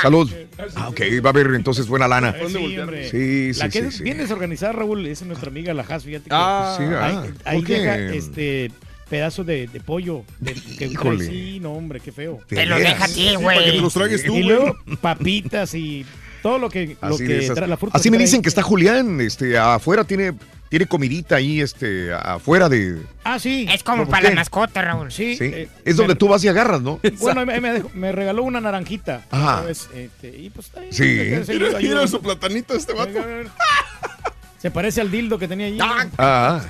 Salud. 0.02 0.30
Ah, 0.76 0.90
ok, 0.90 1.00
va 1.24 1.30
a 1.30 1.32
haber 1.32 1.48
entonces 1.54 1.88
buena 1.88 2.08
lana. 2.08 2.36
Sí, 2.48 2.78
hombre. 2.78 3.10
Sí, 3.10 3.54
sí, 3.54 3.60
La 3.60 3.70
que 3.70 3.82
sí, 3.82 3.88
es 3.88 3.96
sí. 3.98 4.04
bien 4.04 4.18
desorganizada, 4.18 4.74
Raúl, 4.74 5.06
es 5.06 5.22
nuestra 5.24 5.50
amiga 5.50 5.74
la 5.74 5.84
Has, 5.84 6.04
fíjate 6.04 6.26
que 6.30 6.36
Ah, 6.36 6.76
sí, 6.78 6.84
ah, 6.86 7.06
ahí, 7.06 7.34
ahí 7.46 7.62
deja 7.62 7.98
este 8.00 8.72
pedazos 9.10 9.46
de, 9.46 9.68
de 9.68 9.80
pollo. 9.80 10.24
de- 10.40 10.54
que 10.54 10.86
Híjole. 10.88 11.26
Sí, 11.26 11.60
no, 11.62 11.74
hombre, 11.74 12.00
qué 12.00 12.12
feo. 12.12 12.40
Te 12.48 12.66
lo 12.66 12.78
deja 12.78 13.06
a 13.06 13.08
ti, 13.08 13.14
Sí, 13.30 13.36
para 13.44 13.64
que 13.64 13.72
te 13.72 13.78
los 13.82 13.94
tragues 13.94 14.24
tú, 14.24 14.36
Y 14.36 14.44
güey. 14.44 14.44
luego 14.44 14.78
papitas 15.02 15.74
y 15.76 16.06
todo 16.42 16.58
lo 16.60 16.70
que, 16.70 16.98
lo 17.02 17.16
Así, 17.16 17.26
que 17.26 17.34
de 17.34 17.40
esas- 17.44 17.56
trae 17.56 17.68
la 17.68 17.78
fruta. 17.78 17.98
así 17.98 18.10
me 18.12 18.18
dicen 18.18 18.42
que 18.42 18.50
está 18.50 18.62
Julián, 18.64 19.22
este, 19.22 19.58
afuera 19.58 20.04
tiene, 20.04 20.34
tiene 20.70 20.88
comidita 20.88 21.36
ahí, 21.36 21.62
este, 21.62 22.12
afuera 22.14 22.68
de. 22.68 22.98
Ah, 23.24 23.38
sí. 23.40 23.66
Es 23.72 23.84
como 23.84 24.04
¿Por 24.04 24.10
para 24.12 24.22
qué? 24.24 24.28
las 24.30 24.36
mascotas, 24.36 24.84
Raúl. 24.84 25.12
Sí. 25.12 25.36
Sí. 25.38 25.46
eh, 25.46 25.70
es 25.86 25.96
donde 25.96 26.16
tú 26.16 26.28
vas 26.28 26.44
y 26.44 26.48
agarras, 26.48 26.82
¿no? 26.82 27.00
Bueno, 27.20 27.46
me, 27.46 27.62
me 27.62 27.74
dejó- 27.74 27.92
me 27.94 28.12
regaló 28.12 28.44
una 28.44 28.60
naranjita. 28.60 29.22
Ajá. 29.30 29.60
¿sabes? 29.60 29.88
Este, 29.96 30.30
y 30.38 30.50
pues, 30.50 30.72
ahí, 30.78 30.88
Sí. 30.92 31.54
Mira, 31.80 32.08
su 32.08 32.20
platanito 32.22 32.74
este 32.76 32.94
vato. 32.94 33.20
Se 34.64 34.72
parece 34.72 35.02
al 35.02 35.12
dildo 35.12 35.38
que 35.38 35.46
tenía 35.50 35.68
allí. 35.68 35.78
Ah. 36.18 36.62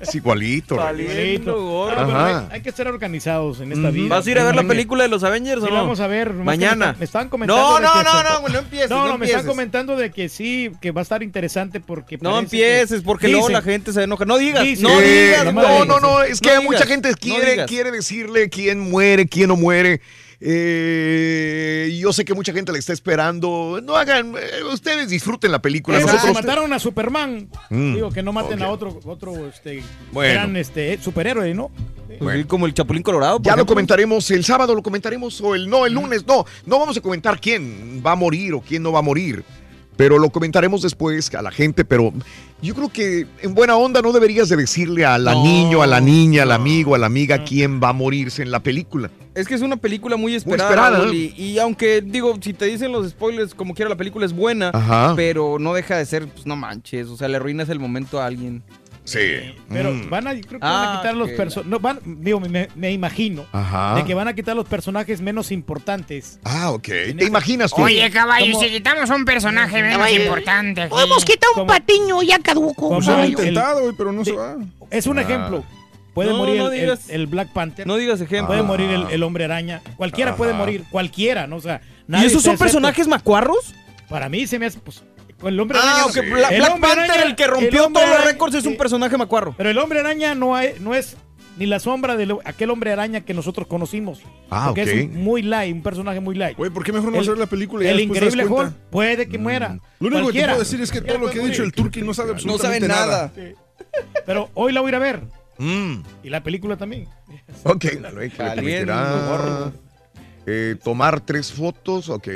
Es 0.00 0.12
igualito. 0.16 0.74
Igualito. 0.74 1.54
gorro. 1.64 1.94
Ah, 1.96 2.04
pero 2.04 2.18
hay, 2.24 2.34
hay 2.50 2.60
que 2.62 2.72
ser 2.72 2.88
organizados 2.88 3.60
en 3.60 3.70
esta 3.70 3.90
vida. 3.90 4.08
¿Vas 4.16 4.26
a 4.26 4.30
ir 4.32 4.40
a 4.40 4.44
ver 4.46 4.56
la 4.56 4.64
película 4.64 5.04
de 5.04 5.08
los 5.08 5.22
Avengers 5.22 5.62
o 5.62 5.66
no? 5.68 5.74
vamos 5.74 6.00
a 6.00 6.08
ver. 6.08 6.32
Mañana. 6.32 6.96
Me, 6.98 7.04
están- 7.04 7.28
comentando. 7.28 7.62
No, 7.62 7.78
no, 7.78 8.02
no, 8.02 8.22
no, 8.24 8.48
no 8.48 8.58
empieces, 8.58 8.90
No, 8.90 9.04
no 9.04 9.08
no, 9.10 9.18
me 9.18 9.26
están 9.26 9.46
comentando 9.46 9.94
de 9.96 10.10
que 10.10 10.28
sí, 10.28 10.72
que 10.80 10.90
va 10.90 11.02
a 11.02 11.04
estar 11.04 11.22
interesante 11.22 11.78
porque. 11.78 12.18
No 12.20 12.36
empieces, 12.40 13.02
porque 13.02 13.28
luego 13.28 13.46
Dicen- 13.46 13.52
la 13.52 13.62
gente 13.62 13.92
se 13.92 14.02
enoja. 14.02 14.24
No 14.24 14.36
digas, 14.36 14.64
Dicen- 14.64 14.82
no 14.82 15.00
Eh, 15.00 15.26
digas. 15.28 15.54
no, 15.54 15.62
güey. 15.62 15.86
no, 15.86 16.00
no, 16.00 16.22
es 16.24 16.40
que 16.40 16.56
No 16.56 16.62
mucha 16.62 16.86
gente 16.86 17.08
no 17.10 17.16
quiere, 17.16 17.66
quiere 17.66 17.92
decirle 17.92 18.48
quién 18.48 18.80
muere, 18.90 19.28
quién 19.28 19.46
no 19.46 19.54
muere. 19.54 20.00
Eh, 20.44 21.98
yo 22.00 22.12
sé 22.12 22.24
que 22.24 22.34
mucha 22.34 22.52
gente 22.52 22.72
le 22.72 22.78
está 22.78 22.92
esperando. 22.92 23.80
No 23.82 23.96
hagan, 23.96 24.34
eh, 24.36 24.64
ustedes 24.72 25.08
disfruten 25.08 25.52
la 25.52 25.62
película. 25.62 25.98
Que 25.98 26.04
Nosotros- 26.04 26.34
mataron 26.34 26.72
a 26.72 26.78
Superman, 26.78 27.48
Mm, 27.70 27.94
digo 27.94 28.10
que 28.10 28.22
no 28.22 28.32
maten 28.32 28.60
a 28.62 28.68
otro, 28.68 28.98
otro 29.04 29.48
este, 29.48 29.82
Bueno. 30.12 30.32
gran 30.34 30.56
este, 30.56 30.98
superhéroe, 31.00 31.54
¿no? 31.54 31.70
Pues 32.18 32.44
como 32.46 32.66
el 32.66 32.74
Chapulín 32.74 33.02
Colorado. 33.02 33.38
Ya 33.42 33.56
lo 33.56 33.64
comentaremos 33.66 34.30
el 34.30 34.44
sábado, 34.44 34.74
lo 34.74 34.82
comentaremos 34.82 35.40
o 35.40 35.54
el 35.54 35.68
no, 35.68 35.86
el 35.86 35.94
lunes. 35.94 36.26
No, 36.26 36.44
no 36.66 36.78
vamos 36.78 36.96
a 36.96 37.00
comentar 37.00 37.40
quién 37.40 38.02
va 38.04 38.12
a 38.12 38.16
morir 38.16 38.52
o 38.54 38.60
quién 38.60 38.82
no 38.82 38.92
va 38.92 38.98
a 38.98 39.02
morir. 39.02 39.42
Pero 39.96 40.18
lo 40.18 40.30
comentaremos 40.30 40.82
después 40.82 41.34
a 41.34 41.42
la 41.42 41.50
gente. 41.50 41.84
Pero 41.84 42.12
yo 42.62 42.74
creo 42.74 42.88
que 42.88 43.26
en 43.42 43.54
buena 43.54 43.76
onda 43.76 44.00
no 44.02 44.12
deberías 44.12 44.48
de 44.48 44.56
decirle 44.56 45.04
a 45.04 45.18
la 45.18 45.34
No, 45.34 45.44
niño, 45.44 45.82
a 45.82 45.86
la 45.86 46.00
niña, 46.00 46.42
al 46.44 46.52
amigo, 46.52 46.94
a 46.94 46.98
la 46.98 47.06
amiga 47.06 47.44
quién 47.44 47.80
va 47.82 47.90
a 47.90 47.92
morirse 47.92 48.42
en 48.42 48.50
la 48.50 48.60
película. 48.60 49.10
Es 49.34 49.48
que 49.48 49.54
es 49.54 49.62
una 49.62 49.76
película 49.76 50.16
muy 50.16 50.34
esperada. 50.34 50.70
esperada, 50.70 50.98
Raúl, 50.98 51.08
¿no? 51.08 51.14
y, 51.14 51.32
y 51.36 51.58
aunque, 51.58 52.02
digo, 52.02 52.36
si 52.40 52.52
te 52.52 52.66
dicen 52.66 52.92
los 52.92 53.08
spoilers, 53.10 53.54
como 53.54 53.74
quiera, 53.74 53.88
la 53.88 53.96
película 53.96 54.26
es 54.26 54.32
buena, 54.34 54.70
Ajá. 54.74 55.14
pero 55.16 55.58
no 55.58 55.72
deja 55.72 55.96
de 55.96 56.04
ser, 56.04 56.28
pues 56.28 56.44
no 56.46 56.54
manches, 56.54 57.08
o 57.08 57.16
sea, 57.16 57.28
le 57.28 57.36
arruinas 57.36 57.68
el 57.70 57.78
momento 57.78 58.20
a 58.20 58.26
alguien. 58.26 58.62
Sí. 59.04 59.54
Pero 59.68 59.92
Mm. 59.92 60.10
van 60.10 60.26
a, 60.28 60.30
creo 60.32 60.42
que 60.44 60.58
van 60.58 60.72
a 60.72 60.92
Ah, 60.92 60.96
quitar 60.98 61.16
los 61.16 61.30
personajes. 61.30 61.70
No, 61.70 61.80
van, 61.80 61.98
digo, 62.04 62.38
me, 62.40 62.68
me 62.76 62.92
imagino. 62.92 63.44
Ajá. 63.52 63.96
De 63.96 64.04
que 64.04 64.14
van 64.14 64.28
a 64.28 64.34
quitar 64.34 64.54
los 64.54 64.66
personajes 64.68 65.20
menos 65.20 65.50
importantes. 65.50 66.38
Ah, 66.44 66.70
ok. 66.70 66.82
¿Te 67.18 67.24
imaginas 67.24 67.72
tú? 67.74 67.82
Oye, 67.82 68.08
caballo, 68.10 68.58
si 68.60 68.68
quitamos 68.70 69.10
un 69.10 69.24
personaje 69.24 69.82
menos 69.82 69.98
Caballo, 69.98 70.22
importante. 70.22 70.86
Podemos 70.86 71.24
quitar 71.24 71.50
un 71.56 71.66
patiño 71.66 72.22
ya 72.22 72.38
caduco. 72.38 72.90
Pues 72.90 73.08
el- 73.08 73.30
intentado, 73.30 73.82
güey, 73.82 73.94
pero 73.96 74.12
no 74.12 74.24
se 74.24 74.32
va. 74.32 74.56
Es 74.90 75.06
un 75.06 75.18
Ah. 75.18 75.22
ejemplo. 75.22 75.64
Puede 76.14 76.30
No, 76.30 76.36
morir 76.36 76.58
no 76.58 76.66
el, 76.70 76.74
el- 76.74 76.80
digas- 76.80 77.08
el 77.08 77.26
Black 77.26 77.48
Panther. 77.54 77.86
No 77.86 77.96
digas 77.96 78.20
ejemplo. 78.20 78.48
Puede 78.48 78.60
Ah. 78.60 78.64
morir 78.64 78.90
el, 78.90 79.06
el 79.10 79.22
hombre 79.22 79.44
araña. 79.46 79.80
Cualquiera 79.96 80.36
puede 80.36 80.52
morir. 80.52 80.84
Cualquiera, 80.90 81.46
¿no? 81.46 81.56
O 81.56 81.60
sea, 81.60 81.80
¿Y 82.06 82.12
nadie 82.12 82.26
esos 82.26 82.38
está 82.40 82.50
son 82.50 82.58
personajes 82.58 83.08
macuarros? 83.08 83.74
Para 84.10 84.28
mí 84.28 84.46
se 84.46 84.58
me 84.58 84.66
hace. 84.66 84.78
Pues, 84.78 85.02
el 85.44 85.58
hombre 85.60 85.78
Ah, 85.80 86.04
araña. 86.04 86.12
no- 86.14 86.22
el 86.22 86.30
Black 86.58 86.72
hombre 86.72 86.88
Panther, 86.90 87.10
araña- 87.10 87.22
el 87.24 87.36
que 87.36 87.42
el 87.44 87.50
rompió 87.50 87.88
todos 87.92 88.08
los 88.08 88.24
récords, 88.24 88.54
es 88.54 88.64
un 88.66 88.72
sí. 88.72 88.78
personaje 88.78 89.16
macuarro. 89.16 89.54
Pero 89.56 89.70
el 89.70 89.78
hombre 89.78 90.00
araña 90.00 90.34
no, 90.34 90.54
hay- 90.56 90.74
no 90.80 90.94
es 90.94 91.16
ni 91.58 91.66
la 91.66 91.78
sombra 91.80 92.16
de 92.16 92.26
lo- 92.26 92.40
aquel 92.44 92.70
hombre 92.70 92.92
araña 92.92 93.20
que 93.22 93.34
nosotros 93.34 93.66
conocimos. 93.66 94.20
Ah, 94.50 94.66
porque 94.68 94.82
ok. 94.82 94.88
es 94.88 95.04
un- 95.04 95.22
muy 95.22 95.42
light, 95.42 95.74
un 95.74 95.82
personaje 95.82 96.20
muy 96.20 96.34
light. 96.34 96.56
Güey, 96.56 96.70
¿por 96.70 96.82
qué 96.84 96.92
mejor 96.92 97.10
no 97.10 97.16
El- 97.18 97.22
hacer 97.22 97.38
la 97.38 97.46
película 97.46 97.82
y 97.82 97.86
ya 97.86 97.92
El 97.92 98.00
increíble? 98.00 98.46
Hulk 98.46 98.72
puede 98.90 99.28
que 99.28 99.38
muera. 99.38 99.78
Lo 100.00 100.08
único 100.08 100.28
que 100.32 100.40
te 100.40 100.46
puedo 100.46 100.58
decir 100.60 100.80
es 100.80 100.90
que 100.90 101.00
todo 101.02 101.18
lo 101.18 101.30
que 101.30 101.40
ha 101.40 101.44
dicho 101.44 101.62
el 101.62 101.72
Turki 101.72 102.02
no 102.02 102.14
sabe 102.14 102.28
No 102.30 102.34
absolutamente 102.34 102.88
nada. 102.88 103.32
Pero 104.26 104.50
hoy 104.54 104.72
la 104.72 104.80
voy 104.80 104.88
a 104.88 104.90
ir 104.90 104.94
a 104.96 104.98
ver. 104.98 105.22
Mm. 105.58 106.02
Y 106.24 106.30
la 106.30 106.42
película 106.42 106.76
también. 106.76 107.06
Ok, 107.64 107.84
la 108.00 108.10
eh, 110.46 110.76
tomar 110.82 111.20
tres 111.20 111.52
fotos, 111.52 112.08
ok, 112.08 112.28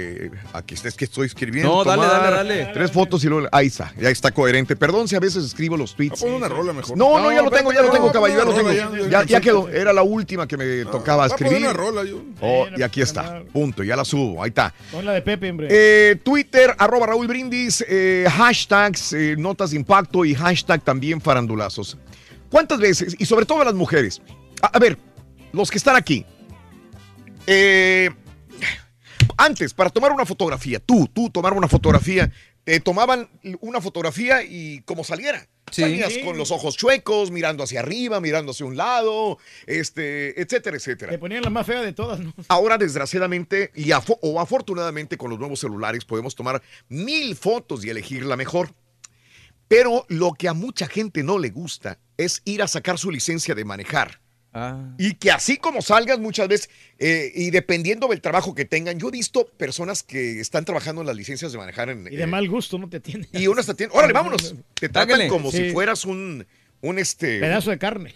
aquí 0.52 0.74
está, 0.74 0.88
es 0.88 0.94
que 0.94 1.06
estoy 1.06 1.26
escribiendo. 1.26 1.72
No, 1.72 1.84
dale, 1.84 2.02
tomar 2.02 2.20
dale, 2.32 2.56
dale. 2.58 2.72
Tres 2.72 2.90
fotos 2.92 3.24
y 3.24 3.28
luego, 3.28 3.48
ahí 3.50 3.66
está, 3.66 3.92
ya 4.00 4.10
está 4.10 4.30
coherente. 4.30 4.76
Perdón 4.76 5.08
si 5.08 5.16
a 5.16 5.20
veces 5.20 5.44
escribo 5.44 5.76
los 5.76 5.96
tweets. 5.96 6.20
Pon 6.20 6.32
una 6.34 6.48
rola 6.48 6.72
mejor. 6.72 6.96
No, 6.96 7.18
no, 7.20 7.32
ya 7.32 7.42
lo 7.42 7.50
tengo, 7.50 7.72
ya 7.72 7.82
lo 7.82 7.90
tengo, 7.90 8.12
caballo, 8.12 8.36
ya 8.38 8.44
lo 8.44 8.54
tengo. 8.54 8.70
Ya, 9.26 9.40
quedó, 9.40 9.68
era 9.68 9.92
la 9.92 10.02
última 10.02 10.46
que 10.46 10.56
me 10.56 10.84
tocaba 10.84 11.26
Va 11.26 11.34
a 11.34 11.36
poner 11.36 11.52
escribir. 11.52 11.68
una 11.68 11.72
rola, 11.72 12.04
yo. 12.04 12.22
Oh, 12.40 12.66
y 12.76 12.82
aquí 12.82 13.00
está, 13.00 13.42
punto, 13.52 13.82
ya 13.82 13.96
la 13.96 14.04
subo, 14.04 14.42
ahí 14.42 14.48
está. 14.48 14.72
Pon 14.92 15.04
la 15.04 15.12
de 15.12 15.22
Pepe, 15.22 15.50
hombre. 15.50 15.68
Eh, 15.70 16.16
Twitter, 16.22 16.74
arroba 16.78 17.06
Raúl 17.06 17.26
Brindis, 17.26 17.84
eh, 17.88 18.26
hashtags, 18.30 19.12
eh, 19.14 19.34
notas 19.36 19.70
de 19.70 19.76
impacto 19.76 20.24
y 20.24 20.34
hashtag 20.34 20.82
también 20.82 21.20
farandulazos. 21.20 21.96
¿Cuántas 22.50 22.78
veces, 22.78 23.16
y 23.18 23.26
sobre 23.26 23.44
todo 23.46 23.64
las 23.64 23.74
mujeres, 23.74 24.22
a, 24.62 24.68
a 24.68 24.78
ver, 24.78 24.96
los 25.52 25.70
que 25.70 25.78
están 25.78 25.96
aquí, 25.96 26.24
eh, 27.46 28.10
antes, 29.36 29.74
para 29.74 29.90
tomar 29.90 30.12
una 30.12 30.26
fotografía, 30.26 30.80
tú, 30.80 31.08
tú 31.12 31.30
tomar 31.30 31.52
una 31.52 31.68
fotografía, 31.68 32.32
te 32.64 32.80
tomaban 32.80 33.28
una 33.60 33.80
fotografía 33.80 34.42
y 34.42 34.80
como 34.82 35.04
saliera. 35.04 35.46
Sí. 35.70 35.82
Salías 35.82 36.12
con 36.24 36.38
los 36.38 36.52
ojos 36.52 36.76
chuecos, 36.76 37.30
mirando 37.32 37.64
hacia 37.64 37.80
arriba, 37.80 38.20
mirando 38.20 38.52
hacia 38.52 38.66
un 38.66 38.76
lado, 38.76 39.38
este, 39.66 40.40
etcétera, 40.40 40.76
etcétera. 40.76 41.12
Te 41.12 41.18
ponían 41.18 41.42
la 41.42 41.50
más 41.50 41.66
fea 41.66 41.82
de 41.82 41.92
todas, 41.92 42.20
¿no? 42.20 42.32
Ahora, 42.48 42.78
desgraciadamente, 42.78 43.72
y 43.74 43.90
o 43.92 44.40
afortunadamente 44.40 45.16
con 45.16 45.30
los 45.30 45.38
nuevos 45.38 45.60
celulares 45.60 46.04
podemos 46.04 46.36
tomar 46.36 46.62
mil 46.88 47.34
fotos 47.34 47.84
y 47.84 47.90
elegir 47.90 48.24
la 48.24 48.36
mejor. 48.36 48.70
Pero 49.68 50.06
lo 50.08 50.32
que 50.32 50.48
a 50.48 50.52
mucha 50.52 50.86
gente 50.86 51.24
no 51.24 51.38
le 51.38 51.50
gusta 51.50 51.98
es 52.16 52.42
ir 52.44 52.62
a 52.62 52.68
sacar 52.68 52.98
su 52.98 53.10
licencia 53.10 53.54
de 53.54 53.64
manejar. 53.64 54.20
Ah. 54.58 54.94
Y 54.96 55.14
que 55.14 55.30
así 55.30 55.58
como 55.58 55.82
salgas 55.82 56.18
muchas 56.18 56.48
veces, 56.48 56.70
eh, 56.98 57.30
y 57.34 57.50
dependiendo 57.50 58.08
del 58.08 58.22
trabajo 58.22 58.54
que 58.54 58.64
tengan, 58.64 58.98
yo 58.98 59.08
he 59.08 59.10
visto 59.10 59.46
personas 59.46 60.02
que 60.02 60.40
están 60.40 60.64
trabajando 60.64 61.02
en 61.02 61.06
las 61.06 61.16
licencias 61.16 61.52
de 61.52 61.58
manejar 61.58 61.90
en... 61.90 62.06
Y 62.10 62.16
de 62.16 62.22
eh, 62.22 62.26
mal 62.26 62.48
gusto 62.48 62.78
no 62.78 62.88
te 62.88 63.00
tiene. 63.00 63.28
y 63.32 63.46
unas 63.48 63.66
te 63.66 63.72
atienden, 63.72 63.96
órale, 63.98 64.12
vámonos. 64.14 64.54
Te 64.74 64.88
tratan 64.88 65.28
como 65.28 65.50
Sí. 65.50 65.58
si 65.58 65.70
fueras 65.72 66.06
un, 66.06 66.46
un 66.80 66.98
este... 66.98 67.38
Pedazo 67.40 67.70
de 67.70 67.78
carne. 67.78 68.14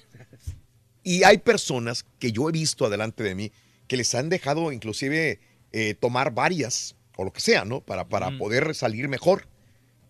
Y 1.03 1.25
hay 1.25 1.39
personas 1.39 2.07
que 2.19 2.33
yo 2.33 2.49
he 2.49 2.53
visto 2.53 2.87
adelante 2.87 3.23
de 3.23 3.35
mí 3.35 3.53
que 3.87 3.97
les 3.97 4.15
han 4.15 4.29
dejado 4.31 4.73
inclusive 4.73 5.41
eh, 5.73 5.95
tomar 5.95 6.33
varias 6.33 6.97
o 7.17 7.25
lo 7.25 7.33
que 7.33 7.41
sea, 7.41 7.65
¿no? 7.67 7.81
Para, 7.83 8.09
para 8.09 8.37
poder 8.39 8.75
salir 8.75 9.09
mejor. 9.09 9.47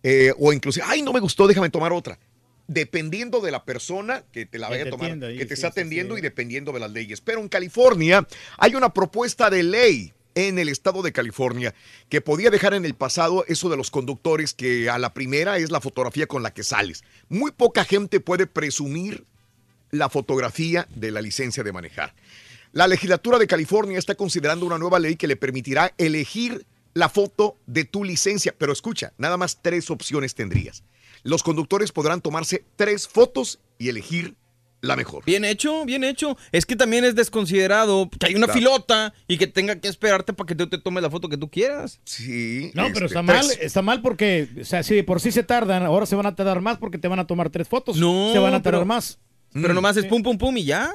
Eh, 0.03 0.33
o 0.39 0.53
inclusive, 0.53 0.85
ay, 0.89 1.03
no 1.03 1.13
me 1.13 1.21
gustó, 1.21 1.47
déjame 1.49 1.71
tomar 1.71 1.93
otra. 1.93 2.19
Dependiendo 2.73 3.41
de 3.41 3.51
la 3.51 3.65
persona 3.65 4.23
que 4.31 4.47
te 4.47 4.57
la 4.57 4.69
vaya 4.69 4.85
a 4.85 4.91
tomar, 4.91 5.19
que 5.19 5.45
te 5.45 5.55
está 5.55 5.69
atendiendo 5.69 6.17
y 6.17 6.21
dependiendo 6.21 6.71
de 6.71 6.79
las 6.79 6.93
leyes. 6.93 7.21
Pero 7.21 7.41
en 7.41 7.49
California 7.49 8.29
hay 8.59 8.77
una 8.77 8.95
propuesta 8.95 9.51
de 9.51 9.65
ley 9.65 10.13
en 10.37 10.57
el 10.61 10.69
estado 10.69 11.03
de 11.03 11.11
California 11.11 11.75
que 12.09 12.21
podía 12.21 12.49
dejar 12.49 12.75
en 12.75 12.85
el 12.85 12.95
pasado 12.95 13.45
eso 13.49 13.69
de 13.71 13.77
los 13.77 13.91
conductores 13.91 14.55
que 14.55 14.89
a 14.89 15.01
la 15.01 15.13
primera 15.13 15.59
es 15.59 15.73
la 15.73 15.81
fotografía 15.81 16.29
con 16.29 16.45
la 16.45 16.55
que 16.55 16.63
sales. 16.63 17.03
Muy 17.29 17.51
poca 17.51 17.85
gente 17.85 18.21
puede 18.21 18.47
presumir 18.47 19.25
la 19.91 20.09
fotografía 20.09 20.87
de 20.95 21.11
la 21.11 21.23
licencia 21.23 21.65
de 21.65 21.73
manejar. 21.73 22.15
La 22.71 22.87
legislatura 22.87 23.41
de 23.41 23.49
California 23.49 23.99
está 23.99 24.15
considerando 24.15 24.65
una 24.65 24.79
nueva 24.79 25.01
ley 25.01 25.17
que 25.17 25.27
le 25.27 25.35
permitirá 25.35 25.93
elegir 25.99 26.65
la 26.95 27.09
foto 27.09 27.57
de 27.67 27.85
tu 27.85 28.05
licencia, 28.05 28.55
pero 28.57 28.73
escucha, 28.73 29.13
nada 29.19 29.37
más 29.37 29.61
tres 29.61 29.91
opciones 29.91 30.37
tendrías. 30.37 30.85
Los 31.23 31.43
conductores 31.43 31.93
podrán 31.93 32.21
tomarse 32.21 32.65
tres 32.77 33.07
fotos 33.09 33.61
y 33.79 33.89
elegir 33.89 34.35
la 34.83 34.97
mejor. 34.97 35.23
Bien 35.27 35.45
hecho, 35.45 35.85
bien 35.85 36.05
hecho. 36.05 36.39
Es 36.53 36.65
que 36.65 36.75
también 36.75 37.05
es 37.05 37.15
desconsiderado 37.15 38.09
que 38.19 38.27
hay 38.27 38.35
una 38.35 38.47
Claro. 38.47 38.59
filota 38.59 39.15
y 39.29 39.37
que 39.37 39.47
tenga 39.47 39.79
que 39.79 39.89
esperarte 39.89 40.33
para 40.33 40.47
que 40.47 40.55
tú 40.55 40.69
te 40.69 40.79
tomes 40.79 41.03
la 41.03 41.11
foto 41.11 41.29
que 41.29 41.37
tú 41.37 41.51
quieras. 41.51 42.01
Sí. 42.05 42.71
No, 42.75 42.85
pero 42.85 43.05
este, 43.05 43.19
está 43.19 43.23
mal, 43.23 43.47
tres. 43.47 43.59
está 43.61 43.83
mal 43.83 44.01
porque, 44.01 44.49
o 44.61 44.65
sea, 44.65 44.83
si 44.83 44.95
de 44.95 45.05
por 45.05 45.21
sí 45.21 45.33
se 45.33 45.43
tardan, 45.43 45.83
ahora 45.83 46.07
se 46.07 46.17
van 46.17 46.25
a 46.27 46.35
tardar 46.35 46.63
más 46.63 46.79
porque 46.79 46.97
te 46.97 47.09
van 47.09 47.19
a 47.19 47.27
tomar 47.27 47.51
tres 47.51 47.69
fotos. 47.69 47.99
No, 47.99 48.33
se 48.33 48.39
van 48.39 48.55
a 48.55 48.63
pero- 48.63 48.79
tardar 48.79 48.87
más. 48.87 49.19
Pero 49.53 49.75
nomás 49.75 49.97
es 49.99 50.07
pum, 50.07 50.23
pum, 50.23 50.39
pum 50.39 50.57
y 50.57 50.65
ya. 50.65 50.91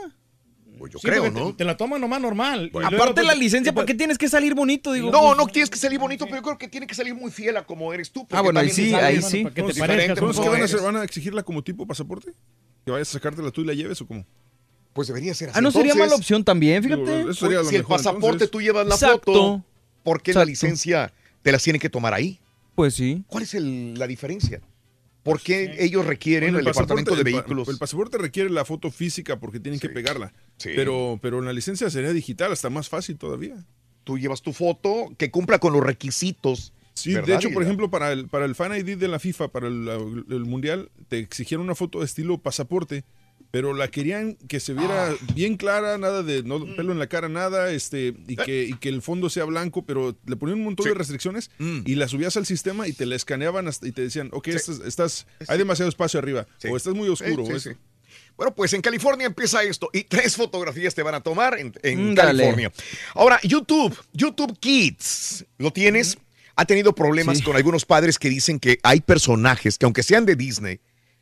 Pues 0.78 0.92
yo 0.94 1.00
Sí, 1.00 1.08
creo, 1.08 1.32
¿no? 1.32 1.48
Te, 1.52 1.58
te 1.60 1.64
la 1.66 1.78
toman 1.78 2.02
nomás 2.02 2.20
normal. 2.22 2.68
Y 2.68 2.70
luego, 2.72 2.88
Aparte 2.88 3.14
pues, 3.16 3.26
la 3.28 3.36
licencia, 3.36 3.74
¿para 3.74 3.86
qué 3.86 3.94
tienes 3.94 4.18
que 4.18 4.28
salir 4.28 4.54
bonito? 4.56 4.92
Digo, 4.94 5.12
No, 5.12 5.22
pues, 5.22 5.38
no 5.38 5.48
tienes 5.48 5.70
que 5.70 5.78
salir 5.78 6.00
bonito, 6.00 6.26
pero 6.26 6.38
yo 6.38 6.42
creo 6.44 6.58
que 6.58 6.68
tiene 6.68 6.86
que 6.88 6.96
salir 6.96 7.16
muy 7.16 7.32
fiel 7.32 7.58
a 7.58 7.66
como 7.66 7.94
eres 7.94 8.12
tú. 8.12 8.28
Ah, 8.32 8.42
bueno, 8.42 8.60
ahí 8.60 8.70
sí, 8.70 8.94
ahí 8.94 9.22
sí. 9.22 9.44
para 9.44 9.56
que 9.56 9.62
te 9.62 9.68
diferente, 9.70 9.96
parezcas 10.16 10.20
pues, 10.20 10.20
¿Cómo 10.20 10.32
es 10.32 10.38
que 10.38 10.46
no 10.46 10.52
van 10.52 10.56
a, 10.56 10.64
eres. 10.64 10.74
hacer- 10.74 10.86
van 10.86 10.96
a 10.98 11.04
exigirla 11.04 11.44
como 11.44 11.64
tipo 11.64 11.86
pasaporte? 11.88 12.32
¿Que 12.86 12.92
vayas 12.92 13.10
a 13.10 13.14
sacártela 13.14 13.52
tú 13.52 13.62
y 13.62 13.66
la 13.66 13.74
lleves 13.74 14.00
o 14.02 14.08
cómo? 14.08 14.26
Pues 14.94 15.08
debería 15.08 15.34
ser 15.34 15.50
así. 15.50 15.58
Ah, 15.58 15.62
no 15.62 15.72
sería 15.72 15.92
Entonces, 15.94 16.08
mala 16.10 16.16
opción 16.18 16.44
también, 16.44 16.82
Digo, 16.84 16.96
fíjate. 17.06 17.22
eso 17.22 17.34
sería 17.34 17.58
lo 17.60 17.66
si 17.66 17.76
el 17.76 17.84
pasaporte 17.84 18.28
entonces. 18.28 18.52
tú 18.52 18.62
llevas 18.62 18.88
la 18.88 18.96
Exacto. 18.96 19.34
foto, 19.34 19.64
¿por 20.04 20.22
qué 20.22 20.34
la 20.34 20.46
licencia 20.46 21.12
te 21.42 21.52
las 21.52 21.62
tienen 21.64 21.80
que 21.80 21.90
tomar 21.90 22.14
ahí? 22.14 22.40
Pues 22.76 22.94
sí. 22.94 23.24
¿Cuál 23.28 23.44
es 23.44 23.54
el- 23.56 23.94
la 23.98 24.08
diferencia? 24.08 24.62
¿Por 25.24 25.42
qué 25.42 25.76
ellos 25.80 26.06
requieren 26.06 26.52
Bueno, 26.52 26.60
el, 26.60 26.66
departamento 26.66 27.16
de 27.16 27.24
vehículos? 27.24 27.68
El, 27.68 27.80
pasaporte 27.80 28.20
requiere 28.20 28.50
la 28.52 28.64
foto 28.64 28.92
física 28.92 29.40
porque 29.40 29.60
tienen 29.60 29.80
que 29.80 29.90
pegarla. 29.90 30.32
Sí. 30.58 30.70
Pero, 30.76 31.20
pero 31.22 31.40
en 31.40 31.46
la 31.46 31.54
licencia 31.54 31.90
sería 31.90 32.14
digital, 32.14 32.52
hasta 32.52 32.70
más 32.70 32.90
fácil 32.90 33.18
todavía. 33.18 33.56
Tú 34.04 34.18
llevas 34.18 34.42
tu 34.42 34.54
foto 34.54 35.14
que 35.18 35.32
cumpla 35.32 35.60
con 35.60 35.74
los 35.74 35.84
requisitos. 35.84 36.74
Sí, 36.94 37.14
de 37.14 37.36
hecho, 37.36 37.52
por 37.52 37.62
ejemplo, 37.64 37.90
para 37.90 38.14
el, 38.14 38.30
para 38.30 38.46
el 38.46 38.56
Fan 38.56 38.74
ID 38.78 38.98
de 38.98 39.08
la 39.10 39.20
FIFA, 39.20 39.50
para 39.50 39.68
el, 39.68 39.88
el 40.30 40.46
Mundial, 40.46 40.92
te 41.10 41.20
exigieron 41.20 41.66
una 41.66 41.76
foto 41.76 42.00
de 42.00 42.06
estilo 42.06 42.38
pasaporte, 42.38 43.04
pero 43.52 43.74
la 43.74 43.90
querían 43.90 44.36
que 44.48 44.62
se 44.62 44.74
viera 44.74 45.10
Ah. 45.10 45.16
bien 45.34 45.58
clara, 45.58 45.98
nada 45.98 46.24
de 46.24 46.44
no, 46.44 46.60
Mm. 46.60 46.76
pelo 46.78 46.94
en 46.94 47.00
la 47.00 47.08
cara, 47.08 47.28
nada, 47.28 47.70
este, 47.72 48.16
y 48.28 48.38
que, 48.38 48.64
y 48.66 48.74
que 48.76 48.88
el 48.90 49.02
fondo 49.02 49.30
sea 49.30 49.44
blanco, 49.44 49.86
pero 49.86 50.16
le 50.26 50.36
ponían 50.38 50.60
un 50.60 50.66
montón 50.66 50.86
Sí. 50.86 50.90
de 50.90 50.96
restricciones 50.96 51.52
Mm. 51.60 51.80
y 51.86 51.96
la 51.96 52.08
subías 52.08 52.38
al 52.38 52.46
sistema 52.46 52.88
y 52.88 52.94
te 52.94 53.06
la 53.06 53.16
escaneaban 53.18 53.68
hasta- 53.68 53.88
y 53.88 53.92
te 53.92 54.02
decían, 54.04 54.30
ok, 54.32 54.48
estás, 54.50 54.80
estás- 54.86 55.28
hay 55.50 55.58
demasiado 55.58 55.90
espacio 55.90 56.18
arriba, 56.18 56.48
Sí. 56.60 56.70
o 56.70 56.78
estás 56.78 56.94
muy 56.94 57.10
oscuro. 57.10 57.46
Sí, 57.46 57.60
sí, 57.60 57.70
o 57.70 57.72
es-. 57.72 57.78
Bueno, 58.38 58.54
pues 58.54 58.74
en 58.74 58.82
California 58.82 59.26
empieza 59.28 59.64
esto 59.64 59.90
y 59.94 60.04
tres 60.04 60.36
fotografías 60.36 60.94
te 60.94 61.04
van 61.04 61.16
a 61.16 61.22
tomar 61.22 61.58
en, 61.58 61.74
en 61.84 62.12
Mm. 62.12 62.16
California. 62.16 62.72
Ahora, 63.14 63.40
YouTube, 63.44 63.98
YouTube 64.14 64.58
Kids, 64.60 65.46
¿lo 65.58 65.72
tienes? 65.72 66.18
Ha 66.58 66.66
tenido 66.66 66.94
problemas 66.94 67.38
Sí. 67.40 67.44
con 67.44 67.56
algunos 67.56 67.86
padres 67.86 68.20
que 68.20 68.30
dicen 68.30 68.60
que 68.60 68.80
hay 68.84 69.02
personajes 69.02 69.78
que 69.78 69.86
aunque 69.86 70.04
sean 70.04 70.26
de 70.26 70.36
Disney, 70.36 70.80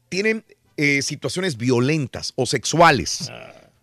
tienen 0.10 0.44
eh, 0.76 1.04
situaciones 1.04 1.56
violentas 1.58 2.34
o 2.36 2.48
sexuales. 2.48 3.32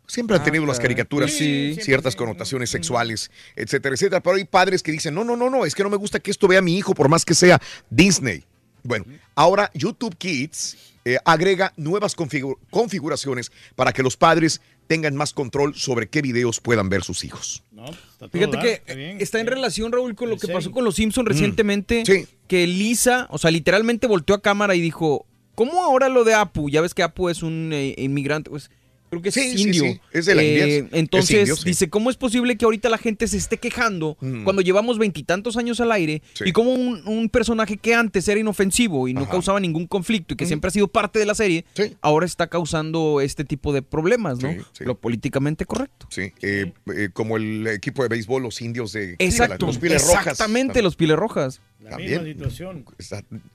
Siempre 0.09 0.35
han 0.35 0.43
Ah, 0.43 0.45
tenido 0.45 0.67
las 0.67 0.81
caricaturas 0.81 1.31
Sí. 1.33 1.77
ciertas 1.81 2.17
connotaciones 2.17 2.69
sexuales, 2.69 3.31
etcétera, 3.55 3.95
etcétera. 3.95 4.21
Pero 4.21 4.35
hay 4.37 4.45
padres 4.45 4.83
que 4.83 4.91
dicen, 4.91 5.15
no, 5.15 5.23
no, 5.23 5.37
no, 5.37 5.49
no, 5.51 5.65
es 5.65 5.77
que 5.77 5.85
no 5.85 5.91
me 5.91 5.97
gusta 5.97 6.19
que 6.19 6.33
esto 6.33 6.49
vea 6.49 6.61
mi 6.63 6.77
hijo 6.77 6.95
por 6.95 7.09
más 7.09 7.25
que 7.25 7.35
sea 7.35 7.61
Disney. 7.91 8.43
Bueno, 8.83 9.05
ahora 9.37 9.71
YouTube 9.73 10.17
Kids 10.17 10.77
eh, 11.15 11.19
agrega 11.25 11.73
nuevas 11.77 12.17
configu- 12.17 12.59
configuraciones 12.71 13.53
para 13.77 13.93
que 13.93 14.03
los 14.03 14.17
padres 14.17 14.61
tengan 14.87 15.15
más 15.15 15.33
control 15.33 15.75
sobre 15.77 16.09
qué 16.09 16.21
videos 16.21 16.61
puedan 16.61 16.89
ver 16.89 17.05
sus 17.05 17.23
hijos. 17.25 17.63
No, 17.71 17.85
pues, 17.85 17.99
está 18.13 18.29
Fíjate 18.29 18.57
dar, 18.57 18.65
que 18.67 18.73
está 18.73 18.95
bien, 18.95 19.17
está 19.21 19.41
en 19.41 19.47
relación, 19.47 19.93
Raúl, 19.93 20.15
con 20.17 20.29
lo 20.29 20.35
¿En 20.35 20.41
que 20.41 20.47
serio? 20.49 20.59
pasó 20.59 20.73
con 20.73 20.85
los 20.85 20.97
Simpsons 20.97 21.29
recientemente. 21.29 22.03
Mm. 22.03 22.07
Sí. 22.07 22.27
Que 22.49 22.67
Lisa, 22.67 23.27
o 23.31 23.39
sea, 23.39 23.51
literalmente 23.53 24.07
volteó 24.09 24.35
a 24.35 24.43
cámara 24.43 24.75
y 24.75 24.81
dijo, 24.81 25.27
¿cómo 25.55 25.85
ahora 25.85 26.09
lo 26.09 26.25
de 26.25 26.35
Apu? 26.35 26.69
Ya 26.71 26.81
ves 26.81 26.95
que 26.95 27.03
Apu 27.05 27.29
es 27.29 27.43
un 27.45 27.71
eh, 27.73 27.95
inmigrante, 27.99 28.51
pues 28.51 28.71
creo 29.11 29.21
que 29.23 29.29
es 29.29 29.35
Sí, 29.35 29.55
indio. 29.63 29.83
sí, 29.85 30.01
es 30.13 30.27
de 30.27 30.35
la 30.35 30.43
India, 30.43 30.65
es- 30.67 30.85
es 30.85 30.89
Entonces, 30.93 31.41
indio, 31.41 31.57
sí. 31.57 31.65
dice, 31.67 31.91
¿cómo 31.91 32.09
es 32.11 32.17
posible 32.17 32.57
que 32.57 32.65
ahorita 32.65 32.89
la 32.89 32.97
gente 32.99 33.27
se 33.29 33.37
esté 33.37 33.59
quejando 33.59 34.17
Mm. 34.21 34.45
cuando 34.45 34.63
llevamos 34.63 34.99
veintitantos 34.99 35.57
años 35.57 35.81
al 35.81 35.93
aire 35.93 36.23
Sí. 36.35 36.45
y 36.47 36.53
como 36.53 36.73
un, 36.73 37.07
un 37.07 37.29
personaje 37.29 37.77
que 37.77 37.95
antes 37.95 38.27
era 38.29 38.41
inofensivo 38.41 39.09
y 39.09 39.15
no 39.15 39.23
Ajá. 39.23 39.33
causaba 39.33 39.61
ningún 39.61 39.87
conflicto 39.87 40.35
y 40.35 40.37
que 40.37 40.45
Mm. 40.45 40.49
siempre 40.49 40.69
ha 40.69 40.71
sido 40.71 40.89
parte 40.89 41.19
de 41.19 41.27
la 41.27 41.35
serie, 41.35 41.65
Sí. 41.75 41.97
ahora 42.01 42.25
está 42.25 42.47
causando 42.47 43.21
este 43.21 43.45
tipo 43.45 43.73
de 43.73 43.83
problemas, 43.83 44.41
¿no? 44.43 44.51
Sí, 44.53 44.59
sí. 44.73 44.85
Lo 44.85 44.97
políticamente 44.99 45.67
correcto. 45.67 46.07
Sí, 46.11 46.33
eh, 46.43 46.73
eh, 46.95 47.09
como 47.13 47.37
el 47.37 47.67
equipo 47.67 48.03
de 48.03 48.09
béisbol, 48.09 48.43
los 48.43 48.61
indios 48.63 48.93
de 48.93 49.17
Exacto, 49.19 49.67
los 49.67 49.79
Pieles 49.79 50.03
Rojas. 50.07 50.27
exactamente, 50.29 50.83
los 50.83 50.97
Piles 50.97 51.17
Rojas. 51.17 51.61
La 51.83 51.91
También. 51.91 52.23
misma 52.25 52.51
situación. 52.51 52.85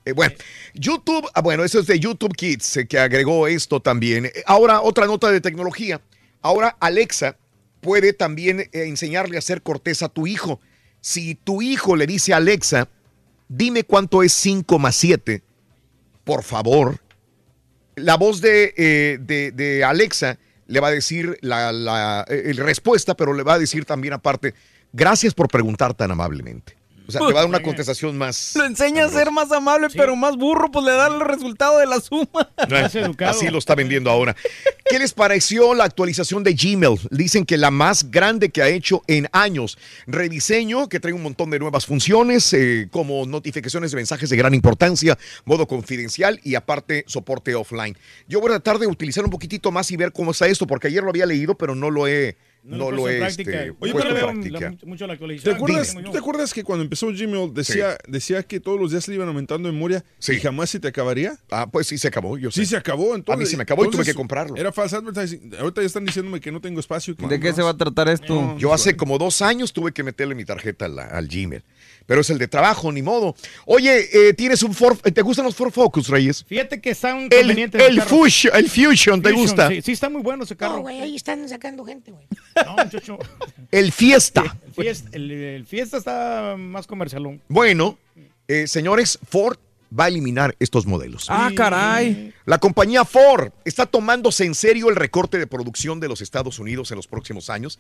Eh, 0.03 0.11
bueno, 0.13 0.33
YouTube, 0.73 1.27
ah, 1.35 1.41
bueno, 1.41 1.63
eso 1.63 1.79
es 1.79 1.85
de 1.85 1.99
YouTube 1.99 2.35
Kids, 2.35 2.77
eh, 2.77 2.87
que 2.87 2.97
agregó 2.97 3.47
esto 3.47 3.79
también. 3.79 4.25
Eh, 4.25 4.31
Ahora, 4.47 4.81
otra 4.81 5.05
nota 5.05 5.31
de 5.31 5.41
tecnología. 5.49 6.01
Ahora, 6.41 6.75
Alexa 6.79 7.37
puede 7.81 8.13
también 8.13 8.59
eh, 8.61 8.69
enseñarle 8.73 9.35
a 9.37 9.39
hacer 9.39 9.61
cortés 9.61 10.01
a 10.03 10.09
tu 10.09 10.27
hijo. 10.27 10.59
Si 11.01 11.35
tu 11.35 11.61
hijo 11.61 11.95
le 11.95 12.07
dice 12.07 12.33
a 12.33 12.37
Alexa, 12.37 12.89
dime 13.47 13.83
cuánto 13.83 14.23
es 14.23 14.33
5 14.33 14.79
más 14.79 14.95
7, 14.95 15.41
por 16.23 16.43
favor, 16.43 16.99
la 17.95 18.17
voz 18.17 18.41
de, 18.41 18.73
eh, 18.75 19.17
de- 19.21 19.51
de 19.51 19.83
Alexa 19.83 20.37
le 20.67 20.79
va 20.79 20.87
a 20.87 20.91
decir 20.91 21.37
la, 21.41 21.71
la, 21.71 22.25
eh, 22.27 22.51
respuesta, 22.57 23.15
pero 23.15 23.33
le 23.33 23.43
va 23.43 23.53
a 23.53 23.59
decir 23.59 23.85
también 23.85 24.13
aparte, 24.13 24.55
gracias 24.91 25.33
por 25.35 25.47
preguntar 25.47 25.93
tan 25.93 26.09
amablemente. 26.11 26.75
O 27.07 27.11
sea, 27.11 27.19
te 27.19 27.33
va 27.33 27.39
a 27.39 27.43
dar 27.43 27.49
una 27.49 27.61
contestación 27.61 28.17
más... 28.17 28.53
Lo 28.55 28.65
enseña 28.65 29.05
a 29.05 29.09
ser 29.09 29.31
más 29.31 29.51
amable, 29.51 29.87
pero 29.95 30.15
más 30.15 30.35
burro, 30.37 30.71
pues 30.71 30.85
le 30.85 30.91
da 30.91 31.07
el 31.07 31.19
resultado 31.19 31.77
de 31.79 31.85
la 31.85 31.99
suma. 31.99 32.49
Así 33.27 33.47
lo 33.49 33.59
está 33.59 33.75
vendiendo 33.75 34.09
ahora. 34.09 34.35
¿Qué 34.89 34.99
les 34.99 35.13
pareció 35.13 35.73
la 35.73 35.83
actualización 35.83 36.43
de 36.43 36.53
Gmail? 36.53 36.99
Dicen 37.11 37.45
que 37.45 37.57
la 37.57 37.71
más 37.71 38.11
grande 38.11 38.49
que 38.49 38.61
ha 38.61 38.69
hecho 38.69 39.03
en 39.07 39.27
años. 39.31 39.77
Rediseño 40.07 40.89
que 40.89 40.99
trae 40.99 41.13
un 41.13 41.23
montón 41.23 41.49
de 41.49 41.59
nuevas 41.59 41.85
funciones, 41.85 42.51
eh, 42.53 42.87
como 42.91 43.25
notificaciones 43.25 43.91
de 43.91 43.97
mensajes 43.97 44.29
de 44.29 44.37
gran 44.37 44.53
importancia, 44.53 45.17
modo 45.45 45.67
confidencial 45.67 46.39
y 46.43 46.55
aparte 46.55 47.03
soporte 47.07 47.55
offline. 47.55 47.97
Yo 48.27 48.39
voy 48.39 48.49
a 48.49 48.59
tratar 48.59 48.79
de 48.79 48.87
utilizar 48.87 49.23
un 49.23 49.31
poquitito 49.31 49.71
más 49.71 49.91
y 49.91 49.97
ver 49.97 50.11
cómo 50.11 50.31
está 50.31 50.47
esto, 50.47 50.67
porque 50.67 50.87
ayer 50.87 51.03
lo 51.03 51.09
había 51.09 51.25
leído, 51.25 51.55
pero 51.55 51.75
no 51.75 51.89
lo 51.89 52.07
he. 52.07 52.37
No, 52.65 52.89
lo 52.89 53.07
he 53.07 53.25
este, 53.25 53.73
Oye, 53.79 53.93
pero 53.93 54.13
veo 54.13 54.27
práctica. 54.27 54.73
mucho 54.85 55.05
la 55.05 55.15
¿Te 55.17 55.51
acuerdas. 55.51 55.95
¿tú 56.03 56.11
te 56.11 56.17
acuerdas 56.17 56.53
que 56.53 56.63
cuando 56.63 56.83
empezó 56.83 57.07
Gmail 57.07 57.53
decía, 57.53 57.97
decía 58.07 58.41
que 58.43 58.59
todos 58.59 58.79
los 58.79 58.91
días 58.91 59.07
le 59.07 59.15
iban 59.15 59.27
aumentando 59.27 59.71
memoria 59.71 60.03
y 60.27 60.39
jamás 60.39 60.71
se 60.71 60.79
te 60.79 60.87
acabaría? 60.87 61.37
Ah, 61.51 61.67
pues 61.71 61.87
sí 61.87 61.97
se 61.97 62.07
acabó, 62.07 62.37
yo 62.37 62.49
Sí 62.49 62.65
se 62.65 62.75
acabó, 62.75 63.15
entonces. 63.15 63.35
A 63.35 63.37
mí 63.37 63.45
sí 63.45 63.55
me 63.55 63.63
acabó 63.63 63.85
y 63.85 63.91
tuve 63.91 64.03
que 64.03 64.15
comprarlo. 64.15 64.55
Era 64.55 64.71
false 64.71 64.95
advertising. 64.95 65.53
Ahorita 65.59 65.81
ya 65.81 65.87
están 65.87 66.05
diciéndome 66.05 66.39
que 66.39 66.51
no 66.51 66.59
tengo 66.59 66.79
espacio. 66.79 67.15
que 67.15 67.27
¿De 67.27 67.39
qué 67.39 67.53
se 67.53 67.61
va 67.61 67.71
a 67.71 67.77
tratar 67.77 68.07
esto? 68.09 68.57
Yo 68.57 68.73
hace 68.73 68.95
como 68.95 69.17
dos 69.17 69.41
años 69.41 69.71
tuve 69.71 69.91
que 69.91 70.03
meterle 70.03 70.33
mi 70.33 70.45
tarjeta 70.45 70.85
al, 70.85 70.97
al 70.97 71.27
Gmail. 71.27 71.63
Pero 72.05 72.21
es 72.21 72.29
el 72.29 72.37
de 72.37 72.47
trabajo, 72.47 72.91
ni 72.91 73.01
modo. 73.01 73.35
Oye, 73.65 74.07
eh, 74.29 74.33
tienes 74.33 74.61
un 74.63 74.73
Ford. 74.73 74.97
¿Te 74.99 75.21
gustan 75.21 75.45
los 75.45 75.55
Ford 75.55 75.71
Focus, 75.71 76.07
Reyes? 76.09 76.43
Fíjate 76.47 76.79
que 76.79 76.91
está 76.91 77.15
un 77.15 77.27
El, 77.31 77.57
el, 77.57 78.01
Fusion, 78.01 78.55
el 78.55 78.69
Fusion, 78.69 79.21
¿te 79.21 79.31
gusta? 79.31 79.69
Sí, 79.69 79.81
sí, 79.81 79.91
está 79.93 80.09
muy 80.09 80.21
bueno 80.21 80.43
ese 80.43 80.55
carro. 80.55 80.75
No, 80.77 80.81
güey, 80.81 81.01
ahí 81.01 81.15
están 81.15 81.47
sacando 81.49 81.83
gente, 81.83 82.11
güey. 82.11 82.27
No, 82.65 82.75
muchacho. 82.83 83.17
El 83.71 83.91
Fiesta. 83.91 84.55
El 84.67 84.73
fiesta, 84.73 85.09
el- 85.13 85.31
el 85.31 85.65
fiesta 85.65 85.97
está 85.97 86.55
más 86.57 86.85
comercialón. 86.87 87.41
Bueno, 87.47 87.97
eh, 88.47 88.67
señores, 88.67 89.17
Ford 89.27 89.57
va 89.97 90.05
a 90.05 90.07
eliminar 90.07 90.55
estos 90.59 90.85
modelos. 90.85 91.27
Ah, 91.29 91.51
caray. 91.55 92.33
La 92.45 92.57
compañía 92.57 93.05
Ford 93.05 93.51
está 93.63 93.85
tomándose 93.85 94.45
en 94.45 94.55
serio 94.55 94.89
el 94.89 94.95
recorte 94.95 95.37
de 95.37 95.47
producción 95.47 95.99
de 95.99 96.07
los 96.07 96.21
Estados 96.21 96.59
Unidos 96.59 96.91
en 96.91 96.97
los 96.97 97.07
próximos 97.07 97.49
años. 97.49 97.79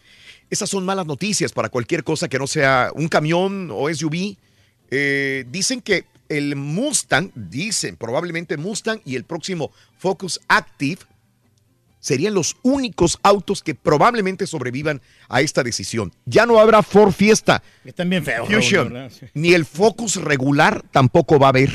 Esas 0.49 0.69
son 0.69 0.85
malas 0.85 1.05
noticias 1.05 1.51
para 1.51 1.69
cualquier 1.69 2.03
cosa 2.03 2.27
que 2.27 2.39
no 2.39 2.47
sea 2.47 2.91
un 2.95 3.07
camión 3.07 3.69
o 3.71 3.93
SUV. 3.93 4.37
Eh, 4.91 5.45
dicen 5.49 5.81
que 5.81 6.05
el 6.29 6.55
Mustang, 6.55 7.31
dicen 7.35 7.97
probablemente 7.97 8.57
Mustang 8.57 9.01
y 9.05 9.15
el 9.15 9.23
próximo 9.23 9.71
Focus 9.97 10.39
Active 10.47 10.99
serían 12.05 12.35
los 12.35 12.55
únicos 12.61 13.17
autos 13.23 13.63
que 13.63 13.73
probablemente 13.73 14.45
sobrevivan 14.45 15.01
a 15.27 15.41
esta 15.41 15.63
decisión. 15.63 16.13
Ya 16.25 16.45
no 16.45 16.59
habrá 16.59 16.83
Ford 16.83 17.11
Fiesta. 17.11 17.63
Están 17.83 18.11
bien 18.11 18.23
feos. 18.23 18.47
Fusion, 18.47 18.89
Raúl, 18.89 18.93
¿verdad? 18.93 19.11
Sí. 19.19 19.25
ni 19.33 19.53
el 19.53 19.65
Focus 19.65 20.17
regular 20.17 20.83
tampoco 20.91 21.39
va 21.39 21.47
a 21.47 21.49
haber. 21.49 21.71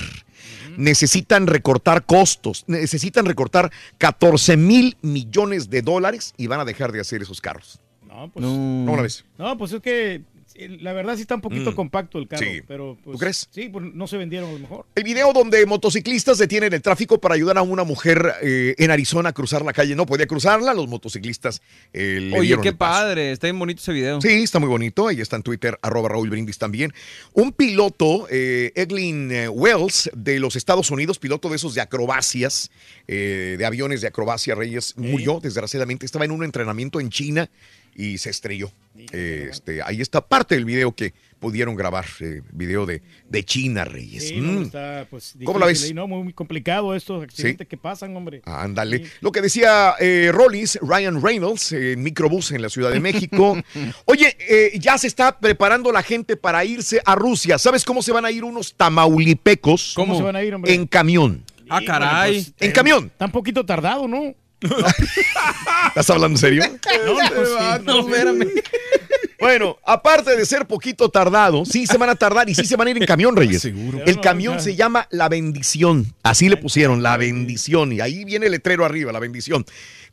Necesitan 0.76 1.46
recortar 1.46 2.04
costos, 2.04 2.64
necesitan 2.66 3.26
recortar 3.26 3.70
14 3.98 4.56
mil 4.56 4.96
millones 5.02 5.70
de 5.70 5.82
dólares 5.82 6.34
y 6.36 6.46
van 6.46 6.60
a 6.60 6.64
dejar 6.64 6.92
de 6.92 7.00
hacer 7.00 7.22
esos 7.22 7.40
carros. 7.40 7.80
No, 8.06 8.30
pues, 8.30 8.44
¿Cómo 8.44 8.96
la 8.96 9.02
ves? 9.02 9.24
No, 9.38 9.56
pues 9.56 9.72
es 9.72 9.80
que 9.80 10.22
la 10.68 10.92
verdad 10.92 11.16
sí 11.16 11.22
está 11.22 11.34
un 11.34 11.40
poquito 11.40 11.72
Mm. 11.72 11.74
compacto 11.74 12.18
el 12.18 12.28
carro. 12.28 12.44
Sí. 12.44 12.62
Pero, 12.66 12.96
pues, 13.02 13.14
¿Tú 13.14 13.18
crees? 13.18 13.48
Sí, 13.50 13.68
pues 13.68 13.84
no 13.94 14.06
se 14.06 14.16
vendieron 14.16 14.50
a 14.50 14.52
lo 14.52 14.58
mejor. 14.58 14.86
El 14.94 15.04
video 15.04 15.32
donde 15.32 15.64
motociclistas 15.66 16.38
detienen 16.38 16.72
el 16.72 16.82
tráfico 16.82 17.20
para 17.20 17.34
ayudar 17.34 17.58
a 17.58 17.62
una 17.62 17.84
mujer 17.84 18.34
eh, 18.42 18.74
en 18.78 18.90
Arizona 18.90 19.30
a 19.30 19.32
cruzar 19.32 19.62
la 19.64 19.72
calle. 19.72 19.94
No 19.96 20.06
podía 20.06 20.26
cruzarla, 20.26 20.74
los 20.74 20.88
motociclistas 20.88 21.62
eh, 21.92 22.18
le 22.22 22.32
Oye, 22.38 22.46
dieron 22.48 22.62
qué 22.62 22.68
el 22.70 22.76
paso. 22.76 23.00
padre. 23.02 23.32
Está 23.32 23.46
bien 23.46 23.58
bonito 23.58 23.80
ese 23.80 23.92
video. 23.92 24.20
Sí, 24.20 24.28
está 24.28 24.58
muy 24.58 24.68
bonito. 24.68 25.08
Ahí 25.08 25.20
está 25.20 25.36
en 25.36 25.42
Twitter, 25.42 25.78
arroba 25.82 26.08
Raúl 26.08 26.30
Brindis 26.30 26.58
también. 26.58 26.92
Un 27.32 27.52
piloto, 27.52 28.26
eh, 28.30 28.72
Eglin 28.74 29.30
eh, 29.32 29.48
Wells, 29.48 30.10
de 30.14 30.38
los 30.40 30.56
Estados 30.56 30.90
Unidos, 30.90 31.18
piloto 31.18 31.48
de 31.48 31.56
esos 31.56 31.74
de 31.74 31.80
acrobacias, 31.80 32.70
eh, 33.08 33.56
de 33.58 33.64
aviones 33.66 34.00
de 34.00 34.08
acrobacia, 34.08 34.54
Reyes, 34.54 34.94
murió, 34.96 35.40
desgraciadamente. 35.42 36.06
Estaba 36.06 36.24
en 36.24 36.30
un 36.32 36.44
entrenamiento 36.44 37.00
en 37.00 37.10
China 37.10 37.48
y 38.00 38.18
se 38.18 38.30
estrelló. 38.30 38.70
Eh, 39.12 39.48
este, 39.50 39.80
ahí 39.82 40.00
está 40.00 40.20
parte 40.20 40.54
del 40.54 40.64
video 40.64 40.92
que 40.92 41.14
pudieron 41.38 41.74
grabar, 41.74 42.04
eh, 42.20 42.42
video 42.52 42.84
de, 42.84 43.00
de 43.28 43.44
China, 43.44 43.84
Reyes. 43.84 44.28
Sí, 44.28 44.40
no, 44.40 44.60
Mm. 44.60 44.62
está, 44.64 45.06
pues, 45.08 45.34
¿Cómo 45.44 45.58
la 45.58 45.66
difícil 45.66 45.84
ves? 45.86 45.90
y 45.92 45.94
No, 45.94 46.06
muy, 46.06 46.22
muy 46.24 46.32
complicado 46.34 46.94
estos 46.94 47.22
accidentes 47.22 47.66
que 47.66 47.78
pasan, 47.78 48.14
hombre. 48.16 48.42
Ándale. 48.44 49.04
Lo 49.22 49.32
que 49.32 49.40
decía 49.40 49.94
eh, 50.00 50.30
Rollins, 50.32 50.78
Ryan 50.82 51.22
Reynolds, 51.22 51.72
eh, 51.72 51.92
en 51.92 52.02
microbús 52.02 52.52
en 52.52 52.60
la 52.60 52.68
Ciudad 52.68 52.90
de 52.90 53.00
México. 53.00 53.56
Oye, 54.04 54.36
eh, 54.40 54.72
ya 54.78 54.98
se 54.98 55.06
está 55.06 55.38
preparando 55.38 55.92
la 55.92 56.02
gente 56.02 56.36
para 56.36 56.62
irse 56.64 57.00
a 57.06 57.14
Rusia. 57.14 57.56
¿Sabes 57.58 57.84
cómo 57.84 58.02
se 58.02 58.12
van 58.12 58.24
a 58.26 58.30
ir 58.30 58.44
unos 58.44 58.74
tamaulipecos? 58.74 59.92
¿Cómo 59.96 60.16
se 60.16 60.22
van 60.22 60.36
a 60.36 60.42
ir, 60.42 60.54
hombre? 60.54 60.74
En 60.74 60.86
camión. 60.86 61.42
Ah, 61.68 61.80
caray. 61.86 62.34
Pues, 62.34 62.54
En 62.60 62.72
camión. 62.72 63.06
Está 63.06 63.26
un 63.26 63.32
poquito 63.32 63.64
tardado, 63.64 64.08
¿no? 64.08 64.34
¿Estás 65.88 66.10
hablando 66.10 66.36
en 66.36 66.38
serio? 66.38 66.62
No, 67.06 67.14
pues, 67.34 67.48
sí, 67.48 67.84
no, 67.84 68.00
espérame. 68.00 68.46
Bueno, 69.40 69.78
aparte 69.86 70.36
de 70.36 70.44
ser 70.44 70.66
poquito 70.66 71.08
tardado, 71.08 71.64
sí 71.64 71.86
se 71.86 71.96
van 71.96 72.10
a 72.10 72.14
tardar 72.14 72.50
y 72.50 72.54
sí 72.54 72.66
se 72.66 72.76
van 72.76 72.88
a 72.88 72.90
ir 72.90 72.98
en 72.98 73.06
camión, 73.06 73.34
Reyes. 73.34 73.64
El 73.64 74.20
camión 74.20 74.60
se 74.60 74.76
llama 74.76 75.08
La 75.10 75.30
Bendición. 75.30 76.12
Así 76.22 76.50
le 76.50 76.58
pusieron, 76.58 77.02
La 77.02 77.16
Bendición. 77.16 77.92
Y 77.92 78.02
ahí 78.02 78.24
viene 78.26 78.46
el 78.46 78.52
letrero 78.52 78.84
arriba, 78.84 79.12
La 79.12 79.18
Bendición. 79.18 79.64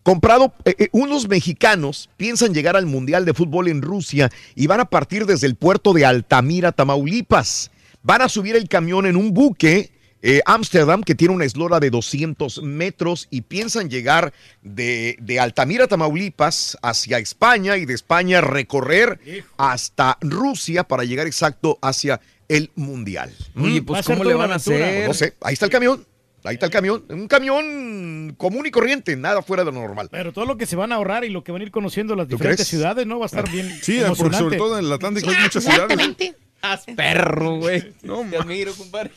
Comprado, 0.01 0.53
eh, 0.63 0.75
eh, 0.79 0.87
unos 0.93 1.27
mexicanos 1.27 2.09
piensan 2.15 2.53
llegar 2.53 2.77
al 2.77 2.85
Mundial 2.85 3.25
de 3.25 3.33
Fútbol 3.33 3.67
en 3.67 3.81
Rusia 3.81 4.29
y 4.55 4.67
van 4.67 4.79
a 4.79 4.85
partir 4.85 5.25
desde 5.25 5.47
el 5.47 5.55
puerto 5.55 5.91
de 5.91 6.05
Altamira, 6.05 6.71
Tamaulipas. 6.71 7.71
Van 8.03 8.21
a 8.21 8.29
subir 8.29 8.55
el 8.55 8.69
camión 8.69 9.05
en 9.05 9.17
un 9.17 9.33
buque. 9.33 9.91
Eh, 10.21 10.41
Ámsterdam, 10.45 11.03
que 11.03 11.15
tiene 11.15 11.33
una 11.33 11.45
eslora 11.45 11.79
de 11.79 11.89
200 11.89 12.63
metros 12.63 13.27
y 13.29 13.41
piensan 13.41 13.89
llegar 13.89 14.33
de, 14.61 15.15
de 15.21 15.39
Altamira, 15.39 15.87
Tamaulipas, 15.87 16.77
hacia 16.81 17.19
España 17.19 17.77
y 17.77 17.85
de 17.85 17.93
España 17.93 18.41
recorrer 18.41 19.19
hasta 19.57 20.17
Rusia 20.21 20.83
para 20.83 21.03
llegar 21.03 21.27
exacto 21.27 21.77
hacia 21.81 22.19
el 22.49 22.71
Mundial. 22.75 23.31
Oye, 23.55 23.81
Mm. 23.81 23.85
pues, 23.85 24.05
¿cómo 24.05 24.23
le 24.23 24.33
van 24.33 24.51
a 24.51 24.55
hacer? 24.55 25.07
No 25.07 25.13
sé, 25.13 25.33
ahí 25.41 25.53
está 25.53 25.65
el 25.65 25.71
camión. 25.71 26.05
Ahí 26.43 26.53
está 26.53 26.67
el 26.67 26.71
camión. 26.71 27.03
Un 27.09 27.27
camión 27.27 28.33
común 28.37 28.65
y 28.65 28.71
corriente, 28.71 29.17
nada 29.17 29.41
fuera 29.41 29.65
de 29.65 29.71
lo 29.71 29.79
normal. 29.81 30.07
Pero 30.11 30.31
todo 30.31 30.45
lo 30.45 30.55
que 30.55 30.65
se 30.65 30.77
van 30.77 30.93
a 30.93 30.95
ahorrar 30.95 31.25
y 31.25 31.29
lo 31.29 31.43
que 31.43 31.51
van 31.51 31.61
a 31.61 31.65
ir 31.65 31.71
conociendo 31.71 32.15
las 32.15 32.27
¿Tú 32.27 32.35
diferentes 32.37 32.59
crees? 32.67 32.69
ciudades, 32.69 33.05
¿no? 33.05 33.19
Va 33.19 33.25
a 33.25 33.27
estar 33.27 33.51
bien 33.51 33.67
Sí, 33.81 33.95
porque 33.97 34.05
emocionante. 34.05 34.37
sobre 34.37 34.57
todo 34.57 34.79
en 34.79 34.85
el 34.85 34.91
Atlántico 34.93 35.29
hay 35.29 35.35
muchas 35.43 35.63
ciudades. 35.63 35.91
Exactamente. 35.99 36.35
Perro, 36.95 37.57
güey. 37.57 37.93
No, 38.01 38.21
te 38.29 38.37
admiro, 38.37 38.73
compadre. 38.73 39.11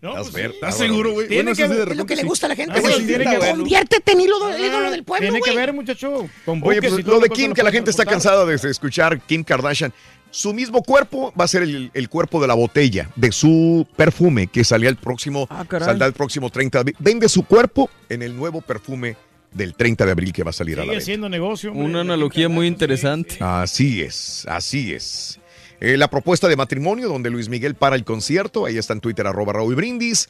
No, 0.00 0.14
pues, 0.16 0.32
ver- 0.32 0.50
¿Estás 0.50 0.74
ah, 0.74 0.78
seguro, 0.78 1.12
güey? 1.12 1.28
Tiene 1.28 1.44
Bueno, 1.44 1.56
que 1.56 1.62
eso 1.62 1.72
sí, 1.72 1.78
de 1.78 1.84
ver- 1.84 1.92
Es 1.92 1.96
lo 1.96 2.06
que 2.06 2.16
le 2.16 2.22
gusta 2.24 2.46
a 2.46 2.48
la 2.48 2.56
gente, 2.56 2.74
Ah, 2.76 2.80
güey. 2.80 2.94
sí, 2.94 3.06
tiene 3.06 3.24
que 3.24 3.38
ver. 3.38 3.50
Conviértete 3.54 4.12
en 4.12 4.20
ídolo, 4.20 4.58
ídolo 4.58 4.90
del 4.90 5.04
pueblo, 5.04 5.28
Tiene 5.30 5.40
que 5.40 5.54
ver, 5.56 5.72
muchacho. 5.72 6.28
Con 6.44 6.60
Oye, 6.64 6.80
pues 6.82 6.98
y 6.98 7.04
todo 7.04 7.14
lo 7.16 7.20
de 7.20 7.28
Kim, 7.30 7.50
lo 7.50 7.54
que 7.54 7.62
la 7.62 7.70
gente 7.70 7.90
está 7.92 8.04
cansada 8.04 8.44
de 8.44 8.54
escuchar 8.56 9.20
Kim 9.20 9.44
Kardashian. 9.44 9.92
Su 10.32 10.52
mismo 10.54 10.82
cuerpo 10.82 11.32
va 11.38 11.44
a 11.44 11.48
ser 11.48 11.62
el, 11.62 11.90
el 11.94 12.08
cuerpo 12.08 12.40
de 12.40 12.48
la 12.48 12.54
botella 12.54 13.10
de 13.14 13.30
su 13.30 13.86
perfume 13.96 14.48
que 14.48 14.64
salía 14.64 14.88
el 14.88 14.96
próximo, 14.96 15.46
Ah, 15.50 15.64
saldrá 15.70 16.06
el 16.08 16.14
próximo 16.14 16.50
30 16.50 16.78
de 16.78 16.80
abril. 16.80 16.96
Vende 16.98 17.28
su 17.28 17.44
cuerpo 17.44 17.88
en 18.08 18.22
el 18.22 18.34
nuevo 18.34 18.60
perfume 18.60 19.14
del 19.52 19.74
30 19.74 20.06
de 20.06 20.10
abril 20.10 20.32
que 20.32 20.42
va 20.42 20.50
a 20.50 20.54
salir 20.54 20.78
a 20.78 20.80
la 20.80 20.84
Sigue 20.84 20.90
venta. 20.94 21.04
siendo 21.04 21.28
negocio. 21.28 21.70
hombre. 21.70 21.84
Una 21.86 22.00
analogía 22.00 22.48
muy 22.48 22.66
interesante. 22.66 23.36
Así 23.40 24.00
es, 24.02 24.46
así 24.48 24.92
es. 24.94 25.38
Eh, 25.84 25.96
la 25.96 26.06
propuesta 26.08 26.46
de 26.46 26.54
matrimonio 26.54 27.08
donde 27.08 27.28
Luis 27.28 27.48
Miguel 27.48 27.74
para 27.74 27.96
el 27.96 28.04
concierto, 28.04 28.66
ahí 28.66 28.78
está 28.78 28.92
en 28.92 29.00
Twitter 29.00 29.26
arroba 29.26 29.52
Raúl 29.52 29.74
Brindis. 29.74 30.28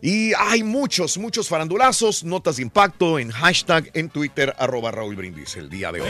Y 0.00 0.32
hay 0.34 0.62
muchos, 0.62 1.18
muchos 1.18 1.48
farandulazos, 1.48 2.22
notas 2.22 2.54
de 2.56 2.62
impacto 2.62 3.18
en 3.18 3.32
hashtag 3.32 3.90
en 3.94 4.10
Twitter 4.10 4.54
arroba 4.56 4.92
Raúl 4.92 5.16
Brindis 5.16 5.56
el 5.56 5.68
día 5.68 5.90
de 5.90 6.00
hoy. 6.00 6.08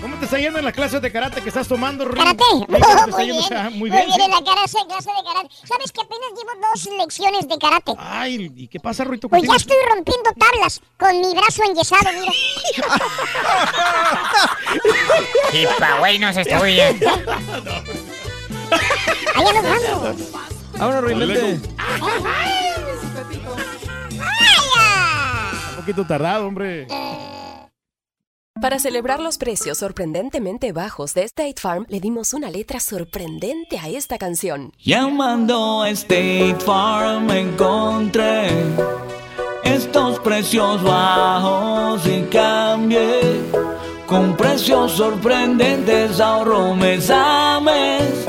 ¿Cómo 0.00 0.16
te 0.18 0.26
está 0.26 0.38
yendo 0.38 0.60
en 0.60 0.64
las 0.64 0.72
clases 0.74 1.02
de 1.02 1.10
karate 1.10 1.40
que 1.42 1.48
estás 1.48 1.66
tomando, 1.66 2.04
Rin? 2.04 2.16
¿Karate? 2.16 2.44
Sí, 2.44 2.64
¿cómo 2.66 2.78
te 2.78 2.78
está 2.78 3.06
muy 3.08 3.24
bien. 3.24 3.42
Muy 3.72 3.78
Muy 3.78 3.90
bien. 3.90 4.06
bien 4.06 4.18
sí. 4.18 4.22
en 4.24 4.30
la 4.30 4.42
clase, 4.42 4.78
clase 4.88 5.10
de 5.16 5.24
karate. 5.24 5.48
¿Sabes 5.66 5.90
que 5.92 6.00
apenas 6.00 6.28
llevo 6.36 6.50
dos 6.70 6.88
lecciones 6.98 7.48
de 7.48 7.58
karate? 7.58 7.92
Ay, 7.98 8.52
¿y 8.56 8.68
qué 8.68 8.78
pasa, 8.80 9.02
Ruito? 9.04 9.28
Pues 9.28 9.42
ya 9.42 9.56
estoy 9.56 9.76
rompiendo 9.92 10.30
tablas 10.38 10.80
con 10.96 11.20
mi 11.20 11.34
brazo 11.34 11.62
enyesado, 11.68 12.08
mira. 12.20 12.32
Y 15.52 15.66
pa' 15.80 15.98
güey 15.98 16.18
no 16.18 16.32
se 16.32 16.42
estudia. 16.42 16.94
Allá 19.34 19.52
nos 19.52 19.62
vamos. 19.62 20.16
Ahora, 20.78 21.00
Ruilete. 21.00 21.60
Un 25.70 25.76
poquito 25.76 26.06
tardado, 26.06 26.46
hombre. 26.46 26.86
Para 28.60 28.80
celebrar 28.80 29.20
los 29.20 29.38
precios 29.38 29.78
sorprendentemente 29.78 30.72
bajos 30.72 31.14
de 31.14 31.22
State 31.22 31.60
Farm, 31.60 31.86
le 31.88 32.00
dimos 32.00 32.34
una 32.34 32.50
letra 32.50 32.80
sorprendente 32.80 33.78
a 33.78 33.88
esta 33.88 34.18
canción. 34.18 34.72
Llamando 34.78 35.82
a 35.82 35.90
State 35.90 36.56
Farm 36.64 37.30
encontré 37.30 38.48
estos 39.62 40.18
precios 40.20 40.82
bajos 40.82 42.04
y 42.04 42.22
cambié. 42.22 43.20
Con 44.06 44.36
precios 44.36 44.92
sorprendentes 44.92 46.18
ahorro 46.18 46.74
mes 46.74 47.10
a 47.10 47.60
mes. 47.60 48.28